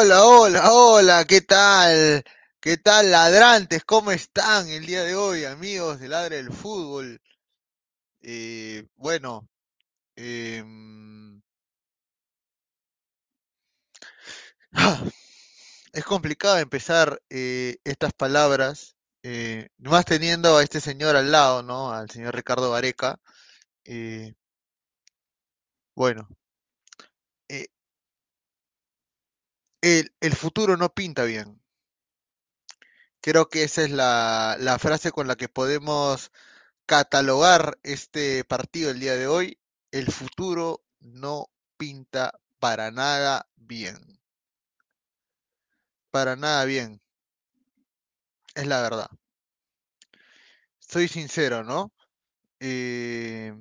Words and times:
Hola, 0.00 0.24
hola, 0.24 0.72
hola, 0.72 1.24
¿qué 1.24 1.40
tal? 1.40 2.22
¿Qué 2.60 2.76
tal, 2.76 3.10
ladrantes? 3.10 3.84
¿Cómo 3.84 4.12
están 4.12 4.68
el 4.68 4.86
día 4.86 5.02
de 5.02 5.16
hoy, 5.16 5.44
amigos 5.44 5.98
de 5.98 6.06
Ladre 6.08 6.36
del 6.36 6.52
Fútbol? 6.52 7.20
Eh, 8.20 8.86
bueno, 8.94 9.48
eh, 10.16 10.64
es 15.92 16.04
complicado 16.04 16.58
empezar 16.58 17.20
eh, 17.28 17.78
estas 17.84 18.12
palabras, 18.12 18.94
eh, 19.24 19.68
más 19.78 20.04
teniendo 20.04 20.56
a 20.58 20.62
este 20.62 20.80
señor 20.80 21.16
al 21.16 21.32
lado, 21.32 21.64
¿no? 21.64 21.92
Al 21.92 22.08
señor 22.08 22.36
Ricardo 22.36 22.70
Vareca. 22.70 23.18
Eh, 23.84 24.34
bueno, 25.94 26.28
el, 29.80 30.10
futuro 30.36 30.76
no 30.76 30.92
pinta 30.94 31.24
bien. 31.24 31.60
Creo 33.20 33.48
que 33.48 33.64
esa 33.64 33.82
es 33.82 33.90
la, 33.90 34.56
la, 34.58 34.78
frase 34.78 35.10
con 35.12 35.26
la 35.26 35.36
que 35.36 35.48
podemos 35.48 36.30
catalogar 36.86 37.78
este 37.82 38.44
partido 38.44 38.90
el 38.90 39.00
día 39.00 39.16
de 39.16 39.26
hoy. 39.26 39.58
El 39.90 40.12
futuro 40.12 40.84
no 41.00 41.50
pinta 41.76 42.38
para 42.58 42.90
nada 42.90 43.48
bien. 43.56 44.20
Para 46.10 46.36
nada 46.36 46.64
bien. 46.64 47.00
Es 48.54 48.66
la 48.66 48.80
verdad. 48.82 49.08
Soy 50.80 51.06
sincero, 51.06 51.62
¿no? 51.64 51.92
Eh, 52.60 53.54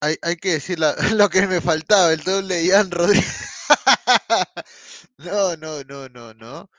hay, 0.00 0.36
que 0.36 0.52
decir 0.52 0.78
lo 1.14 1.28
que 1.28 1.46
me 1.46 1.60
faltaba, 1.60 2.12
el 2.12 2.22
doble 2.22 2.56
de 2.56 2.66
Ian 2.66 2.90
Rodríguez. 2.90 3.50
no, 5.18 5.56
no, 5.56 5.84
no, 5.84 6.08
no, 6.08 6.34
no. 6.34 6.70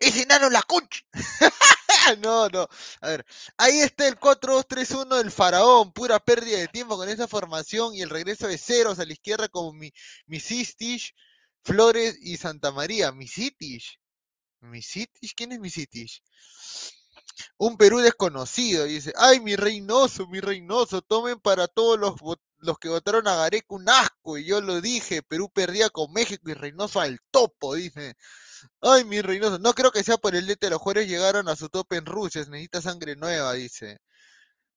Ese 0.00 0.22
enano 0.22 0.50
la 0.50 0.62
concha. 0.62 1.00
no, 2.22 2.48
no. 2.48 2.68
A 3.00 3.08
ver, 3.08 3.26
ahí 3.58 3.80
está 3.80 4.08
el 4.08 4.18
4-2-3-1 4.18 5.18
del 5.18 5.30
faraón. 5.30 5.92
Pura 5.92 6.18
pérdida 6.18 6.58
de 6.58 6.68
tiempo 6.68 6.96
con 6.96 7.08
esa 7.08 7.28
formación 7.28 7.94
y 7.94 8.02
el 8.02 8.10
regreso 8.10 8.48
de 8.48 8.58
ceros 8.58 8.98
a 8.98 9.04
la 9.04 9.12
izquierda 9.12 9.48
como 9.48 9.72
mi, 9.72 9.92
Misistich, 10.26 11.14
Flores 11.62 12.18
y 12.20 12.36
Santa 12.36 12.72
María. 12.72 13.12
Misitich. 13.12 14.00
¿Misitich? 14.60 15.34
¿Quién 15.36 15.52
es 15.52 15.60
Misitich? 15.60 16.22
Un 17.58 17.76
Perú 17.76 17.98
desconocido, 18.00 18.84
dice, 18.84 19.12
ay, 19.16 19.40
mi 19.40 19.56
Reynoso, 19.56 20.26
mi 20.28 20.40
Reynoso, 20.40 21.02
tomen 21.02 21.40
para 21.40 21.66
todos 21.68 21.98
los, 21.98 22.14
los 22.62 22.78
que 22.78 22.88
votaron 22.88 23.28
a 23.28 23.36
Gareca 23.36 23.66
un 23.70 23.88
asco, 23.88 24.38
y 24.38 24.46
yo 24.46 24.60
lo 24.60 24.80
dije, 24.80 25.22
Perú 25.22 25.50
perdía 25.52 25.90
con 25.90 26.12
México 26.12 26.50
y 26.50 26.54
Reynoso 26.54 27.00
al 27.00 27.18
topo, 27.30 27.74
dice. 27.74 28.14
Ay, 28.80 29.04
mi 29.04 29.22
Reynoso, 29.22 29.58
no 29.58 29.74
creo 29.74 29.92
que 29.92 30.04
sea 30.04 30.18
por 30.18 30.34
el 30.36 30.46
DT, 30.46 30.70
los 30.70 30.80
jugadores 30.80 31.08
llegaron 31.08 31.48
a 31.48 31.56
su 31.56 31.68
tope 31.68 31.96
en 31.96 32.06
Rusia, 32.06 32.42
necesita 32.48 32.82
sangre 32.82 33.16
nueva, 33.16 33.52
dice. 33.54 33.98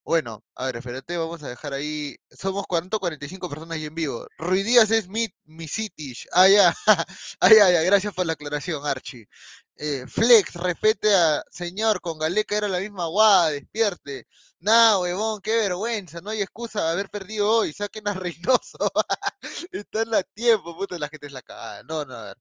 Bueno, 0.05 0.43
a 0.53 0.67
ver, 0.67 0.75
espérate, 0.77 1.17
vamos 1.17 1.41
a 1.41 1.49
dejar 1.49 1.73
ahí. 1.73 2.15
Somos 2.29 2.65
40 2.67 2.99
45 2.99 3.49
personas 3.49 3.75
ahí 3.75 3.85
en 3.85 3.95
vivo. 3.95 4.27
Rui 4.37 4.61
Díaz 4.61 4.91
es 4.91 5.07
mi, 5.07 5.27
mi 5.45 5.67
Citish. 5.67 6.27
Ah, 6.31 6.47
ya. 6.47 6.75
ah, 7.39 7.49
ya, 7.49 7.71
ya. 7.71 7.81
Gracias 7.81 8.13
por 8.13 8.25
la 8.27 8.33
aclaración, 8.33 8.85
Archie. 8.85 9.27
Eh, 9.77 10.05
Flex, 10.07 10.53
respete 10.55 11.13
a 11.15 11.43
señor, 11.51 12.01
con 12.01 12.19
Galeca 12.19 12.55
era 12.55 12.67
la 12.67 12.79
misma 12.79 13.07
guada, 13.07 13.49
despierte. 13.51 14.27
Nah, 14.59 14.99
huevón, 14.99 15.41
qué 15.41 15.55
vergüenza, 15.57 16.21
no 16.21 16.29
hay 16.29 16.41
excusa 16.41 16.83
de 16.85 16.91
haber 16.91 17.09
perdido 17.09 17.49
hoy, 17.51 17.73
saquen 17.73 18.07
a 18.07 18.13
Reynoso. 18.15 18.77
Están 19.71 20.13
a 20.15 20.23
tiempo, 20.23 20.77
puta, 20.77 20.97
la 20.99 21.09
gente 21.09 21.27
es 21.27 21.33
la 21.33 21.41
cagada. 21.41 21.83
No, 21.83 22.05
no, 22.05 22.13
a 22.15 22.23
ver. 22.25 22.37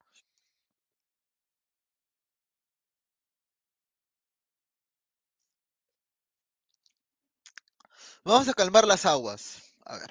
Vamos 8.24 8.48
a 8.48 8.54
calmar 8.54 8.86
las 8.86 9.04
aguas. 9.04 9.74
A 9.84 9.98
ver. 9.98 10.10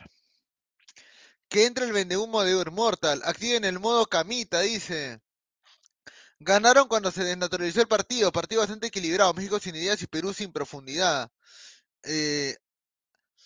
Que 1.50 1.66
entre 1.66 1.86
el 1.86 1.94
vendehumo 1.94 2.44
de 2.44 2.64
Mortal. 2.72 3.22
Activen 3.26 3.66
el 3.66 3.80
modo 3.80 4.06
camita, 4.06 4.62
dice. 4.62 5.20
Ganaron 6.40 6.88
cuando 6.88 7.12
se 7.12 7.24
desnaturalizó 7.24 7.82
el 7.82 7.88
partido. 7.88 8.32
Partido 8.32 8.62
bastante 8.62 8.88
equilibrado. 8.88 9.34
México 9.34 9.60
sin 9.60 9.76
ideas 9.76 10.02
y 10.04 10.08
Perú 10.08 10.32
sin 10.34 10.52
profundidad. 10.54 11.32
Eh, 12.04 12.56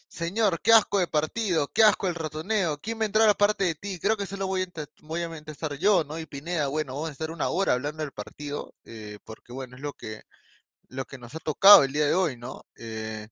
señor, 0.09 0.61
qué 0.61 0.73
asco 0.73 0.99
de 0.99 1.07
partido. 1.07 1.69
Qué 1.69 1.83
asco 1.83 2.07
el 2.07 2.15
ratoneo. 2.15 2.77
¿Quién 2.79 2.99
va 2.99 3.03
a 3.03 3.05
entrar 3.07 3.29
aparte 3.29 3.63
de 3.65 3.75
ti? 3.75 3.99
Creo 3.99 4.17
que 4.17 4.25
solo 4.25 4.47
voy 4.47 4.63
a, 4.63 4.85
voy 5.01 5.21
a 5.21 5.37
estar 5.47 5.73
yo, 5.75 6.03
¿no? 6.03 6.19
Y 6.19 6.25
Pineda, 6.25 6.67
bueno, 6.67 6.93
vamos 6.95 7.09
a 7.09 7.13
estar 7.13 7.31
una 7.31 7.49
hora 7.49 7.73
hablando 7.73 8.03
del 8.03 8.11
partido. 8.11 8.73
Eh, 8.85 9.19
porque, 9.23 9.53
bueno, 9.53 9.77
es 9.77 9.81
lo 9.81 9.93
que, 9.93 10.23
lo 10.89 11.05
que 11.05 11.17
nos 11.17 11.35
ha 11.35 11.39
tocado 11.39 11.83
el 11.83 11.93
día 11.93 12.07
de 12.07 12.15
hoy, 12.15 12.37
¿no? 12.37 12.65
Eh, 12.75 13.29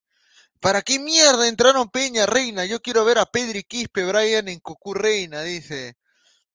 ¿Para 0.60 0.82
qué 0.82 1.00
mierda 1.00 1.48
entraron 1.48 1.90
Peña 1.90 2.26
Reina? 2.26 2.66
Yo 2.66 2.82
quiero 2.82 3.06
ver 3.06 3.20
a 3.20 3.26
Pedri 3.26 3.64
Quispe, 3.64 4.04
Brian 4.06 4.48
en 4.48 4.60
Cucú 4.60 4.94
Reina, 4.94 5.42
dice. 5.44 5.96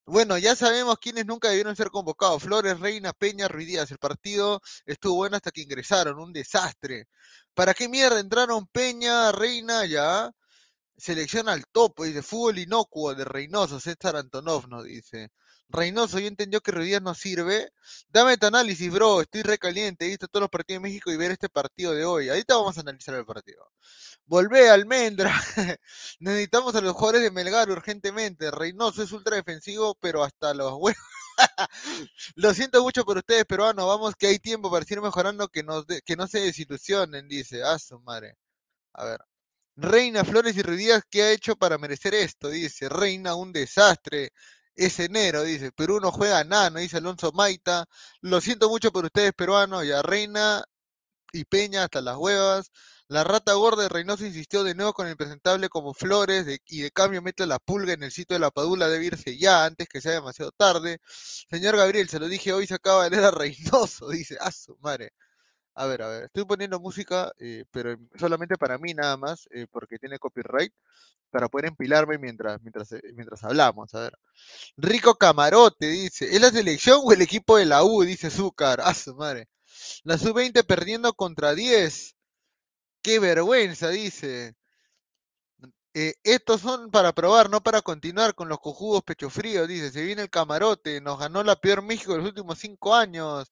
Bueno, 0.06 0.38
ya 0.38 0.56
sabemos 0.56 0.98
quiénes 0.98 1.26
nunca 1.26 1.48
debieron 1.50 1.76
ser 1.76 1.90
convocados. 1.90 2.42
Flores, 2.42 2.80
Reina, 2.80 3.12
Peña, 3.12 3.48
Ruidías. 3.48 3.90
El 3.92 3.98
partido 3.98 4.60
estuvo 4.84 5.16
bueno 5.16 5.36
hasta 5.36 5.52
que 5.52 5.62
ingresaron. 5.62 6.18
Un 6.18 6.32
desastre. 6.32 7.06
¿Para 7.54 7.74
qué 7.74 7.88
mierda 7.88 8.18
entraron 8.20 8.66
Peña, 8.68 9.30
Reina, 9.32 9.86
ya? 9.86 10.30
Selección 10.96 11.48
al 11.48 11.64
topo, 11.72 12.04
dice. 12.04 12.22
Fútbol 12.22 12.58
inocuo 12.58 13.14
de 13.14 13.24
Reynoso. 13.24 13.80
César 13.80 14.16
Antonov 14.16 14.68
nos 14.68 14.84
dice. 14.84 15.30
Reynoso 15.72 16.18
ya 16.18 16.26
entendió 16.26 16.60
que 16.60 16.72
Ruidías 16.72 17.00
no 17.00 17.14
sirve. 17.14 17.72
Dame 18.08 18.36
tu 18.36 18.46
análisis, 18.46 18.90
bro. 18.92 19.20
Estoy 19.20 19.42
recaliente. 19.42 20.04
He 20.04 20.08
visto 20.08 20.26
todos 20.26 20.42
los 20.42 20.50
partidos 20.50 20.82
de 20.82 20.88
México 20.88 21.12
y 21.12 21.16
ver 21.16 21.30
este 21.30 21.48
partido 21.48 21.92
de 21.92 22.04
hoy. 22.04 22.28
Ahorita 22.28 22.56
vamos 22.56 22.76
a 22.76 22.80
analizar 22.80 23.14
el 23.14 23.24
partido. 23.24 23.70
Volvé, 24.26 24.68
Almendra. 24.68 25.32
Necesitamos 26.18 26.74
a 26.74 26.80
los 26.80 26.94
jugadores 26.94 27.22
de 27.22 27.30
Melgar 27.30 27.70
urgentemente. 27.70 28.50
Reynoso 28.50 29.02
es 29.02 29.12
ultra 29.12 29.36
defensivo, 29.36 29.96
pero 30.00 30.24
hasta 30.24 30.54
los 30.54 30.72
huevos. 30.72 30.96
Lo 32.34 32.52
siento 32.52 32.82
mucho 32.82 33.04
por 33.04 33.18
ustedes, 33.18 33.44
peruanos. 33.44 33.86
Vamos 33.86 34.14
que 34.16 34.26
hay 34.26 34.38
tiempo 34.40 34.70
para 34.70 34.84
seguir 34.84 35.02
mejorando, 35.02 35.48
que, 35.48 35.64
que 36.04 36.16
no 36.16 36.26
se 36.26 36.40
desilusionen, 36.40 37.28
dice. 37.28 37.62
Ah, 37.62 37.78
su 37.78 38.00
madre. 38.00 38.36
A 38.94 39.04
ver. 39.04 39.20
Reina 39.76 40.24
Flores 40.24 40.56
y 40.56 40.62
Ruidías, 40.62 41.02
¿qué 41.08 41.22
ha 41.22 41.32
hecho 41.32 41.56
para 41.56 41.78
merecer 41.78 42.14
esto? 42.14 42.48
Dice. 42.48 42.88
Reina, 42.88 43.36
un 43.36 43.52
desastre 43.52 44.32
es 44.86 44.98
enero, 45.00 45.42
dice. 45.42 45.72
Perú 45.72 46.00
no 46.00 46.10
juega 46.12 46.42
nada, 46.44 46.70
no 46.70 46.80
dice 46.80 46.96
Alonso 46.98 47.32
Maita. 47.32 47.86
Lo 48.20 48.40
siento 48.40 48.68
mucho 48.68 48.90
por 48.92 49.04
ustedes, 49.04 49.32
peruanos. 49.34 49.86
Ya 49.86 50.02
Reina 50.02 50.64
y 51.32 51.44
Peña 51.44 51.84
hasta 51.84 52.00
las 52.00 52.16
huevas. 52.16 52.70
La 53.08 53.24
rata 53.24 53.54
gorda 53.54 53.82
de 53.82 53.88
Reynoso 53.88 54.24
insistió 54.24 54.62
de 54.64 54.74
nuevo 54.74 54.92
con 54.92 55.06
el 55.08 55.16
presentable 55.16 55.68
como 55.68 55.94
Flores 55.94 56.46
y 56.66 56.80
de 56.82 56.90
cambio 56.92 57.22
mete 57.22 57.46
la 57.46 57.58
pulga 57.58 57.92
en 57.92 58.04
el 58.04 58.12
sitio 58.12 58.34
de 58.34 58.40
la 58.40 58.50
Padula 58.52 58.88
debe 58.88 59.06
irse 59.06 59.36
ya 59.36 59.64
antes 59.64 59.88
que 59.88 60.00
sea 60.00 60.12
demasiado 60.12 60.52
tarde. 60.52 60.98
Señor 61.04 61.76
Gabriel, 61.76 62.08
se 62.08 62.20
lo 62.20 62.28
dije 62.28 62.52
hoy, 62.52 62.66
se 62.66 62.74
acaba 62.74 63.04
de 63.04 63.10
leer 63.10 63.24
a 63.24 63.30
Reynoso, 63.32 64.08
dice. 64.10 64.38
A 64.40 64.52
su 64.52 64.76
madre. 64.80 65.12
A 65.80 65.86
ver, 65.86 66.02
a 66.02 66.08
ver, 66.08 66.24
estoy 66.24 66.44
poniendo 66.44 66.78
música, 66.78 67.32
eh, 67.38 67.64
pero 67.70 67.96
solamente 68.18 68.56
para 68.58 68.76
mí 68.76 68.92
nada 68.92 69.16
más, 69.16 69.48
eh, 69.50 69.66
porque 69.70 69.98
tiene 69.98 70.18
copyright 70.18 70.74
para 71.30 71.48
poder 71.48 71.66
empilarme 71.68 72.18
mientras, 72.18 72.60
mientras, 72.62 72.92
eh, 72.92 73.00
mientras 73.14 73.42
hablamos. 73.44 73.94
A 73.94 74.00
ver. 74.02 74.12
Rico 74.76 75.14
Camarote 75.16 75.86
dice: 75.88 76.26
¿Es 76.34 76.40
la 76.42 76.50
selección 76.50 77.00
o 77.04 77.12
el 77.12 77.22
equipo 77.22 77.56
de 77.58 77.66
la 77.66 77.84
U? 77.84 78.02
Dice 78.04 78.30
Zúcar. 78.30 78.80
Ah, 78.84 78.94
su 78.94 79.14
madre. 79.16 79.48
La 80.04 80.18
sub-20 80.18 80.64
perdiendo 80.64 81.14
contra 81.14 81.54
10. 81.54 82.16
Qué 83.02 83.18
vergüenza, 83.20 83.88
dice. 83.90 84.54
Eh, 86.02 86.14
estos 86.22 86.62
son 86.62 86.90
para 86.90 87.12
probar, 87.12 87.50
no 87.50 87.62
para 87.62 87.82
continuar 87.82 88.34
con 88.34 88.48
los 88.48 88.58
cojudos 88.60 89.02
pecho 89.02 89.28
frío, 89.28 89.66
dice. 89.66 89.90
Se 89.90 90.02
viene 90.02 90.22
el 90.22 90.30
camarote, 90.30 90.98
nos 91.00 91.18
ganó 91.18 91.42
la 91.44 91.56
peor 91.56 91.82
México 91.82 92.12
de 92.12 92.18
los 92.18 92.28
últimos 92.28 92.58
cinco 92.58 92.94
años. 92.94 93.50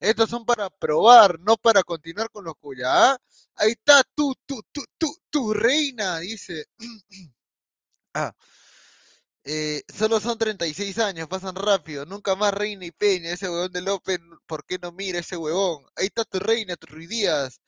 Estos 0.00 0.30
son 0.30 0.46
para 0.46 0.70
probar, 0.70 1.38
no 1.40 1.56
para 1.58 1.82
continuar 1.82 2.30
con 2.30 2.44
los 2.44 2.54
cuyas. 2.58 2.88
¿ah? 2.90 3.18
Ahí 3.56 3.72
está 3.72 4.02
tú, 4.14 4.34
tú, 4.46 4.62
tú, 4.72 4.82
tú, 4.96 5.08
tu 5.28 5.52
reina, 5.52 6.20
dice. 6.20 6.64
ah. 8.14 8.32
Eh, 9.44 9.82
solo 9.94 10.20
son 10.20 10.38
36 10.38 10.98
años, 10.98 11.28
pasan 11.28 11.54
rápido. 11.54 12.06
Nunca 12.06 12.34
más 12.34 12.54
Reina 12.54 12.84
y 12.86 12.92
Peña. 12.92 13.30
Ese 13.30 13.48
huevón 13.48 13.72
de 13.72 13.82
López, 13.82 14.18
¿por 14.46 14.64
qué 14.64 14.78
no 14.78 14.92
mira 14.92 15.18
ese 15.18 15.36
huevón? 15.36 15.84
Ahí 15.96 16.06
está 16.06 16.24
tu 16.24 16.38
reina, 16.38 16.76
tu 16.76 16.86
Ruidías. 16.86 17.60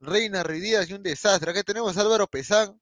Reina 0.00 0.42
Ruidías 0.42 0.88
y 0.90 0.94
un 0.94 1.02
desastre. 1.02 1.50
Acá 1.50 1.62
tenemos 1.62 1.96
Álvaro 1.98 2.26
Pesán 2.26 2.80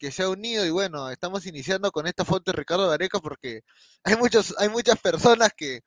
que 0.00 0.10
se 0.10 0.22
ha 0.24 0.30
unido 0.30 0.64
y 0.66 0.70
bueno, 0.70 1.10
estamos 1.10 1.46
iniciando 1.46 1.92
con 1.92 2.06
esta 2.06 2.24
foto 2.24 2.50
de 2.52 2.58
Ricardo 2.58 2.88
Gareca 2.88 3.20
porque 3.20 3.62
hay 4.04 4.16
muchos, 4.16 4.54
hay 4.58 4.68
muchas 4.70 4.98
personas 5.00 5.50
que, 5.56 5.82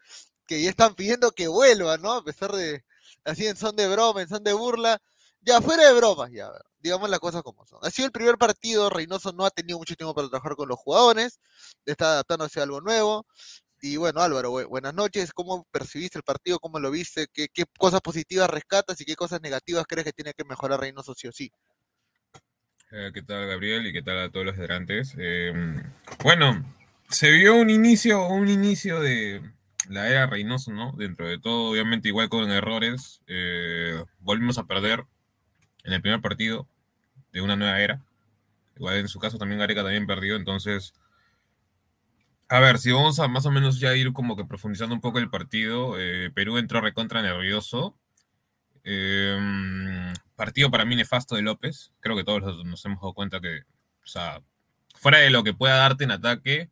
que 0.48 0.62
ya 0.63 0.69
están 0.69 0.95
pidiendo 0.95 1.31
que 1.31 1.48
vuelva, 1.48 1.98
¿no? 1.98 2.13
A 2.13 2.24
pesar 2.24 2.51
de, 2.54 2.83
así 3.25 3.48
en 3.48 3.57
son 3.57 3.75
de 3.75 3.88
broma, 3.89 4.21
en 4.21 4.30
son 4.30 4.44
de 4.44 4.54
burla, 4.54 5.00
ya 5.42 5.62
fuera 5.62 5.88
de 5.88 5.94
bromas, 5.95 6.31
ya, 6.31 6.51
digamos 6.80 7.10
las 7.10 7.19
cosas 7.19 7.44
como 7.44 7.65
son. 7.65 7.80
Ha 7.83 7.89
sido 7.92 8.06
el 8.07 8.12
primer 8.12 8.38
partido, 8.38 8.89
Reynoso 8.89 9.33
no 9.33 9.45
ha 9.45 9.51
tenido 9.51 9.80
mucho 9.80 9.95
tiempo 9.95 10.13
para 10.13 10.30
trabajar 10.30 10.56
con 10.56 10.69
los 10.69 10.80
jugadores, 10.80 11.39
está 11.86 12.13
adaptándose 12.13 12.60
a 12.60 12.63
algo 12.63 12.81
nuevo. 12.81 13.25
Y 13.81 13.98
bueno, 13.98 14.21
Álvaro, 14.21 14.51
buenas 14.69 14.94
noches. 14.94 15.33
¿Cómo 15.33 15.65
percibiste 15.71 16.18
el 16.18 16.24
partido? 16.24 16.60
¿Cómo 16.60 16.80
lo 16.80 16.89
viste? 16.92 17.27
¿Qué, 17.33 17.48
qué 17.54 17.65
cosas 17.77 18.01
positivas 18.01 18.50
rescatas 18.50 19.01
y 19.01 19.06
qué 19.06 19.15
cosas 19.15 19.42
negativas 19.42 19.86
crees 19.88 20.06
que 20.06 20.13
tiene 20.13 20.33
que 20.33 20.45
mejorar 20.45 20.80
Reynoso 20.80 21.13
sí 21.15 21.27
o 21.27 21.31
sí? 21.33 21.51
Eh, 22.95 23.09
¿Qué 23.11 23.23
tal, 23.23 23.47
Gabriel? 23.47 23.87
Y 23.87 23.91
qué 23.91 24.03
tal 24.03 24.19
a 24.19 24.29
todos 24.29 24.45
los 24.45 24.55
hidrantes. 24.55 25.15
Em, 25.17 25.81
bueno, 26.23 26.63
se 27.09 27.31
vio 27.31 27.55
un 27.55 27.71
inicio, 27.71 28.27
un 28.27 28.47
inicio 28.47 29.00
de 29.00 29.41
la 29.89 30.07
era 30.07 30.27
Reynoso, 30.27 30.71
¿no? 30.71 30.91
Dentro 30.91 31.27
de 31.27 31.39
todo, 31.39 31.71
obviamente, 31.71 32.09
igual 32.09 32.29
con 32.29 32.51
errores. 32.51 33.23
Eh, 33.25 34.00
volvimos 34.19 34.59
a 34.59 34.67
perder 34.67 35.05
en 35.83 35.93
el 35.93 36.01
primer 36.03 36.21
partido 36.21 36.67
de 37.31 37.41
una 37.41 37.55
nueva 37.55 37.81
era. 37.81 38.00
Igual 38.75 38.97
en 38.97 39.07
su 39.07 39.19
caso 39.19 39.39
también 39.39 39.59
Gareca 39.59 39.81
también 39.81 40.05
perdió, 40.05 40.35
entonces. 40.35 40.93
A 42.47 42.59
ver, 42.59 42.77
si 42.77 42.91
vamos 42.91 43.19
a 43.19 43.27
más 43.27 43.47
o 43.47 43.51
menos 43.51 43.79
ya 43.79 43.95
ir 43.95 44.13
como 44.13 44.35
que 44.35 44.45
profundizando 44.45 44.93
un 44.93 45.01
poco 45.01 45.17
el 45.17 45.31
partido, 45.31 45.95
eh, 46.00 46.29
Perú 46.35 46.59
entró 46.59 46.79
recontra 46.79 47.23
nervioso. 47.23 47.97
Eh, 48.83 50.13
partido 50.35 50.71
para 50.71 50.85
mí 50.85 50.95
nefasto 50.95 51.35
de 51.35 51.41
López. 51.41 51.91
Creo 51.99 52.15
que 52.15 52.23
todos 52.23 52.63
nos 52.65 52.85
hemos 52.85 53.01
dado 53.01 53.13
cuenta 53.13 53.39
que, 53.41 53.59
o 54.03 54.07
sea, 54.07 54.41
fuera 54.95 55.19
de 55.19 55.29
lo 55.29 55.43
que 55.43 55.53
pueda 55.53 55.75
darte 55.75 56.03
en 56.03 56.11
ataque, 56.11 56.69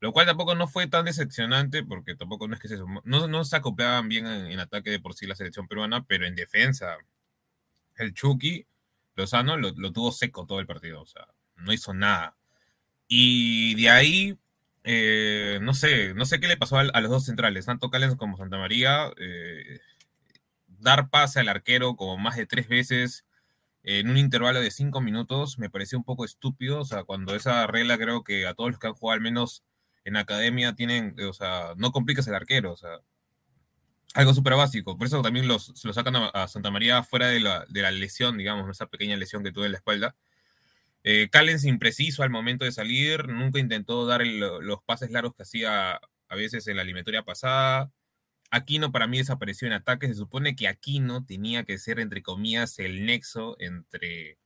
lo 0.00 0.12
cual 0.12 0.26
tampoco 0.26 0.54
no 0.54 0.68
fue 0.68 0.86
tan 0.86 1.06
decepcionante, 1.06 1.84
porque 1.84 2.14
tampoco 2.14 2.48
no 2.48 2.54
es 2.54 2.60
que 2.60 2.68
se, 2.68 2.76
no, 3.04 3.28
no 3.28 3.44
se 3.44 3.56
acoplaban 3.56 4.08
bien 4.08 4.26
en, 4.26 4.60
ataque 4.60 4.90
de 4.90 5.00
por 5.00 5.14
sí 5.14 5.26
la 5.26 5.34
selección 5.34 5.68
peruana, 5.68 6.04
pero 6.04 6.26
en 6.26 6.34
defensa, 6.34 6.96
el 7.96 8.14
Chucky, 8.14 8.66
Lozano, 9.16 9.56
lo, 9.56 9.72
lo 9.76 9.92
tuvo 9.92 10.12
seco 10.12 10.46
todo 10.46 10.60
el 10.60 10.66
partido, 10.66 11.02
o 11.02 11.06
sea, 11.06 11.26
no 11.56 11.72
hizo 11.72 11.94
nada. 11.94 12.36
Y 13.08 13.74
de 13.76 13.90
ahí, 13.90 14.38
eh, 14.84 15.58
no 15.62 15.74
sé, 15.74 16.14
no 16.14 16.26
sé 16.26 16.40
qué 16.40 16.48
le 16.48 16.56
pasó 16.56 16.78
a, 16.78 17.00
los 17.00 17.10
dos 17.10 17.24
centrales, 17.24 17.66
tanto 17.66 17.90
Callens 17.90 18.16
como 18.16 18.36
Santa 18.36 18.58
María. 18.58 19.10
Eh, 19.18 19.80
dar 20.84 21.10
pase 21.10 21.40
al 21.40 21.48
arquero 21.48 21.96
como 21.96 22.16
más 22.18 22.36
de 22.36 22.46
tres 22.46 22.68
veces 22.68 23.24
en 23.84 24.08
un 24.08 24.16
intervalo 24.16 24.60
de 24.60 24.70
cinco 24.70 25.02
minutos 25.02 25.58
me 25.58 25.68
pareció 25.70 25.98
un 25.98 26.04
poco 26.04 26.24
estúpido. 26.24 26.80
O 26.80 26.84
sea, 26.84 27.04
cuando 27.04 27.34
esa 27.34 27.66
regla 27.66 27.98
creo 27.98 28.24
que 28.24 28.46
a 28.46 28.54
todos 28.54 28.70
los 28.70 28.80
que 28.80 28.86
han 28.86 28.94
jugado 28.94 29.16
al 29.16 29.20
menos 29.20 29.62
en 30.04 30.16
academia 30.16 30.74
tienen, 30.74 31.16
o 31.20 31.32
sea, 31.34 31.74
no 31.76 31.92
complicas 31.92 32.26
el 32.26 32.34
arquero, 32.34 32.72
o 32.72 32.76
sea, 32.76 33.00
algo 34.14 34.32
súper 34.34 34.54
básico. 34.54 34.96
Por 34.96 35.06
eso 35.06 35.22
también 35.22 35.48
los, 35.48 35.72
se 35.74 35.86
lo 35.88 35.94
sacan 35.94 36.16
a, 36.16 36.48
Santa 36.48 36.70
María 36.70 37.02
fuera 37.02 37.28
de 37.28 37.40
la, 37.40 37.66
de 37.68 37.82
la, 37.82 37.90
lesión, 37.90 38.38
digamos, 38.38 38.70
esa 38.70 38.86
pequeña 38.86 39.16
lesión 39.16 39.44
que 39.44 39.52
tuve 39.52 39.66
en 39.66 39.72
la 39.72 39.78
espalda. 39.78 40.16
Eh, 41.04 41.28
impreciso 41.64 42.22
al 42.22 42.30
momento 42.30 42.64
de 42.64 42.72
salir, 42.72 43.28
nunca 43.28 43.58
intentó 43.58 44.06
dar 44.06 44.22
los 44.24 44.82
pases 44.84 45.10
largos 45.10 45.34
que 45.34 45.42
hacía 45.42 46.00
a 46.28 46.34
veces 46.36 46.66
en 46.68 46.76
la 46.76 46.82
eliminatoria 46.82 47.22
pasada. 47.22 47.92
Aquino 48.54 48.92
para 48.92 49.08
mí 49.08 49.18
desapareció 49.18 49.66
en 49.66 49.72
ataque. 49.74 50.06
Se 50.06 50.14
supone 50.14 50.54
que 50.54 50.68
Aquino 50.68 51.24
tenía 51.24 51.64
que 51.64 51.78
ser, 51.78 51.98
entre 51.98 52.22
comillas, 52.22 52.78
el 52.78 53.04
nexo 53.04 53.56
entre 53.58 54.38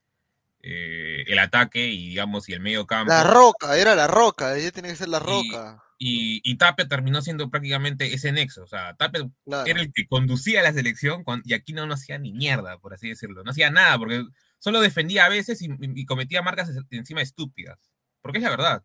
eh, 0.61 1.25
el 1.27 1.39
ataque 1.39 1.89
y, 1.89 2.09
digamos, 2.09 2.49
y 2.49 2.55
el 2.55 2.61
medio 2.61 2.87
campo. 2.87 3.13
La 3.13 3.25
roca, 3.25 3.77
era 3.77 3.95
la 3.95 4.07
roca, 4.07 4.57
ella 4.57 4.71
tiene 4.71 4.89
que 4.89 4.97
ser 4.97 5.09
la 5.09 5.19
roca. 5.19 5.83
Y, 5.99 6.41
y, 6.45 6.57
Tapia 6.57 6.87
terminó 6.87 7.21
siendo 7.23 7.51
prácticamente 7.51 8.15
ese 8.15 8.33
nexo. 8.33 8.63
O 8.63 8.67
sea, 8.67 8.97
Claro. 8.97 9.67
era 9.67 9.81
el 9.81 9.93
que 9.93 10.07
conducía 10.07 10.63
la 10.63 10.73
selección 10.73 11.25
y 11.45 11.55
aquí 11.55 11.73
no, 11.73 11.93
hacía 11.93 12.19
ni 12.19 12.33
mierda, 12.33 12.79
por 12.79 12.95
así 12.95 13.09
decirlo. 13.09 13.45
No 13.45 13.51
hacía 13.51 13.71
nada, 13.71 13.99
porque 13.99 14.25
solo 14.59 14.81
defendía 14.81 15.27
a 15.27 15.29
veces 15.29 15.61
y, 15.61 15.69
y 15.81 16.07
cometía 16.07 16.41
marcas 16.41 16.71
encima 16.91 17.21
estúpidas. 17.21 17.79
Porque 18.23 18.39
es 18.39 18.45
la 18.45 18.51
verdad. 18.51 18.85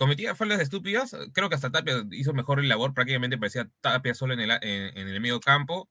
Cometía 0.00 0.34
faltas 0.34 0.60
estúpidas. 0.60 1.14
Creo 1.34 1.50
que 1.50 1.56
hasta 1.56 1.70
Tapia 1.70 2.02
hizo 2.12 2.32
mejor 2.32 2.58
el 2.58 2.70
labor. 2.70 2.94
Prácticamente 2.94 3.36
parecía 3.36 3.68
Tapia 3.82 4.14
solo 4.14 4.32
en 4.32 4.40
el, 4.40 4.50
en, 4.50 4.96
en 4.96 5.08
el 5.08 5.20
medio 5.20 5.40
campo. 5.40 5.90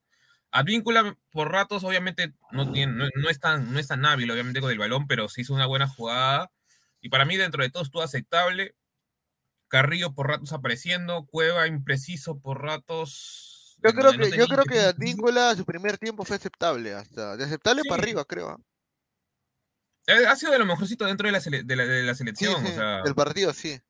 Advíncula 0.50 1.16
por 1.30 1.52
ratos, 1.52 1.84
obviamente, 1.84 2.34
no, 2.50 2.72
tiene, 2.72 2.92
no, 2.92 3.04
no 3.14 3.30
es 3.30 3.38
tan, 3.38 3.72
no 3.72 3.78
es 3.78 3.86
tan 3.86 4.04
hábil, 4.04 4.28
obviamente, 4.32 4.60
con 4.60 4.72
el 4.72 4.78
balón, 4.78 5.06
pero 5.06 5.28
sí 5.28 5.42
hizo 5.42 5.54
una 5.54 5.66
buena 5.66 5.86
jugada. 5.86 6.50
Y 7.00 7.08
para 7.08 7.24
mí, 7.24 7.36
dentro 7.36 7.62
de 7.62 7.70
todo, 7.70 7.84
estuvo 7.84 8.02
aceptable. 8.02 8.74
Carrillo 9.68 10.12
por 10.12 10.26
ratos 10.26 10.52
apareciendo, 10.52 11.24
Cueva 11.26 11.68
impreciso 11.68 12.40
por 12.40 12.60
ratos. 12.60 13.78
Yo 13.80 13.92
creo 13.92 14.06
donde 14.10 14.24
no 14.24 14.30
que, 14.32 14.36
yo 14.38 14.48
creo 14.48 14.64
que. 14.64 14.80
Advíncula 14.80 15.54
su 15.54 15.64
primer 15.64 15.98
tiempo 15.98 16.24
fue 16.24 16.34
aceptable, 16.34 16.94
hasta 16.94 17.36
de 17.36 17.44
aceptable 17.44 17.82
Sí. 17.84 17.88
para 17.88 18.02
arriba, 18.02 18.24
creo. 18.24 18.48
¿ah? 18.48 18.58
Eh, 20.08 20.26
Ha 20.26 20.34
sido 20.34 20.50
de 20.50 20.58
lo 20.58 20.66
mejorcito 20.66 21.04
dentro 21.06 21.28
de 21.28 21.32
la, 21.32 21.38
sele- 21.40 21.62
de 21.62 21.76
la, 21.76 21.84
de 21.84 22.02
la 22.02 22.14
Sí, 22.14 22.18
selección. 22.18 22.60
sí, 22.66 22.72
o 22.72 22.74
sea, 22.74 23.02
del 23.02 23.14
partido, 23.14 23.52
sí. 23.52 23.80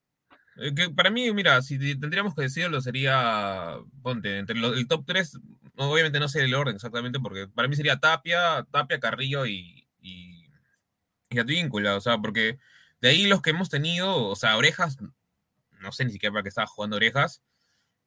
Eh, 0.56 0.74
que 0.74 0.90
para 0.90 1.10
mí, 1.10 1.32
mira, 1.32 1.62
si 1.62 1.78
te- 1.78 1.96
tendríamos 1.96 2.34
que 2.34 2.42
decirlo, 2.42 2.80
sería, 2.80 3.78
ponte, 4.02 4.38
entre 4.38 4.56
lo- 4.56 4.74
el 4.74 4.86
top 4.88 5.04
3, 5.06 5.38
obviamente 5.76 6.20
no 6.20 6.28
sé 6.28 6.42
el 6.44 6.54
orden 6.54 6.74
exactamente, 6.76 7.20
porque 7.20 7.48
para 7.48 7.68
mí 7.68 7.76
sería 7.76 7.98
Tapia, 8.00 8.66
Tapia, 8.70 9.00
Carrillo 9.00 9.46
y, 9.46 9.86
y, 10.00 10.46
y 11.30 11.38
Advíncula, 11.38 11.96
o 11.96 12.00
sea, 12.00 12.18
porque 12.18 12.58
de 13.00 13.08
ahí 13.10 13.26
los 13.26 13.42
que 13.42 13.50
hemos 13.50 13.70
tenido, 13.70 14.16
o 14.28 14.36
sea, 14.36 14.56
Orejas, 14.56 14.98
no 15.80 15.92
sé 15.92 16.04
ni 16.04 16.12
siquiera 16.12 16.32
para 16.32 16.42
qué 16.42 16.48
estaba 16.50 16.66
jugando 16.66 16.96
Orejas, 16.96 17.42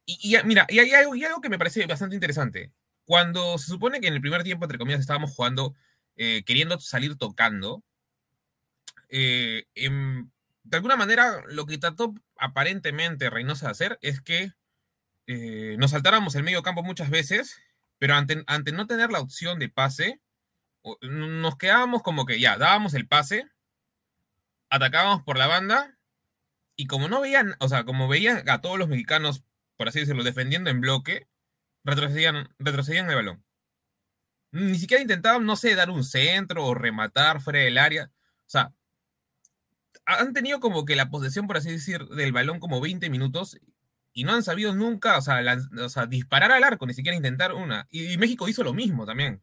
y, 0.05 0.35
y, 0.37 0.43
mira, 0.45 0.67
y 0.69 0.79
hay, 0.79 0.91
algo, 0.93 1.15
y 1.15 1.23
algo 1.25 1.41
que 1.41 1.49
me 1.49 1.57
parece 1.59 1.85
bastante 1.87 2.15
interesante. 2.15 2.71
Cuando 3.05 3.57
se 3.57 3.67
supone 3.67 4.01
que 4.01 4.07
en 4.07 4.15
el 4.15 4.21
primer 4.21 4.43
tiempo, 4.43 4.65
entre 4.65 4.77
comillas, 4.79 5.01
estábamos 5.01 5.31
jugando, 5.35 5.75
eh, 6.17 6.43
queriendo 6.45 6.79
salir 6.79 7.17
tocando, 7.17 7.83
eh, 9.09 9.65
em, 9.75 10.29
de 10.63 10.77
alguna 10.77 10.95
manera 10.95 11.43
lo 11.47 11.65
que 11.65 11.77
trató 11.77 12.13
aparentemente 12.43 13.29
Reynosa 13.29 13.69
hacer 13.69 13.97
es 14.01 14.21
que 14.21 14.51
eh, 15.27 15.77
nos 15.79 15.91
saltáramos 15.91 16.35
el 16.35 16.43
medio 16.43 16.61
campo 16.61 16.83
muchas 16.83 17.09
veces, 17.09 17.57
pero 17.99 18.15
ante, 18.15 18.43
ante 18.47 18.73
no 18.73 18.85
tener 18.85 19.11
la 19.11 19.21
opción 19.21 19.59
de 19.59 19.69
pase, 19.69 20.21
nos 21.01 21.57
quedábamos 21.57 22.03
como 22.03 22.25
que 22.25 22.41
ya, 22.41 22.57
dábamos 22.57 22.93
el 22.95 23.07
pase, 23.07 23.49
atacábamos 24.69 25.23
por 25.23 25.37
la 25.37 25.47
banda, 25.47 25.97
y 26.75 26.87
como 26.87 27.07
no 27.07 27.21
veían, 27.21 27.55
o 27.59 27.69
sea, 27.69 27.85
como 27.85 28.09
veían 28.09 28.49
a 28.49 28.59
todos 28.59 28.77
los 28.77 28.89
mexicanos, 28.89 29.45
por 29.77 29.87
así 29.87 30.01
decirlo, 30.01 30.23
defendiendo 30.23 30.69
en 30.69 30.81
bloque, 30.81 31.29
retrocedían, 31.85 32.53
retrocedían 32.59 33.09
el 33.09 33.15
balón. 33.15 33.45
Ni 34.51 34.77
siquiera 34.77 35.01
intentaban, 35.01 35.45
no 35.45 35.55
sé, 35.55 35.75
dar 35.75 35.89
un 35.89 36.03
centro 36.03 36.65
o 36.65 36.75
rematar 36.75 37.41
fuera 37.41 37.59
del 37.59 37.77
área. 37.77 38.11
O 38.45 38.49
sea, 38.49 38.73
han 40.05 40.33
tenido 40.33 40.59
como 40.59 40.85
que 40.85 40.95
la 40.95 41.09
posesión, 41.09 41.47
por 41.47 41.57
así 41.57 41.71
decir, 41.71 42.05
del 42.09 42.31
balón 42.31 42.59
como 42.59 42.81
20 42.81 43.09
minutos 43.09 43.57
y 44.13 44.23
no 44.25 44.33
han 44.33 44.43
sabido 44.43 44.73
nunca, 44.75 45.17
o 45.17 45.21
sea, 45.21 45.41
sea, 45.89 46.05
disparar 46.05 46.51
al 46.51 46.63
arco, 46.63 46.85
ni 46.85 46.93
siquiera 46.93 47.15
intentar 47.15 47.53
una. 47.53 47.87
Y, 47.89 48.17
México 48.17 48.47
hizo 48.47 48.63
lo 48.63 48.73
mismo 48.73 49.05
también. 49.05 49.41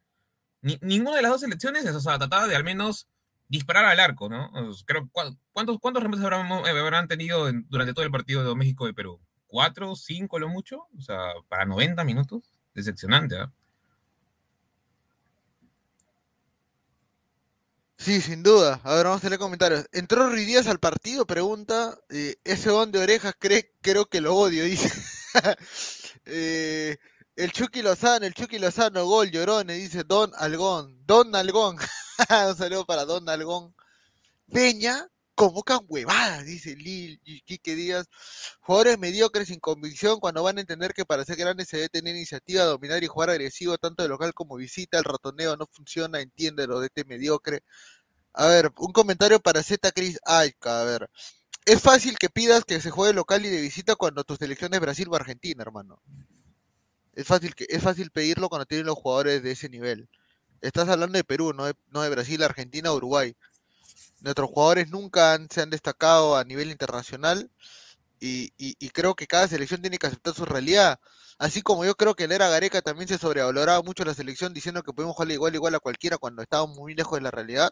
Ni- 0.63 0.79
ninguna 0.83 1.17
de 1.17 1.23
las 1.23 1.33
dos 1.33 1.41
selecciones, 1.41 1.87
o 1.87 2.01
sea, 2.01 2.19
trataba 2.19 2.47
de 2.47 2.57
al 2.57 2.65
menos 2.65 3.09
disparar 3.49 3.85
al 3.87 3.99
arco, 4.01 4.29
¿no? 4.29 4.51
Creo, 4.87 5.09
¿cu- 5.11 5.37
¿cuántos, 5.53 5.79
¿Cuántos 5.81 6.03
remates 6.03 6.25
habrán, 6.25 6.47
eh, 6.53 6.79
habrán 6.79 7.09
tenido 7.09 7.49
en- 7.49 7.67
durante 7.69 7.95
todo 7.95 8.05
el 8.05 8.11
partido 8.13 8.49
de 8.49 8.55
México 8.55 8.89
y 8.89 8.93
Perú? 8.93 9.21
¿Cuatro, 9.47 9.97
cinco 9.97 10.39
lo 10.39 10.49
mucho? 10.49 10.87
O 10.97 11.01
sea, 11.01 11.19
para 11.49 11.65
90 11.65 12.05
minutos. 12.05 12.53
Decepcionante, 12.75 13.37
¿ah? 13.39 13.53
Sí, 18.01 18.21
sin 18.23 18.43
duda. 18.43 18.81
A 18.83 18.95
ver, 18.95 19.05
vamos 19.05 19.23
a 19.23 19.29
leer 19.29 19.39
comentarios. 19.39 19.85
Entró 19.93 20.29
Ruiz 20.31 20.47
Díaz 20.47 20.67
al 20.69 20.81
partido, 20.81 21.27
pregunta. 21.27 21.99
eh, 22.09 22.37
ese 22.45 22.71
don 22.71 22.91
de 22.91 22.99
orejas 22.99 23.35
cree, 23.39 23.75
creo 23.83 24.07
que 24.07 24.21
lo 24.23 24.35
odio, 24.37 24.65
dice. 24.65 24.91
Eh, 26.25 26.97
el 27.37 27.53
Chucky 27.53 27.83
Lozano, 27.83 28.27
el 28.27 28.35
Chucky 28.35 28.59
Lozano, 28.59 29.05
gol, 29.05 29.31
llorone, 29.31 29.75
dice 29.75 30.05
Don 30.05 30.33
Algón. 30.37 31.05
Don 31.07 31.35
Algón. 31.37 31.77
Un 32.49 32.57
saludo 32.57 32.87
para 32.87 33.05
Don 33.05 33.29
Algón. 33.29 33.75
Peña, 34.53 35.09
convocan 35.41 35.81
huevadas, 35.89 36.45
dice 36.45 36.77
Lil 36.77 37.19
y 37.25 37.41
Quique 37.41 37.75
Díaz. 37.75 38.07
Jugadores 38.61 38.99
mediocres 38.99 39.49
sin 39.49 39.59
convicción 39.59 40.21
cuando 40.21 40.43
van 40.43 40.59
a 40.59 40.61
entender 40.61 40.93
que 40.93 41.07
para 41.07 41.25
ser 41.25 41.37
grandes 41.37 41.69
se 41.69 41.79
debe 41.79 41.89
tener 41.89 42.15
iniciativa, 42.15 42.65
dominar 42.65 43.03
y 43.03 43.07
jugar 43.07 43.31
agresivo 43.31 43.79
tanto 43.79 44.03
de 44.03 44.11
local 44.11 44.35
como 44.35 44.57
visita. 44.57 44.99
El 44.99 45.05
ratoneo 45.05 45.57
no 45.57 45.67
funciona, 45.73 46.21
entiéndelo 46.21 46.81
de 46.81 46.89
este 46.89 47.07
mediocre. 47.07 47.63
A 48.35 48.49
ver, 48.49 48.71
un 48.77 48.93
comentario 48.93 49.41
para 49.41 49.63
Z 49.63 49.91
Chris 49.93 50.19
Aika, 50.27 50.83
a 50.83 50.85
ver. 50.85 51.11
Es 51.65 51.81
fácil 51.81 52.19
que 52.19 52.29
pidas 52.29 52.65
que 52.67 52.79
se 52.79 52.91
juegue 52.91 53.15
local 53.15 53.45
y 53.47 53.49
de 53.49 53.63
visita 53.63 53.97
cuando 53.97 54.25
tu 54.25 54.37
selección 54.37 54.75
es 54.75 54.81
Brasil 54.81 55.09
o 55.11 55.17
Argentina, 55.17 55.63
hermano. 55.63 56.03
Es 57.15 57.27
fácil 57.27 57.55
que 57.55 57.65
es 57.71 57.83
fácil 57.83 58.11
pedirlo 58.11 58.51
cuando 58.51 58.67
tienen 58.67 58.87
los 58.87 58.97
jugadores 58.97 59.43
de 59.43 59.53
ese 59.53 59.71
nivel. 59.71 60.11
Estás 60.61 60.91
hablando 60.91 61.17
de 61.17 61.25
Perú, 61.25 61.55
no 61.55 61.65
de, 61.65 61.75
no 61.89 62.03
de 62.03 62.11
Brasil, 62.11 62.43
Argentina, 62.43 62.93
Uruguay. 62.93 63.35
Nuestros 64.21 64.51
jugadores 64.51 64.89
nunca 64.91 65.35
han- 65.35 65.49
se 65.51 65.63
han 65.63 65.71
destacado 65.71 66.37
a 66.37 66.45
nivel 66.45 66.71
internacional 66.71 67.51
y, 68.21 68.51
creo 68.91 69.15
que 69.15 69.27
cada 69.27 69.49
selección 69.49 69.81
tiene 69.81 69.99
que 69.99 70.07
aceptar 70.07 70.35
su 70.35 70.45
realidad. 70.45 71.01
Así 71.39 71.63
como 71.63 71.85
yo 71.87 71.95
creo 71.97 72.15
que 72.15 72.25
en 72.25 72.31
la 72.31 72.37
era 72.37 72.49
Gareca 72.51 72.83
también 72.83 73.09
se 73.09 73.17
sobrevaloraba 73.19 73.83
mucho 73.83 74.05
la 74.05 74.13
selección 74.15 74.53
diciendo 74.53 74.83
que 74.83 74.93
podemos 74.93 75.17
jugar 75.17 75.31
igual 75.33 75.55
igual 75.55 75.75
a 75.75 75.81
cualquiera 75.81 76.19
cuando 76.19 76.43
estábamos 76.43 76.77
muy 76.77 76.95
lejos 76.95 77.19
de 77.19 77.23
la 77.23 77.31
realidad. 77.31 77.71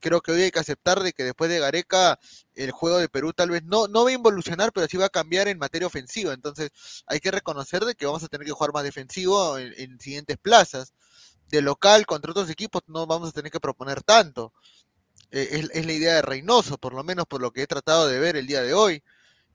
Creo 0.00 0.20
que 0.20 0.32
hoy 0.32 0.42
hay 0.42 0.50
que 0.50 0.58
aceptar 0.58 1.00
de 1.02 1.12
que 1.12 1.24
después 1.24 1.50
de 1.50 1.58
Gareca 1.60 2.18
el 2.54 2.70
juego 2.70 2.98
de 2.98 3.08
Perú 3.08 3.32
tal 3.32 3.50
vez 3.50 3.62
no, 3.64 3.88
no 3.88 4.04
va 4.04 4.10
a 4.10 4.12
involucionar, 4.12 4.72
pero 4.72 4.86
sí 4.88 4.96
va 4.98 5.06
a 5.06 5.08
cambiar 5.10 5.48
en 5.48 5.58
materia 5.58 5.86
ofensiva. 5.86 6.34
Entonces 6.34 6.70
hay 7.06 7.20
que 7.20 7.30
reconocer 7.30 7.84
de 7.84 7.94
que 7.94 8.06
vamos 8.06 8.22
a 8.24 8.28
tener 8.28 8.46
que 8.46 8.52
jugar 8.52 8.72
más 8.74 8.84
defensivo 8.84 9.56
en, 9.58 9.72
en 9.76 10.00
siguientes 10.00 10.36
plazas. 10.38 10.92
De 11.48 11.62
local 11.62 12.06
contra 12.06 12.30
otros 12.30 12.50
equipos 12.50 12.82
no 12.86 13.06
vamos 13.06 13.30
a 13.30 13.32
tener 13.32 13.50
que 13.50 13.60
proponer 13.60 14.02
tanto. 14.02 14.52
Eh, 15.30 15.48
es, 15.52 15.70
es 15.72 15.86
la 15.86 15.92
idea 15.92 16.14
de 16.14 16.22
Reynoso, 16.22 16.78
por 16.78 16.94
lo 16.94 17.04
menos 17.04 17.26
por 17.26 17.40
lo 17.40 17.50
que 17.52 17.62
he 17.62 17.66
tratado 17.66 18.06
de 18.08 18.18
ver 18.18 18.36
el 18.36 18.46
día 18.46 18.62
de 18.62 18.74
hoy. 18.74 19.02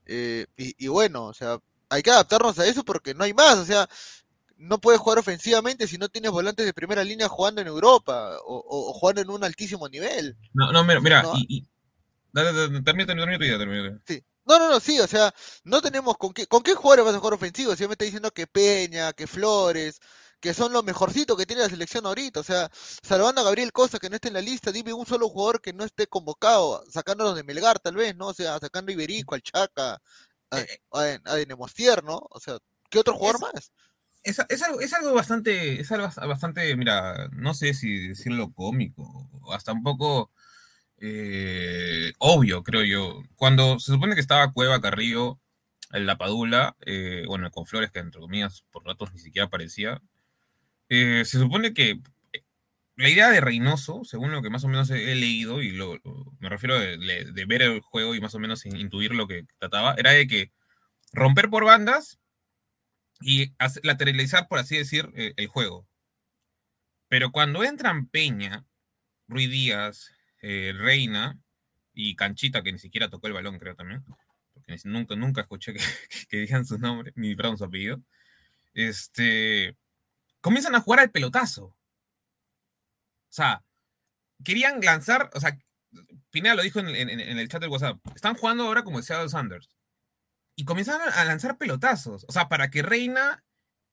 Eh, 0.05 0.45
y, 0.57 0.75
y 0.85 0.87
bueno, 0.87 1.25
o 1.25 1.33
sea, 1.33 1.59
hay 1.89 2.03
que 2.03 2.11
adaptarnos 2.11 2.59
a 2.59 2.67
eso 2.67 2.83
porque 2.83 3.13
no 3.13 3.23
hay 3.23 3.33
más. 3.33 3.57
O 3.57 3.65
sea, 3.65 3.87
no 4.57 4.79
puedes 4.79 5.01
jugar 5.01 5.19
ofensivamente 5.19 5.87
si 5.87 5.97
no 5.97 6.09
tienes 6.09 6.31
volantes 6.31 6.65
de 6.65 6.73
primera 6.73 7.03
línea 7.03 7.27
jugando 7.27 7.61
en 7.61 7.67
Europa 7.67 8.37
o, 8.45 8.57
o- 8.57 8.89
o 8.89 8.93
jugando 8.93 9.21
en 9.21 9.29
un 9.29 9.43
altísimo 9.43 9.89
nivel. 9.89 10.37
No, 10.53 10.71
no, 10.71 10.83
mira, 10.83 10.99
mira, 11.01 11.23
No. 11.23 11.33
y, 11.35 11.57
y- 11.57 11.67
termina. 13.57 13.99
Sí. 14.07 14.23
No, 14.45 14.59
no, 14.59 14.69
no, 14.69 14.79
sí, 14.79 14.99
o 14.99 15.07
sea, 15.07 15.33
no 15.63 15.81
tenemos 15.81 16.17
con 16.17 16.33
qué, 16.33 16.47
con 16.47 16.63
qué 16.63 16.73
jugadores 16.73 17.05
vas 17.05 17.15
a 17.15 17.19
jugar 17.19 17.33
ofensivo. 17.35 17.75
Si 17.75 17.85
me 17.87 17.93
está 17.93 18.03
diciendo 18.05 18.31
que 18.31 18.45
Peña, 18.45 19.13
que 19.13 19.25
Flores, 19.25 19.99
que 20.43 20.53
son 20.53 20.73
los 20.73 20.83
mejorcitos 20.83 21.37
que 21.37 21.45
tiene 21.45 21.61
la 21.61 21.69
selección 21.69 22.05
ahorita. 22.05 22.41
O 22.41 22.43
sea, 22.43 22.69
salvando 23.01 23.39
a 23.39 23.45
Gabriel 23.45 23.71
Cosa 23.71 23.97
que 23.97 24.09
no 24.09 24.15
esté 24.15 24.27
en 24.27 24.33
la 24.33 24.41
lista, 24.41 24.73
dime 24.73 24.91
un 24.91 25.05
solo 25.05 25.29
jugador 25.29 25.61
que 25.61 25.71
no 25.71 25.85
esté 25.85 26.05
convocado, 26.05 26.83
sacándolos 26.91 27.37
de 27.37 27.45
Melgar 27.45 27.79
tal 27.79 27.95
vez, 27.95 28.13
¿no? 28.17 28.27
O 28.27 28.33
sea, 28.33 28.59
sacando 28.59 28.89
a 28.89 28.93
Iberico, 28.93 29.35
al 29.35 29.41
Chaca, 29.41 30.01
a, 30.51 30.57
a, 30.91 31.19
a 31.23 31.35
Denemostier, 31.35 32.03
¿no? 32.03 32.27
O 32.29 32.41
sea, 32.41 32.57
¿qué 32.89 32.99
otro 32.99 33.15
jugador 33.15 33.39
más? 33.39 33.71
Es, 34.21 34.41
es 34.49 34.61
algo, 34.61 34.81
es 34.81 34.91
algo 34.91 35.13
bastante, 35.13 35.79
es 35.79 35.89
algo 35.93 36.09
bastante, 36.27 36.75
mira, 36.75 37.29
no 37.31 37.53
sé 37.53 37.73
si 37.73 38.09
decirlo 38.09 38.51
cómico, 38.51 39.29
hasta 39.53 39.71
un 39.71 39.81
poco 39.81 40.29
eh, 40.97 42.11
obvio, 42.17 42.63
creo 42.63 42.83
yo. 42.83 43.23
Cuando 43.37 43.79
se 43.79 43.93
supone 43.93 44.15
que 44.15 44.21
estaba 44.21 44.51
Cueva, 44.51 44.81
Carrillo, 44.81 45.39
en 45.93 46.05
la 46.05 46.17
Padula, 46.17 46.75
eh, 46.81 47.23
bueno, 47.27 47.49
con 47.49 47.65
Flores, 47.65 47.91
que 47.91 47.99
entre 47.99 48.19
comillas 48.19 48.65
por 48.71 48.83
ratos 48.83 49.13
ni 49.13 49.19
siquiera 49.19 49.45
aparecía, 49.45 50.01
eh, 50.93 51.25
se 51.25 51.39
supone 51.39 51.73
que 51.73 51.99
la 52.95 53.09
idea 53.09 53.31
de 53.31 53.41
Reynoso, 53.41 54.03
según 54.03 54.31
lo 54.31 54.43
que 54.43 54.51
más 54.51 54.63
o 54.63 54.67
menos 54.67 54.91
he, 54.91 55.15
leído, 55.15 55.63
y 55.63 55.71
lo, 55.71 55.99
me 56.39 56.49
refiero 56.49 56.77
de, 56.77 57.45
ver 57.47 57.63
el 57.63 57.81
juego 57.81 58.13
y 58.13 58.21
más 58.21 58.35
o 58.35 58.39
menos 58.39 58.65
in- 58.67 58.77
intuir 58.77 59.15
lo 59.15 59.27
que 59.27 59.45
trataba, 59.57 59.95
era 59.97 60.11
de 60.11 60.27
que 60.27 60.51
romper 61.11 61.49
por 61.49 61.65
bandas 61.65 62.19
y 63.21 63.53
lateralizar, 63.81 64.47
por 64.47 64.59
así 64.59 64.77
decir, 64.77 65.11
eh, 65.15 65.33
el 65.37 65.47
juego. 65.47 65.87
Pero 67.07 67.31
cuando 67.31 67.63
entran 67.63 68.07
Peña, 68.07 68.63
Ruiz 69.27 69.49
Díaz, 69.49 70.11
eh, 70.43 70.73
Reina 70.75 71.39
y 71.93 72.15
Canchita, 72.15 72.61
que 72.61 72.71
ni 72.71 72.79
siquiera 72.79 73.09
tocó 73.09 73.25
el 73.25 73.33
balón, 73.33 73.57
creo 73.57 73.75
también, 73.75 74.03
porque 74.53 74.77
nunca, 74.83 75.15
nunca 75.15 75.41
escuché 75.41 75.73
que, 75.73 75.79
que 76.29 76.65
su 76.65 76.77
nombre, 76.77 77.11
ni 77.15 77.35
perdón, 77.35 77.57
su 77.57 77.63
apellido, 77.65 78.03
este, 78.75 79.75
comienzan 80.43 80.75
a 80.75 80.81
jugar 80.81 80.99
al 80.99 81.09
pelotazo. 81.09 81.65
O 81.67 81.75
sea, 83.35 83.63
querían 84.43 84.81
lanzar, 84.81 85.31
o 85.33 85.39
sea, 85.39 85.57
Pineda 86.29 86.55
lo 86.55 86.63
dijo 86.63 86.79
en, 86.79 86.89
el 86.89 87.47
chat 87.47 87.61
del 87.61 87.69
WhatsApp, 87.69 87.99
están 88.13 88.35
jugando 88.35 88.65
ahora 88.65 88.83
como 88.83 89.01
Seattle 89.01 89.29
Sanders. 89.29 89.69
Y 90.55 90.65
comenzaron 90.65 91.07
a 91.13 91.25
lanzar 91.25 91.57
pelotazos. 91.57 92.25
O 92.27 92.31
sea, 92.31 92.49
para 92.49 92.69
que 92.69 92.83
Reina 92.83 93.43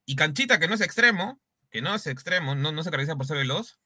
y 0.05 0.17
Canchita, 0.17 0.59
que 0.59 0.67
no 0.67 0.75
es 0.75 0.81
extremo, 0.81 1.41
que 1.71 1.83
no 1.83 1.95
es 1.95 2.07
extremo, 2.07 2.55
no, 2.55 2.73
no 2.73 2.83
se 2.83 2.91
caracteriza 2.91 3.17
por 3.17 3.27
ser 3.27 3.39
veloz, 3.39 3.79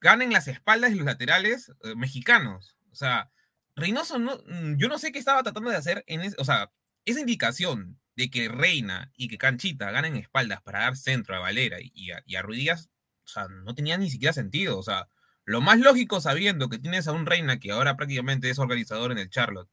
ganen 0.00 0.32
las 0.32 0.48
espaldas 0.48 0.92
y 0.92 0.94
los 0.94 1.04
laterales 1.04 1.72
eh, 1.82 1.94
mexicanos. 1.94 2.76
O 2.90 2.94
sea, 2.94 3.30
Reynoso, 3.76 4.18
no, 4.18 4.38
mm, 4.46 4.76
yo 4.78 4.88
no 4.88 4.98
sé 4.98 5.12
qué 5.12 5.18
estaba 5.18 5.42
tratando 5.42 5.70
de 5.70 5.76
hacer 5.76 6.04
en 6.06 6.22
o 6.38 6.44
sea, 6.44 6.72
esa 7.04 7.20
indicación 7.20 8.00
de 8.16 8.30
que 8.30 8.48
Reina 8.48 9.10
y 9.16 9.28
que 9.28 9.38
Canchita 9.38 9.90
ganen 9.90 10.16
espaldas 10.16 10.60
para 10.62 10.80
dar 10.80 10.96
centro 10.96 11.34
a 11.34 11.40
Valera 11.40 11.78
y 11.80 12.10
a, 12.10 12.22
y 12.26 12.36
Díaz, 12.54 12.90
o 13.24 13.28
sea, 13.28 13.48
no 13.48 13.74
tenía 13.74 13.96
ni 13.96 14.10
siquiera 14.10 14.32
sentido. 14.32 14.78
O 14.78 14.82
sea, 14.82 15.08
lo 15.44 15.60
más 15.60 15.78
lógico 15.78 16.20
sabiendo 16.20 16.68
que 16.68 16.78
tienes 16.78 17.08
a 17.08 17.12
un 17.12 17.26
Reina 17.26 17.58
que 17.58 17.72
ahora 17.72 17.96
prácticamente 17.96 18.50
es 18.50 18.58
organizador 18.58 19.12
en 19.12 19.18
el 19.18 19.30
Charlotte, 19.30 19.70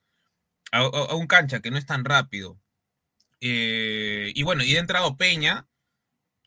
a, 0.71 1.15
un 1.15 1.27
cancha 1.27 1.61
que 1.61 1.71
no 1.71 1.77
es 1.77 1.85
tan 1.85 2.05
rápido, 2.05 2.59
eh, 3.41 4.31
y 4.35 4.43
bueno, 4.43 4.63
y 4.63 4.75
ha 4.75 4.79
entrado 4.79 5.17
Peña, 5.17 5.67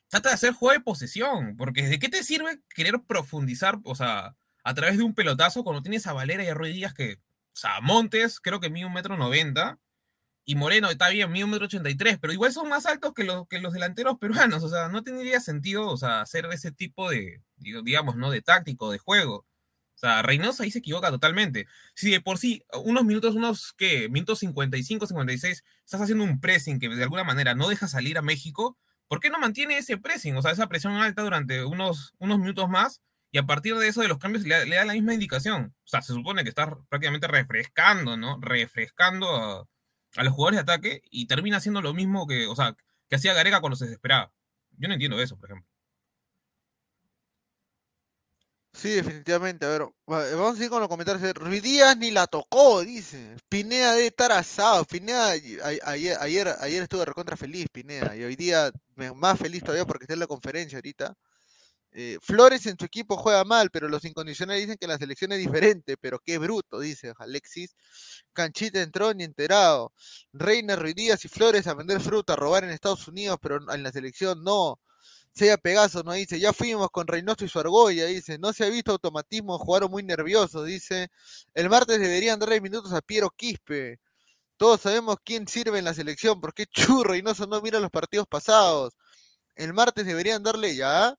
trata 0.09 0.29
de 0.29 0.35
hacer 0.35 0.53
juego 0.53 0.73
de 0.73 0.83
posesión, 0.83 1.57
porque 1.57 1.83
¿de 1.83 1.99
qué 1.99 2.09
te 2.09 2.23
sirve 2.23 2.61
querer 2.69 3.01
profundizar, 3.07 3.79
o 3.83 3.95
sea, 3.95 4.35
a 4.63 4.73
través 4.73 4.97
de 4.97 5.03
un 5.03 5.15
pelotazo 5.15 5.63
cuando 5.63 5.81
tienes 5.81 6.07
a 6.07 6.13
Valera 6.13 6.43
y 6.43 6.47
a 6.47 6.53
Ruiz 6.53 6.73
Díaz 6.75 6.93
que, 6.93 7.15
o 7.15 7.55
sea, 7.55 7.81
Montes 7.81 8.39
creo 8.39 8.59
que 8.59 8.69
mide 8.69 8.85
un 8.85 8.93
metro 8.93 9.17
noventa, 9.17 9.79
y 10.45 10.55
Moreno 10.55 10.89
está 10.89 11.09
bien, 11.09 11.31
mide 11.31 11.45
un 11.45 11.51
metro 11.51 11.65
ochenta 11.65 11.89
y 11.89 11.95
tres, 11.95 12.17
pero 12.19 12.33
igual 12.33 12.51
son 12.51 12.69
más 12.69 12.85
altos 12.85 13.13
que 13.13 13.23
los, 13.23 13.47
que 13.47 13.59
los 13.59 13.73
delanteros 13.73 14.17
peruanos, 14.19 14.63
o 14.63 14.69
sea, 14.69 14.89
no 14.89 15.03
tendría 15.03 15.39
sentido, 15.39 15.87
o 15.87 15.97
sea, 15.97 16.21
hacer 16.21 16.45
ese 16.51 16.71
tipo 16.71 17.09
de, 17.09 17.41
digamos, 17.57 18.15
¿no? 18.17 18.29
De 18.29 18.41
táctico, 18.41 18.91
de 18.91 18.97
juego. 18.97 19.45
O 19.95 19.97
sea, 20.05 20.21
Reynoso 20.21 20.63
ahí 20.63 20.71
se 20.71 20.79
equivoca 20.79 21.11
totalmente. 21.11 21.67
Si 21.95 22.11
de 22.11 22.19
por 22.19 22.37
sí, 22.37 22.65
unos 22.83 23.05
minutos, 23.05 23.35
unos, 23.35 23.73
¿qué? 23.77 24.09
Minutos 24.09 24.39
55, 24.39 25.07
56, 25.07 25.63
estás 25.85 26.01
haciendo 26.01 26.23
un 26.25 26.41
pressing 26.41 26.79
que 26.79 26.89
de 26.89 27.03
alguna 27.03 27.23
manera 27.23 27.55
no 27.55 27.69
deja 27.69 27.87
salir 27.87 28.17
a 28.17 28.21
México, 28.21 28.77
¿por 29.07 29.19
qué 29.21 29.29
no 29.29 29.39
mantiene 29.39 29.77
ese 29.77 29.97
pressing? 29.97 30.35
O 30.35 30.41
sea, 30.41 30.51
esa 30.51 30.67
presión 30.67 30.95
alta 30.95 31.21
durante 31.21 31.63
unos, 31.63 32.13
unos 32.19 32.39
minutos 32.39 32.69
más 32.69 33.01
y 33.31 33.37
a 33.37 33.45
partir 33.45 33.75
de 33.77 33.87
eso 33.87 34.01
de 34.01 34.07
los 34.09 34.17
cambios 34.17 34.45
le, 34.45 34.65
le 34.65 34.75
da 34.75 34.85
la 34.85 34.93
misma 34.93 35.13
indicación. 35.13 35.73
O 35.85 35.87
sea, 35.87 36.01
se 36.01 36.13
supone 36.13 36.43
que 36.43 36.49
estás 36.49 36.69
prácticamente 36.89 37.27
refrescando, 37.27 38.17
¿no? 38.17 38.39
Refrescando 38.41 39.35
a, 39.35 39.67
a 40.15 40.23
los 40.23 40.33
jugadores 40.33 40.57
de 40.57 40.61
ataque 40.61 41.01
y 41.09 41.27
termina 41.27 41.57
haciendo 41.57 41.81
lo 41.81 41.93
mismo 41.93 42.27
que, 42.27 42.47
o 42.47 42.55
sea, 42.55 42.75
que 43.09 43.15
hacía 43.15 43.33
Gareca 43.33 43.61
cuando 43.61 43.75
se 43.75 43.85
desesperaba. 43.85 44.31
Yo 44.77 44.87
no 44.87 44.93
entiendo 44.95 45.19
eso, 45.21 45.37
por 45.37 45.49
ejemplo. 45.49 45.67
Sí, 48.73 48.89
definitivamente. 48.89 49.65
A 49.65 49.69
ver, 49.69 49.81
va- 50.11 50.35
vamos 50.35 50.59
a 50.59 50.63
ir 50.63 50.69
con 50.69 50.79
los 50.79 50.89
comentarios. 50.89 51.33
Ruiz 51.35 51.61
Díaz 51.61 51.95
ni 51.97 52.09
la 52.11 52.25
tocó, 52.27 52.81
dice. 52.81 53.35
Pineda 53.47 53.93
debe 53.93 54.07
estar 54.07 54.31
asado. 54.31 54.83
Pineda, 54.85 55.29
ayer, 55.31 56.17
ayer, 56.19 56.47
ayer 56.59 56.83
estuve 56.83 57.05
recontra 57.05 57.37
feliz, 57.37 57.67
Pineda. 57.71 58.15
Y 58.15 58.23
hoy 58.23 58.35
día 58.35 58.71
más 59.15 59.37
feliz 59.39 59.61
todavía 59.63 59.85
porque 59.85 60.05
está 60.05 60.13
en 60.13 60.19
la 60.21 60.27
conferencia 60.27 60.77
ahorita. 60.79 61.15
Eh, 61.95 62.17
Flores 62.21 62.65
en 62.65 62.77
su 62.77 62.85
equipo 62.85 63.17
juega 63.17 63.43
mal, 63.43 63.69
pero 63.71 63.87
los 63.87 64.03
incondicionales 64.05 64.63
dicen 64.63 64.77
que 64.79 64.87
la 64.87 64.97
selección 64.97 65.31
es 65.31 65.39
diferente. 65.39 65.95
Pero 65.97 66.19
qué 66.19 66.37
bruto, 66.37 66.79
dice 66.79 67.13
Alexis. 67.17 67.75
Canchita 68.33 68.81
entró 68.81 69.13
ni 69.13 69.23
enterado. 69.23 69.93
Reina, 70.33 70.75
Ruiz 70.75 70.95
Díaz 70.95 71.25
y 71.25 71.27
Flores 71.29 71.67
a 71.67 71.73
vender 71.75 72.01
fruta, 72.01 72.33
a 72.33 72.35
robar 72.35 72.63
en 72.63 72.71
Estados 72.71 73.07
Unidos, 73.07 73.37
pero 73.41 73.59
en 73.71 73.83
la 73.83 73.91
selección 73.91 74.43
no. 74.43 74.79
Sella 75.33 75.57
Pegaso 75.57 76.03
nos 76.03 76.15
dice, 76.15 76.39
ya 76.39 76.53
fuimos 76.53 76.89
con 76.91 77.07
Reynoso 77.07 77.43
y 77.43 77.49
su 77.49 77.59
argolla, 77.59 78.05
dice, 78.05 78.37
no 78.37 78.53
se 78.53 78.65
ha 78.65 78.69
visto 78.69 78.91
automatismo, 78.91 79.57
jugaron 79.57 79.89
muy 79.89 80.03
nerviosos, 80.03 80.65
dice, 80.67 81.09
el 81.55 81.69
martes 81.69 81.99
deberían 81.99 82.39
darle 82.39 82.61
minutos 82.61 82.93
a 82.93 83.01
Piero 83.01 83.31
Quispe, 83.31 83.99
todos 84.57 84.81
sabemos 84.81 85.17
quién 85.23 85.47
sirve 85.47 85.79
en 85.79 85.85
la 85.85 85.95
selección, 85.95 86.39
porque 86.39 86.67
churro 86.67 87.11
Reynoso 87.11 87.47
no 87.47 87.61
mira 87.61 87.79
los 87.79 87.89
partidos 87.89 88.27
pasados, 88.27 88.93
el 89.55 89.73
martes 89.73 90.05
deberían 90.05 90.43
darle 90.43 90.75
ya, 90.75 91.17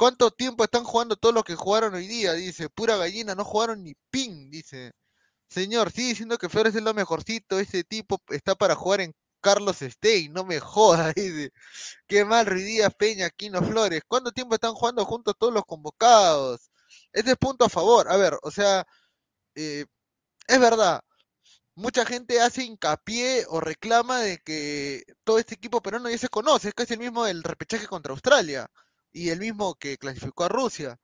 ¿cuánto 0.00 0.30
tiempo 0.30 0.64
están 0.64 0.84
jugando 0.84 1.16
todos 1.16 1.34
los 1.34 1.44
que 1.44 1.54
jugaron 1.54 1.92
hoy 1.94 2.06
día? 2.06 2.32
Dice, 2.32 2.70
pura 2.70 2.96
gallina, 2.96 3.34
no 3.34 3.44
jugaron 3.44 3.84
ni 3.84 3.94
ping, 4.10 4.50
dice, 4.50 4.92
señor, 5.50 5.92
sigue 5.92 6.08
diciendo 6.08 6.38
que 6.38 6.48
Flores 6.48 6.74
es 6.74 6.82
lo 6.82 6.94
mejorcito, 6.94 7.60
ese 7.60 7.84
tipo 7.84 8.18
está 8.30 8.54
para 8.54 8.74
jugar 8.74 9.02
en 9.02 9.14
Carlos 9.42 9.78
Stein, 9.80 10.32
no 10.32 10.44
me 10.44 10.58
jodas, 10.60 11.14
dice. 11.16 11.52
Qué 12.06 12.24
mal, 12.24 12.46
Ruiz 12.46 12.64
Díaz, 12.66 12.94
Peña, 12.96 13.26
Aquino, 13.26 13.62
Flores. 13.62 14.02
¿Cuánto 14.08 14.32
tiempo 14.32 14.54
están 14.54 14.74
jugando 14.74 15.04
juntos 15.04 15.34
todos 15.38 15.52
los 15.52 15.64
convocados? 15.66 16.70
Ese 17.12 17.32
es 17.32 17.36
punto 17.38 17.66
a 17.66 17.68
favor. 17.68 18.10
A 18.10 18.16
ver, 18.16 18.38
o 18.42 18.50
sea, 18.50 18.86
eh, 19.54 19.86
es 20.48 20.60
verdad. 20.60 21.02
Mucha 21.74 22.06
gente 22.06 22.40
hace 22.40 22.64
hincapié 22.64 23.46
o 23.48 23.60
reclama 23.60 24.20
de 24.20 24.38
que 24.38 25.04
todo 25.24 25.38
este 25.38 25.54
equipo 25.56 25.82
peruano 25.82 26.10
ya 26.10 26.18
se 26.18 26.28
conoce, 26.28 26.68
es 26.68 26.74
casi 26.74 26.94
el 26.94 27.00
mismo 27.00 27.24
del 27.24 27.42
repechaje 27.42 27.86
contra 27.86 28.12
Australia 28.12 28.70
y 29.12 29.30
el 29.30 29.40
mismo 29.40 29.74
que 29.74 29.98
clasificó 29.98 30.44
a 30.44 30.48
Rusia. 30.48 31.00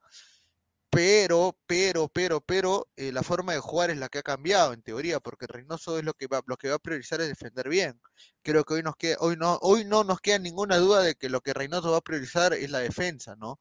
Pero, 0.90 1.58
pero, 1.66 2.08
pero, 2.08 2.40
pero, 2.40 2.88
eh, 2.96 3.12
la 3.12 3.22
forma 3.22 3.52
de 3.52 3.60
jugar 3.60 3.90
es 3.90 3.98
la 3.98 4.08
que 4.08 4.18
ha 4.18 4.22
cambiado 4.22 4.72
en 4.72 4.82
teoría, 4.82 5.20
porque 5.20 5.46
Reynoso 5.46 5.98
es 5.98 6.04
lo 6.04 6.14
que 6.14 6.26
va, 6.26 6.42
lo 6.46 6.56
que 6.56 6.70
va 6.70 6.76
a 6.76 6.78
priorizar 6.78 7.20
es 7.20 7.28
defender 7.28 7.68
bien. 7.68 8.00
Creo 8.42 8.64
que 8.64 8.74
hoy 8.74 8.82
nos 8.82 8.96
queda, 8.96 9.16
hoy 9.20 9.36
no, 9.36 9.58
hoy 9.60 9.84
no 9.84 10.04
nos 10.04 10.20
queda 10.20 10.38
ninguna 10.38 10.78
duda 10.78 11.02
de 11.02 11.14
que 11.14 11.28
lo 11.28 11.42
que 11.42 11.52
Reynoso 11.52 11.90
va 11.90 11.98
a 11.98 12.00
priorizar 12.00 12.54
es 12.54 12.70
la 12.70 12.78
defensa, 12.78 13.36
¿no? 13.36 13.60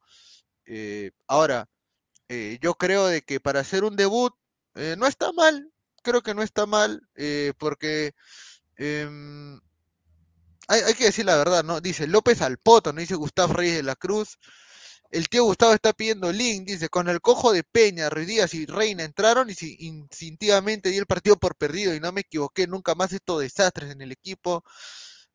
Eh, 0.66 1.12
ahora, 1.28 1.68
eh, 2.28 2.58
yo 2.62 2.74
creo 2.74 3.06
de 3.06 3.22
que 3.22 3.40
para 3.40 3.60
hacer 3.60 3.84
un 3.84 3.96
debut 3.96 4.34
eh, 4.74 4.96
no 4.98 5.06
está 5.06 5.32
mal, 5.32 5.72
creo 6.02 6.22
que 6.22 6.34
no 6.34 6.42
está 6.42 6.66
mal, 6.66 7.02
porque 7.58 8.14
em, 8.76 9.60
hay, 10.68 10.80
hay 10.82 10.94
que 10.94 11.04
decir 11.06 11.24
la 11.24 11.36
verdad, 11.36 11.64
¿no? 11.64 11.80
Dice 11.80 12.06
López 12.06 12.42
al 12.42 12.58
poto, 12.58 12.92
no 12.92 13.00
dice 13.00 13.14
Gustavo 13.14 13.54
Reyes 13.54 13.76
de 13.76 13.82
la 13.82 13.96
Cruz. 13.96 14.38
El 15.10 15.28
tío 15.28 15.44
Gustavo 15.44 15.74
está 15.74 15.92
pidiendo 15.92 16.32
link, 16.32 16.66
dice, 16.68 16.88
con 16.88 17.08
el 17.08 17.20
cojo 17.20 17.52
de 17.52 17.64
Peña, 17.64 18.10
Ruiz 18.10 18.26
Díaz 18.28 18.54
y 18.54 18.66
Reina 18.66 19.04
entraron 19.04 19.50
y 19.50 19.54
si- 19.54 19.76
instintivamente 19.80 20.90
di 20.90 20.98
el 20.98 21.06
partido 21.06 21.36
por 21.36 21.56
perdido 21.56 21.94
y 21.94 22.00
no 22.00 22.12
me 22.12 22.22
equivoqué, 22.22 22.66
nunca 22.66 22.94
más 22.96 23.12
estos 23.12 23.40
desastres 23.42 23.92
en 23.92 24.02
el 24.02 24.12
equipo, 24.12 24.64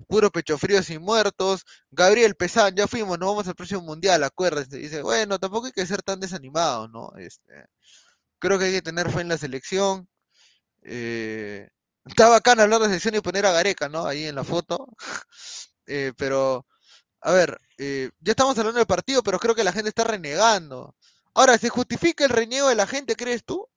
puro 0.07 0.31
pecho 0.31 0.57
frío 0.57 0.83
sin 0.83 1.01
muertos, 1.01 1.63
Gabriel 1.91 2.35
Pesán, 2.35 2.75
ya 2.75 2.87
fuimos, 2.87 3.19
nos 3.19 3.29
vamos 3.29 3.47
al 3.47 3.55
próximo 3.55 3.81
mundial, 3.81 4.23
acuérdense, 4.23 4.77
dice, 4.77 5.01
bueno, 5.03 5.39
tampoco 5.39 5.67
hay 5.67 5.71
que 5.73 5.85
ser 5.85 6.01
tan 6.03 6.19
desanimado, 6.19 6.87
¿no? 6.87 7.11
Este, 7.17 7.65
creo 8.39 8.59
que 8.59 8.65
hay 8.65 8.73
que 8.73 8.81
tener 8.81 9.11
fe 9.11 9.21
en 9.21 9.29
la 9.29 9.37
selección, 9.37 10.07
eh, 10.83 11.69
está 12.05 12.29
bacán 12.29 12.59
hablar 12.59 12.81
de 12.81 12.87
selección 12.87 13.15
y 13.15 13.21
poner 13.21 13.45
a 13.45 13.51
Gareca, 13.51 13.89
¿no? 13.89 14.05
Ahí 14.05 14.25
en 14.25 14.35
la 14.35 14.43
foto, 14.43 14.87
eh, 15.87 16.13
pero... 16.17 16.65
A 17.23 17.33
ver, 17.33 17.55
eh, 17.77 18.09
ya 18.19 18.31
estamos 18.31 18.57
hablando 18.57 18.79
del 18.79 18.87
partido, 18.87 19.21
pero 19.21 19.37
creo 19.37 19.53
que 19.53 19.63
la 19.63 19.71
gente 19.71 19.89
está 19.89 20.03
renegando. 20.03 20.95
Ahora, 21.35 21.55
¿se 21.59 21.69
justifica 21.69 22.23
el 22.23 22.31
reniego 22.31 22.67
de 22.69 22.73
la 22.73 22.87
gente, 22.87 23.15
crees 23.15 23.45
tú? 23.45 23.67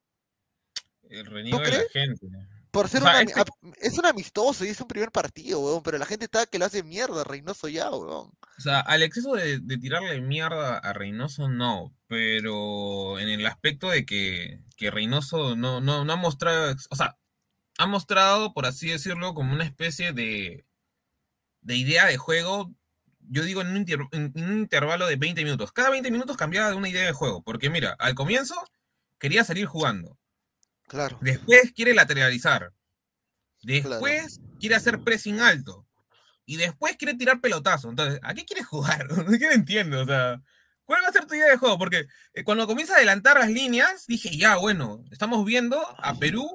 El 1.03 1.27
reniego 1.27 1.59
de 1.59 1.71
la 1.71 1.85
gente. 1.93 2.27
Por 2.71 2.89
ser 2.89 3.03
O 3.03 3.05
sea, 3.05 3.21
este- 3.21 3.45
es 3.81 3.99
un 3.99 4.07
amistoso 4.07 4.65
y 4.65 4.69
es 4.69 4.81
un 4.81 4.89
primer 4.89 5.13
partido, 5.13 5.61
weón, 5.61 5.83
pero 5.85 5.97
la 5.97 6.07
gente 6.07 6.25
está 6.25 6.47
que 6.47 6.59
lo 6.59 6.65
hace 6.65 6.83
mierda, 6.83 7.23
Reynoso 7.23 7.69
ya, 7.69 7.89
weón. 7.91 8.33
O 8.33 8.61
sea, 8.61 8.81
al 8.81 9.03
exceso 9.03 9.35
de, 9.35 9.61
de 9.61 9.79
tirarle 9.79 10.21
mierda 10.21 10.79
a 10.79 10.93
Reynoso, 10.93 11.49
no, 11.49 11.95
pero 12.09 13.21
en 13.21 13.29
el 13.29 13.47
aspecto 13.47 13.91
de 13.91 14.05
que, 14.05 14.59
que 14.77 14.91
Reynoso 14.91 15.55
no, 15.55 15.81
no, 15.81 16.05
no 16.05 16.13
ha 16.13 16.17
mostrado, 16.17 16.75
o 16.91 16.97
sea, 16.97 17.17
ha 17.79 17.87
mostrado, 17.87 18.53
por 18.53 18.67
así 18.67 18.89
decirlo, 18.91 19.35
como 19.35 19.53
una 19.53 19.65
especie 19.65 20.13
de, 20.13 20.65
de 21.61 21.77
idea 21.77 22.07
de 22.07 22.17
juego, 22.17 22.73
yo 23.31 23.43
digo, 23.43 23.61
en 23.63 23.69
un, 23.69 23.77
inter- 23.79 24.09
en- 24.13 24.33
en 24.35 24.45
un 24.45 24.59
intervalo 24.61 25.07
de 25.07 25.17
20 25.17 25.43
minutos. 25.45 25.73
Cada 25.73 25.91
20 25.91 26.11
minutos 26.11 26.37
cambiaba 26.37 26.71
de 26.71 26.77
una 26.77 26.89
idea 26.89 27.07
de 27.07 27.13
juego, 27.13 27.43
porque 27.43 27.71
mira, 27.71 27.97
al 27.99 28.15
comienzo 28.15 28.55
quería 29.19 29.45
salir 29.45 29.67
jugando, 29.67 30.19
Claro. 30.87 31.19
después 31.23 31.73
quiere 31.75 31.95
lateralizar, 31.95 32.73
después 33.63 34.41
quiere 34.61 34.75
hacer 34.75 35.01
pressing 35.01 35.41
alto, 35.41 35.87
y 36.47 36.57
después 36.57 36.97
quiere 36.97 37.15
tirar 37.15 37.41
pelotazo. 37.41 37.89
Entonces, 37.89 38.21
¿a 38.23 38.35
qué 38.35 38.45
quieres 38.45 38.67
jugar? 38.67 39.09
Que 39.09 39.15
no 39.49 39.51
entiendo, 39.53 40.03
o 40.03 40.07
sea, 40.07 40.43
¿cuál 40.85 41.03
va 41.03 41.09
a 41.09 41.13
ser 41.13 41.27
tu 41.27 41.35
idea 41.35 41.49
de 41.49 41.57
juego? 41.57 41.79
Porque 41.79 42.05
eh, 42.35 42.45
cuando 42.45 42.67
comienza 42.67 42.93
a 42.93 42.97
adelantar 42.99 43.39
las 43.39 43.49
líneas, 43.49 44.05
dije, 44.07 44.37
ya, 44.37 44.57
bueno, 44.57 45.03
estamos 45.11 45.45
viendo 45.47 45.83
a 45.99 46.15
Perú 46.19 46.47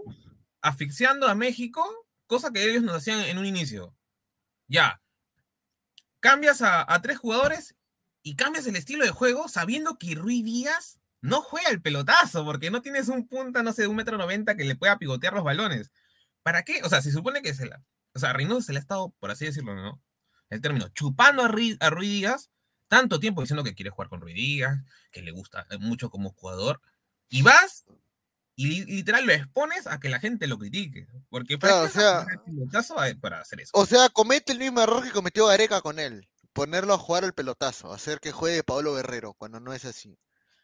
asfixiando 0.61 1.27
a 1.27 1.35
México, 1.35 1.83
cosa 2.27 2.51
que 2.51 2.63
ellos 2.63 2.83
nos 2.83 2.97
hacían 2.97 3.21
en 3.21 3.37
un 3.37 3.45
inicio. 3.45 3.95
Ya, 4.67 5.01
cambias 6.19 6.61
a, 6.61 6.85
tres 7.01 7.17
jugadores 7.17 7.75
y 8.21 8.35
cambias 8.35 8.67
el 8.67 8.75
estilo 8.75 9.05
de 9.05 9.11
juego 9.11 9.47
sabiendo 9.47 9.97
que 9.97 10.15
Rui 10.15 10.43
Díaz 10.43 10.99
no 11.21 11.41
juega 11.41 11.69
el 11.69 11.81
pelotazo, 11.81 12.45
porque 12.45 12.71
no 12.71 12.81
tienes 12.81 13.09
un 13.09 13.27
punta, 13.27 13.63
no 13.63 13.73
sé, 13.73 13.83
de 13.83 13.87
un 13.87 13.95
metro 13.95 14.17
noventa 14.17 14.55
que 14.55 14.63
le 14.63 14.75
pueda 14.75 14.97
pivotear 14.97 15.33
los 15.33 15.43
balones. 15.43 15.91
¿Para 16.43 16.63
qué? 16.63 16.81
O 16.83 16.89
sea, 16.89 17.01
se 17.01 17.11
supone 17.11 17.41
que 17.41 17.53
se 17.53 17.65
la. 17.65 17.83
O 18.13 18.19
sea, 18.19 18.33
Reynoso 18.33 18.61
se 18.61 18.73
le 18.73 18.79
ha 18.79 18.81
estado, 18.81 19.13
por 19.19 19.31
así 19.31 19.45
decirlo, 19.45 19.75
¿no? 19.75 20.01
El 20.49 20.61
término, 20.61 20.89
chupando 20.89 21.43
a 21.43 21.47
Rui, 21.47 21.77
a 21.79 21.89
Rui 21.89 22.07
Díaz 22.07 22.49
tanto 22.89 23.19
tiempo 23.19 23.41
diciendo 23.41 23.63
que 23.63 23.75
quiere 23.75 23.91
jugar 23.91 24.09
con 24.09 24.19
Rui 24.19 24.33
Díaz, 24.33 24.77
que 25.11 25.21
le 25.21 25.31
gusta 25.31 25.65
mucho 25.79 26.09
como 26.09 26.31
jugador. 26.31 26.81
Y 27.29 27.43
vas 27.43 27.85
y 28.61 28.83
literal 28.83 29.25
lo 29.25 29.31
expones 29.31 29.87
a 29.87 30.01
que 30.01 30.09
la 30.09 30.19
gente 30.19 30.45
lo 30.45 30.57
critique. 30.59 31.07
Porque 31.29 31.57
Claro, 31.57 31.83
o 31.85 31.87
sea- 31.87 32.25
pelotazo 32.45 32.95
para 33.21 33.39
hacer 33.39 33.61
eso. 33.61 33.71
O 33.73 33.85
sea, 33.85 34.09
comete 34.09 34.51
el 34.51 34.59
mismo 34.59 34.81
error 34.81 35.01
que 35.01 35.11
cometió 35.11 35.45
Gareca 35.45 35.79
con 35.81 35.97
él. 35.97 36.27
Ponerlo 36.51 36.93
a 36.93 36.97
jugar 36.97 37.23
al 37.23 37.33
pelotazo, 37.33 37.93
hacer 37.93 38.19
que 38.19 38.33
juegue 38.33 38.63
Pablo 38.63 38.95
Guerrero, 38.95 39.33
cuando 39.35 39.61
no 39.61 39.71
es 39.71 39.85
así. 39.85 40.19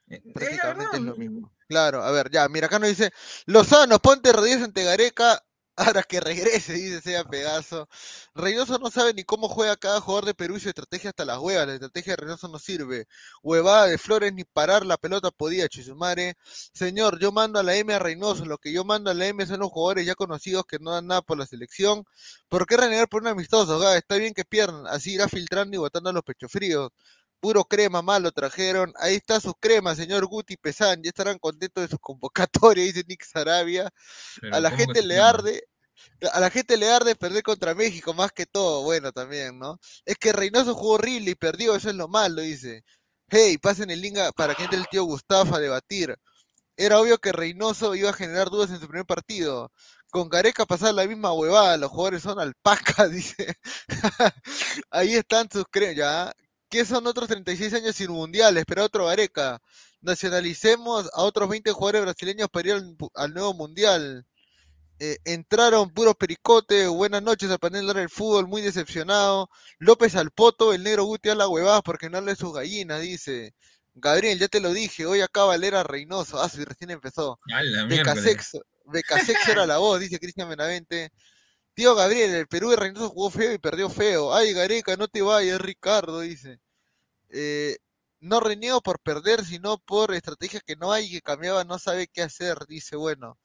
Eh, 0.09 0.21
eh, 0.25 0.33
Prácticamente 0.33 0.97
es 0.97 1.03
lo 1.03 1.15
mismo. 1.15 1.53
Claro, 1.69 2.03
a 2.03 2.11
ver, 2.11 2.29
ya, 2.29 2.49
mira, 2.49 2.67
acá 2.67 2.79
nos 2.79 2.89
dice, 2.89 3.13
Lozano, 3.45 3.99
ponte 3.99 4.33
rodillas 4.33 4.61
ante 4.63 4.83
Gareca, 4.83 5.41
ahora 5.75 6.03
que 6.03 6.19
regrese, 6.19 6.73
dice 6.73 7.01
sea 7.01 7.23
Pegaso. 7.23 7.87
Reynoso 8.33 8.77
no 8.79 8.89
sabe 8.91 9.13
ni 9.13 9.23
cómo 9.23 9.49
juega 9.49 9.75
cada 9.77 10.01
jugador 10.01 10.25
de 10.25 10.33
Perú 10.33 10.55
y 10.57 10.59
su 10.59 10.69
estrategia 10.69 11.09
hasta 11.09 11.25
las 11.25 11.39
huevas, 11.39 11.67
la 11.67 11.73
estrategia 11.73 12.13
de 12.13 12.17
Reynoso 12.17 12.47
no 12.47 12.59
sirve. 12.59 13.07
Huevada 13.43 13.87
de 13.87 13.97
Flores 13.97 14.33
ni 14.33 14.43
parar 14.43 14.85
la 14.85 14.97
pelota 14.97 15.31
podía, 15.31 15.67
Chisumare. 15.67 16.35
Señor, 16.73 17.19
yo 17.19 17.31
mando 17.31 17.59
a 17.59 17.63
la 17.63 17.75
M 17.75 17.93
a 17.93 17.99
Reynoso, 17.99 18.45
lo 18.45 18.57
que 18.57 18.71
yo 18.71 18.83
mando 18.85 19.11
a 19.11 19.13
la 19.13 19.27
M 19.27 19.45
son 19.45 19.59
los 19.59 19.71
jugadores 19.71 20.05
ya 20.05 20.15
conocidos 20.15 20.65
que 20.65 20.79
no 20.79 20.91
dan 20.91 21.07
nada 21.07 21.21
por 21.21 21.37
la 21.37 21.45
selección. 21.45 22.05
¿Por 22.49 22.65
qué 22.65 22.77
renegar 22.77 23.07
por 23.09 23.21
un 23.21 23.27
amistoso? 23.29 23.93
Está 23.95 24.15
bien 24.15 24.33
que 24.33 24.45
pierdan, 24.45 24.87
así 24.87 25.13
irá 25.13 25.27
filtrando 25.27 25.75
y 25.75 25.79
botando 25.79 26.09
a 26.09 26.13
los 26.13 26.23
pechos 26.23 26.51
fríos. 26.51 26.89
Puro 27.45 27.63
crema 27.65 28.01
más 28.01 28.21
lo 28.21 28.31
trajeron. 28.31 28.91
Ahí 28.99 29.15
está 29.15 29.39
su 29.39 29.53
crema, 29.53 29.95
señor 29.95 30.25
Guti 30.25 30.57
Pesán. 30.57 31.03
Ya 31.03 31.09
estarán 31.09 31.37
contentos 31.39 31.83
de 31.83 31.89
su 31.89 31.99
convocatoria, 31.99 32.83
dice 32.83 33.03
Nick 33.07 33.23
Sarabia. 33.23 33.91
pero 34.39 34.55
A 34.55 34.59
la 34.59 34.71
¿cómo 34.71 34.85
que 34.85 34.95
gente 34.95 35.01
se 35.01 35.07
le 35.07 35.19
llama? 35.19 35.29
arde. 35.29 35.63
A 36.33 36.39
la 36.39 36.49
gente 36.49 36.77
le 36.77 36.89
arde 36.91 37.15
perder 37.15 37.43
contra 37.43 37.75
México 37.75 38.13
más 38.13 38.31
que 38.31 38.45
todo. 38.47 38.83
Bueno, 38.83 39.11
también, 39.11 39.59
¿no? 39.59 39.79
Es 40.05 40.17
que 40.17 40.33
Reynoso 40.33 40.75
jugó 40.75 40.93
horrible 40.95 41.31
y 41.31 41.35
perdió, 41.35 41.75
eso 41.75 41.89
es 41.89 41.95
lo 41.95 42.07
malo, 42.07 42.41
dice. 42.41 42.83
Hey, 43.29 43.57
pasen 43.59 43.91
el 43.91 44.01
link 44.01 44.17
para 44.35 44.55
que 44.55 44.63
entre 44.63 44.79
el 44.79 44.87
tío 44.89 45.03
Gustavo 45.05 45.55
a 45.55 45.59
debatir. 45.59 46.15
Era 46.77 46.99
obvio 46.99 47.17
que 47.19 47.31
Reynoso 47.33 47.95
iba 47.95 48.09
a 48.11 48.13
generar 48.13 48.49
dudas 48.49 48.71
en 48.71 48.79
su 48.79 48.87
primer 48.87 49.05
partido. 49.05 49.71
Con 50.09 50.29
Gareca 50.29 50.65
pasaba 50.65 50.93
la 50.93 51.07
misma 51.07 51.33
huevada, 51.33 51.77
los 51.77 51.91
jugadores 51.91 52.23
son 52.23 52.39
alpacas, 52.39 53.11
dice. 53.11 53.55
Ahí 54.91 55.15
están 55.15 55.49
sus 55.51 55.65
cremas, 55.69 55.95
ya. 55.95 56.33
¿Qué 56.69 56.85
son 56.85 57.07
otros 57.07 57.27
36 57.27 57.73
años 57.73 57.95
sin 57.95 58.11
mundial? 58.11 58.57
Espera 58.57 58.83
otro 58.83 59.05
Gareca. 59.05 59.61
Nacionalicemos 60.01 61.09
a 61.13 61.23
otros 61.23 61.49
20 61.49 61.71
jugadores 61.71 62.01
brasileños 62.03 62.49
para 62.49 62.69
ir 62.69 62.73
al, 62.75 62.97
al 63.15 63.33
nuevo 63.33 63.53
mundial. 63.53 64.25
Eh, 64.97 65.17
entraron 65.25 65.89
puros 65.89 66.15
pericotes, 66.15 66.87
buenas 66.87 67.21
noches 67.21 67.51
al 67.51 67.59
panel 67.59 67.85
del 67.87 68.09
fútbol, 68.09 68.47
muy 68.47 68.61
decepcionado. 68.61 69.49
López 69.77 70.15
al 70.15 70.31
poto, 70.31 70.73
el 70.73 70.83
negro 70.83 71.03
Guti 71.03 71.29
a 71.29 71.35
la 71.35 71.49
huevada 71.49 71.81
porque 71.81 72.09
no 72.09 72.21
le 72.21 72.35
sus 72.35 72.53
gallinas, 72.53 73.01
dice. 73.01 73.53
Gabriel, 73.93 74.39
ya 74.39 74.47
te 74.47 74.59
lo 74.59 74.73
dije, 74.73 75.05
hoy 75.05 75.21
acá 75.21 75.43
Valera 75.43 75.83
Reynoso. 75.83 76.41
Ah, 76.41 76.49
sí, 76.49 76.63
recién 76.63 76.91
empezó. 76.91 77.37
A. 77.53 77.87
Becasexo, 77.87 78.61
Becasexo 78.85 79.51
era 79.51 79.65
la 79.65 79.77
voz, 79.77 79.99
dice 79.99 80.19
Cristian 80.19 80.49
Benavente. 80.49 81.11
Tío 81.75 81.93
Gabriel, 81.93 82.33
el 82.33 82.47
Perú 82.47 82.69
de 82.69 82.77
Reynoso 82.77 83.09
jugó 83.09 83.29
feo 83.29 83.53
y 83.53 83.57
perdió 83.57 83.89
feo. 83.89 84.33
Ay, 84.33 84.53
Gareca, 84.53 84.95
no 84.95 85.07
te 85.09 85.21
vayas, 85.21 85.59
Ricardo, 85.59 86.21
dice. 86.21 86.59
Eh, 87.29 87.77
no 88.21 88.39
reniego 88.39 88.81
por 88.81 88.99
perder, 89.01 89.45
sino 89.45 89.77
por 89.79 90.13
estrategias 90.13 90.63
que 90.65 90.75
no 90.77 90.91
hay 90.93 91.11
que 91.11 91.21
cambiaba, 91.21 91.65
no 91.65 91.79
sabe 91.79 92.07
qué 92.07 92.23
hacer, 92.23 92.57
dice, 92.67 92.95
bueno. 92.95 93.37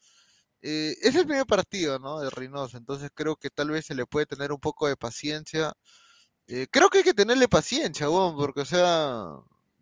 Eh, 0.62 0.96
es 1.02 1.14
el 1.16 1.26
primer 1.26 1.46
partido, 1.46 1.98
¿no? 1.98 2.20
De 2.20 2.30
Reynoso, 2.30 2.76
entonces 2.78 3.10
creo 3.14 3.36
que 3.36 3.50
tal 3.50 3.70
vez 3.70 3.86
se 3.86 3.94
le 3.94 4.06
puede 4.06 4.26
tener 4.26 4.52
un 4.52 4.60
poco 4.60 4.88
de 4.88 4.96
paciencia. 4.96 5.74
Eh, 6.48 6.68
creo 6.70 6.90
que 6.90 6.98
hay 6.98 7.04
que 7.04 7.14
tenerle 7.14 7.48
paciencia, 7.48 8.10
weón, 8.10 8.36
porque, 8.36 8.62
o 8.62 8.64
sea, 8.66 9.26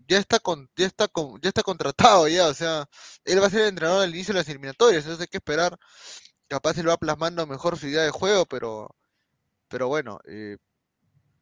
ya 0.09 0.19
está 0.19 0.41
con, 0.41 0.71
ya 0.77 0.87
está 0.87 1.09
con, 1.09 1.41
ya 1.43 1.49
está 1.51 1.63
contratado 1.63 2.29
ya, 2.29 2.49
o 2.49 2.55
sea, 2.55 2.87
él 3.25 3.43
va 3.43 3.47
a 3.49 3.51
ser 3.51 3.63
el 3.63 3.69
entrenador 3.69 4.03
al 4.05 4.11
inicio 4.15 4.35
de 4.35 4.41
las 4.41 4.49
eliminatorias, 4.49 5.05
entonces 5.05 5.23
hay 5.23 5.29
que 5.29 5.39
esperar. 5.39 5.79
Capaz 6.49 6.75
se 6.75 6.83
lo 6.83 6.91
va 6.91 6.97
plasmando 6.99 7.47
mejor 7.47 7.79
su 7.79 7.87
idea 7.89 8.03
de 8.03 8.11
juego, 8.11 8.47
pero, 8.47 8.95
pero 9.69 9.89
bueno, 9.89 10.21
eh, 10.27 10.59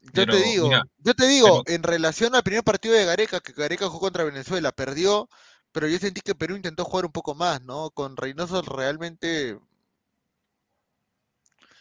yo 0.02 0.12
Pero, 0.12 0.32
te 0.32 0.42
digo, 0.42 0.64
mira, 0.68 0.82
yo 0.98 1.14
te 1.14 1.26
digo, 1.28 1.62
pero- 1.62 1.64
en 1.66 1.82
relación 1.82 2.34
al 2.34 2.42
primer 2.44 2.64
partido 2.64 2.94
de 2.94 3.04
Gareca, 3.06 3.40
que 3.40 3.52
Gareca 3.52 3.86
jugó 3.88 4.00
contra 4.00 4.24
Venezuela, 4.24 4.72
perdió, 4.72 5.28
pero 5.72 5.88
yo 5.88 5.98
sentí 5.98 6.20
que 6.22 6.34
Perú 6.34 6.56
intentó 6.56 6.84
jugar 6.84 7.06
un 7.06 7.12
poco 7.12 7.34
más, 7.34 7.62
¿no? 7.62 7.90
Con 7.90 8.16
Reynoso 8.16 8.62
realmente 8.62 9.58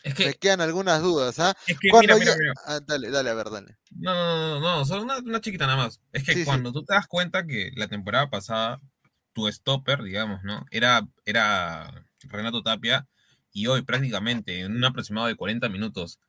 Es 0.04 0.14
me 0.14 0.34
que, 0.34 0.40
quedan 0.40 0.62
algunas 0.62 1.02
dudas, 1.02 1.40
¿ah? 1.40 1.54
es 1.68 1.80
que 1.80 1.90
Cuando 1.92 2.18
mira, 2.18 2.36
mira, 2.36 2.54
ah, 2.66 2.80
dale, 2.86 3.10
dale, 3.12 3.30
a 3.30 3.34
ver, 3.34 3.50
dale. 3.50 3.78
No, 3.92 4.14
no, 4.14 4.26
no, 4.26 4.60
no, 4.60 4.78
no, 4.80 4.86
solo 4.86 5.04
una, 5.04 5.18
una 5.20 5.42
chiquita 5.42 5.66
nada 5.66 5.78
más. 5.78 6.02
Es 6.12 6.24
que 6.24 6.34
Sí, 6.34 6.46
sí. 6.46 6.46
cuando 6.46 6.72
tú 6.74 6.84
te 6.84 6.94
das 6.94 7.08
cuenta 7.08 7.46
que 7.46 7.72
la 7.76 7.88
temporada 7.88 8.30
pasada, 8.30 8.82
tu 9.34 9.48
stopper, 9.52 10.04
digamos, 10.04 10.44
¿no? 10.44 10.66
Era, 10.72 11.08
era 11.26 12.06
Renato 12.24 12.62
Tapia, 12.64 13.08
y 13.56 13.68
hoy 13.68 13.84
prácticamente 13.84 14.60
en 14.60 14.76
un 14.76 14.84
aproximado 14.84 15.28
de 15.28 15.38
40 15.38 15.70
minutos, 15.70 16.20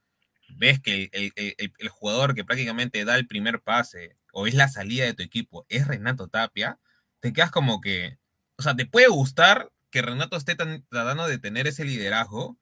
ves 0.56 0.80
que 0.80 1.10
el, 1.12 1.88
jugador 1.88 2.36
que 2.36 2.44
prácticamente 2.44 3.04
da 3.04 3.16
el 3.16 3.26
primer 3.26 3.60
pase 3.60 4.16
o 4.32 4.46
es 4.46 4.54
la 4.54 4.68
salida 4.68 5.04
de 5.04 5.12
tu 5.12 5.24
equipo 5.24 5.66
es 5.68 5.88
Renato 5.88 6.28
Tapia, 6.28 6.78
te 7.18 7.32
quedas 7.32 7.50
como 7.50 7.80
que, 7.80 8.16
o 8.56 8.62
sea, 8.62 8.76
te 8.76 8.86
puede 8.86 9.08
gustar 9.08 9.72
que 9.90 10.02
Renato 10.02 10.36
esté 10.36 10.54
tan- 10.54 10.86
tratando 10.88 11.26
de 11.26 11.38
tener 11.38 11.66
ese 11.66 11.84
liderazgo, 11.84 12.56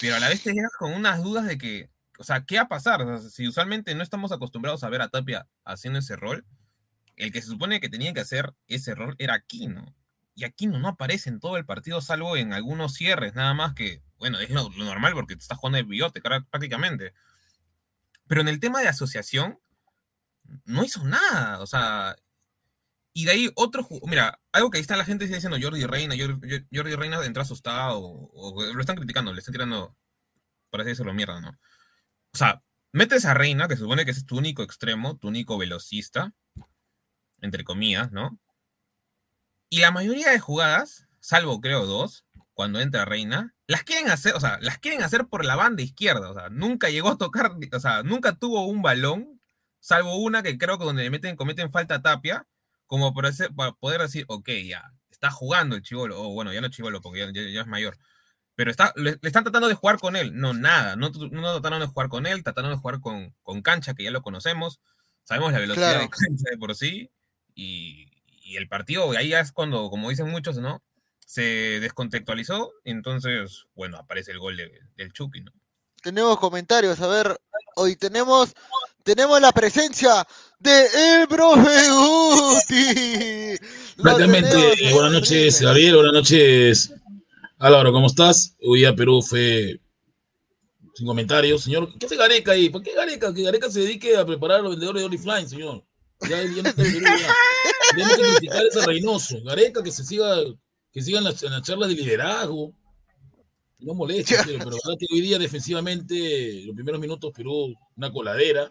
pero 0.00 0.14
a 0.14 0.20
la 0.20 0.28
vez 0.28 0.44
te 0.44 0.52
quedas 0.52 0.72
con 0.78 0.92
unas 0.92 1.20
dudas 1.24 1.44
de 1.46 1.58
que, 1.58 1.90
o 2.16 2.22
sea, 2.22 2.44
¿qué 2.44 2.56
va 2.56 2.62
a 2.62 2.68
pasar? 2.68 3.18
Si 3.18 3.48
usualmente 3.48 3.96
no 3.96 4.04
estamos 4.04 4.30
acostumbrados 4.30 4.84
a 4.84 4.88
ver 4.88 5.02
a 5.02 5.08
Tapia 5.08 5.48
haciendo 5.64 5.98
ese 5.98 6.14
rol, 6.14 6.46
el 7.16 7.32
que 7.32 7.42
se 7.42 7.48
supone 7.48 7.80
que 7.80 7.88
tenía 7.88 8.12
que 8.12 8.20
hacer 8.20 8.54
ese 8.68 8.94
rol 8.94 9.16
era 9.18 9.34
Aquino. 9.34 9.96
Y 10.34 10.44
Aquino 10.44 10.78
no 10.78 10.88
aparece 10.88 11.28
en 11.28 11.40
todo 11.40 11.56
el 11.56 11.66
partido, 11.66 12.00
salvo 12.00 12.36
en 12.36 12.52
algunos 12.52 12.94
cierres, 12.94 13.34
nada 13.34 13.52
más 13.52 13.74
que, 13.74 14.02
bueno, 14.18 14.38
es 14.38 14.50
lo, 14.50 14.70
lo 14.70 14.84
normal 14.84 15.12
porque 15.14 15.36
te 15.36 15.42
estás 15.42 15.58
jugando 15.58 15.76
de 15.76 15.82
bigote 15.82 16.20
prácticamente. 16.20 17.12
Pero 18.26 18.40
en 18.40 18.48
el 18.48 18.60
tema 18.60 18.80
de 18.80 18.88
asociación, 18.88 19.58
no 20.64 20.84
hizo 20.84 21.04
nada. 21.04 21.60
O 21.60 21.66
sea, 21.66 22.16
y 23.12 23.24
de 23.24 23.32
ahí 23.32 23.50
otro. 23.56 23.86
Mira, 24.06 24.40
algo 24.52 24.70
que 24.70 24.78
ahí 24.78 24.82
está 24.82 24.96
la 24.96 25.04
gente 25.04 25.26
diciendo 25.26 25.58
Jordi 25.60 25.84
Reina. 25.84 26.14
Jordi, 26.18 26.66
Jordi 26.72 26.94
Reina 26.94 27.24
entra 27.24 27.42
asustado 27.42 27.98
o, 27.98 28.30
o 28.32 28.72
lo 28.72 28.80
están 28.80 28.96
criticando, 28.96 29.32
le 29.32 29.40
están 29.40 29.52
tirando, 29.52 29.96
por 30.70 30.80
así 30.80 30.90
decirlo, 30.90 31.14
mierda, 31.14 31.40
¿no? 31.40 31.50
O 32.32 32.38
sea, 32.38 32.62
metes 32.92 33.24
a 33.24 33.34
Reina, 33.34 33.68
que 33.68 33.74
se 33.74 33.82
supone 33.82 34.04
que 34.04 34.12
es 34.12 34.26
tu 34.26 34.38
único 34.38 34.62
extremo, 34.62 35.16
tu 35.18 35.28
único 35.28 35.58
velocista, 35.58 36.32
entre 37.40 37.64
comillas, 37.64 38.12
¿no? 38.12 38.38
Y 39.70 39.80
la 39.80 39.92
mayoría 39.92 40.30
de 40.30 40.38
jugadas, 40.40 41.06
salvo 41.20 41.60
creo 41.60 41.86
dos, 41.86 42.24
cuando 42.54 42.80
entra 42.80 43.04
Reina, 43.04 43.54
las 43.68 43.84
quieren 43.84 44.10
hacer, 44.10 44.34
o 44.34 44.40
sea, 44.40 44.58
las 44.60 44.78
quieren 44.78 45.02
hacer 45.02 45.26
por 45.28 45.44
la 45.44 45.54
banda 45.56 45.82
izquierda, 45.82 46.28
o 46.28 46.34
sea, 46.34 46.48
nunca 46.50 46.90
llegó 46.90 47.10
a 47.10 47.16
tocar, 47.18 47.52
o 47.72 47.80
sea, 47.80 48.02
nunca 48.02 48.32
tuvo 48.34 48.66
un 48.66 48.82
balón, 48.82 49.40
salvo 49.78 50.16
una 50.16 50.42
que 50.42 50.58
creo 50.58 50.76
que 50.76 50.84
donde 50.84 51.04
le 51.04 51.10
meten, 51.10 51.36
cometen 51.36 51.70
falta 51.70 51.94
a 51.94 52.02
Tapia, 52.02 52.46
como 52.86 53.14
para, 53.14 53.30
poder 53.78 54.00
decir, 54.02 54.24
ok, 54.28 54.48
ya, 54.66 54.92
está 55.08 55.30
jugando 55.30 55.76
el 55.76 55.82
chivolo, 55.82 56.20
o 56.20 56.30
bueno, 56.34 56.52
ya 56.52 56.60
no 56.60 56.68
chivolo, 56.68 57.00
porque 57.00 57.20
ya, 57.20 57.26
ya- 57.32 57.48
ya 57.48 57.60
es 57.60 57.66
mayor, 57.68 57.96
pero 58.56 58.72
está, 58.72 58.92
le, 58.96 59.12
le 59.12 59.18
están 59.22 59.44
tratando 59.44 59.68
de 59.68 59.74
jugar 59.74 59.98
con 60.00 60.16
él, 60.16 60.34
no, 60.38 60.52
nada, 60.52 60.96
no, 60.96 61.10
no 61.10 61.52
trataron 61.52 61.80
de 61.80 61.86
jugar 61.86 62.08
con 62.08 62.26
él, 62.26 62.42
trataron 62.42 62.72
de 62.72 62.76
jugar 62.76 63.00
con, 63.00 63.34
con 63.42 63.62
Cancha, 63.62 63.94
que 63.94 64.02
ya 64.02 64.10
lo 64.10 64.20
conocemos, 64.22 64.80
sabemos 65.22 65.52
la 65.52 65.60
velocidad 65.60 65.90
Claro. 65.92 66.00
de 66.00 66.08
Cancha 66.10 66.50
de 66.50 66.58
por 66.58 66.74
sí, 66.74 67.10
y, 67.54 68.19
y 68.50 68.56
el 68.56 68.66
partido, 68.68 69.08
ahí 69.12 69.28
ya 69.28 69.38
es 69.40 69.52
cuando, 69.52 69.88
como 69.90 70.10
dicen 70.10 70.28
muchos, 70.28 70.56
¿no? 70.58 70.82
Se 71.24 71.42
descontextualizó, 71.80 72.72
entonces, 72.82 73.66
bueno, 73.74 73.96
aparece 73.98 74.32
el 74.32 74.40
gol 74.40 74.56
de- 74.56 74.72
del 74.96 75.12
Chucky, 75.12 75.42
¿no? 75.42 75.52
Tenemos 76.02 76.36
comentarios, 76.40 77.00
a 77.00 77.06
ver, 77.06 77.38
hoy 77.76 77.94
tenemos, 77.94 78.52
tenemos 79.04 79.40
la 79.40 79.52
presencia 79.52 80.26
de 80.58 80.86
el 81.22 81.28
profe 81.28 81.90
Guti. 81.90 82.94
Tenemos, 84.02 84.54
eh, 84.80 84.92
buenas 84.92 85.12
es 85.12 85.20
noches. 85.20 85.60
Gabriel, 85.62 85.94
buenas 85.94 86.12
noches, 86.12 86.92
Álvaro, 87.58 87.92
¿cómo 87.92 88.08
estás? 88.08 88.56
Hoy 88.62 88.80
día 88.80 88.96
Perú 88.96 89.22
fue 89.22 89.78
sin 90.94 91.06
comentarios. 91.06 91.62
Señor, 91.62 91.96
¿qué 92.00 92.06
hace 92.06 92.16
Gareca 92.16 92.52
ahí? 92.52 92.68
¿Por 92.70 92.82
qué 92.82 92.94
Gareca? 92.94 93.32
Que 93.32 93.42
Gareca 93.44 93.70
se 93.70 93.80
dedique 93.80 94.16
a 94.16 94.26
preparar 94.26 94.58
a 94.58 94.62
los 94.62 94.70
vendedores 94.72 95.02
de 95.02 95.06
Oriflame, 95.06 95.48
señor. 95.48 95.84
Ya, 96.22 96.42
ya 96.42 96.62
no 96.62 96.68
está 96.68 96.82
en 96.82 96.92
Perú, 96.94 97.06
ya. 97.20 97.28
Tenemos 97.94 98.16
que 98.16 98.22
criticar 98.22 98.66
ese 98.66 98.86
Reynoso. 98.86 99.42
Gareca 99.44 99.82
que 99.82 99.90
se 99.92 100.04
siga, 100.04 100.36
que 100.92 101.02
sigan 101.02 101.24
las, 101.24 101.42
en 101.42 101.52
las 101.52 101.62
charlas 101.62 101.88
de 101.88 101.94
liderazgo. 101.96 102.72
No 103.78 103.94
moleste, 103.94 104.36
pero, 104.44 104.58
pero 104.58 104.70
verdad 104.70 104.98
que 104.98 105.06
hoy 105.12 105.20
día 105.22 105.38
defensivamente, 105.38 106.62
los 106.66 106.74
primeros 106.74 107.00
minutos 107.00 107.32
Perú, 107.34 107.74
una 107.96 108.12
coladera. 108.12 108.70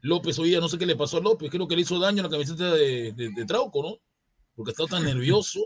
López 0.00 0.38
hoy 0.38 0.50
día, 0.50 0.60
no 0.60 0.68
sé 0.68 0.78
qué 0.78 0.86
le 0.86 0.96
pasó 0.96 1.16
a 1.18 1.20
López, 1.20 1.50
creo 1.50 1.66
que 1.66 1.74
le 1.76 1.82
hizo 1.82 1.98
daño 1.98 2.20
a 2.20 2.24
la 2.24 2.30
camiseta 2.30 2.72
de, 2.74 3.12
de, 3.12 3.30
de 3.30 3.44
Trauco, 3.46 3.82
¿no? 3.82 3.96
Porque 4.54 4.70
estaba 4.70 4.88
tan 4.88 5.04
nervioso. 5.04 5.60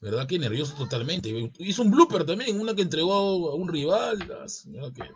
¿Verdad 0.00 0.26
que 0.28 0.38
nervioso 0.38 0.74
totalmente? 0.74 1.28
Hizo 1.58 1.82
un 1.82 1.90
blooper 1.90 2.24
también, 2.24 2.60
una 2.60 2.74
que 2.74 2.82
entregó 2.82 3.50
a, 3.50 3.54
un 3.54 3.68
rival. 3.68 4.18
las- 4.28 4.64
¿verdad 4.70 4.92
que- 4.92 5.10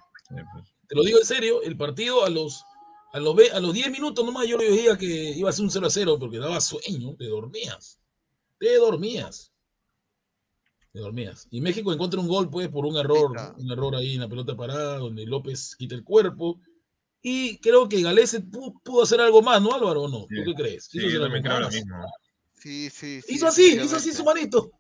te 0.88 0.94
lo 0.96 1.04
digo 1.04 1.18
en 1.18 1.24
serio, 1.24 1.62
el 1.62 1.76
partido 1.76 2.24
a 2.24 2.30
los, 2.30 2.64
a 3.12 3.20
los, 3.20 3.36
a 3.52 3.60
los 3.60 3.74
10 3.74 3.90
minutos 3.90 4.24
nomás 4.24 4.48
yo 4.48 4.56
le 4.56 4.70
veía 4.70 4.96
que 4.96 5.06
iba 5.06 5.50
a 5.50 5.52
ser 5.52 5.64
un 5.64 5.70
0 5.70 5.86
a 5.86 5.90
0 5.90 6.16
porque 6.18 6.38
daba 6.38 6.60
sueño, 6.60 7.14
te 7.16 7.26
dormías. 7.26 8.00
Te 8.58 8.76
dormías. 8.76 9.52
Te 10.92 11.00
dormías. 11.00 11.46
Y 11.50 11.60
México 11.60 11.92
encuentra 11.92 12.20
un 12.20 12.28
gol, 12.28 12.48
pues, 12.48 12.68
por 12.68 12.86
un 12.86 12.96
error, 12.96 13.32
un 13.58 13.70
error 13.70 13.96
ahí 13.96 14.14
en 14.14 14.20
la 14.20 14.28
pelota 14.28 14.56
parada, 14.56 14.98
donde 14.98 15.26
López 15.26 15.76
quita 15.76 15.94
el 15.94 16.04
cuerpo. 16.04 16.58
Y 17.20 17.58
creo 17.58 17.88
que 17.88 18.02
Galese 18.02 18.40
pudo, 18.40 19.02
hacer 19.02 19.20
algo 19.20 19.42
más, 19.42 19.60
¿no, 19.60 19.74
Álvaro? 19.74 20.02
¿O 20.02 20.08
no? 20.08 20.20
¿Tú 20.22 20.42
qué 20.44 20.54
crees? 20.54 20.86
Sí, 20.86 20.98
yo 21.10 21.20
también 21.20 21.42
creo 21.42 21.60
lo 21.60 21.70
mismo. 21.70 21.94
Sí, 22.54 22.90
sí, 22.90 23.20
Hizo 23.28 23.46
así, 23.46 23.78
hizo 23.82 23.96
así 23.96 24.12
su 24.12 24.24
manito. 24.24 24.70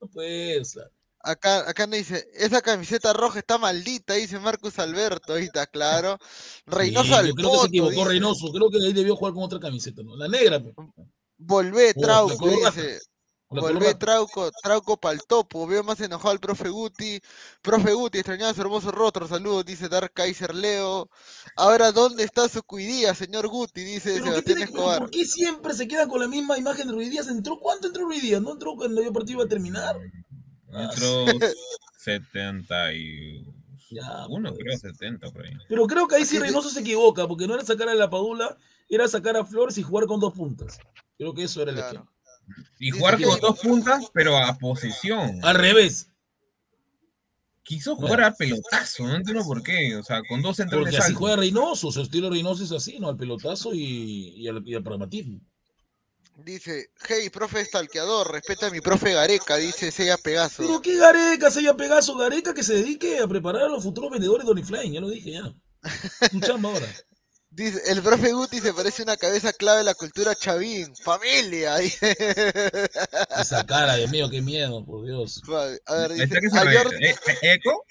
No 0.00 0.08
puede 0.08 0.64
ser. 0.64 0.90
Acá, 1.26 1.68
acá 1.68 1.88
me 1.88 1.96
dice, 1.96 2.28
esa 2.34 2.62
camiseta 2.62 3.12
roja 3.12 3.40
está 3.40 3.58
maldita, 3.58 4.14
dice 4.14 4.38
Marcus 4.38 4.78
Alberto, 4.78 5.34
ahí 5.34 5.46
está 5.46 5.66
claro. 5.66 6.18
Reynoso 6.66 7.20
sí, 7.20 7.32
Creo 7.34 7.50
que 7.50 7.58
se 7.58 7.66
equivocó 7.66 8.04
Reynoso, 8.04 8.52
creo 8.52 8.70
que 8.70 8.78
ahí 8.78 8.92
debió 8.92 9.16
jugar 9.16 9.34
con 9.34 9.42
otra 9.42 9.58
camiseta, 9.58 10.04
¿no? 10.04 10.16
La 10.16 10.28
negra. 10.28 10.62
Pues. 10.62 10.74
Volvé, 11.36 11.94
Trauco, 11.94 12.48
dice. 12.48 13.00
Volvé, 13.48 13.94
Trauco, 13.94 14.50
Trauco 14.62 14.96
pa'l 14.96 15.20
topo. 15.26 15.66
Veo 15.66 15.82
más 15.82 16.00
enojado 16.00 16.30
al 16.30 16.40
profe 16.40 16.68
Guti. 16.68 17.20
Profe 17.62 17.92
Guti, 17.92 18.18
extrañado 18.18 18.54
su 18.54 18.60
hermoso 18.60 18.90
rostro. 18.90 19.26
Saludos, 19.28 19.64
dice 19.64 19.88
Dark 19.88 20.12
Kaiser 20.12 20.54
Leo. 20.54 21.08
Ahora, 21.56 21.92
¿dónde 21.92 22.24
está 22.24 22.48
su 22.48 22.62
cuidía, 22.62 23.14
señor 23.14 23.48
Guti? 23.48 23.82
Dice 23.82 24.20
Sebastián 24.20 24.62
Escobar. 24.62 24.98
¿Por 24.98 25.10
qué 25.10 25.24
siempre 25.24 25.74
se 25.74 25.86
queda 25.86 26.08
con 26.08 26.20
la 26.20 26.28
misma 26.28 26.58
imagen 26.58 26.88
de 26.88 26.94
Ruidías? 26.94 27.28
¿Entró? 27.28 27.58
¿Cuánto 27.60 27.88
entró 27.88 28.04
Ruidías? 28.04 28.42
¿No 28.42 28.52
entró 28.52 28.74
cuando 28.74 29.00
el 29.00 29.12
partido 29.12 29.38
iba 29.38 29.44
a 29.44 29.48
terminar? 29.48 29.96
Entró 30.90 31.26
70 31.98 32.92
y... 32.94 33.46
Uno 34.28 34.50
pues. 34.50 34.62
creo 34.62 34.78
70 34.78 35.30
por 35.30 35.46
ahí. 35.46 35.52
Pero 35.68 35.86
creo 35.86 36.08
que 36.08 36.16
ahí 36.16 36.24
sí 36.24 36.38
Reynoso 36.38 36.70
se 36.70 36.80
equivoca, 36.80 37.26
porque 37.28 37.46
no 37.46 37.54
era 37.54 37.64
sacar 37.64 37.88
a 37.88 37.94
la 37.94 38.10
Padula, 38.10 38.56
era 38.88 39.06
sacar 39.08 39.36
a 39.36 39.44
Flores 39.44 39.78
y 39.78 39.82
jugar 39.82 40.06
con 40.06 40.20
dos 40.20 40.32
puntas. 40.32 40.78
Creo 41.16 41.34
que 41.34 41.44
eso 41.44 41.62
era 41.62 41.70
el 41.70 41.78
esquema. 41.78 42.10
Y 42.78 42.90
jugar 42.90 43.20
con 43.22 43.40
dos 43.40 43.58
puntas, 43.58 44.10
pero 44.12 44.36
a 44.36 44.56
posición. 44.58 45.40
Al 45.42 45.56
revés. 45.56 46.10
Quiso 47.62 47.96
jugar 47.96 48.20
a 48.20 48.32
pelotazo, 48.32 49.04
no 49.04 49.16
entiendo 49.16 49.44
por 49.44 49.62
qué. 49.62 49.96
O 49.96 50.02
sea, 50.04 50.22
con 50.28 50.40
dos 50.40 50.56
centrales. 50.56 50.84
Porque 50.84 50.98
así 50.98 51.14
juega 51.14 51.36
Reynoso, 51.36 51.90
su 51.90 52.00
estilo 52.00 52.30
Reynoso 52.30 52.62
es 52.62 52.70
así, 52.70 53.00
¿no? 53.00 53.08
Al 53.08 53.16
pelotazo 53.16 53.74
y, 53.74 54.46
al, 54.46 54.62
pragmatismo. 54.84 55.40
Dice, 56.44 56.90
hey, 57.08 57.30
profe 57.30 57.62
estalqueador, 57.62 58.30
respeta 58.30 58.66
a 58.66 58.70
mi 58.70 58.82
profe 58.82 59.14
Gareca, 59.14 59.56
dice 59.56 59.90
Sella 59.90 60.18
Pegaso. 60.18 60.62
Pero 60.62 60.82
qué 60.82 60.96
Gareca, 60.96 61.50
Sella 61.50 61.74
Pegaso, 61.74 62.14
Gareca 62.14 62.52
que 62.52 62.62
se 62.62 62.74
dedique 62.74 63.18
a 63.18 63.26
preparar 63.26 63.62
a 63.62 63.68
los 63.68 63.82
futuros 63.82 64.10
vendedores 64.10 64.44
de 64.44 64.48
Doniflame, 64.48 64.90
ya 64.90 65.00
lo 65.00 65.08
dije 65.08 65.32
ya. 65.32 65.54
Escuchamos 66.20 66.74
ahora. 66.74 66.86
Dice, 67.48 67.80
el 67.90 68.02
profe 68.02 68.32
Guti 68.32 68.60
se 68.60 68.74
parece 68.74 69.02
una 69.02 69.16
cabeza 69.16 69.50
clave 69.50 69.78
de 69.78 69.84
la 69.84 69.94
cultura 69.94 70.34
chavín. 70.34 70.94
Familia. 70.96 71.78
Esa 73.40 73.64
cara, 73.64 73.94
Dios 73.94 74.10
mío, 74.10 74.28
qué 74.28 74.42
miedo, 74.42 74.84
por 74.84 75.06
Dios. 75.06 75.40
A 75.86 75.94
ver, 75.94 76.12
dice, 76.12 76.38
a 76.52 76.70
Jordi, 76.70 77.02
¿E-, 77.02 77.16
e-, 77.42 77.52
¿Eco? 77.54 77.82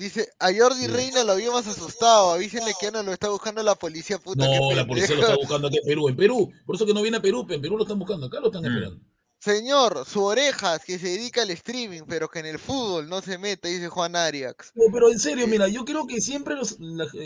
Dice, 0.00 0.30
a 0.38 0.46
Jordi 0.50 0.86
Reina 0.86 1.24
lo 1.24 1.36
vio 1.36 1.52
más 1.52 1.66
asustado. 1.66 2.30
Avísenle 2.30 2.72
que 2.80 2.90
no 2.90 3.02
lo 3.02 3.12
está 3.12 3.28
buscando 3.28 3.62
la 3.62 3.74
policía, 3.74 4.18
puta. 4.18 4.46
No, 4.46 4.72
la 4.72 4.86
policía 4.86 5.14
lo 5.14 5.20
está 5.20 5.36
buscando 5.36 5.68
aquí 5.68 5.76
en 5.76 5.84
Perú. 5.84 6.08
En 6.08 6.16
Perú. 6.16 6.50
Por 6.64 6.74
eso 6.74 6.86
que 6.86 6.94
no 6.94 7.02
viene 7.02 7.18
a 7.18 7.20
Perú. 7.20 7.46
En 7.50 7.60
Perú 7.60 7.76
lo 7.76 7.82
están 7.82 7.98
buscando. 7.98 8.24
Acá 8.24 8.40
lo 8.40 8.46
están 8.46 8.62
mm. 8.62 8.66
esperando. 8.66 9.00
Señor, 9.40 10.06
su 10.06 10.22
orejas 10.22 10.82
que 10.86 10.98
se 10.98 11.08
dedica 11.08 11.42
al 11.42 11.50
streaming, 11.50 12.04
pero 12.08 12.30
que 12.30 12.38
en 12.38 12.46
el 12.46 12.58
fútbol 12.58 13.10
no 13.10 13.20
se 13.20 13.36
mete, 13.36 13.68
dice 13.68 13.88
Juan 13.88 14.16
Arias. 14.16 14.54
No, 14.74 14.84
pero 14.90 15.10
en 15.10 15.18
serio, 15.18 15.46
mira, 15.46 15.68
yo 15.68 15.84
creo 15.84 16.06
que 16.06 16.22
siempre 16.22 16.56
los, 16.56 16.78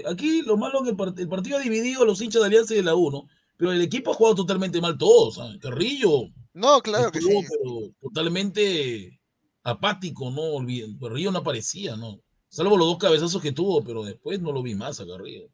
aquí 0.09 0.43
lo 0.43 0.57
malo 0.57 0.81
es 0.81 0.97
que 0.97 1.23
el, 1.23 1.29
partido 1.29 1.59
ha 1.59 1.61
dividido 1.61 2.03
a 2.03 2.07
los 2.07 2.21
hinchas 2.21 2.43
de 2.43 2.47
Alianza 2.47 2.75
y 2.75 2.79
de 2.79 2.83
la 2.83 2.97
1, 2.97 3.25
pero 3.57 3.71
el 3.71 3.83
equipo 3.83 4.11
ha 4.11 4.15
jugado 4.15 4.35
totalmente 4.35 4.81
mal 4.81 4.99
todos. 4.99 5.37
¿sabes? 5.37 5.59
Carrillo. 5.61 6.25
No, 6.55 6.81
claro 6.81 7.13
que 7.13 7.21
sí. 7.21 7.29
Pero 7.29 7.93
totalmente 8.01 9.21
apático, 9.63 10.31
no 10.33 10.43
olviden. 10.43 10.99
Carrillo 10.99 11.31
no 11.31 11.39
aparecía, 11.39 11.97
¿no? 11.97 12.21
Salvo 12.55 12.77
los 12.77 12.87
dos 12.87 12.99
cabezazos 12.99 13.43
que 13.43 13.51
tuvo, 13.51 13.83
pero 13.83 14.05
después 14.05 14.41
no 14.41 14.53
lo 14.53 14.63
vi 14.63 14.77
más 14.77 15.01
a 15.01 15.07
Carrillo. 15.07 15.49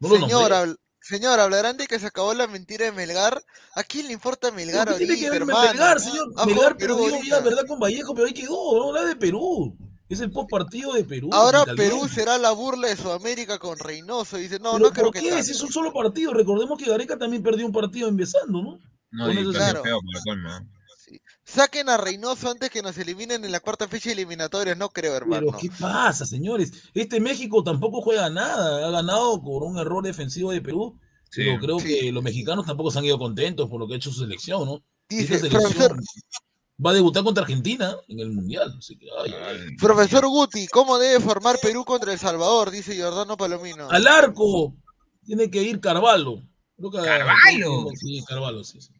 No 0.00 0.08
Señor, 0.08 0.78
Señor, 0.98 1.38
hablarán 1.38 1.76
de 1.76 1.86
que 1.86 1.98
se 1.98 2.06
acabó 2.06 2.32
la 2.32 2.46
mentira 2.46 2.86
de 2.86 2.92
Melgar. 2.92 3.42
¿A 3.74 3.82
quién 3.82 4.06
le 4.06 4.14
importa 4.14 4.50
Melgar 4.50 4.88
¿Qué 4.88 5.04
tiene 5.04 5.20
que 5.20 5.28
ver 5.28 5.44
Melgar, 5.44 6.00
señor? 6.00 6.28
Melgar 6.46 6.78
perdió 6.78 7.22
ya, 7.22 7.40
¿verdad? 7.40 7.66
Con 7.68 7.78
Vallejo, 7.78 8.14
pero 8.14 8.28
ahí 8.28 8.32
quedó. 8.32 8.72
Vamos 8.72 8.86
a 8.86 8.88
hablar 8.88 9.14
de 9.14 9.20
Perú. 9.20 9.76
Es 10.08 10.20
el 10.20 10.30
post 10.30 10.48
partido 10.48 10.94
de 10.94 11.04
Perú. 11.04 11.28
Ahora 11.32 11.66
Perú 11.76 12.08
será 12.08 12.38
la 12.38 12.52
burla 12.52 12.88
de 12.88 12.96
Sudamérica 12.96 13.58
con 13.58 13.78
Reynoso. 13.78 14.38
Dice, 14.38 14.58
no, 14.58 14.78
no 14.78 14.90
creo 14.90 15.12
¿por 15.12 15.20
qué? 15.20 15.42
Si 15.42 15.50
es 15.50 15.60
un 15.60 15.70
solo 15.70 15.92
partido. 15.92 16.32
Recordemos 16.32 16.78
que 16.78 16.88
Gareca 16.88 17.18
también 17.18 17.42
perdió 17.42 17.66
un 17.66 17.72
partido 17.72 18.08
empezando, 18.08 18.62
¿no? 18.62 18.78
No, 19.10 19.30
y 19.30 19.52
claro. 19.52 19.82
feo 19.82 20.00
Saquen 21.52 21.90
a 21.90 21.98
Reynoso 21.98 22.50
antes 22.50 22.70
que 22.70 22.80
nos 22.80 22.96
eliminen 22.96 23.44
en 23.44 23.52
la 23.52 23.60
cuarta 23.60 23.86
fecha 23.86 24.10
eliminatoria, 24.10 24.74
no 24.74 24.88
creo, 24.88 25.14
hermano. 25.14 25.48
Pero 25.48 25.58
¿qué 25.58 25.70
pasa, 25.78 26.24
señores? 26.24 26.72
Este 26.94 27.20
México 27.20 27.62
tampoco 27.62 28.00
juega 28.00 28.30
nada, 28.30 28.86
ha 28.86 28.90
ganado 28.90 29.42
por 29.42 29.62
un 29.62 29.76
error 29.78 30.02
defensivo 30.02 30.50
de 30.50 30.62
Perú. 30.62 30.98
pero 31.34 31.60
creo 31.60 31.76
que 31.76 32.10
los 32.10 32.22
mexicanos 32.22 32.64
tampoco 32.64 32.90
se 32.90 33.00
han 33.00 33.04
ido 33.04 33.18
contentos 33.18 33.68
por 33.68 33.78
lo 33.78 33.86
que 33.86 33.94
ha 33.94 33.96
hecho 33.98 34.10
su 34.10 34.20
selección, 34.20 34.64
¿no? 34.64 34.82
Dice, 35.10 35.38
profesor, 35.50 36.00
va 36.84 36.90
a 36.90 36.94
debutar 36.94 37.22
contra 37.22 37.42
Argentina 37.42 37.96
en 38.08 38.20
el 38.20 38.32
Mundial. 38.32 38.78
profesor 39.78 40.26
Guti, 40.26 40.66
¿cómo 40.68 40.98
debe 40.98 41.20
formar 41.20 41.58
Perú 41.60 41.84
contra 41.84 42.14
El 42.14 42.18
Salvador? 42.18 42.70
Dice 42.70 42.94
Giordano 42.94 43.36
Palomino. 43.36 43.90
Al 43.90 44.06
arco 44.06 44.74
tiene 45.26 45.50
que 45.50 45.62
ir 45.62 45.80
Carvalho. 45.80 46.42
¿Carvalho? 46.90 47.90
Sí, 47.94 48.24
Carvalho, 48.26 48.64
sí. 48.64 48.80
sí 48.80 48.90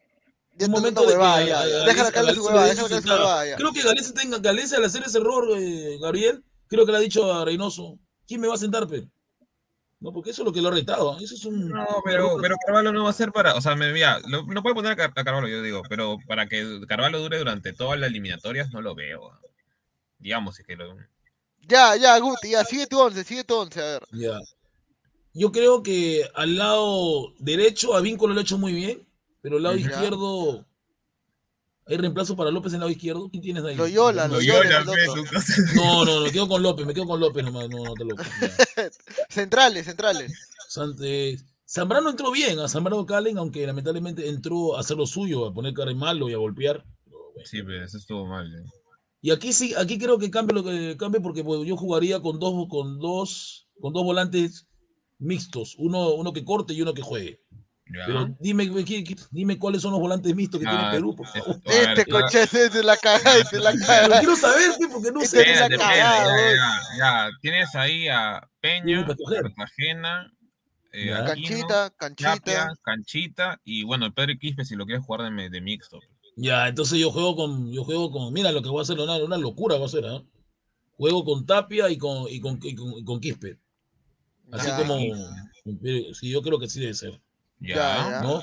un 0.61 0.71
momento 0.71 1.03
de 1.03 1.13
su 1.13 1.19
huevada, 1.19 1.85
déjala 1.85 2.35
su 2.35 2.45
huevada. 2.45 3.57
Creo 3.57 3.73
que 3.73 3.83
Galese 3.83 4.13
tenga, 4.13 4.39
Galese 4.39 4.77
al 4.77 4.85
hacer 4.85 5.03
ese 5.05 5.19
error, 5.19 5.49
eh, 5.57 5.99
Gabriel, 6.01 6.45
creo 6.69 6.87
que 6.87 6.93
le 6.93 6.99
ha 6.99 7.01
dicho 7.01 7.33
a 7.33 7.45
Reynoso, 7.45 7.99
¿quién 8.27 8.41
me 8.41 8.49
va 8.49 8.55
a 8.55 8.59
sentar, 8.59 8.87
pe? 8.87 9.09
No, 10.01 10.13
porque 10.13 10.31
eso 10.31 10.43
es 10.43 10.47
lo 10.47 10.53
que 10.53 10.61
lo 10.61 10.69
ha 10.69 10.73
retado. 10.73 11.17
Eso 11.21 11.37
es 11.37 11.45
un. 11.45 11.69
No, 11.69 11.87
pero, 12.05 12.37
pero 12.41 12.57
Carvalho 12.67 12.93
no 12.93 13.05
va 13.05 13.11
a 13.11 13.13
ser 13.13 13.31
para. 13.31 13.55
O 13.55 13.61
sea, 13.61 13.77
me, 13.77 13.93
mira, 13.93 14.21
no 14.27 14.63
puede 14.63 14.75
poner 14.75 15.01
a 15.01 15.13
Carvalho, 15.13 15.47
yo 15.47 15.63
digo, 15.63 15.83
pero 15.89 16.19
para 16.27 16.49
que 16.49 16.81
Carvalho 16.89 17.21
dure 17.21 17.39
durante 17.39 17.73
todas 17.73 18.01
las 18.01 18.11
eliminatorias, 18.11 18.73
no 18.73 18.83
lo 18.83 18.97
veo. 18.97 19.39
Digamos, 20.19 20.59
es 20.59 20.67
que 20.67 20.75
lo. 20.75 20.97
Ya, 21.69 21.95
ya, 21.95 22.19
Guti, 22.19 22.51
ya, 22.51 22.65
sigue 22.65 22.89
tu 22.89 22.99
once, 22.99 23.23
sigue 23.23 23.45
tu 23.45 23.55
once, 23.55 23.81
a 23.81 23.85
ver. 23.85 24.03
Ya. 24.11 24.41
Yo 25.35 25.53
creo 25.53 25.85
que 25.85 26.29
al 26.35 26.57
lado 26.57 27.33
derecho 27.39 27.95
a 27.95 28.01
Vínculo 28.01 28.35
lo 28.35 28.41
ha 28.41 28.43
hecho 28.43 28.59
muy 28.59 28.73
bien. 28.73 29.07
Pero 29.43 29.59
el 29.59 29.63
lado 29.63 29.77
izquierdo. 29.77 30.65
¿Hay 31.85 31.97
reemplazo 31.97 32.37
para 32.37 32.53
López 32.53 32.73
en 32.73 32.77
el 32.77 32.81
lado 32.81 32.91
izquierdo? 32.93 33.29
¿Quién 33.29 33.43
tienes 33.43 33.65
ahí? 33.65 33.75
Loyola, 33.77 34.29
Loyola. 34.29 34.85
No, 35.75 36.05
no, 36.05 36.15
no, 36.15 36.21
me 36.21 36.31
quedo 36.31 36.49
con 36.49 36.63
López, 36.63 36.87
me 36.87 36.95
quedo 36.95 37.07
con 37.07 37.21
López 37.21 37.45
nomás. 37.45 37.69
No, 37.69 37.83
no 37.83 37.95
te 37.95 38.05
lo. 38.05 38.15
centrales, 39.29 39.87
centrales. 39.87 40.33
Zambrano 41.67 42.11
entró 42.11 42.31
bien, 42.31 42.61
a 42.61 42.69
Zambrano 42.69 43.05
Calen, 43.05 43.39
aunque 43.39 43.67
lamentablemente 43.67 44.29
entró 44.29 44.77
a 44.77 44.81
hacer 44.81 44.97
lo 44.97 45.07
suyo, 45.07 45.47
a 45.47 45.53
poner 45.53 45.75
cara 45.75 45.91
en 45.91 45.99
malo 45.99 46.31
y 46.31 46.35
a 46.35 46.39
golpear. 46.39 46.85
Sí, 47.45 47.63
pero 47.63 47.85
eso 47.85 47.99
estuvo 47.99 48.27
mal. 48.27 48.47
¿eh? 48.55 48.65
Y 49.21 49.31
aquí 49.31 49.53
sí, 49.53 49.75
aquí 49.77 49.99
creo 49.99 50.19
que 50.19 50.31
cambie 50.31 50.55
lo 50.55 50.65
que 50.65 50.97
cambie 50.97 51.21
porque 51.21 51.43
pues, 51.43 51.67
yo 51.67 51.77
jugaría 51.77 52.21
con 52.21 52.39
dos, 52.39 52.69
con 52.69 52.99
dos, 53.01 53.69
con 53.81 53.93
dos 53.93 54.05
volantes 54.05 54.69
mixtos, 55.19 55.77
uno, 55.79 56.15
uno 56.15 56.33
que 56.33 56.45
corte 56.45 56.75
y 56.75 56.83
uno 56.83 56.95
que 56.95 57.03
juegue. 57.03 57.42
Pero 57.93 58.35
dime, 58.41 58.71
dime 59.31 59.59
cuáles 59.59 59.83
son 59.83 59.93
los 59.93 60.01
volantes 60.01 60.35
mixtos 60.35 60.61
que 60.61 60.67
tiene 60.67 60.91
Perú, 60.91 61.15
por 61.15 61.27
favor. 61.27 61.61
Este 61.65 62.07
coche 62.07 62.43
es 62.43 62.73
de 62.73 62.83
la 62.83 62.97
cagada, 62.97 63.39
es 63.39 63.51
de 63.51 63.61
la 63.61 63.73
cagada. 63.73 64.19
quiero 64.19 64.37
saber, 64.37 64.71
porque 64.91 65.13
no 65.13 65.21
este 65.21 65.45
sé. 65.45 65.69
la 65.69 65.69
cagada, 65.69 66.57
ya, 66.99 67.31
Tienes 67.41 67.75
ahí 67.75 68.09
a 68.09 68.49
Peña, 68.61 69.07
Cartagena, 69.07 70.33
eh, 70.93 71.11
Canchita, 71.11 71.91
Canchita. 71.97 72.75
Canchita, 72.83 73.61
y 73.65 73.83
bueno, 73.83 74.07
el 74.07 74.13
Pedro 74.13 74.35
Quispe 74.39 74.65
si 74.65 74.77
lo 74.77 74.87
quieres 74.87 75.05
jugar 75.05 75.31
de, 75.31 75.51
de, 75.51 75.61
mixto. 75.61 76.01
Ya, 76.37 76.69
entonces 76.69 76.99
yo 76.99 77.11
juego 77.11 77.37
con, 77.37 77.73
yo 77.73 77.85
juego 77.85 78.11
con, 78.11 78.33
mira 78.33 78.53
lo 78.53 78.63
que 78.63 78.69
voy 78.69 78.81
a 78.81 78.83
hacer, 78.83 78.99
una, 78.99 79.17
una 79.17 79.37
locura 79.37 79.77
va 79.79 79.87
a 79.87 79.89
ser, 79.89 80.05
¿eh? 80.05 80.23
Juego 80.93 81.25
con 81.25 81.47
Tapia 81.47 81.91
y 81.91 81.99
con, 81.99 82.27
y 82.29 82.41
con, 82.41 82.59
y 82.63 82.75
con, 82.75 83.05
con 83.05 83.21
Quispe. 83.21 83.59
Así 84.53 84.71
como, 84.77 84.99
sí, 86.15 86.31
yo 86.31 86.43
creo 86.43 86.59
que 86.59 86.69
sí 86.69 86.81
debe 86.81 86.95
ser. 86.95 87.21
Ya, 87.63 88.21
¿no? 88.23 88.43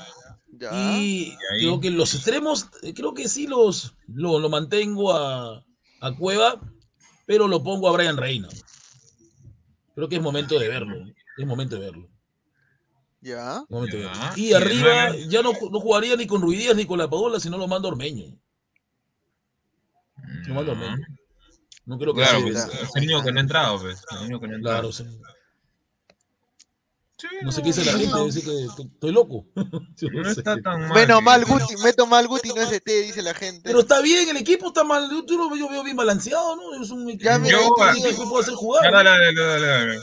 Y 0.96 1.36
creo 1.60 1.80
que 1.80 1.90
los 1.90 2.14
extremos, 2.14 2.68
eh, 2.82 2.92
creo 2.92 3.14
que 3.14 3.28
sí 3.28 3.46
los 3.46 3.94
lo, 4.08 4.48
mantengo 4.48 5.12
a, 5.12 5.64
a, 6.00 6.16
Cueva, 6.16 6.60
pero 7.26 7.48
lo 7.48 7.62
pongo 7.62 7.88
a 7.88 7.92
Brian 7.92 8.16
Reina. 8.16 8.48
Creo 9.94 10.08
que 10.08 10.16
es 10.16 10.22
momento 10.22 10.58
de 10.58 10.68
verlo. 10.68 10.96
Es 11.38 11.46
momento 11.46 11.76
de 11.76 11.82
verlo. 11.82 12.08
Ya. 13.20 13.62
Y 14.36 14.54
arriba 14.54 15.14
ya 15.28 15.42
no, 15.42 15.52
no, 15.70 15.80
jugaría 15.80 16.16
ni 16.16 16.26
con 16.26 16.40
Ruidías 16.40 16.74
ni 16.74 16.86
con 16.86 16.98
la 16.98 17.08
Paola, 17.08 17.38
sino 17.38 17.58
lo 17.58 17.68
mando 17.68 17.88
a 17.88 17.92
Ormeño. 17.92 18.36
Lo 20.46 20.54
mando 20.54 20.72
a 20.72 20.74
Ormeño. 20.74 21.06
No 21.84 21.98
creo 21.98 22.14
que 22.14 22.22
claro, 22.22 22.40
sea, 22.40 22.66
es 22.66 22.96
el 22.96 23.04
único 23.04 23.22
que 23.22 23.32
no 23.32 23.38
ha 23.38 23.42
entrado, 23.42 23.80
pues. 23.80 24.04
El 24.12 24.26
único 24.26 24.40
que 24.40 24.46
no 24.46 24.52
ha 24.54 24.56
entrado. 24.56 24.90
Claro, 24.90 24.92
sí. 24.92 25.04
No 27.42 27.52
sé 27.52 27.62
qué 27.62 27.68
dice 27.68 27.84
la 27.84 27.92
gente, 27.98 28.24
dice 28.24 28.40
que 28.42 28.66
que 28.76 28.82
estoy 28.82 29.12
loco. 29.12 29.46
Yo 29.96 30.08
No 30.12 30.24
sé. 30.24 30.40
está 30.40 30.56
tan 30.62 30.80
mal. 30.88 30.92
Menos 30.94 31.22
mal 31.22 31.44
Guti, 31.44 31.76
meto 31.82 32.06
mal 32.06 32.26
Guti 32.28 32.48
no 32.50 32.62
es 32.62 32.70
de 32.70 32.80
T, 32.80 33.02
dice 33.02 33.22
la 33.22 33.34
gente. 33.34 33.62
Pero 33.64 33.80
está 33.80 34.00
bien, 34.00 34.28
el 34.28 34.36
equipo 34.36 34.68
está 34.68 34.84
mal. 34.84 35.10
Yo, 35.10 35.24
yo 35.26 35.36
lo 35.38 35.48
veo, 35.50 35.58
yo 35.58 35.68
veo 35.68 35.82
bien 35.82 35.96
balanceado, 35.96 36.56
¿no? 36.56 36.82
Es 36.82 36.90
un 36.90 37.08
equipo 37.08 37.24
Ya, 37.24 37.38
yo- 37.38 37.74
el 37.96 38.06
equipo 38.06 38.28
puede 38.30 38.42
hacer 38.44 38.54
jugar. 38.54 38.84
Ya, 38.84 38.90
¿no? 38.90 38.96
dale, 38.96 39.10
dale, 39.34 39.34
dale, 39.34 39.66
dale. 39.66 40.00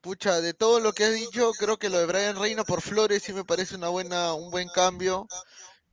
Pucha, 0.00 0.40
de 0.40 0.52
todo 0.52 0.80
lo 0.80 0.92
que 0.92 1.04
has 1.04 1.14
dicho, 1.14 1.52
creo 1.52 1.76
que 1.76 1.88
lo 1.88 1.98
de 1.98 2.06
Brian 2.06 2.36
Reina 2.36 2.64
por 2.64 2.80
Flores 2.82 3.22
sí 3.22 3.32
me 3.32 3.44
parece 3.44 3.76
una 3.76 3.88
buena, 3.88 4.34
un 4.34 4.50
buen 4.50 4.68
cambio. 4.68 5.28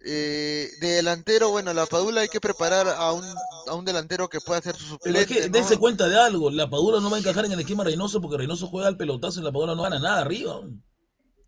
Eh, 0.02 0.70
de 0.80 0.88
delantero, 0.88 1.50
bueno, 1.50 1.74
la 1.74 1.86
Padula 1.86 2.22
hay 2.22 2.30
que 2.30 2.40
preparar 2.40 2.88
a 2.88 3.12
un, 3.12 3.26
a 3.68 3.76
un 3.76 3.84
delantero 3.84 4.30
que 4.30 4.40
pueda 4.40 4.62
ser 4.62 4.76
su 4.76 4.98
Pero 5.00 5.20
es 5.20 5.28
suplente, 5.28 5.28
que 5.28 5.50
¿no? 5.50 5.50
dense 5.50 5.78
cuenta 5.78 6.08
de 6.08 6.18
algo, 6.18 6.50
la 6.50 6.70
Padula 6.70 7.02
no 7.02 7.10
va 7.10 7.18
a 7.18 7.20
encajar 7.20 7.46
en 7.46 7.52
el 7.52 7.60
esquema 7.60 7.84
Reynoso 7.84 8.22
porque 8.22 8.38
Reynoso 8.38 8.68
juega 8.68 8.88
al 8.88 8.98
pelotazo 8.98 9.42
y 9.42 9.44
la 9.44 9.52
Padula 9.52 9.76
no 9.76 9.84
gana 9.84 10.00
nada 10.00 10.22
arriba. 10.22 10.62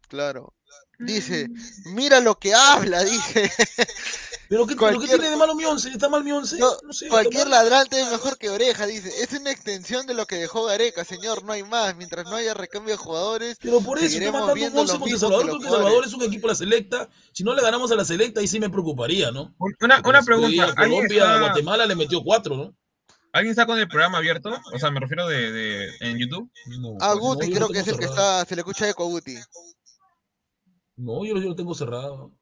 Claro. 0.09 0.53
Dice, 0.99 1.47
mira 1.85 2.19
lo 2.19 2.37
que 2.37 2.53
habla, 2.53 3.03
dice. 3.05 3.51
¿Pero 4.51 4.67
qué, 4.67 4.75
pero 4.75 4.87
qué 4.89 4.95
Cualquier- 4.97 5.19
tiene 5.19 5.29
de 5.29 5.37
malo 5.37 5.55
mi 5.55 5.63
once? 5.63 5.87
¿Está 5.87 6.09
mal 6.09 6.25
mi 6.25 6.33
once? 6.33 6.57
No, 6.59 6.71
No 6.83 6.91
sé, 6.91 7.07
cualquier 7.07 7.47
ladrante 7.47 8.01
es 8.01 8.11
mejor 8.11 8.37
que 8.37 8.49
oreja, 8.49 8.85
dice. 8.85 9.07
Es 9.23 9.31
una 9.31 9.49
extensión 9.49 10.05
de 10.05 10.13
lo 10.13 10.25
que 10.25 10.35
dejó 10.35 10.65
Gareca, 10.65 11.05
señor, 11.05 11.45
no 11.45 11.53
hay 11.53 11.63
más. 11.63 11.95
Mientras 11.95 12.25
no 12.25 12.35
haya 12.35 12.53
recambio 12.53 12.91
de 12.91 12.97
jugadores, 12.97 13.57
Pero 13.61 13.79
por 13.79 13.97
eso 13.97 14.07
está 14.17 14.29
mandando 14.29 14.65
un 14.67 14.77
once 14.77 14.99
porque 14.99 15.17
Salvador, 15.17 15.45
creo 15.47 15.59
que 15.61 15.69
Salvador 15.69 16.05
es 16.05 16.11
un 16.13 16.23
equipo 16.23 16.47
de 16.47 16.51
la 16.51 16.55
selecta. 16.57 17.09
Si 17.31 17.45
no 17.45 17.53
le 17.53 17.61
ganamos 17.61 17.93
a 17.93 17.95
la 17.95 18.03
selecta, 18.03 18.41
ahí 18.41 18.47
sí 18.49 18.59
me 18.59 18.69
preocuparía, 18.69 19.31
¿no? 19.31 19.55
Un- 19.57 19.73
Una, 19.79 19.95
Porque 20.01 20.09
una 20.09 20.21
pregunta. 20.21 20.63
a 20.63 20.65
¿Alguien 20.65 20.75
Colombia, 20.75 21.23
a 21.23 21.27
está, 21.35 21.39
Guatemala 21.47 21.85
le 21.85 21.95
metió 21.95 22.21
cuatro, 22.21 22.57
¿no? 22.57 22.75
¿Alguien 23.31 23.51
está 23.51 23.65
con 23.65 23.79
el 23.79 23.87
programa 23.87 24.17
abierto? 24.17 24.51
O 24.73 24.77
sea, 24.79 24.91
me 24.91 24.99
refiero 24.99 25.25
de, 25.29 25.49
de 25.53 25.89
en 26.01 26.17
YouTube. 26.17 26.51
No, 26.81 26.97
A 26.99 27.15
no, 27.15 27.19
Guti 27.21 27.49
creo 27.53 27.69
que 27.69 27.79
es 27.79 27.87
el 27.87 27.97
que 27.97 28.03
está, 28.03 28.43
se 28.43 28.55
le 28.57 28.63
escucha 28.63 28.89
eco 28.89 29.03
a 29.03 29.07
Guti. 29.07 29.35
No, 30.97 31.23
yo, 31.25 31.35
yo 31.35 31.47
lo 31.49 31.55
tengo 31.55 31.73
cerrado. 31.73 32.33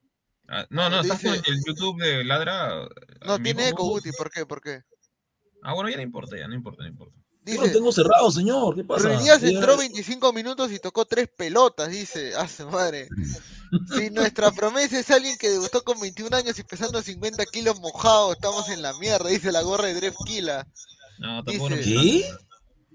Ah, 0.51 0.65
no, 0.69 0.89
no, 0.89 1.01
estás 1.01 1.21
con 1.21 1.33
Dice- 1.33 1.43
el 1.51 1.63
YouTube 1.65 2.01
de 2.01 2.23
Ladra. 2.23 2.87
No, 3.25 3.35
en 3.35 3.43
tiene 3.43 3.69
eco 3.69 3.83
Guti, 3.83 4.11
¿por 4.17 4.31
qué? 4.31 4.45
¿Por 4.45 4.61
qué? 4.61 4.81
Ah, 5.63 5.73
bueno, 5.73 5.89
ya 5.89 5.97
no 5.97 6.01
importa, 6.03 6.37
ya 6.37 6.47
no 6.47 6.55
importa, 6.55 6.83
no 6.83 6.89
importa. 6.89 7.15
Yo 7.45 7.55
lo 7.55 7.61
Dice, 7.61 7.73
tengo 7.73 7.91
cerrado, 7.91 8.31
señor. 8.31 8.75
¿Qué 8.75 8.83
pasa? 8.83 9.09
Ya- 9.23 9.35
entró 9.35 9.77
25 9.77 10.33
minutos 10.33 10.71
y 10.71 10.79
tocó 10.79 11.05
tres 11.05 11.29
pelotas, 11.35 11.89
dice. 11.89 12.35
A 12.35 12.47
su 12.47 12.67
madre. 12.69 13.07
Si 13.95 14.09
nuestra 14.09 14.51
promesa 14.51 14.99
es 14.99 15.09
alguien 15.11 15.37
que 15.37 15.49
debutó 15.49 15.83
con 15.83 15.99
21 15.99 16.35
años 16.35 16.57
y 16.59 16.63
pesando 16.63 17.01
50 17.01 17.45
kilos 17.45 17.79
mojado, 17.79 18.33
estamos 18.33 18.67
en 18.69 18.81
la 18.81 18.93
mierda, 18.97 19.29
dice 19.29 19.51
la 19.51 19.61
gorra 19.61 19.85
de 19.87 19.93
Dref 19.95 20.15
Kila. 20.25 20.67
No, 21.19 21.43
tampoco. 21.43 21.69
Dice- 21.69 21.93
no- 21.93 22.01
¿Qué? 22.01 22.33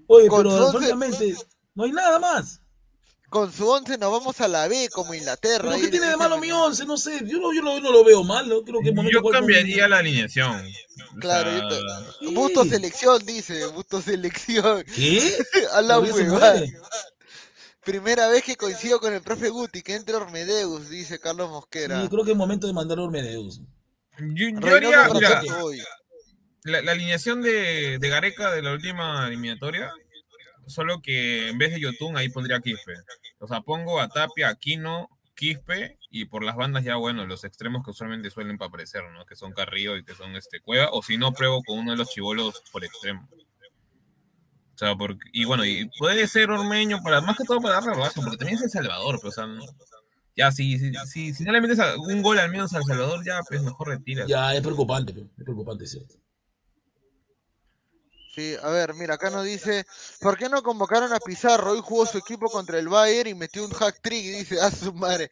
Oye, 0.07 0.27
Con 0.27 0.43
pero 0.43 0.65
once- 0.67 0.77
francamente, 0.79 1.35
no 1.75 1.83
hay 1.85 1.91
nada 1.91 2.19
más. 2.19 2.61
Con 3.29 3.51
su 3.51 3.67
11 3.67 3.97
nos 3.97 4.11
vamos 4.11 4.39
a 4.41 4.47
la 4.47 4.67
B 4.67 4.89
como 4.91 5.13
Inglaterra. 5.13 5.69
¿Pero 5.71 5.81
qué 5.81 5.89
tiene 5.89 6.07
de 6.07 6.17
malo 6.17 6.37
mi 6.37 6.51
once? 6.51 6.85
No 6.85 6.95
sé, 6.97 7.19
yo 7.25 7.39
no, 7.39 7.53
yo 7.53 7.61
no, 7.61 7.79
no 7.79 7.91
lo 7.91 8.03
veo 8.03 8.23
mal, 8.23 8.47
¿no? 8.47 8.61
Creo 8.63 8.81
que 8.81 8.93
Yo 9.11 9.23
cambiaría 9.23 9.87
la 9.87 9.97
alineación. 9.99 10.65
O 11.15 11.19
Claro, 11.19 11.49
sea, 11.51 11.79
yo. 12.21 12.31
Busto 12.31 12.65
selección, 12.65 13.25
dice. 13.25 13.65
Busto 13.67 14.01
selección. 14.01 14.83
¿Qué? 14.95 15.37
A 15.73 15.81
la 15.81 15.99
huevada. 15.99 16.63
Primera 17.83 18.27
vez 18.29 18.43
que 18.43 18.55
coincido 18.55 18.99
con 18.99 19.13
el 19.13 19.21
profe 19.21 19.49
Guti, 19.49 19.83
que 19.83 19.93
entre 19.95 20.15
Ormedeus, 20.15 20.89
dice 20.89 21.19
Carlos 21.19 21.49
Mosquera. 21.51 22.01
Sí, 22.01 22.07
creo 22.09 22.23
que 22.25 22.31
es 22.31 22.37
momento 22.37 22.65
de 22.65 22.73
mandar 22.73 22.97
a 22.97 23.03
Ormedeus. 23.03 23.61
yo, 24.19 24.47
yo 24.59 24.75
haría, 24.75 25.07
mira, 25.13 25.41
la, 26.63 26.81
la 26.81 26.91
alineación 26.93 27.43
de, 27.43 27.99
de 27.99 28.09
Gareca 28.09 28.51
de 28.51 28.63
la 28.63 28.71
última 28.73 29.27
eliminatoria, 29.27 29.93
solo 30.67 31.01
que 31.01 31.49
en 31.49 31.57
vez 31.57 31.71
de 31.73 31.79
Yotun 31.79 32.17
ahí 32.17 32.29
pondría 32.29 32.59
Quispe. 32.59 32.93
O 33.39 33.47
sea, 33.47 33.61
pongo 33.61 33.99
a 33.99 34.07
Tapia, 34.09 34.49
Aquino, 34.49 35.09
Quispe 35.35 35.97
y 36.09 36.25
por 36.25 36.43
las 36.43 36.55
bandas 36.55 36.83
ya, 36.83 36.95
bueno, 36.95 37.25
los 37.25 37.43
extremos 37.43 37.83
que 37.83 37.91
usualmente 37.91 38.29
suelen 38.31 38.57
aparecer, 38.61 39.03
¿no? 39.11 39.25
Que 39.25 39.35
son 39.35 39.51
Carrillo 39.51 39.97
y 39.97 40.03
que 40.05 40.15
son 40.15 40.35
este 40.35 40.61
Cueva, 40.61 40.89
o 40.91 41.03
si 41.03 41.17
no, 41.17 41.33
pruebo 41.33 41.61
con 41.63 41.79
uno 41.79 41.91
de 41.91 41.97
los 41.97 42.09
chivolos 42.09 42.63
por 42.71 42.83
extremo. 42.85 43.27
O 44.73 44.77
sea, 44.77 44.95
porque, 44.95 45.29
y 45.31 45.45
bueno, 45.45 45.63
y 45.65 45.89
puede 45.97 46.27
ser 46.27 46.49
Ormeño, 46.51 47.01
para, 47.01 47.21
más 47.21 47.37
que 47.37 47.45
todo 47.45 47.61
para 47.61 47.75
darle 47.75 47.93
rebaja, 47.93 48.21
porque 48.21 48.37
también 48.37 48.57
es 48.57 48.63
El 48.63 48.69
Salvador, 48.69 49.17
pero 49.17 49.29
o 49.29 49.31
sea, 49.31 49.45
no- 49.45 49.63
ya, 50.35 50.51
si, 50.51 50.77
si, 50.77 50.91
si, 51.05 51.33
si 51.33 51.43
no 51.45 51.53
le 51.53 51.61
metes 51.61 51.79
un 51.97 52.21
gol 52.21 52.39
al 52.39 52.49
menos 52.51 52.73
al 52.73 52.83
Salvador, 52.83 53.23
ya, 53.25 53.39
pues 53.47 53.61
mejor 53.61 53.87
retira. 53.87 54.25
Ya, 54.27 54.53
es 54.53 54.61
preocupante, 54.61 55.13
pe, 55.13 55.21
es 55.21 55.43
preocupante, 55.45 55.87
¿cierto? 55.87 56.15
Sí, 58.35 58.53
a 58.61 58.69
ver, 58.69 58.93
mira, 58.95 59.13
acá 59.13 59.29
nos 59.29 59.45
dice, 59.45 59.85
¿por 60.19 60.37
qué 60.37 60.49
no 60.49 60.61
convocaron 60.61 61.13
a 61.13 61.19
Pizarro? 61.19 61.71
Hoy 61.71 61.79
jugó 61.81 62.05
su 62.05 62.17
equipo 62.17 62.47
contra 62.47 62.77
el 62.77 62.89
Bayern 62.89 63.29
y 63.29 63.33
metió 63.33 63.63
un 63.63 63.71
hack 63.71 64.01
trick, 64.01 64.25
dice, 64.25 64.59
a 64.59 64.69
su 64.69 64.93
madre. 64.93 65.31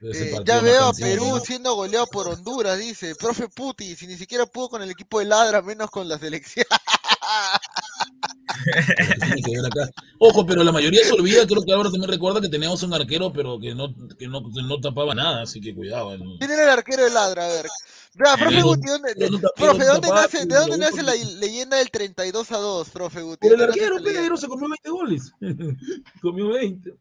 Eh, 0.00 0.34
ya 0.46 0.60
veo 0.60 0.86
a 0.86 0.92
Perú 0.94 1.42
siendo 1.44 1.74
goleado 1.74 2.06
por 2.06 2.26
Honduras, 2.26 2.78
dice, 2.78 3.14
profe 3.16 3.48
Puti, 3.48 3.94
si 3.96 4.06
ni 4.06 4.16
siquiera 4.16 4.46
pudo 4.46 4.70
con 4.70 4.82
el 4.82 4.90
equipo 4.90 5.18
de 5.18 5.26
Ladra, 5.26 5.60
menos 5.60 5.90
con 5.90 6.08
la 6.08 6.18
selección. 6.18 6.64
Tiene 6.80 7.98
que 7.98 8.16
ver 8.16 8.46
acá. 8.46 8.47
Ojo, 10.18 10.46
pero 10.46 10.64
la 10.64 10.72
mayoría 10.72 11.04
se 11.04 11.12
olvida, 11.12 11.46
creo 11.46 11.62
que 11.62 11.72
ahora 11.72 11.90
también 11.90 12.10
recuerda 12.10 12.40
que 12.40 12.48
teníamos 12.48 12.82
un 12.82 12.94
arquero, 12.94 13.32
pero 13.32 13.58
que 13.58 13.74
no, 13.74 13.94
que 14.18 14.26
no, 14.28 14.42
que 14.42 14.62
no 14.62 14.80
tapaba 14.80 15.14
nada, 15.14 15.42
así 15.42 15.60
que 15.60 15.74
cuidado. 15.74 16.16
¿no? 16.18 16.38
¿Quién 16.38 16.50
era 16.50 16.64
el 16.64 16.70
arquero 16.70 17.04
de 17.04 17.10
Ladra? 17.10 17.44
A 17.44 17.48
ver. 17.48 17.66
Vea, 18.14 18.36
profe 18.36 18.54
Pero- 18.56 18.66
Guti, 18.66 18.86
¿dónde, 18.88 19.14
pero 19.16 19.30
no 19.30 19.38
profe, 19.54 19.78
¿de 19.78 19.86
dónde 19.86 20.08
tapaba, 20.08 20.22
nace, 20.22 20.46
de 20.46 20.54
dónde 20.56 20.78
nace 20.78 21.02
la 21.02 21.14
leyenda 21.38 21.76
del 21.76 21.90
32 21.90 22.52
a 22.52 22.56
2, 22.58 22.90
profe 22.90 23.22
Guti? 23.22 23.48
Por 23.48 23.52
el 23.52 23.58
¿Dónde 23.58 23.76
nace 23.76 23.86
arquero? 23.86 24.04
Pedro, 24.04 24.36
se 24.36 24.48
comió 24.48 24.68
20 24.68 24.90
goles. 24.90 25.32
comió 26.22 26.48
20. 26.48 26.94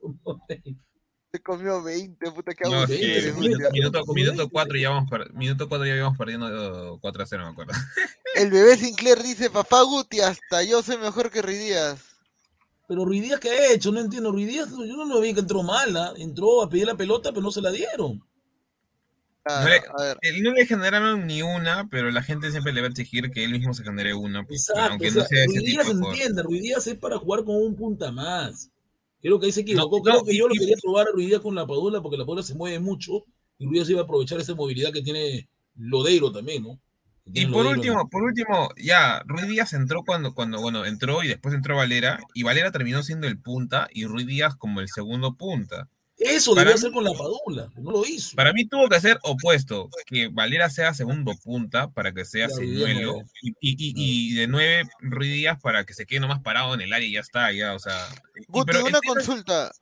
Comió 0.00 0.40
20. 0.48 0.76
Se 1.32 1.40
comió 1.40 1.82
20, 1.82 2.30
puta, 2.32 2.52
qué 2.54 2.68
No, 2.68 2.76
aburrido 2.80 2.98
sí, 2.98 3.10
eres, 3.10 3.36
minuto, 3.38 3.70
minuto, 3.72 4.04
minuto 4.12 4.48
4 4.50 4.76
ya 4.78 4.90
vamos 4.90 5.10
per- 5.10 5.32
minuto 5.32 5.66
4 5.66 5.86
ya 5.86 5.96
íbamos 5.96 6.18
perdiendo 6.18 6.98
4 7.00 7.22
a 7.22 7.26
0, 7.26 7.44
me 7.46 7.50
acuerdo. 7.52 7.72
El 8.34 8.50
bebé 8.50 8.76
Sinclair 8.76 9.22
dice, 9.22 9.48
papá 9.48 9.80
Guti, 9.82 10.20
hasta 10.20 10.62
yo 10.62 10.82
soy 10.82 10.98
mejor 10.98 11.30
que 11.30 11.40
Ruiz 11.40 11.58
Díaz. 11.58 12.04
Pero 12.86 13.06
Ruiz 13.06 13.22
Díaz, 13.22 13.40
¿qué 13.40 13.48
ha 13.50 13.72
hecho? 13.72 13.90
No 13.92 14.00
entiendo. 14.00 14.30
Ruiz 14.30 14.46
Díaz, 14.48 14.68
yo 14.70 14.96
no 14.96 15.06
lo 15.06 15.20
vi 15.22 15.32
que 15.32 15.40
entró 15.40 15.62
mal. 15.62 15.96
¿ah? 15.96 16.12
Entró 16.18 16.62
a 16.62 16.68
pedir 16.68 16.86
la 16.86 16.96
pelota, 16.96 17.30
pero 17.30 17.40
no 17.40 17.50
se 17.50 17.62
la 17.62 17.70
dieron. 17.70 18.22
No 19.48 19.68
le, 19.68 19.82
él 20.20 20.42
no 20.42 20.52
le 20.52 20.66
generaron 20.66 21.26
ni 21.26 21.40
una, 21.42 21.88
pero 21.90 22.10
la 22.10 22.22
gente 22.22 22.50
siempre 22.50 22.72
le 22.74 22.80
va 22.82 22.88
a 22.88 22.90
exigir 22.90 23.30
que 23.30 23.42
él 23.42 23.52
mismo 23.52 23.72
se 23.74 23.82
genere 23.82 24.12
una, 24.14 24.44
pues, 24.44 24.68
Exacto. 24.68 24.92
aunque 24.92 25.08
o 25.08 25.12
no 25.12 25.20
sea, 25.20 25.26
sea 25.28 25.44
ese 25.44 25.46
Ruiz 25.46 25.64
tipo 25.64 25.70
Díaz 25.82 25.86
de 25.88 25.92
jugador. 25.94 26.14
entiende. 26.14 26.42
Ruiz 26.42 26.62
Díaz 26.62 26.86
es 26.86 26.94
para 26.98 27.18
jugar 27.18 27.44
con 27.44 27.56
un 27.56 27.74
punta 27.74 28.12
más. 28.12 28.68
Creo 29.22 29.38
que 29.40 29.46
ahí 29.46 29.52
se 29.52 29.60
equivocó. 29.60 29.98
No, 29.98 30.02
Creo 30.02 30.16
no, 30.18 30.24
que 30.24 30.34
y- 30.34 30.38
yo 30.38 30.48
lo 30.48 30.54
quería 30.54 30.76
probar 30.82 31.06
a 31.08 31.12
Ruiz 31.12 31.28
Díaz 31.28 31.40
con 31.40 31.54
la 31.54 31.66
Padula 31.66 32.02
porque 32.02 32.16
la 32.18 32.24
Padula 32.24 32.42
se 32.42 32.54
mueve 32.54 32.78
mucho 32.80 33.24
y 33.58 33.64
Ruiz 33.66 33.74
Díaz 33.78 33.90
iba 33.90 34.00
a 34.00 34.04
aprovechar 34.04 34.40
esa 34.40 34.54
movilidad 34.54 34.92
que 34.92 35.02
tiene 35.02 35.48
Lodeiro 35.76 36.32
también, 36.32 36.64
¿no? 36.64 36.78
Y 37.32 37.46
por 37.46 37.64
último, 37.64 38.08
por 38.10 38.24
último, 38.24 38.70
ya, 38.76 39.22
Ruiz 39.26 39.46
Díaz 39.46 39.72
entró 39.74 40.02
cuando, 40.04 40.34
cuando, 40.34 40.60
bueno, 40.60 40.84
entró 40.84 41.22
y 41.22 41.28
después 41.28 41.54
entró 41.54 41.76
Valera, 41.76 42.18
y 42.34 42.42
Valera 42.42 42.72
terminó 42.72 43.04
siendo 43.04 43.28
el 43.28 43.38
punta 43.38 43.86
y 43.92 44.06
Ruiz 44.06 44.26
Díaz 44.26 44.56
como 44.56 44.80
el 44.80 44.88
segundo 44.88 45.36
punta. 45.36 45.88
Eso 46.24 46.54
debió 46.54 46.74
hacer 46.74 46.92
con 46.92 47.04
la 47.04 47.12
Padula, 47.12 47.70
no 47.76 47.90
lo 47.90 48.06
hizo. 48.06 48.36
Para 48.36 48.52
mí 48.52 48.66
tuvo 48.66 48.88
que 48.88 49.00
ser 49.00 49.18
opuesto, 49.22 49.88
que 50.06 50.28
Valera 50.28 50.70
sea 50.70 50.94
segundo 50.94 51.32
punta 51.42 51.90
para 51.90 52.12
que 52.12 52.24
sea 52.24 52.48
señuelo, 52.48 53.18
y, 53.42 53.50
y, 53.60 53.72
y, 53.78 53.92
y 53.96 54.34
de 54.34 54.46
nueve 54.46 54.88
Ruiz 55.00 55.32
Díaz 55.32 55.58
para 55.60 55.84
que 55.84 55.94
se 55.94 56.06
quede 56.06 56.20
nomás 56.20 56.40
parado 56.40 56.74
en 56.74 56.80
el 56.80 56.92
área 56.92 57.06
y 57.06 57.12
ya 57.12 57.20
está, 57.20 57.52
ya, 57.52 57.74
o 57.74 57.78
sea. 57.78 58.08
Guti, 58.48 58.72
pero 58.72 58.84
una 58.84 59.00
consulta. 59.06 59.72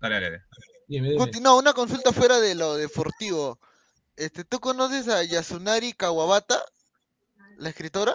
Dale, 0.00 0.14
dale, 0.14 0.30
dale. 0.30 0.42
Dime, 0.88 1.08
dime. 1.10 1.24
Guti, 1.24 1.40
no, 1.40 1.56
una 1.56 1.72
consulta 1.72 2.12
fuera 2.12 2.40
de 2.40 2.54
lo 2.54 2.76
deportivo. 2.76 3.58
Este, 4.16 4.44
¿Tú 4.44 4.60
conoces 4.60 5.08
a 5.08 5.24
Yasunari 5.24 5.92
Kawabata, 5.92 6.62
la 7.58 7.68
escritora? 7.70 8.14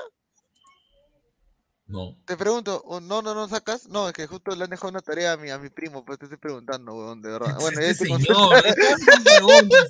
No. 1.90 2.18
Te 2.26 2.36
pregunto, 2.36 2.82
¿o 2.86 3.00
no, 3.00 3.22
no, 3.22 3.34
no 3.34 3.48
sacas? 3.48 3.88
No, 3.88 4.08
es 4.08 4.14
que 4.14 4.28
justo 4.28 4.54
le 4.56 4.66
han 4.66 4.70
dejado 4.70 4.90
una 4.90 5.00
tarea 5.00 5.32
a 5.34 5.38
mi, 5.38 5.50
a 5.50 5.58
mi 5.58 5.70
primo, 5.70 6.04
pues 6.04 6.20
te 6.20 6.26
estoy 6.26 6.38
preguntando, 6.38 6.94
weón, 6.94 7.22
de 7.22 7.30
verdad. 7.32 7.56
Bueno, 7.62 7.80
ya 7.82 7.88
Este 7.88 8.06
te 8.06 8.14
señor, 8.14 8.36
consulta. 8.36 8.74
¿cuántas 9.08 9.24
preguntas? 9.24 9.90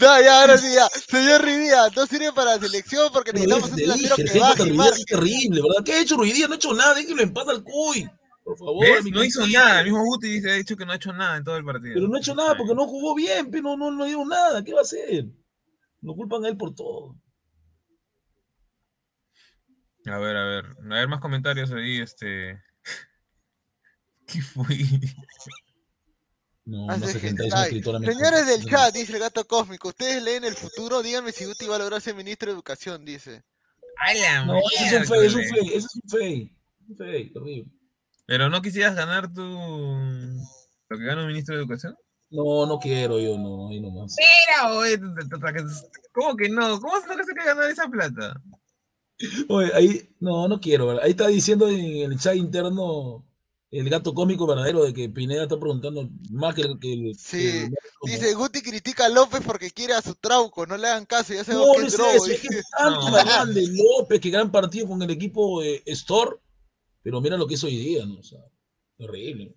No, 0.00 0.20
ya, 0.22 0.40
ahora 0.42 0.58
sí, 0.58 0.72
ya. 0.72 0.88
Señor 0.88 1.42
Rivía, 1.44 1.88
no 1.94 2.06
sirve 2.06 2.32
para 2.32 2.54
la 2.56 2.60
selección 2.62 3.10
porque 3.12 3.32
Pero 3.32 3.44
necesitamos 3.58 3.66
es 3.66 3.70
un 3.72 3.76
de 3.76 3.82
delantero 3.82 4.16
que 4.16 4.38
baje 4.38 4.72
marque. 4.74 5.00
es 5.00 5.06
terrible, 5.06 5.60
¿verdad? 5.62 5.84
¿Qué 5.84 5.92
ha 5.94 6.00
hecho 6.02 6.16
Ruiz 6.16 6.34
Díaz? 6.34 6.48
No 6.48 6.54
ha 6.54 6.56
hecho 6.56 6.74
nada, 6.74 6.94
déjenlo 6.94 7.22
en 7.22 7.32
paz 7.32 7.48
al 7.48 7.64
Cuy. 7.64 8.08
Por 8.44 8.56
favor, 8.56 8.86
No 9.10 9.24
hizo 9.24 9.44
nada, 9.48 9.80
el 9.80 9.86
mismo 9.86 10.04
Guti 10.04 10.28
dice, 10.28 10.52
ha 10.52 10.54
dicho 10.54 10.76
que 10.76 10.86
no 10.86 10.92
ha 10.92 10.96
hecho 10.96 11.12
nada 11.12 11.36
en 11.36 11.42
todo 11.42 11.56
el 11.56 11.64
partido. 11.64 11.94
Pero 11.94 12.06
no 12.06 12.14
ha 12.16 12.20
hecho 12.20 12.34
nada 12.36 12.56
porque 12.56 12.76
no 12.76 12.86
jugó 12.86 13.16
bien, 13.16 13.50
pero 13.50 13.64
no, 13.64 13.76
no, 13.76 13.90
no 13.90 14.04
dio 14.04 14.24
nada. 14.24 14.62
¿Qué 14.62 14.72
va 14.72 14.78
a 14.78 14.82
hacer? 14.82 15.26
Lo 16.00 16.14
culpan 16.14 16.44
a 16.44 16.48
él 16.48 16.56
por 16.56 16.72
todo. 16.76 17.16
A 20.06 20.18
ver, 20.18 20.36
a 20.36 20.44
ver, 20.44 20.64
a 20.64 20.94
ver 20.94 21.08
más 21.08 21.20
comentarios 21.20 21.72
ahí, 21.72 22.00
este... 22.00 22.62
¿Qué 24.26 24.40
fue? 24.40 24.76
No, 26.64 26.86
no 26.86 27.06
sé 27.06 27.18
escritora 27.18 28.00
Señores 28.00 28.46
del 28.46 28.64
chat, 28.64 28.92
dice 28.92 29.12
el 29.12 29.20
gato 29.20 29.46
cósmico, 29.46 29.88
¿ustedes 29.88 30.22
leen 30.22 30.44
el 30.44 30.54
futuro? 30.54 31.02
Díganme 31.02 31.32
si 31.32 31.44
Guti 31.44 31.66
va 31.66 31.76
a 31.76 31.78
lograr 31.78 32.00
ser 32.00 32.14
ministro 32.14 32.50
de 32.50 32.54
educación, 32.54 33.04
dice. 33.04 33.44
¡A 33.98 34.14
la 34.14 34.44
No, 34.44 34.58
ese 34.58 34.96
es 34.96 35.10
un 35.10 35.16
fake, 35.16 35.24
es 35.24 35.34
un 35.34 35.42
fake, 35.42 35.68
ese 35.68 35.76
es 35.76 35.94
un 35.94 36.10
fake. 36.10 36.52
Un 36.88 36.96
fake, 36.96 37.32
terrible. 37.32 37.72
Pero 38.26 38.48
no 38.50 38.62
quisieras 38.62 38.96
ganar 38.96 39.32
tu 39.32 39.42
lo 40.88 40.98
que 40.98 41.04
gana 41.04 41.22
un 41.22 41.28
ministro 41.28 41.54
de 41.54 41.62
educación. 41.62 41.96
No, 42.30 42.66
no 42.66 42.78
quiero 42.78 43.20
yo, 43.20 43.38
no, 43.38 43.68
ahí 43.68 43.80
nomás. 43.80 44.16
Mira, 44.18 44.74
oye, 44.74 44.98
¿cómo 46.12 46.36
que 46.36 46.48
no? 46.48 46.80
¿Cómo 46.80 47.00
se 47.00 47.08
te 47.08 47.34
que 47.34 47.44
ganar 47.44 47.70
esa 47.70 47.88
plata? 47.88 48.40
Oye, 49.48 49.70
ahí, 49.74 50.08
no, 50.20 50.46
no 50.48 50.60
quiero, 50.60 50.86
¿verdad? 50.86 51.04
Ahí 51.04 51.10
está 51.12 51.28
diciendo 51.28 51.68
en 51.68 52.12
el 52.12 52.18
chat 52.18 52.36
interno 52.36 53.24
el 53.70 53.88
gato 53.88 54.14
cómico 54.14 54.46
verdadero 54.46 54.84
de 54.84 54.92
que 54.94 55.08
Pineda 55.08 55.44
está 55.44 55.58
preguntando 55.58 56.08
más 56.30 56.54
que 56.54 56.62
el. 56.62 56.78
Que 56.78 56.92
el 56.92 57.16
sí, 57.16 57.36
que 57.38 57.64
el- 57.64 57.74
dice 58.04 58.34
Guti 58.34 58.62
critica 58.62 59.06
a 59.06 59.08
López 59.08 59.40
porque 59.44 59.70
quiere 59.70 59.94
a 59.94 60.02
su 60.02 60.14
trauco, 60.14 60.66
no 60.66 60.76
le 60.76 60.88
hagan 60.88 61.06
caso, 61.06 61.32
ya 61.34 61.40
No, 61.40 61.44
sabemos 61.44 61.72
que 61.72 61.80
no 61.80 61.86
es 61.86 61.92
es 61.92 61.98
drogo. 61.98 62.26
es 62.26 62.40
que 62.40 62.48
tanto 62.78 63.00
No. 63.10 63.46
de 63.54 63.66
López, 63.68 64.20
que 64.20 64.30
gran 64.30 64.52
partido 64.52 64.86
con 64.86 65.02
el 65.02 65.10
equipo 65.10 65.62
eh, 65.62 65.82
Store, 65.86 66.36
pero 67.02 67.20
mira 67.20 67.36
lo 67.36 67.46
que 67.46 67.54
hizo 67.54 67.66
hoy 67.66 67.76
día, 67.76 68.06
¿no? 68.06 68.18
O 68.18 68.22
sea, 68.22 68.40
horrible. 68.98 69.54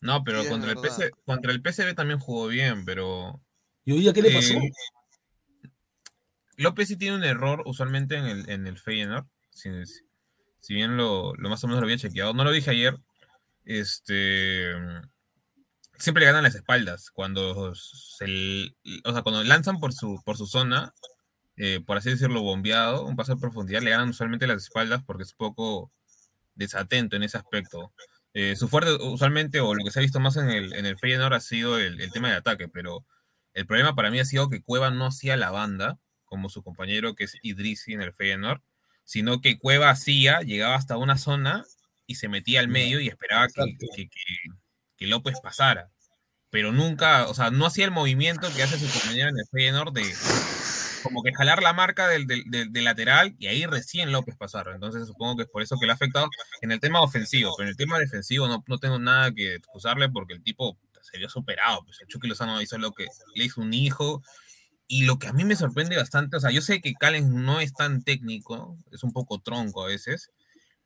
No, 0.00 0.24
pero 0.24 0.40
Sí, 0.40 0.44
es 0.46 0.50
contra, 0.50 0.70
el. 0.72 0.78
PC 0.78 1.10
contra 1.24 1.52
el 1.52 1.62
PSV 1.62 1.94
también 1.94 2.18
jugó 2.18 2.48
bien, 2.48 2.84
pero 2.84 3.40
¿Y 3.84 3.92
hoy 3.92 4.00
día 4.00 4.12
qué 4.12 4.22
le 4.22 4.30
Eh, 4.30 4.34
pasó? 4.34 4.54
López 6.62 6.88
sí 6.88 6.96
tiene 6.96 7.16
un 7.16 7.24
error 7.24 7.62
usualmente 7.66 8.16
en 8.16 8.26
el, 8.26 8.50
en 8.50 8.66
el 8.66 8.78
Feyenoord. 8.78 9.26
Si, 9.50 9.70
bien 10.74 10.96
lo, 10.96 11.34
lo 11.34 11.48
más 11.50 11.62
o 11.64 11.66
menos 11.66 11.80
lo 11.80 11.86
había 11.86 11.98
chequeado, 11.98 12.32
no 12.34 12.44
lo 12.44 12.52
dije 12.52 12.70
ayer. 12.70 12.98
Este 13.64 14.74
siempre 16.02 16.22
le 16.22 16.26
ganan 16.26 16.42
las 16.42 16.56
espaldas 16.56 17.10
cuando 17.10 17.74
se, 17.76 18.74
o 19.04 19.12
sea, 19.12 19.22
cuando 19.22 19.44
lanzan 19.44 19.78
por 19.78 19.92
su, 19.92 20.20
por 20.24 20.36
su 20.36 20.46
zona, 20.46 20.92
eh, 21.56 21.80
por 21.86 21.96
así 21.96 22.10
decirlo, 22.10 22.42
bombeado, 22.42 23.04
un 23.06 23.14
paso 23.14 23.34
de 23.34 23.40
profundidad, 23.40 23.82
le 23.82 23.90
ganan 23.90 24.08
usualmente 24.08 24.48
las 24.48 24.64
espaldas 24.64 25.02
porque 25.04 25.22
es 25.22 25.32
poco 25.32 25.92
desatento 26.56 27.14
en 27.14 27.22
ese 27.22 27.38
aspecto. 27.38 27.92
Eh, 28.34 28.56
su 28.56 28.68
fuerte, 28.68 28.94
usualmente, 28.94 29.60
o 29.60 29.74
lo 29.74 29.84
que 29.84 29.92
se 29.92 30.00
ha 30.00 30.02
visto 30.02 30.18
más 30.18 30.36
en 30.36 30.50
el, 30.50 30.72
en 30.74 30.86
el 30.86 30.98
Feyenoord 30.98 31.34
ha 31.34 31.40
sido 31.40 31.78
el, 31.78 32.00
el 32.00 32.10
tema 32.10 32.30
de 32.30 32.36
ataque, 32.36 32.66
pero 32.68 33.04
el 33.54 33.66
problema 33.66 33.94
para 33.94 34.10
mí 34.10 34.18
ha 34.18 34.24
sido 34.24 34.48
que 34.48 34.62
Cueva 34.62 34.90
no 34.90 35.06
hacía 35.06 35.36
la 35.36 35.50
banda, 35.50 35.98
como 36.32 36.48
su 36.48 36.62
compañero 36.62 37.14
que 37.14 37.24
es 37.24 37.36
Idrisi 37.42 37.92
en 37.92 38.00
el 38.00 38.14
Feyenoord, 38.14 38.62
sino 39.04 39.42
que 39.42 39.58
Cueva 39.58 39.90
hacía, 39.90 40.40
llegaba 40.40 40.76
hasta 40.76 40.96
una 40.96 41.18
zona 41.18 41.66
y 42.06 42.14
se 42.14 42.28
metía 42.28 42.60
al 42.60 42.68
medio 42.68 43.00
y 43.00 43.08
esperaba 43.08 43.48
que, 43.48 43.76
que- 43.94 44.08
que- 44.08 44.48
que 44.96 45.06
López 45.06 45.34
pasara. 45.42 45.90
Pero 46.48 46.72
nunca, 46.72 47.26
o 47.28 47.34
sea, 47.34 47.50
no 47.50 47.66
hacía 47.66 47.84
el 47.84 47.90
movimiento 47.90 48.50
que 48.54 48.62
hace 48.62 48.78
su 48.78 48.90
compañero 48.98 49.28
en 49.28 49.38
el 49.38 49.44
Feyenoord 49.50 49.92
de 49.92 50.04
como 51.02 51.22
que 51.22 51.34
jalar 51.34 51.62
la 51.62 51.74
marca 51.74 52.08
del, 52.08 52.26
del- 52.26 52.44
del- 52.46 52.72
del 52.72 52.84
lateral 52.84 53.34
y 53.38 53.48
ahí 53.48 53.66
recién 53.66 54.10
López 54.10 54.36
pasar. 54.36 54.68
Entonces 54.72 55.06
supongo 55.06 55.36
que 55.36 55.42
es 55.42 55.48
por 55.50 55.60
eso 55.62 55.76
que 55.78 55.84
le 55.84 55.92
ha 55.92 55.96
afectado 55.96 56.28
en 56.62 56.72
el 56.72 56.80
tema 56.80 57.02
ofensivo, 57.02 57.52
pero 57.58 57.66
en 57.66 57.72
el 57.72 57.76
tema 57.76 57.98
defensivo 57.98 58.48
no, 58.48 58.64
no 58.66 58.78
tengo 58.78 58.98
nada 58.98 59.32
que 59.32 59.56
excusarle 59.56 60.08
porque 60.08 60.32
el 60.32 60.42
tipo 60.42 60.78
se 61.02 61.18
vio 61.18 61.28
superado. 61.28 61.84
Pues 61.84 62.00
el 62.00 62.06
Chucky 62.06 62.28
Lozano 62.28 62.62
hizo 62.62 62.78
lo 62.78 62.92
que 62.92 63.06
le 63.34 63.44
hizo 63.44 63.60
un 63.60 63.74
hijo. 63.74 64.22
Y 64.94 65.04
lo 65.06 65.18
que 65.18 65.26
a 65.26 65.32
mí 65.32 65.44
me 65.46 65.56
sorprende 65.56 65.96
bastante, 65.96 66.36
o 66.36 66.40
sea, 66.40 66.50
yo 66.50 66.60
sé 66.60 66.82
que 66.82 66.92
Callens 66.92 67.30
no 67.30 67.60
es 67.60 67.72
tan 67.72 68.02
técnico, 68.02 68.76
es 68.90 69.02
un 69.02 69.10
poco 69.12 69.40
tronco 69.40 69.82
a 69.82 69.86
veces, 69.86 70.30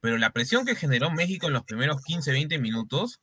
pero 0.00 0.16
la 0.16 0.30
presión 0.30 0.64
que 0.64 0.76
generó 0.76 1.10
México 1.10 1.48
en 1.48 1.54
los 1.54 1.64
primeros 1.64 2.02
15, 2.02 2.30
20 2.30 2.58
minutos 2.60 3.18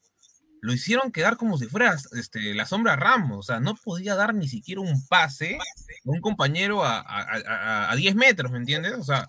lo 0.61 0.73
hicieron 0.73 1.13
quedar 1.13 1.37
como 1.37 1.57
si 1.57 1.67
fuera 1.67 1.95
este, 2.17 2.53
la 2.53 2.65
sombra 2.65 2.97
Ramos, 2.97 3.37
o 3.39 3.43
sea, 3.43 3.61
no 3.61 3.75
podía 3.75 4.15
dar 4.15 4.35
ni 4.35 4.49
siquiera 4.49 4.81
un 4.81 5.07
pase 5.07 5.55
a 5.55 5.59
un 6.03 6.19
compañero 6.19 6.83
a, 6.83 6.99
a, 6.99 7.21
a- 7.47 7.91
a 7.91 7.95
10 7.95 8.15
metros, 8.15 8.51
¿me 8.51 8.57
entiendes? 8.57 8.93
O 8.99 9.03
sea, 9.05 9.25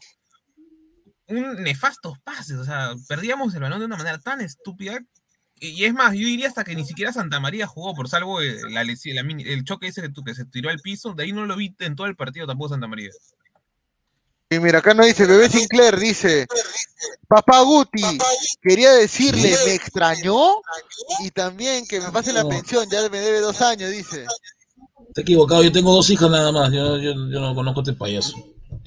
un 1.29 1.63
nefastos 1.63 2.19
pases, 2.25 2.57
o 2.59 2.65
sea, 2.65 2.95
perdíamos 3.09 3.55
el 3.55 3.61
balón 3.63 3.79
de 3.79 3.87
una 3.87 3.97
manera 3.97 4.19
tan 4.19 4.41
estúpida. 4.41 4.99
Y 5.61 5.85
es 5.85 5.95
más, 5.95 6.13
yo 6.13 6.27
diría 6.27 6.49
hasta 6.49 6.65
que 6.65 6.75
ni 6.75 6.85
siquiera 6.85 7.13
Santa 7.13 7.41
María 7.41 7.67
jugó, 7.67 7.95
por 7.95 8.09
salvo 8.09 8.43
eh, 8.43 8.59
la, 8.71 8.85
la 8.85 9.23
mini- 9.23 9.45
el 9.47 9.65
choque 9.65 9.87
ese 9.89 10.03
que, 10.03 10.09
tu- 10.11 10.25
que 10.25 10.35
se 10.35 10.45
tiró 10.45 10.69
al 10.69 10.81
piso, 10.81 11.15
de 11.15 11.23
ahí 11.23 11.33
no 11.33 11.47
lo 11.47 11.57
vi 11.57 11.75
en 11.79 11.95
todo 11.97 12.07
el 12.07 12.17
partido 12.17 12.47
tampoco 12.47 12.71
Santa 12.71 12.87
María. 12.89 13.11
Y 14.51 14.59
mira, 14.59 14.81
acá 14.81 14.93
no 14.95 15.05
dice, 15.05 15.27
bebé 15.27 15.49
Sinclair 15.49 15.99
dice, 15.99 16.47
papá 17.29 17.63
Guti, 17.63 18.19
quería 18.63 18.93
decirle, 18.93 19.57
me 19.65 19.75
extrañó 19.75 20.57
y 21.25 21.31
también 21.31 21.87
que 21.87 21.99
me 22.01 22.11
pase 22.13 22.33
la 22.33 22.47
pensión, 22.47 22.89
ya 22.91 23.09
me 23.09 23.21
debe 23.21 23.41
dos 23.41 23.61
años, 23.63 23.91
dice. 23.91 24.27
Está 25.09 25.23
equivocado, 25.23 25.63
yo 25.63 25.73
tengo 25.73 25.93
dos 25.95 26.11
hijas 26.11 26.31
nada 26.31 26.53
más, 26.53 26.71
yo, 26.73 26.99
yo, 26.99 27.13
yo 27.15 27.41
no 27.41 27.55
conozco 27.55 27.81
a 27.81 27.83
este 27.85 27.95
payaso. 27.95 28.37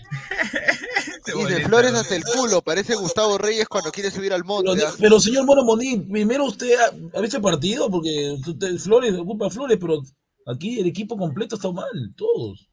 Dice, 1.34 1.66
Flores 1.66 1.94
hasta 1.94 2.16
el 2.16 2.24
culo, 2.24 2.62
parece 2.62 2.96
Gustavo 2.96 3.38
Reyes 3.38 3.68
cuando 3.68 3.92
quiere 3.92 4.12
subir 4.12 4.34
al 4.34 4.44
monte. 4.44 4.72
Pero, 4.74 4.88
ah. 4.88 4.94
pero, 5.00 5.20
señor 5.20 5.46
Mono 5.46 5.64
Moní, 5.64 5.98
primero 5.98 6.46
usted 6.46 6.76
ha, 6.80 7.18
ha 7.18 7.22
visto 7.22 7.38
el 7.38 7.44
partido, 7.44 7.90
porque 7.90 8.38
usted, 8.46 8.78
Flores 8.78 9.14
ocupa 9.16 9.50
Flores, 9.50 9.78
pero 9.80 10.02
aquí 10.46 10.80
el 10.80 10.88
equipo 10.88 11.18
completo 11.18 11.56
está 11.56 11.72
mal, 11.72 12.14
todos. 12.16 12.70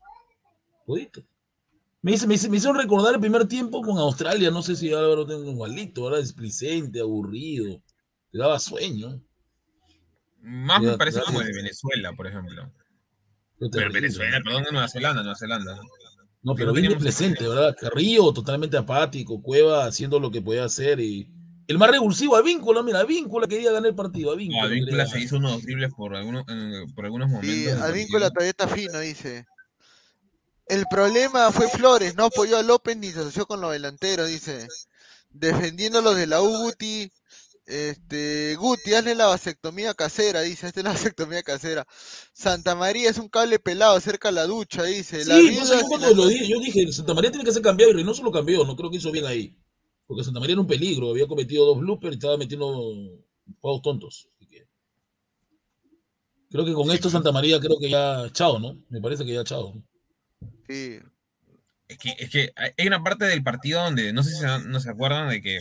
Me, 2.03 2.13
hice, 2.13 2.27
me, 2.27 2.35
hice- 2.35 2.49
me 2.51 2.59
hicieron 2.59 2.77
recordar 2.79 3.15
el 3.15 3.21
primer 3.21 3.49
tiempo 3.49 3.81
con 3.81 3.97
Australia, 3.99 4.51
no 4.51 4.63
sé 4.63 4.77
si 4.77 4.93
ahora 4.93 5.15
lo 5.17 5.27
tengo 5.27 5.51
igualito, 5.51 6.03
ahora 6.03 6.19
displicente, 6.19 7.01
aburrido, 7.01 7.81
te 8.31 8.39
daba 8.39 8.59
sueño. 8.59 9.23
Más 10.41 10.83
me 10.83 10.99
parece 10.99 11.23
como 11.23 11.41
de 11.41 11.53
Venezuela, 11.55 12.13
por 12.13 12.27
ejemplo. 12.27 12.71
Pero. 13.59 13.91
Venezuela, 13.91 14.39
perdón, 14.45 14.65
Nueva 14.71 14.89
Zelanda, 14.89 15.23
Nueva 15.23 15.39
Zelanda. 15.39 15.81
No, 16.45 16.55
pero 16.55 16.69
no 16.69 16.73
bien 16.75 16.89
displicente, 16.89 17.49
¿verdad? 17.49 17.75
Carrillo 17.79 18.33
totalmente 18.33 18.77
apático, 18.77 19.43
Cueva 19.43 19.87
haciendo 19.87 20.21
lo 20.21 20.31
que 20.31 20.43
podía 20.43 20.65
hacer 20.65 21.01
y 21.01 21.29
el 21.67 21.79
más 21.79 21.91
revulsivo, 21.91 22.37
Avíncula, 22.37 22.83
mira, 22.83 23.01
Avíncula 23.01 23.47
quería 23.47 23.73
ganar 23.73 23.89
el 23.89 23.95
partido, 23.95 24.31
No, 24.31 24.35
Avíncula. 24.35 24.65
Advíncula 24.65 25.07
quería 25.07 25.07
se 25.07 25.21
hizo 25.21 25.37
unos 25.37 25.63
dribles 25.63 25.91
por 25.95 26.15
algunos, 26.15 26.45
por 26.95 27.07
algunos 27.07 27.29
momentos. 27.31 27.57
Sí, 27.57 27.65
partido. 27.65 28.31
todavía 28.31 28.51
está 28.51 28.69
fino, 28.69 29.01
dice. 29.01 29.47
El 30.67 30.85
problema 30.91 31.51
fue 31.51 31.69
Flores, 31.69 32.15
no 32.17 32.27
apoyó 32.27 32.59
a 32.59 32.63
López 32.63 32.97
ni 32.97 33.11
se 33.11 33.21
asoció 33.21 33.47
con 33.47 33.63
los 33.63 33.73
delanteros, 33.73 34.29
dice. 34.29 34.69
Defendiendo 35.31 36.03
los 36.03 36.17
de 36.17 36.27
la 36.27 36.43
U, 36.43 36.49
Guti. 36.65 37.11
Este, 37.67 38.57
Guti, 38.57 38.93
hazle 38.93 39.15
la 39.15 39.27
vasectomía 39.27 39.95
casera, 39.95 40.43
dice. 40.43 40.67
Es 40.69 40.77
la 40.77 40.93
vasectomía 41.15 41.43
casera. 41.43 41.87
Santa 42.33 42.75
María 42.75 43.09
es 43.11 43.19
un 43.19 43.29
cable 43.29 43.59
pelado 43.59 43.99
cerca 44.01 44.29
de 44.29 44.35
la 44.35 44.47
ducha, 44.47 44.83
dice. 44.85 45.25
La 45.25 45.37
Sí, 45.37 45.55
yo 45.57 45.65
sin 45.65 45.81
cuando 45.89 46.09
la- 46.11 46.15
lo 46.15 46.27
dije, 46.27 46.49
yo 46.49 46.61
dije, 46.61 46.93
Santa 46.93 47.15
María 47.15 47.31
tiene 47.31 47.45
que 47.45 47.53
ser 47.53 47.63
cambiado 47.63 47.93
y 47.93 47.95
Reynoso 47.95 48.23
lo 48.23 48.33
cambió, 48.33 48.65
no 48.65 48.77
creo 48.77 48.91
que 48.91 48.99
hizo 48.99 49.11
bien 49.11 49.27
ahí. 49.27 49.59
Porque 50.07 50.25
Santa 50.25 50.41
María 50.41 50.53
era 50.55 50.61
un 50.61 50.67
peligro, 50.67 51.11
había 51.11 51.27
cometido 51.27 51.65
dos 51.65 51.79
bloopers 51.81 52.13
y 52.15 52.19
estaba 52.19 52.37
metiendo 52.37 52.93
juegos 53.61 53.83
tontos. 53.83 54.29
Creo 56.51 56.65
que 56.65 56.73
con 56.73 56.89
esto 56.93 57.11
Santa 57.11 57.33
María 57.33 57.59
creo 57.59 57.79
que 57.81 57.91
ya 57.91 58.31
chao, 58.33 58.61
¿no? 58.61 58.79
Me 58.89 59.01
parece 59.01 59.25
que 59.25 59.33
ya 59.33 59.43
chao. 59.43 59.75
Sí. 60.69 61.01
Es 61.89 61.99
que, 61.99 62.15
es 62.19 62.31
que 62.31 62.53
hay 62.79 62.87
una 62.87 63.03
parte 63.03 63.25
del 63.25 63.43
partido 63.43 63.83
donde 63.83 64.13
no 64.13 64.23
sé 64.23 64.31
si 64.37 64.69
no 64.69 64.79
se 64.79 64.89
acuerdan 64.91 65.29
de 65.31 65.43
que 65.43 65.59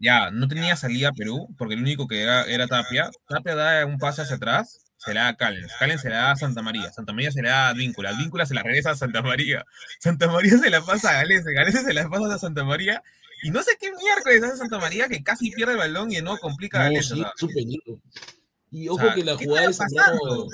ya 0.00 0.30
no 0.32 0.48
tenía 0.48 0.74
salida 0.76 1.12
Perú, 1.12 1.48
porque 1.58 1.74
el 1.74 1.80
único 1.82 2.08
que 2.08 2.22
era, 2.22 2.44
era 2.44 2.66
Tapia. 2.66 3.10
Tapia 3.28 3.54
da 3.54 3.86
un 3.86 3.98
pase 3.98 4.22
hacia 4.22 4.36
atrás, 4.36 4.80
se 4.96 5.14
la 5.14 5.22
da 5.24 5.28
a 5.28 5.36
Callens. 5.36 5.72
Callens 5.78 6.00
se 6.02 6.10
la 6.10 6.16
da 6.16 6.30
a 6.32 6.36
Santa 6.36 6.62
María. 6.62 6.90
Santa 6.92 7.12
María 7.12 7.30
se 7.30 7.42
la 7.42 7.50
da 7.50 7.68
a 7.68 7.72
Víncula. 7.74 8.12
Víncula 8.12 8.46
se 8.46 8.54
la 8.54 8.62
regresa 8.62 8.90
a 8.92 8.96
Santa 8.96 9.22
María. 9.22 9.64
Santa 10.00 10.26
María 10.28 10.58
se 10.58 10.70
la 10.70 10.82
pasa 10.82 11.10
a 11.10 11.12
Galese. 11.14 11.52
Galese 11.52 11.82
se 11.84 11.94
la 11.94 12.08
pasa 12.08 12.34
a 12.34 12.38
Santa 12.38 12.64
María. 12.64 13.02
Y 13.42 13.50
no 13.50 13.62
sé 13.62 13.72
qué 13.80 13.90
miércoles 13.92 14.42
hace 14.42 14.56
Santa 14.58 14.78
María 14.78 15.08
que 15.08 15.22
casi 15.22 15.50
pierde 15.52 15.72
el 15.74 15.78
balón 15.78 16.12
y 16.12 16.20
no 16.20 16.36
complica 16.38 16.80
a 16.80 16.84
No, 16.84 16.90
Galese. 16.90 17.14
sí, 17.14 17.20
o 17.20 17.24
sea, 17.24 17.32
es 17.36 17.42
un 17.42 17.48
peligro. 17.54 18.00
Y 18.70 18.88
O 18.88 18.94
ojo 18.94 19.04
sea, 19.04 19.14
que 19.14 19.24
la 19.24 19.36
¿qué 19.36 19.44
jugada 19.46 19.66
de 19.66 19.70
está 19.72 19.84
Zambrano, 19.88 20.18
pasando? 20.20 20.48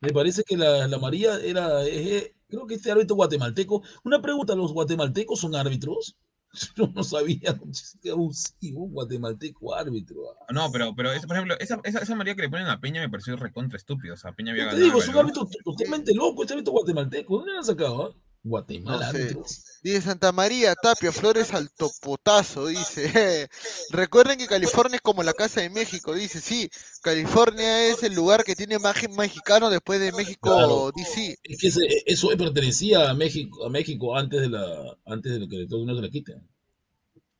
me 0.00 0.12
parece 0.12 0.42
que 0.44 0.56
la, 0.56 0.86
la 0.88 0.98
María 0.98 1.38
era, 1.42 1.84
eh, 1.86 2.34
creo 2.48 2.66
que 2.66 2.74
este 2.74 2.90
árbitro 2.92 3.16
guatemalteco. 3.16 3.82
Una 4.04 4.20
pregunta, 4.20 4.54
¿los 4.54 4.72
guatemaltecos 4.72 5.40
son 5.40 5.54
árbitros? 5.54 6.16
Yo 6.76 6.86
no 6.94 7.02
sabía, 7.02 7.58
qué 8.02 8.10
abusivo, 8.10 8.84
un 8.84 8.92
guatemalteco 8.92 9.74
árbitro. 9.74 10.36
ah. 10.40 10.52
no, 10.52 10.70
pero, 10.70 10.94
pero 10.94 11.10
por 11.26 11.36
ejemplo, 11.36 11.58
esa, 11.58 11.80
esa, 11.84 12.00
esa 12.00 12.14
María 12.14 12.34
que 12.34 12.42
le 12.42 12.50
ponen 12.50 12.66
a 12.68 12.80
Peña 12.80 13.00
me 13.00 13.08
pareció 13.08 13.36
recontra 13.36 13.76
estúpido. 13.76 14.14
O 14.14 14.16
sea, 14.16 14.32
Peña 14.32 14.52
había 14.52 14.64
Yo 14.64 14.70
te 14.70 14.76
ganado. 14.76 14.86
digo, 14.86 15.02
es 15.02 15.08
un 15.08 15.16
árbitro 15.16 15.48
totalmente 15.64 16.14
loco, 16.14 16.42
este 16.42 16.54
árbitro 16.54 16.72
guatemalteco. 16.72 17.36
¿Dónde 17.36 17.52
lo 17.52 17.58
han 17.58 17.64
sacado? 17.64 18.02
ah? 18.04 18.18
Guatemala, 18.44 19.12
No 19.12 19.12
sé. 19.12 19.36
Dice 19.82 20.00
Santa 20.02 20.30
María, 20.32 20.74
Tapia, 20.76 21.10
Flores 21.12 21.52
al 21.52 21.70
topotazo, 21.72 22.66
dice. 22.66 23.48
Recuerden 23.90 24.38
que 24.38 24.46
California 24.46 24.96
es 24.96 25.00
como 25.02 25.22
la 25.22 25.32
casa 25.32 25.60
de 25.60 25.70
México, 25.70 26.14
dice, 26.14 26.40
sí, 26.40 26.68
California 27.02 27.86
es 27.88 28.02
el 28.02 28.14
lugar 28.14 28.44
que 28.44 28.54
tiene 28.54 28.78
más 28.78 28.96
mexicano 29.10 29.70
después 29.70 30.00
de 30.00 30.12
México, 30.12 30.50
Claro. 30.54 30.92
DC. 30.94 31.36
Es 31.42 31.58
que 31.60 31.68
ese- 31.68 32.02
eso 32.06 32.28
pertenecía 32.36 33.10
a 33.10 33.14
México, 33.14 33.64
a 33.64 33.70
México 33.70 34.16
antes 34.16 34.40
de 34.40 34.48
la, 34.50 34.96
antes 35.06 35.32
de 35.32 35.38
lo 35.40 35.48
que 35.48 35.62
Estados 35.62 35.82
Unidos 35.82 36.00
se 36.00 36.06
la 36.06 36.10
quiten. 36.10 36.48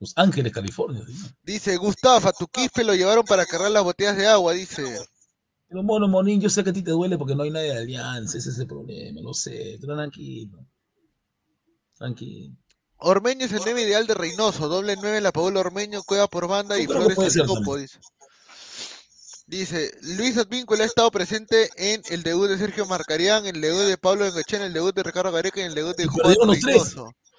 Los 0.01 0.13
Ángeles, 0.17 0.53
California. 0.53 1.03
¿sí? 1.07 1.15
Dice, 1.45 1.77
Gustavo, 1.77 2.29
a 2.29 2.33
tu 2.33 2.47
quispe 2.49 2.83
lo 2.85 2.95
llevaron 2.95 3.25
para 3.25 3.47
cargar 3.47 3.71
las 3.71 3.85
botellas 3.85 4.17
de 4.17 4.27
agua, 4.27 4.53
dice. 4.53 4.83
Pero 5.69 5.83
mono, 5.83 6.07
monín, 6.09 6.41
yo 6.41 6.51
sé 6.51 6.63
que 6.65 6.71
a 6.71 6.73
ti 6.73 6.83
te 6.83 6.91
duele 6.91 7.17
porque 7.17 7.35
no 7.35 7.45
hay 7.45 7.51
nadie 7.51 7.73
de 7.73 7.79
alianza, 7.79 8.37
ese 8.39 8.51
es 8.51 8.59
el 8.59 8.67
problema, 8.67 9.21
lo 9.21 9.33
sé, 9.33 9.79
tranquilo. 9.81 10.67
Tranquilo. 12.03 12.57
Ormeño 12.97 13.47
es 13.47 13.53
el 13.53 13.61
9 13.65 13.83
ideal 13.83 14.09
de 14.09 14.15
Reynoso, 14.15 14.67
doble 14.67 14.97
9 15.01 15.21
la 15.21 15.31
Paula 15.31 15.61
Ormeño, 15.61 16.03
Cueva 16.03 16.27
por 16.27 16.49
banda 16.49 16.77
y 16.77 16.89
Flores 16.89 17.33
ser 17.33 17.47
topo, 17.47 17.77
dice. 17.77 18.01
Dice, 19.47 19.93
Luis 20.03 20.37
Advíncula 20.37 20.83
ha 20.83 20.87
estado 20.87 21.13
presente 21.13 21.71
en 21.77 22.03
el 22.11 22.25
debut 22.25 22.49
de 22.49 22.59
Sergio 22.59 22.87
Marcarián, 22.87 23.47
el 23.47 23.61
debut 23.61 23.83
de 23.83 23.97
Pablo 23.99 24.25
Bengochea, 24.25 24.67
el 24.67 24.73
debut 24.73 24.93
de 24.93 25.05
Ricardo 25.05 25.31
Gareca 25.31 25.61
y 25.61 25.65
el 25.65 25.77
debut 25.77 25.97
de 25.97 26.07
Juan. 26.07 26.35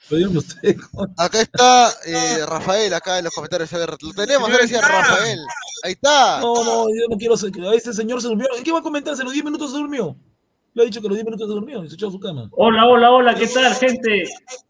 Reynoso. 0.09 0.55
Tres. 0.61 0.77
Acá 1.17 1.41
está 1.41 1.93
eh, 2.05 2.45
Rafael, 2.45 2.93
acá 2.93 3.17
en 3.17 3.25
los 3.25 3.33
comentarios. 3.33 3.73
A 3.73 3.77
ver, 3.79 3.97
lo 4.01 4.13
tenemos, 4.13 4.49
gracias 4.49 4.81
Rafael. 4.81 5.39
Ahí 5.83 5.91
está. 5.91 6.39
No, 6.39 6.63
no, 6.63 6.87
yo 6.87 7.07
no 7.09 7.17
quiero 7.17 7.35
este 7.73 7.91
señor 7.91 8.21
se 8.21 8.29
durmió. 8.29 8.47
¿Qué 8.63 8.71
va 8.71 8.79
a 8.79 8.83
comentar? 8.83 9.17
¿Se 9.17 9.25
los 9.25 9.33
10 9.33 9.43
minutos 9.43 9.71
se 9.71 9.77
durmió? 9.77 10.17
Le 10.75 10.81
ha 10.81 10.85
dicho 10.85 11.01
que 11.01 11.07
los 11.07 11.15
10 11.17 11.25
minutos 11.25 11.47
se 11.47 11.53
durmió 11.53 11.83
y 11.83 11.87
se 11.89 11.95
echó 11.95 12.07
a 12.07 12.11
su 12.11 12.19
cama. 12.19 12.49
Hola, 12.53 12.87
hola, 12.87 13.11
hola, 13.11 13.35
¿qué 13.35 13.45
tal, 13.47 13.73
gente? 13.75 14.23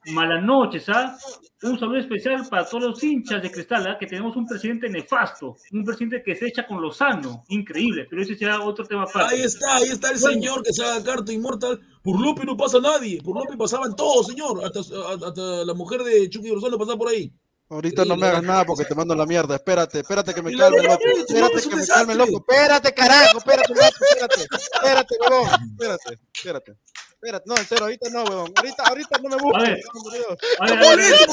Malas 0.08 0.44
noches, 0.44 0.90
¿ah? 0.90 1.18
Un 1.62 1.80
saludo 1.80 1.98
especial 2.00 2.46
para 2.50 2.66
todos 2.66 2.84
los 2.84 3.04
hinchas 3.04 3.42
de 3.42 3.50
Cristal, 3.50 3.88
¿ah? 3.88 3.98
Que 3.98 4.06
tenemos 4.06 4.36
un 4.36 4.46
presidente 4.46 4.90
nefasto, 4.90 5.56
un 5.72 5.86
presidente 5.86 6.22
que 6.22 6.36
se 6.36 6.48
echa 6.48 6.68
con 6.68 6.82
lo 6.82 6.92
sano, 6.92 7.46
increíble, 7.48 8.06
pero 8.10 8.22
ese 8.22 8.36
será 8.36 8.60
otro 8.62 8.84
tema 8.86 9.04
aparte. 9.04 9.34
Ahí 9.36 9.42
está, 9.44 9.78
ahí 9.78 9.84
está 9.90 10.10
el 10.12 10.20
Bueno. 10.20 10.34
señor 10.34 10.64
que 10.64 10.74
se 10.74 10.84
haga 10.84 11.02
carta 11.04 11.32
inmortal. 11.32 11.80
Por 12.04 12.20
Lupi 12.20 12.46
no 12.46 12.58
pasa 12.58 12.82
nadie. 12.82 13.22
Por 13.22 13.38
Lupi 13.38 13.56
pasaban 13.56 13.96
todos, 13.96 14.28
señor. 14.28 14.62
Hasta, 14.66 14.82
hasta 14.82 15.64
la 15.64 15.74
mujer 15.74 16.04
de 16.04 16.30
Chucky 16.30 16.52
Rosano 16.52 16.78
pasaba 16.78 16.98
por 16.98 17.08
ahí. 17.08 17.32
Ahorita 17.70 18.06
no 18.06 18.16
me 18.16 18.28
hagas 18.28 18.44
nada 18.44 18.66
porque 18.66 18.86
te 18.86 18.94
mando 18.96 19.16
la 19.16 19.26
mierda. 19.26 19.56
Espérate, 19.56 20.00
espérate 20.00 20.34
que 20.34 20.42
me 20.42 20.56
calme, 20.56 20.84
loco. 20.84 21.04
Espérate 21.28 21.70
que 21.70 21.76
me 21.76 21.88
calme, 21.88 22.16
loco. 22.16 22.46
Espérate, 22.48 22.94
carajo. 22.94 23.38
Espérate 23.38 23.74
espérate. 23.74 24.42
Espérate, 24.74 25.16
huevón. 25.22 25.50
Espérate, 25.72 26.20
espérate. 26.34 26.78
Espérate, 27.24 27.46
no, 27.48 27.56
en 27.56 27.66
serio, 27.66 27.84
ahorita 27.86 28.10
no, 28.10 28.24
huevón. 28.26 28.54
Ahorita, 28.58 28.84
ahorita 28.84 29.18
no 29.24 29.30
me 29.30 29.36
busques. 29.38 29.64
ver, 29.70 29.82
por 29.94 30.12
Dios. 30.14 30.38
a 30.60 30.66
ver, 30.66 30.84
a 30.84 30.96
ver, 30.98 31.30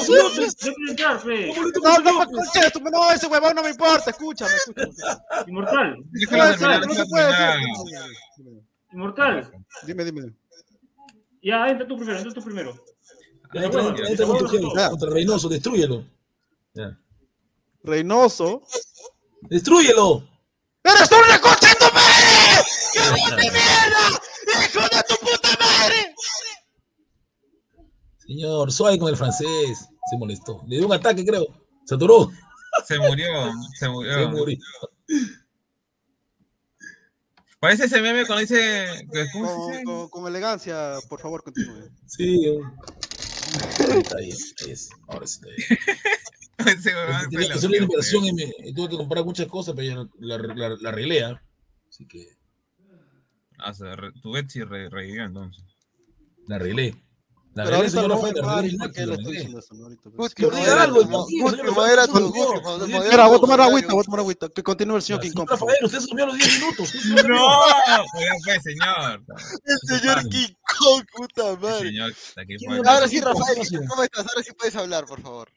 No. 1.83 1.83
No, 1.83 1.99
no 1.99 2.18
me 2.18 2.24
escuches, 2.24 2.72
tú- 2.72 2.81
no, 2.81 3.11
ese 3.11 3.26
huevón 3.26 3.55
no 3.57 3.62
me 3.64 3.70
importa. 3.70 4.11
Escúchame, 4.11 4.53
escúchame. 4.55 4.95
Inmortal. 5.49 5.97
No, 6.87 6.95
se 6.95 7.07
puede. 7.07 7.35
Inmortal. 8.93 9.51
Dime, 9.85 10.05
dime. 10.05 10.33
Ya, 11.43 11.66
entra 11.68 11.87
tú 11.89 11.97
primero, 11.97 12.18
entra 12.18 12.35
tú 12.35 12.43
primero. 12.43 12.70
Entra, 13.53 13.83
entra, 13.89 14.09
entra 14.09 14.26
con 14.26 14.39
tu 14.39 14.47
jefe, 14.49 14.91
contra 14.91 15.11
Reynoso, 15.11 15.49
destrúyelo. 15.49 16.05
Reynoso. 17.83 18.62
¡Destrúyelo! 19.43 20.29
¡Eres 20.85 21.09
tú 21.09 21.16
una 21.16 21.41
concha 21.41 21.68
de 21.68 21.75
tu 21.75 21.95
madre! 21.95 22.64
¡Hijo 23.18 23.37
de 23.37 23.43
mierda! 23.43 24.21
¡Hijo 24.64 24.81
de 24.83 25.03
tu 25.09 25.16
puta 25.16 25.49
madre! 25.59 26.14
Señor, 28.27 28.71
suave 28.73 28.99
con 28.99 29.09
el 29.09 29.16
francés. 29.16 29.87
Se 30.11 30.16
molestó. 30.18 30.62
Le 30.66 30.77
dio 30.77 30.87
un 30.87 30.93
ataque, 30.93 31.25
creo. 31.25 31.47
Se 31.87 31.95
atoró. 31.95 32.31
Se 32.87 32.99
murió, 32.99 33.27
se 33.79 33.89
murió. 33.89 34.12
Se 34.14 34.27
murió. 34.29 34.59
Parece 37.59 37.85
ese 37.87 38.01
meme 38.01 38.25
cuando 38.27 38.41
dice. 38.41 39.07
¿Cómo 39.33 39.47
se 39.49 39.55
Con, 39.55 39.73
dice? 39.73 39.85
con- 39.85 40.09
con 40.09 40.27
elegancia, 40.29 40.95
por 41.09 41.21
favor, 41.21 41.43
continúe. 41.43 41.91
Sí. 42.07 42.59
Ahí 43.91 43.99
está, 43.99 44.16
ahí 44.18 44.29
es, 44.31 44.55
ahí 44.64 44.71
es. 44.71 44.89
Ahora 45.09 45.27
sí 45.27 45.41
está 45.43 45.49
bien. 45.49 45.79
Ese 46.66 46.90
que 47.30 47.44
se 47.44 47.52
hacer 47.52 47.70
lo- 47.70 47.76
una 47.76 47.84
inversión 47.86 48.24
y, 48.24 48.32
me, 48.32 48.52
y 48.64 48.72
tuve 48.74 48.88
que 48.90 48.96
comprar 48.96 49.24
muchas 49.24 49.46
cosas, 49.48 49.74
pero 49.76 49.88
ya 49.88 50.08
la, 50.18 50.38
la, 50.38 50.76
la 50.80 50.88
arreglé. 50.88 51.24
¿ah? 51.24 51.42
Así 51.88 52.06
que 52.06 52.26
Ah, 53.58 53.74
se 53.74 53.94
re- 53.94 54.12
tu 54.22 54.32
Betsy 54.32 54.62
re- 54.62 54.88
revivió 54.88 55.24
entonces. 55.24 55.62
la 56.46 56.56
arreglé. 56.56 56.94
La 57.52 57.64
Pero 57.64 57.76
arreglé, 57.76 57.76
ahorita 57.76 57.90
señor 57.90 58.08
no 58.08 58.14
Rafael, 58.14 58.32
voy 58.32 58.40
a 58.40 58.42
la 58.44 58.48
hablar, 58.52 58.58
arreglé. 58.64 58.78
¿por 58.78 58.92
qué 58.92 59.00
le 59.00 59.06
la 59.06 59.12
estoy 59.12 59.24
arreglé. 59.26 59.38
diciendo 59.38 59.58
eso, 59.58 59.74
no? 59.74 59.82
Ahorita, 59.84 60.02
pues. 60.02 60.16
Guti, 60.16 60.34
Que 60.34 60.42
no 60.42 60.48
modera 60.50 60.70
diga 60.72 60.82
algo, 60.82 61.00
tu- 61.00 61.08
tranquilo, 61.11 61.44
Guti, 61.44 61.56
señor 61.58 61.74
modera 61.74 61.96
Rafael, 62.06 62.24
tu- 62.24 62.32
por 62.32 62.62
favor. 62.62 62.78
Guti, 62.80 62.92
modera 62.92 63.04
Espera, 63.04 63.26
voy 63.26 63.34
a 63.34 63.34
tu 63.34 63.40
tomar 63.40 63.58
comentario. 63.58 63.64
agüita, 63.70 63.92
voy 63.92 64.00
a 64.00 64.04
tomar 64.04 64.20
agüita. 64.20 64.48
Que 64.48 64.62
continúe 64.62 64.96
el 64.96 65.02
señor 65.02 65.20
King 65.20 65.28
Señor 65.30 65.36
Kong. 65.46 65.48
por 65.50 65.58
favor. 65.58 65.72
Rafael, 65.74 65.84
usted 65.86 65.98
se 66.00 66.06
durmió 66.06 66.24
a 66.24 66.28
los 66.28 66.36
10 66.38 66.61
minutos. 66.61 66.80
usted 66.94 67.00
se 67.00 67.08
No, 67.11 67.16
durmió. 67.16 67.42
oiga 67.44 68.34
pues, 68.44 68.62
señor. 68.62 69.24
El 69.64 69.78
señor 70.00 70.28
King 70.30 70.54
Kong, 70.78 71.04
puta 71.16 71.56
madre. 71.56 71.78
Señor, 71.90 72.11
hasta 72.12 72.40
aquí 72.40 72.56
¿Quién 72.56 72.70
fue- 72.70 72.80
me 72.80 72.88
Ahora 72.88 73.08
sí, 73.08 73.20
Rafael, 73.20 73.58
¿cómo 73.68 73.88
¿cómo 73.88 74.02
estás? 74.04 74.26
Ahora 74.26 74.42
sí 74.42 74.52
puedes 74.56 74.76
hablar, 74.76 75.04
por 75.06 75.20
favor. 75.20 75.48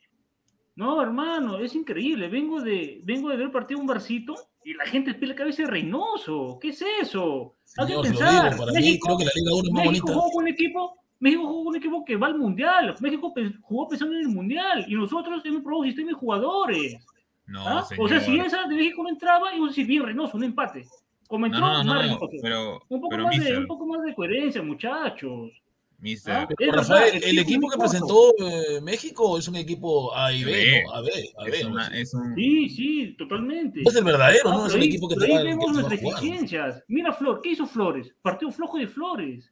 No, 0.76 1.02
hermano, 1.02 1.60
es 1.60 1.76
increíble. 1.76 2.28
Vengo 2.30 2.62
de, 2.62 3.02
vengo 3.04 3.30
de 3.30 3.38
ver 3.38 3.52
partido 3.52 3.80
un 3.80 3.86
barcito 3.88 4.36
y 4.64 4.74
la 4.74 4.86
gente 4.86 5.14
pide 5.14 5.28
la 5.28 5.36
cabeza 5.36 5.64
de 5.64 5.70
Reynoso. 5.70 6.58
¿Qué 6.60 6.70
es 6.70 6.84
eso? 7.02 7.56
Hay 7.78 7.88
que 7.88 8.00
pensar. 8.02 8.52
digo, 8.52 8.58
para 8.58 8.72
mí 8.72 8.80
México, 8.80 9.06
creo 9.06 9.18
que 9.18 9.26
la 9.26 9.32
Liga 9.36 9.52
1 9.54 9.64
es 9.64 9.72
más 9.72 9.86
México 9.86 10.08
bonita. 10.08 10.14
jugó 10.14 10.32
con 10.32 10.44
un 10.44 10.50
equipo, 10.50 10.98
México 11.20 11.44
jugó 11.44 11.64
con 11.64 11.68
un 11.68 11.76
equipo 11.76 12.06
que 12.06 12.16
va 12.16 12.28
al 12.28 12.38
mundial. 12.40 12.96
México 13.02 13.34
jugó 13.62 13.88
pensando 13.88 14.16
en 14.16 14.22
el 14.22 14.30
mundial 14.30 14.86
y 14.88 14.96
nosotros 14.96 15.42
hemos 15.46 15.62
probado 15.62 15.82
un 15.82 15.88
sistema 15.88 16.10
de 16.10 16.16
jugadores. 16.16 17.06
No, 17.46 17.68
¿ah? 17.68 17.88
O 18.00 18.08
sea, 18.08 18.20
si 18.20 18.40
esa 18.40 18.68
de 18.68 18.76
México 18.76 19.04
no 19.04 19.10
entraba, 19.10 19.52
íbamos 19.52 19.70
a 19.70 19.72
decir 19.72 19.86
bien 19.86 20.04
Reynoso, 20.04 20.38
un 20.38 20.46
empate. 20.46 20.86
Como 21.28 21.46
entró, 21.46 21.62
No, 21.62 21.68
no, 21.70 21.78
más 21.78 21.86
no, 21.86 22.02
Reynoso. 22.02 22.30
pero, 22.42 22.82
un, 22.90 23.02
poco 23.02 23.10
pero 23.10 23.24
más 23.26 23.44
de, 23.44 23.58
un 23.58 23.68
poco 23.68 23.86
más 23.86 24.02
de 24.04 24.16
coherencia, 24.16 24.64
muchachos. 24.64 25.52
Mister, 26.04 26.34
¿Ah? 26.34 26.48
Rafael, 26.72 27.24
el 27.24 27.40
equipo 27.40 27.68
que 27.70 27.76
es 27.76 27.80
presentó 27.80 28.34
eh, 28.40 28.82
México 28.82 29.38
es 29.40 29.48
un 29.48 29.56
equipo 29.56 30.16
A 30.16 30.32
y 30.32 30.44
B, 30.44 30.52
B. 30.52 30.84
¿no? 30.86 30.92
A 30.94 31.02
B, 31.02 31.10
A 31.40 31.44
B. 31.46 31.50
es, 31.58 31.66
una- 31.66 31.88
es 31.88 32.14
un... 32.14 32.36
Sí, 32.36 32.70
sí, 32.70 33.16
totalmente. 33.18 33.82
Es 33.84 33.96
el 33.96 34.04
verdadero, 34.04 34.50
Ah, 34.52 34.56
¿no? 34.58 34.68
Es 34.68 34.76
ahí- 34.76 34.84
equipo 34.90 35.08
que 35.08 35.16
te 35.16 35.22
va, 35.22 35.38
ahí 35.40 35.44
que 35.44 35.50
vemos 35.50 35.66
va 35.66 35.70
a 35.70 35.74
nuestras 35.74 36.00
deficiencias. 36.02 36.84
Mira 36.88 37.12
Flor, 37.14 37.40
¿qué 37.42 37.50
hizo 37.52 37.66
Flores? 37.66 38.14
Partido 38.22 38.52
flojo 38.52 38.78
de 38.78 38.88
Flores. 38.88 39.50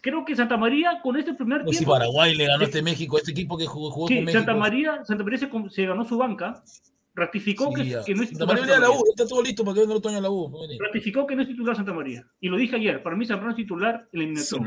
Creo 0.00 0.24
que 0.24 0.34
Santa 0.34 0.56
María 0.56 0.98
con 1.02 1.16
este 1.16 1.34
primer 1.34 1.62
si 1.66 1.70
tiempo. 1.70 1.92
Paraguay 1.92 2.34
le 2.34 2.46
ganó 2.46 2.62
a 2.62 2.66
este 2.66 2.82
México, 2.82 3.16
este 3.16 3.30
equipo 3.30 3.56
que 3.56 3.66
jugó, 3.66 3.90
jugó 3.92 4.08
Sí, 4.08 4.16
con 4.16 4.24
México. 4.24 4.40
Santa 4.40 4.54
María, 4.58 5.04
Santa 5.04 5.22
María 5.22 5.38
se, 5.38 5.48
se 5.70 5.86
ganó 5.86 6.04
su 6.04 6.18
banca, 6.18 6.64
ratificó 7.14 7.68
Sí, 7.68 7.74
que, 7.76 7.82
que 8.04 8.14
no 8.16 8.22
es 8.24 8.30
Santa 8.30 8.44
titular 8.44 8.46
María 8.48 8.56
Santa 8.56 8.66
viene 8.66 8.72
a 8.74 8.80
la 8.80 8.88
María. 8.88 9.00
U, 9.00 9.04
está 9.10 9.28
todo 9.28 9.42
listo 9.42 9.64
para 9.64 9.74
que 9.74 9.80
venga 9.82 9.92
el 9.92 9.98
otro 9.98 10.08
año 10.10 10.18
a 10.18 10.22
la 10.22 10.30
U. 10.30 10.50
va 10.52 10.62
venir. 10.62 10.80
Ratificó 10.82 11.26
que 11.28 11.36
no 11.36 11.42
es 11.42 11.48
titular 11.48 11.76
Santa 11.76 11.92
María. 11.92 12.26
Y 12.40 12.48
lo 12.48 12.56
dije 12.56 12.74
ayer, 12.74 13.04
para 13.04 13.14
mí 13.14 13.24
Zambrano 13.24 13.50
es 13.52 13.56
titular 13.56 14.08
Su 14.10 14.16
eliminatorio. 14.16 14.66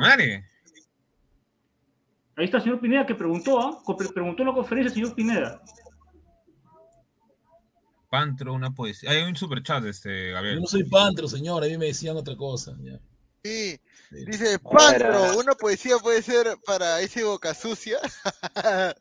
Ahí 2.38 2.46
está 2.46 2.58
el 2.58 2.64
señor 2.64 2.80
Pineda 2.80 3.06
que 3.06 3.16
preguntó, 3.16 3.82
pre- 3.98 4.10
preguntó 4.10 4.44
en 4.44 4.50
la 4.50 4.54
conferencia 4.56 4.94
señor 4.94 5.16
Pineda. 5.16 5.62
Pantro, 8.10 8.54
una 8.54 8.72
poesía. 8.74 9.12
Hay 9.12 9.24
un 9.24 9.36
superchat, 9.36 9.84
este, 9.86 10.30
Yo 10.30 10.34
Gabriel. 10.36 10.62
no 10.62 10.68
soy 10.68 10.84
pantro, 10.86 11.28
señor, 11.28 11.64
a 11.64 11.68
mí 11.68 11.78
me 11.78 11.88
decían 11.88 12.16
otra 12.16 12.36
cosa. 12.38 12.74
ya. 12.82 13.00
Sí. 13.44 13.80
Dice, 14.10 14.58
Pantro, 14.60 15.38
una 15.38 15.54
poesía 15.56 15.98
puede 16.00 16.22
ser 16.22 16.58
para 16.66 17.02
ese 17.02 17.24
boca 17.26 17.54
sucia. 17.54 17.98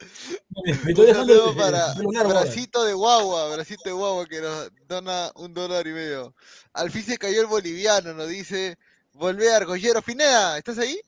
Me 0.84 0.90
estoy 0.90 1.10
Un 1.10 1.14
saludo 1.14 1.52
de- 1.52 1.60
para. 1.60 1.94
Bracito 2.28 2.84
de 2.84 2.92
Guagua, 2.92 3.54
Bracito 3.54 3.82
de 3.84 3.92
Guagua 3.92 4.26
que 4.26 4.40
nos 4.40 4.68
dona 4.88 5.30
un 5.36 5.54
dólar 5.54 5.86
y 5.86 5.92
medio. 5.92 6.34
Al 6.72 6.90
fin 6.90 7.02
se 7.04 7.18
cayó 7.18 7.40
el 7.42 7.46
boliviano, 7.46 8.14
nos 8.14 8.28
dice, 8.28 8.76
volvé 9.12 9.52
Argollero. 9.54 10.02
Pineda, 10.02 10.58
¿estás 10.58 10.78
ahí? 10.78 11.00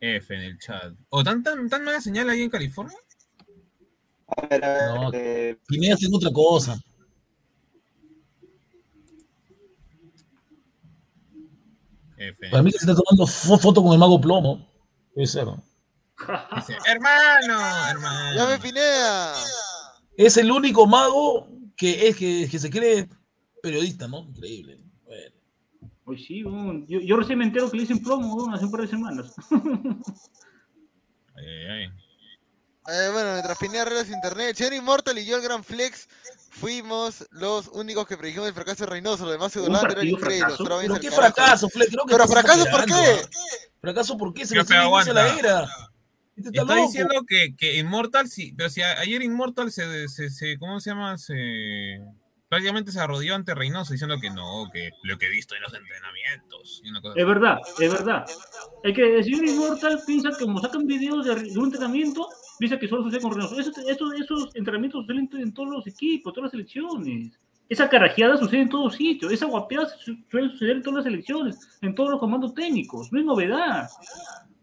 F 0.00 0.34
en 0.34 0.40
el 0.40 0.58
chat. 0.58 0.92
¿O 1.10 1.22
tan, 1.22 1.42
tan, 1.42 1.68
tan 1.68 1.84
mala 1.84 2.00
señal 2.00 2.28
ahí 2.30 2.42
en 2.42 2.50
California? 2.50 2.96
No, 4.60 5.10
Pineda 5.66 5.96
tengo 5.96 6.16
otra 6.16 6.30
cosa. 6.32 6.78
F. 12.16 12.50
Para 12.50 12.62
mí 12.62 12.70
que 12.70 12.78
se 12.78 12.90
está 12.90 12.94
tomando 13.02 13.26
fo- 13.26 13.58
foto 13.58 13.82
con 13.82 13.92
el 13.92 13.98
mago 13.98 14.20
plomo. 14.20 14.68
Puede 15.14 15.26
ser. 15.26 15.46
¿no? 15.46 15.62
Dice, 16.56 16.76
hermano, 16.86 17.88
hermano. 17.88 18.36
Llame 18.36 18.58
Pineda. 18.58 19.34
Es 20.16 20.36
el 20.36 20.50
único 20.50 20.86
mago 20.86 21.48
que 21.76 22.08
es 22.08 22.16
que, 22.16 22.48
que 22.50 22.58
se 22.58 22.68
cree 22.70 23.08
periodista, 23.62 24.06
¿no? 24.06 24.20
Increíble. 24.20 24.78
Hoy 26.10 26.18
sí, 26.18 26.42
weón. 26.44 26.86
yo, 26.88 26.98
yo 27.00 27.16
recién 27.16 27.38
me 27.38 27.44
entero 27.44 27.70
que 27.70 27.76
le 27.76 27.82
dicen 27.84 28.02
plomo 28.02 28.52
hace 28.52 28.64
un 28.64 28.70
par 28.72 28.80
de 28.80 28.88
semanas. 28.88 29.32
Ay, 31.36 31.46
ay, 31.46 31.68
ay. 31.68 31.84
Eh, 32.88 33.10
bueno, 33.12 33.30
mientras 33.32 33.56
Pineda 33.58 33.84
su 34.04 34.12
internet, 34.12 34.56
Señor 34.56 34.72
Immortal 34.72 35.16
y 35.18 35.24
yo, 35.24 35.36
el 35.36 35.42
Gran 35.42 35.62
Flex, 35.62 36.08
fuimos 36.50 37.24
los 37.30 37.68
únicos 37.68 38.06
que 38.08 38.16
predijimos 38.16 38.48
el 38.48 38.54
fracaso 38.54 38.84
de 38.84 38.90
Reynoso. 38.90 39.22
Los 39.24 39.32
demás 39.34 39.52
se 39.52 39.60
¿Un 39.60 39.66
volaron, 39.66 39.88
vez 40.78 40.88
¿Pero 40.88 41.00
qué 41.00 41.08
carajo. 41.10 41.34
fracaso? 41.36 41.68
Creo 41.68 41.86
que 41.88 42.12
Pero 42.12 42.26
fracaso, 42.26 42.64
¿por 42.70 42.84
qué? 42.86 43.28
¿Fracaso 43.80 44.16
por 44.16 44.34
qué? 44.34 44.46
Se 44.46 44.56
le 44.56 44.64
de 44.64 45.14
la 45.14 45.38
era. 45.38 45.68
Este 46.36 46.48
está 46.48 46.62
Está 46.62 46.74
diciendo 46.74 47.14
que, 47.28 47.54
que 47.56 47.76
Immortal, 47.76 48.28
sí, 48.28 48.52
pero 48.56 48.68
si 48.70 48.82
a- 48.82 48.98
ayer 48.98 49.22
Immortal 49.22 49.70
se, 49.70 50.08
se, 50.08 50.30
se- 50.30 50.58
¿cómo 50.58 50.80
se 50.80 50.90
llama? 50.90 51.16
Se, 51.18 52.00
prácticamente 52.50 52.90
se 52.92 53.00
arrodilló 53.00 53.36
ante 53.36 53.54
Reynoso 53.54 53.92
diciendo 53.92 54.18
que 54.20 54.28
no, 54.28 54.68
que 54.72 54.90
lo 55.04 55.16
que 55.16 55.26
he 55.26 55.30
visto 55.30 55.54
en 55.54 55.62
los 55.62 55.72
entrenamientos. 55.72 56.82
Y 56.84 56.90
una 56.90 57.00
cosa 57.00 57.14
Es 57.18 57.24
verdad, 57.26 57.58
es 57.78 57.92
verdad. 57.92 58.24
Es 58.82 58.94
que 58.94 59.16
el 59.18 59.24
señor 59.24 59.44
Immortal 59.46 60.00
piensa 60.06 60.30
que 60.36 60.44
como 60.44 60.60
sacan 60.60 60.86
videos 60.86 61.24
de, 61.24 61.34
de 61.36 61.58
un 61.58 61.66
entrenamiento, 61.66 62.28
piensa 62.58 62.76
que 62.78 62.88
solo 62.88 63.04
sucede 63.04 63.20
con 63.22 63.32
Reynoso. 63.32 63.58
Esos, 63.58 63.78
esos, 63.78 64.14
esos 64.14 64.56
entrenamientos 64.56 65.06
suceden 65.06 65.30
en 65.32 65.54
todos 65.54 65.68
los 65.70 65.86
equipos, 65.86 66.32
todas 66.34 66.46
las 66.46 66.50
selecciones. 66.50 67.32
Esa 67.68 67.88
carajeada 67.88 68.36
sucede 68.36 68.62
en 68.62 68.68
todos 68.68 68.96
sitios. 68.96 69.30
Esa 69.32 69.46
guapeada 69.46 69.88
su- 69.88 70.16
suele 70.28 70.50
suceder 70.50 70.78
en 70.78 70.82
todas 70.82 70.96
las 70.96 71.04
selecciones, 71.04 71.78
en 71.82 71.94
todos 71.94 72.10
los 72.10 72.18
comandos 72.18 72.52
técnicos. 72.52 73.12
No 73.12 73.20
es 73.20 73.24
novedad. 73.24 73.88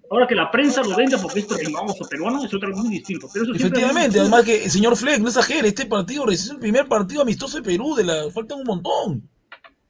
Ahora 0.10 0.26
que 0.28 0.36
la 0.36 0.50
prensa 0.50 0.82
lo 0.84 0.96
venda 0.96 1.18
porque 1.22 1.40
es 1.40 1.48
famoso 1.72 2.06
peruano 2.10 2.44
es 2.46 2.54
otra 2.54 2.70
muy 2.70 2.90
distinto. 2.90 3.28
Pero 3.32 3.44
eso 3.46 3.54
Efectivamente, 3.56 4.20
además 4.20 4.44
que 4.46 4.64
el 4.64 4.72
señor 4.72 4.96
Fleck, 4.96 5.20
no 5.20 5.28
exagere, 5.28 5.68
este 5.68 5.86
partido 5.86 6.30
es 6.30 6.50
el 6.50 6.60
primer 6.60 6.88
partido 6.88 7.22
amistoso 7.24 7.58
de 7.58 7.64
Perú, 7.64 7.94
de 7.96 8.04
la 8.06 8.32
faltan 8.32 8.60
un 8.60 8.64
montón. 8.66 9.30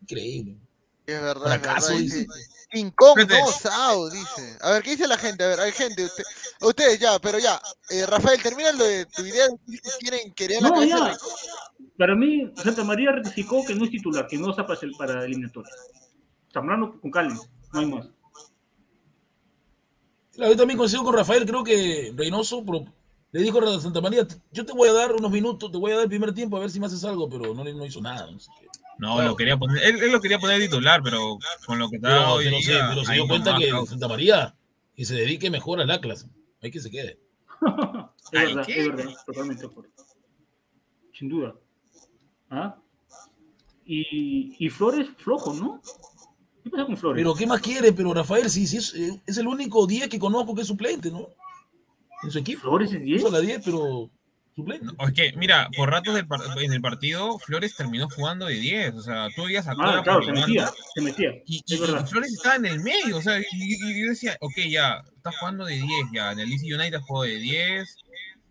Increíble. 0.01 0.57
Es 1.05 1.22
verdad, 1.22 1.53
es 1.55 1.61
Fracaso, 1.61 1.88
verdad. 1.89 2.01
dice. 2.01 2.28
Incómodo, 2.74 4.09
dice. 4.09 4.57
A 4.61 4.72
ver, 4.72 4.84
¿qué 4.84 4.89
dice 4.91 5.07
la 5.07 5.18
gente? 5.18 5.43
A 5.43 5.47
ver, 5.47 5.59
hay 5.61 5.72
gente. 5.72 6.03
usted- 6.03 6.24
ustedes 6.61 6.99
ya, 6.99 7.18
pero 7.20 7.39
ya. 7.39 7.61
Eh, 7.89 8.05
Rafael, 8.05 8.41
termina 8.41 8.72
lo 8.74 8.84
de 8.84 9.05
tu 9.05 9.24
idea. 9.26 9.47
quieren 9.99 10.34
querer 10.34 10.61
la 10.61 10.70
No, 10.70 10.84
ya. 10.84 11.05
de- 11.05 11.18
Para 11.97 12.15
mí, 12.15 12.51
Santa 12.61 12.84
María 12.84 13.11
rectificó 13.11 13.63
que 13.65 13.74
no 13.74 13.86
es 13.86 13.91
titular, 13.91 14.28
que 14.28 14.38
no 14.38 14.49
está 14.49 14.65
para, 14.68 14.80
el- 14.82 14.91
para 14.97 15.24
eliminatoria. 15.26 15.72
Zambrano 16.53 16.99
con 16.99 17.09
Callens, 17.11 17.47
no 17.72 17.80
hay 17.80 17.86
más. 17.86 18.07
Claro, 20.38 20.51
yo 20.51 20.57
también 20.57 20.77
coincido 20.77 21.03
con 21.03 21.15
Rafael, 21.15 21.45
creo 21.47 21.63
que 21.63 22.13
Reynoso 22.15 22.63
le 23.31 23.41
dijo 23.41 23.59
a 23.59 23.81
Santa 23.81 24.01
María, 24.01 24.25
yo 24.51 24.65
te 24.65 24.71
voy 24.71 24.88
a 24.88 24.93
dar 24.93 25.13
unos 25.13 25.31
minutos, 25.31 25.71
te 25.71 25.77
voy 25.79 25.91
a 25.91 25.95
dar 25.95 26.03
el 26.03 26.09
primer 26.09 26.31
tiempo 26.33 26.57
a 26.57 26.59
ver 26.59 26.69
si 26.69 26.79
me 26.79 26.85
haces 26.85 27.03
algo, 27.03 27.27
pero 27.27 27.55
no, 27.55 27.85
hizo 27.85 28.01
nada. 28.01 28.29
No 28.31 28.39
sé 28.39 28.51
qué. 28.59 28.67
No, 28.99 29.15
Claro. 29.15 29.29
lo 29.29 29.35
quería 29.35 29.57
poner, 29.57 29.83
él, 29.83 30.01
él 30.01 30.11
lo 30.11 30.21
quería 30.21 30.38
poner 30.39 30.61
titular, 30.61 31.01
pero 31.03 31.39
con 31.65 31.79
lo 31.79 31.89
que 31.89 31.97
está 31.97 32.07
Pero, 32.09 32.33
hoy 32.33 32.45
pero 32.45 32.57
se, 32.61 32.71
día, 32.71 32.85
pero 32.89 33.03
se 33.03 33.13
dio 33.13 33.27
cuenta 33.27 33.57
que 33.57 33.69
causa. 33.69 33.89
Santa 33.91 34.07
María 34.07 34.55
y 34.95 35.05
se 35.05 35.15
dedique 35.15 35.49
mejor 35.49 35.81
al 35.81 35.89
Atlas. 35.89 36.27
Hay 36.61 36.71
que 36.71 36.79
se 36.79 36.89
quede. 36.91 37.19
Es 38.31 38.31
verdad, 38.31 38.65
¿qué? 38.65 38.79
es 38.81 38.88
verdad, 38.88 39.13
totalmente 39.25 39.65
acuerdo. 39.65 39.91
Sin 41.13 41.29
duda. 41.29 41.55
¿Ah? 42.49 42.75
Y, 43.85 44.53
y 44.63 44.69
Flores 44.69 45.07
flojo, 45.17 45.53
¿no? 45.53 45.81
¿Qué 46.68 46.72
pasa 46.72 46.86
con 46.86 46.97
Flores? 46.97 47.20
Pero 47.22 47.34
¿qué 47.36 47.47
más 47.47 47.61
quiere? 47.61 47.91
Pero 47.93 48.13
Rafael, 48.13 48.49
sí, 48.49 48.68
sí, 48.68 48.78
es, 48.78 48.93
eh, 48.95 49.22
es 49.26 49.38
el 49.38 49.47
único 49.47 49.88
10 49.88 50.07
que 50.09 50.20
conozco 50.20 50.53
que 50.55 50.61
es 50.61 50.68
suplente, 50.68 51.09
¿no? 51.11 51.28
En 52.24 52.32
su 52.32 52.39
equipo. 52.39 52.61
Flores 52.61 52.91
es 52.93 53.01
10. 53.01 53.22
Usa 53.24 53.32
la 53.32 53.39
10, 53.41 53.61
pero 53.63 54.09
suplente. 54.55 54.88
Es 54.99 55.11
que, 55.13 55.34
mira, 55.38 55.70
por 55.78 55.89
ratos 55.91 56.15
del 56.15 56.28
par- 56.28 56.41
en 56.59 56.74
el 56.74 56.82
partido, 56.82 57.38
Flores 57.39 57.76
terminó 57.76 58.09
jugando 58.09 58.47
de 58.47 58.55
10. 58.55 58.95
O 58.95 59.01
sea, 59.01 59.28
tú 59.36 59.45
veías 59.45 59.68
a 59.68 59.72
Ah, 59.80 60.01
claro, 60.03 60.24
se 60.24 60.32
metía, 60.32 60.72
se 60.95 61.01
metía. 61.01 61.30
y, 61.45 61.57
es 61.57 61.63
y- 61.68 61.78
verdad. 61.80 62.03
y 62.05 62.09
Flores 62.09 62.34
estaba 62.34 62.55
en 62.55 62.65
el 62.65 62.80
medio. 62.82 63.18
O 63.18 63.22
sea, 63.22 63.39
y, 63.39 63.43
y- 63.51 64.01
yo 64.01 64.09
decía, 64.09 64.36
ok, 64.41 64.53
ya, 64.70 65.03
está 65.15 65.32
jugando 65.39 65.65
de 65.65 65.76
10 65.76 65.88
ya. 66.13 66.32
En 66.32 66.39
el 66.39 66.49
DC 66.49 66.65
United 66.74 66.99
jugó 67.01 67.24
de 67.24 67.36
10. 67.38 67.97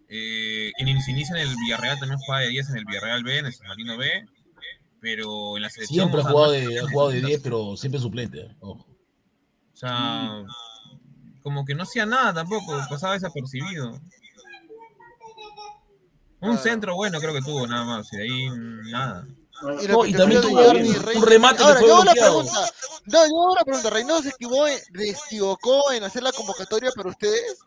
Eh, 0.08 0.70
en 0.78 0.86
el 0.88 0.96
inicio 1.08 1.34
en 1.34 1.42
el 1.48 1.56
Villarreal 1.64 1.98
también 1.98 2.20
jugaba 2.20 2.42
de 2.44 2.50
10 2.50 2.70
en 2.70 2.76
el 2.76 2.84
Villarreal 2.84 3.24
B, 3.24 3.38
en 3.38 3.46
el 3.46 3.52
San 3.52 3.66
Marino 3.66 3.96
B. 3.96 4.24
Pero 5.00 5.56
en 5.56 5.62
la 5.62 5.70
selección. 5.70 6.08
Siempre 6.08 6.20
ha 6.22 6.24
jugado, 6.24 6.52
de, 6.52 6.78
ha 6.80 6.88
jugado 6.90 7.10
de 7.10 7.20
10, 7.20 7.40
pero 7.42 7.76
siempre 7.76 8.00
suplente. 8.00 8.40
eh, 8.40 8.56
ojo. 8.60 8.86
O 9.72 9.76
sea, 9.76 10.42
como 11.42 11.64
que 11.64 11.74
no 11.74 11.82
hacía 11.82 12.06
nada 12.06 12.32
tampoco, 12.34 12.76
pasaba 12.88 13.12
desapercibido. 13.14 14.00
Un 16.40 16.58
centro 16.58 16.94
bueno 16.94 17.18
creo 17.18 17.32
que 17.34 17.40
tuvo 17.42 17.66
nada 17.66 17.84
más, 17.84 18.12
y 18.12 18.16
de 18.16 18.22
ahí 18.22 18.48
nada. 18.90 19.26
Y, 19.82 19.86
No, 19.86 19.92
lo 19.94 20.02
que 20.02 20.08
y 20.08 20.12
te 20.12 20.18
también 20.18 20.42
tuvo 20.42 20.60
un- 20.70 21.26
remate 21.26 21.56
que 21.58 21.62
Ahora, 21.64 21.80
fue 21.80 21.88
yo 21.88 22.02
bloqueado. 22.02 22.38
pregunta. 22.40 22.60
No, 23.06 23.12
yo 23.12 23.18
hago 23.24 23.52
una 23.52 23.62
pregunta. 23.64 23.90
¿Reynoso 23.90 24.22
se 24.22 24.28
equivocó, 24.30 24.66
en- 24.68 24.78
se 24.78 25.10
equivocó 25.26 25.92
en 25.92 26.04
hacer 26.04 26.22
la 26.22 26.32
convocatoria 26.32 26.90
para 26.94 27.08
ustedes? 27.08 27.58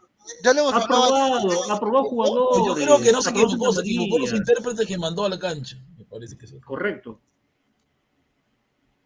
Ya 0.44 0.54
lo 0.54 0.62
hemos 0.62 0.74
Ha 0.74 0.78
hablado. 0.78 1.08
probado, 1.08 1.72
ha 1.74 1.80
probado 1.80 2.06
jugadores. 2.06 2.64
Yo 2.68 2.76
creo 2.76 3.02
que 3.02 3.12
no 3.12 3.22
se 3.24 3.30
equivocó, 3.32 3.74
se 3.74 3.82
equivocó 3.82 4.20
los 4.20 4.34
intérpretes 4.34 4.88
que 4.88 4.98
mandó 5.00 5.26
a 5.26 5.30
la 5.30 5.40
cancha. 5.40 5.78
Parece 6.10 6.38
que 6.38 6.47
sí. 6.47 6.60
Correcto. 6.60 7.20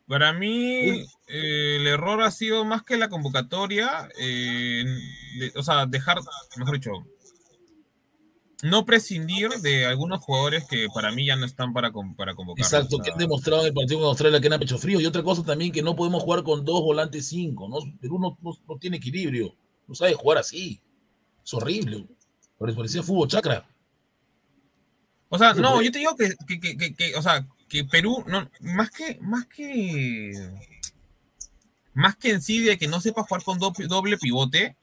Para 0.08 0.34
mí, 0.34 1.06
eh, 1.28 1.76
el 1.78 1.88
error 1.88 2.22
ha 2.22 2.32
sido 2.32 2.66
más 2.66 2.84
que 2.84 2.98
la 2.98 3.10
convocatoria, 3.10 4.10
eh, 4.20 4.84
de- 5.40 5.54
o 5.56 5.64
sea, 5.64 5.86
dejar, 5.86 6.20
mejor 6.58 6.74
dicho, 6.76 6.92
no 8.64 8.86
prescindir 8.86 9.50
de 9.62 9.86
algunos 9.86 10.20
jugadores 10.24 10.66
que 10.70 10.88
para 10.94 11.12
mí 11.12 11.26
ya 11.26 11.36
no 11.36 11.46
están 11.46 11.74
para, 11.74 11.92
para 12.18 12.34
convocar. 12.36 12.64
Exacto, 12.64 12.96
o 12.96 12.98
sea, 12.98 13.04
que 13.06 13.12
han 13.12 13.18
demostrado 13.18 13.62
en 13.62 13.68
el 13.68 13.74
partido 13.74 14.00
con 14.00 14.10
Australia 14.10 14.40
que 14.40 14.48
han 14.54 14.60
pecho 14.60 14.78
frío. 14.78 15.00
Y 15.02 15.06
otra 15.06 15.24
cosa 15.24 15.44
también 15.44 15.72
que 15.72 15.82
no 15.82 15.96
podemos 15.96 16.24
jugar 16.24 16.44
con 16.44 16.64
dos 16.64 16.82
volantes 16.82 17.28
cinco. 17.28 17.68
¿no? 17.68 17.78
Perú 18.00 18.20
no, 18.20 18.38
no- 18.42 18.58
no 18.68 18.78
tiene 18.78 18.98
equilibrio. 18.98 19.54
No 19.88 19.96
sabe 19.96 20.14
jugar 20.14 20.38
así. 20.38 20.80
Es 21.44 21.54
horrible. 21.54 22.08
Parecía 22.58 23.04
fútbol 23.04 23.28
chacra. 23.28 23.68
O 25.34 25.38
sea, 25.40 25.54
no, 25.56 25.82
yo 25.82 25.92
te 25.92 25.98
digo 26.00 26.16
que, 26.16 26.36
que, 26.48 26.78
que- 26.78 26.94
que- 26.94 27.16
o 27.16 27.22
sea, 27.22 27.46
que 27.68 27.84
Perú, 27.86 28.24
no, 28.28 28.48
más 28.62 28.92
que, 28.92 29.18
más 29.22 29.46
que, 29.48 30.32
más 31.94 32.16
que 32.16 32.32
en 32.32 32.42
sí 32.42 32.60
de 32.60 32.78
que 32.78 32.88
no 32.88 33.02
sepa 33.02 33.24
jugar 33.24 33.44
con 33.44 33.58
doble, 33.60 33.88
doble 33.88 34.18
pivote, 34.18 34.76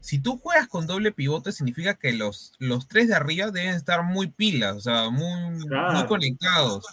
si 0.00 0.18
tú 0.18 0.38
juegas 0.38 0.68
con 0.68 0.86
doble 0.86 1.12
pivote 1.12 1.52
significa 1.52 1.94
que 1.94 2.12
los, 2.12 2.52
los 2.58 2.88
tres 2.88 3.08
de 3.08 3.14
arriba 3.14 3.50
deben 3.50 3.74
estar 3.74 4.02
muy 4.02 4.26
pilas, 4.28 4.76
o 4.76 4.80
sea, 4.80 5.08
muy, 5.10 5.64
muy 5.94 6.06
conectados. 6.06 6.84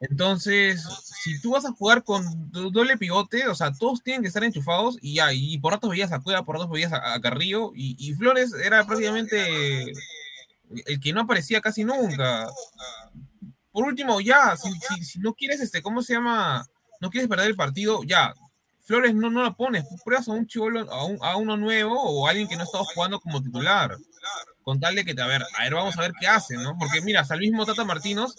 Entonces, 0.00 0.82
si 1.22 1.40
tú 1.40 1.50
vas 1.52 1.64
a 1.66 1.72
jugar 1.72 2.02
con 2.02 2.50
do- 2.50 2.70
doble 2.70 2.96
pivote, 2.96 3.46
o 3.48 3.54
sea, 3.54 3.72
todos 3.72 4.02
tienen 4.02 4.22
que 4.22 4.28
estar 4.28 4.42
enchufados 4.42 4.96
y 5.02 5.14
ya, 5.16 5.32
y 5.32 5.58
por 5.58 5.74
ratos 5.74 5.90
veías 5.90 6.10
a 6.12 6.20
Cueva, 6.20 6.44
por 6.44 6.56
ratos 6.56 6.70
veías 6.70 6.92
a, 6.92 7.14
a 7.14 7.20
Carrillo, 7.20 7.72
y, 7.74 7.96
y 7.98 8.14
Flores 8.14 8.52
era 8.64 8.84
prácticamente 8.86 9.92
el 10.86 11.00
que 11.00 11.12
no 11.12 11.22
aparecía 11.22 11.60
casi 11.60 11.84
nunca. 11.84 12.48
Por 13.72 13.84
último, 13.86 14.20
ya, 14.20 14.56
si, 14.56 14.68
si- 14.72 15.04
si 15.04 15.18
no 15.20 15.34
quieres, 15.34 15.60
este, 15.60 15.82
¿cómo 15.82 16.02
se 16.02 16.14
llama? 16.14 16.66
No 17.00 17.10
quieres 17.10 17.28
perder 17.28 17.46
el 17.46 17.56
partido, 17.56 18.02
ya. 18.04 18.34
Flores 18.82 19.14
no, 19.14 19.30
no 19.30 19.42
la 19.44 19.52
pones, 19.52 19.84
pruebas 20.04 20.26
a 20.28 20.32
un 20.32 20.46
chivolo, 20.46 20.90
a, 20.92 21.04
un- 21.04 21.18
a 21.22 21.36
uno 21.36 21.56
nuevo 21.56 22.00
o 22.02 22.26
a 22.26 22.30
alguien 22.30 22.48
que 22.48 22.56
no 22.56 22.64
estaba 22.64 22.84
jugando 22.94 23.20
como 23.20 23.42
titular. 23.42 23.96
Con 24.62 24.78
tal 24.80 24.94
de 24.94 25.04
que, 25.04 25.14
te- 25.14 25.22
a 25.22 25.26
ver, 25.26 25.42
a 25.58 25.62
ver, 25.64 25.74
vamos 25.74 25.96
a 25.96 26.00
ver 26.02 26.12
qué 26.20 26.26
hace, 26.26 26.56
¿no? 26.56 26.76
Porque 26.78 27.00
mira, 27.00 27.20
hasta 27.20 27.34
el 27.34 27.40
mismo 27.40 27.64
Tata 27.64 27.84
Martínez 27.84 28.34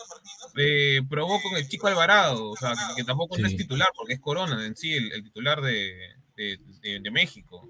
eh, 0.58 1.02
probó 1.10 1.42
con 1.42 1.56
el 1.58 1.68
chico 1.68 1.88
Alvarado, 1.88 2.50
o 2.52 2.56
sea, 2.58 2.74
que, 2.74 2.96
que 2.98 3.04
tampoco 3.06 3.38
no 3.38 3.48
es 3.48 3.56
titular, 3.58 3.88
porque 3.96 4.14
es 4.14 4.20
Corona 4.20 4.66
en 4.66 4.76
sí, 4.76 4.94
el, 4.94 5.12
el 5.14 5.24
titular 5.24 5.62
de, 5.62 5.94
de- 6.36 6.60
de- 6.82 7.00
de 7.00 7.12
México. 7.12 7.70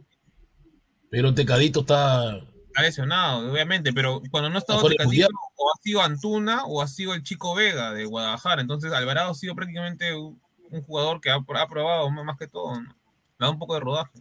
Pero 1.10 1.34
Tecadito 1.34 1.82
está. 1.82 2.40
Ha 2.76 2.82
lesionado, 2.82 3.52
obviamente, 3.52 3.92
pero 3.94 4.22
cuando 4.32 4.50
no 4.50 4.56
ha 4.56 4.60
estado 4.60 4.82
Mundial. 4.82 5.30
o 5.56 5.70
ha 5.70 5.82
sido 5.82 6.02
Antuna 6.02 6.64
o 6.66 6.82
ha 6.82 6.88
sido 6.88 7.14
el 7.14 7.24
chico 7.24 7.54
Vega 7.54 7.92
de 7.92 8.06
Guadalajara. 8.06 8.62
Entonces, 8.62 8.94
Alvarado 8.94 9.32
ha 9.32 9.36
sido 9.36 9.56
prácticamente 9.56 10.16
un, 10.16 10.42
un 10.72 10.82
jugador 10.82 11.20
que 11.20 11.30
ha, 11.30 11.36
ha 11.36 11.68
probado 11.68 12.10
más 12.12 12.38
que 12.38 12.48
todo. 12.48 12.80
¿no? 12.80 12.82
Le 12.82 13.46
da 13.46 13.50
un 13.50 13.60
poco 13.60 13.74
de 13.74 13.82
rodaje. 13.82 14.20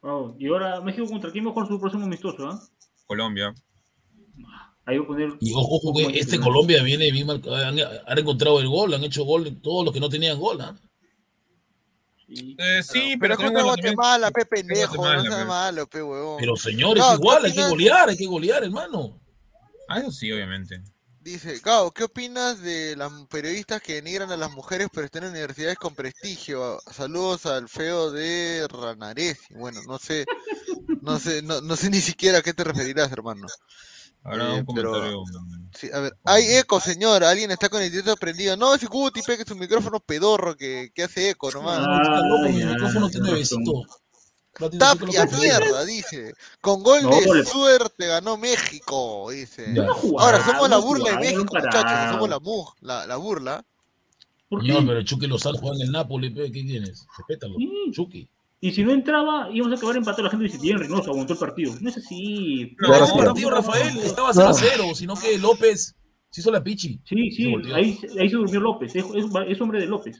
Wow. 0.00 0.36
Y 0.38 0.48
ahora 0.48 0.80
México 0.80 1.06
contra 1.06 1.30
quién 1.30 1.44
jugar 1.44 1.68
su 1.68 1.78
próximo 1.78 2.04
amistoso, 2.04 2.48
¿ah? 2.48 2.60
Colombia. 3.06 3.54
Ahí 4.84 4.98
voy 4.98 5.04
a 5.04 5.08
poner. 5.08 5.32
Y 5.40 5.52
ojo, 5.52 5.76
ojo 5.76 5.94
que 5.94 6.18
este 6.18 6.40
Colombia 6.40 6.82
viene 6.82 7.10
bien 7.12 7.26
marcado. 7.26 7.54
Han, 7.54 7.78
han 7.78 8.18
encontrado 8.18 8.60
el 8.60 8.68
gol, 8.68 8.94
han 8.94 9.04
hecho 9.04 9.24
gol 9.24 9.60
todos 9.62 9.84
los 9.84 9.94
que 9.94 10.00
no 10.00 10.08
tenían 10.08 10.40
gol. 10.40 10.58
Eh, 12.58 12.82
sí, 12.82 13.16
Pero 13.20 13.36
pero, 13.36 13.50
también- 13.52 13.64
Guatemala, 13.64 14.30
pe 14.30 14.46
pendejo, 14.46 14.94
no 14.96 15.02
Guatemala, 15.02 15.30
sea 15.30 15.38
pe. 15.38 15.44
malo, 15.44 15.86
pe 15.86 16.02
huevón. 16.02 16.36
Pero 16.40 16.56
señores, 16.56 17.02
No, 17.02 17.14
igual, 17.14 17.42
¿qué 17.42 17.48
hay 17.48 17.54
que 17.54 17.68
golear, 17.68 18.08
hay 18.08 18.16
que 18.16 18.26
golear, 18.26 18.64
hermano. 18.64 19.20
Ah, 19.88 19.98
eso 20.00 20.10
sí, 20.10 20.32
obviamente. 20.32 20.82
Dice, 21.20 21.60
Gao, 21.64 21.92
¿qué 21.92 22.04
opinas 22.04 22.60
de 22.62 22.96
las 22.96 23.12
periodistas 23.30 23.80
que 23.80 23.94
denigran 23.94 24.32
a 24.32 24.36
las 24.36 24.50
mujeres 24.50 24.88
pero 24.92 25.04
están 25.06 25.22
en 25.24 25.30
universidades 25.30 25.76
con 25.78 25.94
prestigio? 25.94 26.80
Saludos 26.90 27.46
al 27.46 27.68
feo 27.68 28.10
de 28.10 28.66
Ranaresi. 28.68 29.54
Bueno, 29.54 29.80
no 29.86 29.98
sé, 30.00 30.24
no 31.00 31.20
sé, 31.20 31.42
no, 31.42 31.60
no 31.60 31.76
sé 31.76 31.90
ni 31.90 32.00
siquiera 32.00 32.38
a 32.38 32.42
qué 32.42 32.52
te 32.54 32.64
referirás, 32.64 33.12
hermano. 33.12 33.46
Ahora 34.24 34.56
Eh, 34.56 34.60
un 34.66 34.74
pero- 34.74 34.90
comentario. 34.92 35.24
Sí, 35.74 35.88
a 35.92 36.00
ver, 36.00 36.16
hay 36.24 36.44
eco, 36.56 36.78
señor. 36.80 37.24
Alguien 37.24 37.50
está 37.50 37.68
con 37.68 37.82
el 37.82 37.90
directo 37.90 38.14
prendido. 38.16 38.56
No, 38.56 38.74
ese 38.74 38.86
Guti, 38.86 39.22
pe, 39.22 39.36
que 39.36 39.42
es 39.42 39.50
un 39.50 39.58
micrófono 39.58 40.00
pedorro 40.00 40.54
que, 40.56 40.92
que 40.94 41.04
hace 41.04 41.30
eco 41.30 41.50
nomás. 41.50 41.80
No, 41.80 42.02
está 42.02 42.20
loco, 42.20 42.48
mi 42.52 42.58
ya, 42.60 42.66
micrófono 42.66 43.08
tiene 43.10 43.32
besito. 43.32 43.72
Tapia, 44.78 45.24
mierda, 45.26 45.84
dice. 45.86 46.34
Con 46.60 46.82
gol 46.82 47.02
No, 47.02 47.10
de 47.10 47.44
suerte 47.44 48.06
ganó 48.06 48.36
México, 48.36 49.30
dice. 49.30 49.74
Ahora 50.18 50.44
somos 50.44 50.68
la 50.68 50.76
no 50.76 50.82
burla 50.82 51.10
de 51.12 51.16
México, 51.16 51.44
no 51.54 51.60
muchachos. 51.64 52.10
Somos 52.12 52.28
la, 52.28 52.38
la, 52.82 53.06
la 53.06 53.16
burla. 53.16 53.64
Señor, 54.50 54.86
pero 54.86 55.02
Chucky 55.02 55.26
Lozano 55.26 55.56
juega 55.58 55.76
en 55.76 55.82
el 55.82 55.90
Napoli, 55.92 56.28
pe, 56.28 56.52
¿qué 56.52 56.62
tienes? 56.62 57.06
Respétalo. 57.16 57.54
Sí. 57.56 57.70
Chucky. 57.92 58.28
Y 58.64 58.70
si 58.70 58.84
no 58.84 58.92
entraba, 58.92 59.48
íbamos 59.52 59.74
a 59.74 59.76
acabar 59.76 59.96
empatando. 59.96 60.22
La 60.22 60.30
gente 60.30 60.44
dice, 60.44 60.58
bien, 60.62 60.78
Reynoso 60.78 61.10
aguantó 61.10 61.32
el 61.32 61.38
partido. 61.40 61.74
No 61.80 61.90
es 61.90 61.96
así. 61.96 62.76
No, 62.78 62.88
No, 62.88 62.98
no, 63.00 63.04
ese 63.04 63.14
partido, 63.18 63.50
Rafael, 63.50 63.98
estaba 63.98 64.32
0 64.32 64.46
a 64.48 64.54
0, 64.54 64.84
sino 64.94 65.14
que 65.16 65.36
López 65.36 65.96
se 66.30 66.40
hizo 66.40 66.50
la 66.52 66.62
pichi. 66.62 67.00
Sí, 67.04 67.30
sí, 67.32 67.52
ahí, 67.74 67.98
ahí 68.20 68.28
se 68.30 68.36
durmió 68.36 68.60
López. 68.60 68.94
Es, 68.94 69.04
es- 69.04 69.26
es 69.48 69.60
hombre 69.60 69.80
de 69.80 69.86
López. 69.86 70.16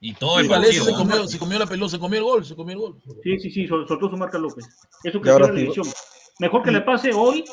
Y 0.00 0.14
todo 0.14 0.36
Sí, 0.36 0.42
el 0.42 0.48
partido. 0.48 0.84
se 0.84 0.92
comió, 0.92 1.26
se 1.26 1.38
comió 1.40 1.58
la 1.58 1.66
pelota, 1.66 1.90
se 1.90 1.98
comió 1.98 2.18
el 2.18 2.24
gol, 2.24 2.44
se 2.44 2.54
comió 2.54 2.72
el 2.74 2.78
gol. 2.78 3.02
Sí, 3.24 3.38
sí, 3.40 3.50
sí, 3.50 3.66
sol- 3.66 3.84
soltó 3.88 4.08
su 4.08 4.16
marca 4.16 4.38
López. 4.38 4.64
Eso 5.02 5.18
Y 5.18 5.20
que 5.20 5.28
la 5.28 5.44
sí. 5.46 5.50
elección. 5.50 5.86
Mejor 6.38 6.62
que 6.62 6.70
le 6.70 6.80
pase 6.82 7.10
hoy 7.12 7.44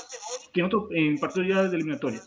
que 0.54 0.60
en 0.60 0.68
otro 0.68 0.88
en 0.92 1.18
partido 1.18 1.48
ya 1.48 1.64
de 1.64 1.76
eliminatoria. 1.76 2.22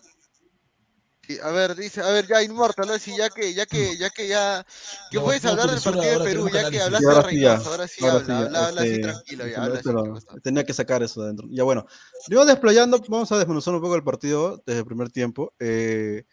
Sí, 1.28 1.38
A 1.42 1.50
ver, 1.50 1.76
dice, 1.76 2.00
a 2.00 2.08
ver, 2.10 2.26
ya 2.26 2.42
Inmortal, 2.42 2.86
ahora 2.88 2.98
sí, 2.98 3.14
ya 3.14 3.28
que, 3.28 3.52
ya 3.52 3.66
que, 3.66 3.98
ya 3.98 4.08
que 4.08 4.28
ya, 4.28 4.64
que 5.10 5.18
No, 5.18 5.24
puedes 5.24 5.44
no, 5.44 5.50
hablar 5.50 5.68
del 5.68 5.82
partido 5.82 6.18
de 6.20 6.24
Perú, 6.24 6.48
ya 6.48 6.70
que 6.70 6.80
hablaste 6.80 7.06
de 7.06 7.12
ahora 7.14 7.28
sí 7.28 7.38
ya. 7.42 7.48
Reynoso, 7.50 7.70
ahora 7.70 7.86
sí 7.88 8.02
ahora 8.02 8.14
habla, 8.14 8.24
sí 8.24 8.30
ya, 8.32 8.38
habla, 8.38 8.66
habla 8.66 8.80
así 8.80 8.90
este, 8.94 9.00
tranquilo, 9.02 9.46
ya, 9.46 9.62
habla 9.64 9.78
así, 9.80 9.88
¿qué 9.90 10.10
pasa? 10.10 10.40
tenía 10.42 10.64
que 10.64 10.72
sacar 10.72 11.02
eso 11.02 11.20
de 11.20 11.26
adentro. 11.26 11.46
Ya 11.50 11.64
bueno, 11.64 11.84
yo 12.30 12.46
desplayando, 12.46 12.98
vamos 13.08 13.30
a 13.30 13.36
desmenuzar 13.36 13.74
un 13.74 13.82
poco 13.82 13.94
el 13.94 14.02
partido 14.04 14.62
desde 14.64 14.78
el 14.80 14.86
primer 14.86 15.10
tiempo. 15.10 15.52
Eh, 15.58 16.24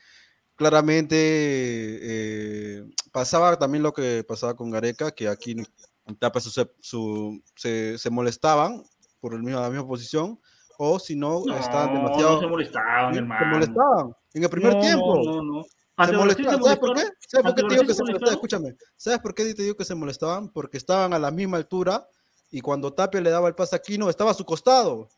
claramente 0.56 1.18
eh, 1.20 2.84
pasaba 3.12 3.60
también 3.60 3.84
lo 3.84 3.92
que 3.92 4.24
pasaba 4.26 4.56
con 4.56 4.72
Gareca, 4.72 5.12
que 5.12 5.28
aquí 5.28 5.58
en 6.06 6.16
Tapa 6.16 6.40
su, 6.40 6.52
su- 6.80 7.44
se, 7.54 7.98
se 7.98 8.10
molestaban 8.10 8.82
por 9.20 9.34
el 9.34 9.44
mismo, 9.44 9.60
la 9.60 9.70
misma 9.70 9.86
posición, 9.86 10.40
o 10.78 11.00
si 11.00 11.18
no, 11.18 11.44
No, 11.46 11.58
estaban 11.58 11.92
demasiado... 11.94 12.36
no 12.36 12.40
se 12.40 12.48
molestaban, 12.48 13.14
se 13.14 13.20
hermano. 13.20 13.46
molestaban 13.48 14.16
en 14.36 14.44
el 14.44 14.50
primer 14.50 14.74
No, 14.76 14.82
tiempo. 14.82 15.16
No, 15.24 15.42
no, 15.42 15.44
no. 15.44 15.64
Se 16.06 16.12
molestaban. 16.12 16.58
se 16.58 16.64
¿Sabes 16.64 16.78
por 16.80 16.94
qué? 16.96 17.04
¿Sabes 17.28 17.46
por 17.46 17.56
qué 17.56 17.62
te 17.64 17.74
digo 17.74 17.82
que 17.84 17.88
se 17.88 17.94
se 17.96 18.04
molestaban? 18.04 18.34
Escúchame. 18.34 18.76
¿Sabes 18.98 19.20
por 19.20 19.34
qué 19.34 19.54
te 19.54 19.62
digo 19.64 19.76
que 19.76 19.86
se 19.86 19.96
molestaban? 19.96 20.50
Porque 20.50 20.78
estaban 20.78 21.14
a 21.14 21.20
la 21.20 21.32
misma 21.32 21.58
altura 21.58 22.06
y 22.52 22.60
cuando 22.62 22.94
Tapia 22.94 23.22
le 23.22 23.30
daba 23.30 23.48
el 23.48 23.56
pase 23.56 23.76
a 23.76 23.78
Aquino, 23.78 24.10
estaba 24.10 24.32
a 24.32 24.34
su 24.34 24.44
costado. 24.46 25.10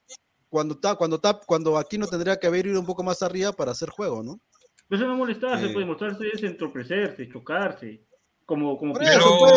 Cuando, 0.49 0.78
ta, 0.80 0.95
cuando, 0.95 1.20
tap, 1.20 1.43
cuando 1.45 1.78
Aquino 1.78 2.07
tendría 2.07 2.38
que 2.39 2.47
haber 2.47 2.68
ido 2.68 2.80
un 2.80 2.86
poco 2.86 3.03
más 3.03 3.22
arriba 3.24 3.51
para 3.51 3.72
hacer 3.72 3.89
juego, 3.89 4.24
¿no? 4.24 4.39
Eso 4.89 5.05
no 5.05 5.15
molestarse, 5.15 5.65
Eh. 5.65 5.74
puede 5.74 5.86
mostrarse 5.86 6.24
es 6.32 6.41
entorpecerse, 6.43 7.28
chocarse. 7.28 8.03
Como, 8.45 8.78
como 8.78 8.93
Por 8.93 9.01
Pizarro. 9.01 9.20
eso, 9.20 9.38
pues, 9.39 9.51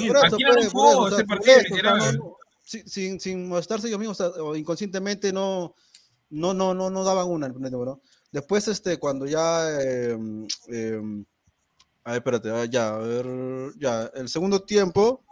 Pero- 0.00 0.12
por 0.14 0.26
eso, 0.26 0.34
Aquí 0.34 0.44
no 0.44 0.52
pues, 0.54 2.16
no, 2.16 2.36
sin, 2.64 2.88
sin, 2.88 3.20
sin 3.20 3.48
molestarse 3.48 3.86
ellos 3.86 4.00
mismos, 4.00 4.20
o 4.20 4.56
inconscientemente 4.56 5.32
no, 5.32 5.74
no, 6.30 6.52
no, 6.52 6.74
no, 6.74 6.90
no 6.90 7.04
daban 7.04 7.28
una 7.30 7.48
¿no? 7.48 8.00
Después, 8.32 8.68
este, 8.68 8.98
cuando 8.98 9.26
ya, 9.26 9.80
eh, 9.80 10.18
eh, 10.68 11.00
a 12.04 12.10
ver, 12.12 12.18
espérate, 12.18 12.50
ah, 12.50 12.64
ya, 12.64 12.94
a 12.94 12.98
ver, 12.98 13.26
ya, 13.78 14.10
el 14.14 14.28
segundo 14.28 14.62
tiempo, 14.62 15.24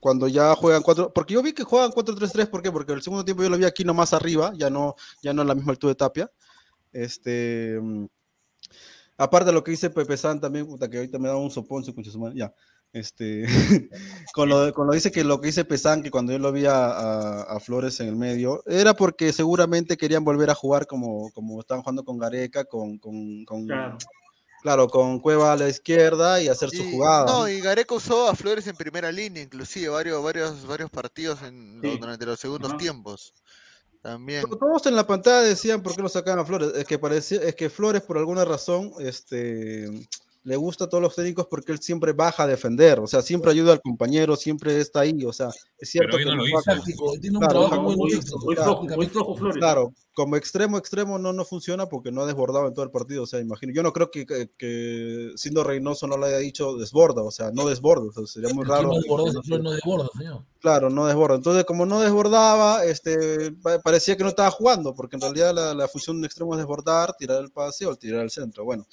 cuando 0.00 0.26
ya 0.28 0.54
juegan 0.56 0.82
cuatro, 0.82 1.12
porque 1.12 1.34
yo 1.34 1.42
vi 1.42 1.52
que 1.52 1.62
juegan 1.62 1.92
4-3-3, 1.92 2.48
¿por 2.48 2.62
qué? 2.62 2.72
Porque 2.72 2.92
el 2.92 3.02
segundo 3.02 3.24
tiempo 3.24 3.42
yo 3.42 3.50
lo 3.50 3.58
vi 3.58 3.64
aquí 3.64 3.84
nomás 3.84 4.12
arriba, 4.12 4.52
ya 4.56 4.68
no, 4.68 4.96
ya 5.22 5.32
no 5.32 5.42
a 5.42 5.44
la 5.44 5.54
misma 5.54 5.72
altura 5.72 5.92
de 5.92 5.96
Tapia, 5.96 6.32
este, 6.92 7.78
mm, 7.80 8.06
aparte 9.18 9.46
de 9.46 9.52
lo 9.52 9.62
que 9.62 9.70
dice 9.70 9.90
Pepe 9.90 10.16
San 10.16 10.40
también, 10.40 10.66
puta, 10.66 10.90
que 10.90 10.98
ahorita 10.98 11.18
me 11.18 11.28
da 11.28 11.36
un 11.36 11.50
sopón, 11.50 11.84
su 11.84 11.94
ya, 12.34 12.52
este, 12.92 13.46
con 14.34 14.48
lo, 14.48 14.66
de- 14.66 14.72
con 14.72 14.86
lo 14.86 14.92
dice 14.92 15.10
que 15.10 15.24
lo 15.24 15.40
que 15.40 15.46
dice 15.48 15.64
Pesan, 15.64 16.02
que 16.02 16.10
cuando 16.10 16.32
yo 16.32 16.38
lo 16.38 16.52
vi 16.52 16.66
a, 16.66 16.86
a- 16.86 17.42
a 17.42 17.60
Flores 17.60 17.98
en 18.00 18.08
el 18.08 18.16
medio, 18.16 18.62
era 18.66 18.94
porque 18.94 19.32
seguramente 19.32 19.96
querían 19.96 20.24
volver 20.24 20.50
a 20.50 20.54
jugar 20.54 20.86
como, 20.86 21.30
como 21.32 21.60
estaban 21.60 21.82
jugando 21.82 22.04
con 22.04 22.18
Gareca, 22.18 22.64
con, 22.64 22.98
con, 22.98 23.44
con- 23.44 23.66
Claro. 23.66 23.98
claro, 24.62 24.88
con 24.88 25.18
Cueva 25.20 25.52
a 25.52 25.56
la 25.56 25.68
izquierda 25.68 26.40
y 26.40 26.48
hacer 26.48 26.70
su 26.70 26.84
jugada. 26.90 27.24
No, 27.26 27.48
y 27.48 27.60
Gareca 27.60 27.94
usó 27.94 28.28
a 28.28 28.34
Flores 28.36 28.66
en 28.66 28.76
primera 28.76 29.10
línea, 29.10 29.42
inclusive 29.42 29.88
varios, 29.88 30.22
varios, 30.22 30.66
varios 30.66 30.90
partidos 30.90 31.42
en, 31.42 31.80
Sí. 31.82 31.96
durante 31.98 32.26
los 32.26 32.38
segundos 32.38 32.76
tiempos. 32.76 33.32
También. 34.02 34.42
To- 34.42 34.56
Todos 34.58 34.84
en 34.86 34.96
la 34.96 35.06
pantalla 35.06 35.40
decían 35.42 35.80
por 35.82 35.94
qué 35.94 36.02
no 36.02 36.08
sacaban 36.08 36.40
a 36.40 36.44
Flores. 36.44 36.72
Es 36.76 36.84
que 36.84 36.98
parecía, 36.98 37.40
es 37.40 37.54
que 37.54 37.70
Flores, 37.70 38.02
por 38.02 38.18
alguna 38.18 38.44
razón, 38.44 38.92
este, 38.98 39.88
le 40.44 40.56
gusta 40.56 40.84
a 40.84 40.88
todos 40.88 41.02
los 41.02 41.14
técnicos 41.14 41.46
porque 41.48 41.70
él 41.72 41.78
siempre 41.80 42.12
baja 42.12 42.42
a 42.42 42.46
defender. 42.46 42.98
O 43.00 43.06
sea, 43.06 43.22
siempre 43.22 43.50
ayuda 43.52 43.72
al 43.72 43.80
compañero, 43.80 44.34
siempre 44.36 44.78
está 44.80 45.00
ahí. 45.00 45.24
O 45.24 45.32
sea, 45.32 45.50
es 45.78 45.90
cierto 45.90 46.16
hoy 46.16 46.24
que 46.24 46.30
no 46.30 46.36
lo 46.36 46.42
juega 46.42 46.58
hizo. 46.60 46.70
Táctico, 46.72 47.12
tiene 47.20 47.36
un 47.38 47.40
Claro, 47.44 47.60
trabajo 47.60 47.76
como 47.76 47.96
muy 47.96 48.12
hoy 48.96 49.06
flojo, 49.06 49.36
Flores. 49.36 49.56
Claro, 49.58 49.94
como 50.14 50.36
extremo, 50.36 50.76
extremo 50.78 51.18
no, 51.18 51.32
no 51.32 51.44
funciona 51.44 51.86
porque 51.86 52.10
no 52.12 52.22
ha 52.22 52.26
desbordado 52.26 52.66
en 52.66 52.74
todo 52.74 52.84
el 52.84 52.90
partido. 52.90 53.22
O 53.22 53.26
sea, 53.26 53.40
imagino, 53.40 53.72
yo 53.72 53.82
no 53.82 53.92
creo 53.92 54.10
que, 54.10 54.26
que, 54.26 54.50
que 54.58 55.30
siendo 55.36 55.64
Reynoso 55.64 56.06
no 56.06 56.18
le 56.18 56.26
haya 56.26 56.38
dicho 56.38 56.76
desborda, 56.76 57.22
o 57.22 57.30
sea, 57.30 57.50
no 57.52 57.66
desborda. 57.68 58.06
O 58.08 58.12
sea, 58.12 58.26
sería 58.26 58.52
muy 58.52 58.64
raro. 58.64 58.88
no 58.88 58.94
desborda, 58.96 59.32
no 59.32 59.42
Flores 59.42 59.46
se- 59.46 59.62
no 59.62 59.70
desborda, 59.72 60.08
señor. 60.18 60.44
Claro, 60.60 60.90
no 60.90 61.06
desborda. 61.06 61.36
Entonces, 61.36 61.64
como 61.64 61.86
no 61.86 62.00
desbordaba, 62.00 62.84
este, 62.84 63.52
pa- 63.52 63.80
parecía 63.80 64.16
que 64.16 64.22
no 64.22 64.28
estaba 64.28 64.50
jugando, 64.50 64.94
porque 64.94 65.16
en 65.16 65.22
realidad 65.22 65.54
la, 65.54 65.74
la 65.74 65.88
función 65.88 66.20
de 66.20 66.26
extremo 66.26 66.52
es 66.54 66.58
desbordar, 66.58 67.14
tirar 67.16 67.40
el 67.42 67.50
pase 67.50 67.86
o 67.86 67.96
tirar 67.96 68.20
al 68.20 68.30
centro. 68.30 68.64
Bueno, 68.64 68.86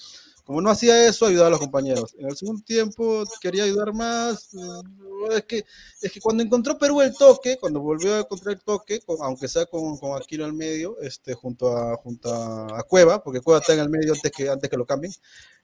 como 0.50 0.62
no 0.64 0.72
hacía 0.72 1.06
eso, 1.06 1.28
ayudaba 1.28 1.45
a 1.50 1.52
los 1.52 1.60
compañeros. 1.60 2.16
En 2.18 2.26
el 2.28 2.36
segundo 2.36 2.64
tiempo 2.66 3.24
quería 3.39 3.66
ayudar 3.66 3.93
más. 3.93 4.52
eh, 4.56 5.36
Es 5.36 5.43
que, 5.43 5.64
es 6.02 6.12
que 6.12 6.20
cuando 6.20 6.41
encontró 6.41 6.76
Perú 6.76 7.02
el 7.02 7.14
toque, 7.16 7.60
cuando 7.60 7.80
volvió 7.80 8.16
a 8.16 8.20
encontrar 8.22 8.56
el 8.56 8.62
toque, 8.64 9.00
con- 9.02 9.18
aunque 9.22 9.47
sea 9.47 9.68
con, 9.68 9.95
con 10.00 10.20
Aquino 10.20 10.45
al 10.45 10.54
medio, 10.54 11.00
este, 11.02 11.36
junto, 11.36 11.78
a, 11.78 11.95
junto 11.97 12.34
a, 12.34 12.82
Cueva, 12.82 13.22
porque 13.24 13.41
Cueva 13.41 13.60
está 13.60 13.76
en 13.76 13.82
el 13.82 13.89
medio 13.91 14.12
antes 14.14 14.32
que, 14.32 14.50
antes 14.50 14.68
que 14.72 14.76
lo 14.78 14.88
cambien, 14.88 15.14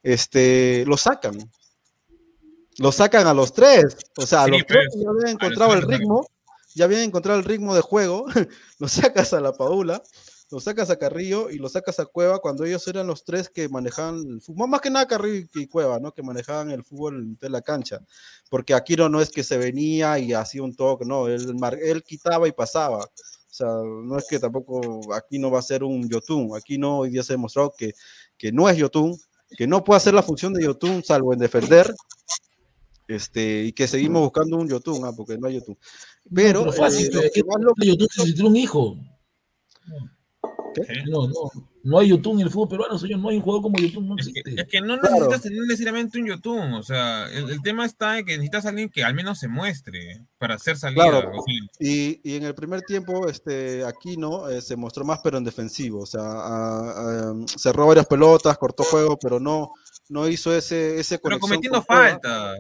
este, 0.04 0.84
lo 0.86 0.98
sacan. 0.98 1.36
Lo 2.78 2.92
sacan 2.92 3.26
a 3.26 3.34
los 3.34 3.54
tres. 3.54 3.98
O 4.18 4.28
sea, 4.28 4.44
a 4.44 4.46
Sí, 4.46 4.52
los 4.52 4.64
pero 4.68 4.82
tres 4.82 4.96
es- 4.98 5.02
ya 5.02 5.10
habían 5.10 5.30
encontrado 5.30 5.74
el 5.74 5.82
ritmo, 5.82 6.28
ya 6.76 6.86
habían 6.86 7.02
encontrado 7.02 7.40
el 7.40 7.46
ritmo 7.46 7.74
de 7.74 7.82
juego, 7.82 8.26
lo 8.78 8.88
sacas 8.88 9.34
a 9.34 9.42
la 9.42 9.54
Paula, 9.54 10.04
lo 10.52 10.60
sacas 10.60 10.90
a 10.90 10.98
Carrillo 10.98 11.50
y 11.50 11.58
lo 11.58 11.70
sacas 11.70 12.00
a 12.00 12.06
Cueva 12.06 12.40
cuando 12.40 12.64
ellos 12.66 12.88
eran 12.88 13.08
los 13.08 13.24
tres 13.26 13.50
que 13.50 13.68
manejaban 13.68 14.20
el 14.30 14.42
fútbol, 14.42 14.70
más 14.70 14.82
que 14.82 14.90
nada 14.92 15.08
Carrillo 15.08 15.48
y 15.56 15.68
Cueva, 15.68 16.00
¿no? 16.00 16.14
Que 16.14 16.22
manejaban 16.22 16.70
el 16.72 16.84
fútbol 16.84 17.38
de 17.40 17.50
la 17.50 17.62
cancha, 17.62 18.00
porque 18.50 18.74
Aquino 18.74 19.10
no 19.10 19.22
es 19.22 19.32
que 19.32 19.44
se 19.44 19.58
venía 19.58 20.20
y 20.20 20.34
hacía 20.34 20.62
un 20.64 20.76
toque, 20.76 21.04
no, 21.06 21.28
él, 21.28 21.56
él 21.82 22.04
quitaba 22.04 22.48
y 22.48 22.52
pasaba. 22.52 23.00
O 23.00 23.58
sea, 23.58 23.68
no 23.68 24.18
es 24.18 24.26
que 24.30 24.38
tampoco 24.38 25.14
aquí 25.14 25.40
no 25.40 25.50
va 25.50 25.60
a 25.60 25.64
ser 25.64 25.84
un 25.84 26.08
Yotun, 26.10 26.50
aquí 26.58 26.78
no 26.78 27.00
hoy 27.00 27.10
día 27.10 27.24
se 27.24 27.34
ha 27.34 27.38
demostrado 27.38 27.74
que, 27.78 27.94
que 28.38 28.52
no 28.52 28.70
es 28.70 28.78
Yotun, 28.78 29.18
que 29.58 29.66
no 29.66 29.84
puede 29.84 29.98
hacer 29.98 30.14
la 30.14 30.22
función 30.24 30.54
de 30.54 30.64
Yotun 30.64 31.04
salvo 31.04 31.32
en 31.34 31.40
defender, 31.40 31.96
este, 33.08 33.64
y 33.64 33.72
que 33.72 33.88
seguimos 33.88 34.22
buscando 34.24 34.58
un 34.58 34.68
Yotun, 34.68 35.06
ah, 35.06 35.14
porque 35.16 35.38
no 35.38 35.48
hay 35.48 35.56
Yotun. 35.56 35.78
Pero, 36.34 36.62
Pero 36.62 36.74
fácil, 36.74 37.06
eh, 37.08 37.32
que 37.34 37.42
que 37.42 37.48
lo- 37.60 37.74
si 38.10 38.34
tiene 38.34 38.50
un 38.50 38.56
hijo. 38.58 38.98
¿Qué? 40.82 41.04
No, 41.08 41.28
no, 41.28 41.34
no 41.84 42.00
hay 42.00 42.10
YouTube 42.10 42.34
en 42.36 42.42
el 42.42 42.50
fútbol 42.50 42.70
peruano, 42.70 42.98
señor, 42.98 43.20
no 43.20 43.30
hay 43.30 43.38
un 43.38 43.42
jugador 43.44 43.62
como 43.64 43.78
YouTube, 43.78 44.04
no 44.04 44.16
Es 44.18 44.26
que, 44.32 44.40
existe. 44.40 44.62
es 44.62 44.68
que 44.68 44.82
no 44.82 44.98
Claro. 45.00 45.16
necesitas 45.16 45.42
tener 45.44 45.60
necesariamente 45.68 46.20
un 46.20 46.28
Yotun, 46.28 46.74
o 46.74 46.84
sea, 46.84 47.28
el, 47.32 47.50
el 47.50 47.62
tema 47.62 47.86
está 47.86 48.20
en 48.20 48.26
que 48.26 48.34
necesitas 48.34 48.66
a 48.66 48.70
alguien 48.70 48.90
que 48.90 49.04
al 49.04 49.14
menos 49.14 49.40
se 49.40 49.48
muestre 49.48 50.26
para 50.38 50.56
hacer 50.56 50.78
salida. 50.78 51.10
Claro. 51.10 51.32
Y, 51.80 52.20
y 52.30 52.36
en 52.36 52.44
el 52.44 52.56
primer 52.56 52.82
tiempo, 52.82 53.28
este, 53.30 53.84
Aquino 53.86 54.50
eh, 54.50 54.62
se 54.62 54.76
mostró 54.76 55.06
más, 55.06 55.20
pero 55.24 55.38
en 55.38 55.44
defensivo. 55.44 56.02
O 56.02 56.06
sea, 56.06 56.22
a- 56.24 57.30
a- 57.32 57.34
cerró 57.58 57.88
varias 57.88 58.08
pelotas, 58.08 58.58
cortó 58.58 58.84
juego, 58.84 59.18
pero 59.18 59.40
no, 59.40 59.72
no 60.10 60.28
hizo 60.28 60.56
ese, 60.56 61.00
ese 61.00 61.20
pero 61.20 61.40
cometiendo 61.40 61.78
con 61.84 61.86
falta. 61.86 62.54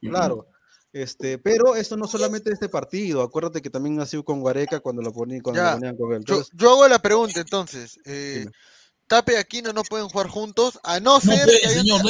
Claro. 0.00 0.46
Este, 0.92 1.38
pero 1.38 1.76
eso 1.76 1.96
no 1.96 2.06
solamente 2.08 2.50
de 2.50 2.54
este 2.54 2.68
partido. 2.68 3.22
Acuérdate 3.22 3.62
que 3.62 3.70
también 3.70 3.96
nació 3.96 4.24
con 4.24 4.40
Guareca 4.40 4.80
cuando 4.80 5.02
lo 5.02 5.12
ponían, 5.12 5.40
con 5.40 5.56
él. 5.56 5.62
Yo, 5.98 6.12
Entonces, 6.14 6.48
yo 6.52 6.70
hago 6.70 6.88
la 6.88 6.98
pregunta 7.00 7.40
entonces. 7.40 7.98
Eh. 8.04 8.46
Tape 9.06 9.32
y 9.32 9.36
Aquino 9.36 9.72
no 9.72 9.82
pueden 9.82 10.08
jugar 10.08 10.28
juntos, 10.28 10.78
a 10.84 11.00
no 11.00 11.20
ser 11.20 11.48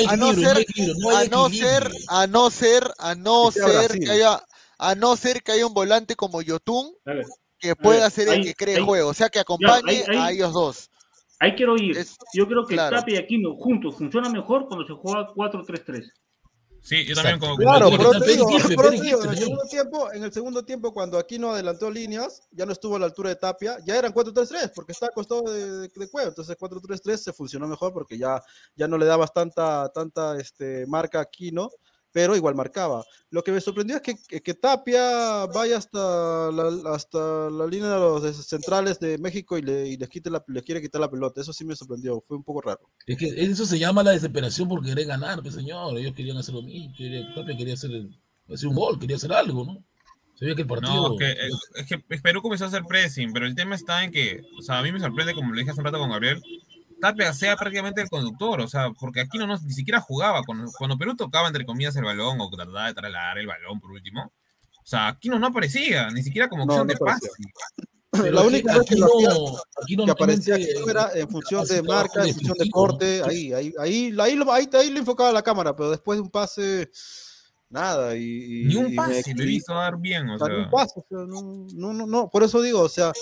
a 0.09 0.17
no 0.17 0.35
ser, 0.35 0.67
a 1.09 1.27
no 1.27 1.49
ser, 1.51 1.91
a 2.09 2.27
no 2.27 2.51
ser, 2.51 2.91
a 2.99 3.15
no 3.15 3.51
ser 3.51 3.99
que 3.99 4.11
haya, 4.11 4.43
a 4.79 4.95
no 4.95 5.17
ser 5.17 5.43
que 5.43 5.53
haya 5.53 5.67
un 5.67 5.73
volante 5.73 6.15
como 6.15 6.43
Yotun 6.43 6.93
ver, 7.07 7.25
que 7.59 7.75
pueda 7.75 8.03
ver, 8.03 8.11
ser 8.11 8.29
el 8.29 8.35
ahí- 8.35 8.45
que 8.45 8.55
cree 8.55 8.77
ahí- 8.77 8.85
juego, 8.85 9.09
o 9.11 9.15
sea, 9.15 9.31
que 9.31 9.39
acompañe 9.39 10.05
ahí- 10.09 10.19
a 10.19 10.31
ellos 10.31 10.53
dos. 10.53 10.91
ahí 11.39 11.55
quiero 11.55 11.75
ir. 11.77 11.97
Es- 11.97 12.17
Yo 12.35 12.47
creo 12.47 12.67
que 12.67 12.75
claro. 12.75 12.99
Tapia 12.99 13.15
y 13.15 13.19
Aquino 13.25 13.57
juntos 13.57 13.97
funciona 13.97 14.29
mejor 14.29 14.67
cuando 14.69 14.87
se 14.87 14.93
juega 14.93 15.27
4-3-3. 15.35 16.13
Sí, 16.83 17.05
yo 17.05 17.15
también 17.15 17.39
como, 17.39 17.57
Claro, 17.57 17.91
Pero 17.91 18.13
está 18.13 18.25
te 18.25 18.33
digo, 18.33 18.49
pero 18.69 18.91
te 18.91 19.01
digo, 19.01 19.23
en 19.23 19.31
el 19.31 19.37
segundo 19.39 19.63
tiempo, 19.65 20.13
en 20.13 20.25
el 20.25 20.33
segundo 20.33 20.65
tiempo, 20.65 20.93
cuando 20.93 21.19
Aquino 21.19 21.53
adelantó 21.53 21.91
líneas, 21.91 22.43
ya 22.53 22.65
no 22.65 22.73
estuvo 22.73 22.97
a 22.97 22.99
la 22.99 23.07
altura 23.07 23.29
de 23.31 23.37
Tapia, 23.37 23.79
ya 23.85 23.97
eran 23.97 24.13
4-3-3, 24.13 24.73
porque 24.75 24.93
estaba 24.93 25.11
acostado 25.11 25.43
de, 25.43 25.81
de, 25.81 25.89
de 25.89 26.09
Cueva, 26.09 26.29
entonces 26.29 26.57
4-3-3 26.57 27.17
se 27.17 27.33
funcionó 27.33 27.69
mejor 27.69 27.93
porque 27.93 28.17
ya, 28.17 28.43
ya 28.77 28.89
no 28.89 28.97
le 28.97 29.07
dabas 29.07 29.33
tanta, 29.33 29.91
tanta 29.91 30.39
este, 30.39 30.87
marca 30.87 31.19
a 31.19 31.23
Aquino, 31.23 31.71
pero 32.13 32.37
igual 32.37 32.55
marcaba. 32.55 33.05
Lo 33.31 33.43
que 33.43 33.53
me 33.53 33.61
sorprendió 33.61 33.97
es 33.97 34.03
que, 34.03 34.17
que, 34.29 34.41
que 34.41 34.55
Tapia 34.55 35.47
vaya 35.47 35.79
hasta 35.79 36.51
la, 36.51 36.93
hasta 36.93 37.51
la 37.51 37.67
línea 37.67 37.91
de 37.91 38.01
los 38.01 38.47
centrales 38.47 38.99
de 38.99 39.19
México 39.19 39.57
y, 39.59 39.63
le, 39.63 39.89
y 39.89 39.97
les, 39.97 40.09
quite 40.09 40.31
la, 40.31 40.43
les 40.49 40.63
quiere 40.63 40.81
quitar 40.81 41.01
la 41.01 41.11
pelota, 41.11 41.41
eso 41.41 41.53
sí 41.53 41.65
me 41.65 41.77
sorprendió, 41.77 42.23
fue 42.27 42.37
un 42.37 42.45
poco 42.45 42.63
raro. 42.63 42.81
Es 43.07 43.17
que 43.17 43.27
eso 43.37 43.67
se 43.67 43.79
llama 43.79 44.03
la 44.03 44.13
desesperación 44.13 44.69
por 44.69 44.85
querer 44.85 45.07
ganar, 45.07 45.43
pues, 45.43 45.55
señor. 45.55 45.97
Ellos 45.99 46.15
querían 46.15 46.37
hacer 46.37 46.55
lo 46.55 46.63
mismo. 46.63 46.93
Quería, 46.97 47.35
Tapia 47.35 47.57
quería 47.57 47.75
hacer, 47.75 47.91
hacer 48.53 48.69
un 48.69 48.75
gol, 48.75 48.99
quería 48.99 49.17
hacer 49.17 49.33
algo, 49.33 49.65
¿no? 49.65 49.85
Se 50.35 50.47
veía 50.47 50.57
que 50.57 50.63
el 50.63 50.69
partido. 50.69 51.11
No, 51.11 51.17
que, 51.17 51.37
es 51.75 51.87
que 51.87 51.99
Perú 51.99 52.41
comenzó 52.41 52.65
a 52.65 52.69
hacer 52.69 52.85
pressing, 52.85 53.33
pero 53.33 53.47
el 53.47 53.55
tema 53.55 53.75
está 53.75 54.03
en 54.03 54.11
que, 54.11 54.41
o 54.59 54.63
sea, 54.63 54.79
a 54.79 54.83
mí 54.83 54.91
me 54.91 54.99
sorprende, 54.99 55.35
como 55.35 55.53
lo 55.53 55.59
dije 55.59 55.71
hace 55.71 55.81
un 55.81 55.85
rato 55.85 55.99
con 55.99 56.11
Gabriel, 56.11 56.43
Tapia 57.01 57.33
sea 57.33 57.57
prácticamente 57.57 58.03
el 58.03 58.09
conductor, 58.11 58.61
o 58.61 58.69
sea, 58.69 58.91
porque 58.99 59.21
aquí 59.23 59.39
no, 59.39 59.47
no 59.47 59.59
ni 59.59 59.73
siquiera 59.73 60.01
jugaba. 60.01 60.43
Cuando, 60.45 60.71
cuando 60.79 60.97
Perú 60.99 61.17
tocaba, 61.17 61.47
entre 61.49 61.65
comillas, 61.65 61.97
el 61.97 62.05
balón 62.05 62.41
o 62.41 62.51
trataba 62.51 62.87
de 62.89 62.95
trasladar 62.95 63.39
el 63.39 63.47
balón 63.47 63.81
por 63.81 63.91
último, 63.93 64.33
o 64.83 64.87
sea, 64.87 65.09
aquí 65.09 65.29
no, 65.29 65.39
no 65.39 65.49
aparecía, 65.49 66.11
ni 66.11 66.23
siquiera 66.23 66.49
como 66.49 66.65
No, 66.67 66.73
opción 66.73 66.87
no 66.87 66.93
de 66.93 66.99
pase. 66.99 67.29
Pero 68.13 68.33
la 68.33 68.41
aquí- 68.41 68.49
única 68.49 68.73
vez 68.79 68.87
que, 68.89 68.95
aquí 68.95 69.01
lo 69.01 69.07
hacía- 69.07 69.29
no- 69.29 69.57
aquí 69.83 69.97
no 69.97 70.05
que 70.05 70.11
aparecía 70.11 70.57
que 70.57 70.67
era 70.89 71.11
en 71.15 71.29
función 71.29 71.65
de 71.65 71.83
marca, 71.83 72.25
en 72.27 72.35
función 72.35 72.59
de 72.59 72.65
¿no? 72.65 72.71
corte, 72.73 73.23
ahí, 73.25 73.53
ahí, 73.53 73.73
ahí, 73.79 74.15
ahí, 74.19 74.35
lo, 74.37 74.53
ahí, 74.53 74.69
ahí 74.73 74.91
lo 74.91 74.99
enfocaba 74.99 75.31
la 75.33 75.43
cámara, 75.43 75.77
pero 75.77 75.91
después 75.91 76.17
de 76.19 76.23
un 76.23 76.31
pase, 76.31 76.91
nada. 77.69 78.17
Y, 78.17 78.23
y- 78.23 78.65
Ni 78.65 78.73
y 78.75 78.77
un 78.77 78.91
me- 78.91 78.97
pase 78.97 79.33
lo 79.35 79.45
y- 79.45 79.55
hizo 79.57 79.75
dar 79.75 79.97
bien, 79.97 80.29
o 80.29 80.39
sea. 80.39 80.49
un 80.57 80.69
pase, 80.71 80.95
o 80.99 81.07
sea, 81.09 81.19
no, 81.25 81.67
no, 81.73 81.93
no, 81.93 82.07
no, 82.07 82.29
por 82.29 82.43
eso 82.43 82.61
digo, 82.61 82.81
o 82.81 82.89
sea, 82.89 83.13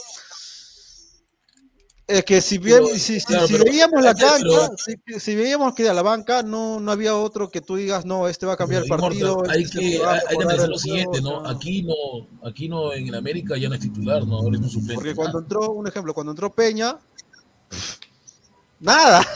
es 2.09 2.25
que 2.25 2.41
si 2.41 2.57
bien, 2.59 2.79
Pero, 2.85 2.99
si, 2.99 3.21
si- 3.21 3.27
claro, 3.27 3.47
si 3.47 3.53
pero- 3.53 3.65
veíamos 3.67 4.03
la 4.03 4.15
pero- 4.15 4.29
cancha, 4.29 4.71
si, 4.79 5.21
si 5.21 5.37
veíamos 5.37 5.75
que 5.75 5.89
a 5.89 5.93
la 5.95 6.03
banca 6.03 6.43
no, 6.43 6.81
no 6.81 6.91
había 6.91 7.15
otro 7.15 7.51
que 7.51 7.61
tú 7.61 7.77
digas, 7.77 8.05
no, 8.07 8.27
este 8.29 8.47
va 8.47 8.55
a 8.55 8.57
cambiar 8.57 8.83
el 8.83 8.89
partido. 8.89 9.33
Immortal, 9.33 9.55
hay 9.57 9.63
este 9.63 9.79
que, 9.79 9.87
hay, 10.05 10.19
hay 10.29 10.37
que 10.39 10.55
el 10.65 10.71
lo 10.71 10.79
siguiente, 10.79 11.21
¿no? 11.21 11.47
Aquí 11.47 11.83
no, 11.83 11.95
aquí 12.49 12.69
no, 12.69 12.93
en 12.95 13.15
América 13.15 13.57
ya 13.59 13.69
no 13.69 13.75
es 13.75 13.81
titular, 13.83 14.27
¿no? 14.27 14.39
Ahora 14.39 14.57
es 14.57 14.63
un 14.63 14.71
suplente. 14.71 14.95
Porque 14.95 15.15
cuando 15.15 15.39
entró, 15.41 15.71
un 15.71 15.87
ejemplo, 15.87 16.15
cuando 16.15 16.33
entró 16.33 16.51
Peña, 16.53 16.99
nada. 18.81 19.27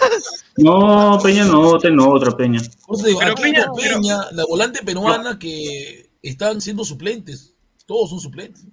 No, 0.57 1.19
Peña 1.23 1.45
no, 1.45 1.79
ten 1.79 1.99
otra 2.01 2.37
Peña. 2.37 2.61
Digo, 3.05 3.19
Pero 3.21 3.33
aquí 3.33 3.43
Peña- 3.43 3.67
no 3.67 3.75
Peña, 3.75 4.31
la 4.33 4.45
volante 4.47 4.83
peruana 4.83 5.39
que 5.39 6.11
están 6.23 6.61
siendo 6.61 6.85
suplentes. 6.85 7.55
Todos 7.87 8.11
son 8.11 8.21
suplentes. 8.21 8.65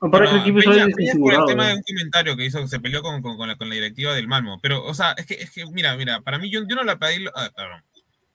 Para 0.00 0.26
que 0.26 0.30
el 0.36 0.40
equipo 0.42 0.58
Peña- 0.60 0.86
Peña 0.94 1.12
por 1.18 1.34
el 1.34 1.44
tema 1.46 1.68
de 1.68 1.74
un 1.74 1.82
comentario 1.82 2.36
que 2.36 2.44
hizo, 2.44 2.66
se 2.68 2.78
peleó 2.80 3.02
con, 3.02 3.20
con- 3.22 3.36
con 3.36 3.48
la, 3.48 3.56
con 3.56 3.68
la 3.68 3.74
directiva 3.74 4.14
del 4.14 4.28
Malmo. 4.28 4.58
Pero, 4.62 4.84
o 4.84 4.94
sea, 4.94 5.12
es 5.12 5.26
que, 5.26 5.34
es 5.34 5.50
que 5.50 5.66
mira, 5.66 5.96
mira, 5.96 6.20
para 6.20 6.38
mí 6.38 6.50
yo, 6.50 6.60
yo 6.68 6.76
no 6.76 6.84
la 6.84 6.98
pedí, 6.98 7.24
ah, 7.34 7.50
perdón. 7.54 7.82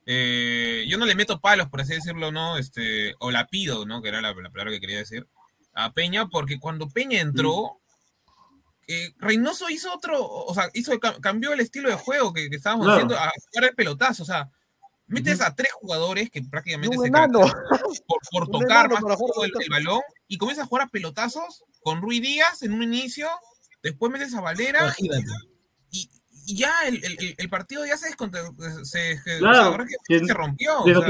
Eh, 0.06 0.86
yo 0.90 0.98
no 0.98 1.06
le 1.06 1.16
meto 1.16 1.40
palos, 1.40 1.70
por 1.70 1.80
así 1.80 1.94
decirlo, 1.94 2.32
¿no? 2.32 2.58
Este, 2.58 3.16
o 3.20 3.32
la 3.32 3.48
pido, 3.48 3.86
¿no? 3.86 4.02
Que 4.02 4.10
era 4.10 4.20
la, 4.22 4.34
la 4.34 4.50
palabra 4.50 4.72
que 4.74 4.82
quería 4.82 4.98
decir, 4.98 5.26
a 5.74 5.94
Peña, 5.94 6.28
porque 6.28 6.60
cuando 6.60 6.90
Peña 6.90 7.22
entró, 7.22 7.80
eh, 8.88 9.14
Reynoso 9.18 9.70
hizo 9.70 9.94
otro, 9.94 10.22
o 10.22 10.54
sea, 10.54 10.70
hizo, 10.74 11.00
ca- 11.00 11.16
cambió 11.22 11.54
el 11.54 11.62
estilo 11.62 11.88
de 11.90 11.96
juego 11.96 12.34
que, 12.34 12.50
que 12.50 12.58
estábamos 12.58 12.86
Claro. 12.86 12.98
haciendo 12.98 13.16
a 13.16 13.32
jugar 13.52 13.70
el 13.70 13.76
pelotazo, 13.76 14.24
o 14.24 14.26
sea, 14.26 14.50
metes 15.08 15.40
a 15.40 15.56
tres 15.56 15.72
jugadores 15.72 16.30
que 16.30 16.42
prácticamente 16.44 16.98
se 16.98 17.10
por, 17.10 18.20
por 18.30 18.48
tocar 18.52 18.90
más 18.92 19.04
el, 19.44 19.52
el 19.62 19.70
balón 19.70 20.02
y 20.34 20.38
comienzas 20.38 20.66
a 20.66 20.68
jugar 20.68 20.88
a 20.88 20.90
pelotazos 20.90 21.64
con 21.84 22.02
Rui 22.02 22.20
Díaz 22.20 22.64
en 22.64 22.74
un 22.74 22.82
inicio, 22.84 23.28
después 23.82 24.12
metes 24.12 24.34
a 24.34 24.42
Valera 24.42 24.94
y, 25.92 26.10
y 26.46 26.56
ya 26.58 26.74
el, 26.88 26.96
el- 27.06 27.18
el- 27.20 27.36
el 27.38 27.50
partido 27.50 27.86
ya 27.86 27.96
se 27.98 28.08
descontra, 28.08 28.42
se, 28.84 29.18
se- 29.22 29.38
Claro, 29.38 29.52
o 29.52 29.54
sea, 29.54 29.66
ahora 29.66 29.86
que 29.86 29.96
se- 30.20 30.26
se 30.26 30.34
rompió. 30.34 30.72
o 30.80 30.84
sea. 30.84 31.08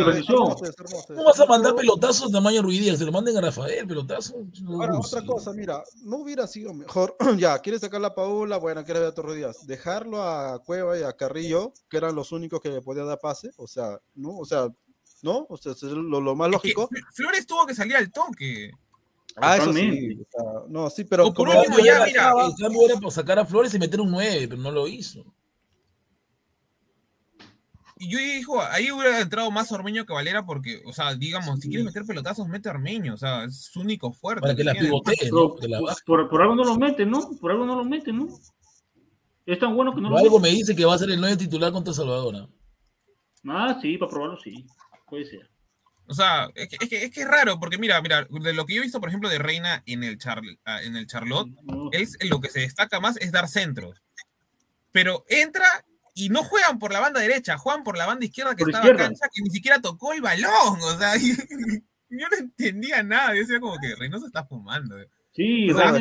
¿Cómo 1.07 1.23
vas 1.23 1.39
a 1.39 1.45
mandar 1.45 1.75
pelotazos 1.75 2.27
de 2.27 2.33
tamaño 2.37 2.61
Ruidías? 2.61 2.99
Se 2.99 3.05
lo 3.05 3.11
manden 3.11 3.37
a 3.37 3.41
Rafael, 3.41 3.87
pelotazos. 3.87 4.35
Ahora, 4.67 4.93
No, 4.93 4.99
otra 4.99 5.21
sí. 5.21 5.25
cosa, 5.27 5.53
mira, 5.53 5.83
no 6.03 6.17
hubiera 6.17 6.45
sido 6.47 6.73
mejor, 6.73 7.15
ya, 7.37 7.57
quieres 7.59 7.81
sacar 7.81 8.01
la 8.01 8.13
Paula, 8.13 8.57
bueno, 8.57 8.83
quieres 8.83 9.01
ver 9.01 9.11
a 9.11 9.15
Torres 9.15 9.35
Díaz, 9.37 9.65
dejarlo 9.65 10.21
a 10.21 10.59
Cueva 10.63 10.99
y 10.99 11.03
a 11.03 11.13
Carrillo, 11.13 11.73
que 11.89 11.97
eran 11.97 12.15
los 12.15 12.31
únicos 12.31 12.59
que 12.61 12.69
le 12.69 12.81
podían 12.81 13.07
dar 13.07 13.19
pase, 13.19 13.51
o 13.57 13.67
sea, 13.67 13.99
¿no? 14.15 14.37
O 14.37 14.45
sea, 14.45 14.67
¿no? 15.21 15.45
O 15.49 15.57
sea, 15.57 15.71
es 15.71 15.81
lo, 15.83 16.19
lo 16.21 16.35
más 16.35 16.47
es 16.53 16.61
que 16.61 16.67
lógico. 16.73 16.89
Fl- 16.89 17.05
Flores 17.13 17.47
tuvo 17.47 17.65
que 17.65 17.73
salir 17.75 17.95
al 17.95 18.11
toque. 18.11 18.71
Ah, 19.35 19.57
eso 19.57 19.73
sí, 19.73 20.19
o 20.21 20.25
sea, 20.29 20.43
no, 20.69 20.89
sí, 20.91 21.05
pero 21.05 21.25
O 21.27 21.33
por 21.33 21.47
como- 21.47 21.59
último, 21.59 21.77
ya, 21.79 22.05
mira. 22.05 22.31
El 22.45 22.53
cambio 22.55 22.85
era 22.85 22.95
para 22.99 23.09
sacar 23.11 23.39
a 23.39 23.45
Flores 23.45 23.73
y 23.73 23.79
meter 23.79 23.99
un 23.99 24.11
9, 24.11 24.47
pero 24.47 24.61
no 24.61 24.71
lo 24.71 24.87
hizo. 24.87 25.25
Y 27.97 28.09
yo 28.09 28.17
dijo, 28.19 28.61
ahí 28.61 28.91
hubiera 28.91 29.21
entrado 29.21 29.49
más 29.51 29.71
Ormeño 29.71 30.05
que 30.05 30.13
Valera 30.13 30.45
porque, 30.45 30.81
o 30.85 30.91
sea, 30.91 31.15
digamos, 31.15 31.59
si 31.61 31.69
quieres 31.69 31.85
meter 31.85 32.03
pelotazos, 32.05 32.47
mete 32.47 32.67
a 32.67 32.73
Ormeño, 32.73 33.13
o 33.13 33.17
sea, 33.17 33.45
es 33.45 33.65
su 33.71 33.79
único 33.81 34.11
fuerte. 34.11 34.41
Para 34.41 34.55
que 34.55 34.63
la 34.63 34.73
tiene. 34.73 34.87
pivotee, 34.87 35.29
¿no? 35.31 35.55
Que 35.55 35.67
la 35.67 35.79
por, 35.79 35.93
por, 36.05 36.29
por 36.29 36.41
algo 36.41 36.55
no 36.55 36.63
lo 36.65 36.75
mete, 36.77 37.05
¿no? 37.05 37.29
Por 37.39 37.51
algo 37.51 37.65
no 37.65 37.75
lo 37.75 37.85
mete, 37.85 38.11
¿no? 38.11 38.27
Es 39.45 39.59
tan 39.59 39.75
bueno 39.75 39.93
que 39.93 40.01
no 40.01 40.09
Pero 40.09 40.19
lo 40.19 40.23
algo 40.25 40.39
mete. 40.39 40.51
me 40.51 40.57
dice 40.57 40.75
que 40.75 40.85
va 40.85 40.95
a 40.95 40.97
ser 40.97 41.11
el 41.11 41.19
9 41.21 41.37
titular 41.37 41.71
contra 41.71 41.93
Salvador. 41.93 42.33
¿no? 43.43 43.53
Ah, 43.53 43.77
sí, 43.81 43.97
para 43.97 44.11
probarlo, 44.11 44.37
sí. 44.39 44.65
Puede 45.07 45.25
ser. 45.25 45.49
O 46.07 46.13
sea, 46.13 46.49
es 46.55 46.67
que, 46.67 46.77
es, 46.81 46.89
que, 46.89 47.03
es 47.05 47.11
que 47.11 47.21
es 47.21 47.27
raro, 47.27 47.59
porque 47.59 47.77
mira, 47.77 48.01
mira, 48.01 48.27
de 48.29 48.53
lo 48.53 48.65
que 48.65 48.73
yo 48.75 48.81
he 48.81 48.83
visto, 48.83 48.99
por 48.99 49.09
ejemplo, 49.09 49.29
de 49.29 49.37
Reina 49.39 49.81
en 49.85 50.03
el, 50.03 50.17
Char- 50.17 50.41
ah, 50.65 50.81
en 50.83 50.95
el 50.97 51.07
Charlotte, 51.07 51.49
es 51.91 52.17
lo 52.29 52.39
que 52.41 52.49
se 52.49 52.59
destaca 52.61 52.99
más 52.99 53.17
es 53.17 53.31
dar 53.31 53.47
centros. 53.47 54.01
Pero 54.91 55.25
entra 55.27 55.65
y 56.13 56.29
no 56.29 56.43
juegan 56.43 56.77
por 56.77 56.91
la 56.93 56.99
banda 56.99 57.19
derecha, 57.19 57.57
juegan 57.57 57.83
por 57.83 57.97
la 57.97 58.05
banda 58.05 58.25
izquierda 58.25 58.55
que 58.55 58.59
Por 58.65 58.69
estaba 58.69 58.85
izquierda. 58.85 59.05
cancha, 59.07 59.27
que 59.33 59.41
ni 59.41 59.49
siquiera 59.49 59.81
tocó 59.81 60.13
el 60.13 60.21
balón. 60.21 60.79
O 60.81 60.97
sea, 60.99 61.15
yo 62.09 62.27
no 62.29 62.37
entendía 62.37 63.01
nada. 63.01 63.33
Yo 63.33 63.41
decía 63.41 63.59
como 63.59 63.77
que 63.79 63.95
Reynoso 63.95 64.27
está 64.27 64.45
fumando. 64.45 64.95
Sí, 65.35 65.71
O 65.71 65.75
sea, 65.75 65.91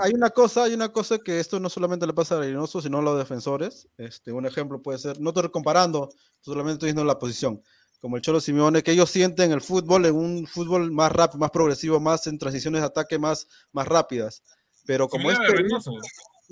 hay 0.00 0.12
una 0.12 0.30
cosa, 0.30 0.62
hay 0.62 0.74
una 0.74 0.90
cosa 0.90 1.18
que 1.18 1.40
esto 1.40 1.58
no 1.58 1.68
solamente 1.68 2.06
le 2.06 2.12
pasa 2.12 2.36
a 2.36 2.38
Reynoso, 2.38 2.80
sino 2.80 2.98
a 2.98 3.02
los 3.02 3.18
defensores. 3.18 3.88
Este, 3.98 4.30
un 4.30 4.46
ejemplo 4.46 4.80
puede 4.80 4.98
ser, 5.00 5.20
no 5.20 5.30
estoy 5.30 5.48
comparando, 5.50 6.10
solamente 6.40 6.74
estoy 6.74 6.88
diciendo 6.90 7.04
la 7.04 7.18
posición. 7.18 7.60
Como 8.04 8.16
el 8.16 8.22
Cholo 8.22 8.38
Simeone, 8.38 8.82
que 8.82 8.92
ellos 8.92 9.08
sienten 9.08 9.50
el 9.50 9.62
fútbol 9.62 10.04
en 10.04 10.14
un 10.14 10.46
fútbol 10.46 10.92
más 10.92 11.10
rápido, 11.10 11.38
más 11.38 11.50
progresivo, 11.50 11.98
más 12.00 12.26
en 12.26 12.36
transiciones 12.36 12.82
de 12.82 12.86
ataque 12.86 13.18
más, 13.18 13.48
más 13.72 13.88
rápidas. 13.88 14.42
Pero 14.84 15.08
como 15.08 15.30
es. 15.30 15.38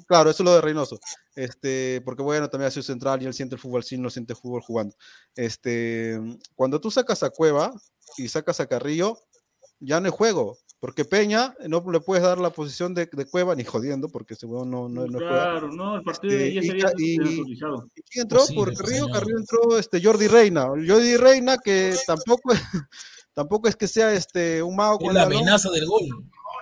Claro, 0.07 0.31
eso 0.31 0.43
es 0.43 0.45
lo 0.47 0.55
de 0.55 0.63
Reynoso. 0.63 0.99
Este, 1.35 2.01
porque 2.07 2.23
bueno, 2.23 2.49
también 2.49 2.69
ha 2.69 2.71
sido 2.71 2.85
central 2.85 3.23
y 3.23 3.27
él 3.27 3.35
siente 3.35 3.57
el 3.57 3.61
fútbol 3.61 3.85
sí, 3.85 3.99
no 3.99 4.09
siente 4.09 4.33
el 4.33 4.39
fútbol 4.39 4.63
jugando. 4.63 4.97
Este, 5.37 6.19
cuando 6.55 6.81
tú 6.81 6.91
sacas 6.91 7.23
a 7.23 7.29
Cueva 7.29 7.71
y 8.17 8.29
sacas 8.29 8.59
a 8.61 8.67
Carrillo, 8.67 9.19
ya 9.79 10.01
no 10.01 10.07
hay 10.07 10.13
juego. 10.13 10.57
Porque 10.83 11.05
Peña 11.05 11.55
no 11.69 11.81
le 11.93 12.01
puedes 12.01 12.25
dar 12.25 12.39
la 12.39 12.51
posición 12.51 12.93
de, 12.93 13.07
de 13.13 13.25
Cueva 13.25 13.55
ni 13.55 13.63
jodiendo, 13.63 14.09
porque 14.09 14.35
ese 14.35 14.47
huevón 14.47 14.69
no, 14.73 14.89
no, 14.89 15.07
no 15.07 15.19
juega. 15.19 15.29
Claro, 15.53 15.69
no, 15.73 15.95
el 15.95 16.03
partido 16.03 16.33
Este, 16.35 16.55
ya 16.55 16.61
y 16.61 16.65
se 16.65 16.71
había 16.73 16.85
ca- 16.87 16.93
y-. 16.99 17.13
¿Y 17.53 18.03
quién 18.03 18.23
entró? 18.23 18.41
Posible, 18.41 18.65
Por 18.65 18.75
Carrillo, 18.75 19.05
señor. 19.05 19.13
Carrillo 19.13 19.39
entró 19.39 19.79
este 19.79 20.03
Jordi 20.03 20.27
Reina. 20.27 20.67
Jordi 20.67 21.17
Reina 21.17 21.57
que 21.59 21.95
tampoco, 22.05 22.51
tampoco 23.33 23.69
es 23.69 23.77
que 23.77 23.87
sea 23.87 24.13
este 24.13 24.61
un 24.61 24.75
mago 24.75 24.99
con 24.99 25.15
la 25.15 25.23
amenaza 25.23 25.71
del 25.71 25.87
gol. 25.87 26.03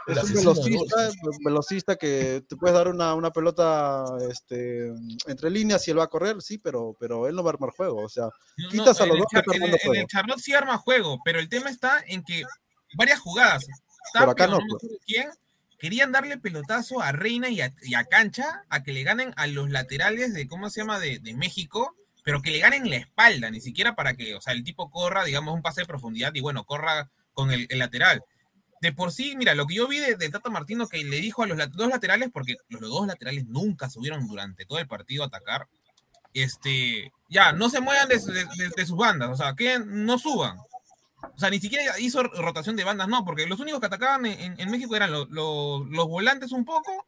Es 0.07 0.17
un 0.17 0.19
asesino 0.23 0.53
del 0.53 0.77
gol. 0.77 0.87
velocista, 0.87 1.11
velocista 1.43 1.97
que 1.97 2.45
te 2.47 2.57
puedes 2.57 2.75
dar 2.77 2.89
una, 2.89 3.15
una 3.15 3.31
pelota 3.31 4.05
este, 4.31 4.89
entre 5.29 5.49
líneas 5.49 5.89
y 5.89 5.93
él 5.93 5.99
va 5.99 6.05
a 6.05 6.09
correr, 6.09 6.43
sí, 6.43 6.59
pero, 6.59 6.95
pero 7.01 7.27
él 7.27 7.35
no 7.35 7.43
va 7.43 7.53
a 7.53 7.55
armar 7.55 7.71
juego. 7.71 8.05
O 8.05 8.09
sea, 8.11 8.25
No, 8.25 8.65
no, 8.65 8.71
quitas 8.71 9.01
a 9.01 9.05
en 9.05 9.09
los 9.09 9.17
el 9.17 9.23
dos 9.23 9.29
que 9.33 9.57
en, 9.57 9.63
el, 9.63 9.79
en 9.83 9.95
el. 10.03 10.07
Charlotte 10.09 10.41
sí 10.41 10.53
arma 10.53 10.77
juego, 10.77 11.19
pero 11.25 11.39
el 11.39 11.49
tema 11.49 11.71
está 11.71 12.05
en 12.07 12.23
que 12.23 12.43
varias 12.99 13.19
jugadas, 13.21 13.65
Acá 14.15 14.27
Tapia, 14.27 14.47
no, 14.49 14.59
pues. 14.59 14.75
acuerdo 14.85 14.97
quién, 15.07 15.29
querían 15.79 16.13
darle 16.13 16.39
pelotazo 16.39 17.01
a 17.01 17.13
Reina 17.13 17.49
y 17.49 17.61
a, 17.61 17.73
y 17.83 17.95
a 17.95 18.05
Cancha 18.05 18.65
a 18.69 18.83
que 18.83 18.93
le 18.93 19.03
ganen 19.03 19.33
a 19.37 19.47
los 19.47 19.71
laterales 19.71 20.35
de, 20.35 20.47
¿cómo 20.47 20.69
se 20.71 20.81
llama?, 20.81 20.99
de, 20.99 21.19
de 21.21 21.35
México, 21.35 21.95
pero 22.23 22.43
que 22.43 22.51
le 22.51 22.59
ganen 22.59 22.91
la 22.91 22.97
espalda, 22.97 23.51
ni 23.51 23.61
siquiera 23.61 23.95
para 23.95 24.15
que, 24.15 24.35
o 24.35 24.41
sea, 24.41 24.53
el 24.53 24.63
tipo 24.65 24.91
corra, 24.91 25.25
digamos, 25.25 25.55
un 25.55 25.63
pase 25.63 25.81
de 25.83 25.87
profundidad 25.87 26.35
y 26.35 26.41
bueno, 26.41 26.65
corra 26.65 27.11
con 27.33 27.51
el, 27.51 27.67
el 27.71 27.79
lateral. 27.79 28.23
De 28.83 28.93
por 28.93 29.13
sí, 29.13 29.37
mira, 29.37 29.55
lo 29.55 29.67
que 29.67 29.75
yo 29.75 29.89
vi 29.89 29.99
de, 29.99 30.17
de 30.17 30.29
Tata 30.31 30.49
Martino 30.51 30.87
que 30.89 31.03
le 31.05 31.17
dijo 31.21 31.43
a 31.43 31.47
los 31.47 31.59
dos 31.73 31.89
laterales, 31.89 32.31
porque 32.33 32.57
los 32.69 32.81
dos 32.83 33.07
laterales 33.07 33.47
nunca 33.47 33.89
subieron 33.91 34.27
durante 34.27 34.65
todo 34.67 34.79
el 34.79 34.87
partido 34.87 35.23
a 35.25 35.27
atacar, 35.27 35.67
este, 36.33 37.13
ya, 37.29 37.53
no 37.53 37.69
se 37.71 37.81
muevan 37.81 38.09
de, 38.09 38.19
de- 38.19 38.45
de- 38.45 38.71
de 38.77 38.87
sus 38.87 38.97
bandas, 38.97 39.31
o 39.31 39.37
sea, 39.37 39.55
que 39.55 39.79
no 39.81 40.19
suban. 40.19 40.59
O 41.41 41.43
sea, 41.43 41.49
ni 41.49 41.59
siquiera 41.59 41.99
hizo 41.99 42.23
rotación 42.23 42.77
de 42.77 42.85
bandas, 42.85 43.09
no, 43.09 43.25
porque 43.25 43.47
los 43.47 43.59
únicos 43.61 43.81
que 43.81 43.87
atacaban 43.87 44.27
en, 44.27 44.71
México 44.71 44.95
eran 44.95 45.11
lo- 45.11 45.25
lo- 45.25 45.87
los 45.87 46.07
volantes 46.07 46.53
un 46.53 46.67
poco 46.67 47.07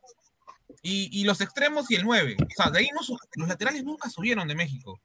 y, 0.81 1.11
y 1.21 1.25
los 1.25 1.43
extremos 1.43 1.91
y 1.91 1.97
el 1.97 2.05
9. 2.05 2.39
O 2.41 2.47
sea, 2.57 2.71
de 2.71 2.79
ahí 2.79 2.89
no 2.95 3.01
los 3.37 3.47
laterales 3.47 3.85
nunca 3.85 4.09
subieron 4.09 4.49
de 4.49 4.55
México. 4.55 5.03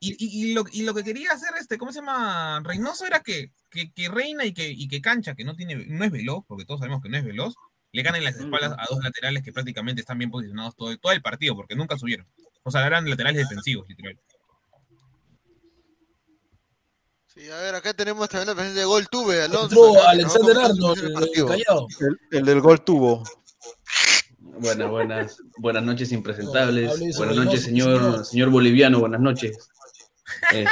Y, 0.00 0.16
y- 0.18 0.50
y 0.50 0.52
lo, 0.52 0.64
y 0.72 0.82
lo 0.82 0.94
que 0.94 1.04
quería 1.04 1.30
hacer, 1.30 1.50
este, 1.60 1.78
¿cómo 1.78 1.92
se 1.92 2.00
llama? 2.00 2.60
Reynoso 2.64 3.06
era 3.06 3.20
que, 3.20 3.52
que, 3.70 3.92
que 3.92 4.08
Reina 4.08 4.44
y 4.44 4.52
que, 4.52 4.68
y 4.68 4.88
que 4.88 5.00
Cancha, 5.00 5.36
que 5.36 5.44
no, 5.44 5.54
tiene, 5.54 5.76
no 5.86 6.04
es 6.04 6.10
veloz, 6.10 6.44
porque 6.48 6.64
todos 6.64 6.80
sabemos 6.80 7.00
que 7.02 7.08
no 7.08 7.18
es 7.18 7.24
veloz, 7.24 7.54
le 7.92 8.02
ganen 8.02 8.24
las 8.24 8.34
espaldas 8.34 8.72
a 8.76 8.84
dos 8.90 8.98
laterales 9.04 9.44
que 9.44 9.52
prácticamente 9.52 10.00
están 10.00 10.18
bien 10.18 10.32
posicionados 10.32 10.74
todo, 10.74 10.98
todo 10.98 11.12
el 11.12 11.22
partido, 11.22 11.54
porque 11.54 11.76
nunca 11.76 11.96
subieron. 11.96 12.26
O 12.64 12.72
sea, 12.72 12.84
eran 12.84 13.08
laterales 13.08 13.42
defensivos, 13.48 13.88
literal. 13.88 14.18
Sí, 17.40 17.48
a 17.50 17.56
ver, 17.56 17.74
acá 17.74 17.94
tenemos 17.94 18.28
también 18.28 18.48
la 18.48 18.54
presencia 18.54 18.82
de 18.82 18.86
Gol 18.86 19.08
Tuve, 19.08 19.40
Alonso. 19.40 20.06
Alexander 20.06 20.58
Arnold, 20.58 20.98
el 20.98 21.06
el 21.06 21.12
partido. 21.14 21.46
Callao. 21.46 21.86
El, 21.98 22.38
el 22.38 22.44
del 22.44 22.60
gol 22.60 22.84
tuvo. 22.84 23.24
Buenas, 24.58 24.90
buenas, 24.90 25.42
buenas 25.56 25.82
noches 25.82 26.12
impresentables. 26.12 27.16
buenas 27.16 27.36
noches, 27.36 27.62
señor, 27.62 27.98
señor. 27.98 28.24
señor 28.26 28.50
boliviano, 28.50 29.00
buenas 29.00 29.22
noches. 29.22 29.56
Este, 30.52 30.68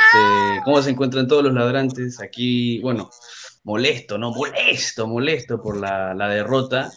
¿Cómo 0.66 0.82
se 0.82 0.90
encuentran 0.90 1.26
todos 1.26 1.42
los 1.42 1.54
ladrantes? 1.54 2.20
Aquí, 2.20 2.80
bueno, 2.80 3.08
molesto, 3.64 4.18
¿no? 4.18 4.32
Molesto, 4.32 5.06
molesto 5.06 5.62
por 5.62 5.78
la, 5.78 6.12
la 6.12 6.28
derrota. 6.28 6.92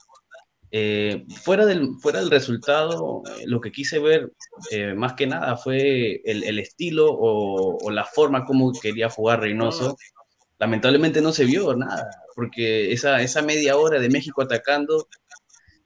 Eh, 0.74 1.26
fuera, 1.44 1.66
del, 1.66 2.00
fuera 2.00 2.20
del 2.20 2.32
resultado, 2.32 3.24
eh, 3.26 3.44
lo 3.46 3.60
que 3.60 3.74
quise 3.74 4.00
ver 4.00 4.32
eh, 4.72 4.94
más 4.94 5.14
que 5.14 5.28
nada 5.28 5.58
fue 5.58 6.22
el, 6.24 6.44
el 6.44 6.60
estilo 6.60 7.12
o, 7.12 7.78
o 7.86 7.92
la 7.92 8.06
forma 8.06 8.46
como 8.46 8.72
quería 8.72 9.10
jugar 9.10 9.42
Reynoso. 9.42 9.98
Lamentablemente 10.60 11.22
no 11.22 11.34
se 11.34 11.46
vio 11.46 11.76
nada, 11.76 12.10
porque 12.36 12.94
esa, 12.94 13.22
esa 13.22 13.42
media 13.42 13.76
hora 13.76 14.00
de 14.00 14.10
México 14.10 14.42
atacando 14.42 15.08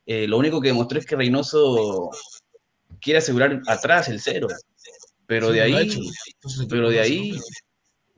eh, 0.05 0.27
lo 0.27 0.37
único 0.37 0.61
que 0.61 0.67
demostró 0.67 0.99
es 0.99 1.05
que 1.05 1.15
Reynoso 1.15 2.11
quiere 3.01 3.19
asegurar 3.19 3.61
atrás 3.67 4.07
el 4.09 4.21
cero. 4.21 4.47
Pero 5.27 5.51
de 5.51 5.61
ahí, 5.61 5.99
pero 6.69 6.89
de 6.91 6.99
ahí, 6.99 7.39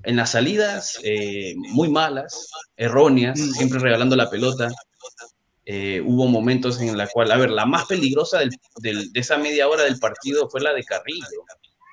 en 0.04 0.18
las 0.18 0.32
salidas 0.32 1.00
eh, 1.04 1.54
muy 1.56 1.88
malas, 1.90 2.50
erróneas, 2.76 3.40
siempre 3.40 3.80
regalando 3.80 4.18
la 4.18 4.30
pelota. 4.30 4.70
Eh, 5.70 6.02
hubo 6.02 6.28
momentos 6.28 6.80
en 6.80 6.96
la 6.98 7.08
cual, 7.08 7.30
a 7.30 7.36
ver, 7.38 7.50
la 7.52 7.66
más 7.66 7.86
peligrosa 7.88 8.40
del- 8.40 8.52
del- 8.78 9.12
de 9.12 9.20
esa 9.20 9.38
media 9.38 9.68
hora 9.68 9.84
del 9.84 10.00
partido 10.00 10.50
fue 10.50 10.62
la 10.62 10.74
de 10.74 10.84
Carrillo, 10.84 11.44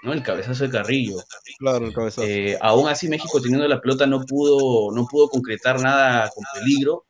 ¿no? 0.05 0.13
El 0.13 0.23
cabezazo 0.23 0.63
de 0.65 0.71
Carrillo. 0.71 1.17
Claro, 1.59 1.87
el 1.87 1.93
cabezazo. 1.93 2.23
Eh, 2.23 2.57
aún 2.61 2.89
así, 2.89 3.09
México 3.09 3.41
teniendo 3.41 3.67
la 3.67 3.81
pelota 3.81 4.07
no 4.07 4.25
pudo, 4.25 4.93
no 4.95 5.07
pudo 5.07 5.29
concretar 5.29 5.81
nada 5.81 6.31
con 6.33 6.45
peligro. 6.55 7.07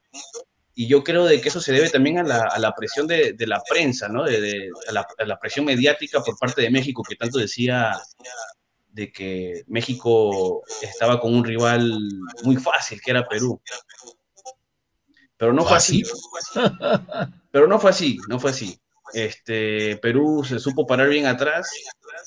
Y 0.77 0.87
yo 0.89 1.05
creo 1.05 1.25
de 1.27 1.41
que 1.41 1.51
eso 1.51 1.61
se 1.61 1.73
debe 1.73 1.91
también 1.91 2.19
a 2.19 2.23
la, 2.23 2.43
a 2.45 2.59
la 2.59 2.73
presión 2.75 3.07
de, 3.07 3.35
de 3.35 3.47
la 3.47 3.63
prensa, 3.69 4.09
¿no? 4.09 4.25
De, 4.25 4.41
de- 4.41 4.71
a, 4.89 4.93
la, 4.93 5.07
a 5.19 5.25
la 5.27 5.39
presión 5.39 5.67
mediática 5.67 6.23
por 6.23 6.39
parte 6.39 6.63
de 6.63 6.71
México, 6.71 7.03
que 7.07 7.15
tanto 7.17 7.39
decía 7.39 8.01
de 8.89 9.13
que 9.13 9.65
México 9.67 10.63
estaba 10.81 11.21
con 11.21 11.35
un 11.35 11.45
rival 11.45 11.93
muy 12.45 12.57
fácil, 12.57 13.01
que 13.03 13.11
era 13.11 13.29
Perú. 13.29 13.61
Pero 15.37 15.53
no 15.53 15.65
fue 15.65 15.77
así. 15.77 16.03
Pero 17.51 17.67
no 17.67 17.79
fue 17.79 17.91
así, 17.91 18.19
no 18.29 18.39
fue 18.39 18.51
así. 18.51 18.79
Este, 19.13 19.97
Perú 19.99 20.45
se 20.45 20.59
supo 20.59 20.87
parar 20.87 21.09
bien 21.09 21.27
atrás. 21.27 21.71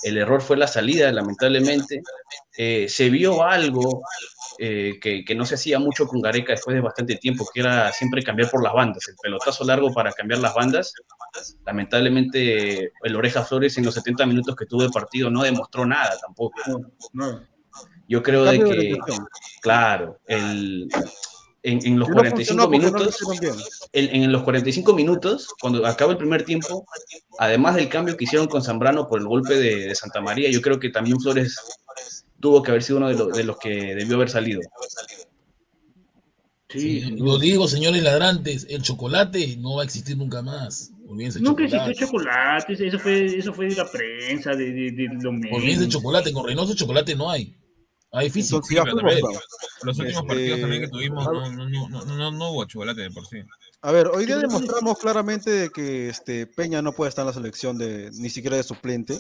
El 0.04 0.18
error 0.18 0.42
fue 0.42 0.58
la 0.58 0.68
salida, 0.68 1.12
lamentablemente. 1.12 2.02
Eh, 2.58 2.88
se 2.88 3.10
vio 3.10 3.44
algo 3.44 4.04
eh, 4.60 4.94
que, 5.02 5.26
que 5.26 5.36
no 5.36 5.46
se 5.46 5.56
hacía 5.56 5.80
mucho 5.80 6.08
con 6.08 6.22
Gareca 6.22 6.54
después 6.54 6.76
de 6.76 6.82
bastante 6.82 7.16
tiempo, 7.18 7.48
que 7.54 7.62
era 7.62 7.92
siempre 7.92 8.24
cambiar 8.24 8.50
por 8.50 8.64
las 8.64 8.74
bandas, 8.74 9.08
el 9.08 9.16
pelotazo 9.22 9.64
largo 9.66 9.94
para 9.94 10.12
cambiar 10.12 10.40
las 10.40 10.54
bandas. 10.54 10.94
Lamentablemente, 11.66 12.92
el 13.04 13.16
Oreja 13.16 13.44
Flores 13.44 13.78
en 13.78 13.86
los 13.86 13.94
70 13.94 14.26
minutos 14.26 14.56
que 14.56 14.66
tuvo 14.66 14.84
de 14.84 14.90
partido 14.90 15.30
no 15.30 15.44
demostró 15.44 15.86
nada 15.86 16.18
tampoco. 16.20 16.56
Yo 18.08 18.24
creo 18.24 18.46
de 18.46 18.64
que, 18.64 18.98
claro, 19.62 20.20
el, 20.28 20.88
en, 21.72 21.86
en 21.86 22.00
los 22.00 22.08
Y 22.08 22.12
no 22.12 22.16
45 22.18 22.36
funcionó 22.36 22.64
porque 22.64 22.78
no 22.80 22.92
lo 22.92 23.00
minutos, 23.00 23.90
en, 23.94 24.24
en 24.24 24.32
los 24.32 24.44
45 24.44 24.94
minutos, 24.94 25.48
cuando 25.60 25.86
acaba 25.86 26.12
el 26.14 26.18
primer 26.18 26.44
tiempo, 26.44 26.86
además 27.40 27.76
del 27.76 27.90
cambio 27.90 28.16
que 28.18 28.24
hicieron 28.26 28.48
con 28.48 28.64
Zambrano 28.64 29.08
por 29.08 29.20
el 29.20 29.28
golpe 29.28 29.56
de, 29.56 29.88
de 29.88 29.96
Santa 29.96 30.22
María, 30.22 30.50
yo 30.50 30.62
creo 30.62 30.80
que 30.80 30.90
también 30.90 31.20
Flores 31.20 31.56
tuvo 32.40 32.62
que 32.64 32.72
haber 32.72 32.84
sido 32.84 32.98
uno 32.98 33.10
de, 33.10 33.16
los- 33.16 33.34
de 33.34 33.44
los 33.44 33.58
que 33.58 33.96
debió 33.96 34.16
haber 34.16 34.30
salido. 34.30 34.62
Sí, 36.70 37.00
lo 37.18 37.38
digo, 37.40 37.66
señores 37.68 38.04
ladrantes, 38.04 38.68
el 38.70 38.82
chocolate 38.82 39.56
no 39.58 39.76
va 39.76 39.84
a 39.84 39.86
existir 39.86 40.18
nunca 40.18 40.42
más. 40.42 40.92
Olvídense 41.08 41.40
Nunca 41.40 41.64
chocolate. 41.66 41.92
existió 41.92 42.08
chocolate, 42.08 42.88
eso 42.88 43.00
fue, 43.00 43.26
eso 43.26 43.54
fue 43.54 43.68
de 43.70 43.76
la 43.76 43.90
prensa, 43.90 44.52
de, 44.54 44.72
de, 44.74 44.92
de 44.92 45.08
los 45.22 45.34
medios. 45.34 45.58
Olvídense 45.58 45.88
chocolate, 45.88 46.34
con 46.34 46.46
Reynoso 46.46 46.76
chocolate 46.76 47.16
no 47.16 47.32
hay. 47.32 47.56
Hay 48.18 48.30
físico. 48.30 48.62
Sí, 48.64 48.76
pero 48.84 48.96
también 48.96 49.20
los 49.84 50.00
últimos 50.00 50.22
Este, 50.24 50.28
partidos 50.28 50.60
también 50.62 50.82
que 50.82 50.88
tuvimos 50.90 51.28
a- 51.28 51.32
no, 51.32 51.52
no, 51.52 51.70
no, 51.70 51.90
no, 51.90 52.06
no, 52.06 52.32
no 52.32 52.52
hubo 52.52 52.66
chocolate 52.66 53.02
de 53.02 53.12
por 53.12 53.26
sí. 53.28 53.38
A 53.82 53.92
ver, 53.92 54.08
hoy 54.08 54.26
día 54.26 54.38
demostramos 54.40 54.98
claramente 54.98 55.52
de 55.52 55.70
que 55.70 56.10
este, 56.10 56.48
Peña 56.48 56.82
no 56.82 56.94
puede 56.94 57.10
estar 57.10 57.24
en 57.24 57.28
la 57.28 57.34
selección 57.34 57.78
de 57.78 58.10
ni 58.14 58.30
siquiera 58.30 58.58
de 58.58 58.64
suplente. 58.64 59.20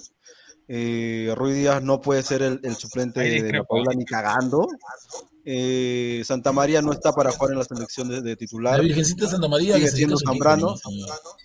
Eh, 0.67 1.31
Rui 1.37 1.53
Díaz 1.53 1.81
no 1.81 2.01
puede 2.01 2.23
ser 2.23 2.41
el, 2.41 2.59
el 2.63 2.75
suplente 2.75 3.21
Ahí 3.21 3.39
de. 3.41 3.63
Paula 3.69 3.93
ni 3.95 4.03
cagando. 4.03 4.67
Eh, 5.45 6.23
Santa 6.25 6.51
María 6.51 6.81
no 6.81 6.91
está 6.91 7.13
para 7.13 7.31
jugar 7.31 7.53
en 7.53 7.59
la 7.59 7.63
selección 7.63 8.09
de, 8.09 8.21
de 8.21 8.35
titular. 8.35 8.75
La 8.77 8.83
Virgencita 8.83 9.27
Santa 9.27 9.47
María 9.47 9.75
sigue 9.75 9.87
siendo 9.87 10.17
Zambrano, 10.17 10.75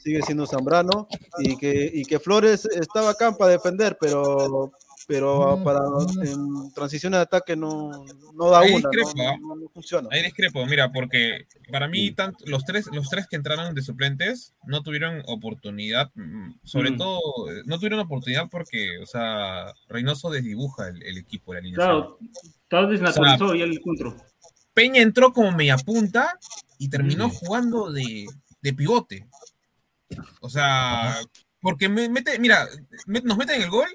sigue 0.03 0.23
siendo 0.23 0.45
Zambrano 0.45 1.07
y 1.39 1.57
que, 1.57 1.89
y 1.95 2.05
que 2.05 2.19
Flores 2.19 2.65
estaba 2.65 3.11
acá 3.11 3.31
para 3.37 3.53
defender, 3.53 3.97
pero 4.01 4.73
pero 5.07 5.61
para 5.65 5.81
en 6.25 6.73
transición 6.73 7.13
de 7.13 7.19
ataque 7.19 7.57
no, 7.57 7.91
no 8.35 8.51
da 8.51 8.61
Ahí 8.61 8.73
una, 8.75 8.89
discrepo, 8.89 9.13
no, 9.17 9.29
¿ah? 9.29 9.37
no- 9.41 9.57
no 9.57 9.69
funciona. 9.69 10.09
Ahí 10.11 10.23
discrepo, 10.23 10.65
mira, 10.67 10.91
porque 10.93 11.47
para 11.71 11.89
mí 11.89 12.13
tanto, 12.13 12.45
los 12.47 12.65
tres 12.65 12.87
los 12.93 13.09
tres 13.09 13.27
que 13.29 13.37
entraron 13.37 13.75
de 13.75 13.83
suplentes 13.83 14.55
no 14.65 14.83
tuvieron 14.83 15.23
oportunidad, 15.27 16.11
mm, 16.15 16.55
sobre 16.65 16.91
Mm. 16.93 16.97
todo 16.99 17.21
eh, 17.51 17.63
no 17.67 17.77
tuvieron 17.79 18.01
oportunidad 18.01 18.49
porque, 18.51 18.99
o 18.99 19.07
sea, 19.07 19.73
Reynoso 19.89 20.31
desdibuja 20.31 20.89
el, 20.89 21.03
el 21.03 21.19
equipo, 21.19 21.55
la 21.55 21.61
línea. 21.61 21.77
Claro, 21.77 22.19
estaba 22.63 22.87
desnaturalizado 22.87 23.55
ya 23.55 23.65
el 23.65 23.73
encuentro. 23.77 24.17
Peña 24.75 25.03
entró 25.03 25.33
como 25.33 25.53
media 25.53 25.77
punta 25.77 26.39
y 26.79 26.89
terminó 26.89 27.29
Mm. 27.29 27.33
jugando 27.33 27.91
de, 27.93 28.27
de 28.63 28.73
pivote. 28.73 29.27
O 30.41 30.49
sea, 30.49 31.17
porque 31.61 31.89
me- 31.89 32.09
mete, 32.09 32.39
mira, 32.39 32.67
me- 33.07 33.21
nos 33.21 33.37
meten 33.37 33.61
el 33.63 33.71
gol 33.71 33.87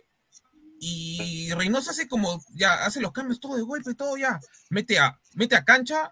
y 0.80 1.51
Reynoso 1.53 1.91
hace 1.91 2.07
como, 2.07 2.43
ya, 2.53 2.86
hace 2.86 3.01
los 3.01 3.11
cambios 3.11 3.39
todo 3.39 3.55
de 3.55 3.63
golpe, 3.63 3.93
todo 3.95 4.17
ya. 4.17 4.39
Mete 4.69 4.99
a, 4.99 5.17
mete 5.36 5.55
a 5.55 5.63
cancha 5.63 6.11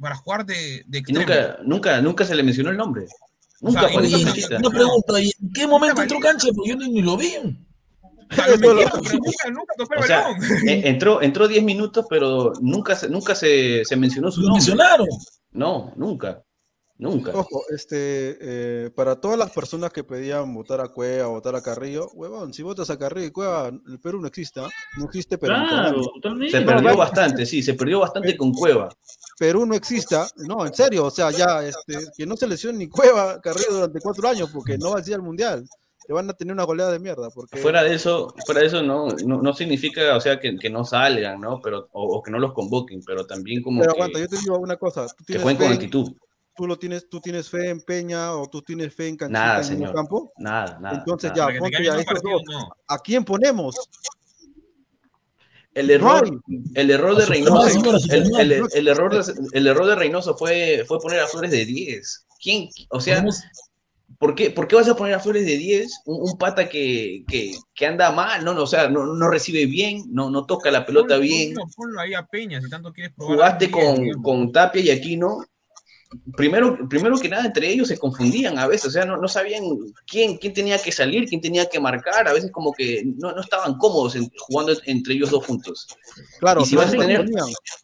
para 0.00 0.14
jugar 0.16 0.44
de, 0.46 0.84
de 0.86 1.02
Y 1.06 1.12
nunca, 1.12 1.58
nunca, 1.64 2.00
nunca 2.00 2.24
se 2.24 2.34
le 2.34 2.42
mencionó 2.42 2.70
el 2.70 2.76
nombre. 2.76 3.06
O 3.62 3.70
sea, 3.70 3.82
Nunca 3.82 3.94
fue 3.94 4.06
y-. 4.08 4.24
Una 4.54 4.70
pregunta, 4.70 5.20
¿y 5.20 5.30
en 5.42 5.52
qué 5.54 5.66
momento 5.66 6.02
entró 6.02 6.20
cancha? 6.20 6.48
Porque 6.54 6.70
yo 6.70 6.76
ni, 6.76 6.90
ni 6.90 7.02
lo 7.02 7.16
vi. 7.16 7.34
O 7.36 8.34
sea, 8.34 8.48
lo 8.48 8.58
metieron, 8.58 9.00
pero 9.02 9.14
nunca, 9.14 9.50
nunca 9.50 9.74
tocó 9.78 9.94
el 9.94 10.00
O 10.00 10.02
sea, 10.06 10.20
balón. 10.22 10.68
eh, 10.68 10.82
entró, 10.84 11.22
entró 11.22 11.48
10 11.48 11.62
minutos, 11.64 12.06
pero 12.10 12.52
nunca, 12.60 12.94
se- 12.96 13.08
nunca 13.08 13.34
se, 13.34 13.84
se 13.84 13.96
mencionó 13.96 14.30
su 14.30 14.40
Lo 14.42 14.48
nombre. 14.48 14.58
mencionaron. 14.60 15.08
No, 15.52 15.92
nunca. 15.96 16.42
Nunca. 16.98 17.30
Ojo, 17.34 17.62
este, 17.68 18.38
eh, 18.40 18.90
para 18.90 19.20
todas 19.20 19.38
las 19.38 19.50
personas 19.50 19.92
que 19.92 20.02
pedían 20.02 20.54
votar 20.54 20.80
a 20.80 20.88
Cueva, 20.88 21.26
votar 21.28 21.54
a 21.54 21.62
Carrillo, 21.62 22.08
huevón, 22.14 22.54
si 22.54 22.62
votas 22.62 22.88
a 22.88 22.98
Carrillo 22.98 23.26
y 23.26 23.30
Cueva, 23.32 23.68
el 23.68 24.00
Perú 24.00 24.18
no 24.20 24.26
existe, 24.28 24.62
no 24.96 25.04
existe 25.04 25.36
Perú. 25.36 25.52
Claro, 25.54 26.02
totalmente. 26.14 26.58
Se 26.58 26.64
perdió 26.64 26.96
bastante, 26.96 27.44
sí, 27.44 27.62
se 27.62 27.74
perdió 27.74 28.00
bastante 28.00 28.34
con 28.36 28.50
Cueva. 28.52 28.88
Perú 29.38 29.66
no 29.66 29.74
exista, 29.74 30.26
no, 30.48 30.64
en 30.64 30.72
serio, 30.72 31.04
o 31.04 31.10
sea, 31.10 31.30
ya, 31.30 31.62
este, 31.62 31.98
que 32.16 32.24
no 32.24 32.34
se 32.36 32.46
lesione 32.46 32.78
ni 32.78 32.88
Cueva, 32.88 33.40
Carrillo 33.42 33.72
durante 33.74 34.00
cuatro 34.00 34.28
años, 34.28 34.50
porque 34.50 34.78
no 34.78 34.92
va 34.92 35.00
a 35.00 35.04
ser 35.04 35.16
al 35.16 35.22
Mundial. 35.22 35.68
Te 36.06 36.12
van 36.12 36.30
a 36.30 36.34
tener 36.34 36.54
una 36.54 36.62
goleada 36.62 36.92
de 36.92 37.00
mierda, 37.00 37.28
porque... 37.30 37.58
Fuera 37.58 37.82
de 37.82 37.92
eso, 37.92 38.32
fuera 38.46 38.60
de 38.60 38.68
eso 38.68 38.80
no, 38.80 39.08
no, 39.26 39.42
no 39.42 39.52
significa, 39.52 40.16
o 40.16 40.20
sea, 40.20 40.38
que, 40.38 40.56
que 40.56 40.70
no 40.70 40.84
salgan, 40.84 41.40
¿no? 41.40 41.60
Pero, 41.60 41.88
o, 41.92 42.16
o 42.18 42.22
que 42.22 42.30
no 42.30 42.38
los 42.38 42.52
convoquen, 42.52 43.00
pero 43.04 43.26
también 43.26 43.60
como 43.60 43.80
Pero 43.80 43.92
que, 43.92 43.98
aguanta, 44.00 44.20
yo 44.20 44.28
te 44.28 44.38
digo 44.38 44.56
una 44.56 44.76
cosa, 44.76 45.06
tú 45.08 45.24
que 45.26 45.38
jueguen 45.40 45.56
fe 45.58 45.64
con 45.64 45.72
en- 45.72 45.78
actitud. 45.78 46.12
Tú 46.56 46.66
lo 46.66 46.78
tienes, 46.78 47.08
tú 47.08 47.20
tienes 47.20 47.48
fe 47.50 47.68
en 47.70 47.80
Peña 47.82 48.32
o 48.34 48.48
tú 48.48 48.62
tienes 48.62 48.94
fe 48.94 49.08
en 49.08 49.16
Canchita 49.16 49.38
Nada, 49.38 49.58
en 49.58 49.64
señor. 49.64 49.88
el 49.90 49.94
campo. 49.94 50.32
Nada, 50.38 50.78
nada. 50.80 50.98
Entonces 50.98 51.32
nada. 51.36 51.52
ya, 51.52 51.58
ponte 51.58 51.84
ya 51.84 51.96
estos 51.98 52.22
dos. 52.22 52.42
¿A 52.88 52.98
quién 52.98 53.24
ponemos? 53.24 53.76
El 55.74 55.90
error, 55.90 56.30
No 56.30 56.40
el 56.74 56.90
error 56.90 57.16
de 57.16 57.26
Reynoso, 57.26 57.94
el, 58.10 58.40
el- 58.40 58.62
el 58.72 58.88
error 58.88 59.12
de, 59.24 59.34
el 59.52 59.66
error 59.66 59.86
de 59.86 59.94
Reynoso 59.94 60.34
fue, 60.36 60.84
fue 60.88 60.98
poner 60.98 61.20
a 61.20 61.26
Flores 61.26 61.50
de 61.50 61.66
10. 61.66 62.26
¿Quién? 62.42 62.70
O 62.88 62.98
sea, 62.98 63.22
¿por 64.18 64.34
qué, 64.34 64.50
por 64.50 64.68
qué 64.68 64.76
vas 64.76 64.88
a 64.88 64.96
poner 64.96 65.12
a 65.12 65.20
Flores 65.20 65.44
de 65.44 65.58
10? 65.58 66.02
Un, 66.06 66.30
un 66.30 66.38
pata 66.38 66.66
que, 66.70 67.24
que, 67.28 67.52
que 67.74 67.86
anda 67.86 68.10
mal, 68.10 68.42
no, 68.42 68.54
no, 68.54 68.62
o 68.62 68.66
sea, 68.66 68.88
no, 68.88 69.04
no 69.04 69.28
recibe 69.28 69.66
bien, 69.66 70.04
no, 70.08 70.30
no 70.30 70.46
toca 70.46 70.70
la 70.70 70.86
pelota 70.86 71.16
Ponlo- 71.16 71.20
bien. 71.20 71.52
Ponlo, 71.54 71.70
ponlo 71.76 72.00
ahí 72.00 72.14
a 72.14 72.24
Peña 72.24 72.58
si 72.62 72.70
tanto 72.70 72.90
quieres 72.94 73.12
probar. 73.14 73.34
Jugaste 73.36 73.70
con, 73.70 74.22
con 74.22 74.52
Tapia 74.52 74.80
y 74.80 74.90
Aquino. 74.90 75.44
Primero, 76.36 76.88
primero 76.88 77.18
que 77.18 77.28
nada, 77.28 77.46
entre 77.46 77.70
ellos 77.70 77.88
se 77.88 77.98
confundían 77.98 78.58
a 78.58 78.66
veces, 78.66 78.86
o 78.86 78.90
sea, 78.90 79.04
no, 79.04 79.16
no 79.16 79.28
sabían 79.28 79.64
quién, 80.06 80.36
quién 80.36 80.52
tenía 80.52 80.78
que 80.78 80.92
salir, 80.92 81.28
quién 81.28 81.40
tenía 81.40 81.66
que 81.66 81.80
marcar, 81.80 82.28
a 82.28 82.32
veces 82.32 82.50
como 82.52 82.72
que 82.72 83.04
no, 83.16 83.32
no 83.32 83.40
estaban 83.40 83.78
cómodos 83.78 84.16
en- 84.16 84.30
jugando 84.38 84.72
entre 84.84 85.14
ellos 85.14 85.30
dos 85.30 85.46
juntos. 85.46 85.86
Claro, 86.40 86.62
y 86.62 86.66
si 86.66 86.74
no 86.74 86.82
vas, 86.82 86.94
a 86.94 86.96
tener, 86.96 87.26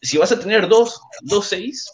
si 0.01 0.17
vas 0.17 0.31
a 0.31 0.39
tener 0.39 0.67
dos, 0.67 1.01
dos 1.21 1.47
seis, 1.47 1.89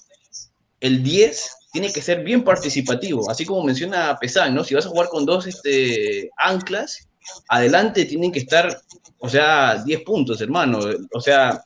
el 0.80 1.04
10 1.04 1.52
tiene 1.72 1.92
que 1.92 2.02
ser 2.02 2.24
bien 2.24 2.44
participativo, 2.44 3.30
así 3.30 3.46
como 3.46 3.64
menciona 3.64 4.18
Pesán, 4.20 4.56
¿no? 4.56 4.64
Si 4.64 4.74
vas 4.74 4.86
a 4.86 4.90
jugar 4.90 5.08
con 5.10 5.26
dos 5.26 5.46
este, 5.46 6.30
anclas, 6.38 7.08
adelante 7.48 8.06
tienen 8.06 8.32
que 8.32 8.40
estar, 8.40 8.82
o 9.20 9.30
sea, 9.30 9.84
10 9.84 10.02
puntos, 10.02 10.42
hermano. 10.42 10.80
O 11.14 11.22
sea, 11.22 11.62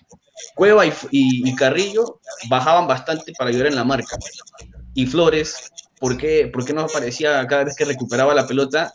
Cueva 0.56 0.84
y, 0.86 1.56
Carrillo 1.56 2.20
bajaban 2.50 2.88
bastante 2.88 3.34
para 3.38 3.50
ayudar 3.50 3.68
en 3.68 3.76
la 3.76 3.84
marca. 3.84 4.18
Y 4.94 5.06
Flores, 5.06 5.72
¿por 6.00 6.18
qué, 6.18 6.48
por 6.48 6.66
qué 6.66 6.74
no 6.74 6.82
aparecía 6.82 7.46
cada 7.48 7.66
vez 7.66 7.76
que 7.76 7.86
recuperaba 7.86 8.34
la 8.34 8.48
pelota 8.48 8.94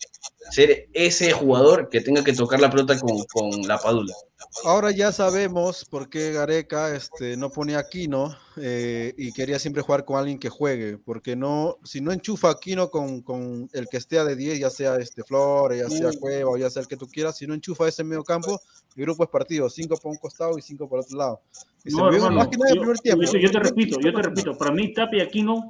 ser 0.51 0.89
ese 0.93 1.33
jugador 1.33 1.89
que 1.89 2.01
tenga 2.01 2.23
que 2.25 2.33
tocar 2.33 2.61
la 2.61 2.71
pelota 2.71 2.99
con, 2.99 3.17
con 3.33 3.51
la 3.67 3.79
padula? 3.79 4.15
Ahora 4.65 4.91
ya 4.93 5.13
sabemos 5.13 5.85
por 5.85 6.09
qué 6.09 6.33
Gareca 6.33 6.95
este, 6.95 7.37
no 7.37 7.51
pone 7.51 7.75
a 7.75 7.81
Aquino 7.81 8.35
eh, 8.57 9.13
y 9.19 9.33
quería 9.33 9.59
siempre 9.59 9.83
jugar 9.83 10.05
con 10.05 10.17
alguien 10.17 10.39
que 10.39 10.49
juegue, 10.49 10.97
porque 10.97 11.37
no, 11.37 11.77
si 11.85 12.01
no 12.01 12.13
enchufa 12.13 12.49
a 12.49 12.53
Aquino 12.53 12.89
con, 12.89 13.21
con 13.23 13.69
el 13.73 13.89
que 13.89 13.97
esté 13.99 14.19
a 14.19 14.25
de 14.25 14.37
10, 14.37 14.61
ya 14.61 14.71
sea 14.71 14.97
este 14.97 15.23
Flores, 15.25 15.81
ya 15.81 15.91
sea 15.91 16.09
Mm. 16.11 16.19
Cueva 16.21 16.51
o 16.53 16.57
ya 16.57 16.71
sea 16.71 16.83
el 16.83 16.89
que 16.89 16.97
tú 16.97 17.07
quieras, 17.09 17.37
si 17.37 17.47
no 17.47 17.55
enchufa 17.55 17.89
ese 17.89 18.05
medio 18.05 18.23
campo, 18.25 18.59
el 18.97 19.03
grupo 19.05 19.25
es 19.25 19.29
partido, 19.31 19.69
cinco 19.69 19.97
por 19.97 20.13
un 20.13 20.19
costado 20.19 20.57
y 20.57 20.63
cinco 20.63 20.89
por 20.89 21.01
otro 21.01 21.17
lado. 21.19 21.41
Y 21.85 21.91
No, 21.95 22.09
hermano, 22.11 22.37
más 22.37 22.49
que 22.49 22.57
nada 22.57 22.71
yo, 22.71 22.75
el 22.75 22.81
primer 22.81 22.99
tiempo. 23.01 23.23
yo- 23.25 23.39
yo 23.39 23.51
te 23.51 23.59
repito, 23.59 23.99
yo 24.01 24.13
te 24.15 24.23
repito, 24.23 24.57
para 24.57 24.73
mí 24.73 24.93
Tapia 24.95 25.19
y 25.25 25.27
Aquino 25.27 25.69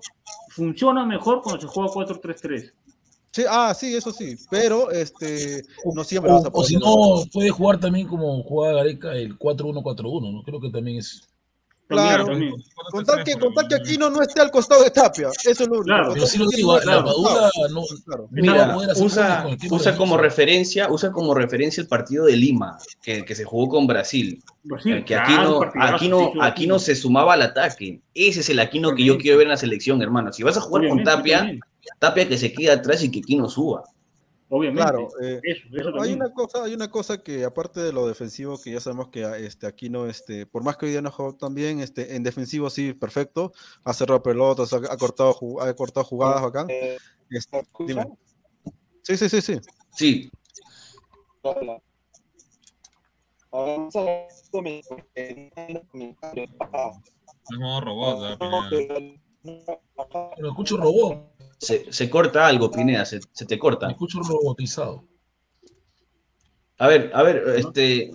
funciona 0.51 1.05
mejor 1.05 1.43
cuando 1.43 1.61
se 1.61 1.67
juega 1.67 1.91
4-3-3. 1.93 2.73
Sí, 3.31 3.45
ah, 3.49 3.75
sí, 3.79 3.95
eso 3.95 4.11
sí, 4.11 4.37
pero 4.51 4.91
este, 4.91 5.63
no 5.95 6.03
siempre 6.03 6.31
O, 6.33 6.35
vas 6.37 6.45
a 6.47 6.49
o 6.49 6.53
poder 6.53 6.69
si 6.69 6.75
tener- 6.75 6.89
no, 6.89 7.25
puede 7.33 7.51
jugar 7.51 7.79
también 7.79 8.07
como 8.09 8.43
jugaba 8.43 8.75
Gareca 8.79 9.15
el 9.15 9.39
4-1-4-1, 9.39 10.33
¿no? 10.33 10.43
Creo 10.43 10.61
que 10.61 10.71
también 10.71 10.99
es. 10.99 11.23
Claro, 11.87 12.27
También, 12.27 12.53
con 12.91 13.03
tal 13.07 13.25
que, 13.25 13.33
con 13.37 13.55
tal 13.55 13.67
que 13.67 13.77
Aquino 13.77 14.11
no 14.11 14.21
esté 14.21 14.43
al 14.43 14.51
costado 14.51 14.85
de 14.85 14.91
Tapia, 14.91 15.29
eso 15.31 15.51
es 15.51 15.61
lo 15.61 15.77
único. 15.77 15.85
Claro, 15.85 16.13
Pero 16.13 16.27
sí 16.27 16.37
lo 16.37 16.47
digo, 16.49 16.79
la 16.81 17.01
no, 17.01 17.85
Claro. 18.05 18.29
Mira, 18.31 18.77
usa, 19.71 19.97
como 19.97 20.19
referencia, 20.19 20.91
usa 20.91 21.11
como 21.11 21.33
referencia 21.35 21.81
el 21.81 21.89
partido 21.89 22.27
de 22.27 22.37
Lima, 22.37 22.77
que, 23.03 23.25
que 23.25 23.35
se 23.35 23.45
jugó 23.45 23.71
con 23.71 23.87
Brasil. 23.87 24.43
Brasil, 24.65 24.99
Eh, 24.99 25.05
que 25.05 25.15
Aquino, 25.17 25.61
Aquino, 25.81 26.33
Aquino 26.43 26.79
se 26.79 26.95
sumaba 26.95 27.33
al 27.33 27.41
ataque. 27.43 28.03
Ese 28.15 28.41
es 28.41 28.51
el 28.51 28.61
Aquino 28.61 28.95
que 28.95 29.05
yo 29.05 29.17
quiero 29.17 29.39
ver 29.39 29.47
en 29.47 29.53
la 29.53 29.57
selección, 29.57 30.03
hermano. 30.03 30.31
Si 30.31 30.43
vas 30.43 30.59
a 30.59 30.61
jugar 30.61 30.89
con 30.91 31.03
Tapia, 31.05 31.39
también. 31.39 31.61
Tapia 31.99 32.29
que 32.29 32.39
se 32.39 32.53
quede 32.53 32.71
atrás 32.71 33.03
y 33.03 33.11
que 33.11 33.21
Aquino 33.21 33.49
suba. 33.49 33.85
Obviamente. 34.51 34.83
Claro, 34.83 35.09
eh, 35.21 35.41
eso, 35.43 35.61
eso 35.67 35.91
Pero 35.91 36.03
hay 36.03 36.15
una 36.15 36.33
cosa, 36.33 36.65
hay 36.65 36.75
una 36.75 36.91
cosa 36.91 37.23
que 37.23 37.45
aparte 37.45 37.81
de 37.81 37.93
lo 37.93 38.09
defensivo, 38.09 38.59
que 38.59 38.73
ya 38.73 38.81
sabemos 38.81 39.09
que 39.09 39.23
este 39.45 39.67
aquí 39.67 39.91
no, 39.91 40.07
este, 40.07 40.47
por 40.47 40.63
más 40.63 40.79
que 40.79 40.87
hoy 40.87 40.93
día 40.93 41.03
no 41.03 41.11
jugó 41.11 41.35
tan 41.35 41.55
bien, 41.55 41.81
este, 41.81 42.17
en 42.17 42.23
defensivo 42.23 42.71
sí, 42.71 42.95
perfecto, 42.95 43.53
ha 43.85 43.93
cerrado 43.93 44.23
pelotas, 44.23 44.73
ha, 44.73 44.77
ha 44.77 44.97
cortado, 44.97 45.37
ha 45.61 45.75
cortado 45.75 46.05
jugadas. 46.05 46.67
Este, 47.29 47.63
dime. 47.87 48.07
Sí, 49.03 49.17
sí, 49.19 49.29
sí, 49.29 49.43
sí. 49.43 49.61
Sí, 49.93 50.31
Vamos 53.51 53.97
a 53.97 54.03
ver 54.03 54.29
un 54.29 54.51
comentario, 54.53 55.81
un 55.83 55.87
comentario. 55.89 56.49
Ah, 56.61 56.93
Es 57.51 57.59
modo 57.59 57.81
robot, 57.81 58.39
¿ah? 58.41 59.28
Pero 59.43 60.49
escucho 60.49 60.77
robot, 60.77 61.33
se, 61.59 61.93
se 61.93 62.11
corta 62.11 62.47
algo, 62.47 62.71
Pineda, 62.71 63.05
se, 63.05 63.21
se 63.33 63.47
te 63.47 63.59
corta. 63.59 63.91
escucho 63.91 64.21
robotizado. 64.21 65.05
A 66.79 66.89
ver, 66.89 67.11
a 67.15 67.23
ver, 67.23 67.43
este. 67.57 68.11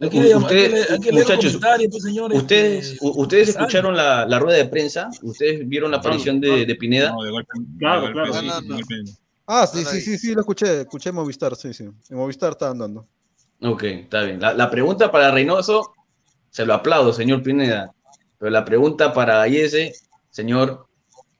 Ustedes, 0.00 0.90
muchachos, 1.12 1.60
señores. 2.02 2.36
ustedes, 2.36 2.98
ustedes 3.00 3.50
escucharon 3.50 3.96
la, 3.96 4.26
la 4.26 4.38
rueda 4.40 4.56
de 4.58 4.64
prensa, 4.64 5.08
ustedes 5.22 5.68
vieron 5.68 5.92
la 5.92 5.98
aparición 5.98 6.40
de, 6.40 6.66
de 6.66 6.74
Pineda. 6.74 7.12
No, 7.12 7.22
de 7.22 7.30
golpe. 7.30 7.52
Claro, 7.78 8.08
de 8.08 8.12
golpe, 8.12 8.30
claro. 8.30 8.60
sí, 8.60 8.66
No, 8.68 8.78
no. 8.78 8.84
Ah, 9.46 9.66
sí, 9.66 9.84
sí, 9.84 10.00
sí, 10.00 10.18
sí, 10.18 10.34
lo 10.34 10.40
escuché, 10.40 10.80
escuché 10.80 11.12
Movistar, 11.12 11.54
sí, 11.54 11.72
sí. 11.72 11.84
En 11.84 12.16
Movistar 12.16 12.50
estaban 12.52 12.78
dando. 12.78 13.06
Ok, 13.60 13.82
está 13.84 14.22
bien. 14.22 14.40
La, 14.40 14.54
la 14.54 14.68
pregunta 14.70 15.12
para 15.12 15.30
Reynoso, 15.30 15.92
se 16.50 16.66
lo 16.66 16.74
aplaudo, 16.74 17.12
señor 17.12 17.42
Pineda. 17.44 17.92
Pero 18.38 18.50
la 18.50 18.64
pregunta 18.64 19.12
para 19.12 19.36
Gallese, 19.36 19.92
señor, 20.32 20.86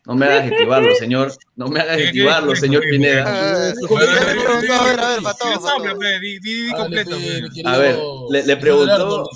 no 0.06 0.14
me 0.14 0.26
hagas 0.26 0.50
activarlo, 0.52 0.94
señor. 0.96 1.32
No 1.56 1.66
me 1.68 1.80
hagas 1.80 1.96
¿Qué- 1.96 2.02
qué- 2.02 2.08
activarlo, 2.08 2.56
señor 2.56 2.82
Pineda. 2.88 3.70
Eh. 3.70 3.74
A 7.64 7.78
ver, 7.78 7.98
le- 8.30 8.56
preguntó-. 8.56 9.28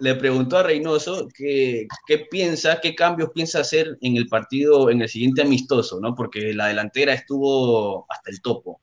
Le 0.00 0.14
preguntó 0.14 0.56
a 0.58 0.62
Reynoso 0.62 1.28
que- 1.36 1.86
qué 2.06 2.18
piensa, 2.30 2.80
qué 2.80 2.94
cambios 2.94 3.30
piensa 3.34 3.60
hacer 3.60 3.98
en 4.00 4.16
el 4.16 4.28
partido, 4.28 4.88
en 4.90 5.02
el 5.02 5.08
siguiente 5.10 5.42
amistoso, 5.42 6.00
¿no? 6.00 6.14
Porque 6.14 6.54
la 6.54 6.68
delantera 6.68 7.12
estuvo 7.12 8.06
hasta 8.08 8.30
el 8.30 8.40
topo. 8.40 8.80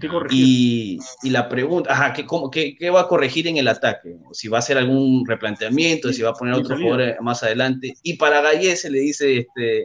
¿Qué 0.00 0.08
corregir? 0.08 0.44
Y, 0.44 0.98
y 1.22 1.30
la 1.30 1.48
pregunta, 1.48 1.92
ajá, 1.92 2.12
¿qué, 2.12 2.24
cómo- 2.24 2.50
qué- 2.50 2.76
qué 2.76 2.90
va 2.90 3.02
a 3.02 3.08
corregir 3.08 3.46
en 3.48 3.56
el 3.56 3.68
ataque? 3.68 4.16
Si 4.32 4.48
va 4.48 4.58
a 4.58 4.60
hacer 4.60 4.78
algún 4.78 5.24
replanteamiento, 5.26 6.12
si 6.12 6.22
va 6.22 6.30
a 6.30 6.34
poner 6.34 6.54
otro 6.54 6.76
jugador 6.84 7.22
más 7.22 7.42
adelante. 7.42 7.94
Y 8.02 8.16
para 8.16 8.40
Gallese 8.40 8.90
le 8.90 9.00
dice, 9.00 9.38
este, 9.38 9.84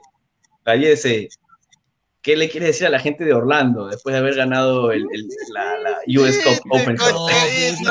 Gallese, 0.66 1.30
¿qué 2.24 2.36
le 2.38 2.50
quiere 2.50 2.68
decir 2.68 2.88
a 2.88 2.90
la 2.90 3.00
gente 3.00 3.24
de 3.26 3.34
Orlando 3.34 3.86
después 3.88 4.14
de 4.14 4.20
haber 4.20 4.36
ganado 4.36 4.92
el, 4.92 5.02
el- 5.12 5.28
la, 5.52 5.78
la 5.80 5.98
US 6.22 6.40
Cup 6.44 6.72
Open 6.72 6.98
Cup? 6.98 7.30
Este, 7.30 7.90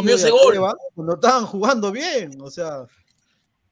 cuando 0.94 1.14
estaban 1.14 1.46
jugando 1.46 1.90
bien. 1.92 2.40
O 2.40 2.50
sea, 2.50 2.84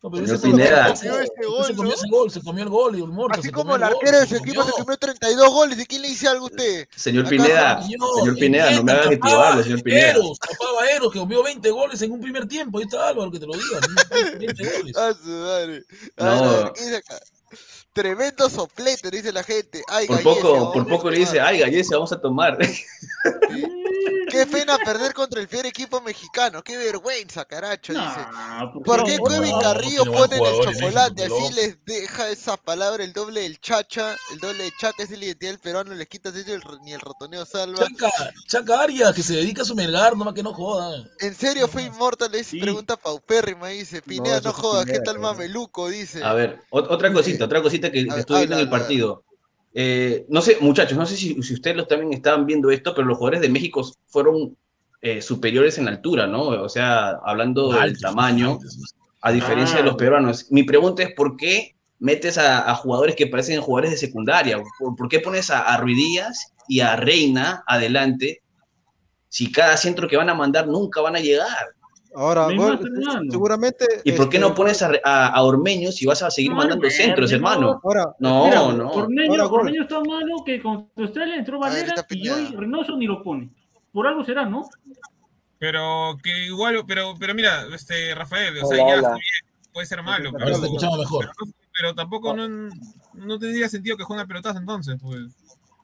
No, 0.07 0.11
pero 0.13 0.25
Señor 0.25 0.39
ese 0.39 0.49
Pineda. 0.49 0.89
pasó. 0.89 1.03
Comió 1.03 1.21
ese 1.21 1.33
Usted 1.33 1.47
gol, 1.49 1.67
se 1.67 1.75
comió 1.75 1.95
ese 1.95 2.09
gol, 2.09 2.31
se 2.31 2.41
comió 2.43 2.63
el 2.63 2.71
gol 2.71 2.97
y 2.97 3.03
el 3.03 3.09
muerto. 3.09 3.41
Así 3.41 3.51
como 3.51 3.75
el 3.75 3.83
arquero 3.83 4.21
de 4.21 4.27
su 4.29 4.37
equipo 4.37 4.63
se 4.63 4.71
comió. 4.71 4.85
comió 4.85 4.97
32 4.99 5.51
goles. 5.53 5.79
¿De 5.79 5.87
quién 5.87 6.03
le 6.03 6.09
dice 6.09 6.29
algo 6.29 6.45
a 6.45 6.49
usted? 6.49 6.89
Señor 6.95 7.29
Pineda, 7.29 7.83
Señor, 7.83 8.37
Pineda, 8.37 8.71
no 8.71 8.85
me 8.85 8.93
hagas 8.93 9.07
activarlo, 9.09 9.63
señor 9.65 9.83
Pineda. 9.83 10.11
Eros, 10.11 10.39
tapaba 10.39 10.89
Eros, 10.91 11.13
que 11.13 11.19
comió 11.19 11.43
20 11.43 11.71
goles 11.73 12.01
en 12.03 12.13
un 12.13 12.21
primer 12.21 12.47
tiempo. 12.47 12.79
Ahí 12.79 12.85
está 12.85 13.09
Álvaro, 13.09 13.33
que 13.33 13.41
te 13.41 13.47
lo 13.47 13.53
diga. 13.55 13.81
20 14.39 14.79
goles. 14.79 14.97
A 14.97 15.13
su 15.13 15.29
madre. 15.29 15.85
Tremendo 17.93 18.49
soplete, 18.49 19.11
dice 19.11 19.33
la 19.33 19.43
gente. 19.43 19.83
Ay, 19.89 20.07
Por 20.07 20.23
Gallese, 20.23 20.41
poco, 20.43 20.73
por 20.73 20.87
poco 20.87 21.11
le 21.11 21.19
dice, 21.19 21.41
ay, 21.41 21.59
Gallese, 21.59 21.95
vamos 21.95 22.13
a 22.13 22.21
tomar. 22.21 22.59
Qué 24.37 24.47
pena 24.47 24.77
perder 24.85 25.15
contra 25.15 25.41
el 25.41 25.49
fiel 25.49 25.67
equipo 25.67 26.01
mexicano. 26.01 26.63
Qué 26.63 26.77
vergüenza, 26.77 27.45
caracho, 27.45 27.93
dice. 27.93 28.05
¿Por 28.85 29.05
qué 29.05 29.17
no, 29.17 29.23
Cueva 29.23 29.47
y 29.47 29.51
no, 29.51 29.59
Carrillo 29.61 30.05
ponen 30.13 30.41
el 30.45 30.55
chocolate? 30.75 31.25
Así 31.25 31.55
les 31.55 31.85
deja 31.85 32.29
esa 32.29 32.57
palabra 32.57 33.03
el 33.05 33.13
doble 33.13 33.43
del 33.43 33.59
chacha. 33.61 34.15
El 34.33 34.39
doble 34.39 34.65
de 34.65 34.73
chaca 34.79 35.03
es 35.03 35.11
la 35.11 35.25
identidad 35.25 35.51
del 35.53 35.59
peruano. 35.61 35.95
Les 35.95 36.09
quitas 36.09 36.35
eso 36.35 36.51
y 36.51 36.55
el- 36.55 36.63
ni 36.83 36.93
el 36.93 37.01
rotoneo 37.01 37.45
salva. 37.47 37.87
Chaca, 37.87 38.11
Chaca 38.47 38.81
Arias, 38.81 39.15
que 39.15 39.23
se 39.23 39.35
dedica 39.35 39.63
a 39.63 39.65
su 39.65 39.75
melgar, 39.75 40.17
nomás 40.17 40.35
que 40.35 40.43
no 40.43 40.53
joda. 40.53 41.05
¿En 41.21 41.35
serio 41.35 41.69
fue 41.69 41.85
Inmortal? 41.85 42.35
Es 42.35 42.49
Sí. 42.49 42.61
pregunta 42.61 42.97
paupérrima, 42.97 43.69
dice. 43.69 44.03
Pineda, 44.03 44.37
no, 44.41 44.53
fue 44.53 44.63
jodas, 44.63 44.87
¿qué 44.87 45.01
tal 45.01 45.19
mameluco? 45.19 45.89
Dice. 45.89 46.23
A 46.23 46.33
ver, 46.33 46.61
ot- 46.71 46.87
otra 46.91 47.13
cosita, 47.13 47.45
otra 47.47 47.63
cosita 47.63 47.91
que, 47.91 48.01
estuve 48.01 48.39
viendo 48.39 48.57
en 48.57 48.61
el 48.63 48.71
partido. 48.71 49.25
Eh, 49.79 50.25
no 50.31 50.41
sé, 50.41 50.57
muchachos, 50.63 50.97
no 50.97 51.05
sé 51.05 51.17
si, 51.19 51.43
si 51.43 51.53
ustedes 51.53 51.77
los 51.77 51.87
también 51.87 52.15
estaban 52.15 52.47
viendo 52.47 52.71
esto, 52.71 52.95
pero 52.95 53.07
los 53.07 53.19
jugadores 53.19 53.43
de 53.43 53.51
México 53.51 53.87
fueron 54.07 54.57
eh, 55.03 55.21
superiores 55.21 55.77
en 55.77 55.87
altura, 55.87 56.27
¿no? 56.27 56.45
O 56.45 56.69
sea, 56.71 57.11
hablando 57.27 57.73
del 57.73 57.99
tamaño, 58.01 58.53
altos. 58.53 58.95
a 59.21 59.33
diferencia 59.33 59.77
de 59.77 59.83
los 59.83 59.93
Ah. 59.95 59.99
peruanos. 59.99 60.47
Mi 60.51 60.63
pregunta 60.63 61.03
es, 61.03 61.13
¿por 61.15 61.37
qué 61.37 61.77
metes 61.99 62.39
a, 62.39 62.71
a 62.71 62.75
jugadores 62.75 63.17
que 63.17 63.27
parecen 63.27 63.61
jugadores 63.61 63.91
de 63.91 63.99
secundaria? 63.99 64.59
¿Por, 64.79 64.97
por 64.97 65.09
qué 65.11 65.21
pones 65.21 65.51
a, 65.51 65.61
a 65.61 65.77
Ruidías 65.77 66.55
y 66.69 66.81
a 66.81 66.97
Reina 66.97 67.63
adelante 67.67 68.41
si 69.29 69.53
cada 69.53 69.77
centro 69.77 70.09
que 70.09 70.17
van 70.17 70.31
a 70.31 70.35
mandar 70.35 70.67
nunca 70.69 71.03
van 71.03 71.17
a 71.17 71.21
llegar? 71.21 71.76
Ahora, 72.17 72.49
seguramente. 73.31 73.85
¿Y 74.05 74.13
por 74.13 74.29
qué 74.29 74.37
este, 74.39 74.49
no 74.49 74.55
pones 74.55 74.83
a, 74.83 74.91
a- 75.05 75.29
a 75.29 75.43
Ormeño 75.43 75.93
si 75.93 76.07
vas 76.07 76.23
a 76.23 76.31
seguir 76.31 76.51
No, 76.51 76.57
mandando 76.59 76.89
centros, 76.91 77.31
no. 77.31 77.37
hermano? 77.37 77.81
Ahora, 77.85 78.15
No, 78.19 78.45
Mira, 78.47 78.57
no. 78.73 78.91
Ormeño, 78.91 79.31
Ahora. 79.33 79.47
Ormeño 79.47 79.83
está 79.83 80.01
malo 80.01 80.43
que 80.45 80.61
contra 80.63 81.05
Australia 81.05 81.37
entró 81.37 81.63
A 81.63 81.69
ver, 81.71 81.87
Valera 81.87 82.07
y 82.11 82.29
hoy 82.29 82.55
Reynoso 82.57 82.97
ni 82.97 83.07
lo 83.07 83.23
pone. 83.23 83.51
Por 83.93 84.07
algo 84.07 84.25
será, 84.25 84.45
¿no? 84.47 84.69
Pero 85.59 86.17
que 86.23 86.47
igual, 86.47 86.85
pero, 86.87 87.15
pero 87.19 87.35
mira, 87.35 87.65
este 87.75 88.15
Rafael, 88.15 88.55
o 88.63 88.67
sea, 88.67 88.77
Hola, 88.77 88.79
ya 88.79 88.85
hola. 88.85 88.97
está 88.97 89.13
bien, 89.15 89.71
puede 89.73 89.87
ser 89.87 90.03
malo, 90.03 90.29
Ahora 90.31 90.45
pero, 90.45 90.61
te 90.61 90.67
escuchamos 90.67 90.99
mejor. 90.99 91.31
pero, 91.39 91.53
pero 91.79 91.95
tampoco 91.95 92.35
no, 92.37 92.47
no 93.15 93.39
tendría 93.39 93.69
sentido 93.69 93.97
que 93.97 94.05
juegue 94.05 94.21
al 94.23 94.29
pelotazo 94.29 94.59
entonces, 94.59 94.97
pues. 95.01 95.21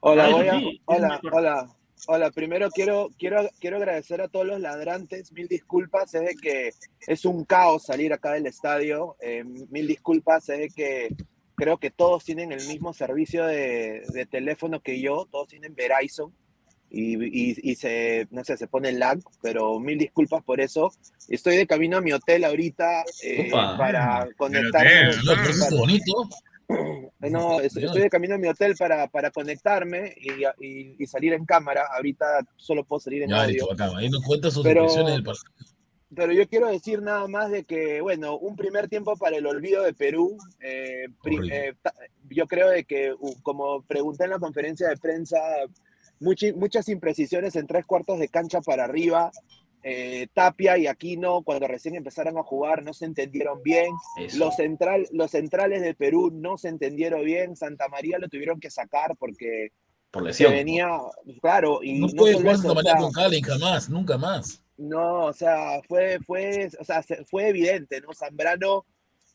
Hola, 0.01 0.25
Ah, 0.25 0.27
a- 0.27 0.61
hola, 0.85 1.15
acuerdo. 1.15 1.37
hola, 1.37 1.69
hola. 2.07 2.31
Primero 2.31 2.69
quiero, 2.69 3.09
quiero, 3.17 3.49
quiero 3.59 3.77
agradecer 3.77 4.21
a 4.21 4.27
todos 4.27 4.45
los 4.45 4.59
ladrantes. 4.59 5.31
Mil 5.31 5.47
disculpas, 5.47 6.13
es 6.13 6.21
de 6.21 6.35
que 6.35 6.71
es 7.07 7.25
un 7.25 7.45
caos 7.45 7.83
salir 7.83 8.13
acá 8.13 8.33
del 8.33 8.47
estadio. 8.47 9.15
Eh, 9.21 9.43
mil 9.43 9.87
disculpas, 9.87 10.49
es 10.49 10.59
de 10.59 10.69
que 10.69 11.09
creo 11.55 11.77
que 11.77 11.91
todos 11.91 12.23
tienen 12.23 12.51
el 12.51 12.65
mismo 12.67 12.93
servicio 12.93 13.45
de, 13.45 14.03
de 14.13 14.25
teléfono 14.25 14.81
que 14.81 14.99
yo. 14.99 15.27
Todos 15.31 15.47
tienen 15.47 15.75
Verizon 15.75 16.33
y, 16.89 17.15
y, 17.25 17.55
y 17.71 17.75
se, 17.75 18.27
no 18.31 18.43
sé, 18.43 18.55
se 18.57 18.67
pone 18.67 18.91
lag, 18.91 19.19
pero 19.41 19.79
mil 19.79 19.97
disculpas 19.97 20.43
por 20.43 20.61
eso. 20.61 20.91
Estoy 21.27 21.57
de 21.57 21.67
camino 21.67 21.97
a 21.97 22.01
mi 22.01 22.11
hotel 22.11 22.43
ahorita 22.43 23.03
eh, 23.23 23.49
para 23.51 24.27
es 25.49 25.69
bonito. 25.71 26.29
Eh, 27.21 27.29
No, 27.29 27.59
es- 27.61 27.75
estoy 27.75 28.01
de 28.01 28.09
camino 28.09 28.35
a 28.35 28.37
mi 28.37 28.47
hotel 28.47 28.75
para, 28.77 29.07
para 29.07 29.31
conectarme 29.31 30.13
y, 30.17 30.43
y- 30.65 30.95
y 30.99 31.07
salir 31.07 31.33
en 31.33 31.45
cámara. 31.45 31.87
Ahorita 31.95 32.25
solo 32.57 32.83
puedo 32.83 32.99
salir 32.99 33.23
en 33.23 33.29
Ya, 33.29 33.43
audio. 33.43 33.67
listo. 33.69 33.97
Ahí 33.97 34.09
nos 34.09 34.23
cuenta 34.23 34.51
sus 34.51 34.63
Pero- 34.63 34.87
del 35.05 35.23
partido. 35.23 35.51
Pero 36.15 36.31
yo 36.31 36.47
quiero 36.47 36.67
decir 36.67 37.01
nada 37.01 37.27
más 37.27 37.49
de 37.49 37.63
que, 37.63 37.99
bueno, 37.99 38.37
un 38.37 38.55
primer 38.55 38.87
tiempo 38.87 39.15
para 39.17 39.35
el 39.37 39.47
olvido 39.47 39.81
de 39.83 39.93
Perú. 39.95 40.37
eh, 40.61 41.05
eh, 41.51 41.73
yo 42.29 42.45
creo 42.45 42.69
de 42.69 42.83
que, 42.83 43.15
como 43.41 43.81
pregunté 43.81 44.25
en 44.25 44.29
la 44.29 44.37
conferencia 44.39 44.87
de 44.89 44.97
prensa, 44.97 45.39
muchi- 46.19 46.53
muchas 46.53 46.87
imprecisiones 46.89 47.55
en 47.55 47.65
tres 47.65 47.87
cuartos 47.87 48.19
de 48.19 48.27
cancha 48.27 48.61
para 48.61 48.83
arriba. 48.83 49.31
Eh, 49.83 50.27
Tapia 50.33 50.77
y 50.77 50.87
Aquino, 50.87 51.41
cuando 51.43 51.67
recién 51.67 51.95
empezaron 51.95 52.37
a 52.37 52.43
jugar, 52.43 52.83
no 52.83 52.93
se 52.93 53.05
entendieron 53.05 53.61
bien. 53.61 53.87
Eso. 54.17 54.37
Los, 54.37 54.55
central, 54.55 55.07
los 55.11 55.31
centrales 55.31 55.81
de 55.81 55.93
Perú 55.93 56.31
no 56.33 56.57
se 56.57 56.69
entendieron 56.69 57.23
bien. 57.25 57.55
Santa 57.57 57.89
María 57.89 58.17
lo 58.17 58.29
tuvieron 58.29 58.59
que 58.59 58.69
sacar 58.69 59.15
porque 59.17 59.71
por 60.09 60.31
se 60.33 60.47
venía, 60.47 60.87
claro, 61.41 61.79
y 61.83 61.99
No 61.99 62.07
no 62.07 62.13
puede 62.13 62.35
jugar 62.35 62.57
manera 62.59 62.81
sea, 62.83 62.97
con 62.97 63.11
Calen 63.11 63.41
jamás, 63.41 63.89
nunca 63.89 64.17
más. 64.17 64.63
No, 64.77 65.25
o 65.25 65.33
sea, 65.33 65.81
fue, 65.87 66.19
fue, 66.19 66.69
o 66.79 66.83
sea, 66.85 67.01
se- 67.03 67.25
fue 67.25 67.49
evidente, 67.49 67.99
¿no? 67.99 68.13
Zambrano 68.13 68.85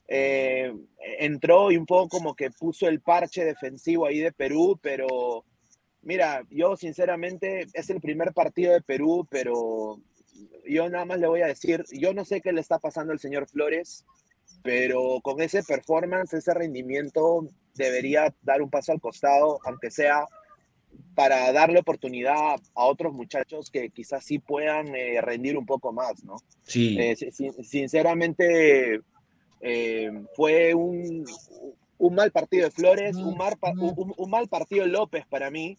eh, 0.06 0.72
entró 1.18 1.70
y 1.70 1.76
un 1.76 1.84
poco 1.84 2.08
como 2.08 2.34
que 2.34 2.50
puso 2.50 2.88
el 2.88 3.00
parche 3.00 3.44
defensivo 3.44 4.06
ahí 4.06 4.20
de 4.20 4.32
Perú, 4.32 4.78
pero 4.80 5.44
mira, 6.02 6.42
yo 6.48 6.76
sinceramente 6.76 7.66
es 7.74 7.90
el 7.90 8.00
primer 8.00 8.32
partido 8.32 8.72
de 8.72 8.80
Perú, 8.80 9.26
pero 9.30 10.00
yo 10.66 10.88
nada 10.88 11.04
más 11.04 11.18
le 11.18 11.26
voy 11.28 11.42
a 11.42 11.46
decir, 11.46 11.84
yo 11.92 12.12
no 12.14 12.24
sé 12.24 12.40
qué 12.40 12.52
le 12.52 12.60
está 12.60 12.78
pasando 12.78 13.12
al 13.12 13.18
señor 13.18 13.48
Flores, 13.48 14.04
pero 14.62 15.20
con 15.22 15.40
ese 15.40 15.62
performance, 15.62 16.32
ese 16.34 16.52
rendimiento, 16.54 17.46
debería 17.74 18.34
dar 18.42 18.60
un 18.62 18.70
paso 18.70 18.92
al 18.92 19.00
costado, 19.00 19.58
aunque 19.64 19.90
sea 19.90 20.26
para 21.14 21.52
darle 21.52 21.80
oportunidad 21.80 22.60
a 22.74 22.84
otros 22.84 23.12
muchachos 23.12 23.70
que 23.70 23.90
quizás 23.90 24.24
sí 24.24 24.38
puedan 24.38 24.94
eh, 24.94 25.20
rendir 25.20 25.56
un 25.56 25.66
poco 25.66 25.92
más, 25.92 26.24
¿no? 26.24 26.36
Sí. 26.62 26.96
Eh, 26.98 27.14
si- 27.16 27.30
si- 27.30 27.52
sinceramente, 27.64 29.00
eh, 29.60 30.10
fue 30.34 30.74
un, 30.74 31.24
un 31.98 32.14
mal 32.14 32.30
partido 32.32 32.64
de 32.64 32.70
Flores, 32.70 33.16
un 33.16 33.36
mal, 33.36 33.56
pa- 33.58 33.72
un- 33.72 34.14
un 34.16 34.30
mal 34.30 34.48
partido 34.48 34.84
de 34.84 34.90
López 34.90 35.24
para 35.28 35.50
mí, 35.50 35.78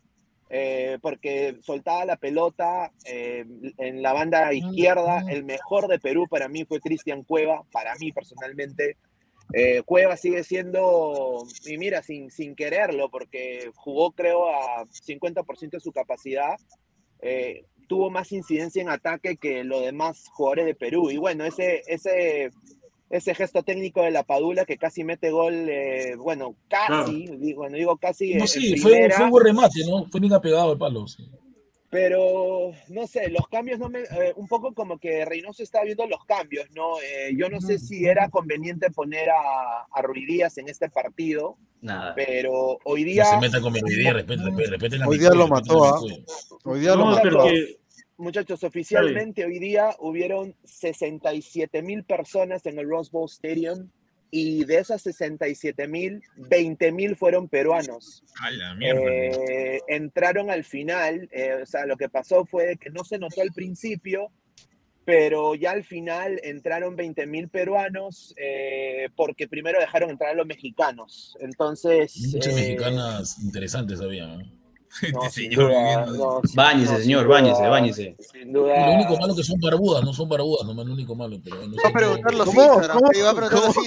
eh, 0.50 0.98
porque 1.02 1.58
soltaba 1.62 2.06
la 2.06 2.18
pelota 2.18 2.92
eh, 3.06 3.46
en 3.78 4.02
la 4.02 4.14
banda 4.14 4.52
izquierda. 4.54 5.24
El 5.30 5.44
mejor 5.44 5.88
de 5.88 6.00
Perú 6.00 6.28
para 6.30 6.48
mí 6.48 6.66
fue 6.66 6.80
Cristian 6.80 7.24
Cueva, 7.24 7.64
para 7.72 7.96
mí 7.96 8.12
personalmente. 8.12 8.98
Eh, 9.54 9.82
Cueva 9.84 10.16
sigue 10.16 10.44
siendo, 10.44 11.44
y 11.66 11.78
mira, 11.78 12.04
sin, 12.04 12.30
sin 12.30 12.56
quererlo, 12.56 13.10
porque 13.10 13.72
jugó 13.76 14.12
creo 14.12 14.48
a 14.48 14.86
50% 14.86 15.72
de 15.72 15.80
su 15.80 15.92
capacidad, 15.92 16.56
eh, 17.22 17.66
tuvo 17.88 18.12
más 18.12 18.32
incidencia 18.32 18.82
en 18.82 18.90
ataque 18.90 19.38
que 19.38 19.64
los 19.64 19.82
demás 19.82 20.28
jugadores 20.34 20.66
de 20.66 20.76
Perú. 20.76 21.10
Y 21.10 21.18
bueno, 21.18 21.46
ese, 21.46 21.82
ese, 21.88 22.52
ese 23.10 23.34
gesto 23.36 23.64
técnico 23.64 24.02
de 24.04 24.12
la 24.12 24.24
Padula 24.24 24.66
que 24.66 24.78
casi 24.78 25.04
mete 25.04 25.32
gol, 25.32 25.68
eh, 25.70 26.16
bueno, 26.18 26.56
casi, 26.68 27.26
digo, 27.38 27.62
bueno, 27.62 27.76
digo 27.78 27.98
casi 27.98 28.36
No, 28.36 28.46
sí, 28.48 28.78
fue, 28.78 29.10
un 29.20 29.30
buen 29.32 29.46
remate, 29.46 29.80
¿no? 29.88 30.06
Fue 30.12 30.20
bien 30.20 30.34
apegado 30.34 30.72
al 30.72 30.78
palo. 30.78 31.08
sí. 31.08 31.28
pero 31.92 32.72
no 32.90 33.08
sé, 33.08 33.30
los 33.30 33.48
cambios 33.48 33.80
no 33.80 33.90
me, 33.90 34.02
eh, 34.02 34.34
un 34.36 34.48
poco 34.48 34.76
como 34.76 35.00
que 35.00 35.26
Reynoso 35.26 35.64
está 35.64 35.84
viendo 35.84 36.06
los 36.06 36.24
cambios, 36.26 36.68
¿no? 36.76 37.00
Eh, 37.02 37.32
yo 37.36 37.50
no 37.50 37.60
sé 37.62 37.80
si 37.80 38.06
era 38.06 38.30
conveniente 38.30 38.92
poner 38.92 39.28
a, 39.32 39.88
a 39.92 40.02
Ruiz 40.04 40.28
Díaz 40.28 40.60
en 40.60 40.70
este 40.70 40.88
partido, 40.92 41.58
Nada. 41.82 42.14
pero 42.14 42.78
hoy 42.86 43.02
No 43.06 43.10
día... 43.12 43.26
se 43.26 43.38
meta 43.40 43.60
con 43.60 43.74
mi 43.74 43.80
idea, 43.80 44.14
respete, 44.14 44.44
respete, 44.44 44.70
respete 44.70 44.98
la 45.00 45.08
Hoy 45.08 45.18
día 45.18 45.32
lo 45.32 45.48
mató, 45.48 45.84
¿ah? 45.84 46.00
Hoy 46.64 46.80
día 46.80 46.92
lo 46.92 46.98
No, 46.98 47.06
mató. 47.08 47.22
pero 47.24 47.44
que- 47.46 47.80
Muchachos, 48.20 48.66
oficialmente 48.66 49.46
hoy 49.46 49.60
día 49.60 49.96
hubieron 49.98 50.54
67 50.66 51.82
mil 51.82 52.04
personas 52.04 52.66
en 52.66 52.78
el 52.78 52.86
Rose 52.86 53.10
Bowl 53.14 53.30
Stadium 53.30 53.90
y 54.30 54.66
de 54.66 54.80
esas 54.80 55.02
67 55.04 55.88
mil, 55.88 56.22
20 56.36 56.92
mil 56.92 57.16
fueron 57.16 57.48
peruanos. 57.48 58.26
A 58.42 58.52
la 58.52 58.76
mierda. 58.76 59.02
Eh, 59.02 59.80
entraron 59.88 60.52
al 60.52 60.66
final, 60.66 61.30
eh, 61.32 61.60
o 61.64 61.66
sea, 61.66 61.86
lo 61.86 61.96
que 61.96 62.10
pasó 62.10 62.44
fue 62.44 62.76
que 62.76 62.90
no 62.90 63.06
se 63.06 63.20
notó 63.20 63.42
al 63.42 63.54
principio, 63.54 64.34
pero 65.06 65.56
ya 65.56 65.72
al 65.72 65.86
final 65.86 66.42
entraron 66.44 66.98
20 66.98 67.26
mil 67.26 67.48
peruanos 67.48 68.36
eh, 68.36 69.08
porque 69.16 69.48
primero 69.48 69.80
dejaron 69.80 70.10
entrar 70.10 70.32
a 70.32 70.36
los 70.36 70.46
mexicanos. 70.46 71.38
Entonces... 71.40 72.34
Muchas 72.34 72.54
eh, 72.54 72.56
mexicanas 72.58 73.40
interesantes 73.42 74.02
había, 74.02 74.28
¿no? 74.28 74.59
No, 75.14 75.24
Este 75.24 75.42
señor 75.44 75.70
duda, 75.70 76.06
no, 76.08 76.42
Báñese, 76.56 76.94
no, 76.94 77.00
señor, 77.00 77.24
duda, 77.26 77.36
báñese, 77.36 77.68
báñese. 77.68 78.16
Sin 78.32 78.50
Y 78.50 78.52
duda. 78.52 78.88
lo 78.88 78.94
único 78.94 79.18
malo 79.18 79.36
que 79.36 79.44
son 79.44 79.60
barbudas, 79.60 80.04
no 80.04 80.14
son 80.14 80.28
barbudas, 80.30 80.66
nomás 80.66 80.86
lo 80.86 80.94
único 80.94 81.16
malo. 81.16 81.40
Pero 81.44 81.56
no 81.68 81.76
Va 81.84 81.90
a 81.90 81.94
preguntar 81.94 82.34
los 82.34 82.50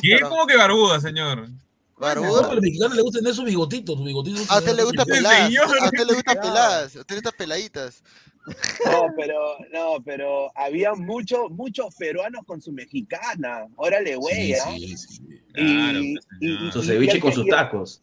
¿Qué? 0.01 0.21
¿Cómo 0.21 0.47
que 0.47 0.57
barbuda, 0.57 1.01
señor? 1.01 1.49
No, 1.49 1.59
¿Barbuda? 1.99 2.41
pero 2.43 2.53
al 2.53 2.61
mexicano 2.61 2.95
le 2.95 3.03
gustan 3.03 3.27
esos 3.27 3.45
bigotitos, 3.45 3.97
sus 3.97 4.05
bigotitos. 4.05 4.51
A 4.51 4.59
usted 4.59 4.75
le 4.75 4.83
gusta 4.85 5.03
Ese 5.03 5.13
peladas. 5.13 5.53
A 5.81 5.85
usted 5.85 6.07
le 6.07 6.15
gusta 6.15 6.35
peladas. 6.41 6.97
A 6.97 7.01
usted 7.01 7.15
le 7.15 7.21
gusta 7.21 7.31
peladitas. 7.39 8.03
No, 8.45 9.07
pero, 9.17 9.39
no, 9.73 10.03
pero 10.05 10.51
había 10.57 10.95
muchos, 10.95 11.49
muchos 11.51 11.95
peruanos 11.95 12.45
con 12.45 12.61
su 12.61 12.73
mexicana. 12.73 13.67
Órale, 13.77 14.17
güey, 14.17 14.35
Sí, 14.35 14.55
¿ah? 14.55 14.71
sí, 14.75 14.97
sí. 14.97 15.23
Claro, 15.53 16.01
Y- 16.01 16.15
pues, 16.15 16.27
y-. 16.41 16.73
Su 16.73 16.79
y- 16.81 16.83
y 16.83 16.87
ceviche 16.87 17.15
el 17.17 17.21
con 17.21 17.33
sus 17.33 17.47
tacos. 17.47 18.03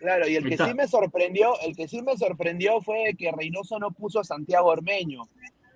Claro, 0.00 0.26
y 0.26 0.34
el 0.36 0.48
que 0.48 0.56
sí 0.56 0.74
me 0.74 0.88
sorprendió, 0.88 1.60
el 1.60 1.76
que 1.76 1.86
sí 1.86 2.00
me 2.02 2.16
sorprendió 2.16 2.80
fue 2.80 3.14
que 3.18 3.30
Reynoso 3.30 3.78
no 3.78 3.90
puso 3.90 4.20
a 4.20 4.24
Santiago 4.24 4.68
Ormeño. 4.68 5.28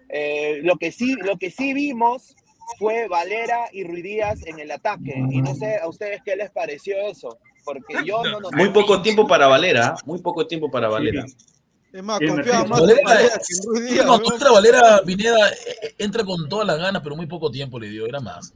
Eh, 0.09 0.61
lo 0.63 0.77
que 0.77 0.91
sí, 0.93 1.15
lo 1.15 1.37
que 1.37 1.51
sí 1.51 1.75
vimos 1.75 2.35
fue 2.79 3.07
Valera 3.07 3.67
y 3.73 3.85
Ruiz 3.85 4.03
Díaz 4.03 4.47
en 4.47 4.59
el 4.59 4.71
ataque. 4.71 5.15
Y 5.31 5.43
no 5.43 5.55
sé 5.55 5.77
a 5.77 5.87
ustedes 5.89 6.23
qué 6.25 6.37
les 6.37 6.51
pareció 6.51 6.97
eso, 7.07 7.39
porque 7.65 7.97
yo 8.07 8.23
no 8.25 8.41
noté 8.41 8.57
Muy 8.57 8.71
poco 8.71 9.03
tiempo 9.03 9.27
para 9.27 9.47
Valera, 9.47 9.95
muy 10.07 10.21
poco 10.21 10.47
tiempo 10.47 10.71
para 10.71 10.89
Valera. 10.89 11.25
Es 11.93 12.03
más, 12.03 12.19
confiaba 12.19 12.65
en 12.65 12.71
Valera- 12.71 13.03
Valera 13.05 13.39
que 13.45 13.53
en 15.01 15.05
Pineda, 15.07 15.51
entra 15.99 16.25
con 16.25 16.49
todas 16.49 16.67
las 16.67 16.79
ganas, 16.79 17.03
pero 17.03 17.15
muy 17.15 17.27
poco 17.27 17.51
tiempo 17.51 17.79
le 17.79 17.89
dio, 17.89 18.07
era 18.07 18.21
más. 18.21 18.53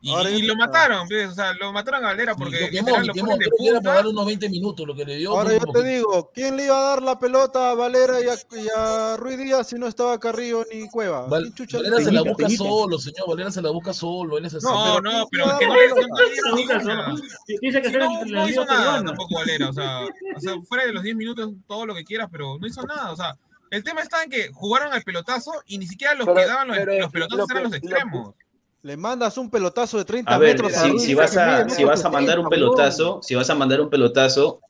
Y, 0.00 0.10
Ahora 0.12 0.30
y 0.30 0.42
lo 0.42 0.54
mataron, 0.54 1.08
pues, 1.08 1.28
o 1.30 1.34
sea, 1.34 1.52
lo 1.54 1.72
mataron 1.72 2.04
a 2.04 2.08
Valera 2.08 2.36
porque 2.36 2.60
lo 2.60 2.68
quemó, 2.70 2.98
lo 3.00 3.12
quemó. 3.12 3.36
de 3.36 3.48
punta. 3.50 3.80
para 3.80 3.94
darle 3.96 4.10
unos 4.10 4.26
20 4.26 4.48
minutos, 4.48 4.86
lo 4.86 4.94
que 4.94 5.04
le 5.04 5.16
dio. 5.16 5.32
Ahora 5.32 5.52
yo 5.52 5.58
poquito. 5.58 5.80
te 5.82 5.88
digo, 5.88 6.30
¿quién 6.32 6.56
le 6.56 6.66
iba 6.66 6.78
a 6.78 6.90
dar 6.90 7.02
la 7.02 7.18
pelota 7.18 7.70
a 7.70 7.74
Valera 7.74 8.20
y 8.20 8.28
a, 8.28 8.34
y 8.34 8.66
a 8.76 9.16
Ruiz 9.16 9.38
Díaz 9.38 9.66
si 9.68 9.76
no 9.76 9.88
estaba 9.88 10.20
Carrillo 10.20 10.64
ni 10.72 10.88
Cueva? 10.88 11.26
Val- 11.26 11.42
¿Quién 11.42 11.54
chucha 11.54 11.78
Valera 11.78 11.96
le- 11.98 12.04
se 12.04 12.12
la 12.12 12.22
busca 12.22 12.44
Peñita. 12.46 12.64
solo, 12.64 12.98
señor. 12.98 13.28
Valera 13.28 13.50
se 13.50 13.60
la 13.62 13.70
busca 13.70 13.92
solo. 13.92 14.38
Él 14.38 14.44
es 14.44 14.54
así. 14.54 14.64
No, 14.66 15.00
No, 15.00 15.26
pero 15.32 15.46
no, 15.46 15.58
¿quién 15.58 15.70
pero 15.70 15.94
se 15.94 16.00
es 16.00 16.06
que 16.06 16.08
no 16.08 16.56
le 16.56 16.84
dar. 16.94 17.14
Dice 17.60 17.82
que 17.82 17.90
no, 18.30 18.48
hizo 18.48 18.64
nada 18.64 19.02
tampoco 19.04 19.34
Valera, 19.34 19.70
o 19.70 19.72
sea, 19.72 20.04
o 20.36 20.40
sea, 20.40 20.54
fuera 20.68 20.86
de 20.86 20.92
los 20.92 21.02
10 21.02 21.16
minutos, 21.16 21.50
todo 21.66 21.86
lo 21.86 21.94
que 21.96 22.04
quieras, 22.04 22.28
pero 22.30 22.56
no 22.58 22.66
hizo 22.68 22.82
nada, 22.84 23.10
o 23.10 23.16
sea, 23.16 23.36
el 23.70 23.82
tema 23.82 24.00
está 24.02 24.22
en 24.22 24.30
que 24.30 24.50
jugaron 24.52 24.92
al 24.92 25.02
pelotazo 25.02 25.52
y 25.66 25.78
ni 25.78 25.86
siquiera 25.86 26.14
los 26.14 26.24
Pero- 26.26 26.36
que 26.38 26.46
daban 26.46 26.68
los, 26.68 26.76
pero 26.76 26.92
los 26.92 27.00
lo 27.02 27.10
pelotazos 27.10 27.50
eran 27.50 27.62
los 27.64 27.72
lo- 27.72 27.76
extremos. 27.78 28.34
Le 28.88 28.96
mandas 28.96 29.36
un 29.36 29.50
pelotazo 29.50 29.98
de 29.98 30.06
30 30.06 30.34
A 30.34 30.38
ver, 30.38 30.52
metros 30.54 30.72
si, 30.72 31.12
vas 31.14 31.32
mide 31.32 31.42
a, 31.42 31.56
metro 31.58 31.74
si 31.76 31.84
vas 31.84 32.02
a 32.06 32.08
mandar 32.08 32.38
un 32.38 32.46
70, 32.46 32.48
weón. 32.64 32.74
pelotazo, 32.74 33.20
si 33.22 33.34
vas 33.34 33.50
a 33.50 33.54
mandar 33.54 33.82
un 33.82 33.90
pelotazo, 33.90 34.62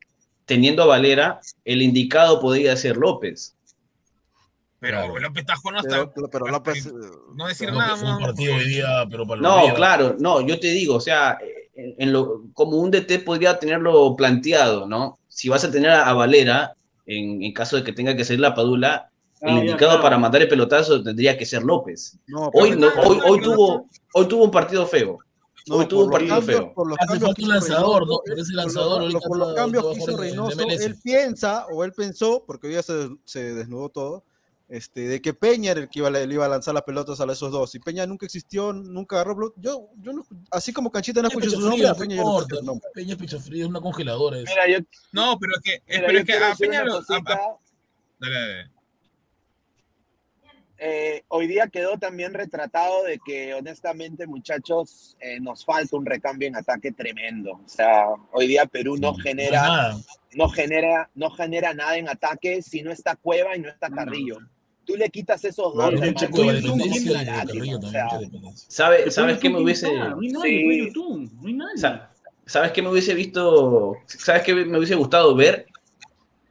teniendo 0.45 0.83
a 0.83 0.87
Valera, 0.87 1.39
el 1.65 1.83
indicado 1.83 2.41
podría 2.41 2.75
ser 2.77 2.97
López. 2.97 3.55
Pero 4.81 4.99
Claro. 5.05 5.19
López 5.21 5.47
Tajo 5.47 5.71
no 5.71 5.83
Pero, 5.83 6.03
está. 6.03 6.29
pero 6.33 6.49
López. 6.49 6.87
eh, 6.87 6.91
No 7.37 7.47
decir 7.47 7.69
Pero 7.69 7.79
nada 7.79 7.95
un 7.95 8.03
más. 8.03 8.21
partido 8.23 8.57
hoy 8.57 8.67
día, 8.67 8.89
pero 9.09 9.25
para 9.25 9.41
los 9.41 9.49
No, 9.53 9.63
días. 9.63 9.75
claro, 9.77 10.17
no, 10.19 10.41
yo 10.41 10.59
te 10.59 10.67
digo, 10.67 10.97
o 10.97 11.01
sea, 11.01 11.39
en, 11.77 11.95
en 11.99 12.13
lo, 12.13 12.43
como 12.55 12.79
un 12.79 12.91
DT 12.91 13.21
podría 13.25 13.57
tenerlo 13.61 14.17
planteado, 14.17 14.89
¿no? 14.89 15.17
Si 15.29 15.49
vas 15.49 15.63
a 15.63 15.71
tener 15.71 15.91
a, 15.93 16.09
a 16.11 16.13
Valera, 16.15 16.73
en, 17.07 17.41
en 17.41 17.53
caso 17.53 17.77
de 17.77 17.85
que 17.85 17.93
tenga 17.93 18.17
que 18.17 18.25
ser 18.25 18.41
la 18.41 18.53
Padula, 18.57 19.11
el 19.41 19.49
Ah, 19.51 19.55
ya, 19.55 19.61
indicado 19.61 19.91
claro. 19.93 20.03
para 20.03 20.19
mandar 20.19 20.43
el 20.43 20.49
pelotazo 20.49 21.03
tendría 21.03 21.37
que 21.39 21.47
ser 21.47 21.63
López. 21.63 22.19
No, 22.27 22.51
Hoy, 22.55 22.73
no, 22.77 22.89
hoy, 23.05 23.21
hoy 23.27 23.41
tuvo, 23.41 23.89
hoy 24.15 24.27
tuvo 24.29 24.45
un 24.45 24.51
partido 24.51 24.87
feo. 24.87 25.19
no, 25.67 25.77
hoy 25.77 25.87
tuvo 25.87 26.05
un 26.05 26.11
partido 26.11 26.35
cambios- 26.37 26.59
feo. 26.61 26.73
por 26.75 26.89
los 26.89 26.99
Hace 26.99 27.07
cambios 27.09 27.29
falta 27.29 27.35
que 27.37 27.43
un 27.43 27.49
hizo 27.49 27.55
lanzador, 27.69 28.01
Reynoso, 28.01 28.13
¿no? 28.15 28.21
Pero 28.25 28.35
ese 28.43 28.43
por 28.53 28.57
los- 28.57 28.65
lanzador 28.75 29.23
por 29.29 29.39
los 29.39 29.55
cambios 29.55 29.87
que 29.87 29.99
hizo 29.99 30.17
Reynoso, 30.17 30.61
él 30.63 30.97
piensa 31.03 31.67
o 31.73 31.85
él 31.85 31.93
pensó, 31.93 32.43
porque 32.47 32.67
hoy 32.69 32.73
ya 32.75 32.83
se, 32.83 33.09
se 33.25 33.55
desnudó 33.55 33.89
todo, 33.91 34.25
este, 34.71 35.09
de 35.09 35.23
que 35.23 35.33
Peña 35.33 35.71
era 35.71 35.81
el 35.81 35.89
que 35.89 35.99
iba, 36.01 36.09
a- 36.09 36.11
le 36.11 36.25
iba 36.35 36.45
a 36.45 36.49
lanzar 36.49 36.75
las 36.75 36.83
pelotas 36.83 37.21
a 37.21 37.25
esos 37.33 37.51
dos. 37.53 37.75
Y 37.75 37.79
Peña 37.79 38.07
nunca 38.07 38.27
existió, 38.27 38.73
nunca 38.73 39.21
agarró. 39.21 39.53
Yo, 39.57 39.89
yo 40.03 40.13
no, 40.13 40.27
así 40.51 40.73
como 40.75 40.91
Canchita 40.91 41.23
no 41.23 41.29
Peña 41.29 41.39
escuché 41.41 41.47
es 41.57 41.63
su 41.63 41.69
nombre, 41.71 41.95
Peña 41.99 42.17
no 42.17 42.23
yo 42.23 42.29
no 42.29 42.39
escuché 42.41 42.57
su 42.59 42.65
nombre. 42.65 42.89
Peña 42.95 43.15
es 43.15 43.33
es 43.33 43.65
una 43.67 43.81
congeladora. 43.81 44.39
es. 44.39 44.45
Mira, 44.49 44.69
yo, 44.69 44.85
No, 45.13 45.39
pero 45.39 45.53
es 45.57 45.63
que, 45.63 45.83
mira, 45.89 46.07
pero 46.07 46.19
es 46.19 46.25
que 46.27 46.33
a 46.35 46.55
Peña 46.57 46.85
lo. 46.85 47.01
dale, 47.01 47.25
dale. 48.21 48.71
Eh, 50.81 51.25
hoy 51.29 51.49
día 51.49 51.67
quedó 51.67 51.99
también 51.99 52.35
retratado 52.35 53.03
de 53.03 53.19
que 53.25 53.53
honestamente 53.55 54.27
muchachos 54.29 55.17
eh, 55.21 55.41
nos 55.41 55.65
falta 55.65 55.97
un 55.97 56.07
recambio 56.07 56.47
en 56.47 56.55
ataque 56.57 56.93
tremendo. 56.93 57.53
O 57.65 57.69
sea, 57.69 58.07
hoy 58.33 58.47
día 58.47 58.65
Perú 58.67 58.97
no 58.97 59.15
genera, 59.15 59.63
nada. 59.63 59.97
no 60.35 60.49
genera, 60.49 61.11
no 61.17 61.31
genera 61.31 61.75
nada 61.75 61.97
en 61.99 62.09
ataque 62.09 62.63
si 62.63 62.83
no 62.83 62.93
está 62.93 63.17
Cueva 63.17 63.57
y 63.57 63.61
no 63.61 63.69
está 63.69 63.91
Carrillo. 63.91 64.39
Tú 64.85 64.97
le 64.97 65.11
quitas 65.11 65.45
esos 65.45 65.75
dos, 65.75 65.91
dependencia. 67.45 68.09
¿Sabe- 68.69 69.11
¿Sabes 69.11 69.39
qué 69.39 69.51
me 69.51 69.61
hubiese? 69.61 69.89
Sí. 70.43 70.91
sabes 72.47 72.73
qué 72.73 72.81
me 72.83 72.89
hubiese 72.89 73.15
visto, 73.15 73.97
sabes 74.07 74.43
qué 74.45 74.55
me 74.55 74.79
hubiese 74.79 74.95
gustado 74.95 75.35
ver 75.35 75.67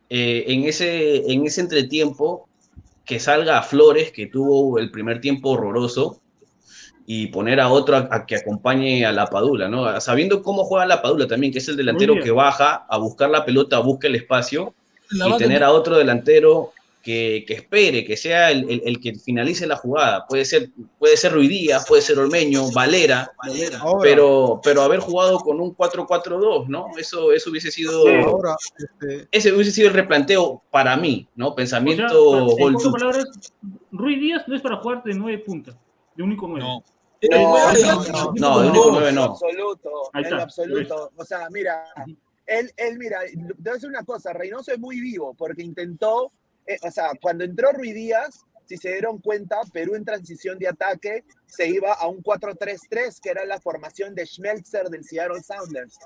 Eh, 0.10 0.46
en 0.48 0.64
ese, 0.64 1.30
en 1.34 1.46
ese 1.46 1.60
entretiempo 1.60 2.47
que 3.08 3.20
salga 3.20 3.58
a 3.58 3.64
Flores, 3.64 4.12
que 4.12 4.28
tuvo 4.28 4.78
el 4.78 4.92
primer 4.92 5.22
tiempo 5.22 5.52
horroroso, 5.52 6.22
y 7.10 7.28
poner 7.28 7.62
a 7.62 7.70
otro 7.70 7.96
a, 7.96 8.10
a 8.12 8.26
que 8.26 8.36
acompañe 8.36 9.06
a 9.06 9.14
la 9.14 9.28
Padula, 9.28 9.70
¿no? 9.70 10.00
Sabiendo 10.02 10.44
cómo 10.44 10.66
juega 10.66 10.86
la 10.86 11.02
Padula 11.02 11.26
también, 11.26 11.54
que 11.54 11.60
es 11.60 11.68
el 11.70 11.78
delantero 11.78 12.22
que 12.22 12.32
baja 12.32 12.86
a 12.90 12.98
buscar 12.98 13.30
la 13.30 13.46
pelota, 13.46 13.80
busca 13.80 14.08
el 14.08 14.16
espacio 14.16 14.74
La 15.10 15.30
y 15.30 15.38
tener 15.38 15.64
a 15.64 15.72
otro 15.72 15.98
delantero 15.98 16.74
que, 17.02 17.46
que 17.48 17.54
espere, 17.54 18.04
que 18.04 18.18
sea 18.18 18.52
el, 18.52 18.70
el- 18.70 18.82
el 18.86 19.00
que 19.00 19.16
finalice 19.16 19.66
la 19.66 19.78
jugada. 19.78 20.26
Puede 20.28 20.44
ser, 20.44 20.70
puede 21.00 21.16
ser 21.16 21.32
Ruiz 21.32 21.48
Díaz, 21.50 21.86
puede 21.88 22.02
ser 22.02 22.20
Olmeño, 22.20 22.70
Valera, 22.72 23.32
Ahora- 23.80 24.00
pero, 24.02 24.60
pero 24.64 24.82
haber 24.82 25.00
jugado 25.00 25.40
con 25.40 25.62
un 25.62 25.74
4-4-2, 25.76 26.68
¿no? 26.68 26.88
Eso, 26.98 27.32
eso 27.32 27.50
hubiese 27.50 27.72
sido. 27.72 28.02
Ahora, 28.26 28.56
este, 28.78 29.28
Ese 29.32 29.54
hubiese 29.54 29.72
sido 29.72 29.88
el 29.88 29.94
replanteo 29.94 30.62
para 30.70 30.98
mí, 30.98 31.28
¿no? 31.36 31.48
O 31.48 31.50
sea, 31.52 31.56
Pensamiento 31.56 32.58
en 32.58 32.74
pocas 32.74 32.84
tú. 32.84 32.92
palabras, 32.92 33.26
Ruiz 33.92 34.20
Díaz 34.20 34.44
no 34.48 34.56
es 34.56 34.62
para 34.62 34.78
jugar 34.78 35.04
de 35.04 35.14
nueve 35.14 35.38
puntas, 35.40 35.76
de 36.16 36.24
único 36.24 36.48
nueve. 36.48 36.66
No. 36.66 36.84
No, 37.32 37.74
no, 37.74 38.04
no, 38.06 38.34
No, 38.36 38.60
de 38.62 38.70
único 38.70 38.92
nueve 38.92 39.10
En 39.10 39.16
no. 39.16 39.24
absoluto, 39.24 39.90
Ahí 40.14 40.24
en 40.26 40.34
absoluto. 40.36 41.12
O 41.16 41.26
sea, 41.26 41.48
mira, 41.52 41.84
él, 42.46 42.72
él, 42.78 42.98
mira, 43.00 43.22
te 43.22 43.36
voy 43.38 43.70
a 43.72 43.74
decir 43.74 43.90
una 43.90 44.04
cosa, 44.04 44.34
Reynoso 44.34 44.72
es 44.72 44.80
muy 44.80 45.02
vivo 45.02 45.34
porque 45.36 45.64
intentó, 45.64 46.32
eh, 46.68 46.78
o 46.82 46.92
sea, 46.92 47.12
cuando 47.22 47.44
entró 47.44 47.72
Ruiz 47.72 47.94
Díaz, 47.94 48.42
si 48.66 48.78
se 48.78 48.90
dieron 48.90 49.20
cuenta, 49.20 49.58
Perú 49.72 49.96
en 49.96 50.04
transición 50.04 50.60
de 50.60 50.68
ataque 50.68 51.24
se 51.46 51.68
iba 51.68 51.94
a 51.94 52.08
un 52.08 52.22
4-3-3, 52.22 53.20
que 53.22 53.30
era 53.30 53.46
la 53.46 53.62
formación 53.62 54.14
de 54.14 54.26
Schmelzer 54.26 54.90
del 54.90 55.06
Seattle 55.06 55.42
Sounders. 55.42 55.98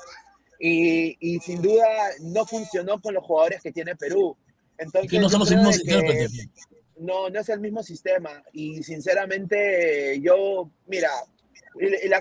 Y, 0.60 1.18
y 1.20 1.40
sin 1.40 1.62
duda 1.62 1.88
no 2.22 2.46
funcionó 2.46 3.02
con 3.02 3.16
los 3.16 3.26
jugadores 3.26 3.62
que 3.64 3.72
tiene 3.72 3.96
Perú. 3.96 4.38
Entonces, 4.78 5.10
que 5.10 5.20
no 5.20 5.28
son 5.28 5.40
los 5.40 5.50
mismos 5.50 5.76
sistemas 5.76 6.32
no, 7.02 7.30
no 7.30 7.40
es 7.40 7.50
el 7.50 7.60
mismo 7.60 7.84
sistema. 7.84 8.44
Y 8.54 8.84
sinceramente, 8.84 10.20
yo, 10.22 10.72
mira, 10.88 11.10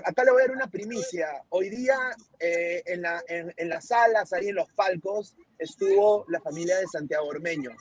acá 0.03 0.23
le 0.23 0.31
voy 0.31 0.41
a 0.41 0.47
dar 0.47 0.55
una 0.55 0.67
primicia. 0.67 1.27
Hoy 1.49 1.69
día, 1.69 1.97
eh, 2.39 2.81
en, 2.85 3.03
la, 3.03 3.23
en, 3.27 3.53
en 3.55 3.69
las 3.69 3.87
salas, 3.87 4.33
ahí 4.33 4.47
en 4.47 4.55
los 4.55 4.71
palcos, 4.73 5.35
estuvo 5.57 6.25
la 6.29 6.41
familia 6.41 6.77
de 6.79 6.87
Santiago 6.87 7.27
Ormeño. 7.27 7.71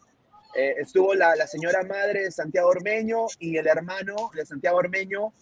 Eh, 0.54 0.74
estuvo 0.78 1.14
la, 1.14 1.46
señora 1.46 1.82
madre 1.84 2.24
de 2.24 2.30
Santiago 2.30 2.68
Ormeño 2.68 3.26
y 3.38 3.56
el 3.56 3.66
hermano 3.66 4.30
de 4.34 4.44
Santiago 4.44 4.78
Ormeño. 4.78 5.32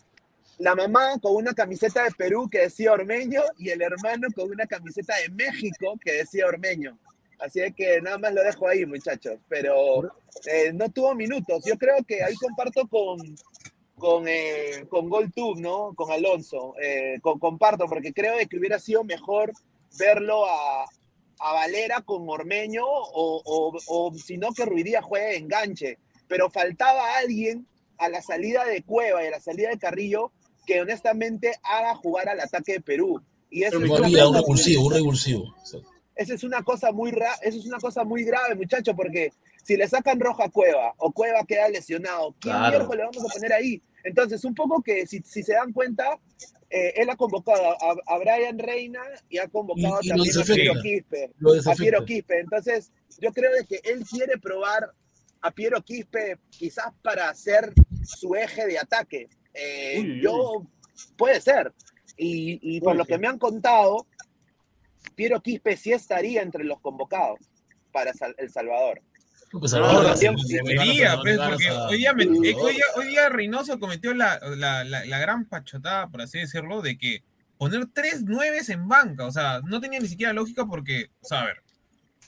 La 0.59 0.75
mamá 0.75 1.19
con 1.23 1.37
una 1.37 1.55
camiseta 1.55 2.05
de 2.05 2.11
Perú 2.11 2.49
que 2.51 2.63
decía 2.63 2.93
Ormeño 2.93 3.43
y 3.59 3.71
el 3.71 3.81
hermano 3.81 4.29
con 4.35 4.51
una 4.51 4.67
camiseta 4.67 5.15
de 5.17 5.31
México 5.31 5.95
que 6.03 6.13
decía 6.13 6.47
Ormeño. 6.47 6.99
Así 7.39 7.61
que 7.73 8.01
nada 8.01 8.19
más 8.19 8.35
lo 8.35 8.43
dejo 8.43 8.67
ahí, 8.67 8.85
muchachos. 8.85 9.39
Pero 9.49 10.03
eh, 10.47 10.73
no 10.75 10.91
tuvo 10.91 11.15
minutos. 11.15 11.65
Yo 11.65 11.79
creo 11.79 12.03
que 12.07 12.23
ahí 12.23 12.35
comparto 12.35 12.87
con, 12.89 13.19
con, 13.97 14.27
eh, 14.27 14.87
con 14.89 15.09
GolTube, 15.09 15.61
¿no? 15.61 15.95
Con 15.95 16.11
Alonso. 16.11 16.75
Eh, 16.83 17.21
comparto, 17.23 17.87
porque 17.87 18.13
creo 18.13 18.35
que 18.49 18.59
hubiera 18.59 18.79
sido 18.79 19.05
mejor 19.05 19.53
verlo 19.99 20.45
a, 20.47 20.87
a 21.41 21.53
Valera 21.55 22.01
con 22.03 22.29
Ormeño 22.29 22.85
o, 22.87 23.43
o, 23.45 23.79
o 23.87 24.15
si 24.15 24.37
no 24.39 24.53
que 24.53 24.65
Ruidía 24.65 25.03
juegue 25.03 25.27
de 25.27 25.37
enganche. 25.37 25.99
Pero 26.27 26.51
faltaba 26.51 27.17
alguien 27.17 27.67
a 27.99 28.09
la 28.09 28.23
salida 28.23 28.65
de 28.65 28.83
Cueva 28.83 29.25
y 29.25 29.29
a 29.29 29.31
la 29.31 29.41
salida 29.41 29.71
de 29.71 29.79
Carrillo 29.79 30.33
que 30.67 30.81
honestamente 30.81 31.55
haga 31.63 31.95
jugar 31.95 32.29
al 32.29 32.41
ataque 32.41 32.73
de 32.75 32.81
Perú. 32.81 33.21
Y 33.51 33.63
eso 33.65 33.79
No 33.81 33.87
es 33.87 33.91
un 34.01 34.35
revulsivo, 34.35 34.87
un 34.87 34.93
revulsivo. 34.93 35.55
esa 36.15 36.35
es 36.35 36.45
una 36.45 36.63
cosa 36.63 36.93
muy 36.93 37.11
ra 37.13 37.33
eso 37.43 37.59
es 37.59 37.67
una 37.67 37.79
cosa 37.79 38.05
muy 38.05 38.25
grave, 38.25 38.55
muchacho, 38.55 38.95
porque 38.95 39.33
si 39.65 39.77
le 39.77 39.89
sacan 39.89 40.21
roja 40.21 40.45
a 40.45 40.51
Cueva 40.51 40.95
o 40.99 41.11
Cueva 41.13 41.45
queda 41.47 41.69
lesionado, 41.69 42.35
¿quién 42.41 42.55
Claro. 42.55 42.71
miércoles 42.77 42.99
le 42.99 43.05
vamos 43.19 43.31
a 43.31 43.35
poner 43.35 43.53
ahí? 43.53 43.83
Entonces, 44.09 44.45
un 44.45 44.55
poco 44.55 44.83
que 44.83 45.07
si, 45.07 45.21
si 45.21 45.43
se 45.43 45.53
dan 45.53 45.73
cuenta, 45.73 46.19
eh, 46.71 46.95
él 46.97 47.09
ha 47.11 47.17
convocado 47.17 47.63
a, 47.81 47.97
a 48.07 48.19
Brian 48.19 48.59
Reina 48.59 49.01
y 49.29 49.39
ha 49.39 49.49
convocado 49.49 49.99
Y- 50.03 50.07
y 50.07 50.09
lo 50.11 50.17
también 50.25 50.39
a 50.41 50.45
Piero. 50.55 50.83
Quispe. 50.83 51.31
A. 51.71 51.75
Piero 51.75 52.05
Quispe. 52.05 52.41
Entonces, 52.41 52.93
yo 53.21 53.33
creo 53.33 53.53
de 53.53 53.65
que 53.65 53.81
él 53.85 54.05
quiere 54.11 54.39
probar 54.39 54.93
a 55.41 55.51
Piero 55.51 55.83
Quispe 55.83 56.39
quizás 56.51 56.93
para 57.03 57.29
hacer 57.31 57.73
su 58.05 58.35
eje 58.35 58.67
de 58.67 58.79
ataque. 58.79 59.29
Eh, 59.55 59.97
Uy, 60.01 60.05
uy, 60.05 60.17
uy. 60.17 60.23
yo, 60.23 60.67
puede 61.17 61.41
ser. 61.41 61.73
Y, 62.17 62.59
y 62.77 62.81
por 62.81 62.97
lo 62.97 63.05
que 63.05 63.19
me 63.19 63.29
han 63.29 63.39
contado, 63.39 64.07
Piero 65.15 65.41
Quispe 65.41 65.77
sí 65.77 65.93
estaría 65.93 66.43
entre 66.43 66.65
los 66.65 66.81
convocados 66.81 67.39
para 67.93 68.13
Sal- 68.15 68.35
El 68.39 68.51
Salvador. 68.51 69.01
Pues 69.51 69.73
No, 69.73 69.79
ahora 71.11 71.23
pues, 71.23 71.37
ganas 71.37 71.51
porque 71.51 71.69
a- 71.69 71.87
hoy 71.89 71.97
día, 71.99 72.13
me- 72.13 72.25
eh, 72.25 72.55
hoy, 72.59 72.75
día, 72.75 72.85
hoy 72.97 73.07
día 73.07 73.29
Reynoso 73.29 73.79
cometió 73.81 74.13
la, 74.15 74.39
la, 74.57 74.85
la, 74.85 75.05
la 75.05 75.19
gran 75.19 75.45
pachotada, 75.47 76.09
por 76.09 76.21
así 76.23 76.39
decirlo, 76.39 76.83
de 76.83 76.99
que 76.99 77.23
poner 77.57 77.87
tres 77.93 78.23
nueves 78.25 78.69
en 78.69 78.87
banca, 78.89 79.25
o 79.27 79.33
sea, 79.33 79.61
no 79.65 79.81
tenía 79.81 80.01
ni 80.01 80.09
siquiera 80.09 80.33
lógica 80.33 80.67
porque, 80.67 81.11
o 81.23 81.27
sea, 81.27 81.41
a 81.41 81.45
ver, 81.47 81.63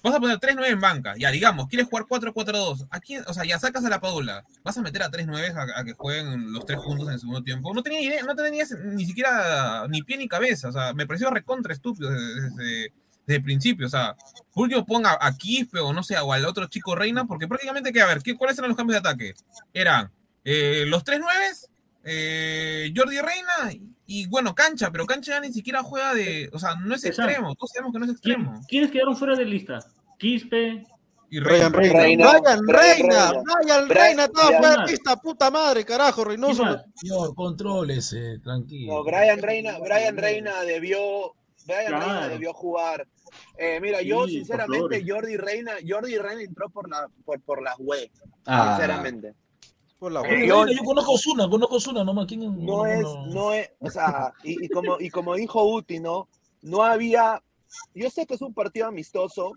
vas 0.02 0.14
a 0.14 0.18
poner 0.18 0.38
tres 0.38 0.54
nueve 0.56 0.72
en 0.72 0.80
banca, 0.80 1.14
ya 1.18 1.30
digamos, 1.30 1.68
quieres 1.68 1.86
jugar 1.88 2.06
4-4-2, 2.08 2.86
¿a 2.90 3.00
quién? 3.00 3.22
O 3.28 3.34
sea, 3.34 3.44
ya 3.44 3.58
sacas 3.58 3.84
a 3.84 3.90
la 3.90 4.00
Paula, 4.00 4.44
vas 4.64 4.78
a 4.78 4.82
meter 4.82 5.02
a 5.02 5.10
tres 5.10 5.26
nueves 5.26 5.54
a, 5.54 5.66
a 5.78 5.84
que 5.84 5.92
jueguen 5.92 6.52
los 6.52 6.64
tres 6.64 6.78
juntos 6.78 7.06
en 7.08 7.14
el 7.14 7.20
segundo 7.20 7.42
tiempo, 7.44 7.72
no 7.74 7.82
tenía 7.82 8.00
idea, 8.00 8.22
no 8.22 8.34
tenía 8.34 8.64
ni 8.82 9.04
siquiera 9.04 9.86
ni 9.88 10.02
pie 10.02 10.16
ni 10.16 10.26
cabeza, 10.26 10.68
o 10.68 10.72
sea, 10.72 10.94
me 10.94 11.06
pareció 11.06 11.28
recontra 11.30 11.74
estúpido 11.74 12.10
desde, 12.10 12.40
desde, 12.50 12.92
desde 13.26 13.36
el 13.38 13.42
principio, 13.44 13.86
o 13.86 13.90
sea, 13.90 14.16
Julio 14.50 14.84
ponga 14.84 15.16
a 15.20 15.36
Quispe 15.36 15.78
o 15.78 15.92
no 15.92 16.02
sé, 16.02 16.18
o 16.18 16.32
al 16.32 16.44
otro 16.44 16.66
chico 16.66 16.94
Reina, 16.96 17.24
porque 17.26 17.46
prácticamente, 17.46 17.92
que 17.92 18.00
a 18.00 18.06
ver, 18.06 18.22
¿qué, 18.22 18.36
¿cuáles 18.36 18.58
eran 18.58 18.70
los 18.70 18.76
cambios 18.76 19.00
de 19.02 19.08
ataque? 19.08 19.34
Eran 19.72 20.10
eh, 20.44 20.84
los 20.88 21.04
tres 21.04 21.20
nueves, 21.20 21.68
eh, 22.04 22.92
Jordi 22.96 23.18
Reina 23.20 23.72
y, 23.72 23.82
y, 24.06 24.26
bueno, 24.26 24.54
Cancha, 24.54 24.90
pero 24.90 25.06
Cancha 25.06 25.32
ya 25.32 25.40
ni 25.40 25.52
siquiera 25.52 25.82
juega 25.82 26.14
de, 26.14 26.50
o 26.52 26.58
sea, 26.58 26.74
no 26.76 26.94
es 26.94 27.04
Exacto. 27.04 27.30
extremo, 27.30 27.54
todos 27.54 27.70
sabemos 27.70 27.92
que 27.92 27.98
no 27.98 28.04
es 28.06 28.20
¿Quién- 28.20 28.40
extremo. 28.40 28.60
¿Quiénes 28.66 28.90
quedaron 28.90 29.16
fuera 29.16 29.36
de 29.36 29.44
lista? 29.44 29.78
Quispe, 30.18 30.84
Y 31.30 31.38
Brian 31.38 31.72
Reina. 31.72 32.00
Reina. 32.00 32.32
Reina. 32.32 32.62
Brian 32.66 33.44
Brian 33.44 33.88
Reina. 33.88 34.24
Estaba 34.24 34.48
fuera 34.58 34.76
de 34.78 34.84
pista, 34.92 35.16
puta 35.16 35.50
madre, 35.50 35.84
carajo, 35.84 36.24
Reynoso. 36.24 36.64
Señor, 36.96 37.34
contrólese, 37.36 38.38
tranquilo. 38.40 38.94
No, 38.94 39.04
Brian 39.04 39.40
Reina, 39.40 39.78
Brian 39.78 40.16
Reina 40.16 40.60
debió, 40.62 41.32
Brian 41.74 41.86
Claro. 41.86 42.04
Reina 42.06 42.28
debió 42.28 42.52
jugar. 42.52 43.06
Eh, 43.56 43.78
mira, 43.80 44.02
yo 44.02 44.16
Sí, 44.26 44.38
por 44.38 44.46
sinceramente. 44.46 45.04
Jordi 45.06 45.36
Reina, 45.36 45.72
Jordi 45.86 46.18
Reina 46.18 46.42
entró 46.42 46.68
por 46.70 46.88
la 46.90 47.08
por, 47.24 47.40
por 47.42 47.62
las 47.62 47.76
web, 47.78 48.10
Ah. 48.46 48.74
sinceramente. 48.76 49.34
Por 49.98 50.12
la 50.12 50.20
Eh, 50.20 50.24
Reina, 50.30 50.46
yo- 50.46 50.66
yo 50.66 50.82
conozco 50.84 51.12
a 51.12 51.14
Osuna, 51.14 51.48
conozco 51.48 51.76
Osuna, 51.76 52.04
nomás. 52.04 52.26
¿Quién 52.26 52.40
no 52.64 52.86
es, 52.86 53.04
no 53.28 53.52
es, 53.52 53.70
o 53.80 53.90
sea, 53.90 54.32
y, 54.42 54.64
y 54.64 54.68
como 54.68 54.98
y 55.00 55.10
como 55.10 55.34
dijo 55.34 55.62
Uti, 55.64 56.00
¿no? 56.00 56.28
No 56.62 56.82
había, 56.82 57.42
yo 57.94 58.10
sé 58.10 58.26
que 58.26 58.34
es 58.34 58.42
un 58.42 58.52
partido 58.54 58.86
amistoso, 58.86 59.52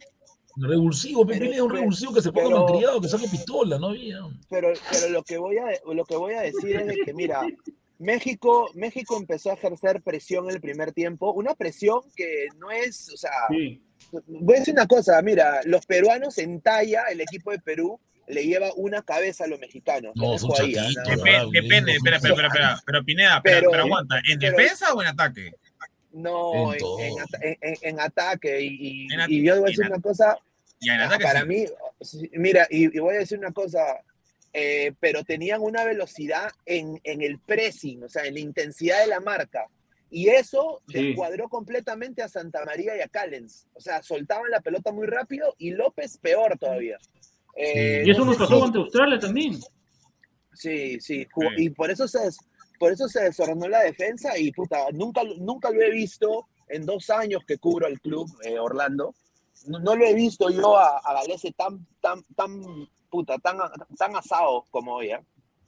Revulsivo, 0.55 1.25
Pero- 1.25 1.45
Pepe, 1.47 1.61
un 1.63 1.69
revulsivo 1.71 2.13
que 2.13 2.21
se 2.21 2.31
ponga 2.31 2.45
pero- 2.49 2.63
malcriado, 2.67 3.01
que 3.01 3.07
saque 3.07 3.27
pistola, 3.27 3.79
no 3.79 3.87
había. 3.87 4.19
pero, 4.49 4.71
pero 4.91 5.09
lo 5.09 5.23
que 5.23 5.37
voy 5.39 5.57
a 5.57 5.65
lo 5.91 6.03
que 6.05 6.15
voy 6.15 6.33
a 6.35 6.41
decir 6.41 6.75
es 6.75 6.85
de 6.85 6.97
que 7.03 7.11
mira, 7.13 7.41
México, 7.99 8.69
México 8.73 9.17
empezó 9.17 9.51
a 9.51 9.53
ejercer 9.53 10.01
presión 10.01 10.45
en 10.49 10.55
el 10.55 10.61
primer 10.61 10.91
tiempo, 10.91 11.31
una 11.31 11.53
presión 11.55 12.01
que 12.15 12.47
no 12.59 12.71
es, 12.71 13.09
o 13.13 13.17
sea, 13.17 13.31
sí. 13.49 13.81
Voy 14.27 14.57
a 14.57 14.59
decir 14.59 14.73
una 14.73 14.85
cosa, 14.87 15.21
mira, 15.21 15.61
los 15.65 15.85
peruanos 15.85 16.37
en 16.37 16.59
talla, 16.61 17.03
el 17.09 17.21
equipo 17.21 17.51
de 17.51 17.59
Perú, 17.59 17.99
le 18.27 18.45
lleva 18.45 18.71
una 18.75 19.01
cabeza 19.01 19.45
a 19.45 19.47
los 19.47 19.59
mexicanos. 19.59 20.11
Lo 20.15 20.31
No, 20.33 20.37
son 20.37 20.51
ahí, 20.61 20.75
ah, 20.77 20.81
chatitos, 20.83 21.03
nada 21.03 21.17
más. 21.17 21.25
Depe- 21.47 21.61
depende, 21.61 21.91
espera, 21.95 22.17
espera, 22.17 22.33
espera, 22.33 22.47
espera, 22.47 22.81
pero 22.85 23.03
Pineda, 23.05 23.41
pero, 23.43 23.71
Pero- 23.71 23.83
aguanta, 23.83 24.17
¿en 24.29 24.39
pero- 24.39 24.57
defensa 24.57 24.93
o 24.93 25.01
en 25.01 25.07
ataque? 25.07 25.51
No, 26.11 26.73
En 26.73 26.79
en, 26.79 27.11
en 27.11 27.19
ata- 27.19 27.39
en- 27.41 27.57
en- 27.61 27.77
en 27.81 27.99
ataque. 27.99 28.61
Y, 28.61 28.67
y- 29.07 29.13
En 29.13 29.19
at- 29.21 29.29
y 29.29 29.43
yo 29.43 29.55
voy 29.55 29.63
a 29.63 29.69
decir 29.71 29.85
una 29.87 29.99
cosa, 30.01 30.37
ah, 30.37 31.17
para 31.21 31.41
sí. 31.41 31.47
mí, 31.47 31.65
mira, 32.33 32.67
y, 32.69 32.95
y 32.95 32.99
voy 32.99 33.15
a 33.15 33.19
decir 33.19 33.39
una 33.39 33.51
cosa, 33.51 33.81
eh, 34.53 34.93
pero 34.99 35.23
tenían 35.23 35.61
una 35.61 35.83
velocidad 35.83 36.51
en, 36.65 36.99
en 37.03 37.21
el 37.21 37.39
pressing, 37.39 38.03
o 38.03 38.09
sea, 38.09 38.25
en 38.25 38.35
la 38.35 38.39
intensidad 38.39 38.99
de 39.01 39.07
la 39.07 39.19
marca. 39.19 39.65
Y 40.09 40.29
eso 40.29 40.81
Sí. 40.87 41.07
descuadró 41.07 41.49
completamente 41.49 42.21
a 42.21 42.29
Santa 42.29 42.63
María 42.63 42.95
y 42.95 43.01
a 43.01 43.07
Callens. 43.07 43.65
O 43.73 43.81
sea, 43.81 44.03
soltaban 44.03 44.51
la 44.51 44.61
pelota 44.61 44.91
muy 44.91 45.07
rápido 45.07 45.55
y 45.57 45.71
López 45.71 46.17
peor 46.19 46.57
todavía. 46.59 46.97
Eh, 47.55 48.03
Y 48.05 48.11
eso 48.11 48.19
no 48.21 48.27
nos 48.27 48.37
pasó 48.37 48.63
ante 48.63 48.77
Australia 48.77 49.17
también. 49.19 49.59
Sí, 50.53 50.99
sí, 51.01 51.27
y 51.57 51.69
por 51.71 51.89
eso 51.89 52.07
se 52.07 52.19
por 52.79 52.91
eso 52.91 53.07
se 53.07 53.23
desordenó 53.23 53.67
la 53.69 53.81
defensa 53.81 54.37
y 54.37 54.51
puta, 54.51 54.87
nunca, 54.91 55.21
nunca 55.39 55.71
lo 55.71 55.81
he 55.81 55.89
visto 55.89 56.47
en 56.67 56.85
dos 56.85 57.09
años 57.09 57.43
que 57.47 57.57
cubro 57.57 57.87
el 57.87 57.99
club 58.01 58.27
eh, 58.43 58.59
Orlando. 58.59 59.15
No, 59.67 59.79
no 59.79 59.95
lo 59.95 60.05
he 60.05 60.13
visto 60.13 60.49
yo 60.49 60.77
a, 60.77 60.97
a 60.97 61.13
Galese 61.13 61.53
tan, 61.53 61.87
tan, 62.01 62.21
tan, 62.35 62.61
puta, 63.13 63.37
tan, 63.37 63.57
tan 63.95 64.15
asado 64.15 64.65
como 64.71 64.95
hoy. 64.95 65.11
¿eh? 65.11 65.19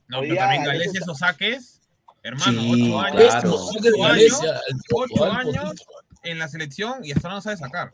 No, 0.07 0.19
Hoy 0.19 0.29
pero 0.29 0.39
también 0.41 0.63
está- 0.81 0.97
esos 0.99 1.17
saques, 1.19 1.79
hermano, 2.23 2.59
Sí, 2.61 2.71
ocho 2.91 2.99
años, 2.99 3.21
claro. 3.21 3.53
ocho 3.55 4.03
años, 4.03 4.41
Galicia, 4.41 4.61
ocho 4.93 5.25
años 5.25 5.73
en 6.23 6.39
la 6.39 6.47
selección 6.47 7.05
y 7.05 7.11
hasta 7.11 7.29
no 7.29 7.39
sabe 7.41 7.57
sacar. 7.57 7.93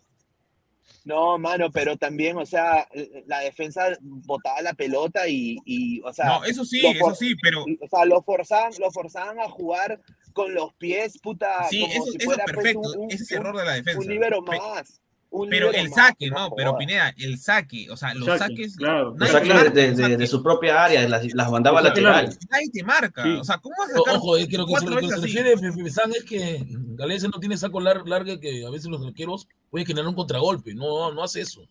No, 1.04 1.38
mano, 1.38 1.70
pero 1.72 1.98
también, 1.98 2.38
o 2.38 2.46
sea, 2.46 2.88
la 3.26 3.40
defensa 3.40 3.88
botaba 4.02 4.62
la 4.62 4.74
pelota 4.74 5.28
y, 5.28 5.58
y 5.66 6.00
o 6.02 6.14
sea, 6.14 6.28
No, 6.28 6.46
eso 6.46 6.64
sí, 6.64 6.80
eso 6.86 7.14
sí, 7.16 7.36
pero 7.42 7.64
o 7.64 7.88
sea, 7.90 8.06
lo 8.06 8.22
forzaban, 8.22 8.72
lo 8.80 8.90
forzaban 8.92 9.40
a 9.42 9.50
jugar 9.50 10.00
con 10.32 10.54
los 10.54 10.74
pies, 10.76 11.18
puta, 11.22 11.66
sí, 11.70 11.82
como 11.82 11.94
eso, 11.94 12.04
si 12.04 12.10
eso 12.10 12.18
es 12.20 12.26
pues, 12.26 12.38
perfecto, 12.46 12.80
un, 12.80 13.00
un- 13.00 13.12
ese 13.12 13.24
es 13.24 13.32
el 13.32 13.38
error 13.40 13.58
de 13.58 13.66
la 13.66 13.74
defensa. 13.74 14.00
un 14.00 14.08
libero 14.08 14.46
Pe- 14.46 14.58
más. 14.58 15.02
Un 15.34 15.50
Pero 15.50 15.72
el 15.72 15.90
saque, 15.94 16.30
no 16.30 16.50
no, 16.50 16.56
pero. 16.56 16.78
Pineda, 16.78 17.14
el 17.18 17.40
saque, 17.40 17.90
o 17.90 17.96
sea, 17.96 18.14
los 18.14 18.26
Saque, 18.26 18.40
saques. 18.40 18.76
claro. 18.76 19.16
Los 19.18 19.30
saques 19.30 19.48
de, 19.48 19.54
marca, 19.54 19.70
de- 20.10 20.18
de- 20.18 20.28
su 20.28 20.44
propia 20.44 20.84
área, 20.84 21.08
las, 21.08 21.34
las 21.34 21.50
mandaba 21.50 21.82
lateral. 21.82 22.26
largo. 22.26 22.40
Nadie 22.50 22.70
te 22.70 22.84
marca. 22.84 23.24
Sí. 23.24 23.30
O 23.40 23.44
sea, 23.46 23.58
¿cómo 23.60 23.74
vas 23.80 23.92
a 23.92 23.98
sacar 23.98 24.16
Ojo, 24.18 24.36
es 24.36 24.48
que 24.50 24.58
lo 24.58 24.66
que, 24.68 24.76
se, 24.76 24.86
lo 24.90 24.98
que 24.98 25.08
se 25.08 25.16
refiere 25.22 25.90
San 25.90 26.12
es 26.12 26.24
que 26.26 26.66
Galese 26.68 27.30
no 27.30 27.40
tiene 27.40 27.56
saco 27.58 27.80
lar- 27.80 28.06
larga 28.06 28.38
que 28.42 28.66
a 28.66 28.70
veces 28.70 28.88
los 28.90 29.06
arqueros 29.06 29.48
pueden 29.70 29.88
generar 29.88 30.10
un 30.10 30.16
contragolpe. 30.16 30.74
No, 30.76 31.14
no 31.14 31.24
hace 31.24 31.40
eso. 31.42 31.62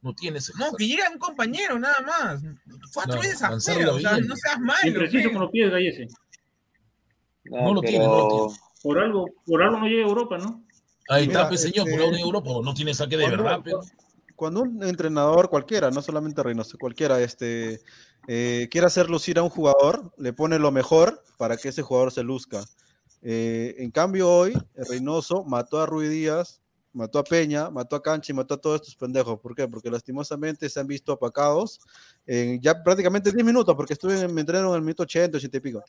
No 0.00 0.14
tiene 0.14 0.38
ese. 0.38 0.52
No, 0.58 0.72
que 0.74 0.86
llega 0.86 1.10
un 1.12 1.18
compañero 1.18 1.78
nada 1.78 1.96
más. 2.06 2.42
Cuatro 2.94 3.12
Claro, 3.14 3.20
veces 3.20 3.42
afuera, 3.42 3.92
o 3.92 4.00
sea, 4.00 4.16
no 4.18 4.34
seas 4.36 4.60
malo. 4.60 4.78
Impreciso 4.88 5.30
con 5.30 5.42
los 5.42 5.50
pies, 5.50 5.70
Gallese. 5.70 6.08
No 7.44 7.74
lo 7.74 7.80
tiene, 7.82 8.06
no 8.06 8.16
lo 8.16 8.28
tiene. 8.48 8.60
Por 8.82 8.98
algo, 8.98 9.26
por 9.46 9.62
algo 9.62 9.78
no 9.80 9.86
llega 9.86 10.04
a 10.06 10.08
Europa, 10.08 10.38
¿no? 10.38 10.63
Ahí 11.08 11.24
está, 11.24 11.48
pe, 11.48 11.58
señor, 11.58 11.88
este, 11.88 12.10
la 12.10 12.18
Europa 12.20 12.50
no 12.62 12.74
tiene 12.74 12.94
saque 12.94 13.16
de 13.16 13.24
cuando- 13.24 13.42
verdad. 13.44 13.62
pe. 13.62 13.72
Cuando 14.36 14.62
un 14.62 14.82
entrenador 14.82 15.48
cualquiera, 15.48 15.90
no 15.90 16.02
solamente 16.02 16.42
Reynoso, 16.42 16.76
cualquiera, 16.76 17.20
este, 17.20 17.80
eh, 18.26 18.68
quiere 18.70 18.86
hacer 18.88 19.08
lucir 19.08 19.38
a 19.38 19.42
un 19.44 19.48
jugador, 19.50 20.12
le 20.18 20.32
pone 20.32 20.58
lo 20.58 20.72
mejor 20.72 21.22
para 21.38 21.56
que 21.56 21.68
ese 21.68 21.82
jugador 21.82 22.10
se 22.10 22.24
luzca. 22.24 22.64
Eh, 23.22 23.76
en 23.78 23.90
cambio, 23.92 24.28
hoy, 24.28 24.52
Reynoso 24.74 25.44
mató 25.44 25.80
a 25.80 25.86
Rui 25.86 26.08
Díaz, 26.08 26.60
mató 26.92 27.20
a 27.20 27.24
Peña, 27.24 27.70
mató 27.70 27.94
a 27.94 28.02
Cancha 28.02 28.32
y 28.32 28.34
mató 28.34 28.54
a 28.54 28.60
todos 28.60 28.80
estos 28.80 28.96
pendejos. 28.96 29.38
¿Por 29.38 29.54
qué? 29.54 29.68
Porque 29.68 29.88
lastimosamente 29.90 30.68
se 30.68 30.80
han 30.80 30.86
visto 30.88 31.12
apacados 31.12 31.78
en 32.26 32.60
ya 32.60 32.82
prácticamente 32.82 33.30
10 33.30 33.44
minutos, 33.46 33.74
porque 33.76 33.92
estuve 33.92 34.20
en, 34.20 34.34
me 34.34 34.40
entrenaron 34.40 34.70
en 34.70 34.76
el 34.76 34.82
minuto 34.82 35.04
80, 35.04 35.38
80 35.38 35.56
y 35.56 35.60
pico. 35.60 35.82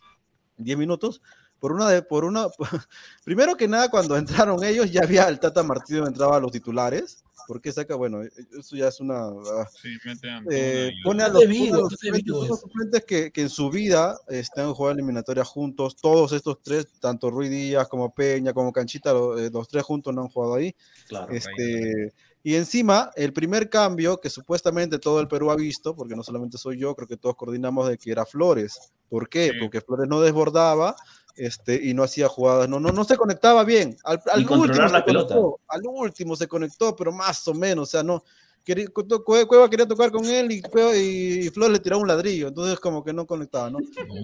10 0.58 0.78
minutos. 0.78 1.22
Por 1.60 1.72
una 1.72 1.90
de, 1.90 2.02
por 2.02 2.26
una, 2.26 2.48
primero 3.24 3.56
que 3.56 3.68
nada, 3.68 3.90
cuando 3.90 4.18
entraron 4.18 4.64
ellos, 4.64 4.92
ya 4.92 5.02
había 5.04 5.28
el 5.28 5.40
Tata 5.40 5.64
Martino 5.64 6.06
entraba 6.08 6.38
a 6.38 6.40
los 6.40 6.52
titulares. 6.52 7.24
Porque 7.48 7.72
saca, 7.72 7.94
bueno, 7.94 8.22
eso 8.24 8.76
ya 8.76 8.88
es 8.88 9.00
una. 9.00 9.28
ah, 9.28 9.68
Sí, 9.80 9.90
mete 10.04 10.28
a 10.32 10.42
eh, 10.50 10.92
pone 11.04 11.22
a 11.22 11.28
¿Qué 11.28 11.32
los, 11.34 11.44
los 11.44 11.90
¿Qué 12.00 12.12
te 12.12 12.24
suplentes, 12.24 12.50
los 12.50 13.06
que, 13.06 13.32
que 13.32 13.42
en 13.42 13.50
su 13.50 13.70
vida 13.70 14.18
han 14.56 14.74
jugado 14.74 14.94
eliminatoria 14.96 15.46
juntos, 15.46 15.96
todos 15.96 16.32
estos 16.32 16.58
tres, 16.64 16.88
tanto 17.00 17.30
Rui 17.30 17.48
Díaz 17.50 17.88
como 17.88 18.12
Peña, 18.16 18.52
como 18.52 18.74
Canchita, 18.74 19.14
lo- 19.14 19.38
eh, 19.38 19.52
los 19.54 19.68
tres 19.68 19.84
juntos 19.84 20.12
no 20.16 20.22
han 20.24 20.30
jugado 20.30 20.56
ahí. 20.56 20.76
Claro. 21.08 21.32
Este, 21.32 22.14
y 22.42 22.56
encima, 22.56 23.12
el 23.16 23.32
primer 23.32 23.70
cambio 23.70 24.18
que 24.20 24.32
supuestamente 24.32 24.98
todo 24.98 25.20
el 25.20 25.28
Perú 25.28 25.52
ha 25.52 25.56
visto, 25.56 25.96
porque 25.96 26.16
no 26.16 26.24
solamente 26.24 26.58
soy 26.58 26.80
yo, 26.80 26.96
creo 26.96 27.08
que 27.08 27.18
todos 27.18 27.36
coordinamos 27.36 27.88
de 27.88 28.00
que 28.00 28.12
era 28.12 28.26
Flores. 28.26 28.92
¿Por 29.08 29.30
qué? 29.30 29.52
Sí. 29.52 29.58
Porque 29.62 29.82
Flores 29.82 30.08
no 30.10 30.20
desbordaba 30.20 30.96
este, 31.36 31.80
y 31.84 31.94
no 31.94 32.04
hacía 32.04 32.28
jugadas, 32.28 32.68
no, 32.70 32.80
no, 32.80 32.90
no 32.92 33.04
se 33.04 33.18
conectaba 33.18 33.64
bien. 33.64 33.98
Al, 34.04 34.20
último 34.40 34.66
la 34.68 35.00
se 35.00 35.06
pelota. 35.06 35.36
conectó, 35.36 35.60
al 35.68 35.82
último 35.86 36.36
se 36.36 36.48
conectó, 36.48 36.96
pero 36.96 37.12
más 37.12 37.48
o 37.48 37.54
menos, 37.54 37.90
o 37.90 37.92
sea, 37.92 38.04
no. 38.04 38.24
quería- 38.64 38.88
Cueva 38.90 39.70
quería 39.70 39.88
tocar 39.88 40.12
con 40.12 40.26
él 40.26 40.52
y, 40.52 40.62
Cueva- 40.62 40.96
y 40.96 41.50
Flores 41.50 41.74
le 41.74 41.80
tiraba 41.80 42.02
un 42.02 42.08
ladrillo, 42.08 42.48
entonces 42.48 42.80
como 42.80 43.04
que 43.04 43.14
no 43.14 43.26
conectaba, 43.28 43.70
¿no? 43.70 43.80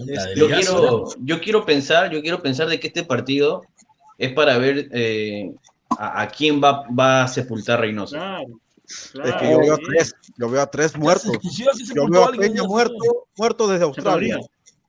Este, 0.08 0.34
Yo 0.36 0.48
quiero, 0.48 1.04
yo 1.20 1.40
quiero 1.40 1.64
pensar, 1.64 2.10
yo 2.10 2.20
quiero 2.22 2.42
pensar 2.42 2.68
de 2.68 2.80
que 2.80 2.88
este 2.88 3.04
partido 3.04 3.62
es 4.18 4.32
para 4.32 4.58
ver 4.58 4.88
eh, 4.92 5.52
a, 5.90 6.22
a 6.22 6.28
quién 6.28 6.60
va, 6.62 6.84
va 6.88 7.22
a 7.24 7.28
sepultar 7.28 7.80
Reynoso. 7.80 8.16
Claro. 8.16 9.28
Es 9.28 9.34
que 9.36 9.50
yo 9.50 9.58
veo 9.60 9.74
a 9.74 9.78
tres, 9.78 10.14
yo 10.36 10.48
veo 10.50 10.60
a 10.60 10.66
tres 10.70 10.96
muertos. 10.96 11.32
Yo 11.94 12.08
veo 12.08 12.24
a 12.24 12.30
Peña 12.32 12.62
muerto 13.36 13.68
desde 13.68 13.84
Australia. 13.84 14.38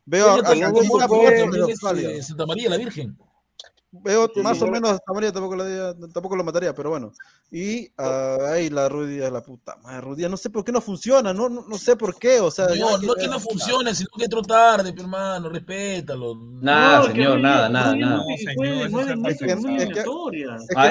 Veo 0.05 0.29
a, 0.29 0.35
a 0.35 0.53
eh, 0.53 2.21
Santa 2.23 2.45
María 2.45 2.69
la 2.69 2.77
Virgen. 2.77 3.17
Veo 3.95 4.27
Sí, 4.33 4.41
más 4.41 4.57
sí, 4.57 4.63
o 4.63 4.67
menos 4.67 4.89
hasta 4.89 5.13
María 5.13 5.31
tampoco, 5.31 5.55
la, 5.55 5.93
tampoco 6.11 6.35
lo 6.35 6.43
mataría, 6.43 6.73
pero 6.73 6.89
bueno. 6.89 7.13
Y 7.51 7.91
ah, 7.99 8.37
ahí 8.53 8.71
la 8.71 8.89
Rudia, 8.89 9.29
la 9.29 9.43
puta 9.43 9.75
madre, 9.83 10.01
Rudia, 10.01 10.27
no 10.27 10.35
sé 10.35 10.49
por 10.49 10.65
qué 10.65 10.71
no 10.71 10.81
funciona, 10.81 11.31
no, 11.31 11.47
no, 11.47 11.63
no 11.67 11.77
sé 11.77 11.95
por 11.95 12.17
qué, 12.17 12.39
o 12.39 12.49
sea. 12.49 12.69
No, 12.69 12.97
no 12.97 13.15
es 13.15 13.21
que 13.21 13.27
no 13.27 13.39
funcione, 13.39 13.93
sino 13.93 14.09
que 14.17 14.23
entró 14.23 14.41
tarde, 14.41 14.91
hermano, 14.97 15.47
respétalo. 15.47 16.33
Nada, 16.35 17.01
No, 17.01 17.05
que 17.05 17.11
señor, 17.11 17.39
nada, 17.39 17.69
nada, 17.69 17.95
nada. 17.95 18.23
que- 18.35 18.45
que 18.45 18.51
A 18.51 18.55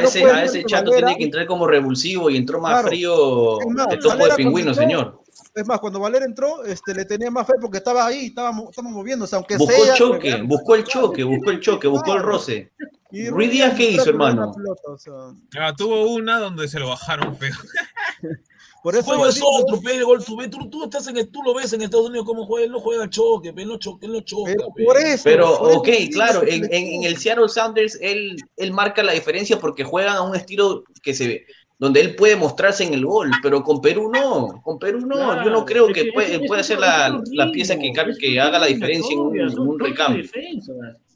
no 0.01 0.06
ese, 0.06 0.24
a 0.24 0.44
ese 0.44 0.59
que 0.60 0.64
chato 0.66 0.93
tiene 0.93 1.16
que 1.16 1.24
entrar 1.24 1.44
como 1.47 1.66
revulsivo 1.66 2.30
y 2.30 2.36
entró 2.36 2.60
más 2.60 2.70
Claro. 2.74 2.86
frío 2.89 3.59
que 3.90 3.97
topo 3.97 4.28
de 4.28 4.34
pingüino, 4.36 4.74
señor. 4.74 5.22
Es 5.55 5.66
más, 5.66 5.81
cuando 5.81 6.01
Valera 6.01 6.24
entró, 6.24 6.65
este, 6.65 6.95
le 6.95 7.05
tenía 7.05 7.31
más 7.31 7.47
fe 7.47 7.53
porque 7.61 7.79
estaba 7.79 8.07
ahí, 8.07 8.27
estaba, 8.27 8.53
mo- 8.53 8.70
estaba 8.70 8.89
moviéndose, 8.89 9.37
aunque 9.37 9.57
Buscó 9.59 9.83
sea. 9.83 9.93
el 9.93 9.99
choque, 9.99 10.43
buscó 10.43 10.74
el 10.74 10.85
choque, 10.85 11.24
buscó 11.24 11.51
el 11.51 11.61
choque, 11.61 11.89
buscó 11.89 12.15
el 12.15 12.23
roce. 12.23 12.73
Y 13.11 13.29
Rui 13.29 13.49
Díaz, 13.49 13.74
¿qué 13.77 13.91
hizo, 13.91 14.09
hermano? 14.09 14.51
o 14.87 14.97
sea, 14.99 15.12
Ah, 15.59 15.74
tuvo 15.77 16.11
una 16.12 16.39
donde 16.39 16.66
se 16.69 16.79
lo 16.81 16.89
bajaron 16.89 17.37
feo. 17.37 17.51
por 18.83 18.95
eso 18.97 19.05
juego 19.05 19.27
es 19.29 19.35
digo- 19.35 19.49
otro, 19.51 19.81
pe, 19.83 20.03
gol, 20.03 20.24
tú, 20.24 20.37
tú, 20.51 20.70
tú 20.70 20.85
estás 20.85 21.07
en 21.09 21.19
el- 21.19 21.29
tú 21.31 21.43
lo 21.43 21.53
ves 21.55 21.73
en 21.74 21.83
Estados 21.83 22.09
Unidos 22.09 22.24
cómo 22.27 22.47
juega, 22.47 22.65
él 22.66 22.73
no 22.73 22.81
juega 22.81 23.11
choque, 23.11 23.53
pe, 23.53 23.62
él 23.62 23.69
no 23.69 23.74
él 24.01 24.12
no 24.12 24.20
choca, 24.23 24.53
Pero 24.57 24.69
pe. 24.74 24.85
por 24.85 24.97
eso. 24.97 25.24
Pero, 25.24 25.59
por 25.59 25.77
ok, 25.77 25.89
claro, 26.12 26.43
en 26.47 27.05
el 27.05 27.16
Seattle 27.19 27.49
Sounders 27.51 27.99
él, 28.01 28.37
él 28.57 28.73
marca 28.73 29.03
la 29.03 29.12
diferencia 29.12 29.59
porque 29.61 29.85
juegan 29.85 30.16
a 30.16 30.23
un 30.23 30.35
estilo 30.35 30.83
que 31.03 31.12
se 31.12 31.27
ve, 31.29 31.47
donde 31.82 32.00
él 32.00 32.14
puede 32.14 32.36
mostrarse 32.36 32.84
en 32.84 32.94
el 32.94 33.04
gol, 33.04 33.28
pero 33.42 33.64
con 33.64 33.80
Perú 33.80 34.09
no, 34.09 34.62
con 34.62 34.78
Perú 34.78 35.00
no, 35.00 35.16
yo 35.44 35.50
no 35.50 35.64
Claro, 35.64 35.64
creo 35.64 35.86
que 35.88 36.04
que 36.04 36.12
puede, 36.12 36.46
puede 36.46 36.62
ser 36.62 36.78
la, 36.78 37.20
la 37.32 37.50
pieza 37.50 37.74
que, 37.76 37.92
que 38.20 38.40
haga 38.40 38.60
la 38.60 38.66
diferencia 38.66 39.12
en 39.12 39.18
un, 39.18 39.40
en 39.40 39.59
un 39.59 39.80
recambio. 39.80 40.22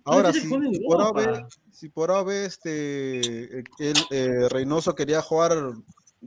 Ahora, 0.05 0.32
si 0.32 0.40
en 0.40 0.72
por 0.84 1.01
ave, 1.02 1.47
si 1.70 1.88
por 1.88 2.10
ave 2.10 2.47
este, 2.47 3.59
el 3.78 3.97
eh, 4.10 4.48
Reynoso 4.51 4.93
quería 4.97 5.22
jugar 5.22 5.52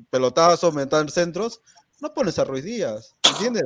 pelotazos, 0.09 0.73
meter 0.73 1.11
centros, 1.11 1.59
no 1.99 2.13
pones 2.13 2.39
a 2.39 2.45
Ruiz 2.45 2.63
Díaz, 2.63 3.15
¿entiendes? 3.29 3.63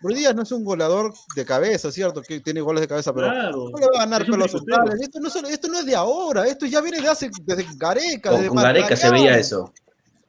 Ruiz 0.00 0.18
Díaz 0.18 0.34
no 0.34 0.42
es 0.42 0.52
un 0.52 0.64
goleador 0.64 1.12
de 1.36 1.44
cabeza, 1.44 1.92
¿cierto? 1.92 2.22
Que 2.22 2.40
tiene 2.40 2.62
goles 2.62 2.80
de 2.80 2.88
cabeza, 2.88 3.12
pero 3.12 3.26
Claro. 3.30 3.68
no 3.70 3.78
le 3.78 3.86
va 3.88 3.96
a 3.96 4.06
ganar 4.06 4.24
pelos 4.24 4.50
centrales. 4.52 5.00
Esto 5.02 5.20
no, 5.20 5.28
es- 5.28 5.36
esto 5.50 5.68
no 5.68 5.78
es 5.80 5.84
de 5.84 5.94
ahora, 5.94 6.46
esto 6.46 6.64
ya 6.64 6.80
viene 6.80 7.02
de 7.02 7.08
hace, 7.08 7.30
desde 7.42 7.66
Gareca, 7.76 8.30
Con, 8.30 8.38
desde 8.38 8.48
con 8.48 8.62
Gareca 8.62 8.96
se 8.96 9.10
veía 9.10 9.36
eso. 9.38 9.70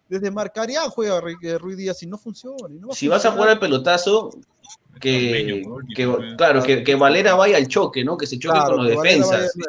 Desde 0.07 0.29
Marcarián 0.31 0.89
juega 0.89 1.19
eh, 1.41 1.57
Ruiz 1.57 1.77
Díaz 1.77 2.01
y 2.03 2.07
no 2.07 2.17
funciona. 2.17 2.57
y 2.69 2.79
no 2.79 2.89
va 2.89 2.95
Si 2.95 3.07
vas 3.07 3.25
a 3.25 3.31
jugar 3.31 3.49
al 3.49 3.59
pelotazo, 3.59 4.29
que, 4.99 5.63
que 5.95 6.35
claro, 6.37 6.63
que, 6.63 6.83
que 6.83 6.95
Valera 6.95 7.35
vaya 7.35 7.57
al 7.57 7.67
choque, 7.67 8.03
¿no? 8.03 8.17
Que 8.17 8.27
se 8.27 8.37
choque 8.39 8.57
Claro, 8.59 8.75
con 8.77 8.85
los 8.87 8.89
defensas. 9.01 9.51
que- 9.53 9.63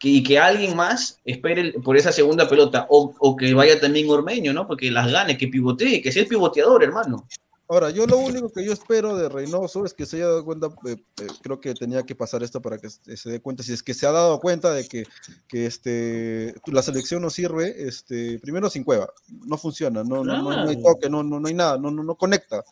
y 0.00 0.22
que 0.22 0.38
alguien 0.38 0.76
más 0.76 1.18
espere 1.24 1.72
por 1.82 1.96
esa 1.96 2.12
segunda 2.12 2.48
pelota, 2.48 2.86
o, 2.88 3.12
o 3.18 3.34
que 3.36 3.52
vaya 3.52 3.80
también 3.80 4.08
Ormeño, 4.08 4.52
¿no? 4.52 4.64
Porque 4.68 4.92
las 4.92 5.10
gane, 5.10 5.36
que 5.36 5.48
pivotee, 5.48 6.00
que 6.00 6.12
sea 6.12 6.22
el 6.22 6.28
pivoteador, 6.28 6.84
hermano. 6.84 7.26
Ahora, 7.70 7.90
yo 7.90 8.06
lo 8.06 8.16
único 8.16 8.50
que 8.50 8.64
yo 8.64 8.72
espero 8.72 9.14
de 9.14 9.28
Reynoso 9.28 9.84
es 9.84 9.92
que 9.92 10.06
se 10.06 10.16
haya 10.16 10.28
dado 10.28 10.44
cuenta, 10.44 10.68
eh, 10.86 10.96
eh, 11.20 11.26
creo 11.42 11.60
que 11.60 11.74
tenía 11.74 12.02
que 12.02 12.14
pasar 12.14 12.42
esto 12.42 12.62
para 12.62 12.78
que 12.78 12.88
se 12.88 13.14
se 13.14 13.30
dé 13.30 13.40
cuenta, 13.40 13.62
si 13.62 13.74
es 13.74 13.82
que 13.82 13.92
se 13.92 14.06
ha 14.06 14.10
dado 14.10 14.40
cuenta 14.40 14.72
de 14.72 14.88
que, 14.88 15.04
que 15.46 15.66
este, 15.66 16.54
la 16.66 16.80
selección 16.80 17.20
no 17.20 17.28
sirve, 17.28 17.86
este, 17.86 18.38
primero 18.38 18.70
sin 18.70 18.84
cueva, 18.84 19.10
no 19.46 19.58
funciona, 19.58 20.02
no, 20.02 20.24
no, 20.24 20.42
no, 20.42 20.42
no 20.42 20.68
hay 20.70 20.76
Claro. 20.76 20.94
toque, 20.94 21.10
no, 21.10 21.22
no, 21.22 21.40
no 21.40 21.46
hay 21.46 21.52
nada, 21.52 21.76
no, 21.76 21.90
no, 21.90 22.02
no 22.02 22.14
conecta. 22.14 22.64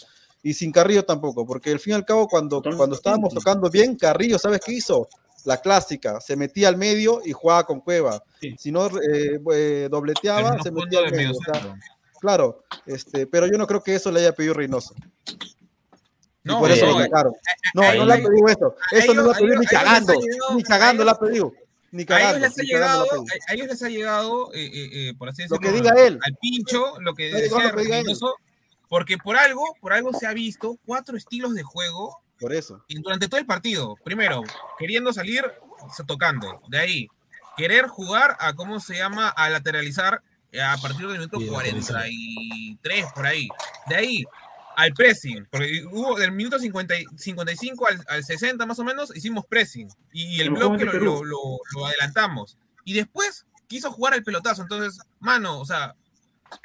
Y 0.42 0.54
sin 0.54 0.72
Carrillo 0.72 1.04
tampoco, 1.04 1.44
porque 1.44 1.72
al 1.72 1.80
fin 1.80 1.92
y 1.92 1.96
al 1.96 2.06
cabo, 2.06 2.26
cuando, 2.26 2.62
cuando 2.62 2.96
estábamos 2.96 3.34
tocando 3.34 3.68
bien, 3.68 3.96
Carrillo, 3.96 4.38
¿sabes 4.38 4.60
qué 4.64 4.72
hizo? 4.72 5.08
La 5.44 5.60
clásica, 5.60 6.20
se 6.22 6.36
metía 6.36 6.68
al 6.68 6.78
medio 6.78 7.20
y 7.24 7.32
jugaba 7.32 7.66
con 7.66 7.80
cueva. 7.80 8.22
Si 8.56 8.72
no 8.72 8.86
eh, 8.86 9.40
eh, 9.52 9.88
dobleteaba, 9.90 10.60
se 10.62 10.70
metía 10.70 11.00
al 11.00 11.10
medio. 11.10 11.16
medio 11.16 11.30
o 11.32 11.34
sea, 11.34 11.54
centro. 11.54 11.74
Claro, 12.26 12.64
este, 12.86 13.24
pero 13.28 13.46
yo 13.46 13.56
no 13.56 13.68
creo 13.68 13.80
que 13.84 13.94
eso 13.94 14.10
le 14.10 14.18
haya 14.18 14.32
pedido 14.34 14.54
Reynoso. 14.54 14.96
Y 15.28 15.38
No, 16.42 16.58
por 16.58 16.72
eso 16.72 16.84
lo 16.86 16.98
sacaron. 16.98 17.32
No, 17.72 17.82
no 17.94 18.04
le 18.04 18.14
ha 18.14 18.16
pedido 18.16 18.48
eso. 18.48 18.76
Eso 18.90 19.14
no 19.14 19.22
lo 19.22 19.30
ha 19.30 19.34
pedido 19.34 19.60
ni 19.60 19.66
cagando. 19.66 20.12
Ni 20.56 20.62
cagando 20.64 21.04
la 21.04 21.12
ha 21.12 21.18
pedido. 21.20 21.52
Ni 21.92 22.02
A 22.02 22.04
ellos 22.04 22.08
cagando. 22.08 22.38
les 22.40 22.50
ha 22.50 22.54
cagando 22.56 23.04
llegado, 23.04 23.24
a 23.48 23.54
ellos 23.54 23.66
les 23.68 23.82
ha 23.84 23.88
llegado, 23.88 24.52
eh, 24.54 24.64
eh, 24.66 24.88
eh, 24.92 25.14
por 25.16 25.28
así 25.28 25.42
Lo 25.42 25.56
decirlo, 25.56 25.60
que 25.60 25.72
diga 25.82 26.04
él. 26.04 26.18
al 26.20 26.36
pincho, 26.40 27.00
lo 27.00 27.14
que 27.14 27.30
No, 27.30 27.38
decía 27.38 27.70
lo 27.70 27.76
que 27.76 27.82
diga 27.84 27.98
él. 27.98 28.04
Reynoso, 28.06 28.34
porque 28.88 29.18
por 29.18 29.36
algo, 29.36 29.62
por 29.80 29.92
algo 29.92 30.12
se 30.12 30.26
ha 30.26 30.32
visto 30.32 30.76
cuatro 30.84 31.16
estilos 31.16 31.54
de 31.54 31.62
juego 31.62 32.18
Por 32.40 32.52
eso. 32.52 32.82
y 32.88 33.00
durante 33.00 33.28
todo 33.28 33.38
el 33.38 33.46
partido. 33.46 33.94
Primero, 34.04 34.42
queriendo 34.80 35.12
salir, 35.12 35.44
tocando. 36.08 36.60
De 36.68 36.78
ahí, 36.80 37.08
querer 37.56 37.86
jugar 37.86 38.36
a 38.40 38.52
cómo 38.54 38.80
se 38.80 38.96
llama, 38.96 39.28
a 39.28 39.48
lateralizar 39.48 40.22
a 40.60 40.76
partir 40.78 41.06
del 41.06 41.18
minuto 41.18 41.38
Sí, 41.38 41.46
lateralizar. 41.46 41.94
43, 42.02 43.06
por 43.14 43.26
ahí. 43.26 43.48
De 43.88 43.96
ahí, 43.96 44.24
al 44.76 44.92
pressing, 44.92 45.46
porque 45.50 45.84
hubo 45.90 46.16
del 46.18 46.32
minuto 46.32 46.58
50 46.58 46.98
y- 46.98 47.04
55 47.16 47.86
al, 47.88 48.04
al 48.08 48.24
60 48.24 48.66
más 48.66 48.78
o 48.78 48.84
menos, 48.84 49.14
hicimos 49.16 49.46
pressing. 49.46 49.88
Y, 50.12 50.40
el 50.40 50.50
bloque 50.50 50.84
lo- 50.84 51.24
lo 51.24 51.86
adelantamos. 51.86 52.58
Y 52.84 52.92
después 52.94 53.46
quiso 53.66 53.90
jugar 53.90 54.14
al 54.14 54.22
pelotazo. 54.22 54.62
Entonces, 54.62 55.00
mano, 55.18 55.58
o 55.60 55.64
sea, 55.64 55.94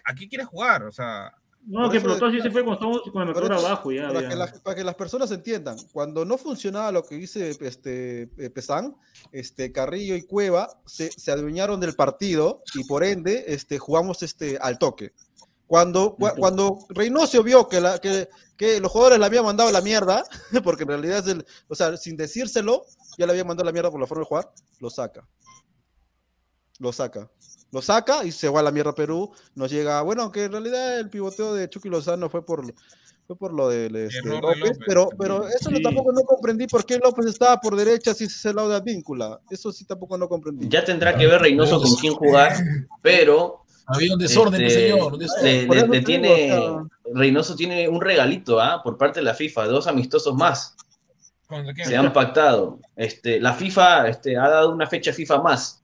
¿a 0.05 0.13
qué 0.13 0.27
quieres 0.27 0.47
jugar? 0.47 0.83
O 0.83 0.91
sea, 0.91 1.33
No, 1.63 1.89
que 1.91 1.97
eso 1.97 2.07
pero 2.07 2.17
todo 2.17 2.29
decía- 2.31 2.41
sí 2.43 2.47
se 2.47 2.51
fue 2.51 2.63
cuando 2.63 3.01
con 3.03 3.11
Por 3.13 3.25
motor 3.27 3.53
abajo 3.53 3.91
ya. 3.91 4.07
para, 4.07 4.21
ya. 4.21 4.29
que 4.29 4.35
la- 4.35 4.53
para 4.63 4.75
que 4.75 4.83
las 4.83 4.95
personas 4.95 5.29
entiendan, 5.31 5.77
cuando 5.93 6.25
no 6.25 6.37
funcionaba 6.37 6.91
lo 6.91 7.03
que 7.03 7.15
dice 7.15 7.51
este, 7.61 8.23
eh, 8.37 8.49
Pesán, 8.49 8.95
este, 9.31 9.71
Carrillo 9.71 10.15
y 10.15 10.23
Cueva 10.23 10.81
se, 10.85 11.11
se 11.11 11.31
adueñaron 11.31 11.79
del 11.79 11.93
partido 11.95 12.63
y 12.73 12.83
por 12.85 13.03
ende 13.03 13.45
este, 13.47 13.77
jugamos 13.77 14.23
este, 14.23 14.57
al 14.59 14.79
toque. 14.79 15.13
Cuando, 15.67 16.17
cua- 16.17 16.35
cuando 16.37 16.79
Reynoso 16.89 17.43
vio 17.43 17.69
que, 17.69 17.79
la, 17.79 17.99
que, 17.99 18.27
que 18.57 18.81
los 18.81 18.91
jugadores 18.91 19.19
le 19.19 19.25
habían 19.25 19.45
mandado 19.45 19.69
a 19.69 19.71
la 19.71 19.81
mierda, 19.81 20.23
porque 20.65 20.83
en 20.83 20.89
realidad 20.89 21.19
es 21.19 21.27
el, 21.27 21.45
o 21.69 21.75
sea, 21.75 21.95
sin 21.95 22.17
decírselo, 22.17 22.85
ya 23.17 23.25
le 23.27 23.31
habían 23.33 23.47
mandado 23.47 23.63
a 23.63 23.69
la 23.69 23.73
mierda 23.73 23.91
por 23.91 23.99
la 24.01 24.07
forma 24.07 24.21
de 24.23 24.27
jugar, 24.27 24.51
lo 24.79 24.89
saca. 24.89 25.25
Lo 26.79 26.91
saca. 26.91 27.29
Lo 27.71 27.81
saca 27.81 28.25
y 28.25 28.31
se 28.31 28.49
va 28.49 28.59
a 28.59 28.63
la 28.63 28.71
mierda 28.71 28.91
a 28.91 28.95
Perú. 28.95 29.31
Nos 29.55 29.71
llega, 29.71 30.01
bueno, 30.01 30.23
aunque 30.23 30.43
en 30.45 30.51
realidad 30.51 30.99
el 30.99 31.09
pivoteo 31.09 31.53
de 31.53 31.69
Chucky 31.69 31.87
Lozano 31.89 32.29
fue 32.29 32.45
por, 32.45 32.65
fue 33.27 33.35
por 33.37 33.53
lo 33.53 33.71
este, 33.71 33.93
de 33.93 34.39
López, 34.41 34.59
López 34.59 34.79
pero, 34.85 35.09
pero 35.17 35.47
eso 35.47 35.71
no, 35.71 35.79
tampoco 35.79 36.11
no 36.11 36.21
comprendí 36.23 36.67
por 36.67 36.85
qué 36.85 36.97
López 36.97 37.27
estaba 37.27 37.57
por 37.61 37.75
derecha 37.77 38.13
si 38.13 38.27
el 38.47 38.55
lado 38.55 38.69
de 38.69 38.75
Advíncula. 38.75 39.39
Eso 39.49 39.71
sí 39.71 39.85
tampoco 39.85 40.17
no 40.17 40.27
comprendí. 40.27 40.67
Ya 40.67 40.83
tendrá 40.83 41.15
que 41.15 41.25
ver 41.27 41.41
Reynoso 41.41 41.81
con 41.81 41.95
quién 41.95 42.13
jugar, 42.13 42.53
pero. 43.01 43.59
Había 43.87 44.13
un 44.13 44.19
desorden, 44.19 44.61
este, 44.61 44.89
señor, 44.89 45.13
un 45.13 45.19
desorden. 45.19 45.61
le- 45.61 45.67
Por 45.67 45.75
le- 45.75 45.81
eso 45.81 45.91
le 45.91 45.99
te 45.99 46.05
tiene, 46.05 46.77
Reynoso 47.13 47.55
tiene 47.55 47.89
un 47.89 47.99
regalito 47.99 48.59
¿ah? 48.61 48.81
por 48.83 48.97
parte 48.97 49.19
de 49.19 49.25
la 49.25 49.33
FIFA, 49.33 49.67
dos 49.67 49.87
amistosos 49.87 50.33
más. 50.35 50.75
Se 51.83 51.95
han 51.97 52.13
pactado. 52.13 52.79
Este, 52.95 53.39
la 53.39 53.53
FIFA 53.53 54.07
este, 54.07 54.37
ha 54.37 54.47
dado 54.49 54.71
una 54.71 54.87
fecha 54.87 55.11
FIFA 55.11 55.41
más. 55.41 55.80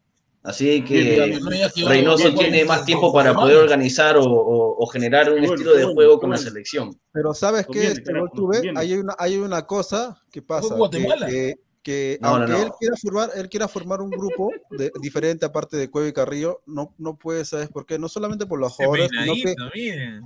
Así 0.47 0.81
que 0.85 1.37
Reynoso 1.85 2.33
tiene 2.33 2.63
más 2.63 2.85
tiempo 2.85 3.11
para 3.11 3.33
poder 3.33 3.57
organizar 3.57 4.15
o, 4.15 4.23
o- 4.23 4.77
o 4.81 4.87
generar 4.87 5.29
un 5.31 5.43
estilo 5.43 5.75
de 5.75 5.83
juego 5.83 6.19
con 6.21 6.29
la 6.29 6.37
selección. 6.37 6.97
Pero 7.11 7.33
¿sabes 7.33 7.67
qué, 7.67 7.87
este, 7.87 8.13
conviene. 8.33 8.79
Hay 8.79 8.93
una, 8.93 9.13
hay 9.19 9.37
una 9.37 9.65
cosa 9.65 10.21
que 10.31 10.41
pasa. 10.41 10.69
que- 10.69 10.75
Guatemala? 10.75 11.27
Que, 11.27 11.55
que 11.83 12.17
No, 12.21 12.29
aunque 12.29 12.51
no. 12.53 12.61
Él, 12.63 12.71
quiera 12.79 12.95
formar, 12.95 13.29
él 13.35 13.49
quiera 13.49 13.67
formar 13.67 14.01
un 14.01 14.09
grupo 14.09 14.49
de- 14.71 14.89
diferente 15.01 15.45
aparte 15.45 15.75
de 15.75 15.89
Cueva 15.89 16.07
y 16.07 16.13
Carrillo, 16.13 16.61
no, 16.65 16.93
no 16.97 17.17
puede, 17.17 17.43
¿sabes 17.43 17.67
por 17.67 17.85
qué? 17.85 17.99
No 17.99 18.07
solamente 18.07 18.45
por 18.45 18.57
los 18.59 18.71
jugadores, 18.73 19.09
sino 19.23 19.33
que, 19.43 19.55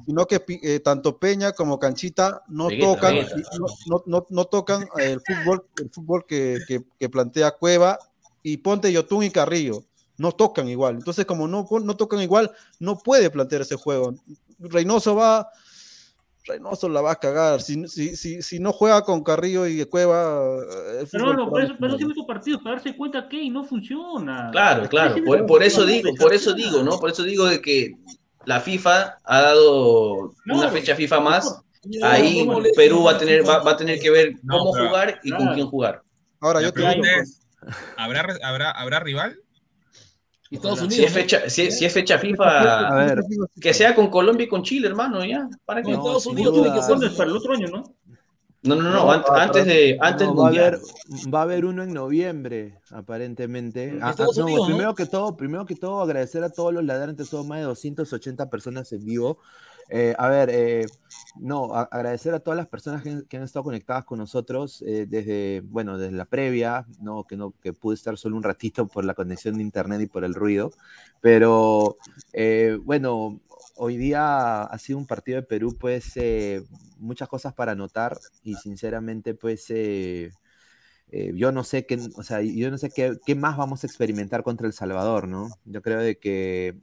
sino 0.06 0.28
eh, 0.64 0.80
tanto 0.82 1.18
Peña 1.18 1.52
como 1.54 1.80
Canchita 1.80 2.44
no 2.48 2.68
tocan, 2.80 3.16
no, 3.60 3.66
no- 3.88 4.04
no- 4.06 4.26
no 4.30 4.46
tocan 4.46 4.88
el 5.00 5.20
fútbol, 5.22 5.66
el 5.82 5.90
fútbol 5.90 6.26
que, 6.28 6.58
que- 6.68 6.82
que 7.00 7.10
plantea 7.10 7.52
Cueva 7.52 7.98
y 8.44 8.58
Ponte 8.58 8.92
Yotun 8.92 9.24
y 9.24 9.30
Carrillo. 9.32 9.84
No 10.22 10.32
tocan 10.34 10.68
igual. 10.68 10.96
Entonces, 10.96 11.26
como 11.26 11.48
no, 11.48 11.68
no 11.84 11.98
tocan 11.98 12.22
igual, 12.22 12.52
no 12.80 13.00
puede 13.00 13.32
plantear 13.32 13.64
ese 13.64 13.76
juego. 13.76 14.14
Reynoso 14.60 15.16
va, 15.16 15.50
Reynoso 16.46 16.88
la 16.90 17.02
va 17.02 17.14
a 17.14 17.16
cagar. 17.16 17.60
Si, 17.60 17.88
si, 17.88 18.16
si, 18.16 18.44
si 18.44 18.60
no 18.60 18.72
juega 18.72 19.02
con 19.04 19.24
Carrillo 19.24 19.66
y 19.66 19.84
Cueva, 19.86 20.44
eh, 21.00 21.08
Pero 21.12 21.34
no, 21.34 21.50
por 21.50 21.64
eso, 21.64 21.74
pero 21.80 21.98
sí 21.98 22.06
meto 22.06 22.26
partidos 22.28 22.62
para 22.62 22.76
darse 22.76 22.96
cuenta 22.96 23.28
que 23.28 23.50
no 23.50 23.64
funciona. 23.64 24.50
Claro, 24.52 24.88
claro. 24.88 25.16
Por, 25.48 25.64
eso 25.64 25.86
digo, 25.88 26.12
por 26.20 26.36
eso 26.36 26.54
digo, 26.54 26.84
¿no? 26.84 27.00
Por 27.00 27.10
eso 27.10 27.24
digo 27.24 27.46
de 27.46 27.60
que 27.60 27.96
la 28.46 28.60
FIFA 28.60 29.20
ha 29.24 29.42
dado 29.42 30.34
una 30.46 30.70
fecha 30.70 30.96
FIFA 30.96 31.20
más. 31.20 31.62
Ahí 32.04 32.46
no, 32.46 32.60
Perú 32.76 33.06
va 33.06 33.14
a 33.14 33.18
tener, 33.18 33.48
va, 33.48 33.58
va 33.64 33.72
a 33.72 33.78
tener 33.78 34.00
que 34.00 34.12
ver 34.12 34.36
No, 34.44 34.60
cómo 34.60 34.74
pero- 34.74 34.88
jugar 34.88 35.20
y 35.24 35.32
con 35.32 35.48
quién 35.56 35.66
jugar. 35.66 36.04
Ahora, 36.40 36.62
La 36.62 36.72
pregunta 36.72 37.08
es, 37.22 37.42
¿habrá, 37.98 38.22
habrá, 38.44 38.70
¿habrá 38.72 39.00
rival? 39.00 39.40
Estados 40.52 40.80
Si 40.90 41.04
es 41.04 41.14
fecha, 41.14 41.50
si, 41.50 41.72
si 41.72 41.86
es 41.86 41.94
fecha 41.94 42.20
FIFA, 42.20 42.88
A 42.90 42.96
ver. 42.96 43.24
que 43.60 43.74
sea 43.74 43.96
con 43.96 44.10
Colombia 44.10 44.44
y 44.46 44.50
con 44.50 44.64
Chile, 44.64 44.88
hermano, 44.88 45.24
ya. 45.26 45.50
¿Para 45.66 45.82
qué? 45.82 45.92
No, 45.92 45.98
Estados 46.00 46.26
Unidos 46.26 46.54
duda. 46.54 46.64
tiene 46.64 46.76
que 46.78 46.82
ser. 46.82 46.90
¿Cuándo 46.90 47.06
es? 47.08 47.14
Para 47.14 47.30
el 47.30 47.38
otro 47.38 47.54
año, 47.54 47.68
¿no? 47.68 47.84
No, 48.64 48.76
no, 48.76 48.92
no, 48.92 49.12
an- 49.12 49.24
antes 49.34 49.66
de 49.66 49.98
antes 50.00 50.28
No, 50.28 50.36
va, 50.36 50.42
a 50.42 50.46
mundial. 50.46 50.66
haber, 50.76 50.80
va 51.34 51.40
a 51.40 51.42
haber 51.44 51.66
uno 51.66 51.82
en 51.82 51.94
noviembre, 51.94 52.78
aparentemente. 52.92 53.98
Ah, 54.02 54.14
ah, 54.18 54.26
no, 54.36 54.44
Unidos, 54.44 54.60
¿no? 54.62 54.66
primero 54.68 54.94
que 54.96 55.06
todo, 55.08 55.36
primero 55.36 55.66
que 55.66 55.76
todo, 55.76 56.02
agradecer 56.02 56.44
a 56.44 56.50
todos 56.50 56.72
los 56.74 56.84
ladrantes, 56.84 57.28
son 57.30 57.48
más 57.48 57.58
de 57.60 57.66
280 57.66 58.50
personas 58.52 58.92
en 58.92 59.04
vivo. 59.04 59.40
Eh, 59.94 60.16
a 60.18 60.30
ver, 60.30 60.50
eh, 60.52 60.86
no, 61.42 61.76
a- 61.76 61.82
agradecer 61.84 62.34
a 62.34 62.40
todas 62.40 62.56
las 62.58 62.68
personas 62.68 63.04
que, 63.04 63.24
que 63.28 63.36
han 63.38 63.44
estado 63.44 63.64
conectadas 63.66 64.06
con 64.06 64.20
nosotros 64.20 64.82
eh, 64.88 65.06
desde, 65.08 65.62
bueno, 65.66 65.98
desde 65.98 66.16
la 66.16 66.24
previa, 66.26 66.86
no, 67.02 67.26
que 67.26 67.36
no, 67.36 67.54
que 67.62 67.74
pude 67.74 67.96
estar 67.96 68.18
solo 68.18 68.38
un 68.38 68.44
ratito 68.44 68.88
por 68.88 69.04
la 69.04 69.14
conexión 69.16 69.56
de 69.58 69.64
internet 69.64 70.00
y 70.02 70.08
por 70.08 70.24
el 70.24 70.34
ruido, 70.34 70.72
pero 71.20 71.98
eh, 72.34 72.78
bueno, 72.84 73.42
hoy 73.76 73.98
día 73.98 74.64
ha 74.64 74.78
sido 74.78 74.98
un 75.00 75.08
partido 75.08 75.38
de 75.42 75.44
Perú, 75.48 75.76
pues 75.78 76.14
eh, 76.16 76.64
muchas 76.98 77.28
cosas 77.28 77.54
para 77.54 77.74
anotar 77.74 78.18
y 78.44 78.56
sinceramente, 78.56 79.34
pues 79.36 79.66
eh, 79.72 80.32
eh, 81.12 81.32
yo 81.36 81.52
no 81.52 81.64
sé 81.64 81.86
qué, 81.86 82.00
o 82.16 82.24
sea, 82.24 82.42
yo 82.42 82.72
no 82.72 82.78
sé 82.78 82.90
qué, 82.90 83.18
qué 83.26 83.36
más 83.36 83.58
vamos 83.58 83.84
a 83.84 83.88
experimentar 83.88 84.44
contra 84.44 84.68
El 84.68 84.74
Salvador, 84.74 85.28
¿no? 85.28 85.50
Yo 85.66 85.82
creo 85.82 86.00
de 86.00 86.18
que 86.18 86.76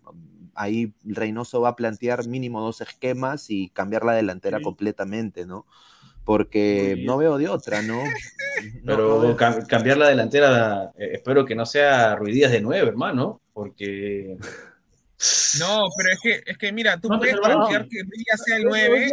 ahí 0.59 0.93
Reynoso 1.05 1.60
va 1.60 1.70
a 1.70 1.76
plantear 1.76 2.26
mínimo 2.26 2.60
dos 2.60 2.80
esquemas 2.80 3.48
y 3.51 3.68
cambiar 3.70 4.05
la 4.05 4.12
delantera 4.14 4.59
Sí. 4.59 4.64
completamente, 4.64 5.47
¿no? 5.47 5.64
Porque 6.24 7.02
no 7.06 7.16
veo 7.16 7.39
de 7.39 7.48
otra, 7.48 7.80
¿no? 7.82 8.02
No- 8.02 8.02
no 8.82 8.97
Pero 8.97 9.36
cam- 9.36 9.66
cambiar 9.66 9.97
la 9.97 10.09
delantera, 10.09 10.93
eh, 10.98 11.12
espero 11.14 11.44
que 11.44 11.55
no 11.55 11.64
sea 11.64 12.16
Ruidías 12.16 12.51
de 12.52 12.60
nueve, 12.60 12.89
hermano, 12.89 13.40
porque 13.55 14.36
No, 15.59 15.86
pero 15.97 16.12
es 16.12 16.20
que, 16.20 16.43
es 16.51 16.59
que 16.59 16.72
mira, 16.72 17.01
tú 17.01 17.09
No, 17.09 17.18
puedes 17.18 17.36
plantear 17.40 17.89
que 17.89 18.02
Villa 18.02 18.36
sea 18.44 18.56
el 18.56 18.64
9, 18.64 19.10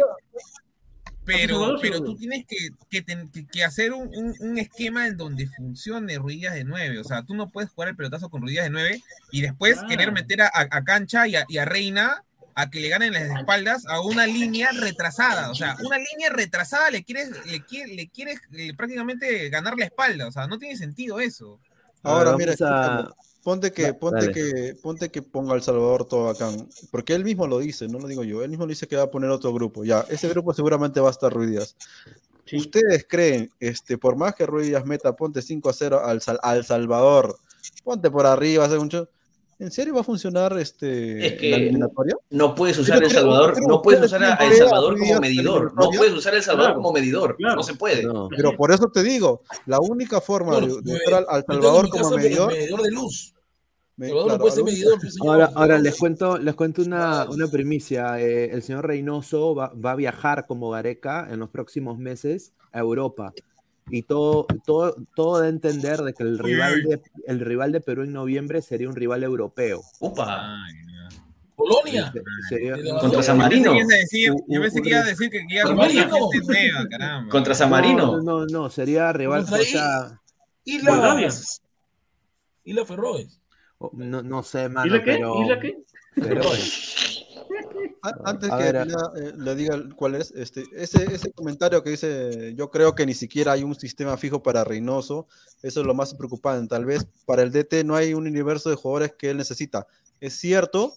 pero, 1.26 1.76
pero 1.82 2.00
tú 2.02 2.16
tienes 2.16 2.46
que, 2.46 2.56
que, 2.88 3.02
ten- 3.02 3.28
que- 3.30 3.46
que 3.46 3.64
hacer 3.64 3.92
un, 3.92 4.08
un- 4.16 4.34
un 4.38 4.58
esquema 4.58 5.06
en 5.06 5.16
donde 5.16 5.46
funcione 5.48 6.16
Ruidías 6.18 6.54
de 6.54 6.64
9. 6.64 6.98
O 7.00 7.04
sea, 7.04 7.22
tú 7.24 7.34
no 7.34 7.50
puedes 7.50 7.70
jugar 7.70 7.88
el 7.90 7.96
pelotazo 7.96 8.30
con 8.30 8.42
Ruidías 8.42 8.64
de 8.64 8.70
9 8.70 9.02
y 9.32 9.42
después 9.42 9.78
Ah. 9.82 9.86
querer 9.88 10.12
meter 10.12 10.42
a, 10.42 10.50
a 10.54 10.84
Cancha 10.84 11.26
y 11.28 11.36
a, 11.36 11.44
y 11.48 11.58
a 11.58 11.64
Reina 11.64 12.22
a 12.54 12.70
que 12.70 12.80
le 12.80 12.88
ganen 12.88 13.12
las 13.12 13.24
espaldas 13.38 13.84
a 13.86 14.00
una 14.00 14.26
línea 14.26 14.70
retrasada. 14.72 15.50
O 15.50 15.54
sea, 15.54 15.76
una 15.84 15.98
línea 15.98 16.30
retrasada 16.30 16.90
le 16.90 17.04
quieres, 17.04 17.28
le 17.46 17.60
quieres, 17.62 17.94
le 17.94 18.08
quieres 18.08 18.40
eh, 18.54 18.72
prácticamente 18.74 19.50
ganar 19.50 19.74
la 19.76 19.84
espalda. 19.84 20.26
O 20.26 20.32
sea, 20.32 20.46
no 20.46 20.58
tiene 20.58 20.76
sentido 20.76 21.20
eso. 21.20 21.60
Ahora, 22.02 22.30
Ahora 22.30 22.38
mira, 22.38 22.54
a- 22.66 23.10
ponte 23.46 23.70
que, 23.72 23.82
Da- 23.84 23.94
ponte 23.96 24.20
dale. 24.26 24.32
que, 24.32 24.74
ponte 24.82 25.08
que 25.08 25.22
ponga 25.22 25.54
El 25.54 25.62
Salvador 25.62 26.04
todo 26.04 26.24
bacán, 26.24 26.68
porque 26.90 27.14
él 27.14 27.22
mismo 27.22 27.46
lo 27.46 27.60
dice, 27.60 27.86
no 27.86 28.00
lo 28.00 28.08
digo 28.08 28.24
yo, 28.24 28.42
él 28.42 28.50
mismo 28.50 28.64
lo 28.66 28.70
dice 28.70 28.88
que 28.88 28.96
va 28.96 29.04
a 29.04 29.10
poner 29.10 29.30
otro 29.30 29.52
grupo, 29.54 29.84
ya, 29.84 30.04
ese 30.08 30.28
grupo 30.28 30.52
seguramente 30.52 30.98
va 30.98 31.06
a 31.06 31.12
estar 31.12 31.32
Ruiz 31.32 31.50
Díaz. 31.50 31.76
Sí. 32.44 32.56
¿Ustedes 32.56 33.06
creen, 33.08 33.48
este, 33.60 33.98
por 33.98 34.16
más 34.16 34.34
que 34.34 34.46
Ruiz 34.46 34.66
Díaz 34.66 34.84
meta, 34.84 35.14
ponte 35.14 35.42
5 35.42 35.68
a 35.68 35.72
0 35.72 36.00
al, 36.04 36.20
Sal- 36.22 36.40
al 36.42 36.64
Salvador, 36.64 37.38
ponte 37.84 38.10
por 38.10 38.26
arriba, 38.26 38.64
hace 38.64 38.78
mucho, 38.80 39.08
¿en 39.60 39.70
serio 39.70 39.94
va 39.94 40.00
a 40.00 40.04
funcionar 40.04 40.58
este, 40.58 41.24
Es 41.24 41.32
que 41.40 41.50
la 41.50 41.56
eliminatoria? 41.58 42.16
no 42.30 42.52
puedes 42.56 42.76
usar 42.78 43.00
El 43.00 43.10
Salvador, 43.12 43.54
creo- 43.54 43.68
no 43.68 43.80
puedes 43.80 44.02
usar 44.04 44.24
a 44.24 44.34
El 44.44 44.54
Salvador 44.56 44.98
como 44.98 45.20
medidor, 45.20 45.72
no 45.76 45.88
puedes 45.90 46.12
usar 46.14 46.34
El 46.34 46.42
Salvador 46.42 46.70
Claro, 46.72 46.82
como 46.82 46.92
medidor, 46.92 47.36
claro. 47.36 47.54
no 47.56 47.62
se 47.62 47.74
puede. 47.74 48.02
No. 48.02 48.28
Pero 48.28 48.56
por 48.56 48.72
eso 48.72 48.88
te 48.92 49.04
digo, 49.04 49.42
la 49.66 49.78
única 49.80 50.20
forma 50.20 50.50
Bueno, 50.58 50.66
de, 50.76 50.82
de 50.82 50.94
usar 50.96 51.24
al, 51.28 51.44
Salvador 51.46 51.88
como 51.90 52.10
medidor, 52.10 52.52
medidor 52.52 52.82
de 52.82 52.90
luz. 52.90 53.32
Me- 53.96 54.10
claro, 54.10 54.26
no 54.28 54.38
puede 54.38 54.54
ser 54.54 54.64
medidor, 54.64 54.98
pues. 55.00 55.16
Ahora, 55.22 55.50
ahora 55.54 55.78
les 55.78 55.96
cuento, 55.98 56.38
les 56.38 56.54
cuento 56.54 56.82
una, 56.82 57.28
una 57.30 57.46
primicia. 57.48 58.20
Eh, 58.20 58.50
el 58.52 58.62
señor 58.62 58.86
Reynoso 58.86 59.54
va, 59.54 59.72
va 59.74 59.92
a 59.92 59.96
viajar 59.96 60.46
como 60.46 60.70
Gareca 60.70 61.28
en 61.30 61.38
los 61.40 61.50
próximos 61.50 61.98
meses 61.98 62.52
a 62.72 62.78
Europa. 62.80 63.32
Y 63.88 64.02
todo, 64.02 64.46
todo, 64.64 64.96
todo 65.14 65.38
da 65.38 65.46
a 65.46 65.48
entender 65.48 66.00
de 66.00 66.12
que 66.12 66.24
el 66.24 66.38
rival 66.40 66.82
de, 66.82 67.00
el 67.26 67.38
rival 67.40 67.70
de 67.70 67.80
Perú 67.80 68.02
en 68.02 68.12
noviembre 68.12 68.60
sería 68.60 68.88
un 68.88 68.96
rival 68.96 69.22
europeo. 69.22 69.80
Upa, 70.00 70.56
Polonia. 71.54 72.12
Sería- 72.48 72.74
Contra 72.74 72.98
contra 73.00 73.22
San 73.22 73.38
Marino, 73.38 73.72
yo 73.74 73.86
pensé 74.60 74.82
que 74.82 74.88
ibas 74.90 75.04
a 75.04 75.06
decir 75.06 75.30
que 75.30 75.46
iba 75.48 75.62
a 75.70 77.28
contra 77.30 77.54
San 77.54 77.70
No, 77.70 77.76
Marino. 77.76 78.16
No, 78.18 78.22
no, 78.22 78.46
no, 78.46 78.68
sería 78.70 79.12
rival, 79.12 79.42
Contra 79.42 79.60
o 79.60 79.64
sea, 79.64 80.20
Y 80.64 80.78
Moldavia. 80.80 81.26
las 81.26 81.62
y 82.64 82.72
la 82.72 82.84
Ferroes. 82.84 83.40
No, 83.92 84.22
no 84.22 84.42
sé, 84.42 84.64
¿Y 84.64 84.68
mano, 84.68 84.94
la 84.96 85.04
qué? 85.04 85.12
pero, 85.12 85.34
¿Y 85.44 85.48
la 85.48 85.60
qué? 85.60 85.76
pero- 86.14 86.42
Antes 88.24 88.52
A 88.52 88.58
que 88.58 88.64
ver, 88.64 88.76
eh, 88.76 89.32
le 89.36 89.54
diga 89.56 89.82
cuál 89.96 90.14
es, 90.14 90.30
este, 90.30 90.64
ese, 90.76 91.12
ese 91.12 91.32
comentario 91.32 91.82
que 91.82 91.90
dice, 91.90 92.54
yo 92.54 92.70
creo 92.70 92.94
que 92.94 93.04
ni 93.04 93.14
siquiera 93.14 93.52
hay 93.52 93.64
un 93.64 93.74
sistema 93.74 94.16
fijo 94.16 94.42
para 94.42 94.62
Reynoso, 94.62 95.26
eso 95.62 95.80
es 95.80 95.86
lo 95.86 95.92
más 95.94 96.14
preocupante. 96.14 96.68
Tal 96.68 96.84
vez 96.84 97.04
para 97.24 97.42
el 97.42 97.50
DT 97.50 97.82
no 97.84 97.96
hay 97.96 98.14
un 98.14 98.26
universo 98.28 98.70
de 98.70 98.76
jugadores 98.76 99.14
que 99.18 99.30
él 99.30 99.36
necesita. 99.38 99.88
Es 100.20 100.34
cierto, 100.34 100.94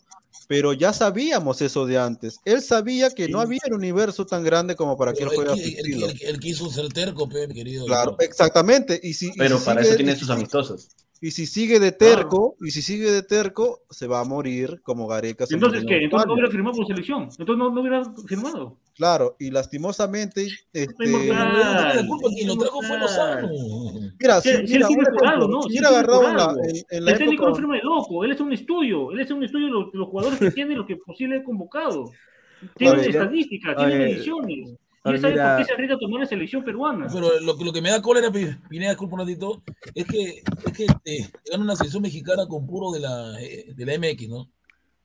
pero 0.47 0.73
ya 0.73 0.93
sabíamos 0.93 1.61
eso 1.63 1.87
de 1.87 1.97
antes. 1.97 2.39
Él 2.45 2.61
sabía 2.61 3.09
que 3.09 3.27
no 3.27 3.39
había 3.39 3.59
un 3.67 3.73
universo 3.73 4.25
tan 4.27 4.43
grande 4.43 4.75
como 4.75 4.95
para 4.95 5.13
que 5.13 5.23
él 5.23 5.29
Pero 5.29 5.41
juegue 5.41 5.51
a 5.61 5.65
él, 5.65 5.71
su 5.73 5.79
él- 5.79 6.03
él- 6.11 6.19
él 6.21 6.39
quiso 6.39 6.69
ser 6.69 6.89
terco, 6.89 7.27
querido. 7.27 7.85
Claro, 7.87 8.15
exactamente. 8.19 8.99
Y 9.01 9.13
si, 9.15 9.29
y 9.29 9.37
Pero 9.37 9.57
si 9.57 9.65
para 9.65 9.81
sigue- 9.81 9.89
eso 9.89 9.97
tiene 9.97 10.11
y 10.11 10.15
sus 10.15 10.29
amistosos. 10.29 10.89
Y 11.21 11.31
si 11.31 11.45
sigue 11.47 11.79
de 11.79 11.91
terco, 11.91 12.55
y 12.61 12.71
si 12.71 12.81
sigue 12.81 13.11
de 13.11 13.23
terco, 13.23 13.81
se 13.89 14.07
va 14.07 14.21
a 14.21 14.23
morir 14.23 14.79
como 14.83 15.05
Gareca. 15.07 15.45
se 15.45 15.55
Entonces, 15.55 15.83
¿qué? 15.85 16.03
Entonces 16.03 16.27
no 16.27 16.33
hubiera 16.33 16.49
firmado 16.49 16.77
por 16.77 16.87
selección. 16.87 17.23
Entonces 17.23 17.57
no, 17.57 17.69
no 17.71 17.81
hubiera 17.81 18.03
firmado. 18.25 18.77
Claro, 18.95 19.35
y 19.39 19.49
lastimosamente, 19.51 20.47
este, 20.73 21.07
lo 22.45 22.57
trajo 22.57 22.81
fue 22.81 22.97
Lozano. 22.99 23.49
mira, 24.19 24.41
Si, 24.41 24.49
mira, 24.67 24.87
agarrado 25.89 26.29
en 26.29 26.35
la, 26.37 26.45
algo. 26.45 26.63
en, 26.63 26.75
en 26.89 27.05
la 27.05 27.11
El 27.11 27.17
técnico 27.17 27.47
no 27.49 27.55
firma 27.55 27.75
de 27.75 27.81
loco, 27.81 28.23
él 28.25 28.31
es 28.31 28.39
un 28.41 28.51
estudio, 28.53 29.11
él 29.11 29.19
es 29.21 29.31
un 29.31 29.43
estudio 29.43 29.65
de 29.67 29.71
los, 29.71 29.91
de 29.91 29.97
los 29.99 30.07
jugadores 30.09 30.39
que 30.39 30.51
tiene, 30.51 30.75
los 30.75 30.85
que 30.85 30.97
posible 30.97 31.37
ha 31.37 31.43
convocado. 31.43 32.11
Tiene 32.75 32.93
Oye, 32.99 33.11
yo- 34.23 34.35
Y 35.05 35.07
oye, 35.09 35.15
él 35.15 35.21
sabe 35.21 35.33
mira- 35.33 35.49
por 35.49 35.57
qué 35.59 35.65
se 35.65 35.73
arriesga 35.73 35.95
a 35.95 35.99
tomar 35.99 36.19
la 36.19 36.25
selección 36.25 36.63
peruana. 36.63 37.07
Pero 37.11 37.39
lo, 37.39 37.57
que- 37.57 37.63
lo 37.65 37.71
que 37.73 37.81
me 37.81 37.89
da 37.89 38.01
cólera, 38.01 38.31
Pi- 38.31 38.55
Pineda, 38.69 38.89
disculpa 38.91 39.15
un 39.15 39.19
ratito, 39.21 39.63
es 39.95 40.05
que, 40.05 40.43
es 40.65 40.73
que 40.73 40.87
eh, 41.05 41.29
gana 41.49 41.63
una 41.63 41.75
selección 41.75 42.03
mexicana 42.03 42.47
con 42.47 42.67
puro 42.67 42.91
de 42.91 42.99
la, 42.99 43.41
eh, 43.41 43.73
de 43.75 43.85
la 43.85 43.93
MX, 43.97 44.27
¿no? 44.29 44.49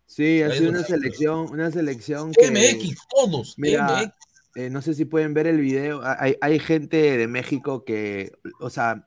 Sí, 0.07 0.43
ha 0.43 0.51
sido 0.51 0.71
una 0.71 0.83
selección, 0.83 1.49
una 1.51 1.71
selección 1.71 2.33
que... 2.33 2.51
MX, 2.51 2.99
todos, 3.09 3.55
Mira, 3.57 3.87
MX. 4.03 4.13
eh, 4.57 4.71
no 4.71 4.83
sé 4.83 4.95
si 4.95 5.05
pueden 5.05 5.33
ver 5.33 5.47
el 5.47 5.59
video. 5.61 6.01
Hay, 6.05 6.37
hay 6.41 6.59
gente 6.59 7.17
de 7.17 7.27
México 7.27 7.85
que, 7.85 8.33
o 8.61 8.71
sea, 8.71 9.07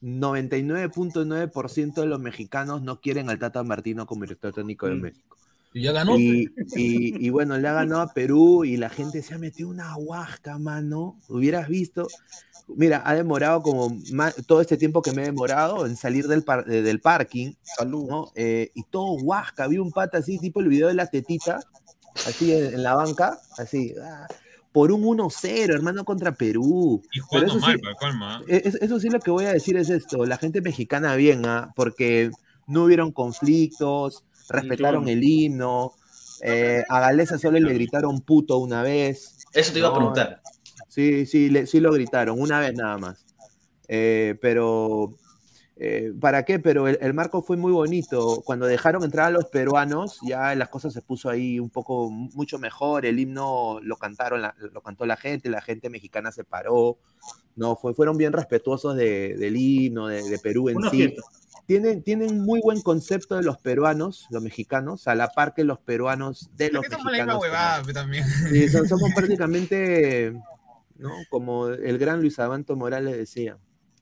99.9% 0.00 1.94
de 2.00 2.06
los 2.06 2.20
mexicanos 2.20 2.82
no 2.82 3.00
quieren 3.00 3.30
al 3.30 3.38
Tata 3.38 3.62
Martino 3.62 4.06
como 4.06 4.22
director 4.22 4.52
técnico 4.52 4.86
de 4.88 4.94
México. 4.96 5.36
Y 5.74 5.82
ya 5.82 5.92
ganó. 5.92 6.18
Y, 6.18 6.48
y- 6.76 7.26
y 7.26 7.30
bueno, 7.30 7.56
le 7.58 7.66
ha 7.68 7.72
ganado 7.72 8.02
a 8.02 8.12
Perú 8.12 8.64
y 8.64 8.76
la 8.76 8.88
gente 8.90 9.22
se 9.22 9.34
ha 9.34 9.38
metido 9.38 9.68
una 9.68 9.96
huasca, 9.96 10.58
mano. 10.58 11.18
Hubieras 11.28 11.68
visto. 11.68 12.06
Mira, 12.68 13.02
ha 13.04 13.14
demorado 13.14 13.60
como 13.62 13.96
todo 14.46 14.60
este 14.60 14.76
tiempo 14.76 15.02
que 15.02 15.12
me 15.12 15.22
he 15.22 15.26
demorado 15.26 15.84
en 15.86 15.96
salir 15.96 16.26
del, 16.28 16.42
par- 16.44 16.64
eh, 16.70 16.82
del 16.82 17.00
parking. 17.00 17.52
¿no? 17.86 18.30
Eh, 18.34 18.70
y 18.74 18.82
todo 18.84 19.14
huasca. 19.14 19.66
Vi 19.66 19.78
un 19.78 19.90
pata 19.92 20.18
así, 20.18 20.38
tipo 20.38 20.60
el 20.60 20.68
video 20.68 20.88
de 20.88 20.94
la 20.94 21.06
tetita, 21.06 21.60
así 22.26 22.52
en, 22.52 22.74
en 22.74 22.82
la 22.82 22.94
banca, 22.94 23.38
así. 23.58 23.94
ah, 24.02 24.26
por 24.72 24.90
un 24.90 25.02
1-0, 25.02 25.74
hermano, 25.74 26.02
contra 26.04 26.32
Perú. 26.32 27.02
Y 27.12 27.18
Pero 27.20 27.26
jugando 27.26 27.50
eso 27.52 27.60
mal, 27.60 27.74
sí- 27.76 27.82
para 27.82 27.94
colma. 27.96 28.42
e- 28.48 28.62
es- 28.64 28.76
eso 28.76 28.98
sí 29.00 29.10
lo 29.10 29.20
que 29.20 29.30
voy 29.30 29.44
a 29.44 29.52
decir 29.52 29.76
es 29.76 29.90
esto, 29.90 30.24
la 30.24 30.38
gente 30.38 30.62
mexicana 30.62 31.14
bien, 31.16 31.44
¿ah? 31.44 31.72
porque 31.76 32.30
no 32.66 32.84
hubieron 32.84 33.12
conflictos, 33.12 34.24
respetaron 34.52 35.08
el 35.08 35.22
himno, 35.24 35.92
eh, 36.42 36.82
a 36.88 37.00
Galeza 37.00 37.38
solo 37.38 37.58
le 37.58 37.72
gritaron 37.74 38.20
puto 38.20 38.58
una 38.58 38.82
vez. 38.82 39.38
Eso 39.52 39.72
te 39.72 39.78
iba 39.78 39.88
a 39.88 39.94
preguntar. 39.94 40.42
Sí, 40.88 41.26
sí, 41.26 41.48
le- 41.50 41.66
sí 41.66 41.80
lo 41.80 41.92
gritaron, 41.92 42.40
una 42.40 42.60
vez 42.60 42.74
nada 42.74 42.98
más. 42.98 43.24
Eh, 43.88 44.36
pero, 44.40 45.14
eh, 45.76 46.12
¿para 46.20 46.44
qué? 46.44 46.58
Pero 46.58 46.86
el, 46.88 46.98
el 47.00 47.14
marco 47.14 47.42
fue 47.42 47.56
muy 47.56 47.72
bonito. 47.72 48.42
Cuando 48.44 48.66
dejaron 48.66 49.02
entrar 49.04 49.26
a 49.26 49.30
los 49.30 49.46
peruanos, 49.46 50.18
ya 50.26 50.54
las 50.54 50.68
cosas 50.68 50.92
se 50.92 51.02
puso 51.02 51.28
ahí 51.30 51.58
un 51.58 51.70
poco, 51.70 52.10
mucho 52.10 52.58
mejor. 52.58 53.06
El 53.06 53.18
himno 53.18 53.78
lo 53.82 53.96
cantaron, 53.96 54.42
la- 54.42 54.54
lo 54.58 54.82
cantó 54.82 55.06
la 55.06 55.16
gente, 55.16 55.48
la 55.48 55.60
gente 55.62 55.88
mexicana 55.90 56.30
se 56.32 56.44
paró. 56.44 56.98
No, 57.56 57.76
fue, 57.76 57.94
fueron 57.94 58.16
bien 58.16 58.32
respetuosos 58.32 58.96
de- 58.96 59.34
del 59.36 59.56
himno, 59.56 60.08
de, 60.08 60.22
de 60.22 60.38
Perú 60.38 60.68
en 60.70 60.76
sí. 60.90 61.14
Tienen, 61.72 62.02
tienen 62.02 62.40
muy 62.40 62.60
buen 62.60 62.82
concepto 62.82 63.34
de 63.36 63.42
los 63.42 63.56
peruanos, 63.56 64.26
los 64.30 64.42
mexicanos, 64.42 65.08
a 65.08 65.14
la 65.14 65.28
par 65.28 65.54
que 65.54 65.64
los 65.64 65.78
peruanos 65.78 66.50
de 66.56 66.70
los 66.70 66.82
mexicanos. 66.82 67.40
huevada 67.40 67.82
también. 67.94 68.24
Sí, 68.50 68.68
son- 68.68 68.86
somos 68.86 69.10
prácticamente, 69.16 70.34
¿no? 70.98 71.10
Como 71.30 71.68
el 71.68 71.96
gran 71.96 72.20
Luis 72.20 72.38
Abanto 72.38 72.76
Morales 72.76 73.16
decía, 73.16 73.56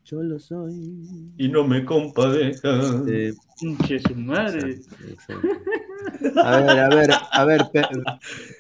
yo 0.05 0.20
lo 0.22 0.40
soy. 0.40 1.30
Y 1.38 1.48
no 1.48 1.64
me 1.64 1.84
compadezca. 1.84 2.80
Eh, 3.06 3.34
Pinche 3.60 4.01
su 4.01 4.16
madre. 4.16 4.80
a 6.42 6.60
ver, 6.60 6.70
a 6.80 6.88
ver, 6.88 7.10
a 7.32 7.44
ver, 7.44 7.60
Pe- 7.72 7.82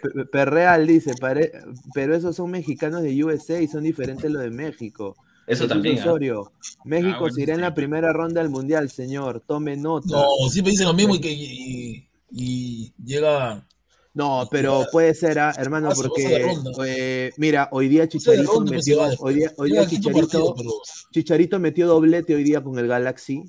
Pe- 0.02 0.24
Perreal 0.26 0.86
dice, 0.86 1.14
"Pare- 1.20 1.50
pero 1.94 2.14
esos 2.14 2.36
son 2.36 2.50
mexicanos 2.52 3.02
de 3.02 3.24
USA 3.24 3.60
y 3.60 3.66
son 3.66 3.82
diferentes 3.82 4.30
los 4.30 4.42
de 4.42 4.50
México. 4.50 5.16
Eso 5.52 5.64
Jesús 5.64 5.68
también, 5.68 5.98
¿ah? 5.98 6.02
Osorio, 6.02 6.52
México 6.84 7.20
bueno, 7.20 7.34
se 7.34 7.42
irá 7.42 7.54
en 7.54 7.60
la 7.60 7.74
primera 7.74 8.12
ronda 8.12 8.40
del 8.40 8.50
Mundial, 8.50 8.90
señor, 8.90 9.42
tome 9.46 9.76
nota. 9.76 10.06
No, 10.10 10.26
siempre 10.50 10.70
dicen 10.72 10.86
lo 10.86 10.94
mismo 10.94 11.14
y 11.16 11.20
que 11.20 11.32
y, 11.32 12.08
y 12.32 12.92
llega. 13.04 13.66
No, 14.12 14.48
pero 14.50 14.86
puede 14.90 15.14
ser, 15.14 15.38
ah, 15.38 15.52
hermano, 15.56 15.90
porque 15.94 16.52
eh, 16.86 17.30
mira, 17.36 17.68
hoy 17.70 17.88
día 17.88 18.08
Chicharito 18.08 18.52
ronda, 18.54 18.72
pues, 18.72 18.86
metió, 18.86 19.02
hoy 19.20 19.34
día, 19.34 19.52
hoy 19.56 19.70
día 19.70 19.86
Chicharito, 19.86 20.20
partido, 20.20 20.54
pero- 20.56 20.70
Chicharito 21.12 21.58
metió 21.60 21.86
doblete 21.86 22.34
hoy 22.34 22.42
día 22.42 22.60
con 22.62 22.78
el 22.78 22.88
Galaxy. 22.88 23.44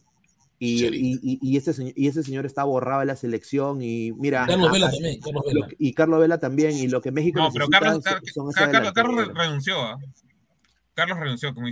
Y, 0.64 0.86
y, 0.86 1.20
y- 1.24 1.40
y 1.42 1.58
ese 1.58 1.74
señor, 1.74 1.94
y 1.96 2.08
ese 2.08 2.22
señor 2.22 2.46
está 2.46 2.64
borrado 2.64 3.00
de 3.00 3.08
la 3.08 3.16
selección 3.16 3.82
y 3.82 4.12
mira 4.12 4.46
Carlos 4.48 4.72
Vela 4.72 4.92
también, 4.92 5.20
Carlos 5.20 5.44
lo 5.48 5.54
Vela. 5.62 5.68
y 5.80 5.94
Carlos 5.94 6.20
Vela 6.20 6.40
también 6.40 6.78
y 6.78 6.88
lo 6.88 7.02
que 7.02 7.12
México 7.12 7.40
No, 7.40 7.50
pero 7.52 7.68
Carlos, 7.68 8.04
son- 8.32 8.52
Carlos, 8.52 8.92
Carlos 8.94 9.28
renunció. 9.34 9.82
¿ah? 9.82 9.98
Carlos 10.94 11.20
renunció, 11.20 11.54
como 11.54 11.68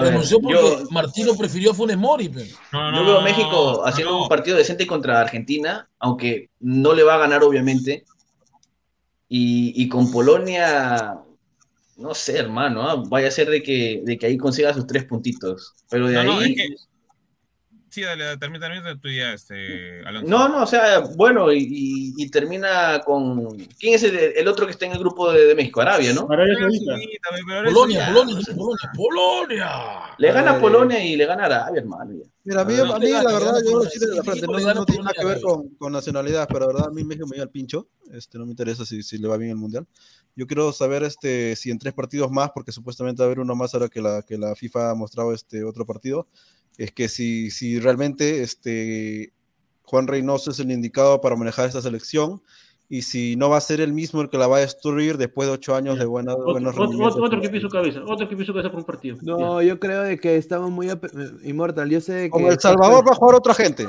ver, 0.00 0.10
renunció 0.12 0.38
porque 0.40 0.56
yo- 0.56 0.90
Martino 0.90 1.34
prefirió 1.36 1.72
a 1.72 1.74
Funes 1.74 1.96
Mori. 1.96 2.28
pe. 2.28 2.48
No, 2.72 2.94
Yo 2.96 3.04
veo 3.04 3.18
a 3.18 3.24
México 3.24 3.84
haciendo 3.86 4.22
un 4.22 4.28
partido 4.28 4.56
decente 4.56 4.86
contra 4.86 5.20
Argentina, 5.20 5.88
aunque 5.98 6.50
no 6.60 6.94
le 6.94 7.02
va 7.02 7.14
a 7.14 7.18
ganar, 7.18 7.42
obviamente. 7.42 8.04
Y, 9.28 9.72
y 9.82 9.88
con 9.88 10.10
Polonia, 10.10 11.18
no 11.96 12.14
sé, 12.14 12.38
hermano, 12.38 12.82
¿ah? 12.88 13.02
vaya 13.08 13.28
a 13.28 13.32
ser 13.32 13.50
de 13.50 13.62
que, 13.62 14.02
de 14.04 14.16
que 14.18 14.26
ahí 14.26 14.38
consiga 14.38 14.72
sus 14.72 14.86
tres 14.86 15.04
puntitos. 15.04 15.74
Pero 15.90 16.08
de 16.08 16.14
No, 16.14 16.22
no, 16.24 16.38
ahí. 16.38 16.52
es 16.52 16.56
que- 16.56 16.87
Sí, 17.90 18.02
dale, 18.02 18.36
termina, 18.36 18.66
termina 18.68 19.00
tu 19.00 19.08
idea, 19.08 19.32
este, 19.32 20.00
Alonso. 20.04 20.28
No, 20.28 20.48
no, 20.48 20.62
o 20.62 20.66
sea, 20.66 21.00
bueno, 21.16 21.50
y, 21.52 21.58
y- 21.58 22.14
y 22.22 22.30
termina 22.30 23.00
con. 23.04 23.56
¿Quién 23.80 23.94
es 23.94 24.02
el, 24.02 24.14
el 24.16 24.46
otro 24.48 24.66
que 24.66 24.72
está 24.72 24.84
en 24.86 24.92
el 24.92 24.98
grupo 24.98 25.32
de, 25.32 25.46
de 25.46 25.54
México? 25.54 25.80
Arabia, 25.80 26.12
¿no? 26.12 26.26
Arabia 26.30 26.54
Saudita. 26.58 26.96
Polonia, 27.64 28.10
Polonia, 28.12 28.46
Polonia, 28.54 28.90
Polonia. 28.94 29.70
Le 30.18 30.32
gana 30.32 30.60
Polonia 30.60 31.02
y 31.04 31.16
le 31.16 31.26
gana 31.26 31.44
Arabia, 31.46 31.80
hermano. 31.80 32.12
ya. 32.12 32.28
Mira, 32.44 32.60
a 32.62 32.64
mí, 32.64 32.74
A 32.78 32.98
mí 32.98 33.10
la 33.10 33.22
verdad, 33.32 33.54
yo 33.64 33.82
lo 33.82 33.90
quiero 33.90 34.06
de 34.10 34.16
la 34.16 34.22
frente, 34.22 34.46
no, 34.46 34.74
no 34.74 34.84
tiene 34.86 35.02
nada 35.02 35.14
que 35.18 35.26
ver 35.26 35.40
con, 35.40 35.68
con 35.76 35.92
nacionalidad, 35.92 36.46
pero 36.48 36.60
la 36.60 36.66
verdad 36.68 36.86
a 36.88 36.90
mí 36.90 37.04
México 37.04 37.26
me 37.26 37.34
dio 37.36 37.42
el 37.44 37.50
pincho, 37.50 37.88
este, 38.12 38.38
no 38.38 38.44
me 38.46 38.52
interesa 38.52 38.86
si, 38.86 39.02
si 39.02 39.18
le 39.18 39.28
va 39.28 39.36
bien 39.36 39.50
el 39.50 39.56
Mundial. 39.56 39.86
Yo 40.34 40.46
quiero 40.46 40.72
saber 40.72 41.02
este, 41.02 41.56
si 41.56 41.70
en 41.70 41.78
tres 41.78 41.92
partidos 41.94 42.30
más, 42.30 42.50
porque 42.54 42.72
supuestamente 42.72 43.20
va 43.20 43.24
a 43.24 43.28
haber 43.28 43.40
uno 43.40 43.54
más 43.54 43.74
ahora 43.74 43.88
que 43.88 44.00
la, 44.00 44.22
que 44.22 44.38
la 44.38 44.54
FIFA 44.54 44.90
ha 44.90 44.94
mostrado 44.94 45.34
este 45.34 45.62
otro 45.64 45.84
partido, 45.84 46.26
es 46.78 46.92
que 46.92 47.08
si, 47.08 47.50
si 47.50 47.78
realmente 47.80 48.42
este, 48.42 49.32
Juan 49.82 50.06
Reynoso 50.06 50.52
es 50.52 50.60
el 50.60 50.70
indicado 50.70 51.20
para 51.20 51.36
manejar 51.36 51.66
esta 51.66 51.82
selección 51.82 52.40
y 52.88 53.02
si 53.02 53.36
no 53.36 53.50
va 53.50 53.58
a 53.58 53.60
ser 53.60 53.82
el 53.82 53.92
mismo 53.92 54.22
el 54.22 54.30
que 54.30 54.38
la 54.38 54.46
va 54.46 54.56
a 54.56 54.60
destruir 54.60 55.18
después 55.18 55.46
de 55.46 55.54
ocho 55.54 55.74
años 55.74 55.98
de 55.98 56.06
buena, 56.06 56.32
Otro, 56.32 56.52
buenos 56.52 56.72
otro, 56.72 56.84
rendimientos. 56.84 57.20
otro 57.22 57.40
que 57.40 57.50
piso 57.50 57.68
cabeza, 57.68 58.00
otro 58.06 58.26
que 58.28 58.36
piso 58.36 58.52
cabeza 58.54 58.70
por 58.70 58.80
un 58.80 58.86
partido. 58.86 59.18
No, 59.20 59.60
yo 59.60 59.78
creo 59.78 60.04
de 60.04 60.18
que 60.18 60.36
estamos 60.36 60.70
muy 60.70 60.88
inmortal. 61.42 61.90
Yo 61.90 62.00
sé 62.00 62.24
que 62.24 62.30
Como 62.30 62.50
El 62.50 62.58
Salvador 62.58 63.06
va 63.06 63.12
a 63.12 63.16
jugar 63.16 63.34
otra 63.34 63.52
gente. 63.52 63.86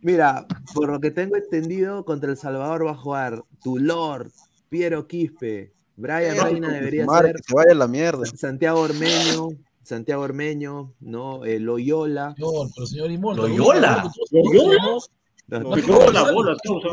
Mira, 0.00 0.46
por 0.74 0.90
lo 0.90 0.98
que 0.98 1.10
tengo 1.10 1.36
entendido, 1.36 2.04
contra 2.04 2.30
El 2.30 2.36
Salvador 2.36 2.86
va 2.86 2.92
a 2.92 2.96
jugar 2.96 3.42
tu 3.62 3.78
Lord, 3.78 4.30
Piero 4.68 5.06
Quispe, 5.06 5.72
Brian 5.96 6.36
Eh, 6.36 6.40
Reina 6.42 6.72
debería 6.72 7.06
ser, 7.06 7.34
que 7.34 7.42
se 7.42 7.54
vaya 7.54 7.74
la 7.74 7.86
mierda. 7.88 8.24
Santiago 8.26 8.80
Ormeño, 8.80 9.48
Santiago 9.88 10.22
Ormeño, 10.22 10.94
¿no? 11.00 11.44
Eh, 11.44 11.58
Loyola. 11.58 12.34
Señor, 12.36 12.68
pero 12.74 12.86
señor 12.86 13.10
Inmortal. 13.10 13.48
¿Loyola? 13.48 14.10
¿Loyola? 14.30 14.76
No, 15.48 15.60
No, 15.60 15.76
no, 15.76 15.76
no, 15.76 16.10
la 16.12 16.30
bola, 16.30 16.56
tú, 16.62 16.76
o 16.76 16.80
sea, 16.80 16.90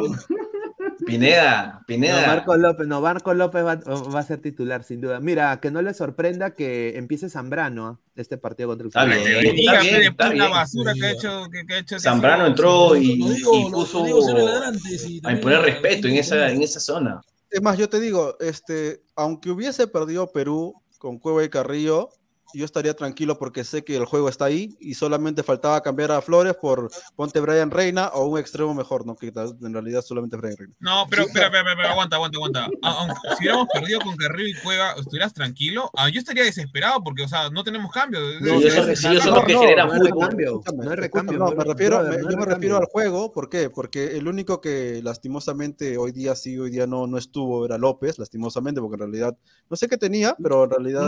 Pineda, 1.05 1.81
Pineda. 1.85 2.25
Marco 2.27 2.55
López, 2.55 2.87
no, 2.87 3.01
Marco 3.01 3.33
López 3.33 3.65
va, 3.65 3.75
va 3.75 4.19
a 4.19 4.23
ser 4.23 4.41
titular, 4.41 4.83
sin 4.83 5.01
duda. 5.01 5.19
Mira, 5.19 5.59
que 5.59 5.69
no 5.69 5.81
le 5.81 5.93
sorprenda 5.93 6.55
que 6.55 6.97
empiece 6.97 7.29
Zambrano 7.29 7.87
¿ah? 7.87 7.99
este 8.15 8.37
partido 8.37 8.69
contra 8.69 8.85
el 8.85 8.87
Está 8.87 9.03
bien, 9.05 9.19
está 9.19 9.81
bien, 9.81 9.95
pe, 9.95 9.99
está 9.99 9.99
después 9.99 10.27
la 10.29 10.33
bien. 10.45 10.51
basura 10.51 10.93
que 10.93 11.05
ha 11.05 11.11
hecho, 11.11 11.43
que, 11.51 11.65
que 11.65 11.73
ha 11.73 11.77
hecho. 11.79 11.95
que 11.97 12.01
Zambrano 12.01 12.47
entró 12.47 12.95
y, 12.95 13.21
digo, 13.21 13.71
puso 13.71 14.05
a 14.05 15.31
imponer 15.31 15.57
lo 15.59 15.63
respeto 15.63 16.07
en 16.07 16.15
esa, 16.15 16.49
en 16.49 16.61
esa 16.61 16.79
zona. 16.79 17.21
Es 17.49 17.61
más, 17.61 17.77
yo 17.77 17.89
te 17.89 17.99
digo, 17.99 18.37
este, 18.39 19.03
aunque 19.15 19.49
hubiese 19.51 19.87
perdido 19.87 20.31
Perú 20.31 20.81
con 20.97 21.19
Cueva 21.19 21.43
y 21.43 21.49
Carrillo, 21.49 22.09
yo 22.53 22.63
estaría 22.65 22.93
tranquilo 22.93 23.37
porque 23.37 23.63
sé 23.63 23.83
que 23.83 23.95
el 23.95 24.05
juego 24.05 24.29
está 24.29 24.45
ahí 24.45 24.75
y 24.79 24.93
solamente 24.93 25.43
faltaba 25.43 25.81
cambiar 25.81 26.11
a 26.11 26.21
Flores 26.21 26.53
por 26.55 26.89
ponte 27.15 27.39
Brian 27.39 27.71
Reina 27.71 28.07
o 28.13 28.25
un 28.27 28.39
extremo 28.39 28.73
mejor, 28.73 29.05
¿no? 29.05 29.15
Que 29.15 29.27
en 29.27 29.73
realidad 29.73 30.01
solamente 30.01 30.37
Brian 30.37 30.55
Reina. 30.57 30.73
No, 30.79 31.05
pero, 31.09 31.23
espera, 31.23 31.47
espera, 31.47 31.71
espera, 31.71 31.91
aguanta, 31.91 32.15
aguanta, 32.15 32.37
aguanta. 32.37 32.69
A- 32.81 32.91
Aunque 33.01 33.15
si 33.37 33.43
hubiéramos 33.43 33.67
perdido 33.73 33.99
con 34.01 34.15
Carrillo 34.15 34.57
y 34.57 34.61
Cueva, 34.63 34.93
¿estuvieras 34.97 35.33
tranquilo? 35.33 35.89
Ah, 35.95 36.09
yo 36.09 36.19
estaría 36.19 36.43
desesperado 36.43 37.03
porque, 37.03 37.23
o 37.23 37.27
sea, 37.27 37.49
no 37.49 37.63
tenemos 37.63 37.91
cambio. 37.91 38.19
Sí, 38.39 38.69
son- 38.71 38.95
sí, 38.95 39.19
son 39.19 39.33
los 39.35 39.43
que 39.45 39.53
no, 39.53 39.59
generan 39.61 39.87
no 39.87 39.93
hay 39.93 39.99
recambio, 39.99 40.51
no 40.51 40.51
hay 40.51 40.55
escúchame, 40.59 40.95
recambio. 40.95 41.37
no, 41.39 41.51
me 41.51 41.63
refiero, 41.63 42.03
me- 42.03 42.17
no 42.17 42.31
yo 42.31 42.37
me 42.37 42.45
refiero 42.45 42.77
al 42.77 42.85
juego, 42.85 43.31
¿por 43.33 43.49
qué? 43.49 43.69
Porque 43.69 44.17
el 44.17 44.27
único 44.27 44.61
que 44.61 45.01
lastimosamente 45.03 45.97
hoy 45.97 46.11
día 46.11 46.35
sí, 46.35 46.57
hoy 46.57 46.69
día 46.69 46.87
no, 46.87 47.07
no 47.07 47.17
estuvo 47.17 47.65
era 47.65 47.77
López, 47.77 48.17
lastimosamente, 48.19 48.79
porque 48.79 48.95
en 48.95 48.99
realidad 49.11 49.37
no 49.69 49.75
sé 49.75 49.87
qué 49.87 49.97
tenía, 49.97 50.35
pero 50.41 50.63
en 50.65 50.69
realidad 50.69 51.07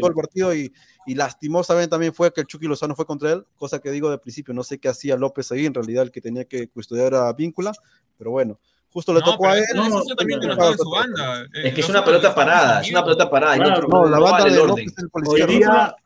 todo 0.00 0.08
el 0.08 0.14
partido 0.14 0.54
y, 0.54 0.61
y 1.06 1.14
lastimosamente 1.14 1.88
también 1.90 2.14
fue 2.14 2.32
que 2.32 2.42
el 2.42 2.46
Chucky 2.46 2.66
Lozano 2.66 2.94
fue 2.94 3.06
contra 3.06 3.32
él, 3.32 3.44
cosa 3.56 3.80
que 3.80 3.90
digo 3.90 4.10
de 4.10 4.18
principio, 4.18 4.52
no 4.54 4.62
sé 4.62 4.78
qué 4.78 4.88
hacía 4.88 5.16
López 5.16 5.50
ahí, 5.52 5.66
en 5.66 5.74
realidad 5.74 6.04
el 6.04 6.10
que 6.12 6.20
tenía 6.20 6.44
que 6.44 6.68
custodiar 6.68 7.08
era 7.08 7.32
Víncula, 7.32 7.72
pero 8.18 8.30
bueno, 8.30 8.60
justo 8.90 9.12
le 9.14 9.20
No, 9.20 9.26
tocó 9.26 9.48
a 9.48 9.56
él. 9.58 9.64
eso- 9.64 9.82
eso 9.82 10.04
no, 10.08 10.14
también 10.16 10.38
no, 10.40 10.46
lo 10.48 10.56
no, 10.56 10.70
de 10.70 10.76
su 10.76 10.84
no, 10.84 10.90
banda. 10.90 11.42
Eh, 11.54 11.68
Es 11.68 11.74
que 11.74 11.80
es 11.80 11.88
una 11.88 12.04
pelota 12.04 12.34
parada, 12.34 12.80
es 12.82 12.90
una 12.90 13.02
pelota 13.02 13.30
parada. 13.30 13.56
y 13.56 13.60
Claro, 13.60 13.88
No, 13.88 14.04
la 14.06 14.18
no 14.18 14.22
banda 14.24 14.44
de 14.44 14.50
el 14.50 14.66
López 14.66 14.86
es 14.96 15.04
por 15.10 15.24
la 15.24 15.30
Hoy 15.30 15.46
día, 15.46 15.96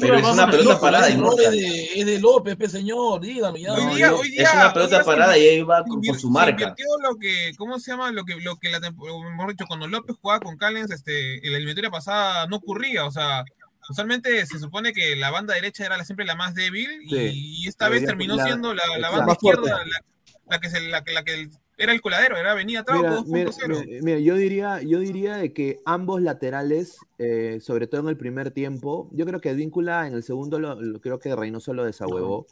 Pero 0.00 0.14
es 0.16 0.24
una 0.26 0.50
pelota 0.50 0.80
parada, 0.80 1.06
error 1.08 1.18
Inmortal. 1.18 1.44
es 1.44 1.50
de, 1.60 2.00
es 2.00 2.06
de 2.06 2.18
López, 2.20 2.56
pe, 2.56 2.66
señor, 2.68 3.20
dígalo 3.20 3.58
ya. 3.58 3.74
Hoy 3.74 3.94
día, 3.96 4.14
hoy 4.14 4.30
día, 4.30 4.42
Es 4.44 4.54
una 4.54 4.68
hoy 4.68 4.72
pelota 4.72 5.04
parada 5.04 5.36
y 5.36 5.42
ahí 5.48 5.62
va 5.62 5.84
con- 5.84 6.00
por 6.00 6.18
su 6.18 6.30
marca. 6.30 6.74
lo 7.02 7.16
que, 7.18 7.52
¿cómo 7.58 7.78
se 7.78 7.90
llama? 7.90 8.10
Lo 8.10 8.24
que, 8.24 8.36
lo 8.36 8.56
que 8.56 8.70
la 8.70 8.80
mejor 8.80 9.50
dicho, 9.50 9.66
cuando 9.68 9.86
López 9.86 10.16
jugaba 10.22 10.40
con 10.40 10.56
Callens, 10.56 10.90
este, 10.92 11.44
en 11.44 11.50
la 11.52 11.58
eliminatoria 11.58 11.90
pasada 11.90 12.46
no 12.46 12.56
ocurría, 12.56 13.04
o 13.04 13.10
sea, 13.10 13.44
usualmente 13.88 14.44
se 14.46 14.58
supone 14.58 14.92
que 14.92 15.16
la 15.16 15.30
banda 15.30 15.54
derecha 15.54 15.84
era 15.86 16.04
siempre 16.04 16.24
la 16.26 16.34
más 16.34 16.54
débil 16.54 16.88
y, 17.02 17.08
Sí. 17.10 17.30
y 17.64 17.68
esta 17.68 17.88
vez 17.88 18.04
terminó 18.04 18.36
la- 18.36 18.44
siendo 18.44 18.74
la, 18.74 18.82
banda 19.10 19.32
izquierda 19.32 19.84
la, 19.84 20.04
la 20.48 20.60
que 20.60 20.70
se, 20.70 20.80
la, 20.80 21.02
que- 21.04 21.12
la 21.12 21.24
que 21.24 21.48
era 21.78 21.92
el 21.92 22.00
coladero, 22.00 22.36
era 22.38 22.54
venía 22.54 22.80
atrás 22.80 22.98
Mira, 22.98 23.10
2.0. 23.16 23.68
mira, 23.68 23.84
mira, 23.86 24.02
mira, 24.02 24.18
yo 24.20 24.34
diría, 24.36 24.80
yo 24.82 24.98
diría 25.00 25.36
de 25.36 25.52
que 25.52 25.78
ambos 25.84 26.22
laterales, 26.22 26.96
eh, 27.18 27.58
sobre 27.60 27.86
todo 27.86 28.00
en 28.00 28.08
el 28.08 28.16
primer 28.16 28.50
tiempo, 28.50 29.10
yo 29.12 29.26
creo 29.26 29.40
que 29.42 29.52
Víncula 29.52 30.06
en 30.06 30.14
el 30.14 30.22
segundo 30.22 30.58
lo, 30.58 30.80
lo- 30.80 31.00
creo 31.00 31.18
que 31.18 31.34
Reynoso 31.36 31.74
lo 31.74 31.84
desahuevó, 31.84 32.46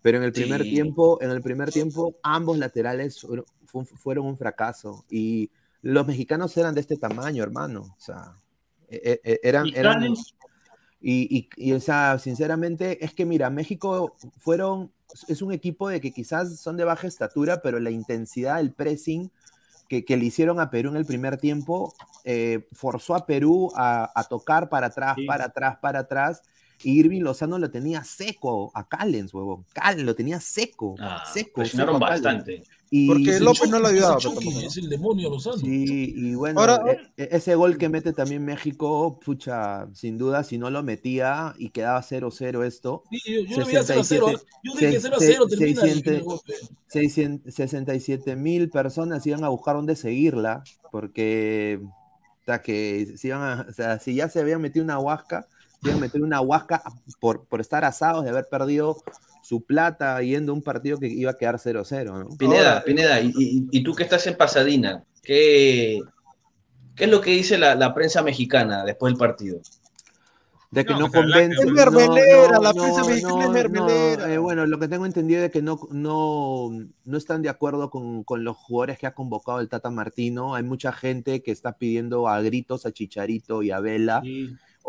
pero 0.00 0.18
en 0.18 0.24
el 0.24 0.32
primer 0.32 0.62
Sí. 0.62 0.70
tiempo, 0.70 1.18
en 1.20 1.30
el 1.30 1.42
primer 1.42 1.72
tiempo, 1.72 2.14
ambos 2.22 2.56
laterales 2.56 3.20
fueron, 3.20 3.44
fu- 3.66 3.84
fueron 3.84 4.26
un 4.26 4.36
fracaso 4.38 5.04
y 5.10 5.50
los 5.82 6.06
mexicanos 6.06 6.56
eran 6.56 6.74
de 6.74 6.80
este 6.82 6.96
tamaño, 6.96 7.42
hermano, 7.42 7.96
o 7.96 8.00
sea, 8.00 8.32
e- 8.88 9.20
e- 9.24 9.40
eran, 9.42 9.66
Y 9.66 9.74
eran 9.76 10.02
y, 11.00 11.48
y, 11.56 11.70
y, 11.70 11.72
o 11.72 11.80
sea, 11.80 12.18
sinceramente, 12.18 13.04
es 13.04 13.14
que 13.14 13.24
mira, 13.24 13.50
México 13.50 14.16
fueron, 14.38 14.92
es 15.28 15.42
un 15.42 15.52
equipo 15.52 15.88
de 15.88 16.00
que 16.00 16.12
quizás 16.12 16.60
son 16.60 16.76
de 16.76 16.84
baja 16.84 17.06
estatura, 17.06 17.62
pero 17.62 17.78
la 17.78 17.90
intensidad, 17.90 18.60
el 18.60 18.72
pressing 18.72 19.30
que, 19.88 20.04
que 20.04 20.16
le 20.16 20.26
hicieron 20.26 20.60
a 20.60 20.70
Perú 20.70 20.90
en 20.90 20.96
el 20.96 21.06
primer 21.06 21.38
tiempo, 21.38 21.94
eh, 22.24 22.68
forzó 22.72 23.14
a 23.14 23.26
Perú 23.26 23.70
a, 23.76 24.10
a 24.14 24.24
tocar 24.24 24.68
para 24.68 24.88
atrás, 24.88 25.20
para 25.24 25.46
atrás, 25.46 25.78
para 25.80 26.00
atrás. 26.00 26.42
Y 26.82 27.00
Irving 27.00 27.22
Lozano 27.22 27.58
lo 27.58 27.70
tenía 27.70 28.04
seco 28.04 28.70
a 28.74 28.86
Callens, 28.88 29.34
huevón. 29.34 29.64
Callens 29.72 30.04
lo 30.06 30.14
tenía 30.14 30.38
seco, 30.40 30.94
seco. 31.32 31.50
presionaron 31.56 31.96
seco 31.96 32.06
Callens. 32.06 32.22
bastante. 32.24 32.62
Y, 32.90 33.06
Porque 33.06 33.38
López 33.40 33.68
no 33.68 33.80
lo 33.80 33.88
ayudaba. 33.88 34.16
Chucky 34.16 34.64
es 34.64 34.76
el 34.78 34.88
demonio 34.88 35.28
Lozano. 35.28 35.58
Sí, 35.58 36.14
y 36.16 36.34
bueno, 36.34 36.60
Ahora- 36.60 36.80
e- 37.18 37.22
e- 37.22 37.28
ese 37.32 37.54
gol 37.54 37.76
que 37.76 37.90
mete 37.90 38.14
también 38.14 38.42
México, 38.46 39.20
pucha, 39.22 39.88
sin 39.92 40.16
duda, 40.16 40.42
si 40.42 40.56
no 40.56 40.70
lo 40.70 40.82
metía 40.82 41.54
y 41.58 41.68
quedaba 41.68 42.00
0-0 42.00 42.64
esto. 42.64 43.02
Sí, 43.10 43.20
yo- 43.26 43.40
yo 43.42 43.58
lo 43.58 43.66
veía 43.66 43.82
0-0, 43.82 44.40
yo 44.62 44.72
dije 44.72 44.92
se- 44.92 45.00
0-0 45.10 45.44
se- 45.48 45.56
termina 45.56 45.70
y 45.70 45.74
600 45.74 46.02
tiene 46.02 46.20
golpe. 46.20 46.54
600 46.86 47.54
67 47.54 48.36
mil 48.36 48.70
personas 48.70 49.26
iban 49.26 49.44
a 49.44 49.48
buscar 49.50 49.74
dónde 49.76 49.94
seguirla, 49.94 50.62
porque 50.90 51.80
o 51.82 52.44
sea, 52.46 52.62
que 52.62 53.12
si, 53.18 53.28
iban 53.28 53.42
a- 53.42 53.66
o 53.68 53.72
sea, 53.74 53.98
si 53.98 54.14
ya 54.14 54.30
se 54.30 54.40
habían 54.40 54.62
metido 54.62 54.82
una 54.82 54.98
huasca, 54.98 55.46
a 55.84 55.96
meter 55.96 56.22
una 56.22 56.40
huasca 56.40 56.82
por, 57.20 57.44
por 57.46 57.60
estar 57.60 57.84
asados 57.84 58.24
de 58.24 58.30
haber 58.30 58.48
perdido 58.48 58.96
su 59.42 59.62
plata 59.64 60.20
yendo 60.22 60.52
a 60.52 60.54
un 60.56 60.62
partido 60.62 60.98
que 60.98 61.06
iba 61.06 61.30
a 61.30 61.36
quedar 61.36 61.56
0-0, 61.56 62.04
¿no? 62.28 62.36
Pineda, 62.36 62.82
Pineda, 62.84 63.20
y, 63.20 63.28
y- 63.38 63.68
y 63.70 63.82
tú 63.82 63.94
que 63.94 64.02
estás 64.02 64.26
en 64.26 64.36
Pasadena, 64.36 65.04
¿qué, 65.22 66.00
qué 66.94 67.04
es 67.04 67.10
lo 67.10 67.20
que 67.20 67.30
dice 67.30 67.56
la, 67.56 67.74
la 67.74 67.94
prensa 67.94 68.22
mexicana 68.22 68.84
después 68.84 69.12
del 69.12 69.18
partido? 69.18 69.60
De 70.70 70.84
que 70.84 70.92
No, 70.92 71.00
no, 71.00 71.10
convence. 71.10 71.62
Es 71.62 71.72
mermelera, 71.72 72.52
no, 72.56 72.62
la 72.62 72.72
no, 72.74 72.82
prensa 72.82 73.04
mexicana 73.04 73.34
no, 73.36 73.42
es 73.44 73.50
mermelera. 73.50 74.26
no, 74.26 74.32
eh, 74.34 74.36
bueno, 74.38 74.66
lo 74.66 74.78
que 74.78 74.88
tengo 74.88 75.06
entendido 75.06 75.42
es 75.42 75.50
que 75.50 75.62
no, 75.62 75.80
no, 75.92 76.68
no 77.06 77.16
están 77.16 77.40
de 77.40 77.48
acuerdo 77.48 77.88
con, 77.88 78.22
con 78.24 78.44
los 78.44 78.54
jugadores 78.58 78.98
que 78.98 79.06
ha 79.06 79.14
convocado 79.14 79.60
el 79.60 79.70
Tata 79.70 79.88
Martino. 79.90 80.54
Hay 80.54 80.64
mucha 80.64 80.92
gente 80.92 81.42
que 81.42 81.52
está 81.52 81.78
pidiendo 81.78 82.28
a 82.28 82.42
gritos 82.42 82.84
a 82.84 82.92
Chicharito 82.92 83.62
y 83.62 83.70
a 83.70 83.80
Vela. 83.80 84.20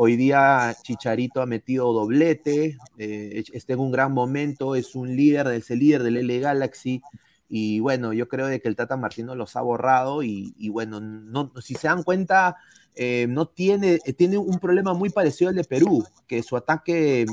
Hoy 0.02 0.16
día 0.16 0.74
Chicharito 0.82 1.42
ha 1.42 1.46
metido 1.46 1.92
doblete, 1.92 2.78
eh, 2.98 3.44
está 3.52 3.74
en 3.74 3.80
un 3.80 3.92
gran 3.92 4.14
momento, 4.14 4.76
es 4.76 4.96
un 4.96 5.14
líder, 5.14 5.48
es 5.48 5.70
el 5.72 5.80
líder 5.80 6.04
del 6.04 6.16
L 6.16 6.40
Galaxy. 6.40 7.02
Y 7.50 7.82
bueno, 7.82 8.14
yo 8.14 8.30
creo 8.30 8.48
de 8.48 8.62
que 8.62 8.70
el 8.70 8.78
Tata 8.78 8.96
Martino 8.96 9.36
los 9.36 9.58
ha 9.58 9.62
borrado 9.62 10.24
y, 10.24 10.54
y 10.58 10.70
bueno, 10.70 11.02
no, 11.02 11.52
si 11.62 11.76
se 11.76 11.90
dan 11.90 12.04
cuenta, 12.04 12.56
eh, 12.96 13.28
no 13.28 13.50
tiene, 13.50 14.00
eh, 14.06 14.14
tiene 14.14 14.38
un 14.38 14.58
problema 14.60 14.94
muy 14.94 15.10
parecido 15.10 15.50
al 15.50 15.58
de 15.58 15.66
Perú, 15.66 16.06
que 16.30 16.44
su 16.44 16.56
ataque 16.56 17.28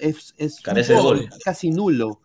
es, 0.00 0.34
es 0.38 0.60
Carece 0.60 0.94
de 0.94 1.00
gol. 1.00 1.28
casi 1.44 1.70
nulo, 1.70 2.18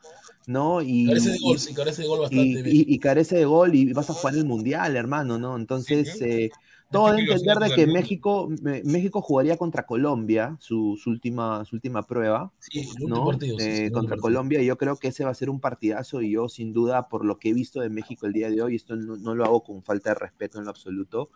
¿no? 0.48 0.82
Y, 0.82 1.06
Carece 1.06 1.30
de 1.34 1.38
gol, 1.38 1.56
y- 1.56 1.60
sí, 1.60 1.74
carece 1.76 2.02
de 2.02 2.08
gol 2.08 2.20
y, 2.32 2.54
bastante. 2.56 2.70
y- 2.72 2.95
y 2.95 2.98
carece 2.98 3.36
de 3.36 3.45
gol 3.45 3.76
y 3.76 3.94
vas 3.94 4.10
a 4.10 4.14
jugar 4.16 4.34
el 4.34 4.45
mundial, 4.45 4.95
hermano, 4.95 5.38
¿no? 5.38 5.56
Entonces, 5.56 6.20
eh, 6.24 6.49
todo 6.92 7.12
de 7.12 7.22
entender 7.22 7.58
de 7.58 7.76
que. 7.76 7.88
México, 7.88 8.50
México 8.84 9.22
jugaría 9.22 9.58
contra 9.58 9.86
Colombia, 9.86 10.56
su, 10.60 10.98
su 11.02 11.10
última, 11.10 11.66
su 11.66 11.76
última 11.76 12.04
prueba, 12.04 12.52
Sí, 12.60 12.88
¿no? 13.08 13.26
partido, 13.26 13.58
sí, 13.60 13.66
Eh, 13.66 13.92
contra 13.92 14.12
partido. 14.12 14.22
Colombia, 14.22 14.62
y 14.62 14.66
yo 14.66 14.78
creo 14.78 14.96
que 14.98 15.10
ese 15.10 15.24
va 15.26 15.32
a 15.32 15.36
ser 15.36 15.50
un 15.50 15.60
partidazo 15.60 16.22
y 16.22 16.32
yo 16.32 16.50
sin 16.50 16.74
duda, 16.74 17.10
por 17.10 17.26
lo 17.26 17.38
que 17.40 17.50
he 17.50 17.54
visto 17.54 17.82
de 17.82 17.90
México 17.90 18.26
el 18.26 18.34
día 18.34 18.50
de 18.50 18.62
hoy, 18.62 18.76
esto 18.76 18.96
no, 18.96 19.18
no 19.18 19.36
lo 19.36 19.46
hago 19.46 19.64
con 19.64 19.84
falta 19.84 20.12
de 20.12 20.16
respeto 20.16 20.60
en 20.60 20.66
lo 20.66 20.70
absoluto, 20.72 21.30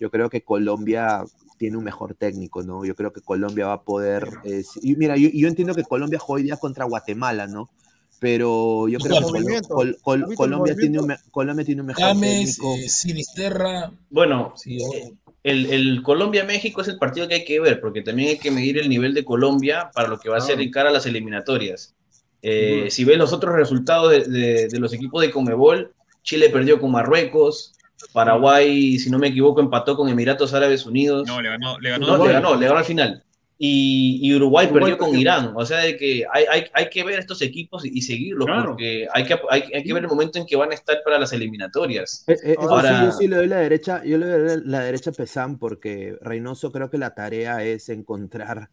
yo 0.00 0.10
creo 0.10 0.30
que 0.30 0.42
Colombia 0.42 1.24
tiene 1.56 1.76
un 1.76 1.84
mejor 1.84 2.14
técnico, 2.14 2.62
¿no? 2.62 2.84
Yo 2.84 2.94
creo 2.94 3.12
que 3.12 3.20
Colombia 3.20 3.66
va 3.66 3.72
a 3.72 3.82
poder... 3.82 4.28
eh, 4.44 4.62
y 4.82 4.94
mira, 4.94 5.16
yo, 5.16 5.28
yo 5.32 5.48
entiendo 5.48 5.74
que 5.74 5.82
Colombia 5.84 6.18
juega 6.20 6.36
hoy 6.36 6.42
día 6.44 6.56
contra 6.56 6.84
Guatemala, 6.84 7.46
¿no? 7.48 7.70
Pero 8.20 8.88
yo 8.88 8.98
creo 8.98 9.18
que 9.18 9.18
Igual, 9.18 9.24
Colo- 9.24 9.40
movimiento. 9.44 9.74
Col- 9.74 9.98
Col- 10.02 10.22
¿Has 10.24 10.28
visto 10.28 10.44
el 10.44 10.50
Colombia, 10.50 10.74
tiene 10.76 10.98
un, 11.00 11.14
Colombia 11.30 11.64
tiene 11.64 11.80
un 11.82 11.86
mejor 11.86 12.04
James, 12.04 12.56
técnico. 12.58 12.74
eh, 12.74 12.88
Sinisterra. 12.88 13.92
Bueno, 14.10 14.52
Sí, 14.56 14.78
oh, 14.82 15.12
el, 15.44 15.66
el 15.66 16.02
Colombia-México 16.02 16.80
es 16.82 16.88
el 16.88 16.98
partido 16.98 17.28
que 17.28 17.34
hay 17.34 17.44
que 17.44 17.60
ver, 17.60 17.80
porque 17.80 18.02
también 18.02 18.30
hay 18.30 18.38
que 18.38 18.50
medir 18.50 18.78
el 18.78 18.88
nivel 18.88 19.14
de 19.14 19.24
Colombia 19.24 19.90
para 19.94 20.08
lo 20.08 20.18
que 20.18 20.28
va 20.28 20.38
a 20.38 20.40
ser 20.40 20.60
en 20.60 20.70
cara 20.70 20.90
a 20.90 20.92
las 20.92 21.06
eliminatorias. 21.06 21.94
Eh, 22.42 22.88
Si 22.90 23.04
ves 23.04 23.18
los 23.18 23.32
otros 23.32 23.54
resultados 23.54 24.10
de, 24.10 24.24
de- 24.24 24.68
de 24.68 24.78
los 24.80 24.92
equipos 24.92 25.22
de 25.22 25.30
Comebol, 25.30 25.92
Chile 26.22 26.50
perdió 26.50 26.80
con 26.80 26.90
Marruecos, 26.90 27.72
Paraguay, 28.12 28.98
si 28.98 29.10
no 29.10 29.18
me 29.18 29.28
equivoco, 29.28 29.60
empató 29.60 29.96
con 29.96 30.08
Emiratos 30.08 30.52
Árabes 30.54 30.86
Unidos. 30.86 31.26
No, 31.26 31.40
le 31.40 31.48
ganó, 31.50 31.78
le 31.78 31.90
ganó. 31.90 32.06
No, 32.18 32.26
le 32.26 32.32
ganó, 32.32 32.54
le 32.56 32.66
ganó 32.66 32.78
al 32.78 32.84
final. 32.84 33.24
Y, 33.60 34.20
y 34.22 34.34
Uruguay, 34.36 34.66
Uruguay 34.66 34.92
perdió 34.92 34.98
con. 34.98 35.16
Irán. 35.18 35.52
O 35.56 35.66
sea, 35.66 35.78
de 35.80 35.96
que 35.96 36.24
hay, 36.32 36.44
hay, 36.48 36.64
hay 36.72 36.88
que 36.90 37.02
ver 37.02 37.18
estos 37.18 37.42
equipos 37.42 37.84
y, 37.84 37.90
y 37.92 38.02
seguirlos, 38.02 38.46
Claro. 38.46 38.68
porque 38.70 39.08
hay 39.12 39.24
que, 39.24 39.36
hay, 39.50 39.64
hay 39.74 39.82
que 39.82 39.92
ver 39.92 40.04
el 40.04 40.08
momento 40.08 40.38
en 40.38 40.46
que 40.46 40.54
van 40.54 40.70
a 40.70 40.74
estar 40.74 40.98
para 41.04 41.18
las 41.18 41.32
eliminatorias. 41.32 42.22
Eh, 42.28 42.36
eh, 42.44 42.56
eso 42.56 42.70
Ahora- 42.70 43.00
sí, 43.00 43.04
yo 43.06 43.12
sí 43.12 43.26
le 43.28 43.36
doy 43.36 43.48
la 43.48 43.56
derecha, 43.58 44.04
yo 44.04 44.16
le 44.16 44.26
doy 44.26 44.62
la 44.64 44.80
derecha 44.80 45.10
a 45.10 45.12
Pesán 45.12 45.58
porque 45.58 46.16
Reynoso 46.20 46.70
creo 46.70 46.88
que 46.88 46.98
la 46.98 47.14
tarea 47.16 47.64
es 47.64 47.88
encontrar 47.88 48.70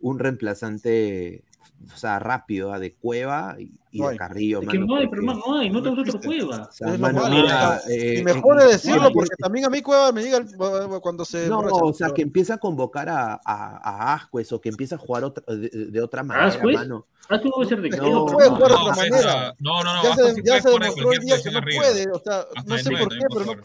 un 0.00 0.18
reemplazante, 0.18 1.44
o 1.92 1.96
sea, 1.96 2.18
rápido, 2.18 2.78
de 2.78 2.94
Cueva 2.94 3.56
y, 3.58 3.70
y 3.92 4.00
No 4.00 4.08
de. 4.08 4.16
Carrillo, 4.16 4.60
Es 4.62 4.68
que 4.68 4.78
mano, 4.78 4.86
no 4.94 4.96
hay, 4.96 5.06
pero 5.08 5.22
no 5.22 5.58
hay, 5.58 5.70
no 5.70 5.82
te 5.82 5.90
gusta 5.90 6.16
otra 6.16 6.20
cueva. 6.26 6.68
o 6.68 6.72
sea, 6.72 6.98
mano, 6.98 7.28
mira, 7.28 7.80
eh, 7.90 8.20
y 8.20 8.24
mejor 8.24 8.60
en- 8.60 8.66
es 8.66 8.72
decirlo, 8.82 9.08
en- 9.08 9.12
porque 9.12 9.36
también 9.38 9.66
a 9.66 9.70
mí 9.70 9.82
Cueva 9.82 10.10
me 10.12 10.22
llega 10.22 10.38
el- 10.38 11.00
cuando 11.02 11.24
se 11.26 11.46
No, 11.48 11.58
o 11.60 11.92
sea, 11.92 12.10
que 12.10 12.22
empieza 12.22 12.54
a 12.54 12.58
convocar 12.58 13.08
a, 13.10 13.34
a, 13.34 13.40
a 13.44 14.14
Ascuez 14.14 14.50
o 14.52 14.60
que 14.60 14.70
empieza 14.70 14.94
a 14.96 14.98
jugar 14.98 15.24
otra- 15.24 15.44
de, 15.54 15.68
de 15.68 16.00
otra 16.00 16.22
manera, 16.22 16.46
¿Ascuez? 16.46 16.74
mano. 16.74 17.06
Ah, 17.28 17.40
puede 17.40 17.68
ser 17.68 17.80
de 17.80 17.88
no 17.88 17.96
pero 17.96 18.26
puede 18.26 18.50
no. 18.50 18.56
jugar 18.56 18.70
de 18.72 18.76
No, 18.76 18.82
otra 18.82 18.96
manera. 18.96 19.48
ah, 19.48 19.54
no, 19.60 19.84
no, 19.84 19.94
no, 19.94 20.02
ya 20.02 20.10
Ascuez 20.10 20.34
se, 20.34 20.42
ya 20.44 20.60
se 20.60 20.68
demostró 20.70 21.12
el 21.12 21.18
día 21.20 21.42
que 21.42 21.50
no 21.50 21.58
arriba. 21.58 21.82
puede. 21.82 22.10
O 22.12 22.18
sea, 22.18 22.38
Hasta 22.56 22.62
no 22.66 22.78
sé 22.78 22.90
por 22.90 23.08
qué, 23.08 23.18
pero 23.32 23.44
no 23.44 23.62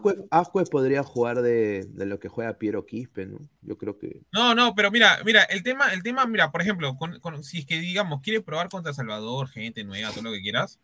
puede. 0.00 0.24
Ascuez 0.30 0.68
podría 0.68 1.02
jugar 1.04 1.40
de, 1.40 1.86
de 1.90 2.06
lo 2.06 2.18
que 2.18 2.28
juega 2.28 2.58
Piero 2.58 2.84
Quispe, 2.84 3.24
¿no? 3.26 3.38
Yo 3.62 3.78
creo 3.78 3.98
que... 3.98 4.22
No, 4.32 4.54
no, 4.54 4.74
pero 4.74 4.90
mira, 4.90 5.18
mira, 5.24 5.44
el 5.44 5.62
tema, 5.62 5.92
el 5.92 6.02
tema, 6.02 6.26
mira, 6.26 6.50
por 6.50 6.60
ejemplo, 6.60 6.96
con, 6.96 7.18
con- 7.20 7.44
si 7.44 7.58
es 7.60 7.66
que 7.66 7.78
digamos, 7.78 8.20
quiere 8.20 8.40
probar 8.42 8.68
contra 8.68 8.92
Salvador, 8.92 9.48
gente 9.62 9.84
nueva, 9.84 10.10
todo 10.10 10.22
lo 10.22 10.32
que 10.32 10.40
quieras. 10.42 10.78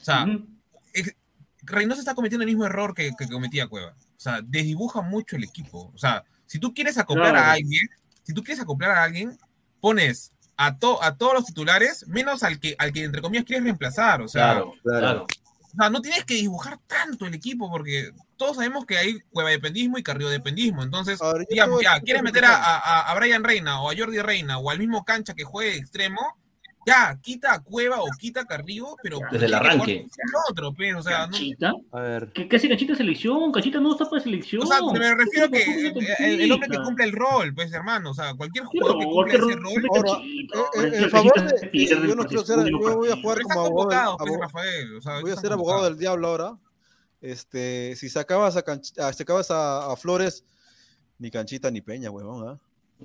O 0.00 0.04
sea, 0.04 0.24
Ujú. 0.24 0.46
ex- 0.94 1.14
Reynoso 1.62 2.00
está 2.00 2.14
cometiendo 2.14 2.44
el 2.44 2.48
mismo 2.50 2.64
error 2.64 2.94
que, 2.94 3.12
que 3.18 3.28
cometía 3.28 3.66
Cueva. 3.66 3.94
O 3.98 4.20
sea, 4.20 4.40
desdibuja 4.42 5.02
mucho 5.02 5.36
el 5.36 5.44
equipo. 5.44 5.90
O 5.94 5.98
sea, 5.98 6.24
si 6.46 6.58
tú 6.58 6.72
quieres 6.72 6.96
acoplar 6.98 7.32
Claro. 7.32 7.46
a 7.46 7.52
alguien, 7.52 7.88
si 8.22 8.32
tú 8.32 8.42
quieres 8.42 8.60
acoplar 8.62 8.90
a 8.92 9.02
alguien, 9.04 9.38
pones 9.80 10.32
a, 10.56 10.76
to- 10.78 11.02
a 11.02 11.16
todos 11.16 11.34
los 11.34 11.44
titulares, 11.44 12.06
menos 12.08 12.42
al 12.42 12.58
que, 12.58 12.74
al 12.78 12.92
que 12.92 13.04
entre 13.04 13.20
comillas 13.22 13.44
quieres 13.44 13.64
reemplazar. 13.64 14.22
O 14.22 14.28
sea, 14.28 14.52
Claro, 14.54 14.72
Claro. 14.82 15.26
o 15.60 15.76
sea, 15.76 15.90
no 15.90 16.00
tienes 16.00 16.24
que 16.24 16.34
dibujar 16.34 16.78
tanto 16.86 17.26
el 17.26 17.34
equipo 17.34 17.70
porque 17.70 18.10
todos 18.36 18.56
sabemos 18.56 18.86
que 18.86 18.96
hay 18.98 19.20
cueva-dependismo 19.30 19.98
y 19.98 20.02
carriodependismo. 20.02 20.82
Entonces, 20.82 21.20
digamos, 21.50 21.82
ya, 21.82 22.00
quieres 22.00 22.22
meter 22.22 22.44
a, 22.46 22.56
a- 22.56 23.10
a 23.12 23.14
Brian 23.14 23.44
Reina 23.44 23.80
o 23.82 23.90
a 23.90 23.96
Jordi 23.96 24.18
Reina 24.20 24.58
o 24.58 24.70
al 24.70 24.78
mismo 24.78 25.04
cancha 25.04 25.34
que 25.34 25.44
juegue 25.44 25.72
de 25.72 25.76
extremo, 25.78 26.20
ya, 26.88 27.18
quita 27.22 27.54
a 27.54 27.62
Cueva 27.62 28.00
o 28.02 28.06
quita 28.18 28.40
a 28.40 28.44
Carrillo, 28.46 28.96
pero 29.02 29.18
Desde 29.30 29.46
el 29.46 29.50
que 29.52 29.56
arranque. 29.56 30.06
otro, 30.50 30.74
pero, 30.76 30.98
o 30.98 31.02
sea, 31.02 31.26
no, 31.26 31.32
¿Cachita? 31.32 31.72
A 31.92 32.00
ver, 32.00 32.32
¿Qué, 32.34 32.48
qué 32.48 32.56
hace 32.56 32.68
Cachita 32.68 32.94
selección? 32.94 33.52
Cachita 33.52 33.80
no 33.80 33.92
está 33.92 34.08
para 34.08 34.22
selección. 34.22 34.62
o 34.62 34.66
sea, 34.66 34.78
me 34.92 35.14
refiero 35.14 35.50
que 35.50 35.58
¿Qué 36.16 36.44
el, 36.44 36.52
hombre 36.52 36.68
que 36.68 36.78
cumple 36.82 37.04
el 37.04 37.12
rol, 37.12 37.54
pues, 37.54 37.72
hermano, 37.72 38.10
o 38.10 38.14
sea, 38.14 38.34
cualquier 38.34 38.64
jugador 38.64 38.98
que 38.98 39.04
cumple 39.04 39.34
ese 39.34 39.56
rol 39.56 39.84
Ahora, 39.94 40.22
eh, 40.24 40.48
eh, 40.76 41.02
en 41.04 41.10
favor 41.10 41.32
de. 41.34 41.86
Yo 41.86 42.14
no 42.14 42.24
quiero 42.24 42.44
ser. 42.44 42.58
Yo 42.68 42.78
voy 42.96 43.10
a 43.10 43.16
jugar 43.20 43.42
como 43.42 43.60
abogado, 43.66 44.16
pues, 44.18 44.40
Rafael, 44.40 44.96
o 44.96 45.00
sea, 45.00 45.20
voy 45.20 45.30
a 45.30 45.36
ser 45.36 45.52
abogado 45.52 45.84
del 45.84 45.98
diablo 45.98 46.28
ahora. 46.28 46.56
Este, 47.20 47.96
si 47.96 48.08
sacabas 48.08 48.56
a, 48.56 48.64
Canch- 48.64 48.94
sacabas 49.12 49.50
a, 49.50 49.92
a 49.92 49.96
Flores, 49.96 50.44
ni 51.18 51.30
canchita 51.30 51.70
ni 51.70 51.80
peña, 51.80 52.10
huevón, 52.10 52.48
¿ah? 52.48 52.58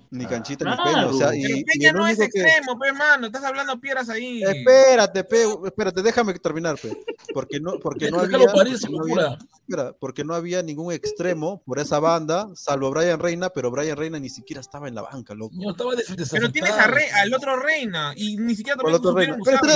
Ni 0.10 0.26
Canchita 0.26 0.65
ni 0.65 0.76
Claro. 0.76 0.91
Peña. 0.91 1.07
O 1.07 1.14
sea, 1.14 1.36
y, 1.36 1.41
Pero 1.44 1.57
y 1.57 1.64
Peña 1.65 1.91
no 1.91 2.07
es 2.07 2.18
único 2.18 2.32
que- 2.34 2.40
extremo, 2.41 2.80
pe, 2.80 2.94
mano. 2.94 3.28
Estás 3.28 3.44
hablando 3.44 3.80
piedras 3.80 4.10
ahí. 4.10 4.44
Espérate, 4.44 5.24
pe, 5.24 5.44
espérate, 5.65 6.02
déjame 6.02 6.34
terminar, 6.40 6.78
pe. 6.80 6.95
Porque 7.34 7.60
no, 7.60 7.80
porque 7.80 8.10
no 8.11 8.20
había, 8.20 8.48
parir, 8.48 8.78
porque 8.80 8.98
no 8.98 9.03
había- 9.24 9.38
espera, 9.53 9.94
porque 9.99 10.24
no 10.24 10.34
había 10.36 10.61
ningún 10.64 10.94
extremo 10.94 11.61
por 11.65 11.80
esa 11.80 11.99
banda, 11.99 12.48
salvo 12.56 12.90
Brian 12.91 13.20
Reina, 13.20 13.49
pero 13.49 13.72
Brian 13.72 13.98
Reina 13.98 14.20
ni 14.20 14.30
siquiera 14.30 14.61
estaba 14.61 14.88
en 14.88 14.95
la 14.95 15.02
banca, 15.03 15.34
loco. 15.34 15.56
No, 15.56 15.72
estaba 15.72 15.95
de 15.95 16.03
Pero 16.32 16.52
tienes 16.52 16.72
a 16.72 16.88
Re- 16.88 17.11
al 17.11 17.34
otro 17.34 17.56
Reina 17.57 18.14
y 18.15 18.38
ni 18.38 18.56
siquiera 18.56 18.78
¿Cuál 18.80 18.94
también 19.02 19.10
otro 19.10 19.18
Reina? 19.20 19.38
supieron 19.38 19.61
Pero, 19.61 19.76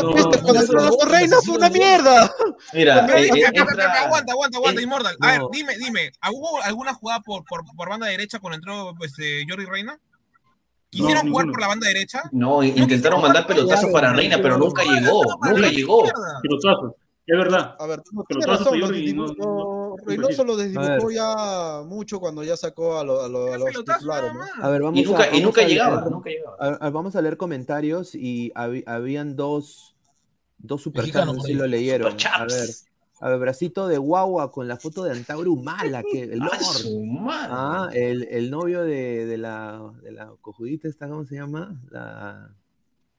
el 0.62 0.92
otro 0.92 1.10
Reina 1.10 1.38
fue 1.44 1.56
una 1.56 1.70
mierda. 1.70 2.36
Mira, 2.74 3.06
eh, 3.18 3.30
eh, 3.34 3.46
aguanta, 3.60 4.34
aguanta, 4.34 4.58
aguanta, 4.58 4.82
eh, 4.82 4.84
Immortal. 4.84 5.18
A 5.22 5.28
ver, 5.32 5.40
no. 5.42 5.50
dime, 5.52 5.78
dime, 5.78 6.12
¿hubo 6.32 6.62
alguna 6.64 6.94
jugada 6.94 7.22
por, 7.22 7.44
por, 7.46 7.64
por 7.76 7.90
banda 7.90 8.08
derecha 8.08 8.40
cuando 8.40 8.56
entró 8.58 8.94
este, 9.04 9.46
Jordi 9.48 9.66
Reina? 9.66 9.98
¿Quisieron 10.90 11.26
No, 11.26 11.32
jugar 11.32 11.46
ninguno. 11.46 11.52
por 11.54 11.62
la 11.62 11.68
banda 11.68 11.88
derecha? 11.88 12.24
No, 12.32 12.64
intentaron 12.64 13.22
mandar 13.22 13.46
pelotazos 13.46 13.92
para 13.92 14.14
Reina, 14.14 14.38
pero 14.42 14.58
nunca 14.58 14.84
llegó, 14.84 15.22
nunca 15.44 15.68
llegó. 15.70 16.04
Pelotazos, 16.42 16.94
es 17.26 17.38
verdad. 17.38 17.76
A 17.78 17.86
ver, 17.88 18.02
Pero 18.30 18.40
razón, 18.42 18.80
lo 18.80 18.88
desdibujó- 18.88 19.36
no- 19.38 20.46
lo 20.46 20.56
desdibujó 20.58 21.12
ya 21.12 21.82
mucho 21.86 22.20
cuando 22.20 22.44
ya 22.44 22.56
sacó 22.56 22.98
a, 23.00 23.04
lo- 23.04 23.22
a 23.22 23.28
lo- 23.28 23.54
a 23.54 23.58
los 23.58 23.70
titulares, 23.84 24.32
¿no? 24.34 24.64
A 24.64 24.70
ver, 24.70 24.82
vamos 24.82 25.00
Y 25.00 25.04
nunca- 25.04 25.24
a, 25.24 25.36
y 25.36 25.42
nunca 25.42 25.62
a 25.62 25.66
llegaba, 25.68 26.02
leer- 26.02 26.12
nunca 26.12 26.30
llegaba. 26.30 26.56
a- 26.60 26.86
a- 26.88 26.90
vamos 26.90 27.16
a 27.18 27.22
leer 27.22 27.36
comentarios 27.36 28.16
y 28.16 28.52
habían 28.56 29.36
dos, 29.36 29.96
dos 30.58 30.82
superchats, 30.82 31.26
no 31.26 31.34
sé 31.42 31.48
si 31.48 31.54
lo 31.54 31.68
leyeron. 31.68 32.16
A 32.34 32.46
ver, 32.46 32.70
a 33.20 33.30
ver, 33.30 33.40
bracito 33.40 33.88
de 33.88 33.98
guagua 33.98 34.52
con 34.52 34.68
la 34.68 34.78
foto 34.78 35.04
de 35.04 35.12
Antauro 35.12 35.52
Humala, 35.52 36.04
que 36.04 36.24
el. 36.24 36.42
Ah, 37.22 37.90
el, 37.94 38.28
el 38.30 38.52
novio 38.52 38.84
de, 38.84 39.26
de 39.26 39.38
la, 39.38 39.94
de 40.04 40.12
la 40.12 40.32
cojudita 40.42 40.88
esta, 40.88 41.08
¿cómo 41.08 41.26
se 41.26 41.36
llama? 41.36 41.82
La, 41.90 42.54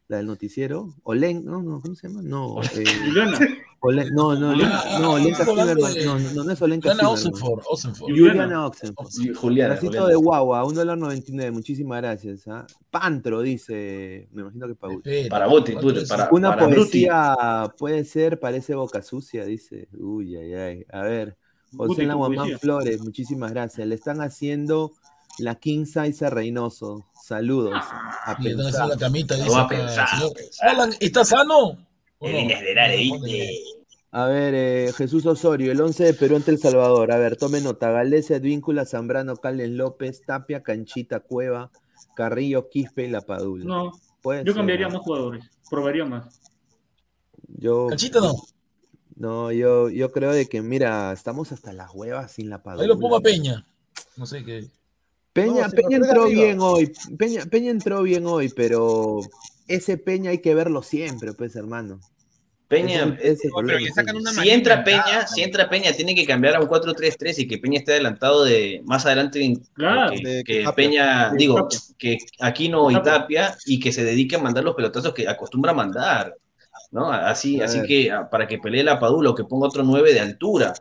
la 0.07 0.17
del 0.17 0.27
noticiero. 0.27 0.95
Olen, 1.03 1.45
no, 1.45 1.63
no, 1.63 1.81
¿cómo 1.81 1.95
se 1.95 2.09
llama? 2.09 2.23
No, 2.23 2.63
eh, 2.63 2.85
Juliana. 3.81 4.11
Olen- 4.11 4.15
no, 4.15 4.35
no, 4.35 4.65
Ah, 4.65 4.99
no, 5.01 5.13
Olenka 5.13 5.43
estamos 5.43 5.61
hablando 5.61 5.87
Zimmerman, 5.87 6.19
de- 6.19 6.25
no, 6.25 6.35
no, 6.35 6.45
no 6.45 6.53
es 6.53 6.63
Olenka 6.63 6.91
Juliana 6.91 7.17
Zimmerman. 7.17 7.33
Osenford, 7.43 7.63
Osenford. 7.69 8.11
Juliana 8.11 8.67
Oxenford. 8.67 9.07
Juliana, 9.37 9.69
Bracito 9.71 9.87
Juliana. 9.93 10.09
de 10.09 10.15
guagua, 10.17 10.65
un 10.65 10.75
dólar 10.75 10.99
99, 10.99 11.51
muchísimas 11.53 12.01
gracias. 12.03 12.49
¿ah? 12.49 12.67
Pantro, 12.91 13.41
dice, 13.43 14.29
me 14.33 14.43
imagino 14.43 14.67
que 14.67 14.75
Paul. 14.75 15.03
Para 15.31 15.47
Guti, 15.47 15.75
tú, 15.77 15.95
para, 16.09 16.29
Una 16.33 16.51
para 16.51 16.67
Bruti. 16.67 16.81
poesía 17.07 17.73
puede 17.79 18.05
ser, 18.05 18.41
parece 18.41 18.75
boca 18.75 19.01
sucia, 19.03 19.45
dice. 19.45 19.89
Uy, 19.97 20.37
ay, 20.37 20.55
ay. 20.55 20.85
A 20.93 21.03
ver, 21.03 21.37
José 21.77 22.07
poesía. 22.07 22.59
Flores, 22.59 23.01
muchísimas 23.03 23.53
gracias. 23.53 23.87
Le 23.87 23.95
están 23.95 24.21
haciendo 24.23 24.91
la 25.39 25.55
King 25.55 25.85
Size 25.85 26.27
a 26.27 26.31
Reynoso. 26.31 27.07
Saludos. 27.23 27.75
A 28.25 28.37
Y 28.41 28.49
entonces 28.49 28.73
pensar. 28.73 28.89
la 28.89 28.97
camita 28.97 29.37
No 29.37 29.45
dice 29.45 29.55
va 29.55 29.63
a 29.63 29.69
pensar. 29.69 30.09
Alan, 30.63 30.91
¿está 30.99 31.25
sano? 31.25 31.79
¿O 32.21 32.27
no? 32.27 32.33
Líneas 32.33 32.61
de 32.63 32.75
ley. 32.75 33.13
A 34.11 34.25
ver, 34.27 34.55
eh, 34.55 34.93
Jesús 34.97 35.27
Osorio, 35.27 35.71
el 35.71 35.81
11 35.81 36.05
de 36.05 36.15
Perú 36.15 36.37
ante 36.37 36.51
El 36.51 36.59
Salvador. 36.59 37.13
A 37.13 37.19
ver, 37.19 37.37
tome 37.37 37.61
nota. 37.61 37.91
Galese, 37.91 38.37
Advíncula, 38.37 38.87
Zambrano, 38.87 39.37
Calen 39.37 39.77
López, 39.77 40.23
Tapia, 40.25 40.63
Canchita, 40.63 41.21
Cueva, 41.21 41.71
Carrillo, 42.17 42.71
Quispe 42.71 43.05
y 43.05 43.11
La 43.11 43.21
Padula. 43.21 43.65
No, 43.67 43.93
yo 44.25 44.33
ser, 44.33 44.55
cambiaría 44.55 44.89
¿no? 44.89 44.95
más 44.95 45.03
jugadores, 45.03 45.45
probaría 45.71 46.05
más. 46.07 46.41
Yo, 47.49 47.89
Canchita 47.89 48.21
no. 48.21 48.35
no, 49.17 49.53
yo, 49.53 49.91
yo 49.91 50.11
creo 50.11 50.33
de 50.33 50.47
que, 50.49 50.63
mira, 50.63 51.13
estamos 51.13 51.53
hasta 51.53 51.73
las 51.75 51.91
huevas 51.95 52.33
sin 52.33 52.49
La 52.49 52.63
Padula. 52.63 52.83
Ahí 52.83 52.89
lo 52.89 52.99
pongo 52.99 53.17
a 53.17 53.21
Peña. 53.21 53.67
No 54.17 54.25
sé 54.25 54.43
qué. 54.43 54.69
Peña, 55.35 55.67
No, 55.69 55.73
Peña 55.73 55.97
entró 55.99 56.25
arriba. 56.25 56.43
bien 56.45 56.59
hoy. 56.61 56.93
Peña, 57.19 57.45
Peña 57.45 57.71
entró 57.71 58.03
bien 58.03 58.27
hoy, 58.27 58.49
pero 58.49 59.21
ese 59.69 59.99
Peña 59.99 60.31
hay 60.31 60.39
que 60.39 60.55
verlo 60.55 60.83
siempre, 60.83 61.35
pues, 61.35 61.55
hermano. 61.57 62.01
Peña, 62.69 63.17
Ese 63.21 63.33
es 63.33 63.45
el 63.47 63.51
problema. 63.51 63.81
le 63.81 63.91
sacan 63.93 64.17
una 64.17 64.31
si 64.31 64.51
entra 64.51 64.85
Peña, 64.85 65.27
si 65.27 65.43
entra 65.43 65.71
Peña, 65.71 65.93
tiene 65.93 66.15
que 66.15 66.27
cambiar 66.27 66.57
a 66.57 66.61
un 66.61 66.69
4-3-3 66.69 67.39
y 67.39 67.49
que 67.49 67.57
Peña 67.59 67.79
esté 67.79 67.93
adelantado 67.93 68.45
de 68.45 68.83
más 68.85 69.07
adelante 69.07 69.57
Claro. 69.73 70.13
que, 70.13 70.21
De- 70.29 70.45
que 70.45 70.65
Tapia. 70.65 70.75
Peña, 70.75 71.31
De 71.31 71.37
digo, 71.39 71.63
Tapia. 71.63 71.79
que 71.99 72.19
Aquino 72.41 72.91
y 72.91 72.95
Tapia. 72.95 73.13
Tapia 73.13 73.57
y 73.67 73.81
que 73.81 73.91
se 73.91 74.05
dedique 74.05 74.37
a 74.37 74.39
mandar 74.39 74.65
los 74.65 74.75
pelotazos 74.75 75.15
que 75.15 75.27
acostumbra 75.27 75.73
a 75.73 75.75
mandar, 75.75 76.35
¿no? 76.91 77.11
Así, 77.11 77.59
A 77.61 77.65
así 77.65 77.79
ver. 77.79 77.87
que 77.89 78.11
ah, 78.13 78.29
para 78.31 78.47
que 78.47 78.59
pelee 78.59 78.85
la 78.85 79.01
Padula 79.01 79.31
o 79.31 79.35
que 79.35 79.45
ponga 79.45 79.67
otro 79.69 79.83
9 79.83 80.13
de 80.13 80.21
altura 80.21 80.75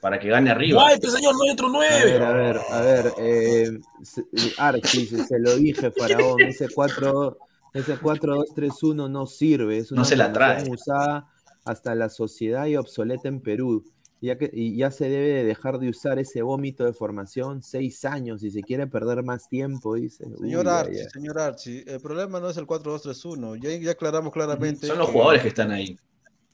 para 0.00 0.18
que 0.18 0.28
gane 0.28 0.50
arriba. 0.50 0.82
Ay, 0.86 0.96
pues 0.98 1.12
señor, 1.12 1.34
no 1.34 1.42
hay 1.44 1.50
otro 1.50 1.68
A 1.68 1.78
ver, 1.78 2.22
a 2.22 2.30
9. 2.32 2.42
ver, 2.42 2.60
a 2.70 2.80
ver. 2.80 3.12
Eh, 3.18 3.70
se- 4.02 4.24
Archie 4.56 5.00
dice, 5.00 5.24
se 5.24 5.38
lo 5.38 5.56
dije, 5.56 5.90
Faraón. 5.90 6.40
Ese 6.42 6.68
4, 6.74 7.36
ese 7.74 7.96
4-2-3-1 7.98 9.08
no 9.10 9.26
sirve. 9.26 9.78
Es 9.78 9.92
una 9.92 10.00
No 10.00 10.04
se 10.06 10.16
la 10.16 10.32
trae. 10.32 10.68
usada 10.70 11.26
hasta 11.64 11.94
la 11.94 12.08
sociedad 12.08 12.66
y 12.66 12.76
obsoleta 12.76 13.28
en 13.28 13.40
Perú. 13.40 13.84
Ya 14.20 14.38
que, 14.38 14.48
y 14.52 14.76
ya 14.76 14.90
se 14.90 15.08
debe 15.10 15.28
de 15.28 15.44
dejar 15.44 15.78
de 15.78 15.90
usar 15.90 16.18
ese 16.18 16.40
vómito 16.40 16.84
de 16.84 16.94
formación. 16.94 17.62
Seis 17.62 18.06
años, 18.06 18.40
si 18.40 18.50
se 18.50 18.62
quiere 18.62 18.86
perder 18.86 19.22
más 19.22 19.48
tiempo, 19.50 19.96
dice. 19.96 20.24
Señor 20.40 20.66
Archie, 20.66 21.10
señor 21.10 21.38
Archie, 21.38 21.84
el 21.86 22.00
problema 22.00 22.40
no 22.40 22.48
es 22.48 22.56
el 22.56 22.66
4-2-3-1. 22.66 23.60
Ya, 23.60 23.76
ya 23.76 23.90
aclaramos 23.90 24.32
claramente. 24.32 24.86
Son 24.86 24.96
los 24.96 25.10
jugadores 25.10 25.42
que 25.42 25.48
están 25.48 25.70
ahí. 25.72 25.98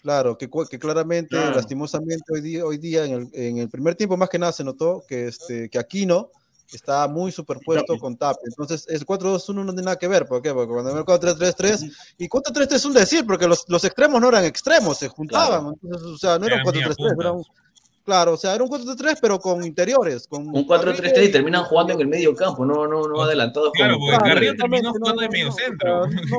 Claro, 0.03 0.37
que, 0.37 0.49
que 0.69 0.79
claramente, 0.79 1.29
Claro. 1.37 1.55
lastimosamente, 1.57 2.25
hoy 2.33 2.41
día, 2.41 2.65
hoy 2.65 2.79
día 2.79 3.05
en, 3.05 3.13
el, 3.13 3.29
en 3.35 3.59
el 3.59 3.69
primer 3.69 3.95
tiempo 3.95 4.17
más 4.17 4.31
que 4.31 4.39
nada 4.39 4.51
se 4.51 4.65
notó 4.65 5.05
que, 5.07 5.29
este, 5.29 5.69
que 5.69 5.79
Aquino 5.79 6.31
está 6.77 7.07
muy 7.09 7.33
superpuesto 7.33 7.99
con 7.99 8.17
Tapia. 8.17 8.43
Entonces, 8.47 8.87
el 8.89 9.05
4-2-1 9.07 9.55
no 9.55 9.73
tiene 9.73 9.83
nada 9.83 9.99
que 9.99 10.09
ver. 10.09 10.27
¿Por 10.27 10.41
qué? 10.43 10.53
Porque 10.53 10.73
cuando 10.73 10.97
el 10.99 11.05
4-3-3, 11.05 11.93
y 12.19 12.29
4-3-3 12.29 12.73
es 12.73 12.85
un 12.85 12.93
decir, 12.95 13.25
porque 13.27 13.47
los, 13.49 13.65
los 13.69 13.85
extremos 13.85 14.21
no 14.21 14.29
eran 14.29 14.45
extremos, 14.45 14.99
se 14.99 15.09
juntaban. 15.09 15.75
Entonces, 15.83 16.09
o 16.09 16.19
sea, 16.19 16.39
no 16.39 16.47
era 16.47 16.57
un 16.57 16.61
Eran 16.63 16.75
media 16.75 16.89
4-3-3, 16.89 17.21
era 17.21 17.33
un, 17.33 17.45
claro, 18.05 18.33
o 18.35 18.37
sea, 18.37 18.55
era 18.55 18.65
un 18.65 18.71
4-3-3, 18.71 19.19
pero 19.21 19.39
con 19.41 19.65
interiores. 19.65 20.27
Con 20.27 20.47
Un 20.47 20.67
4-3-3 20.67 21.25
y 21.29 21.33
terminan 21.33 21.65
jugando 21.65 21.93
en 21.95 22.01
el 22.01 22.09
medio 22.09 22.35
campo, 22.35 22.65
no, 22.65 22.87
no, 22.87 23.03
no 23.07 23.23
adelantados 23.23 23.71
Claro, 23.73 23.95
como- 23.99 24.11
porque 24.13 24.29
Carrillo 24.31 24.55
terminó 24.57 24.89
no, 24.91 24.99
jugando 24.99 25.21
de 25.23 25.27
no, 25.29 25.33
medio 25.33 25.47
no, 25.47 25.53
centro. 25.53 26.01
o 26.03 26.09
sea, 26.11 26.21
no. 26.21 26.39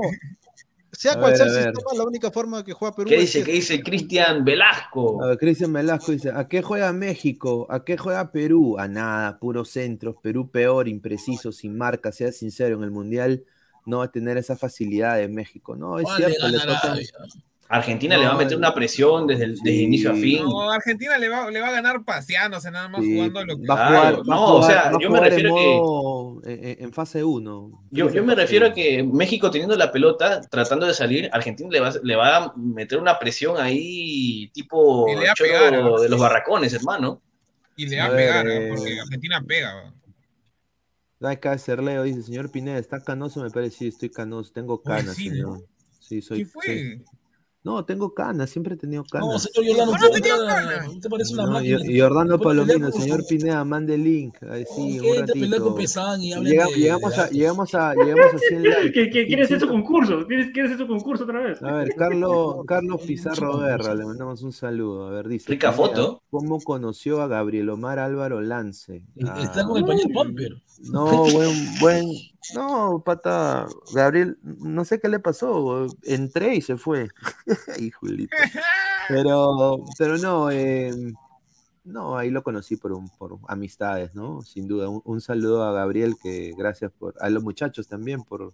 Sea 1.02 1.14
A 1.14 1.20
cual 1.20 1.32
ver, 1.32 1.38
sea 1.38 1.48
el 1.48 1.54
sistema, 1.74 1.98
la 1.98 2.04
única 2.04 2.30
forma 2.30 2.64
que 2.64 2.74
juega 2.74 2.96
Perú 2.96 3.10
¿Qué 3.10 3.16
es 3.16 3.22
dice? 3.22 3.40
que- 3.40 3.46
¿Qué 3.46 3.52
dice 3.54 3.82
Cristian 3.82 4.46
Velasco? 4.46 5.20
Cristian 5.40 5.74
Velasco 5.74 6.12
dice, 6.12 6.30
¿a 6.32 6.48
qué 6.48 6.62
juega 6.62 6.94
México? 6.94 7.66
¿A 7.72 7.84
qué 7.84 7.98
juega 7.98 8.32
Perú? 8.32 8.78
A 8.78 8.88
nada, 8.88 9.40
puros 9.40 9.72
centros. 9.72 10.18
Perú 10.22 10.52
peor, 10.52 10.88
impreciso, 10.88 11.52
sin 11.52 11.76
marca, 11.76 12.12
sea 12.12 12.32
sincero, 12.32 12.78
en 12.78 12.84
el 12.84 12.92
Mundial 12.92 13.44
no 13.88 13.98
va 13.98 14.04
a 14.06 14.12
tener 14.12 14.38
esa 14.38 14.56
facilidad 14.56 15.18
de 15.18 15.28
México. 15.28 15.76
No, 15.76 15.98
es 15.98 16.04
¿Cuál 16.04 16.22
le 16.22 16.28
cierto, 16.28 16.48
le 16.50 16.58
Argentina 17.72 18.18
le 18.18 18.26
va 18.26 18.34
a 18.34 18.38
meter 18.38 18.58
una 18.58 18.74
presión 18.74 19.26
desde, 19.28 19.46
el, 19.46 19.56
desde 19.56 19.72
sí. 19.78 19.84
inicio 19.84 20.12
a 20.12 20.14
fin. 20.14 20.44
No, 20.44 20.70
Argentina 20.70 21.18
le 21.18 21.30
va, 21.30 21.50
le 21.50 21.62
va 21.62 21.70
a 21.70 21.72
ganar 21.72 22.04
paseándose, 22.04 22.70
nada 22.70 22.90
más 22.90 23.02
Sí, 23.02 23.14
jugando 23.16 23.46
lo 23.46 23.58
que. 23.58 23.66
va 23.66 23.74
a 23.74 23.78
Claro, 23.88 24.18
jugar, 24.18 24.30
va 24.30 24.34
a 24.34 24.38
no, 24.38 24.56
o 24.56 24.64
sea, 24.64 24.90
a 24.90 25.00
yo 25.00 25.10
me 25.10 25.18
en 25.20 25.24
refiero 25.24 25.56
que- 25.56 25.78
modo- 25.78 26.42
en, 26.46 26.84
en- 26.84 26.94
fase 26.94 27.24
1. 27.24 27.72
Yo, 27.92 28.10
yo 28.12 28.24
me 28.26 28.36
refiero 28.36 28.66
a 28.68 28.74
que 28.74 29.02
México 29.04 29.50
teniendo 29.50 29.76
la 29.78 29.92
pelota, 29.92 30.42
tratando 30.42 30.86
de 30.86 30.94
salir, 30.94 31.30
Argentina 31.32 31.70
le 31.72 31.80
va, 31.80 31.94
le 32.04 32.16
va 32.18 32.38
a 32.38 32.54
meter 32.58 32.98
una 33.00 33.18
presión 33.18 33.56
ahí 33.58 34.50
tipo 34.54 35.08
Y 35.08 35.16
le 35.16 35.26
va 35.28 35.32
a 35.32 35.34
choro 35.36 35.50
pegar, 35.50 36.02
de 36.02 36.10
los 36.10 36.20
barracones, 36.20 36.74
hermano. 36.74 37.22
Y 37.78 37.88
le 37.88 37.98
va 38.00 38.04
A 38.04 38.08
a 38.08 38.10
ver, 38.10 38.18
pegar, 38.28 38.48
¿eh? 38.48 38.58
eh, 38.66 38.70
porque 38.70 39.00
Argentina 39.00 39.42
pega. 39.48 39.94
Acá 41.22 41.58
Cerleo 41.58 42.04
dice, 42.04 42.24
señor 42.24 42.52
Pineda, 42.52 42.80
¿está 42.80 43.00
canoso? 43.02 43.42
Me 43.44 43.50
parece, 43.52 43.78
sí, 43.78 43.88
estoy 43.88 44.10
canoso, 44.10 44.52
tengo 44.52 44.82
canas, 44.82 45.16
sí, 45.16 45.30
señor. 45.30 45.48
¿no? 45.60 45.62
Sí, 46.00 46.22
soy... 46.22 46.40
¿Qué 46.40 46.46
fue? 46.46 46.64
soy- 46.66 47.06
No, 47.64 47.86
tengo 47.86 48.12
canas, 48.16 48.50
siempre 48.50 48.74
he 48.74 48.78
tenido 48.78 49.04
canas. 49.04 49.28
No, 49.30 49.38
señor 49.38 49.66
Yolano, 49.72 49.92
No, 49.92 49.98
usted 49.98 50.08
usted 50.96 51.10
parece 51.12 51.34
una 51.36 51.46
No, 51.46 51.52
máquina. 51.52 51.78
y, 51.84 52.02
pelear 52.38 52.66
Palomino, 52.66 52.90
con- 52.92 53.02
señor 53.02 53.24
Pineda, 53.30 53.64
mande 53.64 53.98
link. 54.00 54.42
Ahí 54.50 54.64
sí, 54.76 54.98
¿Qué? 55.00 55.20
un 55.20 55.26
Te 55.28 55.34
pelea 55.34 55.50
con 55.60 55.68
ratito. 55.70 55.76
Pesán 55.76 56.22
y 56.24 56.34
Llega- 56.34 56.66
de- 56.66 56.72
llegamos, 56.76 57.18
a, 57.20 57.30
llegamos, 57.30 57.76
a, 57.76 57.94
llegamos 57.94 58.34
a 58.34 58.38
100 58.40 58.64
likes. 58.64 58.92
¿Qué, 58.94 59.10
qué, 59.12 59.28
¿Quieres 59.28 59.48
Sí, 59.48 59.54
ese 59.54 59.68
concurso? 59.68 60.26
¿Quieres, 60.26 60.50
¿Quieres 60.52 60.72
ese 60.72 60.88
concurso 60.88 61.24
otra 61.24 61.40
vez? 61.40 61.62
A 61.62 61.72
ver, 61.74 61.90
Carlos, 61.98 62.66
Carlos 62.66 63.02
Pizarro 63.06 63.60
Guerra, 63.60 63.94
le 63.94 64.06
mandamos 64.06 64.42
un 64.42 64.54
saludo. 64.54 65.06
A 65.08 65.12
ver, 65.12 65.28
dice. 65.28 65.52
Rica 65.52 65.72
foto. 65.72 66.24
¿Cómo 66.32 66.60
conoció 66.62 67.22
a 67.22 67.28
Gabriel 67.28 67.70
Omar 67.70 68.00
Álvaro 68.00 68.42
Lance? 68.42 69.04
Ah, 69.24 69.40
Está 69.44 69.66
con 69.66 69.78
el 69.78 69.86
pañal 69.86 70.08
Pamper. 70.12 70.62
No, 70.90 71.30
buen, 71.32 71.80
buen. 71.80 72.06
No, 72.56 73.02
pata. 73.06 73.68
Gabriel, 73.94 74.38
no 74.42 74.84
sé 74.86 75.00
qué 75.00 75.10
le 75.10 75.20
pasó. 75.20 75.88
Entré 76.04 76.56
y 76.56 76.62
se 76.62 76.78
fue. 76.78 77.10
Pero, 79.08 79.84
pero 79.98 80.18
no, 80.18 80.52
eh, 80.52 80.94
no, 81.84 82.18
ahí 82.18 82.30
lo 82.30 82.44
conocí 82.44 82.78
por, 82.78 82.94
un, 82.94 83.10
por 83.10 83.40
amistades, 83.48 84.14
¿no? 84.16 84.42
Sin 84.42 84.68
duda. 84.68 84.88
Un, 84.88 85.20
saludo 85.20 85.64
a 85.64 85.74
Gabriel, 85.74 86.16
que 86.22 86.54
gracias 86.58 86.92
por, 86.98 87.16
a 87.20 87.30
los 87.30 87.44
muchachos 87.44 87.88
también 87.88 88.24
por, 88.24 88.54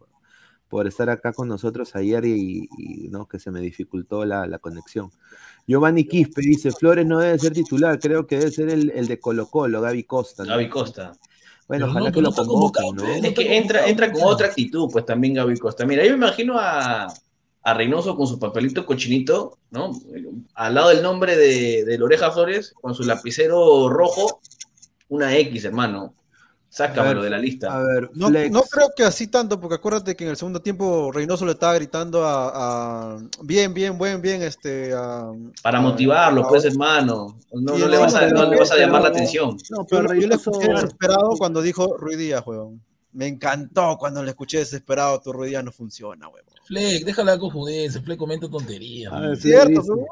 por 0.67 0.87
estar 0.87 1.09
acá 1.09 1.33
con 1.33 1.47
nosotros 1.47 1.95
ayer 1.95 2.25
y, 2.25 2.67
y, 2.77 3.09
no, 3.09 3.27
que 3.27 3.37
se 3.37 3.51
me 3.51 3.59
dificultó 3.59 4.25
la, 4.25 4.47
la 4.47 4.57
conexión. 4.57 5.11
Giovanni 5.67 6.05
Quispe 6.05 6.41
dice, 6.41 6.71
Flores 6.71 7.05
no 7.05 7.19
debe 7.19 7.37
ser 7.37 7.53
titular, 7.53 7.99
creo 7.99 8.25
que 8.25 8.37
debe 8.39 8.51
ser 8.51 8.69
el, 8.69 8.89
el 8.91 9.07
de 9.07 9.19
Colo 9.19 9.47
Colo, 9.47 9.81
Gaby 9.81 10.05
Costa. 10.05 10.43
¿no? 10.43 10.49
Gaby 10.49 10.69
Costa. 10.69 11.13
Bueno, 11.67 11.85
Pero 11.85 11.91
ojalá 11.91 12.09
no, 12.09 12.13
que 12.13 12.21
lo 12.21 12.31
convoquen, 12.31 12.83
convocado, 12.83 12.93
¿no? 12.93 13.27
Es 13.27 13.33
que 13.33 13.57
entra, 13.57 13.87
entra 13.87 14.11
con 14.11 14.23
otra 14.23 14.47
actitud, 14.47 14.89
pues 14.91 15.05
también 15.05 15.33
Gaby 15.33 15.57
Costa. 15.57 15.85
Mira, 15.85 16.03
yo 16.05 16.11
me 16.11 16.25
imagino 16.25 16.57
a, 16.57 17.07
a 17.61 17.73
Reynoso 17.73 18.15
con 18.15 18.25
su 18.25 18.39
papelito 18.39 18.85
cochinito, 18.85 19.57
¿no? 19.71 19.91
Al 20.53 20.75
lado 20.75 20.89
del 20.89 21.03
nombre 21.03 21.35
de, 21.35 21.83
de 21.83 21.97
Loreja 21.97 22.31
Flores, 22.31 22.73
con 22.79 22.95
su 22.95 23.03
lapicero 23.03 23.89
rojo, 23.89 24.39
una 25.09 25.35
X, 25.35 25.65
hermano. 25.65 26.13
Sácamelo 26.77 27.23
de 27.23 27.29
la 27.31 27.39
lista. 27.39 27.73
A 27.75 27.79
ver, 27.83 28.09
No, 28.13 28.29
no 28.29 28.61
creo 28.63 28.89
que 28.95 29.03
así 29.03 29.27
tanto, 29.27 29.59
porque 29.59 29.75
acuérdate 29.75 30.15
que 30.15 30.23
en 30.25 30.29
el 30.29 30.37
segundo 30.37 30.61
tiempo 30.61 31.11
Reynoso 31.11 31.43
le 31.45 31.53
estaba 31.53 31.73
gritando 31.73 32.23
a, 32.23 32.51
a- 33.15 33.17
bien, 33.41 33.73
bien, 33.73 33.97
buen, 33.97 34.21
bien, 34.21 34.43
este 34.43 34.93
a- 34.93 35.31
Para 35.63 35.81
motivarlo, 35.81 36.45
a- 36.45 36.47
pues, 36.49 36.65
hermano. 36.65 37.37
No, 37.51 37.77
no 37.77 37.87
le 37.87 37.97
vas 37.97 38.13
a, 38.13 38.27
no 38.27 38.45
le 38.49 38.59
vas 38.59 38.71
a 38.71 38.77
llamar 38.77 39.01
la 39.01 39.09
atención. 39.09 39.57
No, 39.71 39.77
Yo, 39.79 39.85
pero 39.89 40.13
yo 40.13 40.27
le 40.27 40.35
escuché 40.35 40.67
desesperado 40.67 41.31
cuando 41.37 41.61
dijo 41.63 41.97
Ruiz 41.97 42.17
Díaz, 42.19 42.43
huevón. 42.45 42.81
Me 43.13 43.25
encantó 43.25 43.97
cuando 43.97 44.21
le 44.23 44.29
escuché 44.29 44.59
desesperado, 44.59 45.19
tu 45.19 45.33
Ruiz 45.33 45.49
Díaz 45.49 45.63
no 45.63 45.71
funciona, 45.71 46.27
huevón. 46.27 46.53
Fleck, 46.65 47.05
déjala 47.05 47.39
confundirse, 47.39 48.01
Fleck 48.01 48.19
comenta 48.19 48.47
tonterías. 48.47 49.11
A 49.13 49.19
¿no? 49.19 49.29
ver, 49.29 49.37
Cierto, 49.37 49.81
pero- 49.81 50.05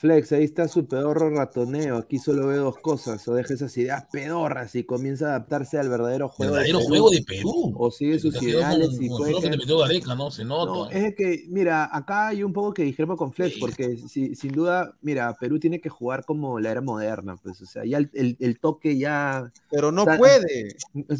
Flex, 0.00 0.32
ahí 0.32 0.44
está 0.44 0.66
su 0.66 0.86
pedorro 0.86 1.28
ratoneo. 1.28 1.98
Aquí 1.98 2.18
solo 2.18 2.46
ve 2.46 2.56
dos 2.56 2.78
cosas. 2.78 3.28
O 3.28 3.34
deja 3.34 3.52
esas 3.52 3.76
ideas 3.76 4.06
pedorras 4.10 4.74
y 4.74 4.84
comienza 4.84 5.26
a 5.26 5.28
adaptarse 5.30 5.78
al 5.78 5.90
verdadero 5.90 6.30
juego. 6.30 6.54
Verdadero 6.54 6.78
de 6.78 6.84
Perú, 6.84 6.88
juego 6.88 7.10
de 7.10 7.22
Perú. 7.22 7.74
O 7.76 7.90
sigue 7.90 8.18
sus 8.18 8.42
ideales 8.42 8.88
con- 8.88 9.04
y 9.04 9.08
con 9.08 9.18
puede 9.18 9.32
lo 9.32 9.36
que 9.40 9.44
que- 9.44 9.50
te 9.50 9.56
metió 9.58 9.78
Gareca, 9.78 10.14
¿no? 10.14 10.30
Se 10.30 10.42
nota. 10.44 10.72
No, 10.72 10.90
es 10.90 11.14
que, 11.14 11.44
mira, 11.48 11.90
acá 11.94 12.28
hay 12.28 12.42
un 12.42 12.54
poco 12.54 12.72
que 12.72 12.82
discrepo 12.82 13.14
con 13.14 13.32
Flex, 13.34 13.58
porque 13.58 13.98
si- 14.08 14.34
sin 14.34 14.52
duda, 14.52 14.94
mira, 15.02 15.36
Perú 15.38 15.58
tiene 15.60 15.82
que 15.82 15.90
jugar 15.90 16.24
como 16.24 16.58
la 16.60 16.70
era 16.70 16.80
moderna, 16.80 17.36
pues, 17.42 17.60
o 17.60 17.66
sea, 17.66 17.84
ya 17.84 17.98
el, 17.98 18.08
el- 18.14 18.38
el 18.40 18.58
toque 18.58 18.96
ya... 18.96 19.52
Pero 19.70 19.92
no 19.92 20.02
o 20.02 20.06
sea, 20.06 20.16
puede. 20.16 20.76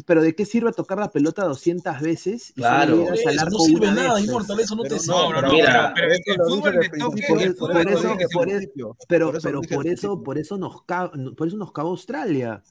Pero 0.07 0.23
¿de 0.23 0.33
qué 0.33 0.43
sirve 0.45 0.71
tocar 0.71 0.97
la 0.97 1.11
pelota 1.11 1.43
200 1.45 2.01
veces? 2.01 2.49
y 2.49 2.53
Claro. 2.53 2.95
no 2.95 3.15
sirve 3.15 3.91
nada, 3.91 4.01
vez, 4.01 4.09
pues? 4.13 4.23
Inmortal, 4.25 4.59
eso 4.59 4.75
no 4.75 4.83
te 4.83 4.97
sirve. 4.97 5.15
No, 5.15 5.33
no, 5.33 5.41
no, 5.43 5.51
Mira, 5.51 5.91
pero, 5.95 6.07
pero 6.07 6.13
eso 6.15 6.23
el 6.31 7.55
fútbol 7.55 7.83
de 7.85 7.95
toque, 7.95 8.25
por 8.33 8.49
eso- 8.49 8.70
Pero, 9.07 9.27
Por 9.27 9.37
eso 9.37 9.47
pero 9.47 9.61
por 9.61 9.87
eso, 9.87 10.23
por 10.23 10.37
eso 10.37 10.57
nos 10.57 10.83
caga, 10.83 11.11
por 11.37 11.47
eso 11.47 11.57
nos 11.57 11.71
caga 11.71 11.89
Australia. 11.89 12.63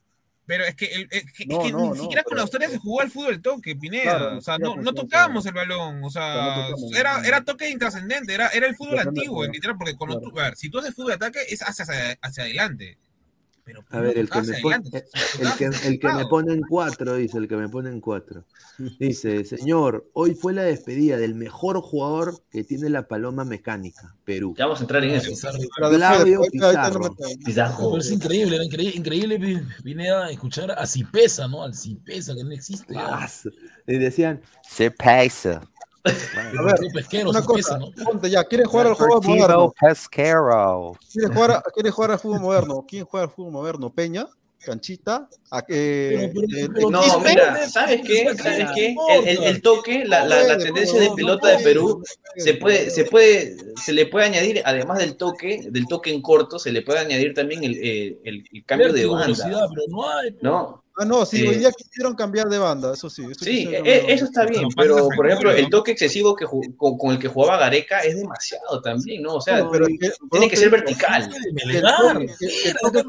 Pero 0.47 0.65
es 0.65 0.75
que, 0.75 0.87
el, 0.87 1.03
es 1.13 1.33
que, 1.33 1.45
es 1.45 1.49
No, 1.49 1.63
que 1.63 1.71
no, 1.71 1.79
ni 1.81 1.89
no, 1.91 1.95
siquiera 1.95 2.25
con 2.25 2.31
pero- 2.33 2.43
Australia 2.43 2.69
se 2.71 2.79
jugó 2.79 3.01
al 3.03 3.11
fútbol 3.11 3.41
toque, 3.41 3.77
Pineda. 3.77 4.03
Claro, 4.19 4.39
o 4.39 4.41
sea, 4.41 4.59
no, 4.59 4.75
con 4.83 4.95
tocábamos 4.95 5.47
el 5.47 5.53
balón. 5.53 6.03
O 6.03 6.11
sea, 6.11 6.67
tocamos, 6.67 6.97
era, 6.97 7.21
era 7.25 7.45
toque 7.45 7.71
intrascendente, 7.71 8.35
era, 8.35 8.49
era 8.49 8.67
el 8.67 8.75
fútbol 8.75 8.99
antiguo, 8.99 9.39
claro. 9.43 9.53
literal, 9.53 9.77
porque 9.79 9.97
cuando 9.97 10.19
Claro. 10.19 10.33
tú, 10.35 10.41
a 10.41 10.45
ver, 10.45 10.57
si 10.57 10.69
tú 10.69 10.79
haces 10.81 10.93
fútbol 10.95 11.11
de 11.11 11.15
ataque 11.15 11.39
es 11.49 11.63
hacia, 11.63 11.85
hacia 12.21 12.43
adelante. 12.43 12.99
Pero 13.71 13.85
A 13.91 14.01
ver, 14.01 14.19
el 14.19 14.29
que, 14.29 14.43
me 14.43 14.61
pone, 14.61 14.75
adelante, 14.77 15.05
el, 15.41 15.53
que, 15.55 15.65
el 15.89 16.01
que 16.01 16.09
me 16.13 16.27
pone 16.27 16.53
en 16.55 16.61
cuatro, 16.63 17.15
dice, 17.15 17.39
el 17.39 17.47
que 17.49 17.57
me 17.57 17.69
pone 17.69 17.91
en 17.91 18.01
cuatro. 18.01 18.45
Dice, 18.99 19.45
señor, 19.45 20.09
hoy 20.15 20.35
fue 20.35 20.53
la 20.55 20.63
despedida 20.63 21.17
del 21.19 21.35
mejor 21.35 21.81
jugador 21.81 22.43
que 22.51 22.65
tiene 22.65 22.89
la 22.89 23.07
paloma 23.07 23.45
mecánica, 23.45 24.17
Perú. 24.25 24.55
Ya 24.57 24.65
vamos 24.65 24.81
a 24.81 24.85
entrar 24.85 25.05
en 25.05 25.11
eso. 25.11 25.31
No 25.31 25.37
Pizarro. 26.51 27.17
Pizarro. 27.45 27.97
Es 27.99 28.11
increíble, 28.11 28.57
era 28.57 28.65
increíble, 28.65 28.97
increíble 28.97 29.39
vi- 29.39 29.61
vine 29.85 30.11
a 30.11 30.31
escuchar 30.31 30.71
a 30.71 30.87
Cipesa, 30.87 31.47
¿no? 31.47 31.63
Al 31.63 31.75
Cipesa, 31.75 32.35
que 32.35 32.43
no 32.43 32.53
existe. 32.53 32.95
Y 33.87 33.99
decían, 33.99 34.41
se 34.69 34.91
A 36.05 36.63
ver, 36.63 36.75
pesquero, 36.95 37.31
una 37.31 37.43
cosa, 37.43 37.79
¿no? 37.79 37.91
ponte 38.05 38.31
ya, 38.31 38.43
¿quieren 38.45 38.67
jugar 38.67 38.87
al 38.87 38.95
juego 38.95 39.21
moderno? 39.23 39.75
Pesquero. 39.81 40.93
¿Quieren 41.13 41.33
jugar, 41.35 41.51
a- 41.51 41.63
quieren 41.75 41.93
jugar 41.93 42.11
al 42.13 42.19
fútbol 42.19 42.41
moderno? 42.41 42.85
¿Quién 42.89 43.05
juega 43.05 43.25
al 43.27 43.31
fútbol 43.33 43.53
moderno? 43.53 43.91
¿Peña? 43.93 44.27
¿Canchita? 44.63 45.27
¿A, 45.51 45.61
eh, 45.69 46.31
eh, 46.35 46.69
No, 46.91 47.01
mira, 47.21 47.67
¿sabes 47.69 48.03
qué? 48.07 48.35
¿Sabes 48.37 48.69
qué? 48.75 48.95
El, 49.11 49.29
el- 49.29 49.43
el 49.45 49.63
toque, 49.63 50.05
la, 50.05 50.25
la- 50.27 50.43
la 50.43 50.59
tendencia 50.59 51.01
de 51.01 51.11
pelota 51.17 51.49
de 51.49 51.65
Perú 51.65 52.03
se 52.37 52.55
puede, 52.55 52.91
se 52.91 53.05
puede, 53.05 53.57
se 53.77 53.93
le 53.95 54.07
puede 54.07 54.27
añadir, 54.27 54.61
además 54.65 54.99
del 54.99 55.17
toque, 55.17 55.63
del 55.71 55.87
toque 55.87 56.13
en 56.13 56.21
corto, 56.21 56.59
se 56.59 56.73
le 56.73 56.83
puede 56.83 56.99
añadir 56.99 57.33
también 57.35 57.65
el, 57.65 57.75
el- 57.75 58.19
el- 58.53 58.65
cambio 58.67 58.93
de 58.93 59.07
banda. 59.07 59.27
¿no? 60.43 60.83
Ah, 61.03 61.07
no, 61.07 61.25
sí, 61.25 61.43
Eh, 61.43 61.49
hoy 61.49 61.55
día 61.57 61.73
quisieron 61.73 62.15
cambiar 62.15 62.51
de 62.51 62.59
banda, 62.59 62.93
eso 62.93 63.09
sí. 63.09 63.23
eso 63.23 63.43
Sí, 63.43 63.65
quisieron 63.65 63.73
e- 63.73 63.77
cambiar 63.79 64.03
de 64.03 64.13
e- 64.13 64.15
eso 64.15 64.25
está 64.27 64.45
bien, 64.45 64.69
pero 64.77 65.09
por 65.17 65.27
ejemplo, 65.27 65.51
el 65.51 65.71
toque 65.71 65.93
excesivo 65.93 66.37
que 66.37 66.45
con, 66.45 66.99
con 66.99 67.13
el 67.13 67.19
que 67.19 67.27
jugaba 67.29 67.57
Gareca 67.57 68.01
es 68.01 68.17
demasiado 68.17 68.83
también, 68.83 69.23
¿no? 69.23 69.37
O 69.37 69.41
sea, 69.41 69.61
No, 69.61 69.71
pero 69.71 69.87
es 69.87 69.99
que- 69.99 70.13
tiene 70.31 70.51
que 70.51 70.57
ser 70.59 70.69
vertical. 70.69 71.31
De 71.31 71.55
que 71.55 71.79
el 71.79 71.83
toque- 71.83 72.27
que- 72.39 72.39
que 72.39 72.69
el 72.69 72.77
toque 72.77 73.03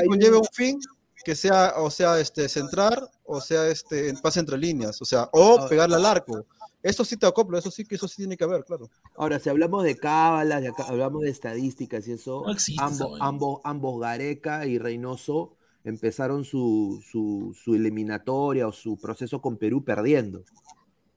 Melgar, 0.00 0.06
conlleve- 0.06 0.36
un- 0.38 0.44
fin 0.52 0.80
que 1.24 1.34
sea, 1.36 1.74
o 1.76 1.90
sea, 1.90 2.18
este, 2.18 2.48
centrar, 2.48 3.08
o 3.24 3.40
sea, 3.40 3.68
este, 3.68 4.08
en 4.08 4.16
pase 4.16 4.40
entre 4.40 4.58
líneas, 4.58 5.00
o 5.00 5.04
sea, 5.04 5.28
o 5.32 5.58
Ah. 5.60 5.68
pegarle 5.68 5.96
al 5.96 6.06
arco. 6.06 6.46
Eso 6.82 7.04
sí 7.04 7.16
te 7.16 7.26
acoplo, 7.26 7.56
eso 7.58 7.70
sí 7.70 7.84
que 7.84 7.94
eso 7.94 8.08
sí 8.08 8.16
tiene 8.16 8.36
que 8.36 8.42
haber, 8.42 8.64
claro. 8.64 8.90
Ahora, 9.16 9.38
si 9.38 9.48
hablamos 9.48 9.84
de 9.84 9.96
cábalas, 9.96 10.62
de 10.62 10.68
acá- 10.68 10.86
hablamos 10.88 11.22
de 11.22 11.30
estadísticas 11.30 12.08
y 12.08 12.12
eso, 12.12 12.42
No 12.44 12.52
existe 12.52 12.82
ambos, 12.82 13.18
ambos, 13.20 13.60
ambos 13.62 14.00
Gareca 14.00 14.66
y 14.66 14.78
Reynoso 14.78 15.54
empezaron 15.84 16.44
su, 16.44 17.02
su, 17.10 17.56
su 17.60 17.74
eliminatoria 17.74 18.68
o 18.68 18.72
su 18.72 18.98
proceso 18.98 19.40
con 19.40 19.56
Perú 19.56 19.84
perdiendo, 19.84 20.44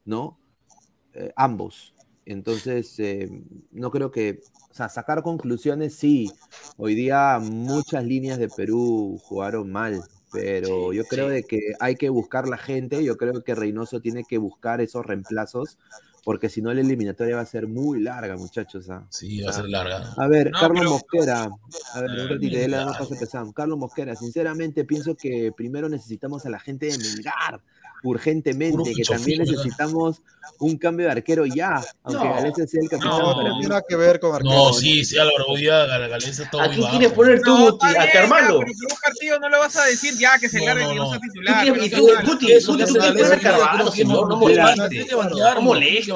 ¿no? 0.06 0.40
Eh, 1.14 1.32
ambos. 1.36 1.94
Entonces, 2.26 3.00
eh, 3.00 3.30
no 3.72 3.92
creo 3.92 4.12
que, 4.12 4.42
o 4.72 4.74
sea, 4.74 4.90
sacar 4.90 5.22
conclusiones, 5.22 5.96
sí. 5.96 6.32
Hoy 6.78 6.96
día 6.96 7.40
muchas 7.40 8.04
líneas 8.04 8.40
de 8.40 8.50
Perú 8.50 9.20
jugaron 9.24 9.72
mal, 9.72 10.02
pero 10.32 10.92
yo 10.92 11.04
creo 11.06 11.30
de 11.30 11.44
que 11.44 11.60
hay 11.80 11.96
que 11.96 12.10
buscar 12.10 12.48
la 12.48 12.58
gente, 12.58 13.04
yo 13.04 13.16
creo 13.18 13.44
que 13.44 13.56
Reynoso 13.56 14.02
tiene 14.02 14.24
que 14.28 14.40
buscar 14.40 14.82
esos 14.82 15.06
reemplazos, 15.06 15.78
porque 16.26 16.50
si 16.50 16.60
no 16.62 16.74
la 16.74 16.82
eliminatoria 16.82 17.36
va 17.36 17.44
a 17.44 17.46
ser 17.46 17.68
muy 17.68 18.02
larga, 18.02 18.36
muchachos. 18.36 18.90
¿ah? 18.90 19.06
Sí, 19.10 19.42
va 19.42 19.52
a 19.52 19.54
ser 19.54 19.70
larga. 19.70 20.12
a 20.18 20.28
ver, 20.28 20.50
No, 20.52 20.60
Carlos 20.60 20.80
pero- 20.80 20.90
Mosquera. 20.90 21.50
A 21.94 22.02
ver, 22.02 22.10
un 22.10 22.30
ratito, 22.30 22.58
ya 22.58 22.68
le 22.68 22.76
damos 22.76 22.86
Melgar. 22.94 23.00
paso 23.00 23.14
a 23.14 23.20
Pesam. 23.20 23.54
Carlos 23.54 23.78
Mosquera, 23.78 24.16
sinceramente 24.16 24.84
pienso 24.86 25.16
que 25.16 25.54
primero 25.56 25.88
necesitamos 25.88 26.44
a 26.46 26.50
la 26.50 26.60
gente 26.60 26.88
de 26.88 26.98
Melgar, 26.98 27.62
urgentemente, 28.10 28.94
que 28.94 29.04
también 29.04 29.40
necesitamos 29.44 30.22
un 30.60 30.78
cambio 30.78 31.08
de 31.08 31.12
arquero 31.14 31.46
ya, 31.46 31.82
aunque 32.04 32.24
No. 32.26 32.34
Galeza 32.36 32.68
sea 32.68 32.82
el 32.82 32.90
capitán 32.90 33.10
No, 33.20 33.34
para 33.36 33.50
No 33.50 33.56
mí. 33.56 33.60
tiene 33.62 33.68
nada 33.70 33.84
que 33.88 33.96
ver 33.96 34.20
con 34.20 34.36
arquero. 34.36 34.54
No, 34.54 34.74
sí, 34.74 35.04
sí, 35.04 35.18
Álvaro, 35.18 35.46
hoy 35.48 35.62
día 35.62 35.86
Gal- 35.86 36.10
Galeza 36.10 36.44
está 36.44 36.64
¿A 36.64 36.70
quién 36.70 36.88
quieres 36.90 37.12
poner 37.12 37.42
tú, 37.42 37.52
No, 37.58 37.72
Guti? 37.72 37.86
¿A 37.88 38.08
pero 38.12 38.60
un 38.60 38.98
partido 39.04 39.40
no 39.40 39.50
le 39.50 39.58
vas 39.58 39.76
a 39.76 39.86
decir 39.86 40.14
ya 40.18 40.38
que 40.40 40.48
se 40.48 40.60
No, 40.60 40.66
largue 40.66 40.84
no, 40.84 40.90
que 40.92 40.96
no 40.96 41.04
no. 41.04 41.10
sea 41.10 41.20
¿Tú 41.20 41.28
titular. 41.28 41.66
y 41.66 41.70
no 41.70 41.76
tú-. 41.98 42.32
Guti, 42.32 42.52
Eso 42.52 42.78
se 42.78 43.40
Carvalho, 43.40 43.84
no 44.06 44.36
moleste. 44.38 44.84
No 45.56 45.62
moleste. 45.62 46.14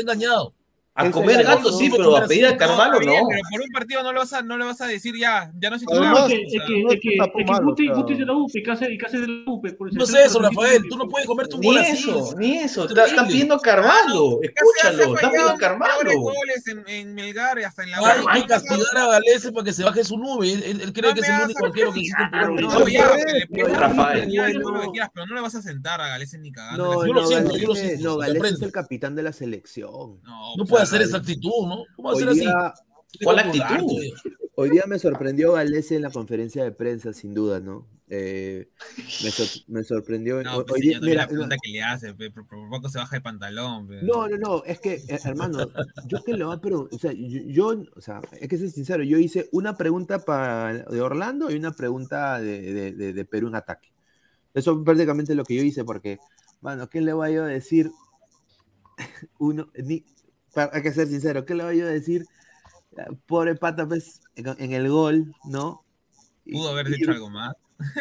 engañado. 0.00 0.52
A 0.98 1.10
comer 1.10 1.40
es 1.40 1.46
gato 1.46 1.70
sí, 1.72 1.90
pero 1.90 2.16
a 2.16 2.26
pedir 2.26 2.46
a 2.46 2.56
Carvalho 2.56 2.94
no. 3.00 3.12
pero 3.28 3.42
por 3.50 3.60
un 3.60 3.68
partido 3.70 4.02
no 4.02 4.12
le 4.12 4.18
vas 4.18 4.32
a, 4.32 4.42
no 4.42 4.56
le 4.56 4.64
vas 4.64 4.80
a 4.80 4.86
decir 4.86 5.14
ya, 5.18 5.52
ya 5.60 5.68
no 5.70 5.76
es. 5.76 5.82
No, 5.82 5.90
o 5.92 6.26
es 6.26 6.32
que, 6.32 6.42
es 6.42 6.62
que, 6.66 6.82
no 6.82 6.90
es 6.90 7.00
que, 7.00 7.16
es 7.16 7.60
Guti, 7.94 8.12
es 8.14 8.18
de 8.18 8.24
la 8.24 8.32
UPE, 8.34 8.62
¿qué 8.62 8.70
hace, 8.70 8.98
qué 8.98 9.06
hace 9.06 9.18
de 9.20 9.28
la 9.28 9.50
UPE? 9.50 9.72
Por 9.74 9.92
No 9.92 10.04
es 10.04 10.10
ser 10.10 10.26
eso, 10.26 10.40
Rafael, 10.40 10.82
tú 10.88 10.96
no 10.96 11.06
puedes 11.08 11.26
comerte 11.26 11.54
un 11.54 11.60
Ni 11.60 11.66
gol 11.68 11.78
así. 11.78 11.92
eso, 11.92 12.34
ni 12.38 12.58
eso. 12.58 12.84
Es 12.84 12.90
Está, 12.90 13.02
está 13.04 13.14
terrible. 13.16 13.26
pidiendo 13.32 13.54
a 13.56 13.60
Carvalho. 13.60 14.38
¿qué? 14.40 14.52
Escúchalo, 14.56 15.12
Ha 15.12 15.16
está 15.16 15.30
pidiendo 15.30 15.56
Carvalho. 15.58 16.20
goles 16.20 16.66
en, 16.86 17.14
Melgar 17.14 17.58
y 17.58 17.64
hasta 17.64 17.82
en 17.82 17.90
la 17.90 17.98
Hay, 17.98 18.20
U. 18.22 18.28
hay 18.30 18.42
que 18.42 18.48
castigar 18.48 18.96
a 18.96 19.06
Galese 19.06 19.52
para 19.52 19.64
que 19.64 19.72
se 19.74 19.84
baje 19.84 20.02
su 20.04 20.16
nube. 20.16 20.50
Él, 20.52 20.92
cree 20.94 21.12
que 21.12 21.20
es 21.20 21.28
el 21.28 21.40
único 21.44 21.66
arquero 21.66 21.92
que 21.92 22.00
existe 22.00 22.22
en. 22.32 22.56
No, 22.56 22.88
ya, 22.88 23.08
Rafael. 23.74 24.28
pero 25.12 25.26
no 25.26 25.34
le 25.34 25.40
vas 25.40 25.54
a 25.54 25.62
sentar 25.62 26.00
a 26.00 26.08
Galese 26.08 26.38
ni 26.38 26.50
cagando. 26.52 27.06
Yo 27.06 27.12
lo 27.12 27.26
siento, 27.26 27.56
yo 27.56 27.68
lo 27.68 27.74
siento, 27.74 28.04
no, 28.04 28.20
se 28.22 28.26
Galese 28.32 28.54
es 28.54 28.62
el 28.62 28.72
capitán 28.72 29.14
de 29.14 29.22
la 29.22 29.32
selección. 29.32 30.20
No, 30.22 30.64
puede 30.66 30.85
hacer 30.86 31.02
esa 31.02 31.16
actitud, 31.18 31.66
¿no? 31.68 31.84
¿Cómo 31.96 32.08
va 32.12 32.16
ser 32.18 32.28
así? 32.28 32.40
día, 32.40 32.74
¿Cuál 33.22 33.38
actitud? 33.38 34.02
hoy 34.56 34.70
día 34.70 34.84
me 34.86 34.98
sorprendió 34.98 35.52
Galese 35.52 35.96
en 35.96 36.02
la 36.02 36.10
conferencia 36.10 36.64
de 36.64 36.72
prensa, 36.72 37.12
sin 37.12 37.34
duda, 37.34 37.60
¿no? 37.60 37.86
Eh, 38.08 38.68
me, 39.24 39.30
sor- 39.30 39.62
me 39.66 39.82
sorprendió. 39.82 40.40
No, 40.42 40.58
hoy 40.58 40.64
pues 40.66 40.82
no 40.84 40.90
es 40.92 41.00
la 41.00 41.06
mira, 41.06 41.26
pregunta 41.26 41.56
que 41.60 41.70
le 41.72 41.82
hace, 41.82 42.14
por, 42.14 42.46
por 42.46 42.68
poco 42.70 42.88
se 42.88 42.98
baja 42.98 43.16
el 43.16 43.22
pantalón. 43.22 43.88
No, 44.02 44.28
no, 44.28 44.36
no, 44.38 44.64
es 44.64 44.78
que, 44.80 44.94
eh, 44.94 45.18
hermano, 45.24 45.68
yo 46.06 46.22
que 46.22 46.32
le 46.34 46.44
voy 46.44 46.54
a 46.54 46.60
preguntar, 46.60 46.94
o 46.94 46.98
sea, 47.00 47.12
yo, 47.12 47.40
yo- 47.46 47.82
o 47.96 48.00
sea, 48.00 48.20
es 48.40 48.48
que 48.48 48.58
ser 48.58 48.70
sincero, 48.70 49.02
yo 49.02 49.18
hice 49.18 49.48
una 49.52 49.76
pregunta 49.76 50.20
para, 50.20 50.84
de 50.84 51.00
Orlando 51.00 51.50
y 51.50 51.56
una 51.56 51.72
pregunta 51.72 52.38
de, 52.40 52.60
de- 52.72 52.92
de- 52.92 53.12
de 53.12 53.24
Perú 53.24 53.48
en 53.48 53.56
ataque. 53.56 53.88
Eso 54.54 54.72
es 54.72 54.78
prácticamente 54.84 55.34
lo 55.34 55.44
que 55.44 55.56
yo 55.56 55.62
hice, 55.62 55.84
porque, 55.84 56.18
bueno, 56.60 56.88
¿qué 56.88 57.00
le 57.00 57.12
voy 57.12 57.34
a 57.34 57.42
decir? 57.44 57.90
Uno, 59.38 59.68
ni, 59.84 60.04
para, 60.56 60.74
hay 60.74 60.82
que 60.82 60.92
ser 60.92 61.06
sincero, 61.06 61.44
¿qué 61.44 61.54
le 61.54 61.62
voy 61.64 61.78
yo 61.78 61.86
a 61.86 61.90
decir? 61.90 62.24
Eh, 62.96 63.02
Pobre 63.26 63.54
pata, 63.54 63.86
pues, 63.86 64.20
en, 64.34 64.46
en 64.58 64.72
el 64.72 64.88
gol, 64.88 65.32
¿no? 65.44 65.84
Pudo 66.50 66.70
haber 66.70 66.86
Ir- 66.88 66.96
hecho 67.02 67.10
algo 67.12 67.28
más. 67.30 67.54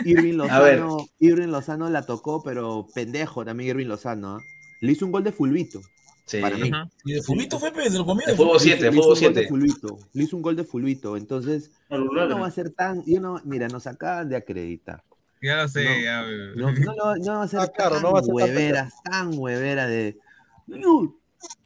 Irving. 0.06 0.34
Lozano, 0.38 0.98
Irving 1.20 1.50
Lozano 1.50 1.90
la 1.90 2.06
tocó, 2.06 2.42
pero 2.42 2.88
pendejo 2.96 3.44
también 3.44 3.72
Irving 3.72 3.88
Lozano, 3.88 4.38
¿ah? 4.38 4.40
Le 4.82 4.92
hizo 4.94 5.06
un 5.06 5.12
gol 5.12 5.24
de 5.26 5.32
fulbito. 5.34 5.82
Sí. 6.28 6.40
Para 6.42 6.58
mí. 6.58 6.72
Y 7.04 7.14
de 7.14 7.22
Fubito 7.22 7.60
fue, 7.60 7.72
se 7.88 7.98
lo 7.98 8.06
comió. 8.06 8.26
De 8.26 8.36
fútbol 8.36 8.54
Le 8.56 8.60
7, 8.60 8.88
hizo- 8.88 8.92
le 8.92 8.98
hizo 8.98 9.04
fútbol 9.04 9.12
un 9.12 9.22
gol 9.22 9.34
de 9.36 9.42
7. 9.42 9.48
fulbito, 9.50 10.00
Le 10.14 10.24
hizo 10.24 10.36
un 10.38 10.42
gol 10.42 10.56
de 10.56 10.64
fulbito. 10.64 11.18
Entonces, 11.18 11.72
no 11.90 12.40
va 12.40 12.48
a 12.48 12.52
ser 12.52 12.72
tan. 12.72 13.04
Yo 13.06 13.20
no, 13.22 13.40
mira, 13.46 13.68
nos 13.68 13.86
acaban 13.86 14.28
de 14.30 14.36
acreditar. 14.38 15.04
Ya 15.42 15.58
lo 15.62 15.68
sé, 15.68 15.84
No. 15.84 16.02
ya. 16.04 16.22
No, 16.56 16.72
no, 16.72 16.96
no, 16.96 17.16
no 17.18 17.34
va 17.40 17.44
a 17.44 17.48
ser 17.48 17.60
Ah, 17.60 17.68
claro, 17.68 17.96
tan 17.96 18.02
no 18.04 18.12
va 18.14 18.20
a 18.20 18.24
ser 18.24 18.34
tan 18.34 18.36
hueveras, 18.44 18.94
tan 19.04 19.38
hueveras 19.38 19.88
de. 19.90 20.18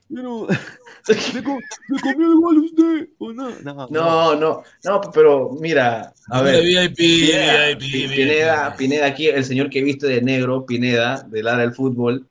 Señor, 0.09 0.47
pero, 0.47 0.47
¿se, 1.03 1.43
co- 1.43 1.59
se 1.87 2.01
comió 2.13 2.39
gol 2.39 2.57
usted 2.59 3.09
o 3.19 3.31
no? 3.31 3.49
No, 3.63 3.87
No, 3.89 4.35
no, 4.35 4.63
no, 4.83 5.01
pero 5.13 5.51
mira, 5.61 6.13
a 6.29 6.41
ver. 6.41 6.63
VIP, 6.63 6.95
Pineda, 6.95 7.67
VIP, 7.69 7.79
Pi- 7.79 7.91
VIP. 8.07 8.15
Pineda, 8.15 8.75
Pineda, 8.75 9.05
aquí 9.05 9.27
el 9.27 9.45
señor 9.45 9.69
que 9.69 9.83
viste 9.83 10.07
de 10.07 10.21
negro, 10.21 10.65
Pineda, 10.65 11.21
del 11.29 11.47
área 11.47 11.61
del 11.65 11.73
fútbol. 11.75 12.27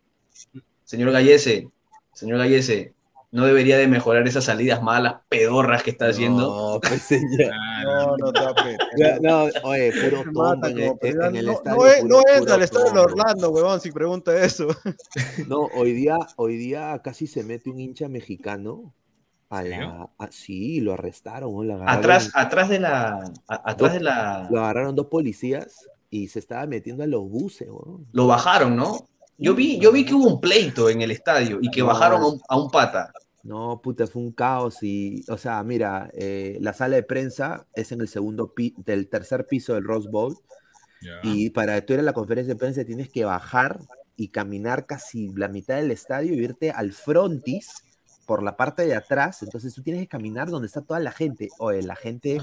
Señor 0.84 1.12
Gallese, 1.12 1.68
señor 2.14 2.38
Gallese, 2.38 2.94
no 3.30 3.44
debería 3.44 3.76
de 3.76 3.86
mejorar 3.88 4.26
esas 4.26 4.44
salidas 4.44 4.82
malas, 4.82 5.16
pedorras 5.28 5.82
que 5.82 5.90
está 5.90 6.08
haciendo. 6.08 6.42
No, 6.74 6.80
pues 6.80 7.02
señor. 7.02 7.52
No, 7.84 8.16
no, 8.16 8.32
tape. 8.32 8.76
No, 9.20 9.44
oye, 9.62 9.92
puro 9.92 10.22
tonto 10.24 10.42
mata 10.42 10.68
en, 10.70 10.78
el- 10.78 10.96
en 11.02 11.46
no, 11.46 11.52
estadio. 11.52 11.76
no, 11.78 11.86
es- 11.86 12.00
puro- 12.02 12.08
no 12.08 12.18
entra 12.20 12.38
puro 12.40 12.54
al 12.54 12.62
estadio 12.62 12.92
de. 12.92 12.98
Orlando, 13.00 13.50
huevón, 13.50 13.80
si 13.80 13.92
pregunta 13.92 14.36
eso. 14.42 14.68
No, 15.46 15.68
hoy 15.76 15.92
día, 15.92 16.18
hoy 16.36 16.56
día 16.56 17.00
casi 17.04 17.26
se 17.26 17.44
mete 17.44 17.70
un 17.70 17.78
hincha 17.80 18.08
mexicano 18.08 18.92
a 19.50 19.62
la. 19.62 20.10
a- 20.18 20.32
sí, 20.32 20.80
lo 20.80 20.94
arrestaron. 20.94 21.52
¿no? 21.54 21.62
Lo 21.62 21.88
Atrás, 21.88 22.30
atrás 22.34 22.68
de 22.68 22.80
la, 22.80 23.30
a- 23.48 23.70
atrás 23.70 23.92
de 23.92 24.00
la, 24.00 24.48
Lo 24.50 24.58
agarraron 24.60 24.94
dos 24.96 25.06
policías 25.06 25.88
y 26.10 26.28
se 26.28 26.38
estaba 26.38 26.66
metiendo 26.66 27.04
a 27.04 27.06
los 27.06 27.22
buses, 27.28 27.68
weón. 27.70 28.06
lo 28.12 28.26
bajaron, 28.26 28.74
¿no? 28.76 29.06
Yo 29.38 29.54
vi, 29.54 29.78
yo 29.78 29.92
vi 29.92 30.04
que 30.04 30.14
hubo 30.14 30.26
un 30.26 30.40
pleito 30.40 30.90
en 30.90 31.00
el 31.00 31.10
estadio 31.12 31.58
y 31.62 31.70
que 31.70 31.80
No. 31.80 31.86
bajaron 31.86 32.22
a 32.22 32.26
un, 32.26 32.40
a 32.48 32.56
un 32.60 32.70
pata. 32.70 33.12
No, 33.44 33.80
puta, 33.80 34.06
fue 34.06 34.20
un 34.22 34.32
caos 34.32 34.82
y, 34.82 35.24
o 35.28 35.38
sea, 35.38 35.62
mira, 35.62 36.10
eh, 36.12 36.58
la 36.60 36.72
sala 36.72 36.96
de 36.96 37.04
prensa 37.04 37.66
es 37.74 37.92
en 37.92 38.00
el 38.00 38.08
segundo 38.08 38.52
pi- 38.52 38.74
del 38.84 39.08
tercer 39.08 39.46
piso 39.46 39.74
del 39.74 39.84
Rose 39.84 40.08
Bowl 40.10 40.36
y 41.22 41.50
para 41.50 41.80
tú 41.86 41.92
ir 41.94 42.00
a 42.00 42.02
la 42.02 42.12
conferencia 42.12 42.52
de 42.54 42.58
prensa 42.58 42.84
tienes 42.84 43.08
que 43.08 43.24
bajar 43.24 43.78
y 44.16 44.28
caminar 44.28 44.86
casi 44.86 45.28
la 45.36 45.46
mitad 45.46 45.76
del 45.76 45.92
estadio 45.92 46.34
y 46.34 46.38
irte 46.42 46.72
al 46.72 46.92
frontis 46.92 47.84
por 48.26 48.42
la 48.42 48.56
parte 48.56 48.84
de 48.84 48.96
atrás, 48.96 49.42
entonces 49.44 49.72
tú 49.72 49.82
tienes 49.82 50.02
que 50.02 50.08
caminar 50.08 50.50
donde 50.50 50.66
está 50.66 50.82
toda 50.82 50.98
la 51.00 51.12
gente. 51.12 51.48
Oye, 51.58 51.82
la 51.82 51.94
gente, 51.96 52.38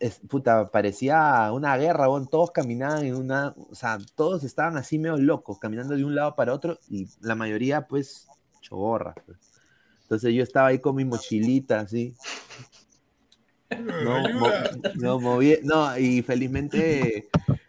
es, 0.00 0.20
puta, 0.28 0.66
parecía 0.66 1.50
una 1.52 1.76
guerra, 1.76 2.08
weón, 2.08 2.28
todos 2.28 2.50
caminaban 2.50 3.04
en 3.04 3.14
una, 3.14 3.54
o 3.56 3.74
sea, 3.74 3.98
todos 4.16 4.44
estaban 4.44 4.76
así 4.76 4.98
medio 4.98 5.16
locos, 5.16 5.58
caminando 5.58 5.96
de 5.96 6.04
un 6.04 6.14
lado 6.14 6.34
para 6.34 6.52
otro 6.52 6.78
y 6.88 7.08
la 7.20 7.34
mayoría, 7.34 7.86
pues, 7.86 8.28
choborra. 8.60 9.14
pues. 9.26 9.38
Entonces 10.02 10.34
yo 10.34 10.42
estaba 10.42 10.68
ahí 10.68 10.80
con 10.80 10.96
mi 10.96 11.04
mochilita, 11.04 11.80
así. 11.80 12.14
No, 14.02 14.24
mo- 14.34 14.52
no, 14.94 15.20
moví, 15.20 15.58
no, 15.62 15.96
y 15.96 16.22
felizmente 16.22 17.28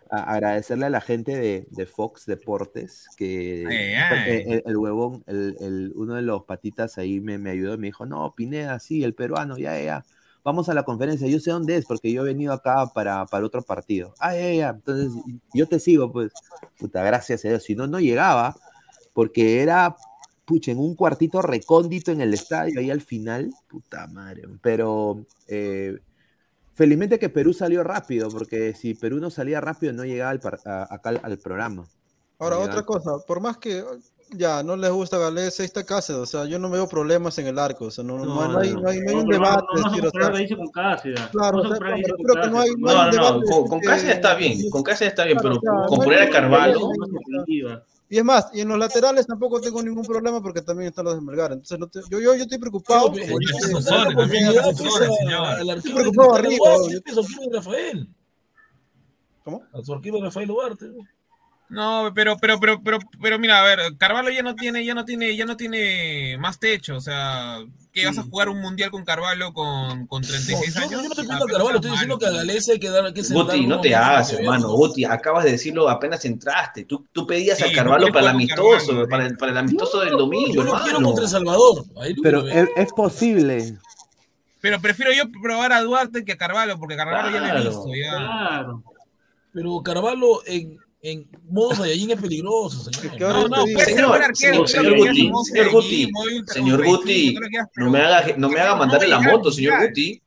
agradecerle 0.09 0.87
a 0.87 0.89
la 0.89 0.99
gente 0.99 1.37
de, 1.37 1.67
de 1.69 1.85
Fox 1.85 2.25
Deportes, 2.25 3.07
que 3.15 3.65
Ay, 3.67 3.93
ay. 3.93 4.43
el, 4.47 4.63
el- 4.65 4.77
huevón, 4.77 5.23
el, 5.27 5.55
el- 5.61 5.93
uno 5.95 6.15
de 6.15 6.23
los 6.23 6.43
patitas 6.43 6.97
ahí 6.97 7.21
me, 7.21 7.37
me 7.37 7.51
ayudó 7.51 7.75
y 7.75 7.77
me 7.77 7.87
dijo, 7.87 8.05
no, 8.05 8.33
Pineda, 8.35 8.79
sí, 8.79 9.03
el 9.03 9.13
peruano, 9.13 9.57
ya, 9.57 9.79
ya. 9.81 10.03
Vamos 10.43 10.69
a 10.69 10.73
la 10.73 10.83
conferencia, 10.83 11.27
yo 11.27 11.39
sé 11.39 11.51
dónde 11.51 11.77
es, 11.77 11.85
porque 11.85 12.11
yo 12.11 12.21
he 12.23 12.25
venido 12.25 12.51
acá 12.53 12.87
para, 12.87 13.25
para 13.27 13.45
otro 13.45 13.61
partido. 13.61 14.13
Ah, 14.19 14.33
ya, 14.35 14.51
ya, 14.53 14.69
entonces 14.69 15.11
yo 15.53 15.67
te 15.67 15.79
sigo, 15.79 16.11
pues, 16.11 16.31
puta, 16.79 17.03
gracias 17.03 17.45
a 17.45 17.49
Dios. 17.49 17.63
Si 17.63 17.75
no, 17.75 17.85
no 17.85 17.99
llegaba, 17.99 18.55
porque 19.13 19.61
era, 19.61 19.95
pucha, 20.45 20.71
en 20.71 20.79
un 20.79 20.95
cuartito 20.95 21.41
recóndito 21.43 22.11
en 22.11 22.21
el 22.21 22.33
estadio, 22.33 22.79
ahí 22.79 22.89
al 22.89 23.01
final, 23.01 23.51
puta 23.67 24.07
madre. 24.07 24.43
Pero 24.63 25.25
eh, 25.47 25.99
felizmente 26.73 27.19
que 27.19 27.29
Perú 27.29 27.53
salió 27.53 27.83
rápido, 27.83 28.29
porque 28.29 28.73
si 28.73 28.95
Perú 28.95 29.17
no 29.19 29.29
salía 29.29 29.61
rápido, 29.61 29.93
no 29.93 30.05
llegaba 30.05 30.31
al 30.31 30.39
par- 30.39 30.59
a- 30.65 30.87
acá 30.93 31.09
al, 31.09 31.19
al 31.21 31.37
programa. 31.37 31.87
Ahora, 32.39 32.57
otra 32.57 32.81
cosa, 32.83 33.19
por 33.27 33.39
más 33.39 33.57
que 33.57 33.83
ya 34.31 34.63
no 34.63 34.75
les 34.75 34.91
gusta 34.91 35.17
Galés, 35.17 35.59
ahí 35.59 35.65
está 35.65 35.83
Cáceres, 35.85 36.21
o 36.21 36.25
sea, 36.25 36.45
yo 36.45 36.59
no 36.59 36.69
veo 36.69 36.87
problemas 36.87 37.37
en 37.39 37.47
el 37.47 37.59
arco, 37.59 37.85
o 37.85 37.91
sea, 37.91 38.03
no, 38.03 38.17
no, 38.17 38.25
No, 38.25 38.47
no 38.47 38.59
hay, 38.59 38.73
no. 38.73 38.89
hay, 38.89 38.99
no 38.99 39.09
hay 39.09 39.15
un 39.15 39.27
debate. 39.27 39.65
con 39.71 39.83
Cáceres. 39.83 40.11
Claro, 41.31 41.61
que 41.63 41.69
no 42.49 42.59
hay- 42.59 42.69
un 42.71 42.81
debate 42.81 43.17
con, 43.49 43.67
con 43.67 43.79
Cáceres 43.81 44.15
está 44.15 44.35
bien, 44.35 44.69
con 44.69 44.83
Cáceres 44.83 45.11
está 45.11 45.25
bien, 45.25 45.37
pero 45.41 45.59
con 45.59 45.97
no 45.99 46.03
poner 46.03 46.19
hay 46.21 46.27
a 46.27 46.31
Carvalho, 46.31 46.79
Y 48.09 48.17
es 48.17 48.25
más, 48.25 48.49
y 48.53 48.59
en 48.59 48.67
los 48.67 48.77
laterales 48.77 49.25
tampoco 49.25 49.61
tengo 49.61 49.81
ningún 49.81 50.03
problema 50.03 50.41
porque 50.41 50.61
también 50.61 50.89
están 50.89 51.05
los 51.05 51.15
de 51.15 51.21
Melgar. 51.21 51.53
Entonces, 51.53 51.79
no 51.79 51.87
te- 51.87 52.01
yo, 52.09 52.19
yo, 52.19 52.35
yo 52.35 52.43
estoy 52.43 52.57
preocupado. 52.57 53.13
Señor. 53.13 53.39
al 55.45 55.69
Estoy 55.69 55.93
preocupado 55.93 56.35
arriba, 56.35 56.57
Duarte, 56.65 56.93
yo- 56.93 56.99
al 57.11 57.19
arquero 57.19 57.49
de 57.49 57.55
Rafael. 57.57 58.09
¿Cómo? 59.45 59.63
A 59.73 59.81
su 59.81 59.93
arquero 59.93 60.21
Rafael 60.21 60.47
Duarte. 60.47 60.91
¿No? 61.71 62.03
No, 62.03 62.13
pero, 62.13 62.37
pero, 62.37 62.59
pero, 62.59 62.81
pero, 62.83 62.99
pero 63.21 63.39
mira, 63.39 63.59
a 63.59 63.63
ver, 63.63 63.79
Carvalho 63.97 64.29
ya 64.29 64.43
no 64.43 64.55
tiene, 64.55 64.83
ya 64.85 64.93
no 64.93 65.05
tiene, 65.05 65.35
ya 65.35 65.45
no 65.45 65.55
tiene 65.57 66.37
más 66.39 66.59
techo, 66.59 66.97
o 66.97 67.01
sea, 67.01 67.59
que 67.93 68.05
vas 68.05 68.17
a 68.17 68.23
jugar 68.23 68.49
un 68.49 68.61
mundial 68.61 68.91
con 68.91 69.03
Carvalho 69.05 69.53
con, 69.53 70.05
con 70.07 70.21
No, 70.21 70.27
36 70.27 70.73
yo, 70.73 70.79
años. 70.79 70.91
yo 70.91 70.97
no 70.97 71.03
estoy 71.03 71.23
pidiendo 71.25 71.45
a 71.45 71.47
Carvalho, 71.47 71.75
estoy 71.77 71.91
diciendo 71.91 72.17
que 72.19 72.25
a 72.25 72.31
Galés 72.31 72.69
hay 72.69 72.79
que 72.79 72.89
dar 72.89 73.13
que 73.13 73.23
sentar 73.23 73.45
Guti, 73.55 73.67
no 73.67 73.81
te 73.81 73.95
hagas, 73.95 74.33
hermano. 74.33 74.69
Guti, 74.69 75.05
acabas 75.05 75.43
de 75.45 75.51
decirlo 75.51 75.89
apenas 75.89 76.23
entraste. 76.25 76.85
Tú, 76.85 77.05
tú 77.11 77.25
pedías 77.25 77.57
Sí, 77.57 77.63
a 77.63 77.67
no 77.67 77.73
Carvalho 77.73 78.07
para 78.13 78.19
el 78.21 78.27
amistoso, 78.35 78.87
Carvalho, 78.87 79.09
para 79.09 79.25
el, 79.25 79.37
para 79.37 79.51
el 79.51 79.57
amistoso 79.57 79.99
del 80.01 80.11
domingo, 80.17 80.53
Yo 80.53 80.63
no 80.63 80.73
quiero 80.83 81.01
contra 81.01 81.23
El 81.23 81.29
Salvador. 81.29 81.85
Ahí 82.01 82.13
Pero 82.21 82.47
es, 82.47 82.69
es 82.75 82.93
posible. 82.93 83.77
Pero 84.61 84.79
prefiero 84.79 85.11
yo 85.11 85.23
probar 85.41 85.73
a 85.73 85.81
Duarte 85.81 86.23
que 86.23 86.33
a 86.33 86.37
Carvalho, 86.37 86.77
porque 86.77 86.95
Carvalho 86.95 87.31
ya 87.31 87.39
lo 87.39 87.45
he 87.47 87.49
Claro. 87.49 87.69
visto. 87.69 87.85
Ya. 87.95 88.11
Claro. 88.17 88.83
Pero 89.53 89.81
Carvalho 89.83 90.41
en, 90.45 90.77
en 91.03 91.27
modo 91.49 91.75
Saiyajin 91.75 92.11
es 92.11 92.21
peligroso, 92.21 92.91
señor. 92.91 93.17
que 93.17 93.19
No, 93.19 93.47
no, 93.47 93.63
puede 93.63 93.85
ser 93.85 94.05
buen 94.05 94.21
arquero. 94.21 94.67
Señor, 94.67 94.97
Guti, 94.97 95.31
señor 95.45 95.71
Guti, 95.71 96.11
señor 96.47 96.85
Guti, 96.85 97.35
que 97.35 97.81
no 97.81 97.89
me 97.89 97.99
haga, 98.01 98.35
no 98.37 98.49
me 98.49 98.59
haga 98.59 98.75
mandarle 98.75 99.07
la 99.07 99.19
moto, 99.19 99.51
señor. 99.51 99.87
Guti. 99.87 100.21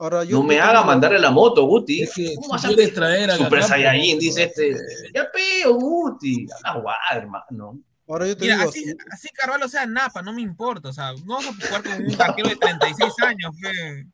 Ahora, 0.00 0.24
yo 0.24 0.38
No 0.38 0.42
me 0.44 0.60
haga 0.60 0.82
mandarle 0.84 1.18
la 1.18 1.30
moto, 1.30 1.64
Guti. 1.64 2.02
Es 2.02 2.14
que 2.14 2.34
¿Cómo 2.34 2.48
vas 2.48 2.64
a 2.64 2.70
traer 2.74 3.30
a 3.30 3.36
Super 3.36 3.62
Saiyajin, 3.62 4.16
por 4.16 4.20
dice 4.20 4.42
este. 4.44 4.76
Ya 5.14 5.28
peo, 5.30 5.74
Guti. 5.74 6.46
A 6.64 6.74
la 6.74 6.80
guada, 6.80 6.98
hermano. 7.12 7.80
Ahora 8.08 8.26
yo 8.26 8.36
te 8.36 8.44
Mira, 8.44 8.56
digo, 8.56 8.70
así, 8.70 8.84
así 9.10 9.28
Carvalho 9.28 9.68
sea 9.68 9.86
Napa, 9.86 10.22
no 10.22 10.32
me 10.32 10.40
importa. 10.40 10.88
O 10.88 10.92
sea, 10.92 11.12
no 11.12 11.34
vamos 11.36 11.54
a 11.62 11.66
jugar 11.66 11.82
con 11.82 12.06
un 12.06 12.22
arquero 12.22 12.48
de 12.48 12.56
36 12.56 13.12
años. 13.22 13.52
fe. 13.60 14.06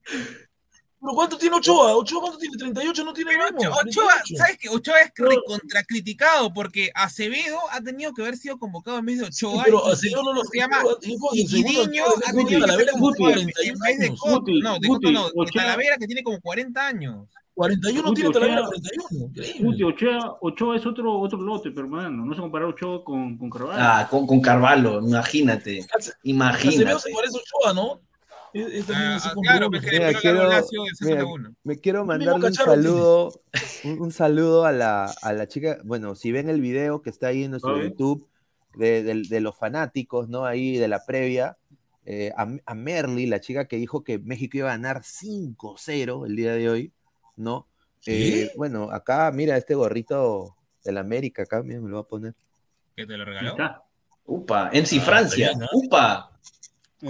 ¿Pero 1.04 1.14
cuánto 1.16 1.36
tiene 1.36 1.56
Ochoa? 1.56 1.94
¿Ochoa 1.96 2.20
cuánto 2.22 2.38
tiene? 2.38 2.56
¿38 2.56 3.04
no 3.04 3.12
tiene? 3.12 3.32
Ochoa, 3.36 3.76
Ochoa, 3.82 4.12
38. 4.22 4.36
¿sabes 4.38 4.56
qué? 4.58 4.68
Ochoa 4.70 5.00
es 5.02 5.12
recontra 5.14 5.84
criticado 5.84 6.50
porque 6.54 6.90
Acevedo 6.94 7.58
ha 7.72 7.82
tenido 7.82 8.14
que 8.14 8.22
haber 8.22 8.36
sido 8.38 8.58
convocado 8.58 8.98
en 8.98 9.04
vez 9.04 9.18
de 9.18 9.30
Sí, 9.30 9.44
Ochoa. 9.44 9.62
pero 9.64 9.86
Acevedo 9.86 10.22
no 10.22 10.32
lo 10.32 10.44
se 10.44 10.58
llama 10.58 10.78
y- 11.02 11.46
de 11.46 11.60
ha 11.60 11.82
tenido 11.84 12.06
que 12.16 12.76
tiene 12.76 12.92
convocado 12.92 13.30
en 13.40 13.50
41 13.50 13.78
vez 13.84 13.98
de. 13.98 14.16
Cotto. 14.16 14.52
No, 14.62 14.78
de 14.78 14.88
Guti, 14.88 14.88
Cotto 14.88 15.10
no, 15.34 15.44
de 15.44 15.50
Talavera 15.52 15.96
que 15.98 16.06
tiene 16.06 16.22
como 16.22 16.40
40 16.40 16.86
años. 16.86 17.28
41 17.52 18.08
Guti, 18.08 18.20
tiene 18.22 18.32
Talavera, 18.34 18.60
Ochoa- 18.62 18.70
41. 18.70 19.60
Guti. 19.60 19.82
Ochoa, 19.84 20.38
Ochoa 20.40 20.76
es 20.76 20.86
otro, 20.86 21.20
otro 21.20 21.38
lote, 21.38 21.70
pero 21.70 21.86
hermano. 21.86 22.24
No 22.24 22.34
se 22.34 22.40
compara 22.40 22.66
Ochoa 22.66 23.04
con, 23.04 23.36
con 23.36 23.50
Carvalho. 23.50 23.78
Ah, 23.78 24.08
con, 24.10 24.26
con 24.26 24.40
Carvalho, 24.40 25.00
imagínate. 25.00 25.80
Acevedo 25.94 26.18
Imagínate. 26.22 26.98
se 26.98 27.10
parece 27.12 27.36
a 27.36 27.40
Ochoa, 27.40 27.74
¿no? 27.74 28.00
Es- 28.54 28.88
Ah, 28.88 29.18
ah, 29.24 29.34
claro, 29.42 29.68
Mira, 29.68 29.80
después 29.90 30.20
quiero, 30.22 30.38
mira, 30.48 30.62
61. 30.62 31.54
me 31.64 31.78
quiero 31.80 32.04
mandarle 32.04 32.46
un 32.46 32.54
saludo, 32.54 33.42
un, 33.82 34.00
un 34.00 34.12
saludo 34.12 34.64
a 34.64 34.70
la, 34.72 35.06
a 35.22 35.32
la 35.32 35.48
chica, 35.48 35.78
bueno, 35.84 36.14
si 36.14 36.30
ven 36.30 36.48
el 36.48 36.60
video 36.60 37.02
que 37.02 37.10
está 37.10 37.26
ahí 37.28 37.42
en 37.44 37.50
nuestro. 37.50 37.76
YouTube 37.82 38.28
de, 38.76 39.02
de- 39.02 39.22
de 39.28 39.40
los 39.40 39.56
fanáticos, 39.56 40.28
¿no? 40.28 40.44
Ahí 40.46 40.76
de 40.78 40.86
la 40.88 41.04
previa, 41.04 41.56
eh, 42.06 42.32
a, 42.36 42.46
a 42.66 42.74
Merly, 42.74 43.26
la 43.26 43.40
chica 43.40 43.66
que 43.66 43.76
dijo 43.76 44.04
que 44.04 44.18
México 44.20 44.58
iba 44.58 44.68
a 44.68 44.76
ganar 44.76 45.02
5-0 45.04 46.24
el 46.26 46.36
día 46.36 46.52
de 46.54 46.68
hoy, 46.68 46.92
¿no? 47.36 47.66
Eh, 48.06 48.50
bueno, 48.56 48.90
acá, 48.90 49.30
mira, 49.32 49.56
este 49.56 49.74
gorrito 49.74 50.56
de 50.84 50.92
la 50.92 51.00
América, 51.00 51.42
acá, 51.42 51.62
mira, 51.62 51.80
me 51.80 51.88
lo 51.88 51.96
voy 51.96 52.04
a 52.04 52.08
poner. 52.08 52.34
Que 52.94 53.06
te 53.06 53.16
lo 53.16 53.24
regaló. 53.24 53.56
Upa, 54.26 54.70
en 54.72 54.86
sí, 54.86 54.98
Ah, 55.00 55.04
Francia. 55.04 55.52
Upa. 55.72 56.30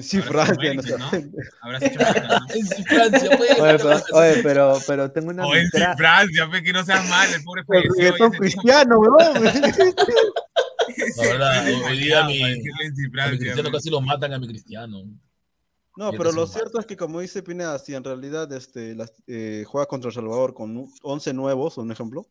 Sí, 0.03 0.19
Habrás 0.19 0.49
Francia, 0.59 0.97
no. 0.99 1.11
¿no? 1.13 1.33
Habrás 1.61 1.83
hecho 1.83 1.99
mérito, 2.01 2.29
¿no? 2.29 2.39
En 2.55 2.67
sí, 2.67 2.85
Francia, 2.85 3.31
pues. 3.37 3.61
Oye, 3.61 3.79
pero, 3.79 4.03
oye, 4.13 4.41
pero, 4.43 4.79
pero 4.87 5.11
tengo 5.13 5.31
una 5.31 5.47
O 5.47 5.55
en 5.55 5.65
mitra- 5.67 5.97
Francia, 5.97 6.49
fe, 6.51 6.63
que 6.63 6.73
no 6.73 6.85
seas 6.85 7.09
mal, 7.09 7.33
el 7.33 7.45
pobre 7.45 7.63
falleció. 7.65 7.93
reggaetón 7.97 8.33
y 8.33 8.37
ese 8.37 8.39
cristiano, 8.39 8.99
weón. 8.99 9.45
La 11.17 11.23
verdad, 11.23 11.67
hoy 11.89 11.99
día 11.99 12.25
mi, 12.25 12.35
sí, 12.39 12.45
a 13.21 13.29
mi 13.29 13.39
cristiano 13.39 13.71
casi 13.71 13.91
lo 13.91 14.01
matan 14.01 14.33
a 14.33 14.39
mi 14.39 14.47
cristiano. 14.49 15.05
No, 15.97 16.11
pero 16.13 16.33
lo 16.33 16.47
cierto 16.47 16.81
es 16.81 16.87
que 16.87 16.97
como 16.97 17.21
dice 17.21 17.43
Pineda, 17.43 17.79
si 17.79 17.95
en 17.95 18.03
realidad 18.03 18.53
este, 18.53 18.95
las- 18.97 19.13
eh, 19.29 19.65
juega 19.67 19.87
contra 19.87 20.09
El 20.09 20.15
Salvador 20.15 20.53
con 20.55 20.77
un- 20.77 20.93
11 21.03 21.33
nuevos, 21.33 21.79
un 21.79 21.93
ejemplo, 21.93 22.27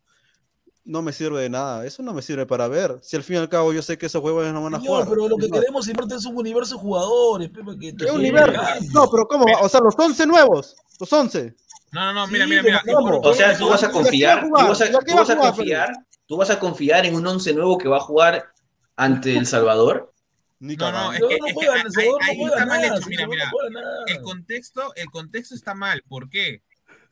no 0.86 1.02
me 1.02 1.14
sirve 1.14 1.42
de 1.42 1.50
nada. 1.50 1.86
Eso 1.86 2.04
no 2.04 2.14
me 2.14 2.22
sirve 2.22 2.46
para 2.46 2.68
ver. 2.68 3.00
Si 3.02 3.16
al 3.16 3.24
fin 3.24 3.38
y 3.38 3.40
al 3.40 3.50
cabo 3.50 3.74
yo 3.74 3.82
sé 3.82 3.98
que 3.98 4.08
esos 4.08 4.22
juegos 4.22 4.52
no 4.52 4.64
van 4.64 4.76
a 4.76 4.80
jugar. 4.80 5.08
pero 5.08 5.28
lo 5.28 5.38
que 5.38 5.46
Es 5.46 5.52
más, 5.52 5.60
queremos 5.60 5.86
siempre 5.86 6.06
es 6.16 6.26
un 6.26 6.38
universo 6.38 6.76
de 6.76 6.82
jugadores, 6.82 7.50
Pepe, 7.50 7.80
que 7.80 7.94
te 7.94 8.06
¿Qué 8.06 8.12
universo? 8.12 8.62
No, 8.94 9.10
pero 9.10 9.28
¿cómo? 9.28 9.46
va? 9.46 9.62
O 9.62 9.70
sea, 9.70 9.80
los 9.80 9.96
11 9.98 10.28
nuevos. 10.28 10.76
Los 11.00 11.12
11. 11.12 11.56
No, 11.92 12.06
no, 12.06 12.14
no, 12.14 12.28
mira, 12.28 12.48
mira, 12.48 12.64
mira. 12.64 12.82
O 13.22 13.34
sea, 13.34 13.58
tú 13.58 13.70
vas 13.70 13.84
a 13.84 13.92
confiar, 13.92 14.44
tú 14.44 14.50
vas 14.52 14.82
a, 14.82 14.86
¿Ya 14.92 15.00
qué 15.00 15.12
tú 15.12 15.14
va 15.16 15.22
vas 15.22 15.30
a 15.30 15.34
a 15.34 15.36
jugar, 15.36 15.56
confiar, 15.56 15.94
tú 16.26 16.38
vas 16.38 16.50
a 16.50 16.60
confiar 16.60 17.06
en 17.06 17.16
un 17.16 17.28
once 17.28 17.54
nuevo 17.54 17.78
que 17.78 17.88
va 17.88 17.98
a 17.98 18.02
jugar 18.02 18.52
ante 18.96 19.38
El 19.38 19.46
Salvador. 19.46 20.12
Ni 20.60 20.76
No, 20.76 20.92
no, 20.92 21.14
es 21.14 21.20
No, 21.20 21.28
que, 21.28 21.38
no 21.38 21.46
es 21.46 21.54
que 21.54 21.54
juega, 21.54 21.74
ahí, 21.74 22.38
no 22.38 22.48
está 22.48 22.66
mal 22.66 22.84
hecho. 22.84 23.10
Mira, 23.10 23.28
mira. 23.28 23.52
no. 23.72 23.80
El 24.08 24.22
contexto, 24.22 24.94
el 24.96 25.08
contexto 25.12 25.56
está 25.56 25.74
mal. 25.74 26.02
¿Por 26.08 26.30
qué? 26.30 26.62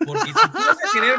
Porque 0.05 0.27
si 0.27 0.33
tú 0.33 0.57
vas 0.57 0.77
a 0.77 0.91
querer. 0.93 1.15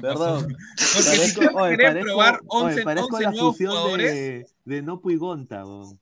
¿Qué 0.00 0.06
pasó? 0.06 0.18
Perdón. 0.18 0.56
Porque 0.94 1.08
Parezco, 1.08 1.40
oye, 1.58 1.76
parezco, 1.76 2.04
probar 2.06 2.40
oye, 2.46 2.64
11, 2.74 2.82
parezco 2.82 3.08
11 3.16 3.24
la 3.24 3.30
nuevos 3.30 3.52
fusión 3.52 3.70
jugadores. 3.72 4.12
de, 4.12 4.46
de 4.64 4.82
Nopu 4.82 5.10
y 5.10 5.16
Gonta. 5.16 5.64
weón. 5.64 5.98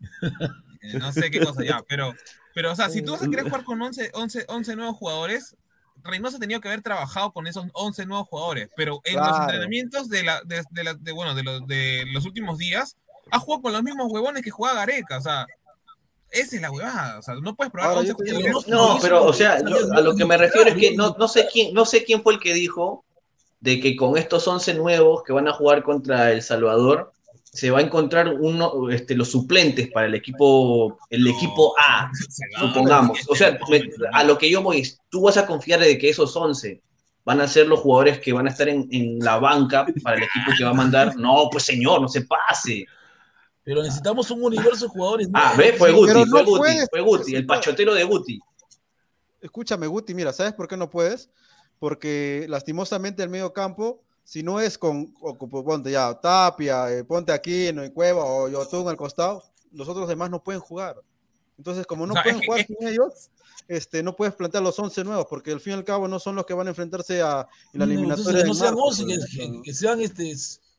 eh, 0.82 0.98
No 0.98 1.12
sé 1.12 1.30
qué 1.30 1.40
cosa 1.40 1.62
ya, 1.64 1.82
pero, 1.88 2.14
pero 2.54 2.72
o 2.72 2.76
sea, 2.76 2.88
si 2.88 3.02
tú 3.02 3.12
vas 3.12 3.22
a 3.22 3.28
querer 3.28 3.44
jugar 3.46 3.64
con 3.64 3.80
11, 3.80 4.10
11, 4.14 4.44
11 4.48 4.76
nuevos 4.76 4.96
jugadores, 4.96 5.56
Reynoso 6.02 6.38
ha 6.38 6.40
tenido 6.40 6.60
que 6.62 6.68
haber 6.68 6.80
trabajado 6.82 7.30
con 7.32 7.46
esos 7.46 7.66
11 7.74 8.06
nuevos 8.06 8.26
jugadores, 8.28 8.70
pero 8.76 9.00
en 9.04 9.16
los 9.16 9.38
entrenamientos 9.40 10.08
de, 10.08 10.22
la, 10.22 10.40
de, 10.44 10.62
de 10.70 10.84
la- 10.84 10.94
de, 10.94 11.12
bueno, 11.12 11.34
de, 11.34 11.42
los, 11.42 11.66
de 11.66 12.04
los 12.12 12.24
últimos 12.24 12.56
días, 12.56 12.96
ha 13.30 13.38
jugado 13.38 13.62
con 13.62 13.72
los 13.74 13.82
mismos 13.82 14.10
huevones 14.10 14.42
que 14.42 14.50
jugaba 14.50 14.76
Gareca, 14.80 15.18
o 15.18 15.20
sea, 15.20 15.46
esa 16.30 16.56
es 16.56 16.62
la 16.62 16.70
huevada, 16.70 17.18
o 17.18 17.22
sea, 17.22 17.34
no 17.34 17.54
puedes 17.54 17.70
probar 17.70 17.90
Ahora, 17.90 18.00
11 18.00 18.12
yo 18.12 18.16
te 18.16 18.24
digo, 18.24 18.38
jugadores. 18.62 18.68
No, 18.68 18.98
pero 19.02 19.24
o 19.24 19.32
sea, 19.34 19.58
yo 19.62 19.76
a 19.92 20.00
lo 20.00 20.14
que 20.16 20.24
me 20.24 20.38
refiero 20.38 20.70
es 20.70 20.76
que 20.76 20.96
no, 20.96 21.14
no 21.18 21.28
sé 21.28 21.46
quién, 21.52 21.74
no 21.74 21.84
sé 21.84 22.02
quién 22.04 22.22
fue 22.22 22.32
el 22.34 22.40
que 22.40 22.54
dijo 22.54 23.04
de 23.60 23.78
que 23.80 23.94
con 23.96 24.16
estos 24.16 24.46
11 24.48 24.74
nuevos 24.74 25.22
que 25.22 25.32
van 25.32 25.48
a 25.48 25.52
jugar 25.52 25.82
contra 25.82 26.32
El 26.32 26.42
Salvador 26.42 27.12
se 27.44 27.70
va 27.70 27.80
a 27.80 27.82
encontrar 27.82 28.28
uno, 28.28 28.88
este, 28.90 29.14
los 29.14 29.30
suplentes 29.30 29.90
para 29.90 30.06
el 30.06 30.14
equipo, 30.14 30.98
el 31.10 31.26
equipo 31.26 31.74
A, 31.78 32.10
supongamos. 32.60 33.18
O 33.28 33.34
sea, 33.34 33.58
me- 33.68 33.90
a 34.12 34.24
lo 34.24 34.38
que 34.38 34.48
yo 34.50 34.62
voy, 34.62 34.88
tú 35.08 35.22
vas 35.22 35.36
a 35.36 35.46
confiar 35.46 35.80
de 35.80 35.98
que 35.98 36.08
esos 36.10 36.34
11 36.36 36.80
van 37.24 37.40
a 37.40 37.48
ser 37.48 37.66
los 37.66 37.80
jugadores 37.80 38.18
que 38.20 38.32
van 38.32 38.46
a 38.46 38.50
estar 38.50 38.68
en, 38.68 38.88
en 38.92 39.18
la 39.18 39.38
banca 39.38 39.84
para 40.02 40.16
el 40.16 40.22
equipo 40.22 40.52
que 40.56 40.64
va 40.64 40.70
a 40.70 40.74
mandar. 40.74 41.16
No, 41.16 41.48
pues 41.50 41.64
señor, 41.64 42.00
no 42.00 42.08
se 42.08 42.22
pase. 42.22 42.86
Pero 43.62 43.82
necesitamos 43.82 44.30
un 44.30 44.42
universo 44.42 44.86
de 44.86 44.90
jugadores. 44.90 45.28
Ah, 45.34 45.52
ve, 45.58 45.74
fue 45.74 45.90
Sí, 45.90 45.96
Guti, 45.96 46.12
fue 46.12 46.24
no 46.24 46.44
Guti, 46.46 46.58
puedes, 46.58 46.88
fue 46.90 47.00
Guti, 47.02 47.34
el 47.34 47.46
pachotero 47.46 47.94
de 47.94 48.04
Guti. 48.04 48.40
Escúchame, 49.40 49.86
Guti, 49.86 50.14
mira, 50.14 50.32
¿sabes 50.32 50.52
por 50.54 50.68
qué 50.68 50.76
no 50.76 50.88
puedes? 50.88 51.28
Porque 51.80 52.46
lastimosamente 52.48 53.22
el 53.24 53.30
medio 53.30 53.52
campo, 53.52 54.00
si 54.22 54.44
no 54.44 54.60
es 54.60 54.78
con, 54.78 55.12
o 55.20 55.36
con- 55.36 55.50
ponte 55.50 55.90
ya, 55.90 56.14
Tapia, 56.20 56.88
eh, 56.92 57.02
ponte 57.02 57.32
aquí, 57.32 57.72
no 57.72 57.82
hay 57.82 57.90
Cueva 57.90 58.22
o 58.24 58.48
Yotun 58.48 58.86
al 58.86 58.96
costado, 58.96 59.42
los 59.72 59.88
otros 59.88 60.06
demás 60.08 60.30
no 60.30 60.40
pueden 60.44 60.60
jugar. 60.60 60.96
Entonces, 61.58 61.86
como 61.86 62.06
no 62.06 62.12
O 62.12 62.14
sea, 62.14 62.22
pueden 62.22 62.42
jugar 62.44 62.66
sin 62.66 62.76
ellos, 62.86 63.30
este, 63.66 64.02
no 64.02 64.14
puedes 64.14 64.34
plantear 64.34 64.62
los 64.62 64.78
11 64.78 65.02
nuevos, 65.04 65.26
porque 65.28 65.52
al 65.52 65.60
fin 65.60 65.72
y 65.72 65.76
al 65.76 65.84
cabo 65.84 66.06
no 66.06 66.18
son 66.18 66.36
los 66.36 66.44
que 66.46 66.54
van 66.54 66.66
a 66.66 66.70
enfrentarse 66.70 67.22
a 67.22 67.46
en 67.72 67.80
la 67.80 67.86
No, 67.86 67.92
eliminatoria. 67.92 68.40
entonces, 68.40 68.46
no 68.46 68.54
sean 68.54 68.74
marzo, 68.74 68.86
11, 68.86 69.06
que, 69.06 69.16
pues. 69.16 69.30
que- 69.30 69.62
que 69.64 69.74
sean 69.74 70.00
este, 70.00 70.36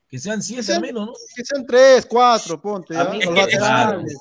que 0.07 0.19
sean 0.19 0.38
Que 0.40 0.44
7 0.45 0.64
sean- 0.64 0.76
al 0.78 0.82
menos, 0.84 1.07
¿no? 1.07 1.14
Que 1.36 1.44
sean 1.45 1.65
3, 1.65 2.06
4, 2.06 2.61
ponte, 2.61 2.94
ya, 2.94 3.03
los 3.06 3.26
laterales. 3.26 4.18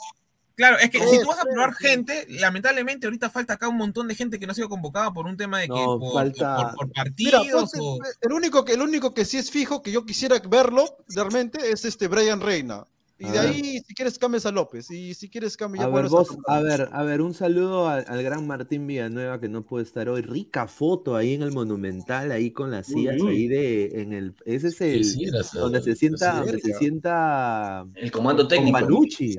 Claro, 0.61 0.77
es 0.79 0.91
que 0.91 0.99
si 1.01 1.07
Tres, 1.09 1.23
tú 1.23 1.29
vas 1.29 1.39
a 1.39 1.45
probar 1.45 1.75
sí. 1.79 1.87
gente, 1.89 2.27
lamentablemente 2.29 3.07
ahorita 3.07 3.31
falta 3.31 3.55
acá 3.55 3.67
un 3.67 3.79
montón 3.79 4.09
de 4.09 4.15
gente 4.15 4.39
que 4.39 4.45
no 4.47 4.53
ha 4.53 4.55
sido 4.55 4.69
convocada 4.69 5.11
por 5.11 5.25
un 5.25 5.35
tema 5.39 5.59
de 5.61 5.69
que 5.69 5.73
No, 5.73 5.99
por, 5.99 6.13
falta- 6.13 6.75
por- 6.75 6.75
por 6.75 6.87
Mira, 7.17 7.39
partidos 7.39 7.73
ponte- 7.73 7.79
o... 7.81 7.99
el 8.21 8.33
único 8.35 8.63
que 8.63 8.75
el 8.75 8.83
único 8.83 9.15
que 9.15 9.25
sí 9.25 9.39
es 9.39 9.51
fijo 9.51 9.83
que 9.83 9.91
yo 9.91 10.05
quisiera 10.05 10.39
verlo 10.47 10.85
realmente 11.09 11.71
es 11.73 11.87
este 11.87 12.09
Brian 12.09 12.43
Reina. 12.43 12.85
Y 13.23 13.27
A 13.27 13.33
de 13.33 13.39
ver. 13.39 13.49
ahí, 13.51 13.79
si 13.87 13.95
quieres, 13.95 14.19
cambias 14.19 14.47
a 14.47 14.51
López. 14.51 14.91
Y 14.91 15.13
si 15.13 15.29
quieres, 15.29 15.55
cambias 15.57 15.85
A 15.85 15.89
ver, 15.89 16.09
vos, 16.09 16.39
a 16.49 16.61
ver, 16.61 16.89
a 16.91 17.03
ver, 17.03 17.21
un 17.21 17.35
saludo 17.35 17.87
al, 17.87 18.05
al 18.09 18.23
gran 18.23 18.47
Martín 18.47 18.87
Villanueva 18.87 19.39
que 19.39 19.49
no 19.51 19.63
puede 19.67 19.85
estar 19.85 20.09
hoy. 20.09 20.23
Rica 20.23 20.67
foto 20.67 21.17
ahí 21.17 21.35
en 21.35 21.43
el 21.43 21.53
Monumental, 21.53 22.33
ahí 22.33 22.51
con 22.51 22.71
las 22.71 22.87
sillas 22.87 23.21
uy. 23.21 23.29
ahí 23.29 23.49
de, 23.49 24.01
en 24.01 24.15
el, 24.15 24.35
ese 24.47 24.69
es 24.69 24.81
el, 24.81 25.05
Sí, 25.05 25.27
sí, 25.27 25.31
donde 25.53 25.83
se 25.83 25.95
sienta, 25.97 26.41
donde 26.41 26.61
se 26.61 26.73
sienta 26.75 27.87
El 27.95 28.11
comando 28.11 28.49
técnico. 28.49 28.79
Con 28.79 28.87
Panucci. 28.89 29.37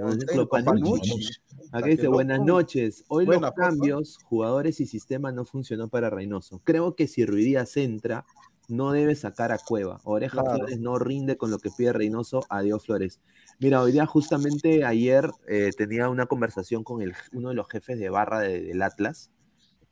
Panucci. 0.48 1.30
Acá 1.72 1.88
dice, 1.88 2.08
buenas 2.08 2.42
noches. 2.42 3.04
Hoy 3.08 3.26
Buena 3.26 3.48
los 3.48 3.56
cambios, 3.56 4.20
jugadores 4.26 4.80
y 4.80 4.86
sistema 4.86 5.32
no 5.32 5.44
funcionó 5.46 5.88
para 5.88 6.10
Reynoso. 6.10 6.62
Creo 6.64 6.96
que 6.96 7.08
si 7.08 7.26
Ruidíaz 7.26 7.78
entra, 7.78 8.26
no 8.68 8.92
debe 8.92 9.16
sacar 9.16 9.52
a 9.52 9.58
Cueva. 9.58 10.00
Oreja 10.04 10.42
Claro. 10.42 10.58
Flores 10.58 10.80
no 10.80 11.00
rinde 11.00 11.38
con 11.38 11.50
lo 11.50 11.60
que 11.60 11.70
pide 11.76 11.94
Reynoso. 11.94 12.44
Adiós, 12.50 12.86
Flores. 12.86 13.20
Mira, 13.62 13.80
hoy 13.84 13.92
día 13.92 14.08
justamente 14.08 14.84
ayer 14.84 15.30
eh, 15.48 15.70
tenía 15.78 16.10
una 16.10 16.26
conversación 16.26 16.84
con 16.84 17.04
el, 17.04 17.14
uno 17.32 17.50
de 17.50 17.56
los 17.56 17.68
jefes 17.70 18.00
de 18.00 18.10
barra 18.10 18.40
de- 18.40 18.60
del 18.60 18.82
Atlas 18.82 19.30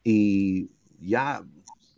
y 0.04 0.72
ya 1.00 1.46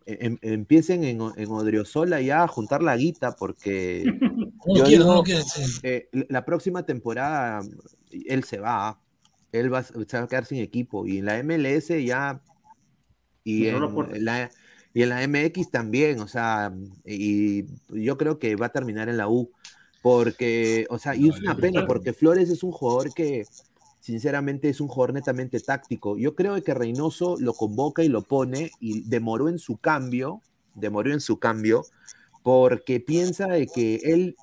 em- 0.05 0.37
empiecen 0.41 1.05
en, 1.05 1.21
en 1.37 1.49
Odriozola 1.49 2.19
ya 2.19 2.43
a 2.43 2.47
juntar 2.49 2.83
la 2.83 2.97
guita 2.97 3.37
porque 3.37 4.03
yo 4.65 4.85
digo, 4.85 5.23
sí. 5.25 5.61
eh, 5.83 6.09
la 6.27 6.43
próxima 6.43 6.85
temporada 6.85 7.61
él 8.11 8.43
se 8.43 8.59
va, 8.59 8.99
él 9.53 9.73
va, 9.73 9.79
a- 9.79 9.83
se 9.83 10.17
va 10.17 10.23
a 10.23 10.27
quedar 10.27 10.43
sin 10.45 10.57
equipo 10.57 11.07
y 11.07 11.19
en 11.19 11.25
la 11.25 11.39
MLS 11.41 12.03
ya 12.03 12.41
y 13.45 13.67
en 13.67 14.25
la, 14.25 14.51
y 14.93 15.03
en 15.03 15.09
la 15.09 15.23
MX 15.23 15.71
también, 15.71 16.19
o 16.19 16.27
sea, 16.27 16.73
y 17.05 17.63
yo 17.89 18.17
creo 18.17 18.39
que 18.39 18.57
va 18.57 18.65
a 18.65 18.71
terminar 18.73 19.07
en 19.07 19.15
la 19.15 19.29
U 19.29 19.51
porque, 20.01 20.87
o 20.89 20.97
sea, 20.97 21.15
y 21.15 21.29
es 21.29 21.39
una 21.39 21.55
pena 21.55 21.85
porque 21.85 22.13
Flores 22.13 22.49
es 22.49 22.63
un 22.63 22.71
jugador 22.71 23.13
que 23.13 23.45
sinceramente 23.99 24.67
es 24.69 24.81
un 24.81 24.87
jugador 24.87 25.13
netamente 25.13 25.59
táctico. 25.59 26.17
Yo 26.17 26.35
creo 26.35 26.61
que 26.63 26.73
Reynoso 26.73 27.37
lo 27.39 27.53
convoca 27.53 28.03
y 28.03 28.09
lo 28.09 28.23
pone 28.23 28.71
y 28.79 29.01
demoró 29.01 29.47
en 29.47 29.59
su 29.59 29.77
cambio, 29.77 30.41
demoró 30.75 31.13
en 31.13 31.21
su 31.21 31.39
cambio 31.39 31.85
porque 32.43 32.99
piensa 32.99 33.47
de 33.47 33.67
que 33.67 33.97
él 34.03 34.35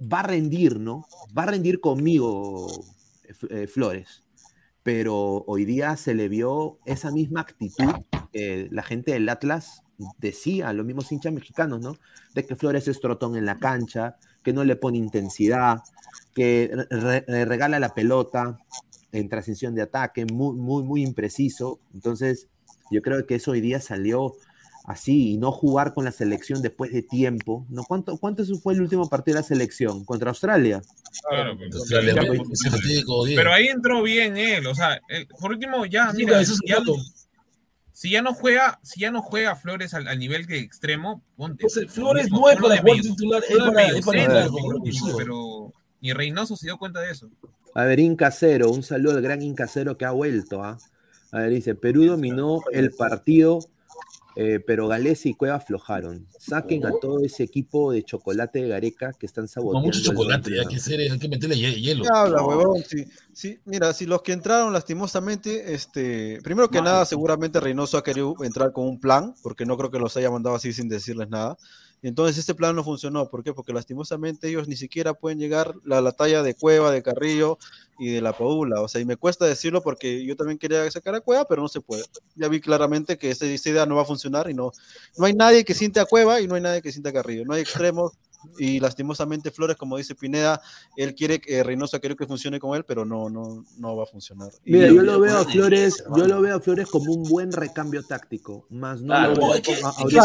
va 0.00 0.20
a 0.20 0.24
rendir, 0.24 0.78
¿no? 0.78 1.06
Va 1.36 1.42
a 1.42 1.46
rendir 1.46 1.80
conmigo 1.80 2.68
eh, 3.50 3.66
Flores. 3.66 4.22
Pero 4.84 5.44
hoy 5.46 5.64
día 5.64 5.96
se 5.96 6.14
le 6.14 6.28
vio 6.28 6.78
esa 6.86 7.10
misma 7.10 7.40
actitud 7.40 7.92
que 8.32 8.68
la 8.70 8.82
gente 8.82 9.12
del 9.12 9.28
Atlas 9.28 9.82
decía, 10.18 10.72
los 10.72 10.86
mismos 10.86 11.10
hinchas 11.10 11.32
mexicanos, 11.32 11.80
¿no? 11.80 11.96
De 12.34 12.46
que 12.46 12.56
Flores 12.56 12.86
es 12.86 13.00
trotón 13.00 13.36
en 13.36 13.44
la 13.44 13.58
cancha, 13.58 14.16
que 14.42 14.52
no 14.52 14.64
le 14.64 14.76
pone 14.76 14.98
intensidad, 14.98 15.80
que 16.34 16.70
re- 16.90 17.24
re- 17.26 17.44
regala 17.44 17.78
la 17.80 17.94
pelota 17.94 18.58
en 19.12 19.28
transición 19.28 19.74
de 19.74 19.82
ataque, 19.82 20.26
muy, 20.26 20.54
muy, 20.56 20.82
muy 20.82 21.02
impreciso. 21.02 21.80
Entonces, 21.94 22.48
yo 22.90 23.02
creo 23.02 23.26
que 23.26 23.36
eso 23.36 23.52
hoy 23.52 23.60
día 23.60 23.80
salió 23.80 24.34
así 24.86 25.32
y 25.32 25.36
no 25.38 25.52
jugar 25.52 25.92
con 25.92 26.04
la 26.04 26.12
selección 26.12 26.62
después 26.62 26.92
de 26.92 27.02
tiempo. 27.02 27.66
¿no? 27.68 27.84
¿Cuánto, 27.84 28.16
¿Cuánto 28.18 28.44
fue 28.62 28.74
el 28.74 28.80
último 28.82 29.08
partido 29.08 29.36
de 29.36 29.42
la 29.42 29.46
selección? 29.46 30.04
¿Contra 30.04 30.30
Australia? 30.30 30.80
Claro, 31.28 31.56
pero, 31.58 31.76
Australia, 31.76 32.14
ya, 32.14 32.22
pero 33.34 33.52
ahí 33.52 33.66
entró 33.66 34.02
bien 34.02 34.36
él, 34.36 34.66
o 34.66 34.74
sea, 34.74 35.00
él- 35.08 35.26
por 35.40 35.50
último 35.50 35.84
ya, 35.86 36.10
Sí, 36.10 36.18
mira, 36.18 36.40
eso 36.40 36.52
es 36.52 36.58
si 36.58 36.68
ya. 36.68 36.78
Si 37.98 38.10
ya 38.10 38.22
no 38.22 38.32
juega, 38.32 38.78
si 38.84 39.00
ya 39.00 39.10
no 39.10 39.22
juega 39.22 39.56
Flores 39.56 39.92
al, 39.92 40.06
al 40.06 40.20
nivel 40.20 40.46
de 40.46 40.60
extremo, 40.60 41.20
ponte. 41.34 41.64
Entonces, 41.64 41.90
Flores 41.90 42.26
mismo, 42.26 42.42
no 42.42 42.50
es 42.50 42.56
para 42.60 42.80
jugar 42.80 43.00
titular, 43.00 43.42
es 43.42 43.58
para, 43.58 43.70
medio 43.72 43.96
es 43.96 44.06
para 44.06 44.20
centro, 44.20 44.54
ofensivo. 44.54 45.18
pero 45.18 45.72
ni 46.00 46.12
Reynoso 46.12 46.54
se 46.54 46.68
dio 46.68 46.78
cuenta 46.78 47.00
de 47.00 47.10
eso. 47.10 47.28
A 47.74 47.82
ver, 47.82 47.98
Inca 47.98 48.30
Cero, 48.30 48.70
un 48.70 48.84
saludo 48.84 49.16
al 49.16 49.22
gran 49.22 49.42
Inca 49.42 49.66
Cero 49.66 49.98
que 49.98 50.04
ha 50.04 50.12
vuelto. 50.12 50.62
¿ah? 50.62 50.78
A 51.32 51.38
ver, 51.40 51.50
dice, 51.50 51.74
Perú 51.74 52.04
dominó 52.04 52.60
el 52.70 52.92
partido, 52.92 53.58
eh, 54.40 54.60
pero 54.64 54.86
Gales 54.86 55.26
y 55.26 55.34
Cueva 55.34 55.56
aflojaron. 55.56 56.26
Saquen 56.38 56.86
a 56.86 56.92
todo 57.00 57.24
ese 57.24 57.42
equipo 57.42 57.90
de 57.90 58.04
chocolate 58.04 58.62
de 58.62 58.68
Gareca 58.68 59.12
que 59.18 59.26
están 59.26 59.48
saboteando. 59.48 59.86
mucho 59.86 59.98
el 59.98 60.04
chocolate, 60.04 60.60
hay 60.60 60.66
que, 60.66 60.78
ser, 60.78 61.00
hay 61.00 61.18
que 61.18 61.28
meterle 61.28 61.56
hie- 61.56 61.80
hielo. 61.80 62.04
¿Qué 62.04 62.10
habla, 62.14 62.36
No. 62.38 62.46
huevón? 62.46 62.82
Sí, 62.86 63.04
sí, 63.32 63.58
mira, 63.64 63.92
si 63.92 64.06
los 64.06 64.22
que 64.22 64.32
entraron 64.32 64.72
lastimosamente, 64.72 65.74
este, 65.74 66.38
primero 66.42 66.70
que 66.70 66.80
nada, 66.80 67.04
seguramente 67.04 67.58
Reynoso 67.58 67.98
ha 67.98 68.04
querido 68.04 68.36
entrar 68.44 68.72
con 68.72 68.86
un 68.86 69.00
plan, 69.00 69.34
porque 69.42 69.66
no 69.66 69.76
creo 69.76 69.90
que 69.90 69.98
los 69.98 70.16
haya 70.16 70.30
mandado 70.30 70.54
así 70.56 70.72
sin 70.72 70.88
decirles 70.88 71.28
nada. 71.28 71.56
Entonces 72.02 72.38
este 72.38 72.54
plan 72.54 72.76
no 72.76 72.84
funcionó. 72.84 73.28
¿Por 73.28 73.42
qué? 73.42 73.52
Porque 73.52 73.72
lastimosamente 73.72 74.48
ellos 74.48 74.68
ni 74.68 74.76
siquiera 74.76 75.14
pueden 75.14 75.38
llegar 75.38 75.74
a 75.90 76.00
la 76.00 76.12
talla 76.12 76.42
de 76.42 76.54
Cueva, 76.54 76.90
de 76.90 77.02
Carrillo 77.02 77.58
y 77.98 78.10
de 78.10 78.20
la 78.20 78.32
Paula. 78.32 78.80
O 78.82 78.88
sea, 78.88 79.00
y 79.00 79.04
me 79.04 79.16
cuesta 79.16 79.46
decirlo 79.46 79.82
porque 79.82 80.24
yo 80.24 80.36
también 80.36 80.58
quería 80.58 80.88
sacar 80.90 81.14
a 81.14 81.20
Cueva, 81.20 81.46
pero 81.46 81.62
no 81.62 81.68
se 81.68 81.80
puede. 81.80 82.04
Ya 82.36 82.48
vi 82.48 82.60
claramente 82.60 83.18
que 83.18 83.30
esta, 83.30 83.46
esta 83.46 83.70
idea 83.70 83.86
no 83.86 83.96
va 83.96 84.02
a 84.02 84.06
funcionar 84.06 84.48
y 84.48 84.54
no, 84.54 84.72
no 85.16 85.26
hay 85.26 85.34
nadie 85.34 85.64
que 85.64 85.74
siente 85.74 86.00
a 86.00 86.06
Cueva 86.06 86.40
y 86.40 86.46
no 86.46 86.54
hay 86.54 86.60
nadie 86.60 86.82
que 86.82 86.92
siente 86.92 87.08
a 87.08 87.12
Carrillo. 87.12 87.44
No 87.44 87.54
hay 87.54 87.62
extremos. 87.62 88.12
Y 88.58 88.78
lastimosamente 88.80 89.50
Flores, 89.50 89.76
como 89.76 89.96
dice 89.96 90.14
Pineda, 90.14 90.60
él 90.96 91.14
quiere 91.14 91.40
que 91.40 91.62
Reynoso 91.62 91.98
quiere 92.00 92.14
que 92.16 92.26
funcione 92.26 92.58
con 92.60 92.76
él, 92.76 92.84
pero 92.84 93.04
no, 93.04 93.28
no, 93.28 93.64
no 93.78 93.96
va 93.96 94.04
a 94.04 94.06
funcionar. 94.06 94.50
Y- 94.64 94.72
Mira, 94.72 94.88
yo 94.88 95.02
lo 95.02 95.18
veo 95.20 95.38
a 95.38 95.44
Flores, 95.44 96.04
yo 96.16 96.26
lo 96.26 96.40
veo 96.40 96.56
a 96.56 96.60
Flores 96.60 96.88
como 96.88 97.12
un 97.12 97.22
buen 97.24 97.52
recambio 97.52 98.02
táctico, 98.02 98.66
más 98.70 99.00
no 99.00 99.06
Claro, 99.08 99.34
lo 99.34 99.40
veo 99.48 99.54
que- 99.54 99.62
que 99.62 99.74
siempre 99.76 100.16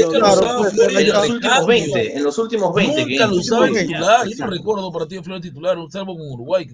lo 0.00 0.08
usaba 0.08 0.58
pues, 0.58 0.72
Flores 0.72 0.98
En 0.98 1.08
los 1.08 1.28
últimos 1.30 1.42
recambio. 1.42 1.66
20, 1.66 2.16
en 2.16 2.22
los 2.24 2.38
últimos 2.38 2.74
20 2.74 3.04
que 3.06 3.10
Nunca 3.12 3.26
lo 3.26 3.36
usaba 3.36 3.68
que- 3.68 3.80
titular. 3.84 4.28
Yo 4.28 4.44
no 4.44 4.50
recuerdo 4.50 4.92
partido 4.92 5.20
de 5.20 5.24
Flores 5.24 5.42
titular, 5.42 5.76
salvo 5.90 6.16
con 6.16 6.30
Uruguay. 6.30 6.68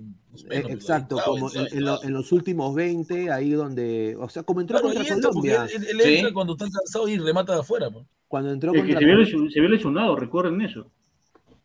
Eh, 0.51 0.63
exacto, 0.69 1.17
claro, 1.17 1.33
como 1.33 1.51
en, 1.53 1.67
en 1.79 1.85
lo- 1.85 2.03
en 2.03 2.13
los 2.13 2.31
últimos 2.33 2.75
20, 2.75 3.31
ahí 3.31 3.51
donde, 3.51 4.15
o 4.19 4.29
sea, 4.29 4.43
como 4.43 4.61
entró 4.61 4.79
Claro, 4.79 4.95
contra 4.95 5.15
entra, 5.15 5.31
Colombia, 5.31 5.67
él, 5.75 5.87
él 5.91 6.01
entra 6.01 6.33
cuando 6.33 6.53
está 6.53 6.67
cansado 6.71 7.09
y 7.09 7.19
remata 7.19 7.55
de 7.55 7.61
afuera. 7.61 7.91
pues. 7.91 8.05
cuando 8.29 8.51
entró 8.53 8.73
Es 8.73 8.83
que 8.83 8.93
contra 8.93 8.99
se 9.01 9.05
vio, 9.07 9.15
Colombia. 9.17 9.39
lesion- 9.39 9.53
se 9.53 9.61
vio 9.61 9.69
lesionado, 9.71 10.17
recuerden 10.17 10.61
eso. 10.61 10.91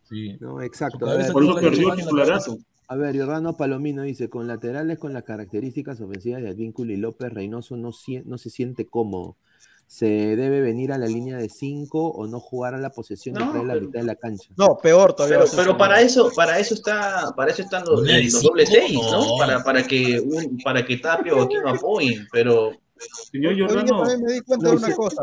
Sí. 0.09 0.37
No, 0.39 0.61
exacto. 0.61 1.07
A 1.09 1.15
ver, 1.15 1.31
Por 1.31 1.43
eso 1.43 1.55
perdió 1.55 1.95
titularato. 1.95 2.57
a 2.87 2.95
ver, 2.95 3.17
Jordano 3.17 3.57
Palomino 3.57 4.01
dice, 4.03 4.29
con 4.29 4.47
laterales 4.47 4.97
con 4.97 5.13
las 5.13 5.23
características 5.23 5.99
ofensivas 6.01 6.41
de 6.41 6.49
Advíncula 6.49 6.93
y 6.93 6.97
López, 6.97 7.31
Reynoso 7.33 7.75
no, 7.77 7.91
no 8.25 8.37
se 8.37 8.49
siente 8.49 8.85
cómodo. 8.87 9.35
Se 9.93 10.07
debe 10.07 10.59
venir 10.59 10.91
a 10.91 10.97
la 10.97 11.05
línea 11.05 11.37
de 11.37 11.49
5 11.49 12.07
o 12.07 12.25
no 12.25 12.39
jugar 12.39 12.73
a 12.73 12.79
la 12.79 12.89
posesión 12.89 13.35
No, 13.35 13.45
y 13.45 13.49
traer 13.51 13.65
la 13.67 13.75
mitad 13.75 13.99
de 13.99 14.05
la 14.07 14.15
cancha. 14.15 14.49
No, 14.57 14.75
peor 14.75 15.13
todavía. 15.13 15.37
Pero, 15.41 15.51
pero 15.55 15.77
para 15.77 16.01
eso, 16.01 16.31
para 16.35 16.57
eso 16.57 16.73
está, 16.73 17.31
para 17.37 17.51
eso 17.51 17.61
están 17.61 17.83
los, 17.85 18.01
de 18.01 18.23
los 18.23 18.41
doble 18.41 18.65
cinco, 18.65 18.79
seis, 18.87 18.99
¿no? 18.99 19.21
no. 19.23 19.37
Para, 19.37 19.63
para 19.63 19.83
que 19.83 20.19
un- 20.19 20.57
para 20.63 20.83
que 20.83 20.97
Tapio 20.97 21.37
o 21.37 21.43
Aquino 21.43 21.69
apoyen, 21.69 22.27
pero 22.31 22.71
Señor 23.31 23.55
Jordano, 23.59 23.99
también 23.99 24.23
me 24.23 24.33
di 24.33 24.41
cuenta 24.41 24.69
de 24.71 24.75
una 24.77 24.95
cosa. 24.95 25.21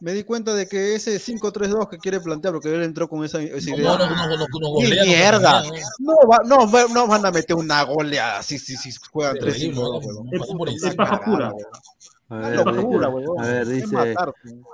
Me 0.00 0.12
di 0.12 0.24
cuenta 0.24 0.52
de 0.52 0.66
que 0.68 0.94
ese 0.96 1.18
5-3-2 1.18 1.88
que 1.88 1.96
quiere 1.96 2.20
plantear, 2.20 2.52
porque 2.52 2.74
él 2.74 2.82
entró 2.82 3.08
con 3.08 3.24
esa, 3.24 3.40
esa 3.40 3.70
idea. 3.70 3.82
no, 3.96 3.98
no, 3.98 4.10
no, 4.10 4.26
no, 4.26 4.36
no, 4.36 4.46
¡Qué 4.46 4.58
golea, 4.88 5.04
no, 5.04 5.06
mierda! 5.10 5.62
golea, 5.62 5.86
No, 6.00 6.14
va- 6.30 6.40
no, 6.44 6.70
va- 6.70 6.86
no 6.92 7.06
van 7.06 7.24
a 7.24 7.30
meter 7.30 7.56
una 7.56 7.82
goleada 7.84 8.40
así, 8.40 8.58
sí, 8.58 8.76
sí, 8.76 8.90
juegan 9.10 9.38
Terrible, 9.38 9.80
3-5. 9.80 9.80
¿no? 9.80 9.98
huevón. 10.00 10.30
Pasó 10.38 10.56
por 10.58 10.68
es 10.68 10.94
paja 10.96 11.20
pura. 11.24 11.52
A 12.32 13.46
ver, 13.46 13.66
dice- 13.66 13.96
a 13.96 14.04
ver, 14.04 14.16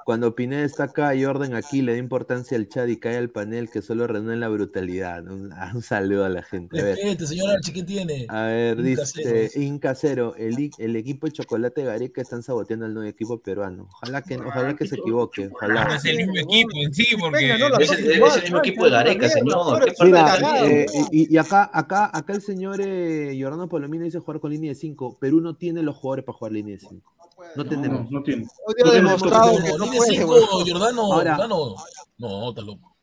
cuando 0.05 0.35
Pineda 0.35 0.63
está 0.65 0.85
acá 0.85 1.15
y 1.15 1.25
Orden 1.25 1.55
aquí, 1.55 1.83
le 1.83 1.93
da 1.93 1.99
importancia 1.99 2.57
al 2.57 2.69
chat 2.69 2.89
y 2.89 2.97
cae 2.99 3.17
al 3.17 3.31
panel 3.31 3.69
que 3.71 3.83
solo 3.83 4.07
reúne 4.07 4.37
la 4.37 4.49
brutalidad. 4.49 5.27
Un, 5.27 5.51
un 5.75 5.83
saludo 5.83 6.25
a 6.25 6.29
la 6.29 6.43
gente. 6.43 6.81
A 6.81 6.85
ver, 6.85 6.95
Respete, 6.97 7.27
señor 7.27 7.51
Archie, 7.51 7.73
¿qué 7.75 7.83
tiene? 7.83 8.27
a 8.29 8.43
ver 8.45 8.79
Inca 8.79 8.83
dice 8.89 9.05
Cero. 9.23 9.51
Inca 9.57 9.95
Cero, 9.95 10.35
el, 10.39 10.71
el 10.79 10.97
equipo 10.97 11.27
de 11.27 11.33
Chocolate 11.33 11.83
Gareca 11.85 12.21
están 12.23 12.43
saboteando 12.43 12.87
al 12.87 12.95
nuevo 12.95 13.09
equipo 13.09 13.39
peruano. 13.41 13.89
Ojalá 14.03 14.23
que, 14.23 14.37
ojalá 14.37 14.77
que 14.77 14.87
se 14.87 14.97
equivoque. 14.97 15.47
No 15.47 15.53
Ojalá. 15.55 15.97
es 15.97 16.05
el 16.05 16.17
mismo 16.19 16.35
equipo 16.37 16.71
en 16.83 16.95
sí, 16.95 17.07
porque. 17.19 17.37
Venga, 17.39 17.59
no, 17.59 17.69
la 17.71 17.77
es, 17.79 17.91
el- 17.93 18.15
igual, 18.17 18.31
es 18.31 18.37
el 18.37 18.43
mismo 18.45 18.59
equipo 18.59 18.85
de 18.85 18.91
Gareca, 18.91 19.29
señor. 19.29 19.55
tú 19.55 19.79
¿Qué 19.79 19.85
eres 19.85 19.99
parte 19.99 20.05
Mira, 20.13 20.23
de 20.23 20.41
cagado, 20.41 20.67
eh, 20.67 20.87
y 21.11 21.37
acá, 21.37 21.71
acá, 21.73 22.11
acá 22.13 22.33
el 22.33 22.43
señor 22.43 22.81
eh, 22.81 23.33
Giordano 23.35 23.69
Palomino 23.69 24.05
dice 24.05 24.19
jugar 24.21 24.41
con 24.41 24.51
línea 24.51 24.71
de 24.71 24.75
5. 24.75 25.19
Perú 25.19 25.41
no 25.41 25.57
tiene 25.57 25.83
los 25.83 25.97
jugadores 25.97 26.25
para 26.25 26.39
jugar 26.39 26.53
línea 26.53 26.75
de 26.77 26.81
5. 26.81 27.15
No 27.57 27.65
tenemos. 27.65 28.11
no 28.11 28.23
tiene. 28.23 28.47
Hoy 28.67 28.75
día 28.77 28.85
No 28.85 28.91
ha 28.91 28.95
demostrado 28.95 29.57
que- 29.63 29.79
no 29.79 29.87
puede, 29.87 30.11
cinco. 30.17 30.35
Jordano, 30.51 31.03
Ahora- 31.13 31.37
Jordano. 31.37 31.75
No, 32.19 32.49
está 32.51 32.63
loco. 32.63 32.97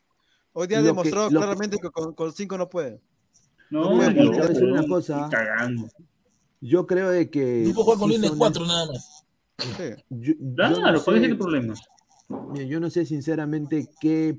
Hoy 0.54 0.68
día 0.68 0.80
ha 0.80 0.82
demostrado 0.82 1.30
que- 1.30 1.36
claramente 1.36 1.78
que 1.82 1.90
con, 1.90 2.14
con 2.14 2.32
cinco 2.34 2.58
no 2.58 2.70
puede. 2.70 3.02
No, 3.70 3.96
No, 3.96 4.10
y 4.12 4.14
te 4.14 4.26
voy 4.26 4.36
a 4.38 4.42
no, 4.42 4.48
decir 4.48 4.64
una 4.64 4.82
no, 4.82 4.88
cosa. 4.88 5.28
cagando. 5.30 5.88
Yo 6.62 6.86
creo 6.88 7.10
de 7.10 7.30
que. 7.30 7.64
Tipo 7.66 7.84
juega 7.84 8.00
con 8.00 8.10
sí 8.10 8.16
línea 8.16 8.30
son- 8.30 8.38
4 8.40 8.66
nada 8.66 8.86
más. 8.88 9.26
Sí. 9.58 9.84
Yo, 10.10 10.34
yo 10.40 10.56
Claro, 10.56 10.92
no 10.98 11.04
¿cuál 11.04 11.18
es 11.18 11.24
el 11.24 11.38
problema? 11.38 11.74
Yo 12.68 12.80
no 12.80 12.90
sé 12.90 13.06
sinceramente 13.06 13.90
qué, 14.00 14.38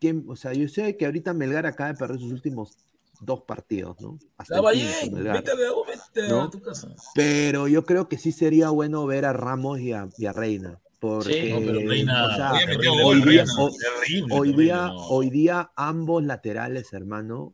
qué- 0.00 0.22
o 0.26 0.36
sea, 0.36 0.52
yo 0.52 0.68
sé 0.68 0.96
que 0.96 1.06
ahorita 1.06 1.32
Melgar 1.34 1.66
acaba 1.66 1.92
de 1.92 1.98
perder 1.98 2.18
sus 2.18 2.32
últimos 2.32 2.76
dos 3.24 3.42
partidos, 3.42 4.00
¿no? 4.00 4.18
Hasta 4.36 4.56
quinto, 4.56 4.70
bien, 4.72 5.14
Melgar. 5.14 5.36
vete 5.36 5.50
a, 5.52 5.54
vete 5.54 6.26
a 6.26 6.28
¿No? 6.28 6.50
tu 6.50 6.60
casa. 6.60 6.88
Pero 7.14 7.68
yo 7.68 7.84
creo 7.84 8.08
que 8.08 8.18
sí 8.18 8.32
sería 8.32 8.70
bueno 8.70 9.06
ver 9.06 9.24
a 9.24 9.32
Ramos 9.32 9.80
y 9.80 9.92
a, 9.92 10.08
y 10.18 10.26
a 10.26 10.32
Reina. 10.32 10.78
Porque, 11.00 11.50
No, 11.52 11.58
pero 11.60 11.88
Reina, 11.88 12.26
o 12.26 12.36
sea, 12.36 12.52
hoy 13.04 13.22
día, 13.22 13.44
hoy 14.30 14.52
día, 14.52 14.86
no. 14.86 14.96
hoy 15.08 15.30
día 15.30 15.70
ambos 15.74 16.22
laterales, 16.22 16.92
hermano, 16.92 17.52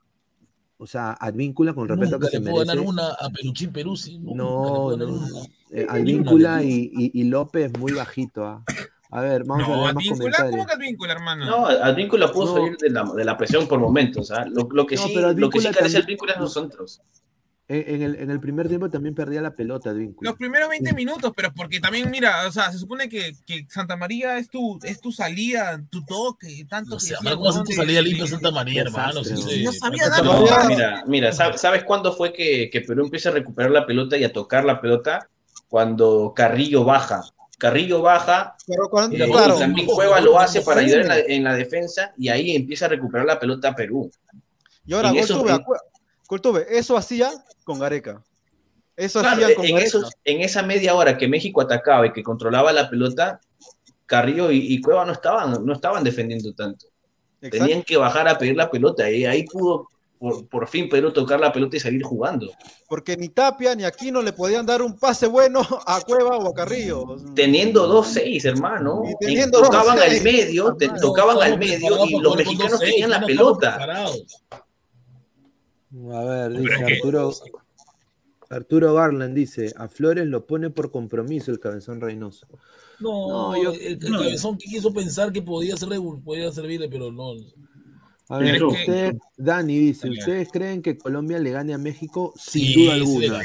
o 0.76 0.86
sea, 0.86 1.12
Advíncula 1.12 1.72
con 1.72 1.88
respeto 1.88 2.12
Nunca 2.18 2.26
que 2.30 2.36
se 2.36 2.40
puedo 2.42 2.56
ganar 2.58 2.76
merece. 2.76 2.90
una 2.90 3.08
a 3.08 3.30
Peluchín 3.30 3.72
Peruzzi. 3.72 4.18
No, 4.18 4.94
no. 4.96 5.06
una. 5.06 5.26
Eh, 5.70 5.86
Advíncula 5.88 6.62
y, 6.62 6.90
y, 6.94 7.20
y 7.20 7.24
López 7.24 7.72
muy 7.78 7.92
bajito. 7.92 8.44
¿ah? 8.46 8.64
A 9.10 9.20
ver, 9.22 9.44
vamos 9.44 9.66
a 9.66 9.70
ver 9.70 9.78
más 9.78 9.88
Advíncula, 9.96 10.18
comentarios. 10.18 10.50
¿cómo 10.50 10.66
que 10.66 10.72
Advíncula, 10.74 11.12
hermano? 11.14 11.44
No, 11.46 11.66
Advíncula 11.66 12.30
pudo 12.32 12.46
No. 12.46 12.54
salir 12.62 12.76
de 12.76 12.90
la, 12.90 13.04
de 13.14 13.24
la 13.24 13.36
presión 13.38 13.66
por 13.66 13.78
momentos. 13.80 14.30
¿ah? 14.30 14.44
Lo, 14.50 14.68
lo 14.70 14.86
que 14.86 14.96
No, 14.96 15.02
sí, 15.02 15.12
pero 15.14 15.32
lo 15.32 15.48
que 15.50 15.60
sí 15.60 15.64
carece 15.66 15.80
también- 15.82 16.02
Advíncula 16.04 16.32
es 16.34 16.40
los 16.40 16.52
centros. 16.52 17.00
En, 17.70 17.96
en 17.96 18.02
el, 18.02 18.14
en 18.16 18.30
el 18.30 18.40
primer 18.40 18.66
tiempo 18.68 18.88
también 18.88 19.14
perdía 19.14 19.42
la 19.42 19.54
pelota, 19.54 19.90
Advíncula. 19.90 20.30
Los 20.30 20.38
primeros 20.38 20.68
20 20.70 20.94
minutos, 20.94 21.32
pero 21.36 21.52
porque 21.54 21.80
también, 21.80 22.10
mira, 22.10 22.46
o 22.46 22.52
sea, 22.52 22.70
se 22.72 22.78
supone 22.78 23.08
que, 23.10 23.32
que 23.46 23.66
Santa 23.68 23.94
María 23.96 24.38
es 24.38 24.48
tu, 24.48 24.78
es 24.82 25.00
tu 25.02 25.12
salida, 25.12 25.78
tu 25.90 26.02
toque, 26.04 26.64
tanto 26.68 26.92
No 26.94 27.00
sé, 27.00 27.14
¿cómo 27.16 27.48
hace 27.48 27.58
tu 27.58 27.64
¿dónde- 27.64 27.74
salida 27.76 28.00
limpia 28.02 28.26
Santa 28.26 28.50
María, 28.50 28.82
hermano? 28.82 29.22
Sí, 29.24 29.64
no 29.64 29.72
sabía 29.72 30.08
nada. 30.08 30.22
No, 30.22 30.44
mira, 30.68 31.04
mira, 31.06 31.30
¿sab- 31.32 31.56
¿sabes 31.56 31.84
cuándo 31.84 32.12
fue 32.14 32.32
que, 32.32 32.70
que 32.70 32.80
Perú 32.82 33.04
empieza 33.04 33.28
a 33.28 33.32
recuperar 33.32 33.70
la 33.70 33.84
pelota 33.86 34.16
y 34.16 34.24
a 34.24 34.32
tocar 34.32 34.64
la 34.64 34.80
pelota? 34.80 35.28
Cuando 35.68 36.32
Carrillo 36.34 36.84
baja. 36.84 37.22
Carrillo 37.58 38.00
baja, 38.00 38.56
Pero 38.66 38.88
cuando- 38.88 39.16
eh, 39.16 39.28
claro, 39.30 39.56
y 39.56 39.58
también 39.58 39.86
Cueva 39.88 40.20
lo 40.20 40.38
hace 40.38 40.62
para 40.62 40.80
ayudar 40.80 41.00
en 41.00 41.08
la, 41.08 41.18
en 41.18 41.44
la 41.44 41.54
defensa 41.54 42.12
y 42.16 42.28
ahí 42.28 42.54
empieza 42.54 42.86
a 42.86 42.88
recuperar 42.88 43.26
la 43.26 43.38
pelota 43.38 43.74
Perú. 43.74 44.10
y 44.86 44.94
ahora, 44.94 45.10
en 45.10 45.16
eso- 45.16 45.34
hacía 46.96 47.30
con 47.64 47.78
Gareca. 47.78 48.22
Eso 48.96 49.20
Claro, 49.20 49.42
hacía 49.42 49.54
con 49.56 49.64
en, 49.66 49.72
Gareca. 49.72 49.88
esos, 49.88 50.10
en 50.24 50.40
esa 50.40 50.62
media 50.62 50.94
hora 50.94 51.16
que 51.18 51.28
México 51.28 51.60
atacaba 51.60 52.06
y 52.06 52.12
que 52.12 52.22
controlaba 52.22 52.72
la 52.72 52.88
pelota, 52.88 53.40
Carrillo 54.06 54.50
y, 54.50 54.72
y 54.72 54.80
Cueva 54.80 55.04
no 55.04 55.12
estaban, 55.12 55.64
no 55.64 55.72
estaban 55.72 56.02
defendiendo 56.04 56.52
tanto. 56.54 56.86
Exacto. 57.40 57.58
Tenían 57.66 57.82
que 57.82 57.96
bajar 57.96 58.26
a 58.28 58.38
pedir 58.38 58.56
la 58.56 58.70
pelota 58.70 59.10
y 59.10 59.24
ahí 59.26 59.44
pudo 59.44 59.88
por, 60.18 60.46
por 60.48 60.66
fin 60.68 60.88
Perú 60.88 61.12
tocar 61.12 61.38
la 61.40 61.52
pelota 61.52 61.76
y 61.76 61.80
salir 61.80 62.02
jugando. 62.02 62.50
Porque 62.88 63.16
ni 63.16 63.28
Tapia 63.28 63.74
ni 63.74 63.84
Aquino 63.84 64.20
le 64.22 64.32
podían 64.32 64.66
dar 64.66 64.82
un 64.82 64.98
pase 64.98 65.26
bueno 65.26 65.60
a 65.86 66.00
Cueva 66.00 66.36
o 66.38 66.48
a 66.48 66.54
Carrillo. 66.54 67.04
Teniendo 67.34 67.88
2-6, 68.02 68.44
hermano. 68.46 69.02
Y 69.06 69.10
Y 69.12 69.14
teniendo 69.20 69.62
tocaban 69.62 69.98
2-6, 69.98 70.02
al 70.18 70.22
medio, 70.24 70.74
te- 70.76 70.88
tocaban 71.00 71.40
al 71.42 71.58
medio 71.58 72.04
y 72.06 72.18
los 72.20 72.36
mexicanos 72.36 72.80
2-6, 72.80 72.84
tenían 72.84 73.10
la 73.10 73.20
pelota. 73.24 73.78
A 76.12 76.24
ver, 76.24 76.52
dice 76.58 76.84
Arturo. 76.84 77.32
Arturo 78.50 78.94
Garland 78.94 79.34
dice, 79.34 79.74
a 79.76 79.88
Flores 79.88 80.26
lo 80.26 80.46
pone 80.46 80.70
por 80.70 80.90
compromiso 80.90 81.50
el 81.50 81.60
cabezón 81.60 82.00
Reynoso. 82.00 82.46
No, 82.98 83.52
No, 83.52 83.62
yo- 83.62 83.72
el, 83.72 83.98
el 84.02 84.10
no. 84.10 84.18
cabezón 84.20 84.56
que 84.56 84.68
quiso 84.70 84.92
pensar 84.92 85.32
que 85.32 85.42
podía, 85.42 85.76
ser, 85.76 85.90
podía 86.24 86.50
servirle, 86.50 86.88
pero 86.88 87.12
no. 87.12 87.32
A 88.30 88.38
ver, 88.38 88.52
Pero 88.52 88.68
es 88.70 88.74
que- 88.74 88.80
usted, 88.80 89.16
Dani 89.36 89.78
dice, 89.78 90.08
Dale. 90.08 90.18
¿ustedes 90.20 90.48
creen 90.52 90.82
que 90.82 90.98
Colombia 90.98 91.38
le 91.38 91.50
gane 91.50 91.72
a 91.74 91.78
México? 91.78 92.32
Sin 92.36 92.62
Sí, 92.64 92.74
duda 92.84 92.94
le 92.96 93.00
alguna. 93.00 93.42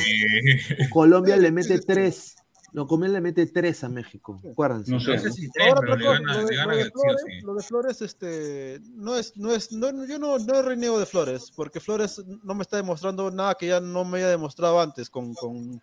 Colombia 0.90 1.38
le 1.38 1.52
mete 1.52 1.80
tres. 1.80 2.36
No, 2.74 2.88
Colombia 2.88 3.12
le 3.14 3.22
mete 3.22 3.46
tres 3.46 3.84
a 3.84 3.90
México. 3.90 4.42
Acuérdense. 4.52 4.92
No 4.92 5.00
sé. 5.00 5.20
si 5.32 5.48
tres, 5.52 5.68
Ahora 5.70 5.82
pero 5.82 5.94
otra 5.94 5.96
le 5.96 6.06
cosa, 6.06 6.20
gana, 6.20 6.34
lo 6.34 6.40
le 6.42 6.50
de, 6.50 6.56
gana 6.56 6.72
lo 6.74 6.78
de 6.78 6.84
sí 6.84 6.90
o 6.90 7.00
Flores, 7.00 7.22
sí. 7.28 7.42
lo 7.46 7.54
de 7.56 7.64
Flores, 7.64 8.02
este, 8.02 8.80
no 8.96 9.16
es, 9.16 9.38
no 9.38 9.52
es, 9.54 9.72
no, 9.72 10.06
yo 10.08 10.18
no, 10.20 10.40
no 10.40 10.62
reniego 10.64 11.00
de 11.00 11.06
Flores, 11.06 11.52
porque 11.56 11.80
Flores 11.80 12.22
no 12.44 12.56
me 12.56 12.64
está 12.64 12.78
demostrando 12.78 13.30
nada 13.30 13.54
que 13.56 13.68
ya 13.68 13.80
no 13.80 14.04
me 14.06 14.18
haya 14.18 14.30
demostrado 14.30 14.82
antes 14.82 15.10
con, 15.12 15.36
con, 15.36 15.80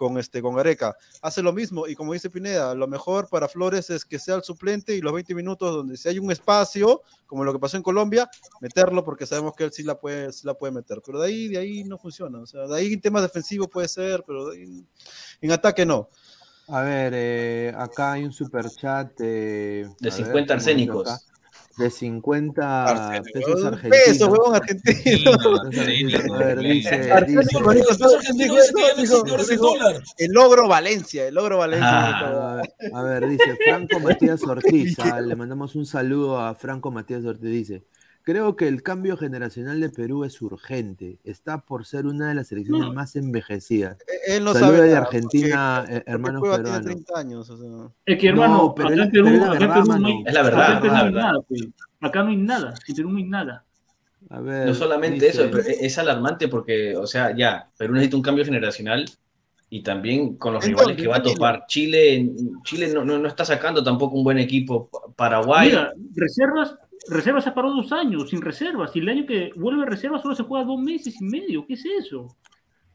con 0.00 0.16
este, 0.16 0.40
con 0.40 0.54
Gareca. 0.54 0.96
Hace 1.20 1.42
lo 1.42 1.52
mismo, 1.52 1.86
y 1.86 1.94
como 1.94 2.14
dice 2.14 2.30
Pineda, 2.30 2.74
lo 2.74 2.88
mejor 2.88 3.28
para 3.28 3.48
Flores 3.48 3.90
es 3.90 4.06
que 4.06 4.18
sea 4.18 4.36
el 4.36 4.42
suplente 4.42 4.94
y 4.96 5.02
los 5.02 5.12
20 5.12 5.34
minutos 5.34 5.74
donde 5.74 5.98
si 5.98 6.08
hay 6.08 6.18
un 6.18 6.32
espacio, 6.32 7.02
como 7.26 7.44
lo 7.44 7.52
que 7.52 7.58
pasó 7.58 7.76
en 7.76 7.82
Colombia, 7.82 8.26
meterlo, 8.62 9.04
porque 9.04 9.26
sabemos 9.26 9.52
que 9.54 9.64
él 9.64 9.72
sí 9.72 9.82
la 9.82 10.00
puede, 10.00 10.32
sí 10.32 10.46
la 10.46 10.54
puede 10.54 10.72
meter. 10.72 11.02
Pero 11.04 11.20
de 11.20 11.26
ahí, 11.28 11.48
de 11.48 11.58
ahí 11.58 11.84
no 11.84 11.98
funciona. 11.98 12.38
O 12.40 12.46
sea, 12.46 12.66
de 12.66 12.74
ahí 12.78 12.94
en 12.94 13.00
temas 13.02 13.20
defensivos 13.20 13.68
puede 13.68 13.88
ser, 13.88 14.24
pero 14.26 14.48
de 14.48 14.56
ahí- 14.56 14.86
en 15.42 15.52
ataque 15.52 15.84
no. 15.84 16.08
A 16.68 16.80
ver, 16.80 17.12
eh, 17.14 17.74
acá 17.76 18.12
hay 18.12 18.24
un 18.24 18.32
super 18.32 18.70
chat 18.70 19.18
De 19.18 19.86
50 20.10 20.14
50 20.14 20.54
arsénicos. 20.54 21.29
De 21.80 21.90
50 21.90 22.84
Arsénico, 22.84 23.32
pesos 23.32 23.64
argentinos. 23.64 24.04
Peso, 24.04 24.28
huevón, 24.28 24.54
argentino. 24.54 25.30
A 26.34 26.38
ver, 26.38 26.58
dice, 26.58 27.10
el 30.18 30.32
logro 30.32 30.68
Valencia, 30.68 31.26
el 31.26 31.34
logro 31.34 31.56
Valencia. 31.56 31.88
Ah. 31.90 32.62
A 32.92 33.02
ver, 33.02 33.26
dice 33.26 33.56
Franco 33.64 33.98
Matías 33.98 34.42
Ortiz. 34.42 34.98
ah, 34.98 35.22
le 35.22 35.34
mandamos 35.34 35.74
un 35.74 35.86
saludo 35.86 36.38
a 36.38 36.54
Franco 36.54 36.90
Matías 36.90 37.24
Ortiz. 37.24 37.50
Dice: 37.50 37.82
Creo 38.30 38.54
que 38.54 38.68
el 38.68 38.84
cambio 38.84 39.16
generacional 39.16 39.80
de 39.80 39.88
Perú 39.90 40.22
es 40.22 40.40
urgente. 40.40 41.18
Está 41.24 41.58
por 41.62 41.84
ser 41.84 42.06
una 42.06 42.28
de 42.28 42.36
las 42.36 42.46
selecciones 42.46 42.86
No. 42.86 42.92
más 42.92 43.16
envejecidas. 43.16 43.96
Él 44.24 44.44
no 44.44 44.52
Saludos 44.52 44.70
sabe 44.76 44.82
de 44.86 44.94
nada, 44.94 45.04
Argentina, 45.04 45.78
porque- 45.80 45.96
eh, 45.96 45.98
porque 45.98 46.12
hermanos 46.12 46.42
tiene 46.42 46.56
peruanos. 46.58 46.84
30 46.84 47.18
años. 47.18 47.50
o 47.50 47.56
sea. 47.58 47.88
Es 48.06 48.18
que 48.20 48.28
hermano, 48.28 48.56
No, 48.56 48.74
pero 48.76 48.86
acá 48.88 48.94
es- 48.94 49.00
en 49.02 49.10
Perú, 49.10 49.24
pero 49.24 49.34
es 49.34 49.40
la 49.40 49.46
acá 49.50 49.74
Perú 49.74 49.98
no 49.98 50.06
hay, 50.06 50.22
Es 50.26 50.32
la 50.34 50.40
acá 50.40 50.48
verdad, 50.48 50.72
en 50.74 50.80
Perú 50.80 50.86
es 50.86 50.92
la 50.92 50.98
no 51.00 51.04
hay 51.06 51.12
verdad. 51.12 51.22
nada, 51.32 51.40
pues. 51.48 51.60
Acá 52.02 52.22
no 52.22 52.28
hay 52.30 52.36
nada, 52.36 52.74
en 52.86 52.94
Perú 52.94 53.10
no 53.10 53.16
hay 53.18 53.24
nada. 53.24 53.64
A 54.28 54.40
ver, 54.40 54.66
No 54.68 54.74
solamente 54.74 55.26
dice- 55.26 55.42
eso, 55.42 55.50
pero 55.50 55.64
es 55.68 55.98
alarmante 55.98 56.46
porque, 56.46 56.96
o 56.96 57.08
sea, 57.08 57.34
ya, 57.36 57.68
Perú 57.76 57.94
necesita 57.94 58.16
un 58.16 58.22
cambio 58.22 58.44
generacional 58.44 59.06
y 59.70 59.82
también 59.82 60.36
con 60.36 60.52
los 60.54 60.62
¿En 60.64 60.70
rivales 60.70 60.96
que 60.96 61.08
va 61.08 61.16
a 61.16 61.22
topar. 61.24 61.64
Chile, 61.66 62.30
Chile 62.62 62.92
no, 62.94 63.04
no, 63.04 63.18
no 63.18 63.26
está 63.26 63.44
sacando 63.44 63.82
tampoco 63.82 64.16
un 64.16 64.22
buen 64.22 64.38
equipo. 64.38 64.88
Paraguay, 65.16 65.70
Mira, 65.70 65.92
reservas, 66.14 66.76
reservas 67.08 67.44
se 67.44 67.52
paró 67.52 67.70
dos 67.72 67.92
años, 67.92 68.30
sin 68.30 68.40
reservas. 68.42 68.94
Y 68.94 69.00
el 69.00 69.08
año 69.08 69.26
que 69.26 69.50
vuelve 69.56 69.82
a 69.82 69.86
reservas 69.86 70.22
solo 70.22 70.34
se 70.34 70.42
juega 70.42 70.64
dos 70.64 70.80
meses 70.80 71.20
y 71.20 71.24
medio. 71.24 71.66
¿Qué 71.66 71.74
es 71.74 71.84
eso? 71.84 72.36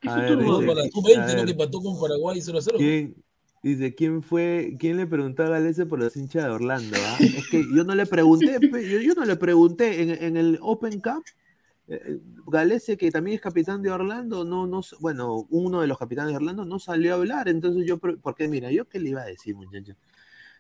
A 0.06 0.18
ver, 0.18 0.38
No, 0.38 0.60
dice, 0.60 0.68
para 0.68 0.86
a 0.86 0.90
tu 0.90 1.02
20, 1.02 1.20
¿no? 1.22 1.28
ver, 1.36 1.46
Que 1.46 1.52
empató 1.52 1.82
con 1.82 2.00
Paraguay 2.00 2.40
0 2.42 2.58
a 2.58 2.62
0. 2.62 2.78
¿quién, 2.78 3.16
dice, 3.64 3.96
¿quién 3.96 4.22
fue, 4.22 4.76
quién 4.80 4.98
le 4.98 5.08
preguntó 5.08 5.44
a 5.44 5.50
Galese 5.50 5.86
por 5.88 6.00
los 6.00 6.16
hinchas 6.16 6.44
de 6.44 6.50
Orlando? 6.52 6.96
ah? 7.00 7.18
Es 7.20 7.50
que 7.50 7.64
yo 7.76 7.84
no 7.84 7.96
le 7.96 8.06
pregunté, 8.06 8.58
yo, 8.72 9.02
yo 9.02 9.14
no 9.16 9.26
le 9.26 9.36
pregunté 9.36 10.04
en, 10.04 10.10
en 10.24 10.38
el 10.38 10.60
Open 10.62 11.00
Cup. 11.02 11.24
eh, 11.88 12.20
Galese, 12.48 12.98
que 12.98 13.10
también 13.10 13.36
es 13.36 13.42
capitán 13.42 13.82
de 13.82 13.90
Orlando, 13.92 14.46
no, 14.46 14.68
no, 14.68 14.82
bueno, 15.00 15.48
uno 15.50 15.82
de 15.82 15.88
los 15.88 15.98
capitanes 15.98 16.32
de 16.32 16.38
Orlando 16.38 16.66
no 16.66 16.78
salió 16.78 17.14
a 17.14 17.16
hablar, 17.18 17.48
entonces 17.50 17.86
yo, 17.88 17.98
porque 18.00 18.48
mira, 18.48 18.72
yo 18.72 18.86
qué 18.88 19.00
le 19.00 19.10
iba 19.10 19.22
a 19.22 19.26
decir, 19.26 19.56
muchacho. 19.56 19.94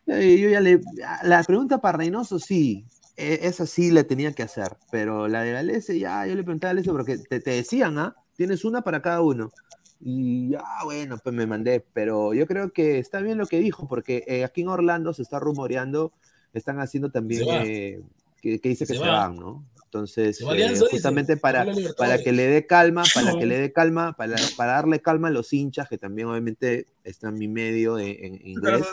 Eh, 0.07 0.37
Yo 0.39 0.49
ya 0.49 0.61
le, 0.61 0.81
la 1.23 1.43
pregunta 1.43 1.79
para 1.81 1.97
Reynoso 1.97 2.37
sí, 2.37 2.85
e- 3.17 3.39
esa 3.43 3.65
sí 3.65 3.91
la 3.91 4.03
tenía 4.03 4.33
que 4.33 4.43
hacer, 4.43 4.77
pero 4.91 5.27
la 5.27 5.41
de 5.43 5.51
Galese 5.53 5.99
ya, 5.99 6.25
yo 6.27 6.35
le 6.35 6.43
pregunté 6.43 6.67
a 6.67 6.69
Galese 6.71 6.91
porque 6.91 7.17
te, 7.17 7.39
te 7.39 7.51
decían, 7.51 7.97
¿ah? 7.97 8.15
Tienes 8.35 8.65
una 8.65 8.81
para 8.81 9.01
cada 9.01 9.21
uno. 9.21 9.51
Y 9.99 10.49
ya, 10.49 10.63
bueno, 10.83 11.17
pues 11.23 11.33
me 11.35 11.47
mandé, 11.47 11.83
pero 11.93 12.33
yo 12.33 12.45
creo 12.47 12.71
que 12.71 12.99
está 12.99 13.21
bien 13.21 13.37
lo 13.37 13.47
que 13.47 13.59
dijo, 13.59 13.87
porque 13.87 14.23
eh, 14.27 14.43
aquí 14.43 14.61
en 14.61 14.67
Orlando 14.67 15.13
se 15.13 15.21
está 15.21 15.39
rumoreando, 15.39 16.11
están 16.53 16.79
haciendo 16.79 17.09
también 17.11 17.47
va. 17.49 17.63
eh, 17.63 18.01
que, 18.41 18.59
que 18.59 18.69
dice 18.69 18.85
que 18.85 18.93
Se 18.93 18.99
se, 18.99 19.07
va. 19.07 19.11
van, 19.11 19.37
¿no? 19.37 19.63
Entonces, 19.95 20.41
eh, 20.41 20.79
justamente 20.91 21.37
para, 21.37 21.65
para 21.97 22.17
que 22.17 22.33
le 22.33 22.47
dé 22.47 22.67
calma, 22.67 23.03
para 23.13 23.31
que 23.37 23.45
le 23.45 23.57
dé 23.59 23.71
calma, 23.71 24.11
para, 24.11 24.35
para 24.57 24.73
darle 24.73 24.99
calma 25.01 25.29
a 25.29 25.31
los 25.31 25.53
hinchas, 25.53 25.87
que 25.87 25.97
también 25.97 26.27
obviamente 26.27 26.87
está 27.05 27.29
en 27.29 27.37
mi 27.37 27.47
medio 27.47 27.97
en, 27.97 28.07
en 28.25 28.45
inglés, 28.45 28.83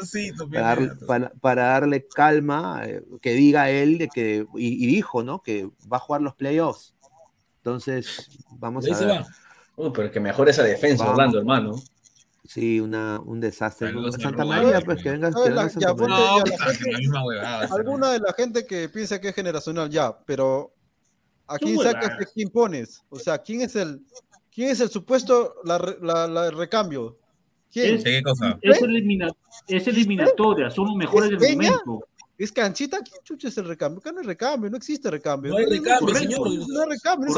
para, 0.48 0.62
darle- 0.76 0.88
Pinedo. 0.90 1.06
para- 1.08 1.30
para 1.40 1.62
darle 1.64 2.06
calma, 2.06 2.82
eh, 2.84 3.02
que 3.20 3.32
diga 3.34 3.68
él 3.68 3.98
de 3.98 4.08
que, 4.08 4.46
y, 4.54 4.84
y 4.84 4.86
dijo, 4.86 5.24
¿no? 5.24 5.42
Que 5.42 5.68
va 5.92 5.96
a 5.96 6.00
jugar 6.00 6.22
los 6.22 6.36
playoffs. 6.36 6.94
Entonces, 7.56 8.28
vamos 8.52 8.84
Ahí 8.84 8.92
a 8.92 8.94
se 8.94 9.04
ver. 9.06 9.20
va. 9.22 9.26
Uy, 9.74 9.90
pero 9.92 10.08
que 10.12 10.20
mejore 10.20 10.52
esa 10.52 10.62
defensa, 10.62 11.02
Vamos. 11.02 11.18
Orlando, 11.18 11.38
hermano. 11.40 11.82
Sí, 12.44 12.78
una, 12.78 13.18
un 13.18 13.40
desastre. 13.40 13.92
Santa. 14.20 14.44
María, 14.44 14.80
pues 14.82 15.02
que 15.02 15.10
venga, 15.10 15.30
Alguna 17.70 18.12
de 18.12 18.20
la 18.20 18.32
gente 18.36 18.64
que 18.66 18.88
piensa 18.88 19.20
que 19.20 19.30
es 19.30 19.34
generacional, 19.34 19.90
ya, 19.90 20.16
pero 20.26 20.72
¿a 21.46 21.58
quién 21.58 21.78
sacas 21.78 22.18
y 22.20 22.24
quién 22.34 22.48
pones? 22.50 23.02
O 23.10 23.18
sea, 23.18 23.38
¿quién 23.38 23.62
es 23.62 23.76
el, 23.76 24.00
quién 24.54 24.70
es 24.70 24.80
el 24.80 24.88
supuesto 24.90 25.54
la, 25.64 25.78
la- 26.00 26.26
la- 26.28 26.50
recambio? 26.50 27.18
¿Quién? 27.72 27.96
Es, 27.96 28.04
¿Qué 28.04 28.22
cosa? 28.22 28.58
es, 28.60 28.82
elimina- 28.82 29.32
es 29.66 29.86
eliminatoria, 29.86 30.70
son 30.70 30.88
los 30.88 30.96
mejores 30.96 31.32
¿Es 31.32 31.38
del 31.38 31.56
Peña? 31.56 31.70
momento. 31.86 32.06
¿Es 32.38 32.50
canchita? 32.50 32.98
¿Quién 32.98 33.22
chucha 33.22 33.48
es 33.48 33.56
el 33.58 33.66
recambio? 33.66 34.00
Acá 34.00 34.10
no 34.10 34.20
hay 34.20 34.26
recambio, 34.26 34.68
no 34.68 34.76
existe 34.76 35.08
recambio. 35.10 35.52
No 35.52 35.58
hay 35.58 35.66
recambio, 35.66 36.14
señor. 36.14 36.48
No 36.68 36.82
hay 36.82 36.88
recambio. 36.90 37.28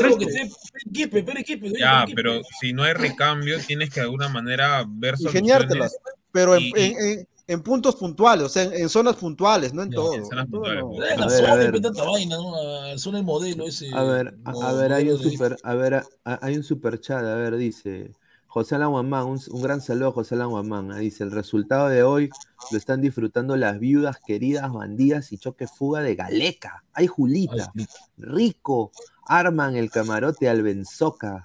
Ya, 1.78 2.06
pero 2.14 2.40
si 2.60 2.72
no 2.72 2.82
hay 2.85 2.93
recambio, 2.94 3.59
tienes 3.66 3.90
que 3.90 4.01
de 4.01 4.05
alguna 4.06 4.28
manera 4.28 4.85
ver 4.89 5.14
Ingeniártelas, 5.18 5.93
soluciones. 5.93 6.22
pero 6.32 6.55
en, 6.56 6.62
y- 6.62 6.72
en- 6.76 7.18
en- 7.18 7.28
en 7.46 7.62
puntos 7.62 7.96
puntuales, 7.96 8.46
o 8.46 8.48
sea, 8.48 8.62
en, 8.64 8.72
en 8.74 8.88
zonas 8.88 9.16
puntuales, 9.16 9.74
no 9.74 9.82
en 9.82 9.90
Ya, 9.90 9.96
todo. 9.96 10.14
en 10.14 10.50
todo 10.50 10.74
no. 10.74 10.88
pues. 10.90 11.10
A 11.12 11.16
ver, 11.16 11.20
a 11.22 11.28
zona, 11.28 11.54
ver. 11.56 11.72
del 11.72 13.22
modelo 13.22 13.66
ese. 13.66 13.90
A 13.94 14.02
ver, 14.02 14.34
a, 14.44 14.50
a 14.50 14.72
ver, 14.72 14.92
hay 14.92 15.08
un 15.10 15.18
super, 15.18 15.56
a 15.62 15.74
ver, 15.74 15.94
a- 15.94 16.38
hay 16.40 16.56
un 16.56 16.62
super 16.62 17.00
chat, 17.00 17.22
a 17.24 17.34
ver, 17.34 17.56
dice 17.56 18.12
José 18.46 18.76
Alan 18.76 18.90
Guamán, 18.90 19.26
un, 19.26 19.40
un 19.50 19.62
gran 19.62 19.80
saludo 19.80 20.08
a 20.08 20.12
José 20.12 20.36
Alan 20.36 20.48
Guamán, 20.50 20.92
ah, 20.92 20.98
dice, 20.98 21.24
el 21.24 21.32
resultado 21.32 21.88
de 21.88 22.02
hoy 22.02 22.30
lo 22.70 22.78
están 22.78 23.00
disfrutando 23.00 23.56
las 23.56 23.78
viudas 23.80 24.18
queridas, 24.24 24.72
bandidas 24.72 25.32
y 25.32 25.38
choque 25.38 25.66
fuga 25.66 26.02
de 26.02 26.14
Galeca. 26.14 26.84
Hay 26.92 27.08
Julita, 27.08 27.72
Rico, 28.16 28.92
arman 29.26 29.76
el 29.76 29.90
camarote 29.90 30.48
al 30.48 30.62
Benzoca, 30.62 31.44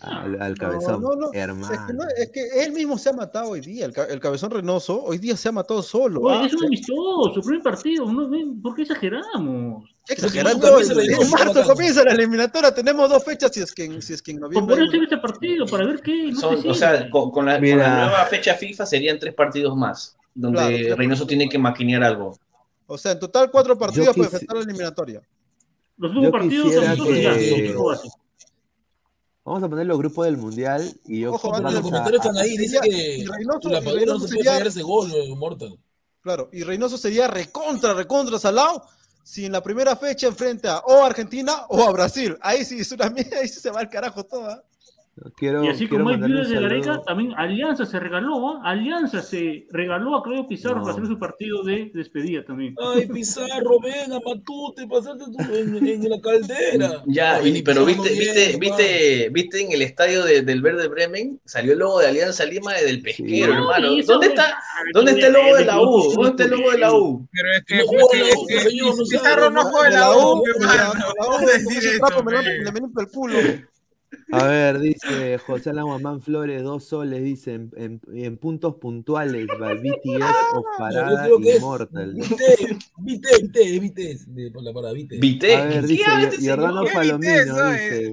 al, 0.00 0.40
al 0.40 0.54
cabezón, 0.56 1.02
no, 1.02 1.14
no, 1.14 1.30
hermano. 1.32 1.72
Es 1.74 1.80
que, 1.80 1.92
no- 1.92 2.04
es 2.16 2.30
que 2.30 2.64
él 2.64 2.72
mismo 2.72 2.96
se 2.98 3.08
ha 3.10 3.12
matado 3.12 3.50
hoy 3.50 3.60
día, 3.60 3.86
el, 3.86 3.94
el 4.10 4.20
cabezón 4.20 4.50
Reynoso, 4.50 5.02
hoy 5.02 5.18
día 5.18 5.36
se 5.36 5.48
ha 5.48 5.52
matado 5.52 5.82
solo. 5.82 6.20
Oye, 6.22 6.36
ah, 6.42 6.46
es 6.46 6.54
un 6.54 6.64
amistoso, 6.66 7.32
su 7.34 7.40
primer 7.42 7.62
partido, 7.62 8.10
¿no? 8.12 8.28
ven, 8.28 8.60
¿por 8.62 8.74
qué 8.74 8.82
exageramos? 8.82 9.84
exagerando, 10.10 10.80
en- 10.80 11.30
marzo 11.30 11.62
comienza 11.64 12.02
la 12.02 12.12
eliminatoria, 12.12 12.72
tenemos 12.74 13.10
dos 13.10 13.22
fechas 13.24 13.50
si 13.52 13.60
es 13.60 13.72
que 13.74 13.84
en, 13.84 14.00
si 14.00 14.14
es 14.14 14.22
que 14.22 14.30
en 14.30 14.40
noviembre. 14.40 14.74
por 14.76 14.82
eso 14.84 15.02
este 15.02 15.18
partido, 15.18 15.66
para 15.66 15.84
ver 15.86 16.00
qué. 16.00 16.32
Son- 16.34 16.66
o 16.66 16.74
sea, 16.74 17.10
con, 17.10 17.30
con 17.30 17.44
la, 17.46 17.54
con 17.54 17.62
Mira. 17.62 17.76
la 17.76 18.06
nueva 18.06 18.24
fecha 18.24 18.54
FIFA 18.54 18.86
serían 18.86 19.18
tres 19.18 19.34
partidos 19.34 19.76
más, 19.76 20.16
donde 20.34 20.80
Claro, 20.80 20.96
Reynoso 20.96 21.26
tiene 21.26 21.48
que 21.48 21.58
maquinear 21.58 22.02
algo. 22.04 22.38
O 22.86 22.96
sea, 22.96 23.12
en 23.12 23.18
total 23.18 23.50
cuatro 23.50 23.76
partidos 23.76 24.16
para 24.16 24.24
enfrentar 24.24 24.56
la 24.56 24.62
eliminatoria. 24.62 25.20
los 25.98 26.10
últimos 26.10 26.30
partidos 26.32 26.72
ya, 26.72 26.94
que-. 26.94 27.74
Vamos 29.48 29.62
a 29.62 29.68
poner 29.68 29.86
los 29.86 29.96
grupos 29.96 30.26
del 30.26 30.36
mundial 30.36 30.94
y 31.06 31.20
yo 31.20 31.32
Ojo, 31.32 31.54
antes 31.54 31.72
los 31.72 31.82
comentarios 31.82 32.22
están 32.22 32.36
ahí, 32.36 32.54
dice 32.58 32.78
que 32.82 33.24
Reynoso- 33.26 33.70
la 33.70 33.80
Padula 33.80 34.04
no 34.04 34.20
se 34.20 34.34
puede 34.34 34.44
fallar 34.50 34.66
ese 34.66 34.82
gol, 34.82 35.10
eh, 35.10 35.34
Mortal. 35.34 35.78
Claro, 36.20 36.50
y 36.52 36.64
Reynoso 36.64 36.98
sería 36.98 37.28
recontra, 37.28 37.94
recontra 37.94 38.38
salado 38.38 38.84
si 39.22 39.46
en 39.46 39.52
la 39.52 39.62
primera 39.62 39.96
fecha 39.96 40.26
enfrenta 40.26 40.80
o 40.80 41.02
a 41.02 41.06
Argentina 41.06 41.64
o 41.70 41.82
a 41.82 41.90
Brasil. 41.92 42.36
Ahí 42.42 42.62
sí 42.64 42.80
es 42.80 42.92
una 42.92 43.08
mierda, 43.08 43.38
ahí 43.38 43.48
sí 43.48 43.58
se 43.58 43.70
va 43.70 43.80
al 43.80 43.88
carajo 43.88 44.22
toda. 44.24 44.62
Quiero, 45.36 45.64
Y 45.64 45.68
así 45.68 45.88
quiero 45.88 46.04
como 46.04 46.14
hay 46.16 46.20
viudas 46.22 46.48
de 46.48 46.60
Gareca, 46.60 47.00
también 47.06 47.32
Alianza 47.36 47.86
se 47.86 47.98
regaló, 48.00 48.48
¿ah? 48.50 48.60
Alianza 48.64 49.22
se 49.22 49.66
regaló 49.70 50.16
a 50.16 50.22
Claudio 50.22 50.46
Pizarro 50.48 50.76
No. 50.76 50.82
para 50.82 50.94
hacer 50.94 51.06
su 51.06 51.18
partido 51.18 51.62
de 51.62 51.90
despedida 51.94 52.44
también. 52.44 52.74
Ay, 52.80 53.06
Pizarro, 53.06 53.80
ven 53.82 54.12
a 54.12 54.20
Matute, 54.24 54.86
pasate 54.86 55.24
tú 55.24 55.54
en, 55.54 55.86
en 55.86 56.10
la 56.10 56.20
caldera. 56.20 57.02
Ya, 57.06 57.36
Ay, 57.36 57.58
y- 57.58 57.62
pero 57.62 57.84
viste, 57.84 58.08
bien, 58.10 58.18
viste, 58.18 58.44
hermano. 58.50 58.58
viste, 58.76 59.28
viste 59.30 59.60
en 59.62 59.72
el 59.72 59.82
estadio 59.82 60.24
de- 60.24 60.42
del 60.42 60.62
Verde 60.62 60.88
Bremen, 60.88 61.40
salió 61.44 61.72
el 61.72 61.78
logo 61.78 62.00
de 62.00 62.08
Alianza 62.08 62.44
Lima 62.44 62.72
y 62.80 62.84
del 62.84 63.02
pesquero, 63.02 63.54
No, 63.54 63.72
hermano. 63.74 63.88
¿Dónde 64.06 64.26
está, 64.28 64.58
¿dónde 64.92 65.12
está 65.12 65.26
el 65.28 65.32
logo 65.32 65.56
de 65.56 65.64
la 65.64 65.80
U? 65.80 66.12
¿Dónde 66.14 66.30
está 66.30 66.44
el 66.44 66.50
logo 66.50 66.70
de 66.72 66.78
la 66.78 66.92
U? 66.92 67.28
Pero 67.32 67.52
es 67.52 67.64
que, 67.64 68.68
Pizarro 69.10 69.42
sabe, 69.44 69.54
no 69.54 69.62
juega 69.64 69.90
la 69.90 70.10
U, 70.16 70.32
U, 70.38 70.42
pe, 70.42 70.52
de 70.52 70.60
la- 70.60 70.66
mano. 70.66 70.92
de 70.92 70.98
la 70.98 71.06
U, 71.08 71.12
No 71.18 71.26
como 71.26 71.46
decir 71.46 72.00
me 72.72 72.80
limpio 72.80 73.00
el 73.02 73.08
culo. 73.08 73.38
A 74.30 74.44
ver, 74.46 74.78
dice 74.78 75.38
José 75.38 75.70
Alan 75.70 76.20
Flores, 76.20 76.62
dos 76.62 76.84
soles, 76.84 77.22
dice, 77.22 77.54
en, 77.54 77.70
en- 77.76 78.00
en 78.12 78.36
puntos 78.36 78.74
puntuales, 78.74 79.46
va 79.60 79.72
BTS 79.72 80.54
of 80.54 80.64
Parada 80.78 81.26
es 81.26 81.56
Immortal. 81.56 82.12
Vite, 82.14 82.78
Vite, 82.98 83.28
Vite, 83.42 83.80
Vite, 83.80 84.18
de- 84.26 84.50
por 84.50 84.62
la 84.62 84.72
A 85.56 85.64
ver, 85.64 85.80
¿qué 85.80 85.86
dice 85.86 86.50
Jordano? 86.50 86.84
Palomino, 86.92 87.70
dice, 87.70 88.12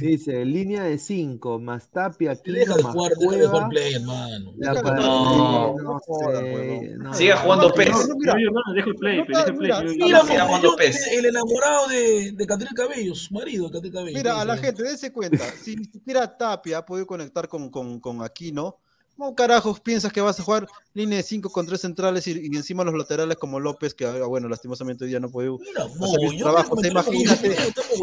dice, 0.00 0.44
línea 0.44 0.82
de 0.84 0.98
5, 0.98 1.58
más 1.58 1.90
Tapia, 1.90 2.36
Quino, 2.36 2.58
de 2.76 2.82
más 2.82 2.92
jugar, 2.92 3.12
deja 3.12 3.30
de 3.36 3.46
jugar 3.46 3.50
Cueva, 3.50 3.68
play, 3.70 3.94
hermano. 3.94 4.52
la 4.58 4.72
no. 4.82 5.74
no 5.78 6.00
sé, 6.00 6.94
no. 6.98 7.14
Siga 7.14 7.36
jugando 7.38 7.72
PES. 7.72 7.90
no, 7.90 8.06
no, 8.08 8.14
mira, 8.16 8.34
dejo 8.74 8.90
el 8.90 8.96
play, 8.96 9.16
dejo 9.26 9.46
el 9.46 9.56
play. 9.56 9.88
Siga 9.94 10.20
jugando 10.46 10.76
PES. 10.76 11.06
el 11.12 11.24
enamorado 11.26 11.88
de, 11.88 12.32
de 12.32 12.46
Catril 12.46 12.68
Cabello, 12.74 13.14
su 13.14 13.32
marido, 13.32 13.70
Catril 13.70 13.92
Cabello. 13.92 14.16
Mira, 14.18 14.40
a 14.40 14.44
la 14.44 14.56
gente, 14.58 14.82
dése 14.82 15.13
cuenta, 15.14 15.44
si 15.62 15.76
ni 15.76 15.84
siquiera 15.86 16.36
Tapia 16.36 16.78
ha 16.78 16.84
podido 16.84 17.06
conectar 17.06 17.48
con, 17.48 17.70
con, 17.70 17.98
con 18.00 18.22
Aquino, 18.22 18.76
¿cómo 19.16 19.34
carajos 19.34 19.80
piensas 19.80 20.12
que 20.12 20.20
vas 20.20 20.38
a 20.40 20.42
jugar 20.42 20.66
línea 20.92 21.18
de 21.18 21.22
5 21.22 21.48
con 21.50 21.66
tres 21.66 21.80
centrales 21.80 22.26
y, 22.26 22.32
y 22.32 22.56
encima 22.56 22.82
los 22.84 22.94
laterales 22.94 23.36
como 23.38 23.60
López, 23.60 23.94
que 23.94 24.04
ah, 24.06 24.26
bueno, 24.26 24.48
lastimosamente 24.48 25.04
hoy 25.04 25.10
día 25.10 25.20
no 25.20 25.30
puede 25.30 25.50
Mira, 25.50 25.84
hacer 25.84 26.38
trabajo? 26.42 26.74
O 26.74 26.80
sea, 26.80 26.90
imagínate, 26.90 27.56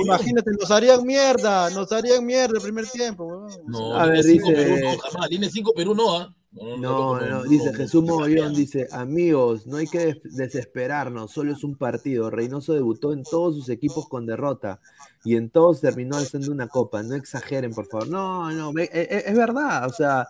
imagínate, 0.03 0.51
nos 0.59 0.71
harían 0.71 1.05
mierda, 1.05 1.69
nos 1.71 1.91
harían 1.91 2.25
mierda 2.25 2.55
el 2.57 2.61
primer 2.63 2.87
tiempo. 2.87 3.47
No, 3.67 3.93
A 3.95 4.05
línea 4.05 4.21
ver, 4.21 4.23
5 4.23 4.47
dice- 4.49 4.55
Perú 4.63 4.75
no, 4.81 4.97
jamás. 4.97 5.29
Línea 5.29 5.49
5 5.49 5.73
Perú 5.75 5.95
no, 5.95 6.17
¿ah? 6.17 6.35
No, 6.53 7.17
no, 7.19 7.43
dice 7.43 7.73
Jesús 7.73 8.03
Mogollón, 8.03 8.53
dice, 8.53 8.87
amigos, 8.91 9.65
no 9.67 9.77
hay 9.77 9.87
que 9.87 9.99
des- 9.99 10.21
desesperarnos, 10.35 11.31
solo 11.31 11.53
es 11.53 11.63
un 11.63 11.75
partido. 11.77 12.29
Reynoso 12.29 12.73
debutó 12.73 13.13
en 13.13 13.23
todos 13.23 13.55
sus 13.55 13.69
equipos 13.69 14.07
con 14.09 14.25
derrota 14.25 14.81
y 15.23 15.37
en 15.37 15.49
todos 15.49 15.79
terminó 15.79 16.17
alzando 16.17 16.51
una 16.51 16.67
copa. 16.67 17.03
No 17.03 17.15
exageren, 17.15 17.73
por 17.73 17.87
favor. 17.87 18.09
No, 18.09 18.51
no, 18.51 18.77
e- 18.79 18.89
e- 18.91 19.23
es, 19.27 19.35
verdad, 19.37 19.87
o 19.87 19.93
sea, 19.93 20.27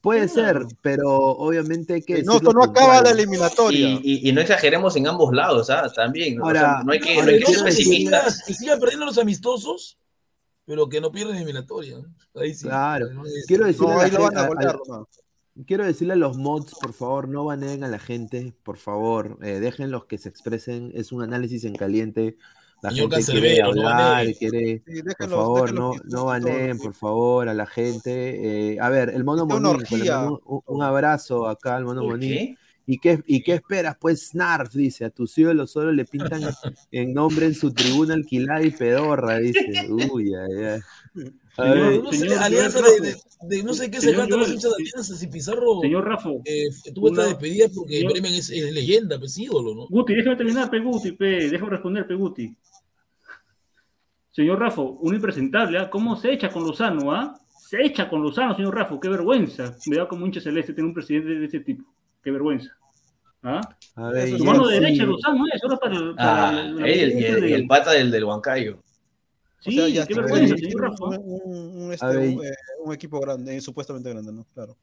puede 0.00 0.28
ser, 0.28 0.66
pero 0.82 1.10
obviamente 1.12 1.94
hay 1.94 2.02
que 2.02 2.22
No, 2.22 2.36
esto 2.36 2.52
no 2.52 2.62
acaba 2.62 3.02
la 3.02 3.10
eliminatoria. 3.10 3.88
Y, 3.88 4.00
y- 4.04 4.28
y 4.28 4.32
no 4.32 4.40
exageremos 4.42 4.94
en 4.94 5.08
ambos 5.08 5.32
lados, 5.34 5.68
¿ah? 5.70 5.90
También. 5.92 6.40
o 6.40 6.48
sea, 6.52 6.60
Ahora- 6.76 6.82
no 6.84 6.92
hay 6.92 7.00
que, 7.00 7.16
no 7.16 7.22
hay 7.28 7.40
que 7.40 7.52
ser 7.52 7.64
pesimistas. 7.64 8.24
Que 8.24 8.30
siga, 8.30 8.46
que 8.46 8.54
siga 8.54 8.76
perdiendo 8.78 9.06
los 9.06 9.18
amistosos, 9.18 9.98
pero 10.64 10.88
que 10.88 11.00
no 11.00 11.10
pierdan 11.10 11.36
eliminatoria. 11.38 11.98
¿no? 11.98 12.40
Ahí 12.40 12.54
sí. 12.54 12.68
Claro. 12.68 13.12
No 13.12 13.22
Quiero 13.48 13.66
decirle 13.66 13.88
No, 13.94 14.00
a 14.00 14.04
ahí 14.04 14.10
la 14.12 14.18
lo 14.20 14.24
gente- 14.26 14.36
van 14.54 14.64
a 14.64 14.70
a- 14.70 14.98
a-. 15.00 15.04
Quiero 15.64 15.84
decirle 15.86 16.12
a 16.12 16.16
los 16.16 16.36
mods, 16.36 16.74
por 16.80 16.92
favor, 16.92 17.28
no 17.28 17.44
baneen 17.46 17.82
a 17.82 17.88
la 17.88 17.98
gente, 17.98 18.54
por 18.62 18.76
favor, 18.76 19.38
eh, 19.42 19.58
déjenlos 19.58 20.04
que 20.04 20.18
se 20.18 20.28
expresen, 20.28 20.92
es 20.94 21.12
un 21.12 21.22
análisis 21.22 21.64
en 21.64 21.74
caliente, 21.74 22.36
la 22.82 22.90
Señor 22.90 23.10
gente 23.14 23.32
quiere 23.32 23.62
no 23.62 23.68
hablar, 23.68 24.16
baneen. 24.24 24.34
quiere, 24.38 24.82
Sí, 24.86 25.02
por 25.18 25.28
favor, 25.30 25.72
no, 25.72 25.92
no 26.04 26.24
baneen, 26.26 26.78
por 26.78 26.94
favor, 26.94 27.48
a 27.48 27.54
la 27.54 27.66
gente. 27.66 28.74
eh, 28.74 28.80
a 28.80 28.90
ver, 28.90 29.08
el 29.10 29.24
mono 29.24 29.46
Monín, 29.46 29.82
pues, 29.88 30.02
un, 30.10 30.62
un 30.66 30.82
abrazo 30.82 31.48
acá 31.48 31.76
al 31.76 31.84
mono 31.84 32.02
¿Por 32.02 32.10
Monín. 32.10 32.30
qué? 32.34 32.56
¿Y 32.88 32.98
qué, 32.98 33.20
¿Y 33.26 33.42
qué 33.42 33.54
esperas? 33.54 33.96
Pues 34.00 34.28
Snarf, 34.28 34.72
dice, 34.74 35.06
a 35.06 35.10
tu 35.10 35.26
ídolos 35.34 35.72
solo 35.72 35.90
le 35.90 36.04
pintan 36.04 36.40
en 36.92 37.14
nombre 37.14 37.46
en 37.46 37.54
su 37.54 37.72
tribuna 37.72 38.14
alquilada 38.14 38.62
y 38.62 38.70
pedorra, 38.70 39.38
dice. 39.38 39.90
Uy, 39.90 40.32
ay, 40.34 40.64
ay. 40.64 40.80
A 41.58 41.72
ver, 41.72 42.02
no 42.02 42.12
sé, 42.12 42.18
señor 42.18 42.38
alianza 42.38 42.80
de, 42.82 43.00
de- 43.08 43.16
de 43.42 43.62
no 43.62 43.72
sé 43.74 43.90
qué 43.90 44.00
se 44.00 44.12
de 44.12 44.22
alianza. 44.22 44.68
Si 45.02 45.26
Pizarro 45.28 45.80
Señor 45.80 46.04
Rafa. 46.04 46.30
eh, 46.44 46.68
tuvo 46.94 47.08
esta 47.08 47.20
una- 47.22 47.28
despedida 47.30 47.66
porque 47.74 47.98
señor- 47.98 48.12
Bremen 48.12 48.34
es, 48.34 48.50
es 48.50 48.72
leyenda, 48.72 49.18
pues 49.18 49.38
ídolo, 49.38 49.74
¿no? 49.74 49.86
Guti, 49.88 50.14
déjame 50.14 50.36
terminar, 50.36 50.70
Peguti, 50.70 51.12
pe, 51.12 51.48
déjame 51.50 51.70
responder, 51.70 52.06
Peguti. 52.06 52.54
Señor 54.30 54.58
Rafa, 54.60 54.82
un 54.82 55.14
impresentable, 55.14 55.78
¿ah? 55.78 55.88
¿Cómo 55.88 56.14
se 56.16 56.32
echa 56.32 56.50
con 56.50 56.64
Lozano, 56.64 57.10
ah? 57.12 57.40
Se 57.58 57.80
echa 57.82 58.08
con 58.08 58.22
Lozano, 58.22 58.54
señor 58.54 58.74
Rafa, 58.74 58.98
qué 59.00 59.08
vergüenza. 59.08 59.76
Me 59.86 59.96
da 59.96 60.06
como 60.06 60.26
hincha 60.26 60.40
celeste 60.40 60.72
tener 60.72 60.86
un 60.88 60.94
presidente 60.94 61.30
de 61.34 61.46
ese 61.46 61.60
tipo. 61.60 61.84
Qué 62.22 62.30
vergüenza. 62.30 62.70
¿Ah? 63.42 63.60
A 63.96 64.10
ver, 64.10 64.28
Su 64.30 64.36
y 64.36 64.42
mano 64.42 64.68
él 64.68 64.80
derecha, 64.80 65.04
sí. 65.04 65.08
Lozano, 65.10 65.44
es 65.52 65.62
ahora 65.62 65.76
para, 65.78 65.96
el- 65.96 66.14
para 66.14 66.48
Ah, 66.48 66.52
la- 66.52 66.62
la 66.72 66.86
el, 66.88 67.66
pata 67.66 67.92
del, 67.92 68.10
del 68.10 68.24
Huancayo. 68.24 68.82
Sí, 69.66 69.78
o 69.78 69.82
sea, 69.82 69.88
ya 69.88 70.06
qué 70.06 70.12
está, 70.14 70.22
vergüenza, 70.22 70.54
un- 71.00 71.14
un, 71.18 71.82
un- 71.82 71.92
este, 71.92 72.28
eh, 72.30 72.52
un 72.84 72.92
equipo 72.94 73.20
grande, 73.20 73.56
eh, 73.56 73.60
supuestamente 73.60 74.08
grande, 74.10 74.32
¿no? 74.32 74.46
Claro. 74.54 74.76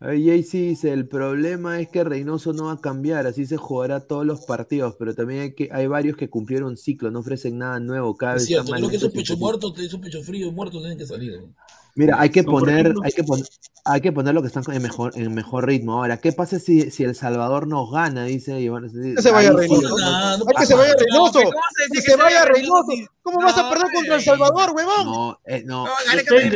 JC 0.00 0.58
dice, 0.58 0.92
el 0.92 1.08
problema 1.08 1.80
es 1.80 1.88
que 1.88 2.04
Reynoso 2.04 2.52
no 2.52 2.66
va 2.66 2.72
a 2.74 2.80
cambiar, 2.80 3.26
así 3.26 3.46
se 3.46 3.56
jugará 3.56 3.98
todos 4.06 4.24
los 4.24 4.42
partidos, 4.46 4.94
pero 4.96 5.12
también 5.12 5.40
hay, 5.40 5.54
que, 5.54 5.68
hay 5.72 5.88
varios 5.88 6.16
que 6.16 6.30
cumplieron 6.30 6.76
ciclo, 6.76 7.10
no 7.10 7.18
ofrecen 7.18 7.58
nada 7.58 7.80
nuevo, 7.80 8.16
cada 8.16 8.34
Es 8.36 8.42
vez 8.42 8.46
cierto, 8.46 8.70
creo 8.72 8.88
que 8.88 8.96
esos 8.96 9.10
poquitos. 9.12 9.38
muertos, 9.38 9.78
esos 9.80 9.98
pechos 9.98 10.24
fríos 10.24 10.52
muertos 10.52 10.80
tienen 10.82 10.98
que 10.98 11.06
salir. 11.06 11.40
¿no? 11.40 11.52
Mira, 11.98 12.14
hay 12.20 12.30
que 12.30 12.44
poner, 12.44 12.94
hay 13.02 13.10
que 13.10 13.24
poner, 13.24 13.44
hay 13.84 14.00
que 14.00 14.12
poner 14.12 14.32
lo 14.32 14.40
que 14.40 14.46
están 14.46 14.62
en 14.72 14.80
mejor, 14.80 15.10
en 15.16 15.34
mejor 15.34 15.66
ritmo. 15.66 15.94
Ahora, 15.94 16.18
¿qué 16.18 16.30
pasa 16.30 16.60
si, 16.60 16.92
si 16.92 17.02
El 17.02 17.16
Salvador 17.16 17.66
nos 17.66 17.90
gana? 17.90 18.22
Dice 18.22 18.60
Iván. 18.60 18.88
Que 18.88 19.20
se 19.20 19.32
vaya 19.32 19.50
Reynoso. 19.50 19.98
no, 19.98 20.38
no 20.38 20.44
Hay 20.46 20.54
que 20.58 20.66
se 20.66 20.76
vaya. 20.76 20.94
Reynoso. 20.96 21.40
¿cómo 21.42 21.60
se 21.76 21.84
dice 21.90 22.04
Que 22.04 22.10
se 22.12 22.16
vaya 22.16 22.44
Reynoso. 22.44 22.86
¿Cómo 23.22 23.40
vas 23.40 23.58
a 23.58 23.62
No, 23.62 23.70
perder 23.70 23.86
contra 23.92 24.14
El. 24.14 24.22
Salvador, 24.22 24.70
huevón? 24.76 25.06
No, 25.06 25.40
eh, 25.44 25.64
no. 25.66 25.86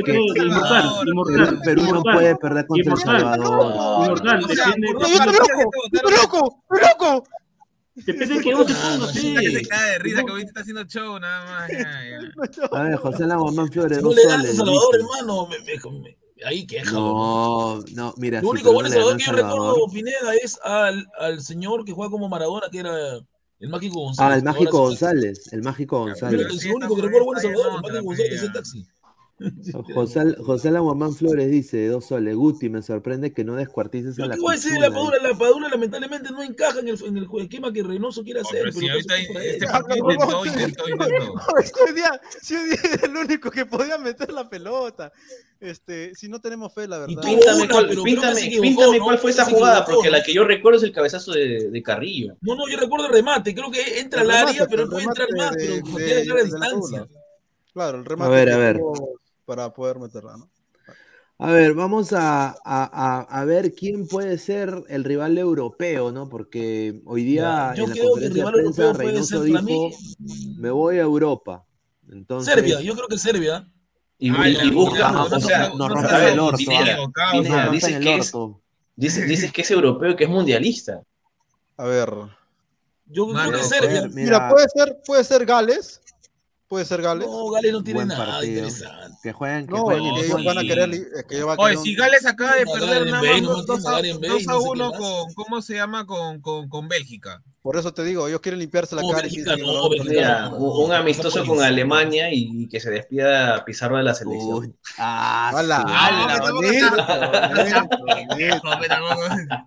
Perú, 0.04 1.82
no 1.82 1.88
inmortal, 1.88 2.14
puede 2.14 2.36
perder 2.36 2.66
contra 2.68 2.92
El. 2.92 2.98
Salvador. 3.00 4.22
Yo 4.22 4.36
estoy 4.36 5.32
loco, 5.32 5.70
yo 5.90 5.98
estoy 5.98 6.14
loco, 6.22 6.62
estoy 6.70 6.88
loco. 6.88 7.24
Depende 7.94 8.34
de 8.34 8.40
que 8.40 8.50
no 8.52 8.66
se 8.66 8.74
ponga, 8.74 8.98
Puta 9.06 9.12
que 9.12 9.50
se 9.50 9.58
sí. 9.58 9.64
cae 9.66 9.90
de 9.92 9.98
risa 9.98 10.22
que 10.24 10.30
ahorita 10.30 10.48
está 10.48 10.60
haciendo 10.60 10.84
show, 10.84 11.18
nada 11.18 11.44
más. 11.44 11.70
ya, 11.70 11.78
ya. 11.78 12.68
A 12.78 12.82
ver, 12.84 12.96
José 12.96 13.26
Laguamán 13.26 13.68
no 13.96 14.08
dos 14.08 14.16
le 14.16 14.26
ganas 14.26 14.46
a. 14.46 14.54
Salvador, 14.54 14.96
hermano, 14.96 15.46
me, 15.48 15.58
me, 15.60 16.00
me- 16.00 16.18
ahí 16.44 16.66
queja. 16.66 16.90
No, 16.90 17.80
no, 17.94 18.14
mira, 18.16 18.40
Lo 18.42 18.50
único 18.50 18.72
bueno 18.72 18.88
Salvador 18.88 19.16
que 19.18 19.24
yo 19.24 19.32
recuerdo, 19.32 19.86
Pineda, 19.92 20.34
es 20.42 20.58
al, 20.64 21.06
al 21.18 21.40
señor 21.40 21.84
que 21.84 21.92
juega 21.92 22.10
como 22.10 22.28
Maradona, 22.28 22.68
que 22.70 22.78
era 22.80 22.96
el 23.60 23.68
Mágico 23.68 24.00
González. 24.00 24.32
Ah, 24.32 24.36
el 24.38 24.42
Mágico 24.42 24.70
sí- 24.72 24.76
González, 24.78 25.52
el 25.52 25.62
Mágico 25.62 25.98
González. 26.00 26.46
es 26.50 26.60
Sí, 26.60 26.68
lo 26.70 26.76
único 26.76 26.96
que 26.96 27.02
recuerdo 27.02 27.26
bueno 27.26 27.40
Salvador, 27.40 27.66
el 27.76 27.82
Mágico 27.82 28.04
González, 28.04 28.32
otra, 28.32 28.46
el 28.46 28.52
taxi. 28.52 28.86
José, 29.94 30.34
José 30.44 30.70
Laguamán 30.70 31.14
Flores 31.14 31.50
dice, 31.50 31.86
dos 31.88 32.06
soles, 32.06 32.34
Guti, 32.36 32.68
me 32.68 32.82
sorprende 32.82 33.32
que 33.32 33.44
no 33.44 33.54
descuartices 33.56 34.18
a 34.18 34.22
Yo 34.22 34.28
la 34.28 34.36
voy 34.36 34.52
a 34.52 34.56
decir, 34.56 34.72
la 34.78 34.88
la 34.88 35.38
Padula 35.38 35.68
lamentablemente 35.68 36.30
no 36.30 36.42
encaja 36.42 36.80
en 36.80 36.88
el, 36.88 37.04
en 37.04 37.16
el 37.16 37.28
esquema 37.40 37.72
que 37.72 37.82
Reynoso 37.82 38.22
quiere 38.22 38.40
No, 38.42 38.48
hacer. 38.48 38.60
pero 38.64 38.72
si 38.72 38.88
ahorita 38.88 39.16
es 39.18 39.28
este 39.54 39.66
partido 39.66 40.04
no, 40.06 40.12
intentó, 40.12 40.30
no, 40.32 40.46
intentó, 40.46 40.88
intentó. 40.88 41.34
Si 41.64 41.80
hoy 41.88 41.94
día, 41.94 42.20
si 42.40 42.54
hoy 42.56 42.68
día 42.70 42.78
era 42.94 43.06
el 43.06 43.16
único 43.16 43.50
que 43.50 43.66
podía 43.66 43.98
meter 43.98 44.32
la 44.32 44.48
pelota. 44.48 45.12
Este, 45.60 46.12
si 46.16 46.28
no 46.28 46.40
tenemos 46.40 46.74
fe, 46.74 46.88
la 46.88 46.98
verdad. 46.98 47.14
tú- 47.14 47.28
Píntame, 47.28 47.62
una, 47.62 47.68
cuál, 47.72 47.88
píntame, 48.02 48.40
equivocó, 48.40 48.62
píntame 48.62 48.98
¿no? 48.98 49.04
cuál 49.04 49.18
fue 49.18 49.30
esa 49.30 49.44
jugada, 49.44 49.84
porque 49.84 50.10
¿no? 50.10 50.16
la 50.16 50.22
que 50.24 50.34
yo 50.34 50.42
recuerdo 50.44 50.78
es 50.78 50.82
el 50.82 50.92
cabezazo 50.92 51.30
de, 51.32 51.70
de 51.70 51.82
Carrillo. 51.84 52.36
No, 52.40 52.56
no, 52.56 52.68
yo 52.68 52.76
recuerdo 52.80 53.06
el 53.06 53.12
remate, 53.12 53.54
creo 53.54 53.70
que 53.70 54.00
entra 54.00 54.22
El 54.22 54.30
al 54.32 54.48
área, 54.48 54.66
pero 54.66 54.82
el 54.82 54.88
puede 54.88 55.04
entrar 55.04 55.28
remate 55.28 55.44
más, 55.50 55.56
de- 55.56 55.64
pero 55.64 55.74
de- 55.76 55.82
tiene 56.04 56.12
que 56.14 56.18
entrar 56.20 56.36
a 56.36 56.40
de 56.40 56.44
distancia. 56.46 57.06
Claro, 57.72 57.98
el 57.98 58.04
remate 58.04 58.30
ver, 58.32 58.50
a 58.50 58.56
ver. 58.58 58.80
Para 59.44 59.72
poder 59.72 59.98
meterla, 59.98 60.36
¿no? 60.36 60.48
A 61.38 61.50
ver, 61.50 61.74
vamos 61.74 62.12
a, 62.12 62.50
a- 62.50 62.54
a- 62.64 63.22
a 63.22 63.44
ver 63.44 63.74
quién 63.74 64.06
puede 64.06 64.38
ser 64.38 64.84
el 64.88 65.02
rival 65.02 65.36
europeo, 65.38 66.12
¿no? 66.12 66.28
Porque 66.28 67.00
hoy 67.04 67.24
día 67.24 67.74
yo 67.74 67.84
en 67.84 67.90
la 67.90 67.94
creo 67.96 68.14
que 68.14 68.26
el 68.26 68.32
conferencia 68.32 68.44
de 68.44 68.50
rival 68.50 68.54
prensa 68.54 68.82
europeo 68.82 68.92
puede 68.92 69.12
Reynoso 69.12 69.42
ser 69.42 69.52
para 69.52 69.62
dijo, 69.62 69.88
mí 70.20 70.54
me 70.56 70.70
voy 70.70 70.98
a 70.98 71.02
Europa. 71.02 71.64
Entonces, 72.10 72.54
Serbia, 72.54 72.80
yo 72.80 72.94
creo 72.94 73.08
que 73.08 73.18
Serbia. 73.18 73.68
Y, 74.18 74.30
Ah, 74.30 74.48
y- 74.48 74.68
y 74.68 74.70
busca, 74.70 74.98
ya, 74.98 75.22
o 75.24 75.28
no, 75.28 75.40
sea, 75.40 75.68
no, 75.70 75.88
nos 75.88 76.02
no, 76.02 76.08
ver, 76.18 76.32
el 76.34 76.38
orto, 76.38 76.62
¿ah? 76.70 77.32
no, 77.42 77.72
dices 77.72 77.98
que 77.98 78.16
es, 78.18 78.32
dices, 78.94 79.28
dices 79.28 79.52
que 79.52 79.62
es 79.62 79.70
europeo 79.72 80.12
y 80.12 80.16
que 80.16 80.24
es 80.24 80.30
mundialista. 80.30 81.02
A 81.76 81.84
ver. 81.86 82.08
Yo 83.06 83.26
creo 83.26 83.36
que 83.44 83.50
Puede 83.50 83.64
Serbia. 83.64 84.00
ser, 84.02 84.10
Mira, 84.10 84.24
mira, 84.24 84.48
puede 84.48 84.68
ser, 84.68 85.02
puede 85.04 85.24
ser 85.24 85.44
Gales. 85.44 86.00
Puede 86.72 86.86
ser 86.86 87.02
Gales. 87.02 87.28
No, 87.28 87.50
Gales 87.50 87.70
no 87.70 87.84
tiene 87.84 87.98
buen 87.98 88.08
nada 88.08 88.24
partido. 88.24 88.66
interesante. 88.66 89.18
Que 89.22 89.32
jueguen, 89.34 89.66
que 89.66 89.72
No, 89.74 89.82
jueguen 89.82 90.06
ellos 90.06 90.36
sí. 90.38 90.44
van 90.46 90.56
a 90.56 90.62
querer. 90.62 90.90
es 90.94 91.24
que 91.28 91.34
ellos 91.34 91.46
van 91.48 91.60
a 91.60 91.62
Oye, 91.64 91.76
si 91.76 91.94
Gales 91.94 92.24
acaba 92.24 92.54
de 92.56 92.64
perder 92.64 93.10
nada 93.10 93.22
más 93.22 93.42
no 93.42 93.62
dos 93.62 93.66
tiene 93.66 93.88
a- 93.88 93.92
Garen 93.92 94.16
Bale, 94.22 94.28
dos 94.28 94.48
a 94.48 94.52
no 94.52 94.58
sé 94.60 94.64
qué 94.64 94.70
uno 94.70 94.90
más. 94.90 94.98
con, 94.98 95.34
¿cómo 95.34 95.60
se 95.60 95.74
llama? 95.74 96.06
Con, 96.06 96.40
con, 96.40 96.70
con 96.70 96.88
Bélgica. 96.88 97.42
Por 97.60 97.76
eso 97.76 97.92
te 97.92 98.04
digo, 98.04 98.26
ellos 98.26 98.40
quieren 98.40 98.58
limpiarse 98.58 98.96
la 98.96 99.02
No, 99.02 99.08
cara. 99.10 99.28
y 99.28 99.36
Bélgica 99.36 99.54
no, 99.58 99.66
"No, 99.70 99.90
Bélgica 99.90 100.10
Mira, 100.14 100.48
no. 100.48 100.56
un, 100.56 100.86
un 100.86 100.92
amistoso 100.94 101.44
con 101.44 101.60
Alemania 101.62 102.30
y, 102.32 102.66
que 102.70 102.80
se 102.80 102.88
despida 102.88 103.62
Pizarro 103.66 103.98
de 103.98 104.04
la 104.04 104.14
selección. 104.14 104.54
Uy, 104.54 104.74
ah, 104.96 105.50
pero 105.54 105.68
tampoco- 108.88 109.24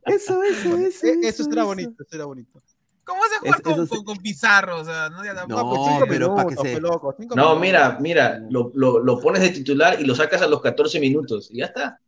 Eso, 0.07 0.41
eso, 0.41 0.76
eso. 0.77 1.06
E- 1.06 1.19
Eso 1.27 1.44
será 1.44 1.65
bonito, 1.65 1.91
eso 1.91 2.03
será 2.10 2.26
bonito. 2.26 2.60
¿Cómo 3.06 3.22
se 3.32 3.40
juega 3.40 3.56
Es- 3.57 3.61
con, 3.61 3.88
sí. 3.88 3.95
con, 3.95 4.03
con 4.03 4.18
Pizarro? 4.18 4.80
O 4.82 4.84
sea, 4.86 5.10
no, 5.10 5.23
ya 5.23 5.36
tampoco. 5.36 5.61
No, 5.64 5.69
pues 5.69 5.82
cinco 5.94 6.06
pero 6.10 6.36
pa' 6.36 6.41
que 6.44 6.49
minutos, 6.56 6.68
se- 6.72 6.82
loco, 6.82 7.15
cinco 7.18 7.36
No, 7.36 7.41
minutos. 7.44 7.61
mira, 7.61 7.98
mira, 8.02 8.41
lo, 8.49 8.72
lo, 8.73 8.99
lo 8.99 9.19
pones 9.19 9.41
de 9.41 9.49
titular 9.49 9.99
y 10.02 10.06
lo 10.06 10.15
sacas 10.15 10.41
a 10.41 10.48
los 10.48 10.61
14 10.61 10.99
minutos 10.99 11.49
y 11.52 11.57
ya 11.60 11.65
está. 11.65 11.99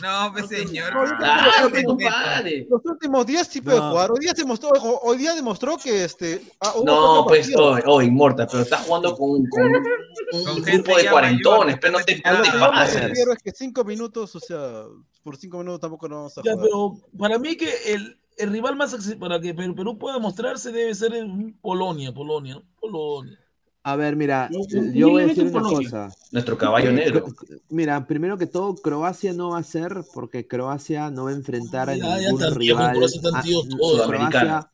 No, 0.00 0.30
pues 0.32 0.48
señor. 0.48 0.94
No, 0.94 1.04
que 1.18 1.24
¡Ah, 1.24 1.44
los 1.60 1.70
que 1.70 1.78
últimos- 1.80 2.02
compadre! 2.02 2.66
Los 2.70 2.80
últimos 2.86 3.26
días 3.26 3.46
sí 3.46 3.60
puede 3.60 3.76
No. 3.78 3.90
jugar. 3.90 4.10
Hoy 4.10 4.20
día 4.20 4.34
se 4.34 4.44
mostró, 4.46 4.70
ojo, 4.74 5.00
hoy 5.02 5.18
día 5.18 5.34
demostró 5.34 5.76
que 5.76 6.04
este. 6.04 6.40
ah, 6.60 6.72
No, 6.82 7.26
pues, 7.28 7.50
oh, 7.54 7.76
oh, 7.84 8.00
Inmortal, 8.00 8.48
pero 8.50 8.62
estás 8.62 8.86
jugando 8.86 9.14
con, 9.14 9.30
un- 9.32 9.46
con 9.50 9.64
un, 9.66 10.48
un 10.48 10.62
grupo 10.62 10.96
de 10.96 11.04
ya 11.04 11.10
cuarentones, 11.10 11.76
pero 11.78 11.98
no 11.98 12.04
te, 12.04 12.22
que 12.22 12.30
no 12.30 12.36
A 12.36 12.38
lo 12.38 12.42
que 12.44 12.58
pases. 12.58 13.18
es 13.18 13.42
que 13.42 13.50
cinco 13.52 13.84
minutos, 13.84 14.34
o 14.34 14.40
sea, 14.40 14.84
por 15.22 15.36
cinco 15.36 15.58
minutos 15.58 15.80
tampoco 15.80 16.08
no 16.08 16.16
vamos 16.16 16.38
a 16.38 16.42
Ya, 16.42 16.52
jugar. 16.52 16.66
pero 16.70 16.94
para 17.18 17.38
mí 17.38 17.54
que 17.56 17.70
el, 17.92 18.18
el 18.36 18.50
rival 18.50 18.76
más 18.76 18.94
para 19.18 19.40
que 19.40 19.54
Perú, 19.54 19.74
Perú 19.74 19.98
pueda 19.98 20.18
mostrarse 20.18 20.72
debe 20.72 20.94
ser 20.94 21.12
Polonia, 21.60 22.12
Polonia, 22.12 22.54
¿no? 22.56 22.62
Polonia. 22.80 23.38
A 23.84 23.96
ver, 23.96 24.14
mira, 24.14 24.48
eh, 24.52 24.92
yo 24.94 25.10
voy 25.10 25.24
a 25.24 25.26
decir 25.26 25.42
un 25.44 25.50
una 25.50 25.62
Polonia. 25.62 25.90
cosa. 25.90 26.08
Nuestro 26.30 26.56
caballo 26.56 26.92
negro. 26.92 27.26
Mira, 27.68 28.06
primero 28.06 28.38
que 28.38 28.46
todo, 28.46 28.76
Croacia 28.76 29.32
no 29.32 29.50
va 29.50 29.58
a 29.58 29.62
ser 29.64 30.04
porque 30.14 30.46
Croacia 30.46 31.10
no 31.10 31.24
va 31.24 31.30
a 31.30 31.34
enfrentar 31.34 31.90
a 31.90 31.96
Ya, 31.96 32.20
ya 32.20 32.28
ningún 32.30 32.54
rival. 32.54 32.94
Croacia 32.96 33.16
están 33.16 33.36
a- 33.36 33.42
tíos 33.42 33.66
no, 33.66 33.76
todos, 33.78 34.06
Croacia, 34.06 34.16
americanos. 34.40 34.64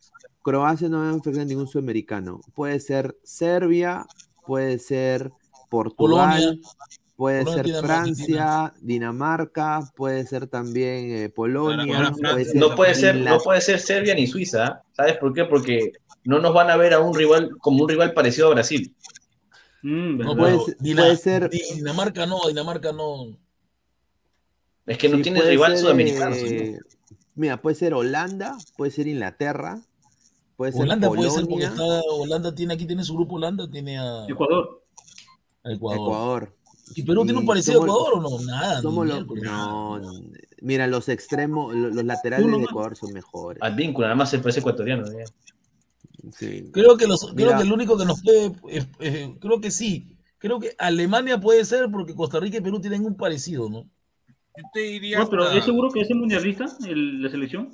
Croacia 0.43 0.89
no 0.90 0.98
va 0.98 1.09
a 1.10 1.12
enfrentar 1.14 1.43
a 1.43 1.47
ningún 1.47 1.66
sudamericano. 1.68 2.40
Puede 2.55 2.80
ser 2.80 3.16
Serbia, 3.22 4.06
puede 4.47 4.78
ser 4.78 5.32
Portugal, 5.70 6.39
Polonia. 6.40 6.59
Puede 7.18 7.44
ser 7.44 7.66
Francia, 7.80 8.72
Dinamarca, 8.80 9.80
puede 9.96 10.24
ser 10.24 10.46
también 10.46 11.10
eh, 11.10 11.28
Polonia, 11.28 12.12
puede 12.12 12.44
ser 12.44 12.54
No 12.56 12.76
puede 12.76 12.94
ser, 12.94 13.16
no 13.16 13.38
puede 13.40 13.60
ser 13.60 13.80
Serbia 13.80 14.14
ni 14.14 14.28
Suiza. 14.28 14.64
¿ah? 14.66 14.82
¿Sabes 14.92 15.16
por 15.18 15.32
qué? 15.34 15.44
Porque 15.44 15.92
no 16.22 16.38
nos 16.38 16.54
van 16.54 16.70
a 16.70 16.76
ver 16.76 16.94
a 16.94 17.00
un 17.00 17.12
rival 17.14 17.50
como 17.60 17.82
un 17.82 17.88
rival 17.88 18.14
parecido 18.14 18.46
a 18.46 18.50
Brasil. 18.54 18.94
Mm, 19.82 20.18
No. 20.18 20.36
Puede 20.36 20.60
ser- 20.64 20.76
Dina- 20.78 21.02
puede 21.02 21.16
ser- 21.16 21.50
Dinamarca 21.50 22.24
no, 22.26 22.38
Dinamarca 22.46 22.92
no. 22.92 23.36
Es 24.86 24.96
que 24.96 25.08
no 25.08 25.16
Sí, 25.16 25.22
tiene 25.24 25.40
rival 25.42 25.72
ser, 25.72 25.80
sudamericano. 25.80 26.36
eh, 26.36 26.78
Mira, 27.34 27.56
puede 27.56 27.74
ser 27.74 27.94
Holanda, 27.94 28.56
puede 28.76 28.92
ser 28.92 29.08
Inglaterra, 29.08 29.80
puede 30.56 30.70
ser 30.72 30.82
Holanda 30.82 31.08
puede 31.08 31.30
ser 31.30 31.46
porque 31.48 31.64
está, 31.64 31.82
Holanda 31.82 32.54
tiene 32.54 32.74
aquí 32.74 32.86
tiene 32.86 33.02
su 33.02 33.14
grupo 33.14 33.34
Holanda, 33.36 33.68
tiene 33.68 33.98
a, 33.98 34.24
Ecuador. 34.28 34.82
a 35.64 35.72
Ecuador. 35.72 36.00
Ecuador. 36.00 36.54
¿Y 36.94 37.02
Perú 37.02 37.24
tiene 37.24 37.39
un 37.40 37.47
parecido 37.47 37.82
a 37.82 37.85
Ecuador 37.85 38.12
o 38.16 38.20
no? 38.20 38.40
Nada. 38.44 38.81
Somos 38.82 39.06
los, 39.06 39.27
no, 39.27 40.01
mira, 40.62 40.86
los 40.86 41.09
extremos, 41.09 41.74
lo- 41.74 41.89
los 41.90 42.05
laterales 42.05 42.47
de. 42.51 42.65
Ecuador 42.65 42.97
son 42.97 43.12
mejores. 43.12 43.62
Al 43.62 43.74
vínculo, 43.74 44.06
nada 44.06 44.16
más 44.16 44.31
se 44.31 44.39
parece 44.39 44.60
ecuatoriano. 44.60 45.06
¿eh? 45.10 45.24
Sí. 46.32 46.70
Creo 46.73 46.97
que 46.97 47.06
los, 47.06 47.32
creo 47.35 47.56
que 47.56 47.62
el 47.62 47.73
único 47.73 47.97
que 47.97 48.05
nos 48.05 48.23
puede, 48.23 48.47
eh, 48.69 48.86
eh, 49.01 49.35
creo 49.40 49.60
que 49.60 49.70
sí. 49.70 50.16
Creo 50.39 50.60
que 50.60 50.74
Alemania 50.78 51.40
puede 51.40 51.65
ser 51.65 51.90
porque 51.90 52.15
Costa 52.15 52.39
Rica 52.40 52.59
y 52.59 52.60
Perú 52.60 52.81
tienen 52.81 53.05
un 53.05 53.16
parecido, 53.16 53.69
¿no? 53.69 53.82
Yo 54.56 54.65
te 54.73 54.81
diría. 54.81 55.19
No, 55.19 55.28
pero 55.31 55.44
hasta- 55.44 55.59
¿es 55.59 55.65
seguro 55.65 55.90
que 55.90 56.01
es 56.01 56.10
el 56.10 56.16
mundialista, 56.16 56.66
el, 56.86 57.23
la 57.23 57.31
selección? 57.31 57.70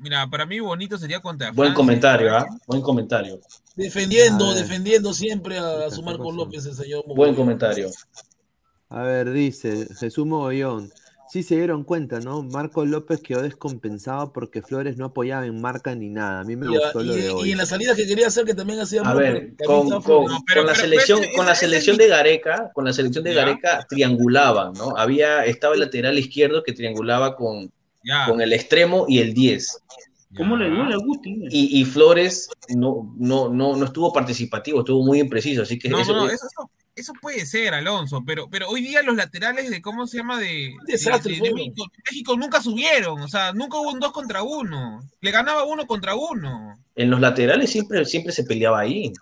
Mira, 0.00 0.26
para 0.28 0.46
mí 0.46 0.58
bonito 0.60 0.96
sería 0.98 1.20
contra 1.20 1.48
Buen 1.52 1.56
Francia. 1.72 1.74
comentario, 1.76 2.36
¿ah? 2.36 2.46
Buen 2.66 2.80
comentario. 2.82 3.38
Defendiendo, 3.76 4.46
A 4.46 4.54
ver. 4.54 4.62
defendiendo 4.62 5.12
siempre 5.12 5.58
a, 5.58 5.86
¿Qué 5.88 5.94
su 5.94 6.02
Marco 6.02 6.24
pasó? 6.24 6.36
López, 6.36 6.66
el 6.66 6.74
señor. 6.74 7.04
Buen 7.06 7.34
comentario. 7.34 7.88
A 8.88 9.02
ver, 9.02 9.30
dice 9.32 9.86
Jesús 9.98 10.26
Mogollón. 10.26 10.90
sí 11.28 11.44
se 11.44 11.54
dieron 11.54 11.84
cuenta, 11.84 12.18
¿no? 12.18 12.42
Marco 12.42 12.84
López 12.84 13.20
quedó 13.20 13.40
descompensado 13.42 14.32
porque 14.32 14.62
Flores 14.62 14.96
no 14.96 15.04
apoyaba 15.04 15.46
en 15.46 15.60
marca 15.60 15.94
ni 15.94 16.08
nada. 16.08 16.40
A 16.40 16.44
mí 16.44 16.56
me 16.56 16.66
Y, 16.66 16.70
gustó 16.70 17.04
lo 17.04 17.14
y- 17.16 17.20
de 17.20 17.26
y 17.26 17.28
hoy. 17.30 17.52
en 17.52 17.58
la 17.58 17.66
salida 17.66 17.94
que 17.94 18.04
quería 18.04 18.26
hacer, 18.26 18.44
que 18.44 18.54
también 18.54 18.80
hacía 18.80 19.02
A 19.02 19.04
Marco, 19.04 19.20
ver, 19.20 19.54
con, 19.64 19.88
con- 20.02 20.26
la 20.66 20.74
selección, 20.74 21.20
con 21.36 21.46
la 21.46 21.54
selección 21.54 21.96
de 21.98 22.08
Gareca, 22.08 22.72
con 22.74 22.84
la 22.84 22.92
selección 22.92 23.22
de 23.22 23.32
Ya. 23.34 23.44
Gareca 23.44 23.86
triangulaban, 23.88 24.72
¿no? 24.72 24.96
Había, 24.96 25.44
estaba 25.44 25.74
el 25.74 25.80
lateral 25.80 26.18
izquierdo 26.18 26.64
que 26.64 26.72
triangulaba 26.72 27.36
con, 27.36 27.70
Ya. 28.02 28.26
con 28.26 28.40
el 28.40 28.52
extremo 28.52 29.04
y 29.08 29.18
el 29.18 29.34
10. 29.34 29.78
¿Cómo 30.36 30.56
le 30.56 30.70
duele 30.70 30.94
a 30.94 30.98
Guti? 30.98 31.42
Y, 31.50 31.80
y 31.80 31.84
Flores 31.84 32.48
no, 32.68 33.14
no, 33.18 33.48
no, 33.48 33.74
no 33.76 33.84
estuvo 33.84 34.12
participativo, 34.12 34.80
estuvo 34.80 35.04
muy 35.04 35.18
impreciso, 35.18 35.62
así 35.62 35.76
que 35.78 35.88
No, 35.88 36.00
eso, 36.00 36.12
no, 36.14 36.26
no, 36.26 36.30
eso, 36.94 37.12
puede 37.20 37.44
ser, 37.46 37.74
Alonso, 37.74 38.22
pero, 38.24 38.48
pero 38.48 38.68
hoy 38.68 38.80
día 38.82 39.02
los 39.02 39.16
laterales 39.16 39.70
de, 39.70 39.82
¿cómo 39.82 40.06
se 40.06 40.18
llama? 40.18 40.38
De, 40.38 40.72
desastre 40.86 41.34
de- 41.34 41.40
de. 41.40 41.52
México, 41.54 41.84
México 42.08 42.36
nunca 42.36 42.62
subieron, 42.62 43.20
o 43.22 43.28
sea, 43.28 43.52
nunca 43.52 43.78
hubo 43.78 43.90
un 43.90 43.98
dos 44.00 44.12
contra 44.12 44.42
uno. 44.42 45.02
Le 45.20 45.30
ganaba 45.32 45.64
uno 45.64 45.86
contra 45.86 46.14
uno. 46.14 46.78
en 46.94 47.10
los 47.10 47.20
laterales 47.20 47.70
siempre, 47.70 48.04
siempre 48.04 48.32
se 48.32 48.44
peleaba 48.44 48.80
ahí. 48.80 49.12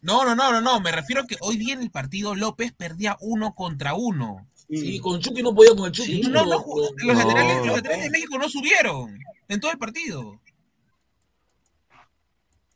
No, 0.00 0.24
no, 0.24 0.34
no, 0.34 0.50
no, 0.52 0.60
no, 0.60 0.80
me 0.80 0.92
refiero 0.92 1.22
a 1.22 1.26
que 1.26 1.36
hoy 1.40 1.56
día 1.56 1.74
en 1.74 1.82
el 1.82 1.90
partido 1.90 2.34
López 2.34 2.72
perdía 2.72 3.16
uno 3.20 3.52
contra 3.52 3.94
uno. 3.94 4.46
Sí, 4.68 4.98
con 4.98 5.20
Chucky 5.20 5.42
no 5.42 5.54
podía 5.54 5.74
con 5.76 5.86
el 5.86 5.92
Chucky. 5.92 6.22
No, 6.22 6.30
no, 6.30 6.44
no, 6.46 6.64
los, 6.66 6.92
No. 7.04 7.14
laterales, 7.14 7.66
los 7.66 7.76
laterales 7.76 8.04
de 8.04 8.10
México 8.10 8.38
no 8.38 8.48
subieron 8.48 9.18
en 9.48 9.60
todo 9.60 9.70
el 9.70 9.78
partido. 9.78 10.40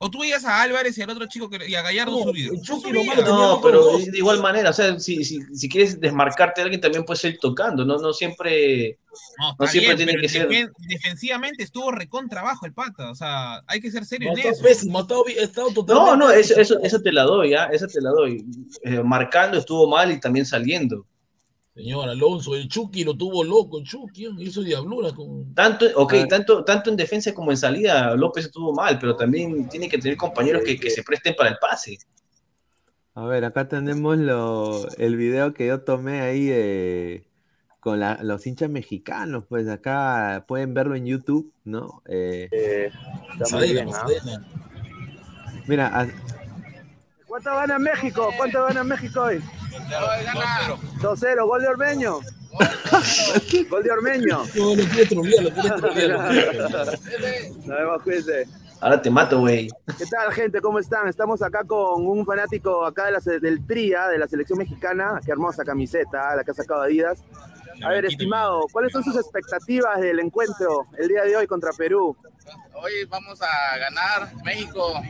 O 0.01 0.09
tú 0.09 0.21
veías 0.21 0.45
a 0.45 0.63
Álvarez 0.63 0.97
y 0.97 1.03
al 1.03 1.11
otro 1.11 1.27
chico 1.27 1.51
que, 1.51 1.69
y 1.69 1.75
a 1.75 1.83
Gallardo 1.83 2.13
No, 2.13 2.23
subido. 2.23 2.55
No 3.25 3.61
pero 3.61 3.99
de 3.99 4.17
igual 4.17 4.41
manera, 4.41 4.71
o 4.71 4.73
sea, 4.73 4.97
si, 5.01 5.25
si, 5.25 5.41
si 5.53 5.69
quieres 5.69 5.99
desmarcarte 5.99 6.61
de 6.61 6.67
alguien, 6.67 6.81
también 6.81 7.05
puedes 7.05 7.25
ir 7.25 7.37
tocando, 7.41 7.85
no, 7.85 7.99
no 7.99 8.13
siempre, 8.13 8.97
No, 9.59 9.67
siempre 9.67 9.97
bien, 9.97 10.07
tiene 10.09 10.21
que 10.23 10.29
ser. 10.29 10.49
defen- 10.49 10.71
defensivamente 10.79 11.65
estuvo 11.65 11.91
recontra 11.91 12.43
abajo 12.43 12.65
el 12.65 12.75
pata. 12.75 13.11
O 13.11 13.15
sea, 13.17 13.61
hay 13.67 13.81
que 13.81 13.91
ser 13.91 14.05
serio 14.05 14.31
No, 14.33 14.39
en 14.41 14.47
eso. 14.47 14.63
pésimo, 14.63 15.01
No, 15.01 15.07
totalmente. 15.75 16.17
no, 16.17 16.31
eso, 16.31 16.55
eso, 16.61 16.79
eso 16.81 17.01
te 17.03 17.11
la 17.11 17.25
doy, 17.25 17.55
¿ah? 17.55 17.69
Eso 17.73 17.89
te 17.89 18.01
la 18.01 18.11
doy. 18.11 18.45
Eh, 18.85 19.03
marcando 19.03 19.59
estuvo 19.59 19.89
mal 19.89 20.13
y 20.13 20.21
también 20.21 20.47
saliendo. 20.47 21.07
Señor 21.79 22.09
Alonso, 22.09 22.57
el 22.57 22.67
Chucky 22.69 23.05
lo 23.05 23.17
tuvo 23.17 23.45
loco, 23.45 23.79
el 23.79 23.85
Chucky, 23.85 24.27
hizo 24.41 24.63
diablura 24.63 25.13
con. 25.13 25.55
Tanto, 25.55 25.87
ok, 25.95 26.13
Ah. 26.25 26.27
tanto, 26.29 26.65
tanto 26.65 26.91
en 26.91 26.97
defensa 26.97 27.33
como 27.33 27.53
en 27.53 27.57
salida, 27.57 28.17
López 28.17 28.47
estuvo 28.47 28.73
mal, 28.75 28.99
pero 28.99 29.15
también 29.15 29.69
tiene 29.69 29.89
que 29.89 29.97
tener 29.97 30.17
compañeros 30.17 30.63
que, 30.65 30.77
que 30.77 30.91
se 30.91 31.05
presten 31.05 31.37
para 31.37 31.51
el 31.51 31.57
pase. 31.61 31.97
A 33.15 33.25
ver, 33.27 33.45
acá 33.45 33.69
tenemos 33.69 34.19
lo, 34.19 34.89
el 34.97 35.15
video 35.17 35.55
que 35.55 35.69
yo 35.69 35.83
tomé 35.83 36.21
ahí 36.21 36.49
eh, 36.51 37.25
con 37.79 38.01
la- 38.01 38.19
los 38.25 38.45
hinchas 38.49 38.71
mexicanos. 38.71 39.45
Pues 39.49 39.69
acá 39.69 40.45
pueden 40.49 40.75
verlo 40.75 40.97
en 40.97 41.07
YouTube, 41.07 41.53
¿no? 41.65 42.03
Eh, 42.09 42.91
Está 43.41 43.57
muy 43.57 43.73
bien, 43.73 43.89
¿ah? 43.95 44.05
mira, 45.69 45.87
a- 46.01 46.09
¿Cuánto 47.29 47.55
gana 47.55 47.79
México? 47.79 48.33
¿Cuánto 48.39 48.65
gana 48.65 48.83
México 48.83 49.21
hoy? 49.21 49.43
2-0, 51.01 51.47
gol 51.47 51.61
de 51.61 51.69
Ormeño. 51.69 52.21
gol 53.71 53.83
de 53.83 53.91
Ormeño. 53.91 54.45
No, 54.57 54.75
lo 54.75 54.85
quiere 54.85 55.07
trolear, 55.07 55.45
lo 55.45 55.51
quiere 55.53 55.71
trolear. 55.77 56.99
Nos 57.67 57.67
vemos, 57.67 58.03
cuídense. 58.03 58.47
Ahora 58.81 59.03
te 59.03 59.11
mato, 59.11 59.41
güey. 59.41 59.69
¿Qué 59.99 60.07
tal, 60.07 60.33
gente? 60.33 60.63
¿Cómo 60.63 60.79
están? 60.79 61.07
Estamos 61.07 61.43
acá 61.43 61.65
con 61.65 62.07
un 62.07 62.25
fanático 62.25 62.87
acá 62.87 63.07
de 63.07 63.13
la 63.13 63.21
del 63.41 63.67
TRIA, 63.67 64.09
de 64.09 64.19
la 64.19 64.27
selección 64.27 64.59
mexicana. 64.59 65.21
Qué 65.23 65.31
hermosa 65.31 65.65
camiseta, 65.65 66.35
la 66.35 66.45
que 66.45 66.53
ha 66.53 66.55
sacado 66.55 66.83
Adidas. 66.83 67.23
A 67.85 67.91
ver, 67.91 68.07
estimado, 68.07 68.67
¿cuáles 68.73 68.93
son 68.93 69.05
sus 69.05 69.17
expectativas 69.17 70.01
del 70.01 70.19
encuentro 70.21 70.87
el 70.97 71.09
día 71.09 71.25
de 71.25 71.37
hoy 71.37 71.47
contra 71.47 71.73
Perú? 71.73 72.17
Hoy 72.75 73.05
vamos 73.09 73.39
a 73.43 73.79
ganar. 73.79 74.33
México 74.45 75.03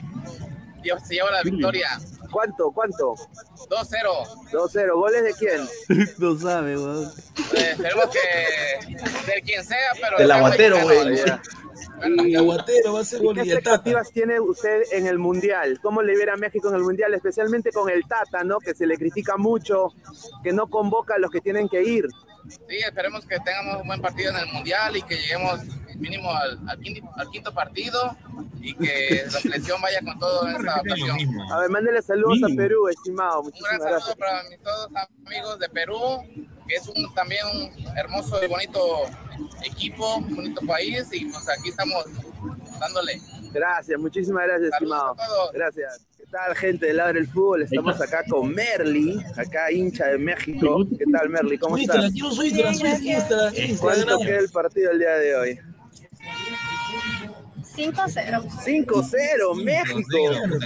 se 0.83 1.15
lleva 1.15 1.31
la 1.31 1.43
victoria. 1.43 1.99
¿Cuánto? 2.31 2.71
¿Cuánto? 2.73 3.15
2-0. 3.15 4.51
2-0. 4.53 4.95
¿Goles 4.95 5.25
de 5.25 5.35
quién? 5.35 6.09
no 6.19 6.39
sabe, 6.39 6.77
weón. 6.77 7.13
Eh, 7.55 7.71
esperemos 7.73 8.07
que 8.11 9.33
de 9.33 9.43
quien 9.43 9.65
sea, 9.65 9.93
pero. 10.01 10.19
Del 10.19 10.31
aguatero, 10.31 10.83
güey. 10.83 11.21
El 12.03 12.37
aguatero 12.37 12.93
va 12.93 13.01
a 13.01 13.05
ser 13.05 13.21
¿Y 13.21 13.25
gol 13.25 13.35
qué 13.35 13.43
expectativas 13.43 14.11
tiene 14.13 14.41
usted 14.41 14.83
en 14.93 15.07
el 15.07 15.19
Mundial? 15.19 15.81
¿Cómo 15.83 16.03
le 16.03 16.15
viera 16.15 16.35
a 16.35 16.37
México 16.37 16.69
en 16.69 16.77
el 16.77 16.83
Mundial? 16.83 17.15
Especialmente 17.15 17.73
con 17.73 17.91
el 17.91 18.07
Tata, 18.07 18.45
¿no? 18.45 18.59
Que 18.59 18.75
se 18.75 18.87
le 18.87 18.97
critica 18.97 19.37
mucho, 19.37 19.93
que 20.43 20.53
no 20.53 20.69
convoca 20.69 21.15
a 21.15 21.19
los 21.19 21.31
que 21.31 21.41
tienen 21.41 21.69
que 21.69 21.83
ir. 21.83 22.07
Sí, 22.49 22.77
esperemos 22.77 23.27
que 23.27 23.39
tengamos 23.41 23.83
un 23.83 23.87
buen 23.89 24.01
partido 24.01 24.31
en 24.31 24.37
el 24.37 24.47
mundial 24.53 24.97
y 24.97 25.03
que 25.03 25.17
lleguemos 25.17 25.61
mínimo 25.97 26.33
al, 26.33 26.59
al 26.69 26.79
quinto, 26.81 27.11
al 27.17 27.31
quinto 27.31 27.53
partido 27.53 28.17
y 28.61 28.75
que 28.79 29.23
la 29.27 29.41
selección 29.41 29.81
vaya 29.81 30.01
con 30.03 30.19
todo 30.19 30.49
en 30.49 30.57
esta 30.57 30.81
ocasión. 30.81 31.19
A 31.53 31.59
ver, 31.61 31.71
mándele 31.71 32.03
saludos 32.03 32.39
a. 32.43 32.57
Perú, 32.57 32.89
estimado. 32.89 33.41
Un 33.41 33.47
Muchísimas 33.47 33.79
gran 33.79 33.91
gracias. 33.93 34.05
saludo 34.05 34.19
para 34.19 34.43
mis 34.49 34.63
todos 34.63 34.89
amigos 35.27 35.59
de 35.59 35.69
Perú, 35.69 36.23
que 36.67 36.75
es 36.75 36.89
un, 36.89 37.15
también 37.15 37.45
un 37.47 37.97
hermoso 37.97 38.43
y 38.43 38.49
bonito 38.49 38.81
equipo, 39.65 40.17
un 40.17 40.37
bonito 40.37 40.61
país 40.67 41.09
y 41.13 41.27
pues 41.27 41.49
aquí 41.49 41.71
estamos 41.71 42.05
dándole. 42.81 43.21
Gracias, 43.53 43.99
muchísimas 43.99 44.45
gracias, 44.47 44.73
estimado. 44.73 45.17
Gracias. 45.53 46.08
¿Qué 46.29 46.37
tal, 46.37 46.57
gente 46.57 46.87
del 46.89 46.99
lado 46.99 47.15
del 47.15 47.27
fútbol? 47.27 47.63
Estamos 47.63 47.99
acá 48.03 48.23
con 48.29 48.55
Merly, 48.55 49.19
acá 49.35 49.73
hincha 49.73 50.09
de 50.09 50.19
México. 50.19 50.85
¿Qué 50.99 51.07
tal, 51.11 51.31
Merly? 51.31 51.57
¿Cómo 51.57 51.79
estás? 51.79 52.13
¿Cuánto 53.81 54.19
queda 54.19 54.39
el 54.39 54.51
partido 54.51 54.91
el 54.91 54.99
día 54.99 55.15
de 55.15 55.37
hoy? 55.37 55.59
5-0. 57.75 58.45
5-0, 58.47 59.65
México. 59.65 60.01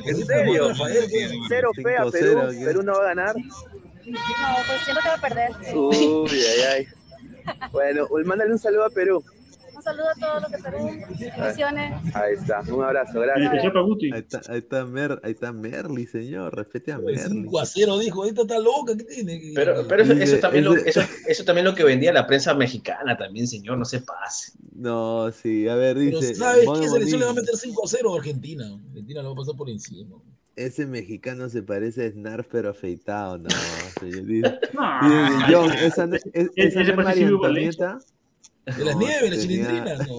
¿En 0.05 0.27
serio? 0.27 0.73
Cero 1.49 1.71
fe 1.81 1.97
a 1.97 2.07
Perú. 2.07 2.41
5-0, 2.41 2.59
¿qué? 2.59 2.65
Perú 2.65 2.83
no 2.83 2.95
va 2.95 2.99
a 2.99 3.15
ganar. 3.15 3.37
No, 3.37 3.45
pues 4.67 4.81
siento 4.85 5.01
que 5.01 5.09
va 5.09 5.15
a 5.15 5.21
perder. 5.21 5.51
Uy, 5.77 6.29
ay, 6.33 6.61
ay. 6.75 6.89
Bueno, 7.71 8.09
pues 8.09 8.27
mándale 8.27 8.51
un 8.51 8.59
saludo 8.59 8.87
a 8.87 8.91
Perú. 8.91 9.23
Un 9.83 9.85
saludo 9.85 10.09
a 10.11 10.15
todos 10.15 10.43
los 10.43 10.53
de 10.53 10.59
Perú. 10.59 10.79
Bendiciones. 11.19 12.15
Ahí 12.15 12.35
está, 12.35 12.61
un 12.73 12.85
abrazo, 12.85 13.19
gracias. 13.21 13.53
Ahí 13.53 14.21
está, 14.21 14.41
ahí 14.53 14.59
está, 14.59 14.85
Mer, 14.85 15.21
ahí 15.25 15.33
está 15.33 15.53
Merly, 15.53 16.07
señor. 16.07 16.55
Respete 16.55 16.93
a 16.93 16.99
Merly. 16.99 17.19
5 17.19 17.59
a 17.59 17.67
0 17.67 17.99
dijo, 17.99 18.25
esta 18.25 18.43
está 18.43 18.61
loca, 18.61 18.97
¿qué 18.97 19.03
tiene? 19.03 19.41
Pero, 19.57 19.85
pero 19.89 20.05
eso, 20.05 20.13
eso 20.13 20.37
también 20.39 20.65
lo, 20.67 20.77
eso, 20.77 21.01
eso 21.27 21.45
también 21.45 21.65
lo 21.65 21.75
que 21.75 21.83
vendía 21.83 22.13
la 22.13 22.29
prensa 22.29 22.55
mexicana 22.55 23.17
también, 23.17 23.49
señor, 23.49 23.77
no 23.77 23.85
se 23.85 24.01
pase. 24.03 24.53
No, 24.73 25.33
sí, 25.33 25.67
a 25.67 25.75
ver, 25.75 25.97
Pero 25.97 26.21
dice. 26.21 26.37
¿sabes 26.37 26.65
Mono 26.65 26.81
qué 26.81 26.89
selección 26.89 27.19
le 27.19 27.27
va 27.27 27.33
a 27.33 27.35
meter 27.35 27.57
5 27.57 27.85
a 27.85 27.89
0 27.89 28.15
a 28.15 28.19
Argentina? 28.19 28.79
Argentina 28.89 29.23
lo 29.23 29.29
va 29.31 29.33
a 29.35 29.37
pasar 29.39 29.57
por 29.57 29.69
encima. 29.69 30.17
Ese 30.55 30.87
mexicano 30.87 31.49
se 31.49 31.63
parece 31.65 32.07
a 32.07 32.11
Snarf, 32.11 32.47
pero 32.53 32.71
afeitado, 32.71 33.39
no. 33.39 33.49
señor. 33.99 34.27
Dice, 34.27 34.59
No. 34.75 35.29
dice, 35.29 35.45
John, 35.53 35.73
esa, 35.73 36.07
no- 36.07 36.15
es- 36.17 36.25
Ese 36.35 36.51
esa 36.55 36.81
no 36.85 36.89
es 36.91 36.93
parece 36.93 37.25
María 37.25 37.27
Antonieta. 37.27 37.99
De 38.77 38.85
las 38.85 38.95
No, 38.95 39.01
nieves, 39.01 39.23
la 39.23 39.31
tenía- 39.31 39.43
chilindrina. 39.43 39.95
No, 39.97 40.17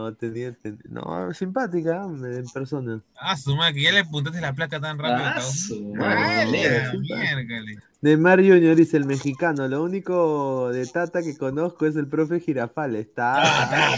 no 0.10 0.14
tenía, 0.14 0.52
ten- 0.52 0.78
no, 0.88 1.32
simpática 1.32 2.02
en 2.04 2.44
persona. 2.52 3.00
Ah, 3.20 3.36
su 3.36 3.54
madre, 3.56 3.74
que 3.74 3.82
ya 3.82 3.92
le 3.92 4.00
apuntaste 4.00 4.40
la 4.40 4.52
placa 4.54 4.80
tan 4.80 4.98
rápido. 4.98 5.26
Ah, 5.26 5.34
cabrón. 5.36 5.52
su 5.52 5.94
Ah, 5.96 6.44
madre. 6.44 7.78
Neymar 8.02 8.40
Junior 8.40 8.76
dice 8.76 8.96
el 8.98 9.06
mexicano, 9.06 9.66
lo 9.68 9.82
único 9.82 10.70
de 10.70 10.86
Tata 10.86 11.22
que 11.22 11.36
conozco 11.36 11.86
es 11.86 11.96
el 11.96 12.06
profe 12.08 12.40
Girafal. 12.40 12.94
Está. 12.96 13.36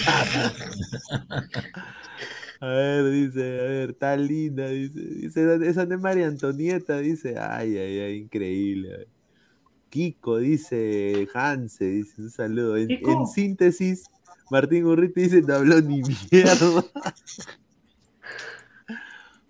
A 2.60 2.66
ver, 2.66 3.04
dice, 3.12 3.40
a 3.40 3.62
ver, 3.62 3.90
está 3.90 4.16
linda, 4.16 4.66
dice, 4.66 4.98
dice, 4.98 5.68
esa 5.68 5.86
de 5.86 5.96
María 5.96 6.26
Antonieta, 6.26 6.98
dice, 6.98 7.38
ay, 7.38 7.78
ay, 7.78 8.00
ay, 8.00 8.16
increíble. 8.16 9.06
Kiko, 9.88 10.38
dice, 10.38 11.28
Hanse, 11.34 11.84
dice, 11.84 12.22
un 12.22 12.30
saludo. 12.30 12.76
En, 12.76 13.26
síntesis, 13.26 14.04
Martín 14.50 14.86
Urriti 14.86 15.22
dice, 15.22 15.42
no 15.42 15.54
habló 15.54 15.80
ni 15.80 16.02
mierda. 16.30 16.84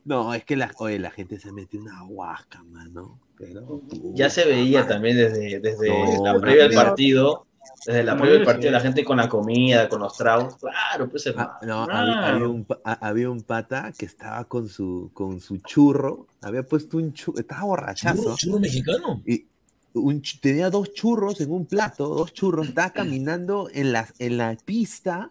No, 0.05 0.33
es 0.33 0.43
que 0.45 0.57
la, 0.57 0.73
oye, 0.79 0.99
la 0.99 1.11
gente 1.11 1.39
se 1.39 1.53
metió 1.53 1.81
una 1.81 2.03
huasca, 2.05 2.63
mano. 2.63 3.21
Pero, 3.37 3.83
Ya 4.15 4.31
se 4.31 4.47
veía 4.47 4.87
también 4.87 5.19
desde, 5.19 5.61
desde 5.61 5.89
No, 5.89 6.25
la 6.25 6.41
previa 6.41 6.63
del 6.63 6.75
partido, 6.75 7.47
desde 7.85 8.03
la 8.05 8.17
previa 8.17 8.37
del 8.37 8.45
partido, 8.45 8.73
la 8.73 8.81
gente 8.81 9.05
con 9.05 9.19
la 9.19 9.29
comida, 9.29 9.87
con 9.89 10.01
los 10.01 10.17
tragos. 10.17 10.57
Claro, 10.57 11.11
pues 11.11 11.27
hermano. 11.27 11.51
Ah, 11.61 11.67
no, 11.67 11.83
había, 11.83 12.27
había 12.27 12.49
un, 12.49 12.67
había 12.85 13.31
un 13.31 13.43
pata 13.43 13.93
que 13.97 14.07
estaba 14.07 14.45
con 14.45 14.69
su, 14.69 15.11
con 15.13 15.41
su 15.41 15.59
churro, 15.59 16.27
había 16.41 16.63
puesto 16.63 16.97
un 16.97 17.13
churro, 17.13 17.39
estaba 17.39 17.65
borrachazo. 17.65 18.23
¿Churro, 18.23 18.37
churro 18.37 18.61
mexicano? 18.61 19.23
Y 19.27 19.47
un 19.95 20.23
tenía 20.41 20.71
dos 20.71 20.93
churros 20.95 21.41
en 21.41 21.51
un 21.51 21.67
plato, 21.67 22.09
dos 22.09 22.33
churros, 22.33 22.69
estaba 22.69 22.91
caminando 22.95 23.69
en 23.73 23.93
la, 23.93 24.09
en 24.19 24.39
la 24.39 24.57
pista, 24.65 25.31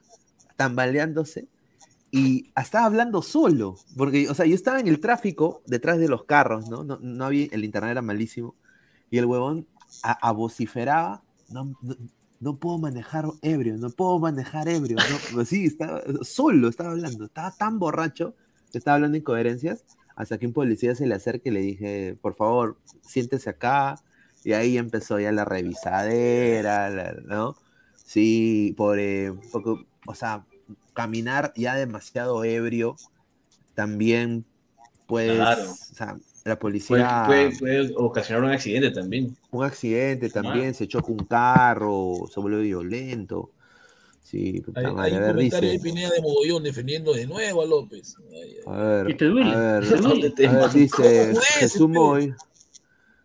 tambaleándose, 0.56 1.48
y 2.12 2.52
estaba 2.56 2.86
hablando 2.86 3.22
solo, 3.22 3.76
porque, 3.98 4.30
o 4.30 4.34
sea, 4.34 4.46
yo 4.46 4.56
estaba 4.56 4.80
en 4.80 4.88
el 4.88 5.00
tráfico 5.02 5.62
detrás 5.68 6.00
de 6.00 6.08
los 6.08 6.24
carros, 6.24 6.70
¿no? 6.70 6.84
No, 6.84 6.98
no 7.02 7.26
había, 7.26 7.48
el 7.52 7.66
internet 7.66 7.92
era 7.92 8.02
malísimo, 8.02 8.56
y 9.10 9.18
el 9.18 9.26
huevón 9.26 9.68
a, 10.04 10.14
a 10.30 10.32
vociferaba, 10.32 11.24
no, 11.50 11.76
no- 11.82 11.96
no 12.40 12.56
puedo 12.56 12.78
manejar 12.78 13.26
ebrio, 13.42 13.78
no 13.78 13.90
puedo 13.90 14.20
manejar 14.20 14.68
ebrio. 14.70 14.98
No, 15.34 15.44
sí, 15.44 15.66
estaba 15.66 16.04
solo, 16.22 16.68
estaba 16.70 16.92
hablando, 16.92 17.26
estaba 17.26 17.52
tan 17.58 17.80
borracho 17.80 18.36
estaba 18.74 18.96
hablando 18.96 19.18
incoherencias, 19.18 19.86
hasta 20.16 20.38
que 20.38 20.46
un 20.46 20.54
policía 20.54 20.94
se 20.94 21.08
le 21.08 21.16
acerca 21.16 21.50
y 21.50 21.52
le 21.52 21.62
dije, 21.62 22.16
por 22.22 22.36
favor, 22.36 22.78
siéntese 23.02 23.50
acá, 23.50 24.00
y 24.48 24.54
ahí 24.54 24.78
empezó 24.78 25.20
ya 25.20 25.34
la 25.34 25.44
revisadera, 25.44 26.90
la- 26.90 27.18
¿no? 27.26 27.58
Sí, 27.96 28.74
por, 28.78 28.98
eh, 28.98 29.34
poco- 29.52 29.84
o 30.06 30.16
sea, 30.16 30.46
caminar 30.94 31.52
ya 31.58 31.76
demasiado 31.76 32.46
ebrio 32.46 32.96
también 33.76 34.46
puede, 35.06 35.36
Claro. 35.36 35.64
o 35.72 35.76
sea, 35.76 36.16
la 36.46 36.58
policía 36.58 37.24
puede- 37.28 37.58
puede 37.60 37.92
ocasionar 37.98 38.46
un 38.46 38.52
accidente 38.52 38.92
también. 38.92 39.36
un 39.52 39.66
accidente 39.66 40.30
también, 40.30 40.74
se 40.74 40.88
choca 40.88 41.12
un 41.12 41.26
carro, 41.26 42.14
se 42.34 42.40
vuelve 42.40 42.62
violento. 42.62 43.52
Sí, 44.24 44.64
Hay, 44.76 44.86
hay 44.86 45.14
a 45.14 45.18
un 45.20 45.26
comentario 45.28 45.72
de. 45.72 45.80
Pineda 45.80 46.10
de 46.12 46.22
Mogollón 46.22 46.64
defendiendo 46.64 47.14
de 47.14 47.28
nuevo 47.28 47.64
a 47.64 47.66
López. 47.66 48.16
A 48.66 48.78
ver, 48.78 49.10
¿Y 49.10 49.14
te 49.16 49.26
duele? 49.26 49.52
a 49.52 49.58
ver, 49.80 49.90
¿Te 49.90 49.98
duele? 49.98 50.32
a 50.48 50.52
ver, 50.52 50.72
dice 50.72 50.96
¿Cómo 51.32 51.42
es, 51.42 51.48
Jesús 51.60 51.90
este? 51.90 52.36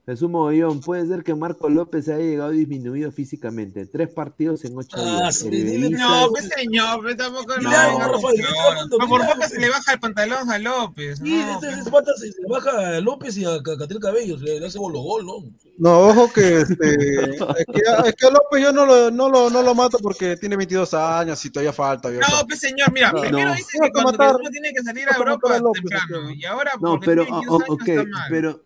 Moy. 0.05 0.15
Jesús 0.15 0.29
Mogollón, 0.29 0.81
puede 0.81 1.07
ser 1.07 1.23
que 1.23 1.33
Marco 1.35 1.69
López 1.69 2.09
haya 2.09 2.19
llegado 2.19 2.51
disminuido 2.51 3.13
físicamente. 3.13 3.87
Tres 3.87 4.09
partidos 4.09 4.65
en 4.65 4.77
ocho 4.77 4.97
Ah, 4.99 5.31
días. 5.31 5.37
sí, 5.39 5.89
No, 5.91 6.27
pues 6.31 6.49
señor, 6.57 7.01
pero 7.05 7.17
tampoco 7.17 7.57
no. 7.59 7.71
No, 7.71 7.99
no, 8.01 8.87
no, 8.99 9.09
por 9.09 9.21
poco 9.25 9.49
se 9.49 9.61
le 9.61 9.69
baja 9.71 9.93
el 9.93 10.01
pantalón 10.01 10.51
a 10.51 10.59
López. 10.59 11.19
Sí, 11.23 11.31
No, 11.37 11.53
este, 11.55 11.67
pues. 11.69 11.79
este 11.79 11.91
pata 11.93 12.13
se, 12.17 12.27
le 12.27 12.49
baja 12.49 12.97
a 12.97 13.01
López 13.01 13.37
y 13.37 13.45
a 13.45 13.63
Ca- 13.63 13.77
Catriel 13.79 14.01
Cabello, 14.03 14.37
le, 14.39 14.59
le 14.59 14.67
hace 14.67 14.79
gol 14.79 14.93
gol, 14.95 15.25
¿no? 15.25 15.35
No, 15.79 16.01
ojo 16.09 16.33
que 16.33 16.61
este, 16.63 16.95
es 16.95 17.67
que, 17.73 18.09
es 18.09 18.15
que 18.17 18.27
a 18.27 18.31
López 18.31 18.61
yo 18.63 18.73
no 18.73 18.85
lo, 18.85 19.11
no, 19.13 19.29
lo, 19.29 19.51
no 19.51 19.63
lo 19.63 19.75
mato 19.75 19.99
porque 19.99 20.37
tiene 20.37 20.57
22 20.57 20.95
años 20.95 21.45
y 21.45 21.51
todavía 21.51 21.73
falta. 21.73 22.11
No, 22.11 22.47
pues 22.49 22.59
señor, 22.59 22.93
mira, 22.93 23.13
No. 23.13 23.21
primero 23.21 23.51
No. 23.51 23.55
dice 23.55 23.79
que 23.81 23.91
cuando 23.93 24.13
matar- 24.13 24.35
uno 24.35 24.51
tiene 24.51 24.73
que 24.73 24.83
salir 24.83 25.09
a 25.09 25.17
Europa 25.17 25.55
a 25.55 25.59
López, 25.61 25.83
temprano. 25.85 26.31
Y 26.33 26.45
ahora, 26.45 26.73
No, 26.81 26.91
porque 26.91 27.07
pero, 27.07 27.23
tiene 27.25 27.39
o- 27.39 27.41
22 27.59 27.61
o- 27.61 27.63
años, 27.65 27.81
ok, 27.83 27.89
está 27.89 28.05
mal. 28.11 28.27
pero, 28.31 28.61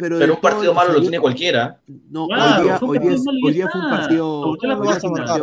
pero, 0.00 0.34
un 0.34 0.40
partido 0.40 0.64
todo, 0.64 0.74
malo 0.74 0.80
o 0.80 0.92
sea, 0.92 0.92
lo 0.94 0.98
yo- 0.98 1.02
tiene 1.02 1.20
cualquiera. 1.20 1.80
No, 2.10 2.26
Claro, 2.26 2.56
hoy 2.58 2.64
día, 2.64 2.78
fue 2.78 2.88
un 2.88 2.96
hoy 2.96 3.02
día, 3.08 3.16
hoy 3.44 3.52
día 3.52 3.68
fue 3.70 3.80
un 3.80 3.90
partido, 3.90 4.40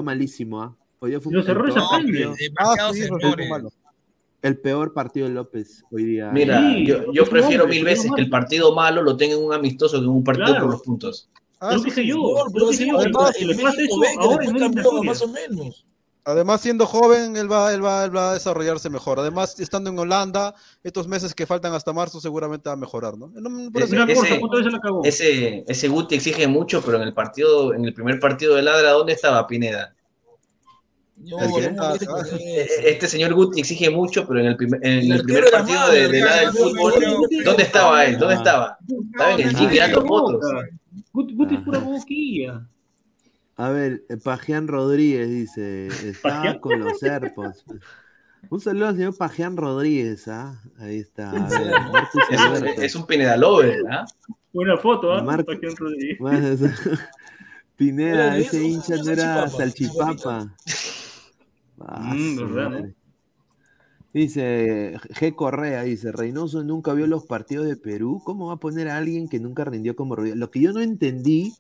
malísimo, 0.04 0.62
¿ah? 0.62 0.76
Hoy 1.00 1.10
día 1.12 1.20
fue 1.20 1.30
un, 1.30 1.36
Los 1.36 1.48
errores 1.48 1.76
el 1.76 1.82
peor 1.82 1.94
aprenden. 1.94 3.50
partido- 3.50 3.72
el 4.44 4.58
peor 4.60 4.94
de 5.28 5.34
López 5.34 5.84
hoy 5.92 6.04
día. 6.06 6.32
Mira, 6.32 6.60
Sí, 6.62 6.86
yo, 6.86 7.12
prefiero 7.26 7.64
hombre, 7.64 7.78
mil 7.78 7.86
veces 7.86 8.12
que 8.16 8.22
el 8.22 8.30
partido 8.30 8.74
malo 8.76 9.02
lo 9.02 9.18
tenga 9.18 9.36
en 9.36 9.44
un 9.44 9.54
amistoso 9.54 9.98
que 10.00 10.04
en 10.06 10.10
un 10.12 10.24
partido 10.24 10.48
Claro. 10.48 10.62
por 10.66 10.72
los 10.74 10.82
puntos. 10.84 11.30
Ah, 11.60 11.74
Lo 11.74 11.80
sí, 11.80 11.90
yo, 12.06 12.18
lo 12.54 12.72
yo. 12.86 13.00
además, 13.00 13.36
el 13.40 13.50
ahora 14.20 14.46
es 14.46 14.54
campeón, 14.54 15.06
más 15.06 15.22
o 15.24 15.28
menos. 15.28 15.86
Además, 16.30 16.60
siendo 16.60 16.86
joven, 16.86 17.38
él 17.38 17.50
va, 17.50 17.74
él, 17.74 17.82
va, 17.84 18.04
él 18.04 18.14
va 18.14 18.32
a 18.32 18.34
desarrollarse 18.34 18.90
mejor. 18.90 19.18
Además, 19.18 19.58
estando 19.62 19.90
en 19.90 19.98
Holanda, 19.98 20.54
estos 20.84 21.08
meses 21.08 21.34
que 21.34 21.46
faltan 21.46 21.74
hasta 21.74 21.94
marzo 21.94 22.20
seguramente 22.20 22.68
va 22.68 22.74
a 22.74 22.76
mejorar, 22.76 23.18
¿no? 23.18 23.32
No, 23.34 23.72
por 23.72 23.82
eso- 23.84 23.92
Mira, 23.96 24.06
Ese-. 24.12 24.42
Ese, 25.06 25.64
ese 25.66 25.88
Guti 25.88 26.16
exige 26.16 26.46
mucho, 26.46 26.82
pero 26.84 26.98
en 26.98 27.04
el 27.04 27.14
partido, 27.14 27.74
en 27.74 27.86
el 27.86 27.94
primer 27.94 28.20
partido 28.20 28.56
de 28.56 28.62
Ladra, 28.62 28.92
¿dónde 28.92 29.14
estaba 29.14 29.48
Pineda? 29.48 29.94
No, 31.16 31.40
¿El 31.40 31.52
qué? 31.64 31.72
no 31.72 31.92
metes 31.94 32.08
con 32.10 32.26
eso. 32.26 32.36
Este 32.38 33.08
señor 33.08 33.34
Guti 33.34 33.62
exige 33.62 33.90
mucho, 33.90 34.28
pero 34.28 34.42
en 34.42 34.48
el, 34.48 34.58
primer- 34.58 34.86
en 34.86 35.00
El 35.00 35.12
el 35.14 35.24
primer 35.24 35.50
partido 35.50 35.90
de, 35.92 36.20
Ladra 36.20 36.42
del 36.42 36.50
fútbol, 36.52 36.94
¿dónde 37.46 37.64
estaba 37.64 38.04
él? 38.06 38.18
¿Dónde 38.20 38.36
Ah. 38.36 38.38
estaba? 38.38 38.78
Estaba 39.14 39.32
en 39.34 39.40
el 39.48 39.94
no, 39.94 40.02
fotos. 40.06 40.42
Guti 41.14 41.34
Guti 41.36 41.56
es 41.56 41.62
pura 41.62 41.80
boquilla. 41.80 42.68
A 43.58 43.70
ver, 43.70 44.04
eh, 44.10 44.18
Pajean 44.18 44.68
Rodríguez 44.68 45.30
dice, 45.30 45.88
está 45.88 46.30
¿Pajean? 46.30 46.60
con 46.60 46.80
los 46.80 47.00
serpos. 47.00 47.66
Un 48.50 48.62
saludo 48.62 48.88
al 48.88 48.96
señor 48.96 49.18
Pajean 49.18 49.58
Rodríguez, 49.58 50.28
¿ah? 50.28 50.62
Ahí 50.78 51.00
está. 51.00 51.32
A 51.32 51.50
ver, 51.50 51.72
Es 52.32 52.40
un, 52.40 52.46
Alberto. 52.56 52.82
es 52.82 52.96
un 52.96 53.06
Pineda 53.08 53.36
Lover, 53.36 53.80
¿ah? 53.92 54.06
Buena 54.54 54.78
foto, 54.78 55.12
¿ah? 55.12 55.24
Mar- 55.24 55.44
Paquián 55.44 55.76
Rodríguez. 55.76 56.20
Más- 56.20 56.60
Pineda, 57.76 58.38
ese 58.38 58.64
hincha 58.64 58.96
no 58.98 59.12
era 59.12 59.48
salchipapa. 59.50 60.56
Ah, 61.80 62.14
Mm, 62.16 62.54
madre. 62.56 62.94
Dice 64.14 64.96
G. 65.20 65.36
Correa, 65.36 65.84
dice, 65.84 66.12
Reynoso 66.12 66.64
nunca 66.64 66.94
vio 66.94 67.06
los 67.08 67.26
partidos 67.26 67.68
de 67.68 67.76
Perú. 67.76 68.22
¿Cómo 68.24 68.48
va 68.48 68.54
a 68.54 68.58
poner 68.60 68.88
a 68.90 68.98
alguien 68.98 69.28
que 69.28 69.40
nunca 69.40 69.64
rindió 69.66 69.96
como 69.96 70.16
Rodríguez? 70.16 70.40
Lo 70.40 70.50
que 70.50 70.62
yo 70.62 70.74
no 70.74 70.80
entendí, 70.82 71.54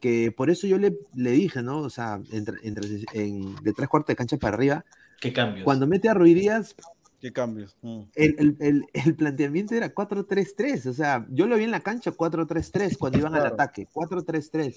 que 0.00 0.32
por 0.32 0.50
eso 0.50 0.66
yo 0.66 0.78
le, 0.78 0.96
le 1.14 1.30
dije, 1.32 1.62
¿no? 1.62 1.78
O 1.80 1.90
sea, 1.90 2.20
entre, 2.32 2.56
entre- 2.62 3.04
en- 3.12 3.54
de 3.56 3.72
tres 3.72 3.88
cuartos 3.88 4.08
de 4.08 4.16
cancha 4.16 4.36
para 4.38 4.56
arriba, 4.56 4.84
¿Qué 5.20 5.32
cambios? 5.32 5.64
cuando 5.64 5.86
mete 5.86 6.08
a 6.08 6.14
Ruiz 6.14 6.34
Díaz, 6.34 6.74
¿Qué 7.20 7.32
cambios? 7.32 7.76
Mm. 7.82 8.00
el, 8.14 8.34
el- 8.38 8.56
el- 8.60 8.86
el 8.94 9.14
planteamiento 9.14 9.74
era 9.74 9.92
4-3-3. 9.94 10.86
O 10.86 10.94
sea, 10.94 11.26
yo 11.30 11.46
lo 11.46 11.56
vi 11.56 11.64
en 11.64 11.70
la 11.70 11.80
cancha 11.80 12.12
4-3-3 12.12 12.96
cuando 12.96 13.18
iban 13.18 13.34
al 13.34 13.40
Claro. 13.40 13.54
ataque, 13.54 13.86
4-3-3. 13.92 14.74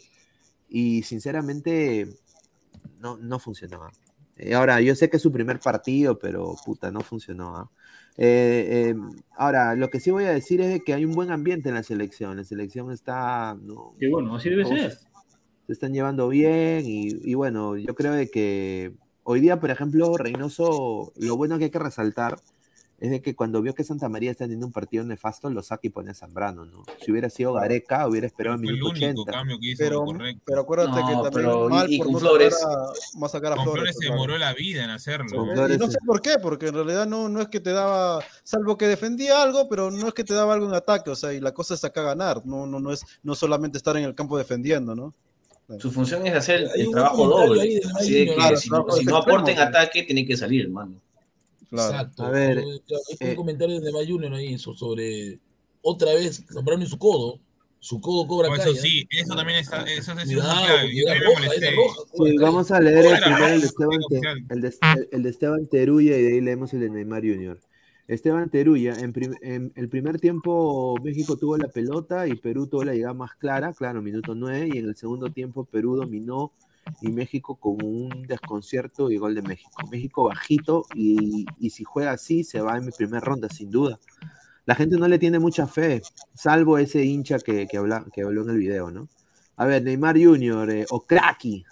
Y 0.67 1.03
sinceramente, 1.03 2.09
no, 2.99 3.15
no 3.17 3.39
funcionaba. 3.39 3.91
Eh, 4.35 4.55
ahora, 4.55 4.81
yo 4.81 4.93
sé 4.95 5.09
que 5.09 5.17
es 5.17 5.23
su 5.23 5.31
primer 5.31 5.59
partido, 5.59 6.19
pero 6.19 6.55
puta, 6.65 6.91
no 6.91 6.99
funcionó. 7.01 7.55
¿ah? 7.55 7.69
Eh, 8.17 8.91
eh, 8.91 8.95
ahora, 9.37 9.75
lo 9.75 9.89
que 9.89 9.99
sí 9.99 10.11
voy 10.11 10.25
a 10.25 10.31
decir 10.33 10.59
es 10.59 10.83
que 10.83 10.93
hay 10.93 11.05
un 11.05 11.13
buen 11.13 11.31
ambiente 11.31 11.69
en 11.69 11.75
la 11.75 11.83
selección. 11.83 12.35
La 12.35 12.43
selección 12.43 12.91
está. 12.91 13.55
no, 13.61 13.93
Que 13.99 14.09
bueno, 14.09 14.35
así 14.35 14.49
debe 14.49 14.65
ser. 14.65 14.97
Se 15.67 15.73
están 15.73 15.93
llevando 15.93 16.27
bien 16.27 16.83
y, 16.85 17.07
y 17.23 17.33
bueno, 17.35 17.77
yo 17.77 17.95
creo 17.95 18.13
de 18.13 18.29
que 18.29 18.93
hoy 19.23 19.39
día, 19.39 19.59
por 19.59 19.71
ejemplo, 19.71 20.17
Reynoso, 20.17 21.13
lo 21.15 21.37
bueno 21.37 21.57
que 21.57 21.65
hay 21.65 21.69
que 21.71 21.79
resaltar 21.79 22.35
es 22.99 23.09
de 23.11 23.21
que 23.21 23.35
cuando 23.35 23.61
vio 23.61 23.73
que 23.73 23.83
Santa 23.83 24.07
María 24.07 24.31
está 24.31 24.43
teniendo 24.45 24.65
un 24.65 24.71
partido 24.73 25.03
nefasto, 25.03 25.49
lo 25.49 25.61
saca 25.63 25.81
y 25.87 25.89
pone 25.89 26.11
a 26.11 26.13
Zambrano, 26.13 26.65
¿no? 26.65 26.83
Si 27.01 27.11
hubiera 27.11 27.29
sido 27.29 27.53
Gareca, 27.53 28.07
hubiera 28.07 28.27
esperado 28.27 28.57
Fue 28.57 28.67
el 28.67 28.73
minuto 28.73 28.91
único 28.91 29.21
80. 29.21 29.31
cambio 29.31 29.57
que 29.59 29.67
hizo 29.71 29.83
Pero, 29.83 30.05
correcto. 30.05 30.41
pero 30.45 30.61
acuérdate 30.61 30.89
No, 31.01 31.07
que 31.07 31.13
también 31.13 31.31
pero 31.33 31.69
mal 31.69 31.89
y- 31.89 31.95
y 31.95 31.97
por 31.97 32.05
con 32.07 32.13
no 32.13 32.19
Flores. 32.19 32.59
sacar 32.59 32.77
a, 33.25 33.29
sacar 33.29 33.51
a 33.53 33.55
Con 33.55 33.63
Flores. 33.65 33.81
Flores 33.81 33.95
se 33.99 34.05
demoró 34.05 34.37
la 34.37 34.53
vida 34.53 34.83
en 34.83 34.89
hacerlo. 34.89 35.37
Con 35.37 35.49
Eh, 35.49 35.53
Flores 35.53 35.75
y 35.77 35.79
no 35.79 35.87
sé 35.91 35.97
por 36.05 36.21
qué, 36.21 36.35
porque 36.41 36.67
en 36.67 36.75
realidad 36.75 37.07
no, 37.07 37.27
no 37.29 37.41
es 37.41 37.47
que 37.49 37.59
te 37.59 37.71
daba, 37.71 38.21
salvo 38.43 38.77
que 38.77 38.87
defendía 38.87 39.41
algo, 39.41 39.67
pero 39.67 39.91
no 39.91 40.07
es 40.09 40.13
que 40.13 40.23
te 40.25 40.33
daba 40.33 40.53
algo 40.53 40.67
en 40.67 40.73
ataque, 40.73 41.09
o 41.09 41.15
sea, 41.15 41.33
y 41.33 41.39
la 41.41 41.53
cosa 41.53 41.73
es 41.73 41.83
acá 41.83 42.03
ganar, 42.03 42.45
no, 42.45 42.65
no, 42.67 42.79
no 42.79 42.91
es 42.91 43.01
no 43.23 43.35
solamente 43.35 43.77
estar 43.77 43.95
en 43.97 44.03
el 44.03 44.15
campo 44.15 44.37
defendiendo, 44.37 44.95
¿no? 44.95 45.13
Su 45.79 45.91
función 45.91 46.27
es 46.27 46.33
hacer 46.35 46.67
Hay 46.75 46.81
el 46.81 46.91
trabajo 46.91 47.27
doble. 47.27 47.61
ahí 47.61 47.79
Así 47.95 48.13
de 48.13 48.25
que 48.25 48.35
Claro, 48.35 48.57
si, 48.57 48.69
trabajo 48.69 48.91
si 48.97 49.05
no 49.05 49.17
extremo, 49.17 49.17
aporta 49.17 49.51
en 49.51 49.57
pues. 49.57 49.67
ataque, 49.67 50.03
tiene 50.03 50.25
que 50.25 50.37
salir, 50.37 50.61
hermano. 50.65 50.95
Claro. 51.69 51.91
Exacto. 51.91 52.23
A 52.23 52.29
ver, 52.29 52.57
Hay 52.59 52.81
eh, 53.19 53.29
un 53.29 53.35
comentario 53.35 53.75
de 53.79 53.81
Neymar 53.81 54.05
Junior 54.07 54.33
ahí 54.33 54.57
so- 54.59 54.73
sobre 54.75 55.39
otra 55.81 56.13
vez 56.13 56.43
Zambrano 56.53 56.83
y 56.83 56.87
su 56.87 56.97
codo. 56.97 57.39
Su 57.79 57.99
codo 57.99 58.25
cobra 58.27 58.49
calle. 58.49 58.61
eso 58.71 58.75
sí, 58.81 59.05
eso 59.09 59.35
también 59.35 59.59
está, 59.59 59.81
eso 59.83 60.13
es 60.13 60.23
Cuidado, 60.25 60.65
era 60.65 61.19
roja, 61.19 61.53
era 61.53 61.71
roja. 61.71 61.95
cobra 62.11 62.31
Sí, 62.31 62.37
vamos 62.37 62.71
a 62.71 62.79
leer 62.79 63.05
el 63.05 63.19
primero 63.19 63.47
el 63.47 63.59
de 63.61 63.67
Esteban, 63.67 63.99
de, 64.09 65.07
el 65.11 65.23
de 65.23 65.29
Esteban 65.29 65.65
Teruya 65.67 66.17
y 66.17 66.21
de 66.21 66.33
ahí 66.33 66.41
leemos 66.41 66.71
el 66.73 66.79
de 66.79 66.89
Neymar 66.91 67.21
Junior. 67.21 67.59
Esteban 68.13 68.49
Teruya, 68.49 68.93
en, 68.93 69.71
el 69.75 69.89
primer 69.89 70.19
tiempo 70.19 70.95
México 71.03 71.37
tuvo 71.37 71.57
la 71.57 71.67
pelota 71.67 72.27
y 72.27 72.35
Perú 72.35 72.67
tuvo 72.67 72.83
la 72.83 72.93
llegada 72.93 73.13
más 73.13 73.35
clara, 73.35 73.73
claro, 73.73 74.01
minuto 74.01 74.35
9, 74.35 74.69
y 74.73 74.77
en 74.77 74.85
el 74.85 74.95
segundo 74.95 75.29
tiempo 75.29 75.65
Perú 75.65 75.95
dominó 75.95 76.51
y 77.01 77.11
México 77.11 77.55
con 77.55 77.83
un 77.83 78.27
desconcierto 78.27 79.09
y 79.09 79.17
gol 79.17 79.35
de 79.35 79.41
México. 79.41 79.71
México 79.89 80.23
bajito 80.23 80.85
y, 80.95 81.45
si 81.69 81.83
juega 81.83 82.11
así 82.11 82.43
se 82.43 82.61
va 82.61 82.77
en 82.77 82.85
mi 82.85 82.91
primera 82.91 83.19
ronda, 83.19 83.49
sin 83.49 83.71
duda. 83.71 83.99
La 84.65 84.75
gente 84.75 84.97
no 84.97 85.07
le 85.07 85.19
tiene 85.19 85.39
mucha 85.39 85.67
fe, 85.67 86.01
salvo 86.33 86.77
ese 86.77 87.03
hincha 87.03 87.39
que, 87.39 87.67
habla, 87.77 88.05
que 88.13 88.21
habló 88.21 88.43
en 88.43 88.49
el 88.49 88.57
video, 88.57 88.91
¿no? 88.91 89.09
A 89.57 89.65
ver, 89.65 89.83
Neymar 89.83 90.17
Junior, 90.17 90.69
eh, 90.71 90.85
o 90.89 91.05
Cracky, 91.05 91.65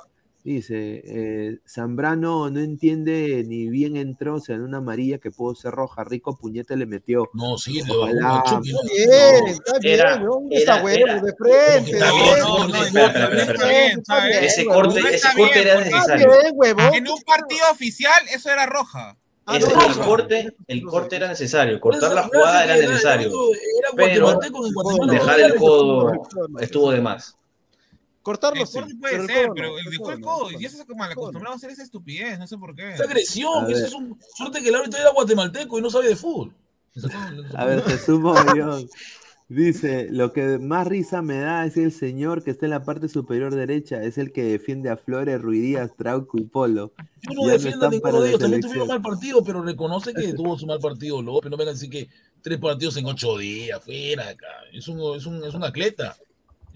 dice, 0.44 1.02
eh, 1.06 1.60
Zambrano 1.68 2.50
no 2.50 2.60
entiende 2.60 3.44
ni 3.48 3.70
bien 3.70 3.96
entró, 3.96 4.36
o 4.36 4.40
sea, 4.40 4.56
en 4.56 4.62
una 4.64 4.78
amarilla 4.80 5.20
que 5.20 5.32
pudo 5.32 5.54
ser 5.56 5.72
roja, 5.72 6.04
rico 6.04 6.38
puñete 6.38 6.76
le 6.76 6.86
metió. 6.86 7.30
No, 7.34 7.58
sí, 7.58 7.82
le 7.84 7.92
Ojalá. 7.94 8.44
¿no? 8.52 8.60
Bien, 8.62 9.48
está 9.48 9.80
bien, 9.80 9.94
Era- 10.00 10.16
era- 10.16 10.26
esa 10.52 10.84
huevo, 10.84 11.26
de 11.26 11.34
frente, 11.36 11.92
Está 11.92 12.12
bien. 12.12 12.40
No, 12.40 12.68
no, 12.68 12.84
está 12.84 13.68
bien, 13.68 14.00
está 14.00 14.26
bien. 14.26 14.44
Ese 14.44 14.66
corte, 14.66 15.00
No 15.02 15.08
ese 15.08 15.16
está 15.16 15.34
corte 15.36 15.54
bien, 15.54 15.68
era 15.68 15.82
Está 15.82 16.16
necesario. 16.16 16.94
En 16.94 17.08
un 17.10 17.22
partido 17.22 17.62
oficial 17.72 18.22
eso 18.34 18.50
era 18.50 18.66
roja. 18.66 19.18
Ah, 19.48 19.58
Ese, 19.58 19.74
no, 19.74 19.86
el, 19.88 19.98
no. 19.98 20.06
corte, 20.06 20.54
el 20.68 20.84
corte 20.84 21.16
era 21.16 21.28
necesario. 21.28 21.80
Cortar 21.82 22.14
la 22.14 22.24
jugada 22.24 22.64
era 22.64 22.76
necesario. 22.78 23.30
Era 23.30 23.90
Pero. 23.96 24.40
Dejar 24.40 25.40
no 25.40 25.46
el 25.46 25.56
codo 25.56 26.14
no, 26.50 26.60
estuvo 26.60 26.92
de 26.92 27.02
más. 27.02 27.36
Cortarlo 28.22 28.62
El 28.62 28.68
sí, 28.68 28.80
corte 28.80 28.96
puede 28.96 29.14
pero 29.14 29.24
el 29.24 29.30
ser, 29.30 29.46
codo 29.48 29.56
pero 29.56 29.78
el 29.78 29.86
el 29.86 29.92
dejó 29.92 30.12
el 30.12 30.22
codo. 30.22 30.50
el 30.50 30.62
Y 30.62 30.66
eso 30.66 30.82
es 30.82 30.86
como 30.86 31.04
acostumbrado 31.04 31.54
a 31.54 31.58
hacer 31.58 31.72
esa 31.72 31.84
estupidez, 31.84 32.38
no 32.38 32.48
sé 32.48 32.58
por 32.58 32.76
qué. 32.76 32.94
Es 32.94 33.02
agresión, 33.02 33.70
eso 33.72 33.86
es 33.86 33.94
un 33.94 34.20
suerte 34.36 34.62
que 34.62 34.70
el 34.70 34.76
árbitro 34.76 35.00
era 35.00 35.12
guatemalteco 35.12 35.80
y 35.80 35.82
no 35.82 35.90
sabe 35.90 36.10
de 36.10 36.16
fútbol. 36.16 36.54
A 37.56 37.66
ver, 37.66 37.82
Jesús 37.84 38.20
Mogollón. 38.20 38.88
Dice, 39.48 40.08
lo 40.10 40.32
que 40.32 40.60
más 40.60 40.88
risa 40.88 41.22
me 41.22 41.40
da 41.40 41.66
es 41.66 41.76
el 41.76 41.92
señor 41.92 42.42
que 42.42 42.52
está 42.52 42.68
en 42.68 42.70
la 42.70 42.86
parte 42.86 43.10
superior 43.10 43.54
derecha, 43.54 44.02
es 44.02 44.18
el 44.18 44.32
que 44.32 44.44
defiende 44.44 44.90
a 44.90 44.96
Flores, 44.96 45.42
Ruidías, 45.42 45.92
Trauco 45.98 46.38
y 46.38 46.46
Polo. 46.46 46.94
Yo 47.22 47.34
no 47.34 47.48
Ya 47.48 47.54
defiendo 47.54 47.88
a 47.88 47.90
ninguno 47.90 48.22
de 48.22 48.30
ellos, 48.30 48.40
también 48.40 48.62
tuvieron 48.62 48.88
mal 48.88 49.02
partido, 49.02 49.44
pero 49.44 49.62
reconoce 49.62 50.14
que 50.14 50.32
tuvo 50.34 50.58
su 50.58 50.66
mal 50.66 50.80
partido 50.80 51.22
López. 51.22 51.52
No 51.52 51.58
vengan 51.58 51.72
a 51.72 51.74
decir 51.74 51.90
que 51.90 52.08
tres 52.42 52.60
partidos 52.60 52.96
en 52.96 53.08
ocho 53.08 53.38
días, 53.38 53.84
fuera 53.84 54.30
acá. 54.30 54.48
Es 54.72 54.88
un, 54.88 55.18
es 55.18 55.26
un, 55.26 55.44
es 55.44 55.54
un 55.54 55.66
atleta. 55.66 56.16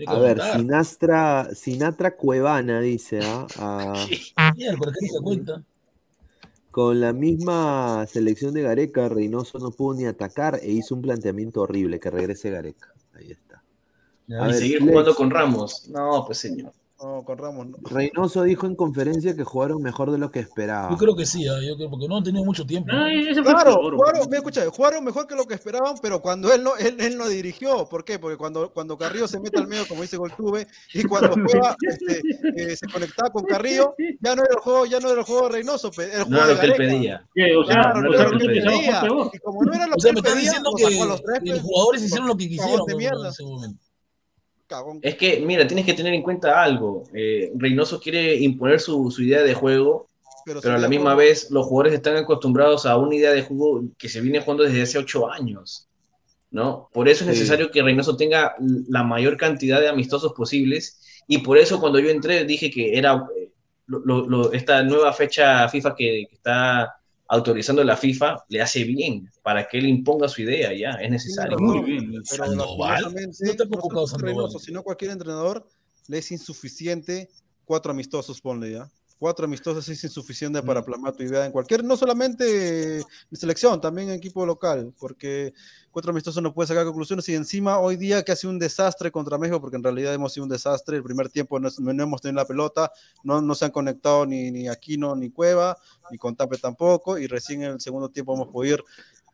A 0.07 0.19
ver. 0.19 0.41
Sinastra, 0.41 1.49
Sinatra 1.53 2.15
Cuevana 2.15 2.81
dice, 2.81 3.19
¿ah? 3.23 3.47
Ah, 3.57 4.53
Mierda, 4.55 4.77
¿por 4.77 4.93
qué 4.93 5.07
no 5.07 5.13
se 5.13 5.23
cuenta? 5.23 5.63
con 6.75 6.99
la 6.99 7.13
misma 7.13 8.05
selección 8.05 8.53
de 8.53 8.61
Gareca, 8.61 9.07
Reynoso 9.07 9.59
no 9.59 9.71
pudo 9.71 9.95
ni 9.95 10.05
atacar 10.07 10.59
e 10.61 10.73
hizo 10.73 10.93
un 10.93 11.01
planteamiento 11.01 11.61
horrible, 11.61 12.01
que 12.01 12.11
regrese 12.11 12.49
Gareca. 12.49 12.93
Ahí 13.13 13.31
está. 13.31 13.63
A 14.37 14.43
y 14.43 14.47
ver, 14.47 14.53
seguir 14.55 14.77
Flex. 14.79 14.91
jugando 14.91 15.15
con 15.15 15.31
Ramos. 15.31 15.87
No, 15.87 16.25
pues 16.25 16.37
señor. 16.39 16.73
No, 17.05 17.23
con 17.23 17.37
Ramos 17.37 17.67
no. 17.67 17.77
Reynoso 17.83 18.41
dijo 18.41 18.65
en 18.65 18.75
conferencia 18.75 19.35
que 19.35 19.43
jugaron 19.43 19.79
mejor 19.79 20.11
de 20.11 20.17
lo 20.17 20.31
que 20.31 20.39
esperaba. 20.39 20.89
Yo 20.89 20.97
creo 20.97 21.15
que 21.15 21.27
sí, 21.27 21.47
ah, 21.47 21.59
yo 21.61 21.75
creo, 21.77 21.87
porque 21.87 22.07
no 22.07 22.17
han 22.17 22.23
tenido 22.23 22.43
mucho 22.43 22.65
tiempo. 22.65 22.91
¿no? 22.91 23.43
Claro, 23.43 23.75
jugaron, 23.75 24.27
me 24.27 24.37
escucha, 24.37 24.67
jugaron 24.71 25.03
mejor 25.03 25.27
que 25.27 25.35
lo 25.35 25.45
que 25.45 25.53
esperaban, 25.53 25.97
pero 26.01 26.19
cuando 26.19 26.51
él 26.51 26.63
no, 26.63 26.75
él, 26.77 26.95
él 26.99 27.15
no 27.15 27.27
dirigió. 27.27 27.87
¿Por 27.87 28.03
qué? 28.05 28.17
Porque 28.17 28.37
cuando, 28.37 28.71
cuando 28.71 28.97
Carrillo 28.97 29.27
se 29.27 29.39
mete 29.39 29.59
al 29.59 29.67
medio, 29.67 29.87
como 29.87 30.01
dice 30.01 30.17
Goltube, 30.17 30.65
y 30.95 31.03
cuando 31.03 31.35
juega, 31.47 31.75
este, 31.79 32.21
eh, 32.55 32.75
se 32.75 32.87
conectaba 32.87 33.29
con 33.29 33.43
Carrillo, 33.43 33.93
ya 34.19 34.35
no 34.35 34.41
era 34.41 34.55
el 34.55 34.61
juego, 34.61 34.85
ya 34.87 34.99
no 34.99 35.09
era 35.11 35.19
el 35.19 35.25
juego 35.27 35.43
de 35.43 35.49
Reynoso, 35.49 35.91
el 35.99 36.19
No 36.21 36.25
juego 36.25 36.37
era 36.37 36.47
de 36.47 36.53
lo 36.55 36.59
que 36.59 36.65
él 36.65 36.71
Gareca. 36.71 36.91
pedía. 36.95 37.27
¿Qué? 37.35 37.55
O 37.55 37.65
sea, 37.65 37.75
Claro, 37.75 37.99
o 37.99 38.01
no 38.01 38.09
lo 38.09 38.39
que 38.39 38.45
él 38.45 38.63
pedía. 38.63 39.03
Y 39.31 39.39
como 39.39 39.63
no 39.63 39.73
era 39.73 39.85
lo 39.85 39.95
O 39.95 39.99
sea, 39.99 40.11
que 40.11 40.17
él 40.17 40.23
pedía, 40.23 40.53
que, 40.53 41.05
los 41.05 41.21
tres, 41.21 41.39
que 41.39 41.51
pues, 41.51 41.53
los 41.53 41.61
jugadores 41.61 42.03
hicieron 42.03 42.27
lo 42.27 42.35
que 42.35 42.49
quisieron 42.49 42.85
de 42.87 42.93
¿no? 42.93 42.97
mierda. 42.97 43.21
en 43.21 43.27
ese 43.27 43.43
momento. 43.43 43.84
Cagón. 44.67 44.99
Es 45.01 45.15
que, 45.15 45.39
mira, 45.41 45.67
tienes 45.67 45.85
que 45.85 45.93
tener 45.93 46.13
en 46.13 46.23
cuenta 46.23 46.61
algo. 46.63 47.03
Eh, 47.13 47.51
Reynoso 47.55 47.99
quiere 47.99 48.35
imponer 48.35 48.79
su, 48.79 49.11
su 49.11 49.21
idea 49.23 49.43
de 49.43 49.53
juego, 49.53 50.07
Pero, 50.45 50.61
pero 50.61 50.75
a 50.75 50.77
la 50.77 50.87
misma 50.87 51.15
vez 51.15 51.49
los 51.51 51.65
jugadores 51.65 51.93
están 51.93 52.15
acostumbrados 52.17 52.85
a 52.85 52.97
una 52.97 53.15
idea 53.15 53.31
de 53.31 53.43
juego 53.43 53.83
que 53.97 54.09
se 54.09 54.21
viene 54.21 54.39
jugando 54.41 54.63
desde 54.63 54.81
hace 54.83 54.97
ocho 54.97 55.29
años. 55.29 55.87
¿no? 56.51 56.89
Por 56.93 57.09
eso 57.09 57.23
es 57.25 57.31
Sí. 57.31 57.39
necesario 57.39 57.69
que 57.71 57.81
Reynoso 57.83 58.15
tenga 58.15 58.55
la 58.89 59.03
mayor 59.03 59.35
cantidad 59.37 59.81
de 59.81 59.89
amistosos 59.89 60.33
posibles. 60.33 61.01
Y 61.27 61.39
por 61.39 61.57
eso 61.57 61.79
cuando 61.79 61.99
yo 61.99 62.09
entré 62.09 62.45
dije 62.45 62.71
que 62.71 62.97
era 62.97 63.27
eh, 63.37 63.51
lo- 63.87 63.99
lo- 64.05 64.27
lo- 64.29 64.53
esta 64.53 64.81
nueva 64.83 65.11
fecha 65.13 65.67
FIFA 65.69 65.95
que, 65.95 66.25
que 66.29 66.35
está 66.35 66.95
autorizando 67.27 67.83
la 67.83 67.97
FIFA 67.97 68.45
le 68.49 68.61
hace 68.61 68.83
bien 68.83 69.29
para 69.41 69.67
que 69.67 69.77
él 69.77 69.87
imponga 69.87 70.27
su 70.27 70.41
idea 70.41 70.73
ya, 70.73 70.91
es 71.01 71.09
necesario. 71.09 71.57
Muy 71.59 71.81
bien. 71.83 72.11
Pero 72.29 72.45
Sandoval. 72.45 73.03
No 73.03 73.33
solo 73.33 74.07
Sandoval. 74.07 74.21
Reynoso, 74.21 74.59
sino 74.59 74.83
cualquier 74.83 75.11
entrenador 75.11 75.67
le 76.07 76.19
es 76.19 76.31
insuficiente 76.31 77.29
cuatro 77.65 77.91
amistosos, 77.91 78.39
ponle 78.39 78.73
ya. 78.73 78.89
Cuatro 79.17 79.45
amistosos 79.45 79.87
es 79.87 80.03
insuficiente 80.03 80.61
para 80.61 80.83
plasmar 80.83 81.15
tu 81.15 81.23
idea 81.23 81.45
en 81.45 81.51
cualquier, 81.51 81.83
no 81.83 81.95
solamente 81.95 82.97
en 82.97 83.05
selección, 83.31 83.79
también 83.79 84.09
en 84.09 84.15
equipo 84.15 84.45
local, 84.45 84.93
porque 84.99 85.53
cuatro 85.95 86.11
amistosos 86.11 86.43
no 86.43 86.53
puede 86.53 86.67
sacar 86.67 86.83
conclusiones 86.83 87.29
y 87.29 87.35
encima 87.35 87.79
hoy 87.79 87.95
día 87.95 88.21
que 88.21 88.33
ha 88.33 88.35
sido 88.35 88.51
un 88.51 88.59
desastre 88.59 89.11
contra 89.11 89.37
México, 89.37 89.61
porque 89.61 89.77
en 89.77 89.83
realidad 89.83 90.13
hemos 90.13 90.33
sido 90.33 90.43
un 90.43 90.49
desastre, 90.49 90.97
el 90.97 91.03
primer 91.03 91.29
tiempo 91.29 91.57
no, 91.57 91.69
no 91.79 92.03
hemos 92.03 92.21
tenido 92.21 92.41
la 92.41 92.45
pelota, 92.45 92.91
no, 93.23 93.41
no 93.41 93.55
se 93.55 93.63
han 93.63 93.71
conectado 93.71 94.25
ni, 94.25 94.51
ni 94.51 94.67
Aquino 94.67 95.15
ni 95.15 95.29
Cueva, 95.29 95.77
ni 96.11 96.17
con 96.17 96.35
Tape 96.35 96.57
tampoco, 96.57 97.17
y 97.17 97.27
recién 97.27 97.63
en 97.63 97.71
el 97.71 97.79
segundo 97.79 98.09
tiempo 98.09 98.33
hemos 98.33 98.49
podido 98.49 98.75
ir 98.75 98.83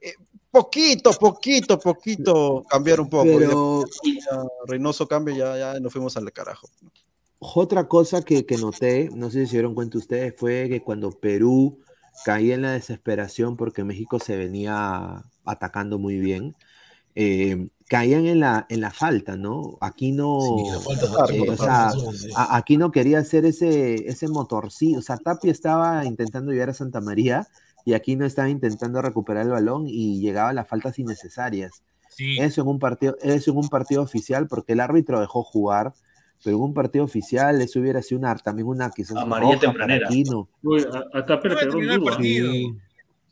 eh, 0.01 0.13
poquito, 0.51 1.13
poquito, 1.13 1.79
poquito 1.79 2.63
cambiar 2.69 3.01
un 3.01 3.09
poco. 3.09 3.23
Pero- 3.23 3.83
ya 4.03 4.43
Reynoso 4.67 5.07
cambia, 5.07 5.35
ya, 5.35 5.57
ya 5.73 5.79
nos 5.79 5.91
fuimos 5.91 6.15
al 6.15 6.31
carajo. 6.31 6.69
Otra 7.39 7.87
cosa 7.87 8.21
que, 8.21 8.45
que 8.45 8.57
noté, 8.57 9.09
no 9.15 9.31
sé 9.31 9.39
si 9.39 9.45
se 9.47 9.51
dieron 9.53 9.73
cuenta 9.73 9.97
ustedes, 9.97 10.35
fue 10.37 10.69
que 10.69 10.83
cuando 10.83 11.09
Perú 11.09 11.79
caía 12.25 12.55
en 12.55 12.61
la 12.63 12.71
desesperación 12.71 13.55
porque 13.57 13.83
México 13.83 14.19
se 14.19 14.37
venía 14.37 15.23
atacando 15.45 15.97
muy 15.99 16.19
bien, 16.19 16.55
eh, 17.15 17.67
caían 17.87 18.25
en 18.25 18.39
la, 18.39 18.65
en 18.69 18.79
la 18.81 18.91
falta, 18.91 19.35
¿no? 19.35 19.77
Aquí 19.81 20.11
no, 20.11 20.39
Sí, 20.41 21.35
eh, 21.35 21.49
o 21.49 21.57
sea, 21.57 21.91
a- 22.35 22.55
aquí 22.55 22.77
no 22.77 22.91
quería 22.91 23.19
hacer 23.19 23.45
ese, 23.45 24.07
ese 24.09 24.27
motorcito, 24.29 24.99
o 24.99 25.01
sea, 25.01 25.17
Tapia 25.17 25.51
estaba 25.51 26.05
intentando 26.05 26.51
llegar 26.51 26.69
a 26.69 26.73
Santa 26.73 27.01
María 27.01 27.47
y 27.83 27.93
aquí 27.93 28.15
no 28.15 28.25
estaba 28.25 28.47
intentando 28.49 29.01
recuperar 29.01 29.43
el 29.45 29.51
balón 29.51 29.87
y 29.87 30.21
llegaba 30.21 30.49
a 30.49 30.53
las 30.53 30.67
faltas 30.67 30.99
innecesarias. 30.99 31.83
Sí. 32.09 32.37
Eso 32.39 32.61
en 32.61 32.67
un 32.67 32.79
partido, 32.79 33.17
eso 33.21 33.51
en 33.51 33.57
un 33.57 33.69
partido 33.69 34.01
oficial, 34.03 34.47
porque 34.47 34.73
el 34.73 34.79
árbitro 34.81 35.19
dejó 35.19 35.43
jugar, 35.43 35.93
pero 36.43 36.57
en 36.57 36.63
un 36.63 36.73
partido 36.73 37.05
oficial 37.05 37.61
eso 37.61 37.79
hubiera 37.79 38.01
sido 38.01 38.19
una, 38.19 38.35
también 38.37 38.67
una 38.67 38.89
quizás 38.91 39.17
Amarilla 39.17 39.59
tempranera. 39.59 40.07
Aquino. 40.07 40.47
Uy, 40.63 40.85
a, 41.13 41.17
a 41.19 41.25
Tapia 41.25 41.51
le 41.51 41.55
No 41.97 42.05
partido. 42.05 42.51
Sí, 42.51 42.73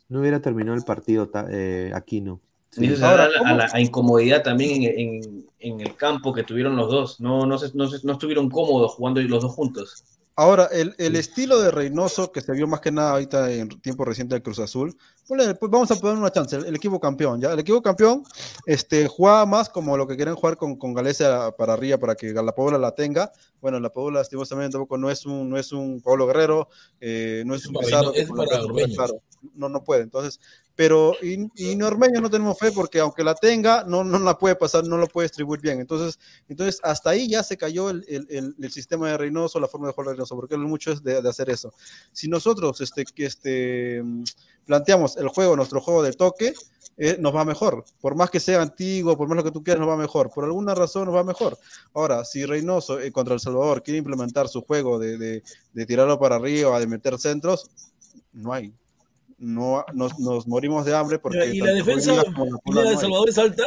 no 0.09 0.19
hubiera 0.21 0.41
terminado 0.41 0.75
el 0.77 0.83
partido 0.83 1.29
eh, 1.49 1.91
Aquino. 1.93 2.39
Sí. 2.71 2.83
Y 2.85 2.87
eso 2.87 2.95
se 2.97 3.01
da 3.01 3.13
a 3.25 3.27
la, 3.29 3.49
a 3.49 3.53
la- 3.55 3.69
a 3.73 3.81
incomodidad 3.81 4.43
también 4.43 4.83
en, 4.83 4.99
en- 4.99 5.45
en 5.59 5.81
el 5.81 5.95
campo 5.95 6.33
que 6.33 6.43
tuvieron 6.43 6.75
los 6.75 6.89
dos. 6.91 7.19
No, 7.19 7.45
no, 7.45 7.57
se- 7.57 7.71
no, 7.75 7.87
se- 7.87 8.05
no 8.05 8.13
estuvieron 8.13 8.49
cómodos 8.49 8.91
jugando 8.93 9.21
los 9.21 9.41
dos 9.41 9.51
juntos. 9.53 10.03
Ahora, 10.39 10.69
el, 10.71 10.95
el 10.99 11.17
estilo 11.17 11.59
de 11.59 11.69
Reynoso, 11.69 12.31
que 12.31 12.39
se 12.39 12.53
vio 12.53 12.65
más 12.65 12.79
que 12.79 12.93
nada 12.93 13.11
ahorita 13.11 13.51
en 13.51 13.67
tiempo 13.81 14.05
reciente 14.05 14.35
del 14.35 14.41
Cruz 14.41 14.59
Azul, 14.59 14.95
pues 15.27 15.57
vamos 15.69 15.91
a 15.91 15.97
poner 15.97 16.17
una 16.17 16.31
chance, 16.31 16.55
el, 16.55 16.63
el 16.63 16.75
equipo 16.77 16.97
campeón, 16.97 17.41
¿ya? 17.41 17.51
El 17.51 17.59
equipo 17.59 17.81
campeón 17.81 18.23
este, 18.65 19.05
jugaba 19.09 19.45
más 19.45 19.67
como 19.67 19.97
lo 19.97 20.07
que 20.07 20.15
quieren 20.15 20.35
jugar 20.35 20.55
con, 20.55 20.77
con 20.77 20.93
Galicia 20.93 21.51
para 21.57 21.73
arriba, 21.73 21.97
para 21.97 22.15
que 22.15 22.31
la 22.31 22.55
Paula 22.55 22.77
la 22.77 22.95
tenga. 22.95 23.33
Bueno, 23.59 23.81
la 23.81 23.91
Paula 23.91 24.19
lastimosamente 24.19 24.71
tampoco 24.71 24.97
no 24.97 25.11
es 25.11 25.25
un, 25.25 25.49
no 25.49 25.57
es 25.57 25.73
un 25.73 25.99
Pablo 25.99 26.25
Guerrero, 26.25 26.69
eh, 27.01 27.43
no 27.45 27.53
es 27.53 27.65
un 27.67 27.75
Pizarro, 27.75 28.13
no, 29.55 29.67
no 29.67 29.83
puede, 29.83 30.03
entonces, 30.03 30.39
pero 30.79 31.13
y, 31.21 31.49
y 31.71 31.75
Normeño 31.75 32.21
no 32.21 32.29
tenemos 32.29 32.57
fe 32.57 32.71
porque 32.71 33.01
aunque 33.01 33.21
la 33.21 33.35
tenga, 33.35 33.83
no, 33.83 34.05
no 34.05 34.17
la 34.17 34.37
puede 34.37 34.55
pasar, 34.55 34.85
no 34.87 34.95
lo 34.95 35.07
puede 35.07 35.25
distribuir 35.25 35.59
bien, 35.59 35.81
entonces, 35.81 36.17
entonces 36.47 36.79
hasta 36.83 37.09
ahí 37.09 37.27
ya 37.27 37.43
se 37.43 37.57
cayó 37.57 37.89
el, 37.89 38.05
el- 38.07 38.25
el- 38.29 38.55
el 38.57 38.71
sistema 38.71 39.09
de 39.09 39.17
Reynoso, 39.17 39.59
la 39.59 39.67
forma 39.67 39.87
de 39.87 39.93
jugar 39.93 40.05
de 40.07 40.13
Reynoso, 40.13 40.37
porque 40.37 40.55
él 40.55 40.61
mucho 40.61 40.93
es 40.93 41.03
de, 41.03 41.21
de 41.21 41.27
hacer 41.27 41.49
eso. 41.49 41.73
Si 42.13 42.29
nosotros 42.29 42.79
este, 42.79 43.03
que 43.03 43.25
este, 43.25 44.01
planteamos 44.65 45.17
el 45.17 45.27
juego, 45.27 45.57
nuestro 45.57 45.81
juego 45.81 46.01
de 46.01 46.13
toque, 46.13 46.53
eh, 46.95 47.17
nos 47.19 47.35
va 47.35 47.43
mejor. 47.43 47.83
Por 47.99 48.15
más 48.15 48.29
que 48.29 48.39
sea 48.39 48.61
antiguo, 48.61 49.17
por 49.17 49.27
más 49.27 49.35
lo 49.35 49.43
que 49.43 49.51
tú 49.51 49.61
quieras, 49.61 49.81
nos 49.81 49.89
va 49.89 49.97
mejor. 49.97 50.29
Por 50.33 50.45
alguna 50.45 50.75
razón 50.75 51.07
nos 51.07 51.15
va 51.15 51.25
mejor. 51.25 51.57
Ahora, 51.93 52.23
si 52.23 52.45
Reynoso 52.45 53.01
eh, 53.01 53.11
contra 53.11 53.33
El 53.33 53.41
Salvador 53.41 53.83
quiere 53.83 53.97
implementar 53.97 54.47
su 54.47 54.61
juego 54.61 54.97
de, 54.97 55.17
de- 55.17 55.43
de 55.73 55.85
tirarlo 55.85 56.17
para 56.17 56.37
arriba, 56.37 56.79
de 56.79 56.87
meter 56.87 57.19
centros, 57.19 57.69
no 58.31 58.53
hay. 58.53 58.73
No, 59.39 59.85
nos, 59.93 60.19
nos 60.19 60.47
morimos 60.47 60.85
de 60.85 60.95
hambre 60.95 61.17
porque... 61.17 61.45
¿Y 61.53 61.59
la 61.61 61.71
defensa 61.71 62.13
la 62.13 62.23
de. 62.83 62.97
Salvador 62.97 63.29
es 63.29 63.37
alta? 63.37 63.63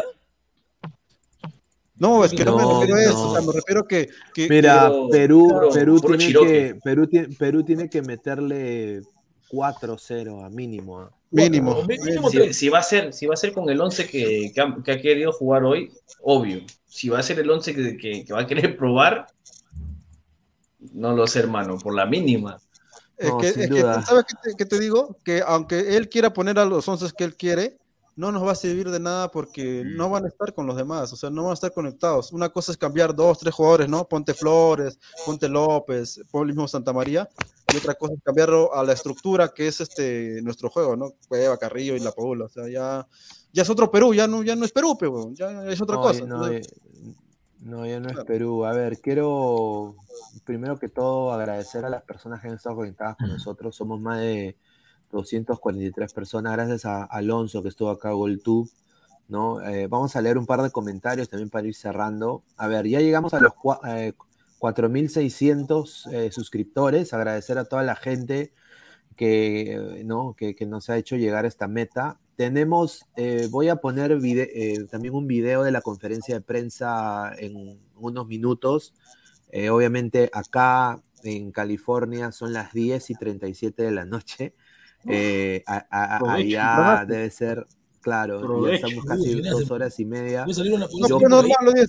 No, 1.97 2.25
es 2.25 2.33
que 2.33 2.45
no, 2.45 2.59
No, 2.59 2.81
me 2.81 2.87
refiero 2.87 2.97
a 2.97 3.03
eso, 3.05 3.13
no. 3.15 3.31
o 3.31 3.33
sea, 3.35 3.41
me 3.47 3.53
refiero 3.53 3.85
que... 3.85 4.09
que 4.35 4.49
Mira, 4.49 4.91
Perú, 5.11 5.71
Perú, 5.73 6.01
tiene 6.01 6.19
Chiroque. 6.19 6.49
que, 6.75 6.81
Perú, 6.83 7.07
tiene, 7.07 7.29
Perú 7.37 7.65
tiene 7.65 7.89
que 7.89 8.03
meterle 8.03 9.03
4-0 9.51 10.45
a 10.45 10.51
mínimo. 10.51 11.01
¿ah? 11.01 11.11
mínimo. 11.31 11.83
Si, 12.53 12.69
va 12.69 12.81
a 12.81 12.83
ser, 12.83 13.13
si 13.13 13.27
va 13.27 13.35
a 13.35 13.37
ser 13.37 13.53
con 13.53 13.69
el 13.71 13.81
11 13.81 14.09
que, 14.09 14.51
que 14.55 14.61
ha, 14.61 14.77
que 14.85 14.93
ha 14.93 15.01
querido 15.01 15.33
jugar 15.33 15.65
hoy, 15.65 15.91
obvio. 16.23 16.61
Si 16.87 17.09
va 17.09 17.21
a 17.21 17.23
ser 17.23 17.39
el 17.39 17.49
11 17.51 17.75
que, 17.75 17.97
que- 17.97 18.25
que 18.25 18.33
va 18.33 18.41
a 18.41 18.47
querer 18.47 18.77
probar, 18.77 19.27
no 20.93 21.15
lo 21.15 21.27
sé, 21.27 21.39
hermano, 21.39 21.79
por 21.79 21.95
la 21.95 22.05
mínima. 22.07 22.59
Es 23.23 23.29
No, 23.29 23.39
que, 23.39 23.53
sin 23.53 23.69
que. 23.69 23.81
¿sabes 23.83 24.25
qué 24.27 24.35
te, 24.43 24.57
qué 24.57 24.67
te 24.67 24.79
digo? 24.81 25.17
Que 25.25 25.43
aunque 25.47 25.97
él 25.97 26.09
quiera 26.09 26.33
poner 26.33 26.59
a 26.59 26.65
los 26.65 26.87
11 26.89 27.07
que 27.17 27.25
él 27.25 27.37
quiere, 27.37 27.79
no 28.17 28.33
nos 28.33 28.45
va 28.45 28.53
a 28.53 28.55
servir 28.57 28.91
de 28.91 28.99
nada 29.01 29.31
porque 29.31 29.85
Mm. 29.85 29.97
no 29.97 30.11
van 30.11 30.25
a 30.25 30.29
estar 30.29 30.53
con 30.55 30.67
los 30.67 30.77
demás, 30.77 31.13
o 31.13 31.17
sea, 31.17 31.31
no 31.31 31.43
van 31.45 31.53
a 31.53 31.55
estar 31.55 31.73
conectados. 31.73 32.33
Una 32.33 32.49
cosa 32.51 32.73
es 32.73 32.79
cambiar 32.79 33.15
dos, 33.15 33.39
tres 33.39 33.55
jugadores, 33.55 33.89
¿no? 33.89 34.07
Ponte 34.09 34.35
Flores, 34.35 34.99
Ponte 35.25 35.49
López, 35.49 36.21
pon 36.31 36.43
el 36.43 36.49
mismo 36.55 36.67
Santa 36.69 36.93
María, 36.93 37.29
y 37.71 37.77
otra 37.77 37.95
cosa 37.95 38.15
es 38.15 38.21
cambiarlo 38.25 38.75
a 38.75 38.85
la 38.85 38.93
estructura 38.93 39.49
que 39.55 39.69
es 39.69 39.81
este 39.81 40.43
nuestro 40.43 40.69
juego, 40.69 40.97
¿no? 40.97 41.13
Cueva, 41.29 41.57
Carrillo 41.59 41.95
y 41.97 42.01
La 42.01 42.11
Paula, 42.13 42.47
o 42.47 42.49
sea, 42.49 42.69
ya, 42.69 43.07
ya 43.53 43.63
es 43.63 43.71
otro 43.71 43.91
Perú, 43.91 44.13
ya 44.13 44.27
no, 44.27 44.43
ya 44.43 44.57
no 44.57 44.65
es 44.65 44.73
Perú, 44.73 44.99
pe, 44.99 45.07
weón, 45.07 45.35
ya 45.35 45.65
es 45.67 45.81
otra 45.81 45.97
No, 45.97 46.03
cosa. 46.03 46.27
no, 46.27 46.49
eh, 46.49 46.61
no, 47.63 47.87
ya 47.87 48.01
no 48.01 48.09
es. 48.09 48.25
Perú. 48.25 48.65
A 48.65 48.73
ver, 48.73 49.01
quiero 49.01 49.95
primero 50.45 50.79
que 50.79 50.89
todo 50.89 51.33
agradecer 51.33 51.85
a 51.85 51.91
las 51.91 52.03
personas 52.03 52.41
que 52.41 52.49
han 52.49 52.55
estado 52.55 52.77
conectadas 52.77 53.17
con 53.17 53.29
nosotros. 53.29 53.77
Somos 53.77 54.01
más 54.01 54.19
de 54.19 54.57
243 55.13 56.13
personas. 56.13 56.53
Gracias 56.53 56.85
a 56.85 57.05
Alonso 57.05 57.63
que 57.63 57.69
estuvo 57.69 57.91
acá, 57.91 58.11
GolTube. 58.11 58.69
¿no? 59.29 59.63
Eh, 59.63 59.87
vamos 59.87 60.17
a 60.17 60.21
leer 60.21 60.37
un 60.37 60.47
par 60.47 60.61
de 60.63 60.71
comentarios 60.71 61.29
también 61.29 61.51
para 61.51 61.67
ir 61.67 61.75
cerrando. 61.75 62.43
A 62.57 62.67
ver, 62.67 62.87
ya 62.87 63.01
llegamos 63.01 63.33
a 63.33 63.41
los 63.41 63.53
eh, 63.89 64.13
4.600 64.59 66.13
eh, 66.13 66.33
suscriptores. 66.33 67.15
Agradecer 67.15 67.59
a 67.59 67.65
toda 67.65 67.83
la 67.83 67.95
gente 67.95 68.53
que, 69.17 69.75
eh, 69.75 70.05
¿no? 70.05 70.35
que, 70.37 70.55
que 70.55 70.67
nos 70.67 70.91
ha 70.91 70.97
hecho 70.97 71.17
llegar 71.17 71.45
a 71.45 71.49
esta 71.49 71.69
meta. 71.69 72.19
Tenemos, 72.43 73.05
eh, 73.15 73.47
voy 73.53 73.69
a 73.69 73.77
poner 73.77 74.19
vide- 74.19 74.51
eh, 74.53 74.85
también 74.91 75.15
un 75.15 75.29
video 75.29 75.63
de 75.63 75.71
la 75.71 75.81
conferencia 75.81 76.35
de 76.35 76.41
prensa 76.41 77.33
en 77.39 77.79
unos 77.95 78.27
minutos. 78.27 78.95
Eh, 79.53 79.71
obviamente 79.71 80.29
acá 80.33 81.01
en 81.23 81.53
California 81.53 82.33
son 82.33 82.53
las 82.53 82.73
10 82.73 83.11
y 83.11 83.15
37 83.15 83.85
de 83.85 83.93
la 83.93 84.05
noche. 84.05 84.55
Eh, 85.07 85.63
a- 85.67 85.87
a- 85.89 86.17
allá 86.33 87.05
debe 87.07 87.31
ser, 87.31 87.67
claro, 88.01 88.41
ya 88.67 88.75
estamos 88.75 89.05
casi 89.05 89.35
Uy, 89.37 89.43
dos 89.43 89.71
horas 89.71 90.01
y 90.01 90.05
media. 90.05 90.45
Yo- 91.09 91.19
No, 91.29 91.43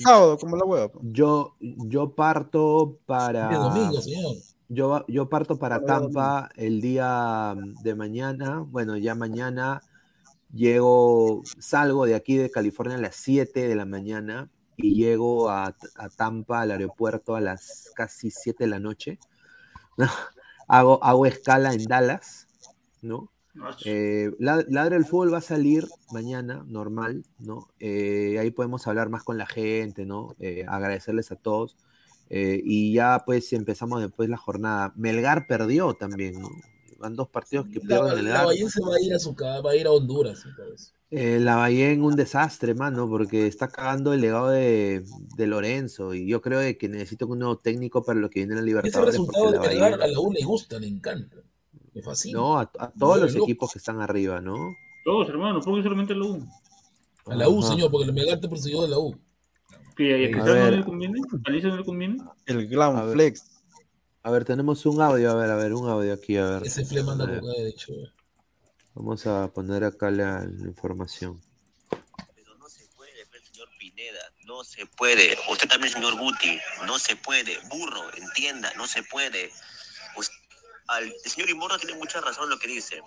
sábado, 0.03 0.37
como 0.37 0.55
la 0.55 0.65
hueva. 0.65 0.91
yo, 1.01 1.55
yo 1.59 2.13
parto 2.13 2.99
para. 3.07 3.51
Es 3.51 3.57
domingo, 3.59 4.01
señor. 4.01 4.35
Yo, 4.69 5.05
yo 5.07 5.29
parto 5.29 5.57
para 5.57 5.77
Tampa 5.85 6.49
el 6.55 6.79
día 6.79 7.55
de 7.83 7.95
mañana. 7.95 8.63
Bueno, 8.67 8.97
ya 8.97 9.13
mañana 9.15 9.81
llego, 10.53 11.43
salgo 11.59 12.05
de 12.05 12.15
aquí 12.15 12.37
de 12.37 12.51
California 12.51 12.97
a 12.97 13.01
las 13.01 13.15
7 13.15 13.67
de 13.67 13.75
la 13.75 13.85
mañana 13.85 14.49
y 14.77 14.95
llego 14.95 15.49
a, 15.49 15.75
a 15.95 16.09
Tampa, 16.09 16.61
al 16.61 16.71
aeropuerto, 16.71 17.35
a 17.35 17.41
las 17.41 17.91
casi 17.95 18.31
7 18.31 18.65
de 18.65 18.69
la 18.69 18.79
noche. 18.79 19.19
hago, 20.67 21.03
hago 21.03 21.25
escala 21.25 21.73
en 21.73 21.85
Dallas, 21.85 22.47
¿no? 23.01 23.31
Eh, 23.85 24.31
La- 24.39 24.65
Ladra 24.67 24.95
el 24.97 25.05
Fútbol 25.05 25.33
va 25.33 25.37
a 25.37 25.41
salir 25.41 25.87
mañana, 26.11 26.63
normal, 26.67 27.23
¿no? 27.39 27.69
Eh, 27.79 28.37
ahí 28.39 28.51
podemos 28.51 28.87
hablar 28.87 29.09
más 29.09 29.23
con 29.23 29.37
la 29.37 29.45
gente, 29.45 30.05
¿no? 30.05 30.35
Eh, 30.39 30.65
agradecerles 30.67 31.31
a 31.31 31.35
todos. 31.35 31.77
Eh, 32.29 32.61
y 32.63 32.93
ya 32.93 33.23
pues 33.25 33.53
empezamos 33.53 34.01
después 34.01 34.29
la 34.29 34.37
jornada. 34.37 34.93
Melgar 34.95 35.45
perdió 35.47 35.93
también, 35.93 36.39
¿no? 36.39 36.49
Van 37.03 37.15
dos 37.15 37.27
partidos 37.27 37.67
que 37.67 37.79
La, 37.79 37.81
pierden 37.81 38.07
la 38.07 38.15
Melgar. 38.15 38.45
Bahía 38.45 38.69
se 38.69 38.81
va 38.81 38.95
a 38.95 39.01
ir 39.01 39.13
a 39.13 39.19
su 39.19 39.35
casa, 39.35 39.59
va 39.61 39.71
a 39.71 39.75
ir 39.75 39.85
a 39.87 39.91
Honduras. 39.91 40.43
y. 40.45 41.15
Eh, 41.15 41.39
la 41.39 41.57
Bahía 41.57 41.91
en 41.91 42.01
un 42.01 42.15
desastre, 42.15 42.73
mano, 42.73 43.07
porque 43.09 43.45
está 43.45 43.67
cagando 43.67 44.13
el 44.13 44.21
legado 44.21 44.47
de, 44.49 45.03
de 45.35 45.47
Lorenzo. 45.47 46.13
Y 46.15 46.25
yo 46.27 46.41
creo 46.41 46.59
de 46.59 46.77
que 46.77 46.87
necesito 46.89 47.27
un 47.27 47.39
nuevo 47.39 47.57
técnico 47.57 48.03
para 48.03 48.19
lo 48.19 48.29
que 48.29 48.39
viene 48.39 48.53
en 48.53 48.57
la 48.57 48.61
Ese 48.61 48.67
Libertadores. 48.67 49.11
resultado 49.13 49.45
porque 49.51 49.59
de 49.59 49.65
la 49.65 49.69
Melgar 49.81 49.91
Bahía- 49.99 50.05
a 50.05 50.07
la 50.07 50.19
U 50.19 50.31
le 50.31 50.43
gusta, 50.45 50.79
le 50.79 50.87
encanta. 50.87 51.37
Me 51.93 52.01
fascina. 52.01 52.39
No, 52.39 52.57
a, 52.57 52.71
a 52.79 52.91
todos 52.97 53.19
los 53.19 53.33
loco. 53.33 53.45
equipos 53.45 53.71
que 53.73 53.77
están 53.79 54.01
arriba, 54.01 54.41
¿no? 54.41 54.55
Todos, 55.05 55.27
hermano, 55.29 55.59
porque 55.61 55.83
solamente 55.83 56.15
la 56.15 56.25
U. 56.25 56.47
A 57.27 57.35
la 57.35 57.47
U, 57.49 57.59
Ajá. 57.59 57.67
señor, 57.73 57.91
porque 57.91 58.07
el 58.07 58.13
Melgar 58.13 58.39
te 58.39 58.47
persiguió 58.47 58.81
de 58.81 58.87
la 58.87 58.97
U. 58.97 59.15
¿Que 59.95 60.33
a 60.33 60.41
A 60.41 60.45
no 60.45 60.71
le 60.71 60.83
conviene? 60.83 61.19
¿A 61.45 61.49
Alicia 61.49 61.69
no 61.69 61.77
le 61.77 61.83
conviene? 61.83 62.17
El 62.47 62.59
A 62.59 62.63
Glam 62.63 62.95
ver. 62.95 63.13
Flex. 63.13 63.43
A 64.23 64.31
ver, 64.31 64.45
tenemos 64.45 64.85
un 64.85 65.01
audio, 65.01 65.31
a 65.31 65.35
ver, 65.35 65.49
a 65.51 65.55
ver, 65.55 65.73
un 65.73 65.89
audio 65.89 66.13
aquí, 66.13 66.37
a 66.37 66.45
ver. 66.45 66.63
Ese 66.67 66.85
Fle 66.85 67.03
manda 67.03 67.25
A 67.25 67.27
ver, 67.27 67.41
coca, 67.41 67.51
de 67.51 67.69
hecho. 67.69 67.91
Vamos 68.93 69.27
a 69.27 69.51
poner 69.51 69.83
acá 69.83 70.09
la, 70.11 70.39
la 70.45 70.67
información. 70.67 71.41
No 74.45 74.63
se 74.63 74.85
puede. 74.85 75.37
Usted 75.49 75.67
también, 75.67 75.91
señor 75.93 76.17
Guti. 76.17 76.59
No 76.85 76.99
se 76.99 77.15
puede. 77.15 77.57
Burro, 77.69 78.13
entienda, 78.15 78.71
no 78.75 78.87
se 78.87 79.03
puede. 79.03 79.51
Al- 80.87 81.03
el 81.23 81.31
señor 81.31 81.49
Imorra 81.49 81.77
tiene 81.77 81.95
mucha 81.97 82.19
razón 82.21 82.45
en 82.45 82.49
lo 82.51 82.59
que 82.59 82.67
dice. 82.67 83.01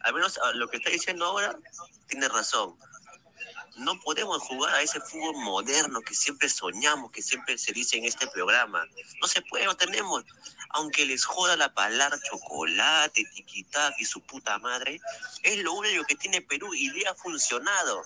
Al 0.00 0.14
menos 0.14 0.38
a 0.38 0.52
lo 0.52 0.68
que 0.68 0.76
está 0.78 0.90
diciendo 0.90 1.24
ahora, 1.24 1.56
tiene 2.08 2.28
razón. 2.28 2.76
No 3.76 3.98
podemos 4.00 4.42
jugar 4.42 4.74
a 4.74 4.82
ese 4.82 5.00
fútbol 5.00 5.34
moderno 5.36 6.00
que 6.02 6.14
siempre 6.14 6.48
soñamos, 6.48 7.10
que 7.10 7.22
siempre 7.22 7.56
se 7.56 7.72
dice 7.72 7.96
en 7.96 8.04
este 8.04 8.26
programa. 8.28 8.84
No 9.20 9.26
se 9.28 9.40
puede, 9.42 9.64
no 9.64 9.76
tenemos. 9.76 10.24
Aunque 10.70 11.06
les 11.06 11.24
joda 11.24 11.56
la 11.56 11.72
palabra 11.72 12.18
chocolate, 12.30 13.24
tiquitac 13.34 13.94
y 13.98 14.04
su 14.04 14.20
puta 14.20 14.58
madre, 14.58 15.00
es 15.42 15.58
lo 15.62 15.72
único 15.72 16.04
que 16.04 16.16
tiene 16.16 16.42
Perú 16.42 16.74
y 16.74 16.90
le 16.90 17.06
ha 17.08 17.14
funcionado. 17.14 18.02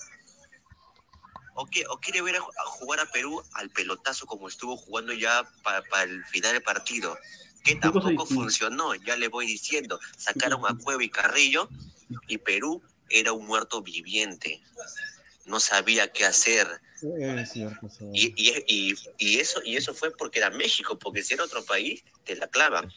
O, 1.55 1.67
que- 1.67 1.87
o 1.89 1.99
quiere 1.99 2.21
ver 2.23 2.37
a, 2.37 2.41
a 2.41 2.65
jugar 2.67 3.01
a 3.01 3.07
Perú 3.11 3.43
al 3.55 3.71
pelotazo 3.71 4.27
como 4.27 4.47
estuvo 4.49 4.77
jugando 4.77 5.13
ya 5.15 5.49
para 5.63 6.03
el 6.03 6.25
final 6.27 6.53
del 6.53 6.63
partido, 6.63 7.19
que 7.65 7.75
tampoco 7.77 8.27
funcionó, 8.27 8.95
ya 8.95 9.17
le 9.17 9.29
voy 9.29 9.47
diciendo, 9.47 9.99
sacaron 10.19 10.63
a 10.67 10.77
Cueva 10.77 11.03
y 11.03 11.09
Carrillo 11.09 11.69
y 12.29 12.39
Perú 12.39 12.83
era 13.09 13.33
un 13.33 13.47
muerto 13.47 13.81
viviente, 13.83 14.63
no 15.47 15.61
sabía 15.61 16.09
qué 16.09 16.25
hacer. 16.25 16.67
Eh, 17.21 17.45
señor 17.47 17.79
Casado. 17.81 18.11
Y, 18.13 18.33
y, 18.37 18.53
y, 18.67 18.95
y 19.19 19.39
eso, 19.39 19.61
y 19.65 19.77
eso 19.77 19.95
fue 19.95 20.11
porque 20.11 20.39
era 20.39 20.51
México, 20.51 20.99
porque 20.99 21.23
si 21.23 21.35
era 21.35 21.45
otro 21.45 21.65
país, 21.65 22.05
te 22.25 22.37
la 22.37 22.49
clavan. 22.49 22.89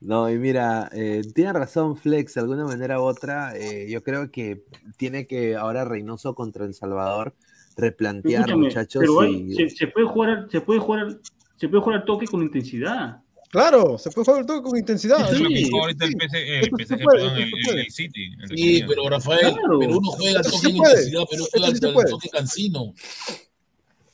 No, 0.00 0.30
y 0.30 0.38
mira, 0.38 0.90
eh, 0.92 1.22
tiene 1.34 1.52
razón 1.54 1.96
Flex, 1.96 2.34
de 2.34 2.40
alguna 2.42 2.64
manera 2.64 3.00
u 3.00 3.04
otra. 3.04 3.56
eh, 3.56 3.88
yo 3.88 4.02
creo 4.02 4.30
que 4.30 4.62
tiene 4.96 5.26
que 5.26 5.56
ahora 5.56 5.84
Reynoso 5.84 6.34
contra 6.34 6.64
El 6.64 6.74
Salvador 6.74 7.34
replantear, 7.76 8.42
Escúchame, 8.42 8.62
muchachos. 8.64 9.00
pero 9.00 9.26
y- 9.26 9.54
se, 9.54 9.70
se 9.70 9.86
puede 9.88 10.06
jugar, 10.06 10.30
al- 10.30 10.50
se 10.50 10.60
puede 10.60 10.80
jugar, 10.80 11.00
al- 11.00 11.20
se 11.56 11.68
puede 11.68 11.82
jugar 11.82 12.00
al 12.00 12.04
toque 12.04 12.26
con 12.26 12.42
intensidad. 12.42 13.22
Claro, 13.56 13.96
se 13.98 14.10
puede 14.10 14.24
jugar 14.26 14.40
el 14.40 14.46
toque 14.46 14.62
con 14.68 14.78
intensidad. 14.78 15.30
Sí. 15.32 15.70
ahorita 15.72 16.04
el 16.04 16.12
PSG, 16.12 16.36
el 16.36 16.70
PSG, 16.70 16.98
perdón, 16.98 17.36
el, 17.36 17.42
el- 17.42 18.80
el 18.80 18.86
pero 18.86 19.08
Rafael, 19.08 19.54
Claro. 19.54 19.78
Perú 19.78 20.00
no 20.02 20.10
juega 20.10 20.38
al 20.40 20.44
toque 20.44 20.68
en 20.68 20.76
puede. 20.76 20.92
intensidad, 20.92 21.22
Perú 21.30 21.42
Eso 21.44 21.50
juega 21.52 21.66
sí 21.66 21.72
al, 21.72 21.78
se 21.80 21.86
al 21.86 21.92
puede. 21.94 22.10
toque 22.10 22.28
cansino. 22.28 22.94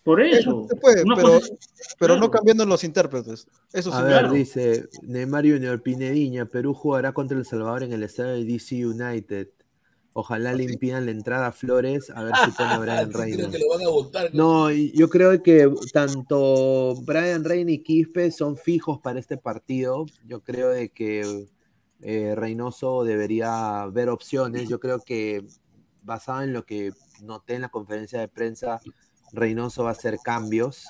Por 0.05 0.21
Eso 0.21 0.39
eso. 0.39 0.67
se 0.69 0.77
puede, 0.77 1.03
Una 1.03 1.17
pero, 1.17 1.29
cosa 1.29 1.55
pero 1.99 2.17
no 2.17 2.31
cambiando 2.31 2.65
los 2.67 2.83
intérpretes. 2.85 3.47
Eso 3.73 3.91
sí. 3.91 3.97
A 3.97 4.03
ver, 4.03 4.31
dice 4.31 4.89
Neymar 5.03 5.45
Junior 5.45 5.81
Pinediña, 5.83 6.47
Perú 6.47 6.75
jugará 6.75 7.13
contra 7.13 7.37
El 7.39 7.45
Salvador 7.45 7.83
en 7.85 7.93
el 7.93 8.03
estadio 8.03 8.33
de 8.35 8.45
DC 8.45 8.85
United. 8.87 9.49
Ojalá 10.15 10.53
le 10.53 10.65
impidan 10.65 11.07
la 11.07 11.13
entrada 11.13 11.47
a 11.49 11.53
Flores, 11.53 12.11
a 12.11 12.23
ver 12.23 12.35
si 12.45 12.51
pone 12.57 12.71
a 12.71 12.79
Brian 12.79 13.13
Reina. 13.13 13.49
No, 14.33 14.71
yo 14.71 15.09
creo 15.09 15.43
que 15.43 15.73
tanto 15.93 16.95
Brian 17.03 17.45
Reina 17.45 17.71
y 17.71 17.83
Quispe 17.83 18.31
son 18.31 18.57
fijos 18.57 18.99
para 19.01 19.19
este 19.19 19.39
partido. 19.39 20.05
Yo 20.27 20.43
creo 20.43 20.69
de 20.69 20.91
que 20.91 21.47
eh, 22.03 22.35
Reynoso 22.35 23.05
debería 23.05 23.87
ver 23.87 24.11
opciones. 24.11 24.69
Yo 24.69 24.81
creo 24.81 25.01
que 25.01 25.47
basado 26.03 26.43
en 26.43 26.53
lo 26.53 26.67
que 26.67 26.93
noté 27.23 27.55
en 27.55 27.63
la 27.63 27.71
conferencia 27.71 28.21
de 28.21 28.29
prensa, 28.29 28.81
Reynoso 29.33 29.85
va 29.85 29.91
a 29.91 29.93
hacer 29.93 30.19
cambios 30.23 30.89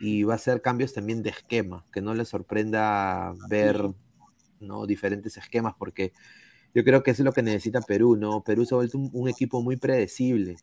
y 0.00 0.24
va 0.24 0.34
a 0.34 0.36
hacer 0.36 0.62
cambios 0.62 0.94
también 0.94 1.22
de 1.22 1.30
esquema, 1.30 1.84
que 1.92 2.00
no 2.00 2.14
le 2.14 2.24
sorprenda 2.24 3.34
ver 3.48 3.90
¿no? 4.60 4.86
diferentes 4.86 5.36
esquemas, 5.36 5.74
porque 5.78 6.12
yo 6.74 6.84
creo 6.84 7.02
que 7.02 7.12
eso 7.12 7.22
es 7.22 7.24
lo 7.26 7.32
que 7.32 7.42
necesita 7.42 7.80
Perú, 7.80 8.16
¿no? 8.16 8.42
Perú 8.42 8.64
se 8.64 8.74
ha 8.74 8.76
vuelto 8.76 8.98
un, 8.98 9.10
un 9.12 9.28
equipo 9.28 9.62
muy 9.62 9.76
predecible 9.76 10.56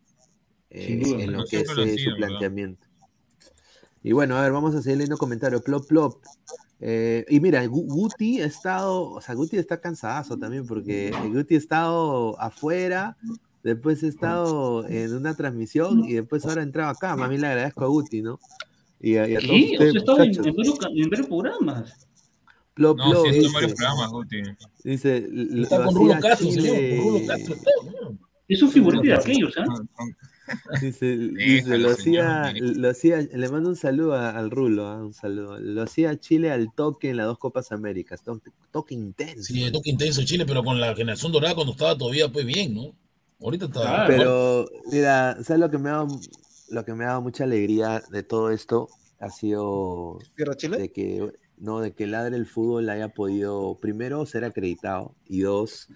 eh, 0.70 1.02
duda. 1.04 1.24
en 1.24 1.32
lo 1.34 1.46
que 1.46 1.62
es 1.62 1.68
su 1.70 1.76
¿verdad? 1.76 2.18
planteamiento. 2.18 2.88
Y 4.04 4.14
bueno, 4.14 4.36
a 4.36 4.42
ver, 4.42 4.52
vamos 4.52 4.74
a 4.76 4.82
seguir 4.82 4.98
leyendo 4.98 5.18
comentarios. 5.18 5.62
Plop, 5.62 5.88
plop. 5.88 6.24
Eh, 6.80 7.24
y 7.30 7.40
mira, 7.40 7.64
Gu- 7.66 7.86
Guti 7.88 8.42
ha 8.42 8.46
estado, 8.46 9.12
o 9.12 9.22
sea, 9.22 9.36
Guti 9.36 9.58
está 9.58 9.80
cansadazo 9.80 10.38
también, 10.38 10.66
porque 10.66 11.12
Guti 11.32 11.54
ha 11.56 11.58
estado 11.60 12.40
afuera, 12.42 13.16
después 13.64 14.04
ha 14.04 14.08
estado 14.08 14.88
en 14.88 15.16
una 15.16 15.36
transmisión 15.36 16.04
y 16.06 16.14
después 16.14 16.44
ahora 16.46 16.62
ha 16.62 16.64
entrado 16.64 16.90
acá. 16.90 17.16
Más 17.16 17.30
bien 17.30 17.42
le 17.42 17.48
agradezco 17.48 17.84
a 17.86 17.88
Guti, 17.88 18.24
¿no? 18.24 18.40
Y 19.00 19.18
a, 19.18 19.28
y 19.30 19.36
a 19.36 19.40
todos 19.40 19.52
Sí, 19.52 19.64
o 19.64 19.68
sea, 19.68 19.74
ustedes, 19.88 19.96
estaba 19.96 20.24
en, 20.26 20.48
en 20.48 20.56
varios, 20.56 20.80
en 20.96 21.10
varios 21.10 21.28
programas. 21.28 22.08
Plop, 22.74 22.98
No, 22.98 23.10
plop, 23.12 23.28
dice, 23.28 23.50
varios 23.54 23.74
programas, 23.74 24.10
Guti. 24.12 24.42
dice, 24.84 25.28
lo 25.30 25.64
Está 25.64 25.78
con 25.78 25.88
hacía 25.88 26.00
Rulo 26.00 26.14
Castro, 26.22 26.50
Chile- 26.50 26.62
señor. 26.70 27.04
Con 27.04 27.14
Rulo 27.14 27.28
Castro. 27.28 27.56
Es 28.48 28.62
un 28.62 28.72
figurante 28.72 29.08
de 29.08 29.14
aquellos, 29.14 29.54
¿ah? 29.58 29.66
Dice, 30.82 31.18
dice, 31.18 31.78
lo 31.78 31.92
hacía, 31.92 32.54
lo 32.60 32.90
hacía, 32.90 33.22
le 33.22 33.50
mando 33.50 33.70
un 33.70 33.76
saludo 33.78 34.14
a- 34.16 34.32
al 34.32 34.52
Rulo, 34.52 34.88
ah, 34.88 34.98
un 35.06 35.14
saludo. 35.14 35.58
Lo 35.60 35.84
hacía 35.84 36.20
Chile 36.20 36.52
al 36.52 36.74
toque 36.74 37.10
en 37.12 37.18
las 37.18 37.28
dos 37.28 37.38
Copas 37.38 37.72
Américas, 37.72 38.24
toque, 38.24 38.52
toque 38.72 38.94
intenso. 38.96 39.44
Sí, 39.44 39.64
de 39.64 39.72
toque 39.72 39.90
intenso 39.92 40.24
Chile, 40.24 40.46
pero 40.46 40.64
con 40.64 40.80
la 40.80 40.94
generación 40.96 41.32
dorada 41.32 41.56
cuando 41.56 41.72
estaba 41.74 41.98
todavía 41.98 42.30
pues 42.30 42.46
bien, 42.46 42.74
¿no? 42.74 42.94
Ahorita 43.42 43.66
está. 43.66 43.82
Claro. 43.82 44.08
Pero, 44.08 44.66
mira, 44.92 45.38
¿sabes 45.44 45.60
lo 45.62 45.70
que 45.72 45.78
me 45.78 45.90
ha 45.90 45.94
dado, 45.94 46.20
lo 46.70 46.86
que 46.86 46.94
me 46.94 47.06
ha 47.06 47.10
dado 47.10 47.22
mucha 47.22 47.44
alegría 47.46 48.04
de 48.12 48.24
todo 48.24 48.50
esto? 48.50 48.90
Ha 49.20 49.30
sido 49.30 50.18
¿Tierra 50.36 50.56
Chile? 50.58 50.78
de 50.80 50.92
que, 50.92 51.32
no, 51.62 51.80
de 51.80 51.94
que 51.94 52.08
Ladre 52.08 52.36
el 52.36 52.46
Fútbol 52.46 52.90
haya 52.90 53.08
podido, 53.10 53.80
primero, 53.80 54.26
ser 54.26 54.44
acreditado, 54.44 55.16
y 55.26 55.40
dos, 55.42 55.88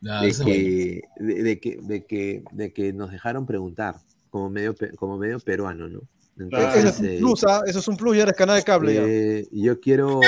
Ya, 0.00 0.22
de 0.22 0.30
que, 0.32 1.02
de, 1.18 1.42
de 1.42 1.60
que, 1.60 1.78
de 1.82 2.06
que, 2.06 2.44
de 2.52 2.72
que 2.72 2.92
nos 2.94 3.10
dejaron 3.10 3.44
preguntar, 3.46 3.96
como 4.30 4.48
medio, 4.48 4.74
como 4.96 5.18
medio 5.18 5.38
peruano, 5.40 5.88
¿no? 5.88 6.00
Claro. 6.50 6.72
Eso 6.78 6.88
es 6.88 7.00
un 7.00 7.18
plus, 7.18 7.44
¿ah? 7.44 7.62
Eso 7.66 7.80
es 7.80 7.88
un 7.88 7.96
plus, 7.96 8.16
ya 8.16 8.22
eres 8.22 8.36
canal 8.36 8.56
de 8.56 8.62
cable. 8.62 8.94
ya. 8.94 9.02
eh, 9.04 9.48
yo 9.50 9.80
quiero, 9.80 10.20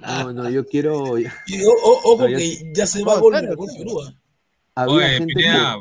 no, 0.00 0.32
no, 0.32 0.48
yo 0.50 0.64
quiero, 0.66 1.18
Y 1.18 1.26
o- 1.26 1.70
o- 1.84 2.14
ojo 2.14 2.26
yo- 2.28 2.38
que 2.38 2.72
ya 2.74 2.86
se 2.86 3.04
va 3.04 3.18
gol 3.18 3.34
espérate. 3.34 3.56
gol 3.56 3.68
Perú. 3.76 4.00
¿ah? 4.00 4.14
había 4.74 4.94
Oye, 4.94 5.08
gente 5.18 5.34
Pineda, 5.34 5.76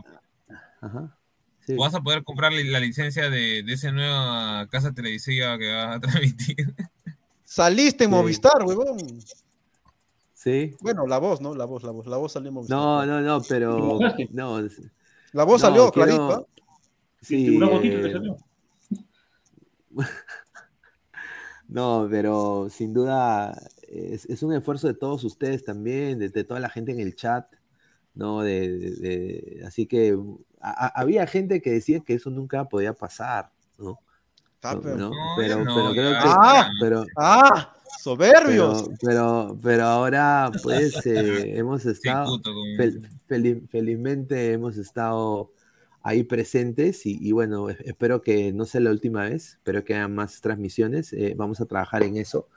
que, 0.47 0.53
ajá, 0.81 1.17
sí. 1.65 1.75
vas 1.77 1.93
a 1.95 2.01
poder 2.01 2.23
comprar 2.23 2.51
la 2.51 2.79
licencia 2.79 3.29
de, 3.29 3.63
de 3.63 3.73
esa 3.73 3.91
nueva 3.91 4.67
casa 4.69 4.91
televisiva 4.93 5.57
que 5.57 5.71
va 5.71 5.93
a 5.93 5.99
transmitir. 6.01 6.75
Saliste 7.51 8.03
en 8.03 8.11
Sí. 8.11 8.15
Movistar, 8.15 8.63
huevón. 8.63 8.97
¿Sí? 10.35 10.75
Bueno, 10.81 11.07
la 11.07 11.17
voz, 11.17 11.41
¿no? 11.41 11.55
La 11.55 11.65
voz, 11.65 11.81
la 11.83 11.89
voz. 11.89 12.05
La 12.05 12.17
voz 12.17 12.33
salió 12.33 12.49
en 12.49 12.53
Movistar. 12.53 12.77
No, 12.77 13.03
no, 13.07 13.21
no, 13.21 13.41
¿Te 13.41 13.47
pero 13.49 13.99
no, 14.31 14.61
La 15.33 15.43
voz 15.45 15.59
No, 15.63 15.67
salió 15.67 15.91
quiero- 15.91 16.27
clarita. 16.27 16.45
Sí, 17.23 17.57
Una 17.57 17.67
eh, 17.77 17.81
que 17.81 18.11
salió. 18.13 18.37
No, 21.67 22.07
pero 22.09 22.67
sin 22.69 22.93
duda 22.93 23.55
es, 23.87 24.25
es 24.25 24.41
un 24.43 24.53
esfuerzo 24.53 24.87
de 24.87 24.93
todos 24.95 25.23
ustedes 25.23 25.63
también, 25.63 26.17
de, 26.19 26.29
de 26.29 26.43
toda 26.43 26.59
la 26.59 26.69
gente 26.69 26.91
en 26.91 26.99
el 26.99 27.15
chat, 27.15 27.47
¿no? 28.15 28.41
De, 28.41 28.77
de- 28.77 28.91
de- 28.95 29.63
así 29.67 29.85
que 29.87 30.17
a- 30.61 30.85
a- 30.87 31.01
había 31.01 31.25
gente 31.27 31.61
que 31.61 31.71
decía 31.71 31.99
que 32.01 32.13
eso 32.15 32.29
nunca 32.31 32.65
podía 32.65 32.93
pasar, 32.93 33.51
¿no? 33.79 33.99
Ah, 34.61 34.73
No, 34.75 34.81
pero- 34.81 35.11
Pero, 35.37 35.57
ya 35.59 35.63
no, 35.63 35.75
pero 35.75 35.91
creo 35.91 36.11
ya. 36.11 36.19
que, 36.19 36.25
Ah, 36.27 36.69
pero, 36.81 37.05
¡Ah! 37.15 37.73
¡Soberbios! 38.01 38.83
pero, 38.83 38.97
pero, 39.01 39.59
pero 39.61 39.83
ahora, 39.85 40.51
pues, 40.63 41.05
eh, 41.05 41.53
hemos 41.57 41.85
estado, 41.85 42.39
fel- 43.27 43.67
felizmente 43.69 44.53
hemos 44.53 44.77
estado 44.77 45.51
ahí 46.01 46.23
presentes 46.23 47.05
y, 47.05 47.17
y 47.21 47.31
bueno, 47.33 47.69
espero 47.69 48.21
que 48.21 48.53
no 48.53 48.65
sea 48.65 48.81
la 48.81 48.91
última 48.91 49.23
vez, 49.23 49.53
espero 49.55 49.83
que 49.83 49.95
haya 49.95 50.07
más 50.07 50.39
transmisiones, 50.41 51.11
eh, 51.13 51.33
vamos 51.37 51.59
a 51.61 51.65
trabajar 51.65 52.03
en 52.03 52.17
eso. 52.17 52.47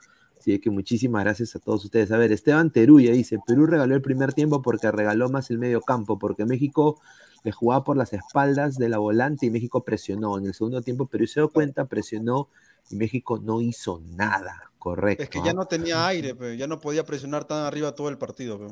Así 0.43 0.59
que 0.59 0.69
muchísimas 0.69 1.23
gracias 1.23 1.55
a 1.55 1.59
todos 1.59 1.85
ustedes. 1.85 2.11
A 2.11 2.17
ver, 2.17 2.33
Esteban 2.33 2.69
Teruya 2.69 3.13
dice, 3.13 3.39
Perú 3.47 3.65
regaló 3.65 3.95
el 3.95 4.01
primer 4.01 4.33
tiempo 4.33 4.61
porque 4.61 4.91
regaló 4.91 5.29
más 5.29 5.49
el 5.49 5.57
medio 5.57 5.79
campo, 5.79 6.19
porque 6.19 6.43
México 6.43 6.99
le 7.45 7.53
jugaba 7.53 7.85
por 7.85 7.95
las 7.95 8.11
espaldas 8.11 8.77
de 8.77 8.89
la 8.89 8.97
volante 8.97 9.45
y 9.45 9.49
México 9.49 9.85
presionó. 9.85 10.37
En 10.37 10.45
el 10.45 10.53
segundo 10.53 10.81
tiempo 10.81 11.05
Perú 11.05 11.27
se 11.27 11.39
dio 11.39 11.49
cuenta, 11.49 11.85
presionó 11.85 12.49
y 12.89 12.97
México 12.97 13.39
no 13.39 13.61
hizo 13.61 14.01
nada, 14.03 14.69
correcto. 14.79 15.23
Es 15.23 15.29
que 15.29 15.39
ya 15.41 15.51
¿ah? 15.51 15.53
no 15.53 15.65
tenía 15.65 16.05
aire, 16.07 16.35
pe, 16.35 16.57
ya 16.57 16.67
no 16.67 16.77
podía 16.81 17.05
presionar 17.05 17.45
tan 17.45 17.59
arriba 17.59 17.95
todo 17.95 18.09
el 18.09 18.17
partido. 18.17 18.59
pe. 18.59 18.67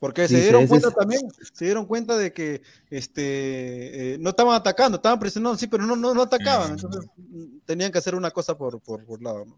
Porque 0.00 0.26
se 0.26 0.42
dieron 0.42 0.66
cuenta 0.66 0.88
es- 0.88 0.94
también, 0.96 1.20
se 1.52 1.64
dieron 1.64 1.86
cuenta 1.86 2.16
de 2.16 2.32
que 2.32 2.60
este, 2.90 4.14
eh, 4.14 4.18
no 4.18 4.30
estaban 4.30 4.56
atacando, 4.56 4.96
estaban 4.96 5.20
presionando, 5.20 5.56
sí, 5.56 5.68
pero 5.68 5.86
no, 5.86 5.94
no, 5.94 6.12
no 6.12 6.22
atacaban. 6.22 6.72
Entonces 6.72 7.08
mm, 7.16 7.58
tenían 7.64 7.92
que 7.92 7.98
hacer 7.98 8.16
una 8.16 8.32
cosa 8.32 8.58
por, 8.58 8.80
por, 8.80 9.04
por 9.04 9.22
lado. 9.22 9.44
¿no? 9.44 9.56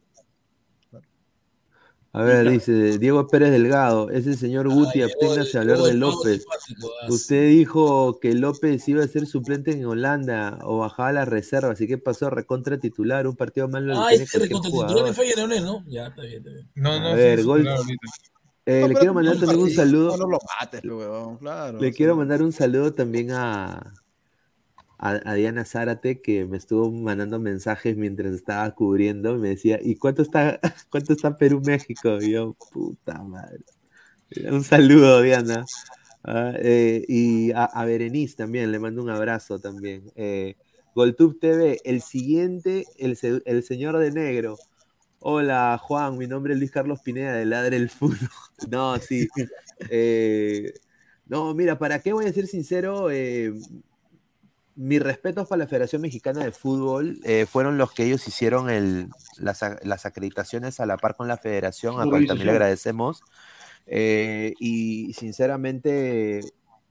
A 2.17 2.23
ver, 2.23 2.51
dice 2.51 2.97
Diego 2.97 3.29
Pérez 3.29 3.51
Delgado, 3.51 4.09
ese 4.09 4.33
señor 4.37 4.71
Guti, 4.71 5.03
absténgase 5.03 5.59
a 5.59 5.61
hablar 5.61 5.77
de 5.81 5.93
López. 5.93 6.47
Usted 7.11 7.51
dijo 7.51 8.19
que 8.21 8.33
López 8.33 8.89
iba 8.89 9.05
a 9.05 9.07
ser 9.07 9.27
suplente 9.27 9.73
en 9.73 9.85
Holanda 9.85 10.59
o 10.63 10.79
bajaba 10.79 11.13
las 11.13 11.29
reservas. 11.29 11.79
¿Y 11.83 11.87
qué 11.87 11.99
pasó? 11.99 12.31
Recontra 12.31 12.79
titular, 12.79 13.27
un 13.27 13.37
partido 13.37 13.69
malo. 13.69 13.89
lo 13.93 14.01
Ah, 14.01 14.13
este 14.13 14.39
cualquier 14.39 14.61
recontra 14.63 14.71
titular 14.95 15.37
Leonel, 15.37 15.65
¿no? 15.65 15.85
Ya, 15.87 16.07
está 16.07 16.23
bien, 16.23 16.39
está 16.39 16.51
bien. 16.53 16.71
No, 16.75 16.99
no, 16.99 17.09
A 17.09 17.15
ver, 17.15 17.45
gol. 17.45 17.69
Eh, 18.65 18.81
No, 18.81 18.89
le 18.89 18.95
quiero 18.95 19.13
mandar 19.13 19.35
un 19.35 19.41
también 19.41 19.61
un 19.61 19.67
partido, 19.67 19.85
saludo. 19.85 20.17
No 20.17 20.27
lo 20.27 20.39
mates, 20.59 20.81
pe, 20.81 20.89
huevón, 20.89 21.37
claro. 21.37 21.79
Le 21.79 21.93
quiero 21.93 22.17
mandar 22.17 22.43
un 22.43 22.53
saludo 22.53 22.95
también 22.95 23.31
a, 23.33 23.93
a, 24.99 25.21
a 25.25 25.35
Diana 25.35 25.65
Zárate, 25.65 26.21
que 26.21 26.47
me 26.47 26.57
estuvo 26.57 26.91
mandando 26.91 27.39
mensajes 27.39 27.97
mientras 27.97 28.33
estaba 28.33 28.71
cubriendo. 28.75 29.37
y 29.37 29.39
Me 29.39 29.49
decía, 29.51 29.79
¿y 29.83 29.97
cuánto 29.97 30.23
está, 30.23 30.61
cuánto 30.91 31.13
está 31.13 31.37
Perú-México? 31.37 32.19
Y 32.21 32.33
yo, 32.33 32.57
puta 32.73 33.23
madre. 33.23 33.65
Un 34.51 34.65
saludo, 34.65 35.23
Diana. 35.23 35.65
Ah, 36.25 36.53
eh, 36.59 37.05
y 37.09 37.53
a, 37.53 37.65
a 37.65 37.85
Berenice 37.85 38.37
también, 38.37 38.73
le 38.73 38.79
mando 38.81 39.03
un 39.03 39.11
abrazo 39.11 39.61
también. 39.61 40.11
Eh, 40.17 40.57
Goltube 40.95 41.37
TV, 41.39 41.81
el 41.85 42.03
siguiente, 42.03 42.85
el, 42.99 43.19
el 43.45 43.63
señor 43.63 43.99
de 43.99 44.11
negro. 44.11 44.57
Hola 45.21 45.79
Juan, 45.83 46.17
mi 46.19 46.27
nombre 46.27 46.53
es 46.55 46.59
Luis 46.59 46.71
Carlos 46.71 47.01
Pineda 47.01 47.33
de 47.35 47.45
Ladre 47.45 47.77
el 47.77 47.91
Fútbol. 47.91 48.19
No, 48.71 48.99
sí. 48.99 49.29
Eh, 49.91 50.73
no, 51.27 51.53
mira, 51.55 51.79
¿para 51.79 52.01
qué 52.01 52.15
voy 52.15 52.25
a 52.25 52.33
ser 52.33 52.47
sincero? 52.47 53.11
Eh, 53.11 53.53
mis 54.77 55.01
respetos 55.03 55.49
para 55.49 55.61
la 55.61 55.67
Federación 55.67 56.03
Mexicana 56.03 56.45
de 56.45 56.53
Fútbol 56.53 57.19
eh, 57.25 57.47
fueron 57.47 57.79
los 57.79 57.93
que 57.93 58.05
ellos 58.05 58.29
hicieron 58.29 58.69
el, 58.71 59.09
las, 59.39 59.65
las 59.83 60.07
acreditaciones 60.07 60.81
a 60.81 60.87
la 60.87 60.99
par 60.99 61.17
con 61.17 61.29
la 61.29 61.39
federación, 61.39 61.95
a 62.01 62.05
cual 62.05 62.23
también 62.29 62.47
le 62.47 62.53
agradecemos. 62.53 63.23
Eh, 63.87 64.55
y 64.59 65.13
sinceramente 65.15 66.41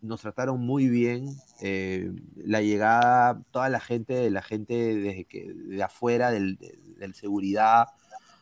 nos 0.01 0.21
trataron 0.21 0.59
muy 0.61 0.87
bien. 0.89 1.29
eh, 1.61 2.11
la 2.35 2.61
llegada, 2.61 3.41
toda 3.51 3.69
la 3.69 3.79
gente, 3.79 4.29
la 4.29 4.41
gente 4.41 4.73
desde 4.95 5.25
que, 5.25 5.53
de 5.53 5.83
afuera, 5.83 6.31
del, 6.31 6.57
del- 6.97 7.13
seguridad, 7.15 7.87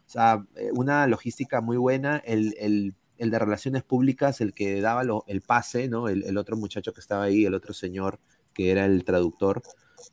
o 0.05 0.09
sea, 0.09 0.45
una 0.73 1.05
logística 1.07 1.61
muy 1.61 1.77
buena. 1.77 2.17
El, 2.25 2.55
el- 2.59 2.95
el 3.17 3.29
de 3.29 3.39
relaciones 3.39 3.83
públicas, 3.83 4.41
el 4.41 4.53
que 4.53 4.81
daba 4.81 5.03
lo- 5.03 5.23
el 5.27 5.41
pase, 5.41 5.87
¿no? 5.87 6.09
El, 6.09 6.23
el 6.23 6.37
otro 6.37 6.57
muchacho 6.57 6.93
que 6.93 6.99
estaba 6.99 7.23
ahí, 7.23 7.45
el 7.45 7.53
otro 7.53 7.73
señor 7.73 8.19
que 8.53 8.71
era 8.71 8.85
el 8.85 9.03
traductor. 9.03 9.63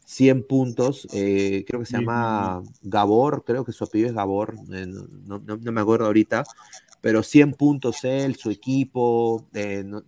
100 0.04 0.44
puntos, 0.46 1.06
eh, 1.12 1.64
creo 1.68 1.80
que 1.80 1.86
se 1.86 1.96
llama 1.98 2.62
Gabor, 2.82 3.44
creo 3.44 3.64
que 3.64 3.72
su 3.72 3.84
apellido 3.84 4.08
es 4.08 4.14
Gabor, 4.14 4.56
eh, 4.72 4.86
no, 4.86 5.38
no- 5.38 5.56
no- 5.56 5.72
me 5.72 5.80
acuerdo 5.80 6.06
ahorita, 6.06 6.44
pero 7.00 7.22
100 7.22 7.52
puntos 7.54 8.04
él, 8.04 8.34
su 8.36 8.50
equipo, 8.50 9.46
eh, 9.54 9.84
no, 9.84 10.02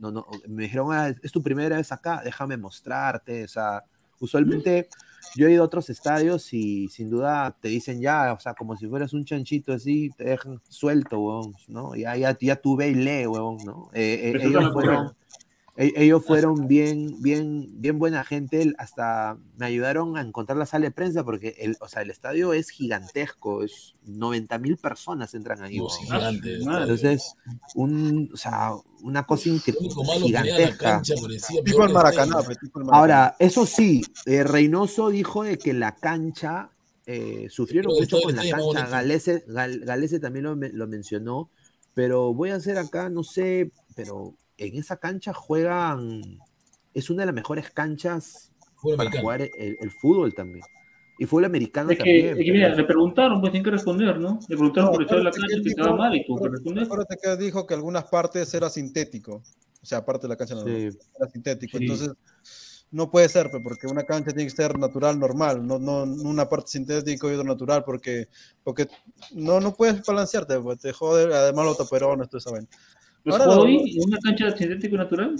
me 0.48 0.64
dijeron, 0.64 0.88
"Ah, 0.92 1.08
es 1.22 1.30
tu 1.32 1.40
primera 1.42 1.76
vez 1.76 1.92
acá, 1.92 2.20
déjame 2.24 2.56
mostrarte, 2.56 3.44
o 3.44 3.48
sea, 3.48 3.84
usualmente 4.18 4.88
yo 5.36 5.46
he 5.46 5.52
ido 5.52 5.62
a 5.62 5.66
otros 5.66 5.88
estadios 5.88 6.52
y 6.52 6.88
sin 6.88 7.08
duda 7.08 7.56
te 7.60 7.68
dicen 7.68 8.00
ya, 8.00 8.32
o 8.34 8.40
sea, 8.40 8.54
como 8.54 8.76
si 8.76 8.86
fueras 8.88 9.12
un 9.14 9.24
chanchito 9.24 9.72
así, 9.72 10.10
te 10.16 10.24
dejan 10.24 10.60
suelto, 10.68 11.18
huevón, 11.20 11.54
¿no? 11.68 11.94
Ya, 11.94 12.16
ya, 12.16 12.36
ya 12.40 12.56
tú 12.56 12.76
ve 12.76 12.88
y 12.90 12.94
lee, 12.94 13.26
huevón, 13.26 13.64
¿no? 13.64 13.88
Eh, 13.94 14.20
eh, 14.24 14.32
ellos 14.48 14.64
fueron, 14.72 15.14
ellos 15.76 16.24
fueron 16.24 16.68
bien, 16.68 17.22
bien, 17.22 17.66
bien 17.80 17.98
buena 17.98 18.24
gente, 18.24 18.74
hasta 18.76 19.38
me 19.56 19.66
ayudaron 19.66 20.16
a 20.18 20.20
encontrar 20.20 20.58
la 20.58 20.66
sala 20.66 20.84
de 20.84 20.90
prensa 20.90 21.24
porque 21.24 21.56
el, 21.60 21.76
o 21.80 21.88
sea, 21.88 22.02
el 22.02 22.10
estadio 22.10 22.52
es 22.52 22.68
gigantesco, 22.68 23.62
es 23.62 23.94
90 24.04 24.58
mil 24.58 24.76
personas 24.76 25.32
entran 25.34 25.62
ahí. 25.62 25.78
No. 25.78 26.78
Entonces, 26.82 27.34
un, 27.74 28.30
o 28.32 28.36
sea, 28.36 28.72
una 29.02 29.24
cosa 29.24 29.48
increíble, 29.48 29.88
gigantesca. 30.20 30.96
cancha 30.96 31.14
parecía 31.20 31.62
Tipo 31.64 31.84
el 31.84 31.92
Maracaná, 31.92 32.40
Stadium. 32.40 32.48
pe, 32.48 32.54
tipo 32.66 32.78
el 32.78 32.84
Maracaná. 32.84 32.98
Ahora, 32.98 33.36
eso 33.38 33.64
sí, 33.64 34.02
eh, 34.26 34.44
Reynoso 34.44 35.08
dijo 35.08 35.42
de 35.42 35.58
que 35.58 35.72
la 35.72 35.94
cancha, 35.96 36.68
eh, 37.06 37.48
sufrieron 37.50 37.94
mucho 37.94 38.20
con 38.20 38.36
la 38.36 38.42
cancha, 38.48 38.86
Galese, 38.88 39.44
Gal- 39.48 39.80
Galese 39.84 40.20
también 40.20 40.44
lo, 40.44 40.54
lo 40.54 40.86
mencionó, 40.86 41.48
pero 41.94 42.32
voy 42.34 42.50
a 42.50 42.56
hacer 42.56 42.76
acá, 42.78 43.08
no 43.08 43.24
sé, 43.24 43.70
pero 43.96 44.34
en 44.58 44.76
esa 44.76 44.96
cancha 44.96 45.32
juegan, 45.32 46.38
es 46.94 47.10
una 47.10 47.22
de 47.22 47.26
las 47.26 47.34
mejores 47.34 47.70
canchas 47.70 48.52
Fútbol 48.76 48.96
para 48.96 49.08
americano. 49.08 49.22
jugar 49.22 49.40
el, 49.58 49.76
el 49.80 49.90
fútbol 49.92 50.34
también. 50.34 50.64
Y 51.18 51.26
fútbol 51.26 51.44
americano 51.44 51.90
Es 51.90 51.98
que, 51.98 52.02
también. 52.04 52.38
es 52.38 52.44
que 52.44 52.52
mira, 52.52 52.66
pero- 52.68 52.76
le 52.78 52.84
preguntaron, 52.84 53.40
pues 53.40 53.52
tienen 53.52 53.64
que 53.64 53.70
responder, 53.70 54.18
¿no? 54.18 54.40
Le 54.48 54.56
preguntaron 54.56 54.86
No, 54.86 54.92
por 54.92 55.02
el 55.02 55.06
estado 55.06 55.18
de 55.20 55.24
la 55.24 55.30
cancha 55.30 55.46
que 55.48 55.60
dijo- 55.68 55.80
estaba 55.80 55.96
mal 55.96 56.16
y 56.16 56.24
tuvo 56.26 56.42
que 56.42 56.48
responder. 56.48 56.84
acuérdate 56.84 57.16
que 57.22 57.36
dijo 57.36 57.66
que 57.66 57.74
algunas 57.74 58.04
partes 58.04 58.52
era 58.54 58.68
sintético. 58.70 59.42
O 59.82 59.86
sea, 59.86 59.98
aparte 59.98 60.22
de 60.22 60.28
la 60.30 60.36
cancha 60.36 60.56
Sí. 60.64 60.88
era 61.18 61.28
sintético. 61.32 61.78
Sí. 61.78 61.84
Entonces, 61.84 62.10
no 62.90 63.10
puede 63.10 63.28
ser, 63.28 63.50
pe, 63.50 63.60
porque 63.60 63.86
una 63.86 64.02
cancha 64.04 64.32
tiene 64.32 64.44
que 64.44 64.50
ser 64.56 64.78
natural, 64.78 65.18
normal, 65.18 65.66
no, 65.66 65.78
no 65.78 66.04
no 66.04 66.28
una 66.28 66.48
parte 66.48 66.70
sintético 66.72 67.30
y 67.30 67.34
otra 67.34 67.44
natural, 67.46 67.84
porque, 67.84 68.28
porque 68.64 68.86
no, 69.32 69.60
no 69.60 69.74
puedes 69.74 70.02
balancearte, 70.04 70.58
pues, 70.60 70.78
te 70.80 70.92
jode, 70.92 71.34
además 71.34 71.64
los 71.66 71.78
toperones, 71.78 72.28
todo 72.28 72.38
eso. 72.38 72.50
¿Los 73.24 73.34
Ahora 73.34 73.44
jugó 73.44 73.56
no- 73.56 73.62
hoy 73.62 73.96
en 73.96 74.04
una 74.08 74.18
cancha 74.18 74.56
sintético 74.56 74.96
natural? 74.96 75.36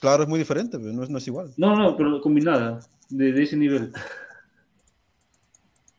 Claro, 0.00 0.22
es 0.24 0.28
muy 0.28 0.38
diferente, 0.38 0.78
pe, 0.78 0.84
no 0.92 1.02
es, 1.04 1.10
no 1.10 1.18
es 1.18 1.26
igual. 1.28 1.52
No, 1.56 1.76
no, 1.76 1.96
pero 1.96 2.20
combinada, 2.20 2.80
de, 3.08 3.32
de 3.32 3.42
ese 3.42 3.56
nivel. 3.56 3.92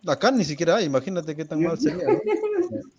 Acá 0.06 0.32
ni 0.32 0.44
siquiera 0.44 0.76
hay, 0.76 0.86
imagínate 0.86 1.36
qué 1.36 1.46
tan 1.46 1.62
mal 1.62 1.78
sería. 1.78 2.08
¿no? 2.08 2.20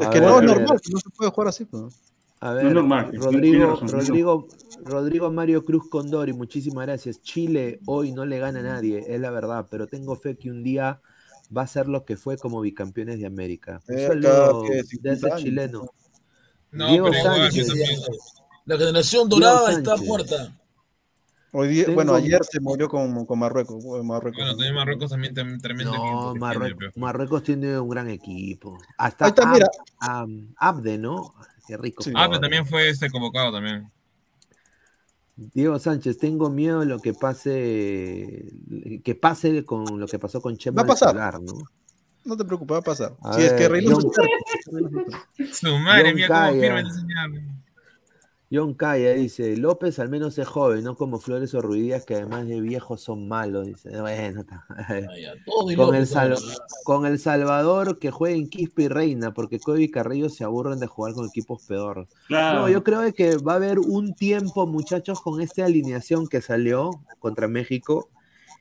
Es 0.00 0.08
que 0.08 0.18
ver, 0.18 0.30
no 0.30 0.38
es 0.40 0.44
normal, 0.44 0.80
no 0.90 0.98
se 0.98 1.10
puede 1.10 1.30
jugar 1.30 1.48
así. 1.48 1.66
Pues. 1.66 2.00
A 2.40 2.50
No 2.50 2.54
ver, 2.56 2.66
es 2.68 2.74
normal, 2.74 3.10
Rodrigo, 3.12 3.66
razón, 3.72 3.88
Rodrigo, 3.88 4.48
Rodrigo 4.82 5.30
Mario 5.30 5.64
Cruz 5.64 5.88
Condori, 5.90 6.32
muchísimas 6.32 6.86
gracias. 6.86 7.20
Chile 7.20 7.80
hoy 7.84 8.12
no 8.12 8.24
le 8.24 8.38
gana 8.38 8.60
a 8.60 8.62
nadie, 8.62 9.04
es 9.06 9.20
la 9.20 9.30
verdad, 9.30 9.66
pero 9.70 9.86
tengo 9.86 10.16
fe 10.16 10.36
que 10.38 10.50
un 10.50 10.62
día 10.64 11.00
va 11.54 11.62
a 11.62 11.66
ser 11.66 11.86
lo 11.88 12.04
que 12.06 12.16
fue 12.16 12.38
como 12.38 12.62
bicampeones 12.62 13.18
de 13.18 13.26
América. 13.26 13.82
Un 13.86 13.98
Eh, 13.98 14.06
saludo 14.06 14.44
acá, 14.62 14.68
que 14.68 14.74
de 14.76 14.84
50 14.84 15.12
ese 15.12 15.26
años. 15.26 15.42
chileno. 15.42 15.86
No, 16.74 16.88
Diego 16.88 17.08
pero 17.10 17.22
Sánchez. 17.22 17.66
también. 17.68 18.00
La 18.66 18.76
generación 18.78 19.28
dorada 19.28 19.72
está 19.72 19.96
muerta. 19.96 20.58
Hoy 21.52 21.68
día, 21.68 21.86
bueno, 21.94 22.14
ayer 22.14 22.40
se 22.44 22.58
murió 22.58 22.88
con, 22.88 23.24
con 23.26 23.38
Marruecos. 23.38 23.84
bueno, 23.84 24.02
Marruecos. 24.02 24.38
Bueno, 24.38 24.52
también 24.56 24.74
Marruecos 24.74 25.10
también 25.10 25.34
tem- 25.34 25.60
tremendo 25.62 25.92
No, 25.92 25.96
equipo 25.98 26.18
que 26.18 26.24
tiene, 26.32 26.40
Marruecos, 26.40 26.96
Marruecos 26.96 27.42
tiene 27.44 27.78
un 27.78 27.88
gran 27.88 28.10
equipo. 28.10 28.78
Hasta 28.98 29.26
Ahí 29.26 29.28
está, 29.28 29.46
mira. 29.52 29.68
Ab- 30.00 30.54
Abde, 30.56 30.98
¿no? 30.98 31.32
Qué 31.68 31.76
rico. 31.76 32.02
Sí. 32.02 32.10
Pero 32.12 32.40
también 32.40 32.66
fue 32.66 32.88
este 32.88 33.08
convocado 33.10 33.52
también. 33.52 33.88
Diego 35.36 35.78
Sánchez, 35.78 36.18
tengo 36.18 36.48
miedo 36.50 36.80
de 36.80 36.86
lo 36.86 36.98
que 37.00 37.12
pase, 37.14 38.52
que 39.04 39.14
pase 39.14 39.64
con 39.64 39.98
lo 40.00 40.06
que 40.06 40.18
pasó 40.18 40.40
con 40.40 40.56
Chema 40.56 40.82
Va 40.82 40.82
a 40.82 40.86
pasar. 40.86 41.10
Solar, 41.10 41.40
¿no? 41.40 41.52
No 42.24 42.36
te 42.36 42.44
preocupes, 42.44 42.74
va 42.74 42.78
a 42.78 42.82
pasar. 42.82 43.16
A 43.22 43.34
si 43.34 43.42
es 43.42 43.52
que 43.52 43.68
Reynoso 43.68 44.10
John-. 44.14 45.04
Su 45.52 45.78
madre 45.78 46.08
John 46.10 46.14
mía, 46.16 46.26
cómo 46.28 46.40
Calla. 46.40 46.60
firma 46.60 46.90
señor. 46.92 47.54
John 48.52 48.74
Calla 48.74 49.14
dice, 49.14 49.56
López 49.56 49.98
al 49.98 50.08
menos 50.10 50.38
es 50.38 50.46
joven, 50.46 50.84
no 50.84 50.94
como 50.96 51.18
Flores 51.18 51.54
o 51.54 51.60
Ruidías 51.60 52.04
que 52.04 52.14
además 52.14 52.46
de 52.46 52.60
viejos 52.60 53.00
son 53.00 53.26
malos. 53.26 53.66
Dice, 53.66 54.00
bueno, 54.00 54.44
con, 55.76 55.94
el 55.96 56.06
Sal- 56.06 56.36
con 56.84 57.04
El 57.04 57.18
Salvador 57.18 57.98
que 57.98 58.12
jueguen 58.12 58.48
Quispe 58.48 58.84
y 58.84 58.88
Reina, 58.88 59.34
porque 59.34 59.58
Kobe 59.58 59.82
y 59.82 59.90
Carrillo 59.90 60.28
se 60.28 60.44
aburren 60.44 60.78
de 60.78 60.86
jugar 60.86 61.14
con 61.14 61.26
equipos 61.26 61.64
peor. 61.66 62.06
Claro. 62.28 62.60
No, 62.60 62.68
yo 62.68 62.84
creo 62.84 63.12
que 63.12 63.38
va 63.38 63.54
a 63.54 63.56
haber 63.56 63.80
un 63.80 64.14
tiempo, 64.14 64.66
muchachos, 64.68 65.20
con 65.20 65.40
esta 65.40 65.64
alineación 65.64 66.28
que 66.28 66.40
salió 66.40 66.90
contra 67.18 67.48
México. 67.48 68.08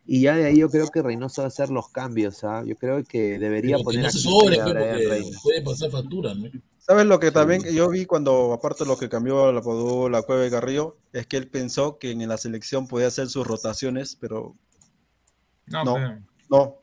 Y 0.06 0.22
ya 0.22 0.36
de 0.36 0.46
ahí 0.46 0.58
yo 0.58 0.70
creo 0.70 0.88
que 0.90 1.02
Reynoso 1.02 1.42
va 1.42 1.46
a 1.46 1.48
hacer 1.48 1.70
los 1.70 1.90
cambios, 1.90 2.44
¿ah? 2.44 2.64
Yo 2.66 2.76
creo 2.76 3.04
que 3.06 3.40
debería 3.40 3.78
Pero 3.78 3.80
que 3.80 3.84
poner 3.86 4.04
no 4.04 4.10
se 4.12 4.18
Quispe 4.18 4.30
sobre, 4.32 4.56
y 4.56 4.60
porque 4.60 5.08
Reina. 5.10 5.38
puede 5.42 5.62
pasar 5.62 5.92
factura, 5.92 6.34
¿no? 6.34 6.50
¿Sabes 6.80 7.06
lo 7.06 7.18
que 7.22 7.32
también 7.32 7.64
yo 7.74 7.90
vi 7.90 8.06
cuando, 8.06 8.52
aparte 8.52 8.84
de 8.84 8.90
lo 8.90 8.98
que 8.98 9.08
cambió 9.08 9.50
la 9.54 9.62
Padú, 9.62 10.10
la 10.10 10.22
Cueva 10.24 10.42
de 10.42 10.52
Carrillo, 10.52 10.98
es 11.14 11.26
que 11.28 11.38
él 11.38 11.48
pensó 11.48 11.98
que 11.98 12.12
en 12.12 12.28
la 12.28 12.36
selección 12.38 12.88
podía 12.90 13.08
hacer 13.08 13.30
sus 13.30 13.48
rotaciones, 13.48 14.18
pero 14.20 14.58
No, 15.68 15.86
no, 15.86 15.94
pero- 15.94 16.20
no, 16.50 16.76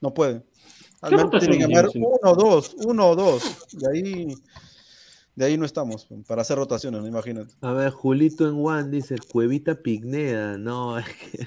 no 0.00 0.14
puede. 0.14 0.42
Al 1.02 1.10
¿Qué 1.10 1.16
menos 1.16 1.30
tiene 1.40 1.58
que 1.58 1.88
sí? 1.92 1.98
uno 1.98 2.18
o 2.24 2.34
dos, 2.34 2.74
uno 2.84 3.06
o 3.10 3.14
dos. 3.16 3.42
De 3.72 3.88
ahí, 3.96 4.34
de 5.36 5.44
ahí 5.44 5.56
no 5.56 5.64
estamos, 5.64 6.08
para 6.26 6.42
hacer 6.42 6.58
rotaciones, 6.58 7.00
¿no? 7.00 7.06
imagínate. 7.06 7.54
A 7.60 7.72
ver, 7.72 7.90
Julito 7.92 8.48
en 8.48 8.56
One 8.66 8.90
dice, 8.90 9.16
Cuevita 9.32 9.76
Pigneda. 9.76 10.58
No, 10.58 10.98
es 10.98 11.06
que, 11.06 11.46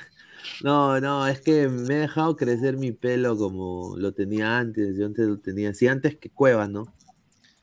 no, 0.63 0.99
no, 1.01 1.27
es 1.27 1.41
que 1.41 1.67
me 1.67 1.95
he 1.95 1.99
dejado 1.99 2.37
crecer 2.37 2.77
mi 2.77 2.93
pelo 2.93 3.37
como 3.37 3.95
lo 3.97 4.13
tenía 4.13 4.57
antes. 4.57 4.95
Yo 4.97 5.05
antes 5.05 5.27
lo 5.27 5.37
tenía, 5.37 5.73
sí, 5.73 5.87
antes 5.87 6.17
que 6.17 6.29
Cueva, 6.29 6.69
¿no? 6.69 6.85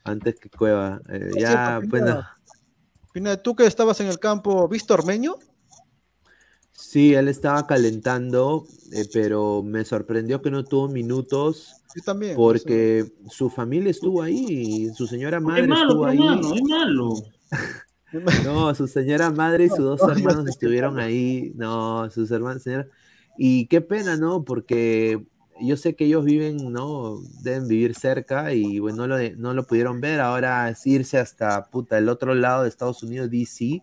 Antes 0.05 0.39
que 0.39 0.51
Cueva. 0.51 1.01
Eh, 1.09 1.31
ya, 1.39 1.79
bueno, 1.79 1.91
Pineda. 1.91 2.37
Pineda, 3.13 3.43
tú 3.43 3.57
que 3.57 3.65
estabas 3.67 4.01
en 4.01 4.09
el 4.09 4.19
campo, 4.19 4.69
¿viste 4.69 4.93
Ormeño? 4.93 5.37
sí, 6.73 7.15
él 7.15 7.29
estaba 7.29 7.67
calentando, 7.67 8.67
eh, 8.93 9.05
pero 9.13 9.63
me 9.63 9.85
sorprendió 9.85 10.43
que 10.43 10.51
no 10.51 10.65
tuvo 10.65 10.89
minutos. 10.89 11.77
Yo 11.95 12.03
también. 12.03 12.37
Porque 12.37 13.13
su 13.31 13.49
familia 13.49 13.91
estuvo 13.91 14.23
ahí, 14.23 14.45
y 14.49 14.95
su 14.95 15.07
señora 15.07 15.41
madre 15.41 15.63
Es 15.63 15.69
malo, 15.69 15.89
estuvo 15.89 16.07
ahí. 16.07 16.19
mano, 16.19 16.55
es 16.55 16.63
malo. 16.69 17.15
No, 18.45 18.75
su 18.75 18.89
señora 18.89 19.31
madre 19.31 19.65
y 19.65 19.69
sus 19.69 19.79
dos 19.79 20.01
no, 20.01 20.09
no 20.09 20.13
hermanos 20.13 20.49
estuvieron 20.49 20.99
ahí. 20.99 21.53
No, 21.55 22.11
sus 22.11 22.31
hermanos, 22.31 22.63
señora. 22.63 22.89
Y 23.39 23.67
qué 23.67 23.81
pena, 23.81 24.17
¿no? 24.17 24.45
Porque 24.45 25.25
yo 25.61 25.77
sé 25.77 25.95
que 25.95 26.07
ellos 26.07 26.25
viven, 26.25 26.73
¿no? 26.73 27.21
Deben 27.43 27.69
vivir 27.69 27.95
cerca 27.95 28.53
y 28.53 28.79
bueno, 28.79 29.07
no 29.07 29.19
lo, 29.19 29.31
no 29.37 29.55
lo 29.55 29.67
pudieron 29.67 30.01
ver. 30.01 30.21
Ahora 30.21 30.69
es 30.71 30.87
irse 30.87 31.19
hasta 31.19 31.71
puta 31.71 31.99
el 31.99 32.09
otro 32.09 32.35
lado 32.35 32.63
de 32.63 32.69
Estados 32.69 33.03
Unidos, 33.03 33.31
DC, 33.31 33.83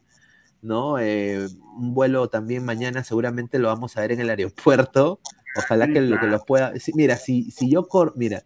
¿no? 0.61 0.99
Eh, 0.99 1.47
un 1.77 1.93
vuelo 1.93 2.30
también 2.30 2.65
mañana 2.65 3.03
seguramente 3.03 3.59
lo 3.59 3.67
vamos 3.69 3.95
a 3.97 4.01
ver 4.01 4.11
en 4.11 4.22
el 4.22 4.30
aeropuerto. 4.30 5.19
Ojalá 5.57 5.88
que 5.88 6.01
lo 6.01 6.19
que 6.19 6.27
los 6.27 6.43
pueda. 6.45 6.77
sí, 6.80 6.91
mira, 6.95 7.17
si, 7.17 7.49
si 7.51 7.69
yo 7.69 7.88
cor, 7.88 8.14
mira, 8.15 8.43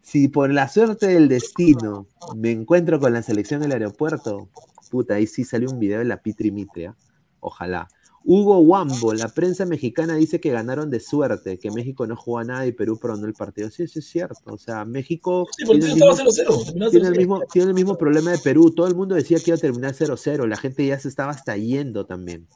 si 0.00 0.28
por 0.28 0.52
la 0.52 0.68
suerte 0.68 1.06
del 1.06 1.28
destino 1.28 2.06
me 2.36 2.50
encuentro 2.50 2.98
con 2.98 3.12
la 3.12 3.22
selección 3.22 3.62
en 3.62 3.66
el 3.66 3.72
aeropuerto, 3.72 4.48
puta, 4.88 5.14
ahí 5.14 5.26
sí 5.26 5.44
salió 5.44 5.70
un 5.70 5.78
video 5.78 5.98
de 6.00 6.04
la 6.04 6.20
Pitri 6.22 6.50
Mitria. 6.50 6.96
Ojalá. 7.40 7.88
Hugo 8.24 8.58
Wambo, 8.58 9.14
la 9.14 9.28
prensa 9.28 9.64
mexicana 9.64 10.14
dice 10.16 10.38
que 10.40 10.50
ganaron 10.50 10.90
de 10.90 11.00
suerte, 11.00 11.58
que 11.58 11.70
México 11.70 12.06
no 12.06 12.14
jugó 12.16 12.38
a 12.40 12.44
nada 12.44 12.66
y 12.66 12.72
Perú 12.72 12.98
perdonó 12.98 13.26
el 13.26 13.32
partido. 13.32 13.70
Sí, 13.70 13.84
eso 13.84 14.00
es 14.00 14.06
cierto. 14.06 14.52
O 14.52 14.58
sea, 14.58 14.84
México 14.84 15.46
Sí, 15.56 15.64
tiene 15.64 15.86
el, 15.86 15.92
estaba 15.92 16.12
mismo, 16.12 16.30
0-0, 16.30 16.64
terminó 16.66 16.90
tiene 16.90 17.08
el 17.08 17.14
0-0. 17.14 17.16
mismo- 17.18 17.40
tiene 17.50 17.68
el 17.68 17.74
mismo 17.74 17.96
problema 17.96 18.32
de 18.32 18.38
Perú. 18.38 18.70
Todo 18.74 18.86
el 18.86 18.94
mundo 18.96 19.14
decía 19.14 19.38
que 19.38 19.50
iba 19.52 19.56
a 19.56 19.60
terminar 19.60 19.94
0-0. 19.94 20.46
La 20.46 20.56
gente 20.56 20.84
ya 20.86 20.98
se 20.98 21.08
estaba 21.08 21.30
hasta 21.30 21.56
yendo 21.56 22.04
también. 22.06 22.48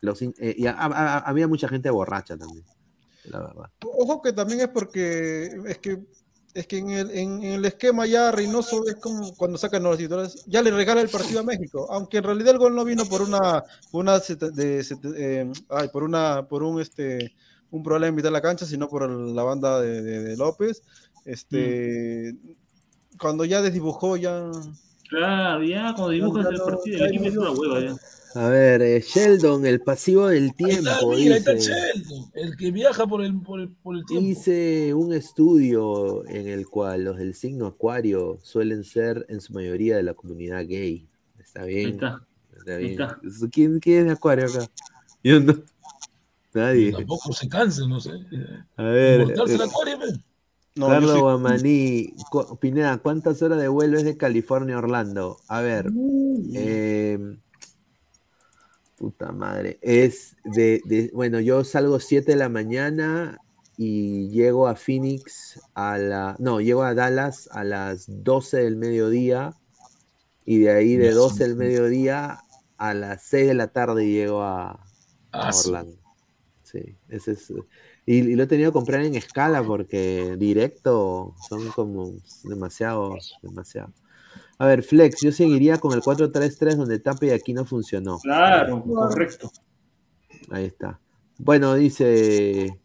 Los 0.00 0.22
eh, 0.22 0.32
y 0.56 0.66
a- 0.66 0.72
a- 0.72 0.86
a- 0.86 1.18
había 1.18 1.46
mucha 1.46 1.68
gente 1.68 1.90
borracha 1.90 2.36
también, 2.38 2.64
la 3.24 3.40
verdad. 3.40 3.70
Ojo 3.84 4.22
que 4.22 4.32
también 4.32 4.60
es 4.60 4.68
porque 4.68 5.50
es 5.66 5.78
que 5.78 6.02
es 6.54 6.66
que 6.66 6.78
en 6.78 6.90
el, 6.90 7.10
en, 7.10 7.42
en 7.42 7.52
el 7.54 7.64
esquema 7.64 8.04
ya 8.06 8.30
Reynoso 8.30 8.86
es 8.86 8.96
como 8.96 9.34
cuando 9.36 9.56
sacan 9.58 9.82
los 9.82 9.96
titulares, 9.96 10.44
ya 10.46 10.62
le 10.62 10.70
regala 10.70 11.00
el 11.00 11.08
partido 11.08 11.40
a 11.40 11.44
México, 11.44 11.86
aunque 11.90 12.18
en 12.18 12.24
realidad 12.24 12.52
el 12.52 12.58
gol 12.58 12.74
no 12.74 12.84
vino 12.84 13.04
por 13.06 13.22
una, 13.22 13.64
una 13.92 14.18
de, 14.18 14.84
eh, 15.16 15.52
ay, 15.70 15.88
por 15.88 16.02
una, 16.02 16.46
por 16.46 16.62
un 16.62 16.80
este 16.80 17.32
un 17.70 17.82
problema 17.82 18.08
en 18.08 18.14
mitad 18.16 18.28
de 18.28 18.32
la 18.32 18.42
cancha, 18.42 18.66
sino 18.66 18.86
por 18.86 19.08
la 19.08 19.42
banda 19.42 19.80
de, 19.80 20.02
de- 20.02 20.22
de 20.22 20.36
López. 20.36 20.82
Este 21.24 22.34
cuando 23.18 23.44
ya 23.46 23.62
desdibujó 23.62 24.16
ya 24.16 24.50
Claro, 25.08 25.62
ya 25.64 25.92
cuando 25.94 26.08
dibujas 26.10 26.44
Ya 26.44 26.50
el 26.50 26.60
partido, 26.62 26.98
ya 26.98 27.06
es 27.06 27.34
no- 27.34 27.40
una 27.42 27.50
hueva 27.52 27.80
ya. 27.80 27.96
A 28.34 28.48
ver, 28.48 28.80
eh, 28.82 29.00
Sheldon, 29.00 29.66
el 29.66 29.80
pasivo 29.80 30.28
del 30.28 30.44
Ahí 30.44 30.50
tiempo. 30.52 30.90
está, 30.90 31.06
mira, 31.06 31.34
ahí 31.34 31.38
está. 31.38 31.54
Sheldon, 31.54 32.30
el 32.34 32.56
que 32.56 32.70
viaja 32.70 33.06
por 33.06 33.22
el, 33.22 33.40
por 33.42 33.60
el, 33.60 33.68
por 33.70 33.96
el 33.96 34.04
tiempo. 34.06 34.26
Hice 34.26 34.94
un 34.94 35.12
estudio 35.12 36.26
en 36.28 36.48
el 36.48 36.66
cual 36.68 37.04
los 37.04 37.18
del 37.18 37.34
signo 37.34 37.66
Acuario 37.66 38.38
suelen 38.42 38.84
ser 38.84 39.26
en 39.28 39.40
su 39.40 39.52
mayoría 39.52 39.96
de 39.96 40.02
la 40.02 40.14
comunidad 40.14 40.66
gay. 40.66 41.06
Está 41.38 41.64
bien. 41.64 41.86
Ahí 41.86 41.92
está. 41.92 42.26
Está 42.56 42.72
Ahí 42.76 42.84
bien. 42.88 43.00
está. 43.02 43.20
¿Quién, 43.50 43.80
quién 43.80 43.98
es 44.00 44.06
de 44.06 44.12
Acuario 44.12 44.46
acá? 44.46 44.66
Yo 45.22 45.40
no. 45.40 45.54
Nadie. 46.54 46.92
Tampoco 46.92 47.32
se 47.32 47.48
cansa, 47.48 47.86
no 47.86 48.00
sé. 48.00 48.10
A 48.76 48.82
ver. 48.84 49.20
Eh, 49.22 49.34
acuario, 49.62 49.98
ve. 49.98 50.20
No, 50.74 50.88
Carlos 50.88 51.20
Guamaní, 51.20 52.14
Pineda, 52.60 52.96
¿cuántas 52.96 53.42
horas 53.42 53.60
de 53.60 53.68
vuelo 53.68 53.98
es 53.98 54.04
de 54.04 54.16
California 54.16 54.76
a 54.76 54.78
Orlando? 54.78 55.38
A 55.48 55.60
ver, 55.60 55.90
eh, 56.54 57.18
puta 59.02 59.32
madre, 59.32 59.80
es 59.82 60.36
de, 60.44 60.80
de- 60.84 61.10
bueno, 61.12 61.40
yo 61.40 61.64
salgo 61.64 61.98
7 61.98 62.30
de 62.32 62.36
la 62.38 62.48
mañana 62.48 63.36
y 63.76 64.28
llego 64.28 64.68
a 64.68 64.76
Phoenix 64.76 65.60
a 65.74 65.98
la, 65.98 66.36
no, 66.38 66.60
llego 66.60 66.84
a 66.84 66.94
Dallas 66.94 67.48
a 67.50 67.64
las 67.64 68.04
12 68.06 68.58
del 68.58 68.76
mediodía 68.76 69.54
y 70.44 70.58
de 70.60 70.70
ahí 70.70 70.94
de 70.96 71.06
Ya, 71.08 71.14
12 71.14 71.48
del 71.48 71.56
mediodía 71.56 72.38
a 72.78 72.94
las 72.94 73.22
6 73.24 73.48
de 73.48 73.54
la 73.54 73.72
tarde 73.72 74.06
llego 74.06 74.42
a, 74.42 74.70
a 74.70 74.78
Ah. 75.32 75.50
Orlando. 75.52 75.96
Sí, 76.62 76.94
ese 77.08 77.32
es. 77.32 77.50
Y, 78.06 78.18
y 78.18 78.36
lo 78.36 78.44
he 78.44 78.46
tenido 78.46 78.70
que 78.70 78.74
comprar 78.78 79.02
en 79.04 79.16
escala 79.16 79.64
porque 79.64 80.36
directo 80.38 81.34
son 81.48 81.68
como 81.72 82.12
demasiado, 82.44 83.16
demasiado. 83.42 83.92
A 84.62 84.66
ver, 84.66 84.84
Flex, 84.84 85.20
yo 85.20 85.32
seguiría 85.32 85.78
con 85.78 85.92
el 85.92 86.02
4-3-3 86.02 86.76
donde 86.76 87.00
Tapia 87.00 87.30
y 87.30 87.32
aquí 87.32 87.52
no 87.52 87.64
funcionó. 87.64 88.20
Claro, 88.20 88.80
correcto. 88.84 89.50
Ahí 90.50 90.66
está. 90.66 91.00
Bueno, 91.36 91.74
dice, 91.74 92.80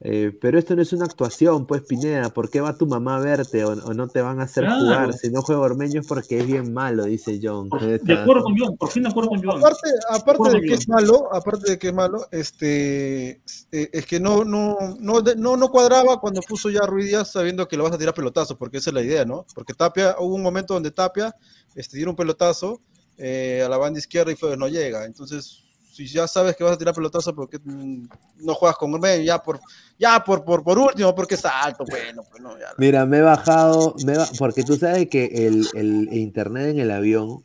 eh, 0.00 0.30
pero 0.40 0.58
esto 0.58 0.76
no 0.76 0.82
es 0.82 0.92
una 0.92 1.06
actuación, 1.06 1.66
pues 1.66 1.82
Pineda, 1.82 2.28
¿por 2.28 2.50
qué 2.50 2.60
va 2.60 2.76
tu 2.76 2.86
mamá 2.86 3.16
a 3.16 3.20
verte 3.20 3.64
o, 3.64 3.70
o 3.72 3.94
no 3.94 4.08
te 4.08 4.20
van 4.20 4.40
a 4.40 4.42
hacer 4.44 4.64
Claro. 4.64 4.80
jugar? 4.80 5.12
Si 5.14 5.30
no 5.30 5.40
juega 5.40 5.62
Ormeño 5.62 6.00
es 6.00 6.06
porque 6.06 6.38
es 6.38 6.46
bien 6.46 6.74
malo, 6.74 7.04
dice 7.04 7.40
John. 7.42 7.70
De 7.70 8.12
acuerdo 8.14 8.42
con 8.44 8.58
Joan, 8.58 8.76
por 8.76 8.90
fin 8.90 9.04
de 9.04 9.08
acuerdo 9.08 9.30
con 9.30 9.42
Joan. 9.42 9.58
Aparte, 9.58 9.88
aparte 10.10 10.50
de 10.50 10.60
que 10.60 10.74
es 10.74 10.88
malo, 10.88 11.28
aparte 11.34 11.70
de 11.70 11.78
que 11.78 11.88
es 11.88 11.94
malo, 11.94 12.26
este 12.30 13.40
eh, 13.72 13.88
es 13.92 14.06
que 14.06 14.20
no, 14.20 14.44
no, 14.44 14.76
no, 15.00 15.22
no, 15.22 15.56
no 15.56 15.68
cuadraba 15.70 16.20
cuando 16.20 16.42
puso 16.42 16.68
ya 16.68 16.80
a 16.80 16.86
Ruiz 16.86 17.06
Díaz 17.06 17.32
sabiendo 17.32 17.66
que 17.66 17.76
lo 17.78 17.84
vas 17.84 17.92
a 17.92 17.98
tirar 17.98 18.12
pelotazo, 18.14 18.58
porque 18.58 18.78
esa 18.78 18.90
es 18.90 18.94
la 18.94 19.02
idea, 19.02 19.24
¿no? 19.24 19.46
Porque 19.54 19.72
Tapia, 19.74 20.16
hubo 20.18 20.34
un 20.34 20.42
momento 20.42 20.74
donde 20.74 20.90
Tapia 20.90 21.34
este, 21.74 21.96
dio 21.96 22.10
un 22.10 22.16
pelotazo 22.16 22.80
eh, 23.18 23.62
a 23.64 23.68
la 23.70 23.78
banda 23.78 23.98
izquierda 23.98 24.30
y 24.30 24.36
fue, 24.36 24.56
no 24.58 24.68
llega. 24.68 25.06
Entonces, 25.06 25.62
si 25.96 26.06
ya 26.06 26.28
sabes 26.28 26.54
que 26.56 26.62
vas 26.62 26.74
a 26.74 26.78
tirar 26.78 26.94
pelotazo, 26.94 27.34
porque 27.34 27.58
no 27.64 28.54
juegas 28.54 28.76
con 28.76 28.92
Ormeño? 28.92 29.22
Ya 29.24 29.42
por, 29.42 29.58
ya 29.98 30.22
por, 30.22 30.44
por, 30.44 30.62
por 30.62 30.78
último, 30.78 31.14
porque 31.14 31.36
es 31.36 31.44
alto, 31.46 31.84
bueno, 31.86 32.22
pues 32.30 32.42
no, 32.42 32.58
ya. 32.58 32.66
Mira, 32.76 33.06
me 33.06 33.18
he 33.18 33.22
bajado, 33.22 33.96
me 34.04 34.12
he 34.12 34.16
ba- 34.18 34.28
porque 34.38 34.62
tú 34.62 34.76
sabes 34.76 35.08
que 35.08 35.24
el, 35.46 35.66
el 35.74 36.12
internet 36.12 36.68
en 36.68 36.80
el 36.80 36.90
avión 36.90 37.42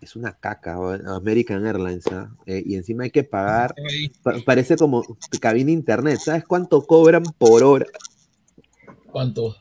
es 0.00 0.16
una 0.16 0.36
caca, 0.36 0.76
American 1.06 1.64
Airlines, 1.64 2.06
¿ah? 2.08 2.34
Eh, 2.44 2.60
y 2.66 2.74
encima 2.74 3.04
hay 3.04 3.12
que 3.12 3.22
pagar, 3.22 3.76
pa- 4.24 4.34
parece 4.44 4.76
como 4.76 5.16
cabina 5.40 5.70
internet, 5.70 6.18
¿sabes 6.18 6.44
cuánto 6.44 6.84
cobran 6.84 7.22
por 7.38 7.62
hora? 7.62 7.86
¿Cuánto? 9.12 9.54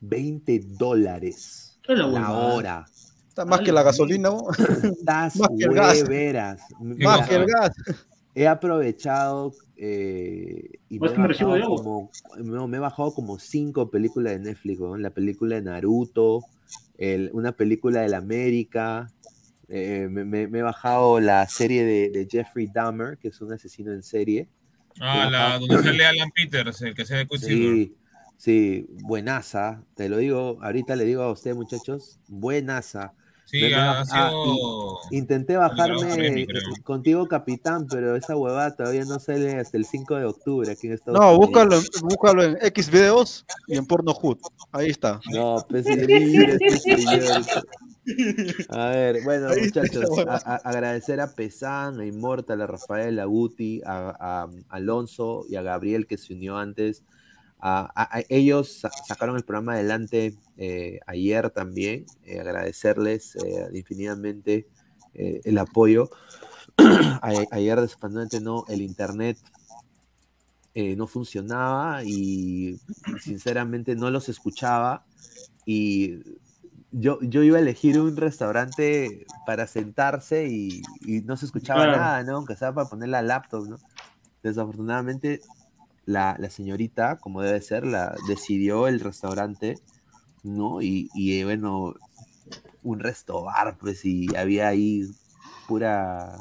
20 0.00 0.60
dólares 0.64 1.78
Es 1.86 1.98
la 1.98 2.32
hora. 2.32 2.86
Está 3.38 3.44
más 3.50 3.60
que 3.60 3.72
la 3.72 3.82
gasolina, 3.82 4.30
¿no? 4.30 4.42
Estás 4.50 5.36
Más 5.36 5.48
que 5.56 5.64
el 5.64 5.72
gas. 5.74 6.02
hueveras. 6.02 6.60
Más 6.80 7.28
que 7.28 7.34
el 7.36 7.46
gas. 7.46 7.70
He 8.34 8.46
aprovechado 8.46 9.52
eh, 9.76 10.70
y 10.88 10.98
me 10.98 11.08
he, 11.08 11.10
bajado 11.16 11.60
como, 11.76 12.10
no, 12.38 12.68
me 12.68 12.76
he 12.76 12.80
bajado 12.80 13.12
como 13.14 13.38
cinco 13.38 13.90
películas 13.90 14.34
de 14.34 14.40
Netflix, 14.40 14.80
weón. 14.80 15.02
la 15.02 15.10
película 15.10 15.56
de 15.56 15.62
Naruto, 15.62 16.44
el- 16.98 17.30
una 17.32 17.52
película 17.52 18.00
de 18.02 18.08
la 18.08 18.18
América, 18.18 19.10
eh, 19.68 20.08
me, 20.10 20.24
me- 20.24 20.46
me 20.48 20.58
he 20.60 20.62
bajado 20.62 21.20
la 21.20 21.46
serie 21.48 21.84
de, 21.84 22.10
de 22.10 22.28
Jeffrey 22.30 22.68
Dahmer, 22.72 23.18
que 23.18 23.28
es 23.28 23.40
un 23.40 23.52
asesino 23.52 23.92
en 23.92 24.02
serie. 24.02 24.48
Ah, 25.00 25.28
la, 25.30 25.58
donde 25.58 25.78
sale 25.78 26.04
Alan 26.06 26.30
Peters, 26.32 26.82
el 26.82 26.94
que 26.94 27.04
sea 27.04 27.18
de. 27.18 27.26
Sí, 27.38 27.94
sí, 28.36 28.86
buenaza, 29.02 29.82
te 29.94 30.08
lo 30.08 30.18
digo, 30.18 30.58
ahorita 30.62 30.96
le 30.96 31.04
digo 31.04 31.22
a 31.22 31.32
ustedes 31.32 31.56
muchachos, 31.56 32.18
buenaza. 32.28 33.12
Sí, 33.50 33.60
Intenté 35.10 35.56
ha 35.56 35.68
sido. 35.68 35.70
bajarme 35.70 36.14
premio, 36.14 36.44
eh, 36.44 36.82
contigo, 36.84 37.26
capitán, 37.28 37.86
pero 37.90 38.14
esa 38.14 38.36
huevada 38.36 38.76
todavía 38.76 39.04
no 39.06 39.18
sale 39.18 39.56
hasta 39.58 39.78
el 39.78 39.86
5 39.86 40.16
de 40.16 40.24
octubre 40.26 40.70
aquí 40.70 40.86
en 40.88 40.92
Estados 40.92 41.18
No, 41.18 41.28
Unidos. 41.32 41.46
búscalo, 41.46 41.76
en- 41.76 42.08
búscalo 42.08 42.42
en 42.42 42.58
X 42.60 42.90
videos 42.90 43.46
y 43.66 43.78
en 43.78 43.86
Pornhub. 43.86 44.38
Ahí 44.72 44.90
está. 44.90 45.18
No, 45.32 45.64
pues 45.68 45.86
este 45.86 46.78
señor. 46.78 47.42
A 48.70 48.86
ver, 48.90 49.22
bueno, 49.24 49.48
muchachos, 49.62 50.04
a- 50.26 50.34
a- 50.54 50.56
agradecer 50.56 51.20
a 51.20 51.34
Pesán, 51.34 52.00
a 52.00 52.06
Immortal, 52.06 52.60
a 52.62 52.66
Rafael, 52.66 53.18
a 53.18 53.24
Guti, 53.24 53.80
a, 53.84 54.14
a 54.44 54.48
Alonso 54.68 55.44
y 55.48 55.56
a 55.56 55.62
Gabriel 55.62 56.06
que 56.06 56.18
se 56.18 56.34
unió 56.34 56.56
antes. 56.58 57.02
A, 57.60 57.90
a- 57.94 58.18
a- 58.18 58.22
ellos 58.28 58.80
sa- 58.80 58.90
sacaron 59.06 59.36
el 59.36 59.44
programa 59.44 59.74
adelante 59.74 60.34
eh, 60.56 61.00
ayer 61.06 61.50
también. 61.50 62.06
eh, 62.24 62.40
agradecerles 62.40 63.36
eh, 63.36 63.68
infinitamente 63.74 64.68
eh, 65.14 65.40
el 65.44 65.58
apoyo. 65.58 66.10
Ayer, 67.22 67.80
desafortunadamente, 67.80 68.40
no, 68.40 68.64
el 68.68 68.82
internet 68.82 69.38
no 70.96 71.08
funcionaba 71.08 72.04
y 72.04 72.78
sinceramente 73.20 73.96
no 73.96 74.10
los 74.10 74.28
escuchaba. 74.28 75.04
Y 75.66 76.20
yo, 76.92 77.18
yo 77.20 77.42
iba 77.42 77.58
a 77.58 77.60
elegir 77.60 77.98
un 78.00 78.16
restaurante 78.16 79.26
para 79.44 79.66
sentarse 79.66 80.46
y, 80.48 80.82
y 81.00 81.20
no 81.22 81.36
se 81.36 81.46
escuchaba 81.46 81.84
Claro. 81.86 81.98
nada, 81.98 82.22
¿no? 82.22 82.36
Aunque 82.36 82.54
sea 82.56 82.72
para 82.72 82.88
poner 82.88 83.08
la 83.08 83.22
laptop, 83.22 83.66
¿no? 83.68 83.78
Desafortunadamente, 84.42 85.40
la, 86.08 86.36
la 86.38 86.48
señorita, 86.48 87.18
como 87.18 87.42
debe 87.42 87.60
ser, 87.60 87.84
la, 87.86 88.16
decidió 88.28 88.88
el 88.88 88.98
restaurante, 89.00 89.78
¿no? 90.42 90.80
Y, 90.80 91.10
y, 91.12 91.44
bueno, 91.44 91.92
un 92.82 92.98
resto 92.98 93.44
bar, 93.44 93.76
pues, 93.78 94.06
y 94.06 94.34
había 94.34 94.68
ahí 94.68 95.06
pura. 95.66 96.38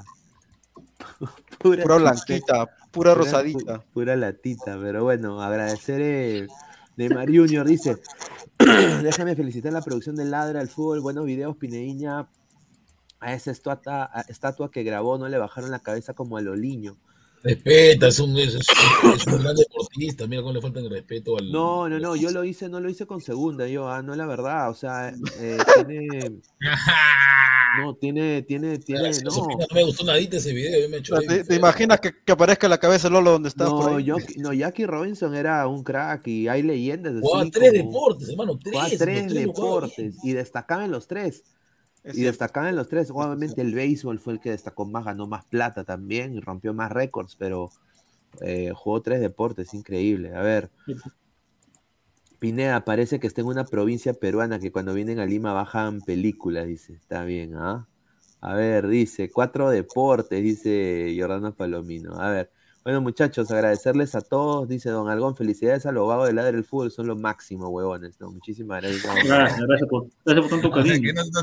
Pura 1.59 1.83
chupeta, 1.83 1.97
blanquita, 1.97 2.69
pura 2.91 3.13
rosadita. 3.13 3.79
pu- 3.79 3.83
Pura 3.93 4.15
latita, 4.15 4.77
pero 4.79 5.03
bueno, 5.03 5.41
agradecer. 5.41 5.99
eh, 6.01 6.47
Neymar 6.95 7.27
Junior 7.27 7.67
dice: 7.67 7.97
Déjame 9.03 9.35
felicitar 9.35 9.73
la 9.73 9.81
producción 9.81 10.15
de 10.15 10.23
Ladra 10.25 10.61
al 10.61 10.69
Fútbol, 10.69 11.01
buenos 11.01 11.25
videos, 11.25 11.57
Pineiña. 11.57 12.29
A 13.19 13.33
esa 13.33 13.51
estatua, 13.51 14.09
a- 14.13 14.21
estatua 14.29 14.71
que 14.71 14.83
grabó 14.83 15.17
no 15.17 15.27
le 15.27 15.37
bajaron 15.37 15.71
la 15.71 15.79
cabeza 15.79 16.13
como 16.13 16.37
a 16.37 16.41
Loliño. 16.41 16.95
Respeta, 17.43 18.07
es 18.07 18.19
un, 18.19 18.37
es, 18.37 18.55
es- 18.55 18.67
es 19.15 19.27
un 19.27 19.41
gran 19.43 19.55
deportista. 19.55 20.27
Mira 20.27 20.41
cómo 20.41 20.53
le 20.53 20.61
falta 20.61 20.79
el 20.79 20.89
respeto 20.89 21.37
al. 21.37 21.51
No, 21.51 21.87
no, 21.87 21.99
no, 21.99 22.15
yo 22.15 22.31
lo 22.31 22.43
hice, 22.43 22.67
no 22.67 22.79
lo 22.79 22.89
hice 22.89 23.05
con 23.05 23.21
segunda, 23.21 23.67
yo, 23.67 23.87
ah, 23.89 24.01
no 24.01 24.15
la 24.15 24.25
verdad, 24.25 24.69
o 24.69 24.73
sea, 24.73 25.09
eh, 25.39 25.57
tiene, 25.75 26.41
no, 27.79 27.95
tiene, 27.95 28.41
tiene, 28.41 28.79
tiene, 28.79 29.11
no, 29.23 29.31
no 29.35 29.67
me 29.73 29.83
gustó 29.83 30.03
nadita 30.05 30.37
ese 30.37 30.53
video. 30.53 30.81
Yo 30.81 30.89
me 30.89 30.97
he 30.97 30.99
hecho 30.99 31.15
sea, 31.17 31.27
¿Te, 31.27 31.43
te 31.43 31.55
imaginas 31.55 31.99
que, 31.99 32.11
que 32.25 32.31
aparezca 32.31 32.67
la 32.67 32.79
cabeza 32.79 33.07
de 33.07 33.13
Lolo 33.13 33.31
donde 33.31 33.49
estás 33.49 33.69
por 33.69 33.91
no, 33.91 33.97
ahí? 33.97 34.03
yo, 34.03 34.15
no, 34.37 34.51
Jackie 34.53 34.85
Robinson 34.85 35.35
era 35.35 35.67
un 35.67 35.83
crack 35.83 36.27
y 36.27 36.47
hay 36.47 36.63
leyendas 36.63 37.13
Jugaba 37.21 37.49
tres 37.51 37.71
como- 37.71 37.83
deportes, 37.91 38.29
hermano. 38.29 38.57
Tres. 38.59 38.73
jugaba 38.73 38.89
tres 38.89 38.99
tres 38.99 39.33
deportes 39.33 40.15
y 40.23 40.31
destacaban 40.33 40.85
en 40.85 40.91
los 40.91 41.07
tres. 41.07 41.43
Y 42.13 42.23
destacaban 42.23 42.75
los 42.75 42.87
tres. 42.87 43.11
Obviamente 43.11 43.61
el 43.61 43.73
béisbol 43.73 44.19
fue 44.19 44.33
el 44.33 44.39
que 44.39 44.51
destacó 44.51 44.85
más, 44.85 45.05
ganó 45.05 45.27
más 45.27 45.45
plata 45.45 45.83
también 45.83 46.33
y 46.33 46.39
rompió 46.39 46.73
más 46.73 46.91
récords, 46.91 47.35
pero 47.35 47.69
eh, 48.41 48.71
jugó 48.75 49.01
tres 49.01 49.19
deportes, 49.19 49.73
increíble. 49.73 50.35
A 50.35 50.41
ver, 50.41 50.69
Pineda, 52.39 52.85
parece 52.85 53.19
que 53.19 53.27
está 53.27 53.41
en 53.41 53.47
una 53.47 53.65
provincia 53.65 54.13
peruana 54.13 54.59
que 54.59 54.71
cuando 54.71 54.93
vienen 54.93 55.19
a 55.19 55.25
Lima 55.25 55.53
bajan 55.53 56.01
películas, 56.01 56.67
dice. 56.67 56.93
Está 56.93 57.23
bien, 57.23 57.55
¿ah? 57.55 57.87
A 58.39 58.53
ver, 58.53 58.87
dice, 58.87 59.31
cuatro 59.31 59.69
deportes, 59.69 60.43
dice 60.43 61.15
Jordano 61.19 61.55
Palomino. 61.55 62.19
A 62.19 62.29
ver, 62.29 62.51
bueno, 62.87 63.01
muchachos, 63.01 63.51
agradecerles 63.51 64.15
a 64.15 64.21
todos, 64.21 64.65
dice 64.65 64.89
Don 64.89 65.09
Algón, 65.09 65.35
felicidades 65.35 65.85
a 65.85 65.91
los 65.91 66.07
vagos 66.07 66.27
de 66.27 66.33
Ladre 66.33 66.53
del 66.53 66.63
Fútbol, 66.63 66.89
son 66.89 67.07
lo 67.07 67.17
máximo, 67.17 67.67
huevones. 67.67 68.17
No, 68.21 68.31
muchísimas 68.31 68.81
gracias. 68.81 69.03
Gracias, 69.25 69.59
gracias 69.59 69.89
por, 69.89 70.07
gracias 70.23 70.47
por 70.47 70.61
tanto 70.61 70.69
O 70.69 70.73
sea, 70.73 70.83
que 70.83 70.89
cariño. 70.91 71.13
no 71.13 71.21
nos. 71.25 71.33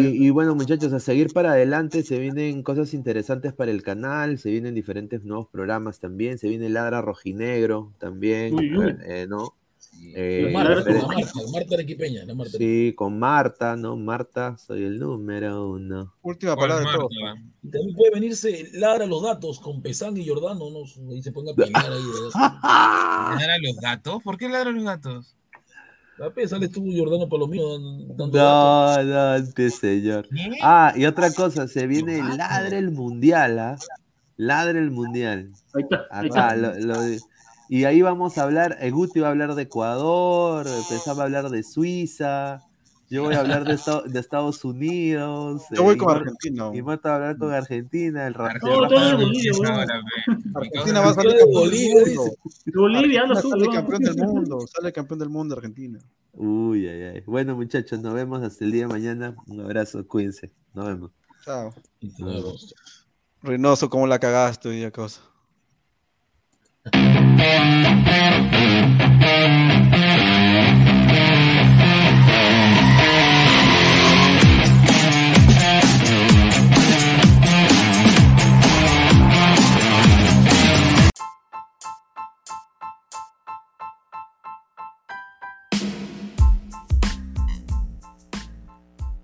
Y, 0.00 0.26
y 0.26 0.30
bueno, 0.30 0.54
muchachos, 0.54 0.94
a 0.94 0.98
seguir 0.98 1.30
para 1.34 1.50
adelante, 1.52 2.02
se 2.04 2.18
vienen 2.18 2.62
cosas 2.62 2.94
interesantes 2.94 3.52
para 3.52 3.70
el 3.70 3.82
canal, 3.82 4.38
se 4.38 4.50
vienen 4.50 4.74
diferentes 4.74 5.22
nuevos 5.26 5.48
programas 5.48 5.98
también, 6.00 6.38
se 6.38 6.48
viene 6.48 6.70
Ladra 6.70 7.02
Rojinegro 7.02 7.92
también, 7.98 8.54
Uy, 8.54 8.74
uy. 8.78 8.96
eh, 9.04 9.26
¿no? 9.28 9.52
Sí. 9.96 10.12
Eh, 10.16 10.50
Marta, 10.52 10.74
diferente- 10.76 11.00
la 11.00 11.06
Marta, 11.08 11.32
Marta 11.52 11.74
Arequipeña, 11.74 12.24
la 12.24 12.34
Marta. 12.34 12.56
sí, 12.58 12.92
con 12.96 13.18
Marta, 13.18 13.74
¿no? 13.76 13.96
Marta, 13.96 14.56
soy 14.56 14.84
el 14.84 14.98
número 14.98 15.70
uno. 15.70 16.14
Última 16.22 16.54
¿Cuál 16.54 16.68
palabra 16.70 16.92
de? 16.92 17.40
Y 17.62 17.70
también 17.70 17.96
puede 17.96 18.10
venirse 18.12 18.68
Lara 18.74 19.06
los 19.06 19.22
datos 19.22 19.58
con 19.60 19.82
Pesán 19.82 20.16
y 20.16 20.26
Jordano, 20.28 20.70
¿no? 20.70 21.10
Ahí 21.10 21.22
se 21.22 21.32
ponga 21.32 21.52
a 21.52 21.54
pelear 21.54 21.92
ahí. 21.92 22.02
¿Ladran 23.40 23.62
los 23.62 23.76
gatos? 23.76 24.22
¿Por 24.22 24.36
qué 24.36 24.48
ladran 24.48 24.74
los 24.76 24.84
gatos? 24.84 25.34
La 26.16 26.30
P, 26.30 26.46
sales 26.46 26.70
tú, 26.70 26.84
Jordano 26.96 27.28
Palomino, 27.28 27.76
dando 28.14 28.28
datos. 28.38 29.04
No, 29.06 29.12
no, 29.14 29.20
antes, 29.32 29.74
señor. 29.78 30.28
¿Qué? 30.28 30.58
Ah, 30.62 30.92
y 30.96 31.06
otra 31.06 31.32
cosa, 31.32 31.66
se 31.66 31.88
viene 31.88 32.18
Ladre 32.36 32.78
el 32.78 32.92
Mundial, 32.92 33.58
¿ah? 33.58 33.76
Ladre 34.36 34.78
el 34.78 34.92
Mundial. 34.92 35.50
Ahí 35.74 35.82
está, 35.82 36.06
ahí 36.12 36.28
Acá, 36.28 36.54
lo- 36.56 36.78
lo- 36.78 37.16
y 37.68 37.84
ahí 37.84 38.02
vamos 38.02 38.38
a 38.38 38.42
hablar, 38.44 38.76
eh, 38.80 38.90
Guti 38.90 39.20
va 39.20 39.28
a 39.28 39.30
hablar 39.30 39.54
de 39.54 39.62
Ecuador, 39.62 40.66
pensaba 40.88 41.24
hablar 41.24 41.48
de 41.50 41.62
Suiza, 41.62 42.60
yo 43.10 43.22
voy 43.22 43.34
a 43.34 43.40
hablar 43.40 43.64
de, 43.64 43.74
Esta- 43.74 44.02
de 44.02 44.18
Estados 44.18 44.64
Unidos. 44.64 45.62
Yo 45.70 45.82
voy 45.84 45.94
eh, 45.94 45.98
con 45.98 46.10
Argentina. 46.16 46.70
Imorta 46.74 47.10
va 47.10 47.14
a 47.14 47.18
hablar 47.18 47.38
con 47.38 47.52
Argentina, 47.52 48.26
el 48.26 48.34
Ra- 48.34 48.54
No, 48.54 48.88
todo 48.88 49.08
de 49.08 49.14
Bolivia, 49.14 49.52
Argentina 50.54 51.00
va 51.00 51.10
a 51.10 51.14
salir 51.14 51.32
de 51.32 51.38
campeón 51.40 51.52
Bolivia, 51.52 51.94
del 51.96 52.04
dice. 52.06 52.16
mundo. 52.16 52.34
Bolivia, 52.74 53.20
Argentina 53.22 53.50
sale 53.56 53.68
campeón 53.74 54.02
del 54.02 54.16
mundo. 54.16 54.58
Sale 54.66 54.92
campeón 54.92 55.18
del 55.20 55.28
mundo 55.28 55.54
Argentina. 55.54 55.98
Uy, 56.32 56.88
ay, 56.88 57.02
ay. 57.02 57.22
Bueno, 57.26 57.54
muchachos, 57.54 58.00
nos 58.00 58.14
vemos 58.14 58.42
hasta 58.42 58.64
el 58.64 58.72
día 58.72 58.82
de 58.82 58.88
mañana. 58.88 59.36
Un 59.46 59.60
abrazo, 59.60 60.04
cuídense. 60.08 60.50
Nos 60.72 60.86
vemos. 60.86 61.10
Chao. 61.44 61.72
Reynoso, 63.42 63.90
cómo 63.90 64.06
la 64.06 64.18
cagaste 64.18 64.70
hoy 64.70 64.76
día, 64.76 64.90
cosa. 64.90 65.20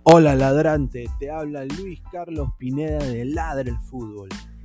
Hola 0.02 0.34
ladrante, 0.34 1.05
te 1.18 1.30
habla 1.30 1.64
Luis 1.64 2.00
Carlos 2.10 2.48
Pineda 2.58 2.98
de 3.05 3.26
Ladre 3.26 3.70
el 3.70 3.78
Fútbol. 3.78 4.28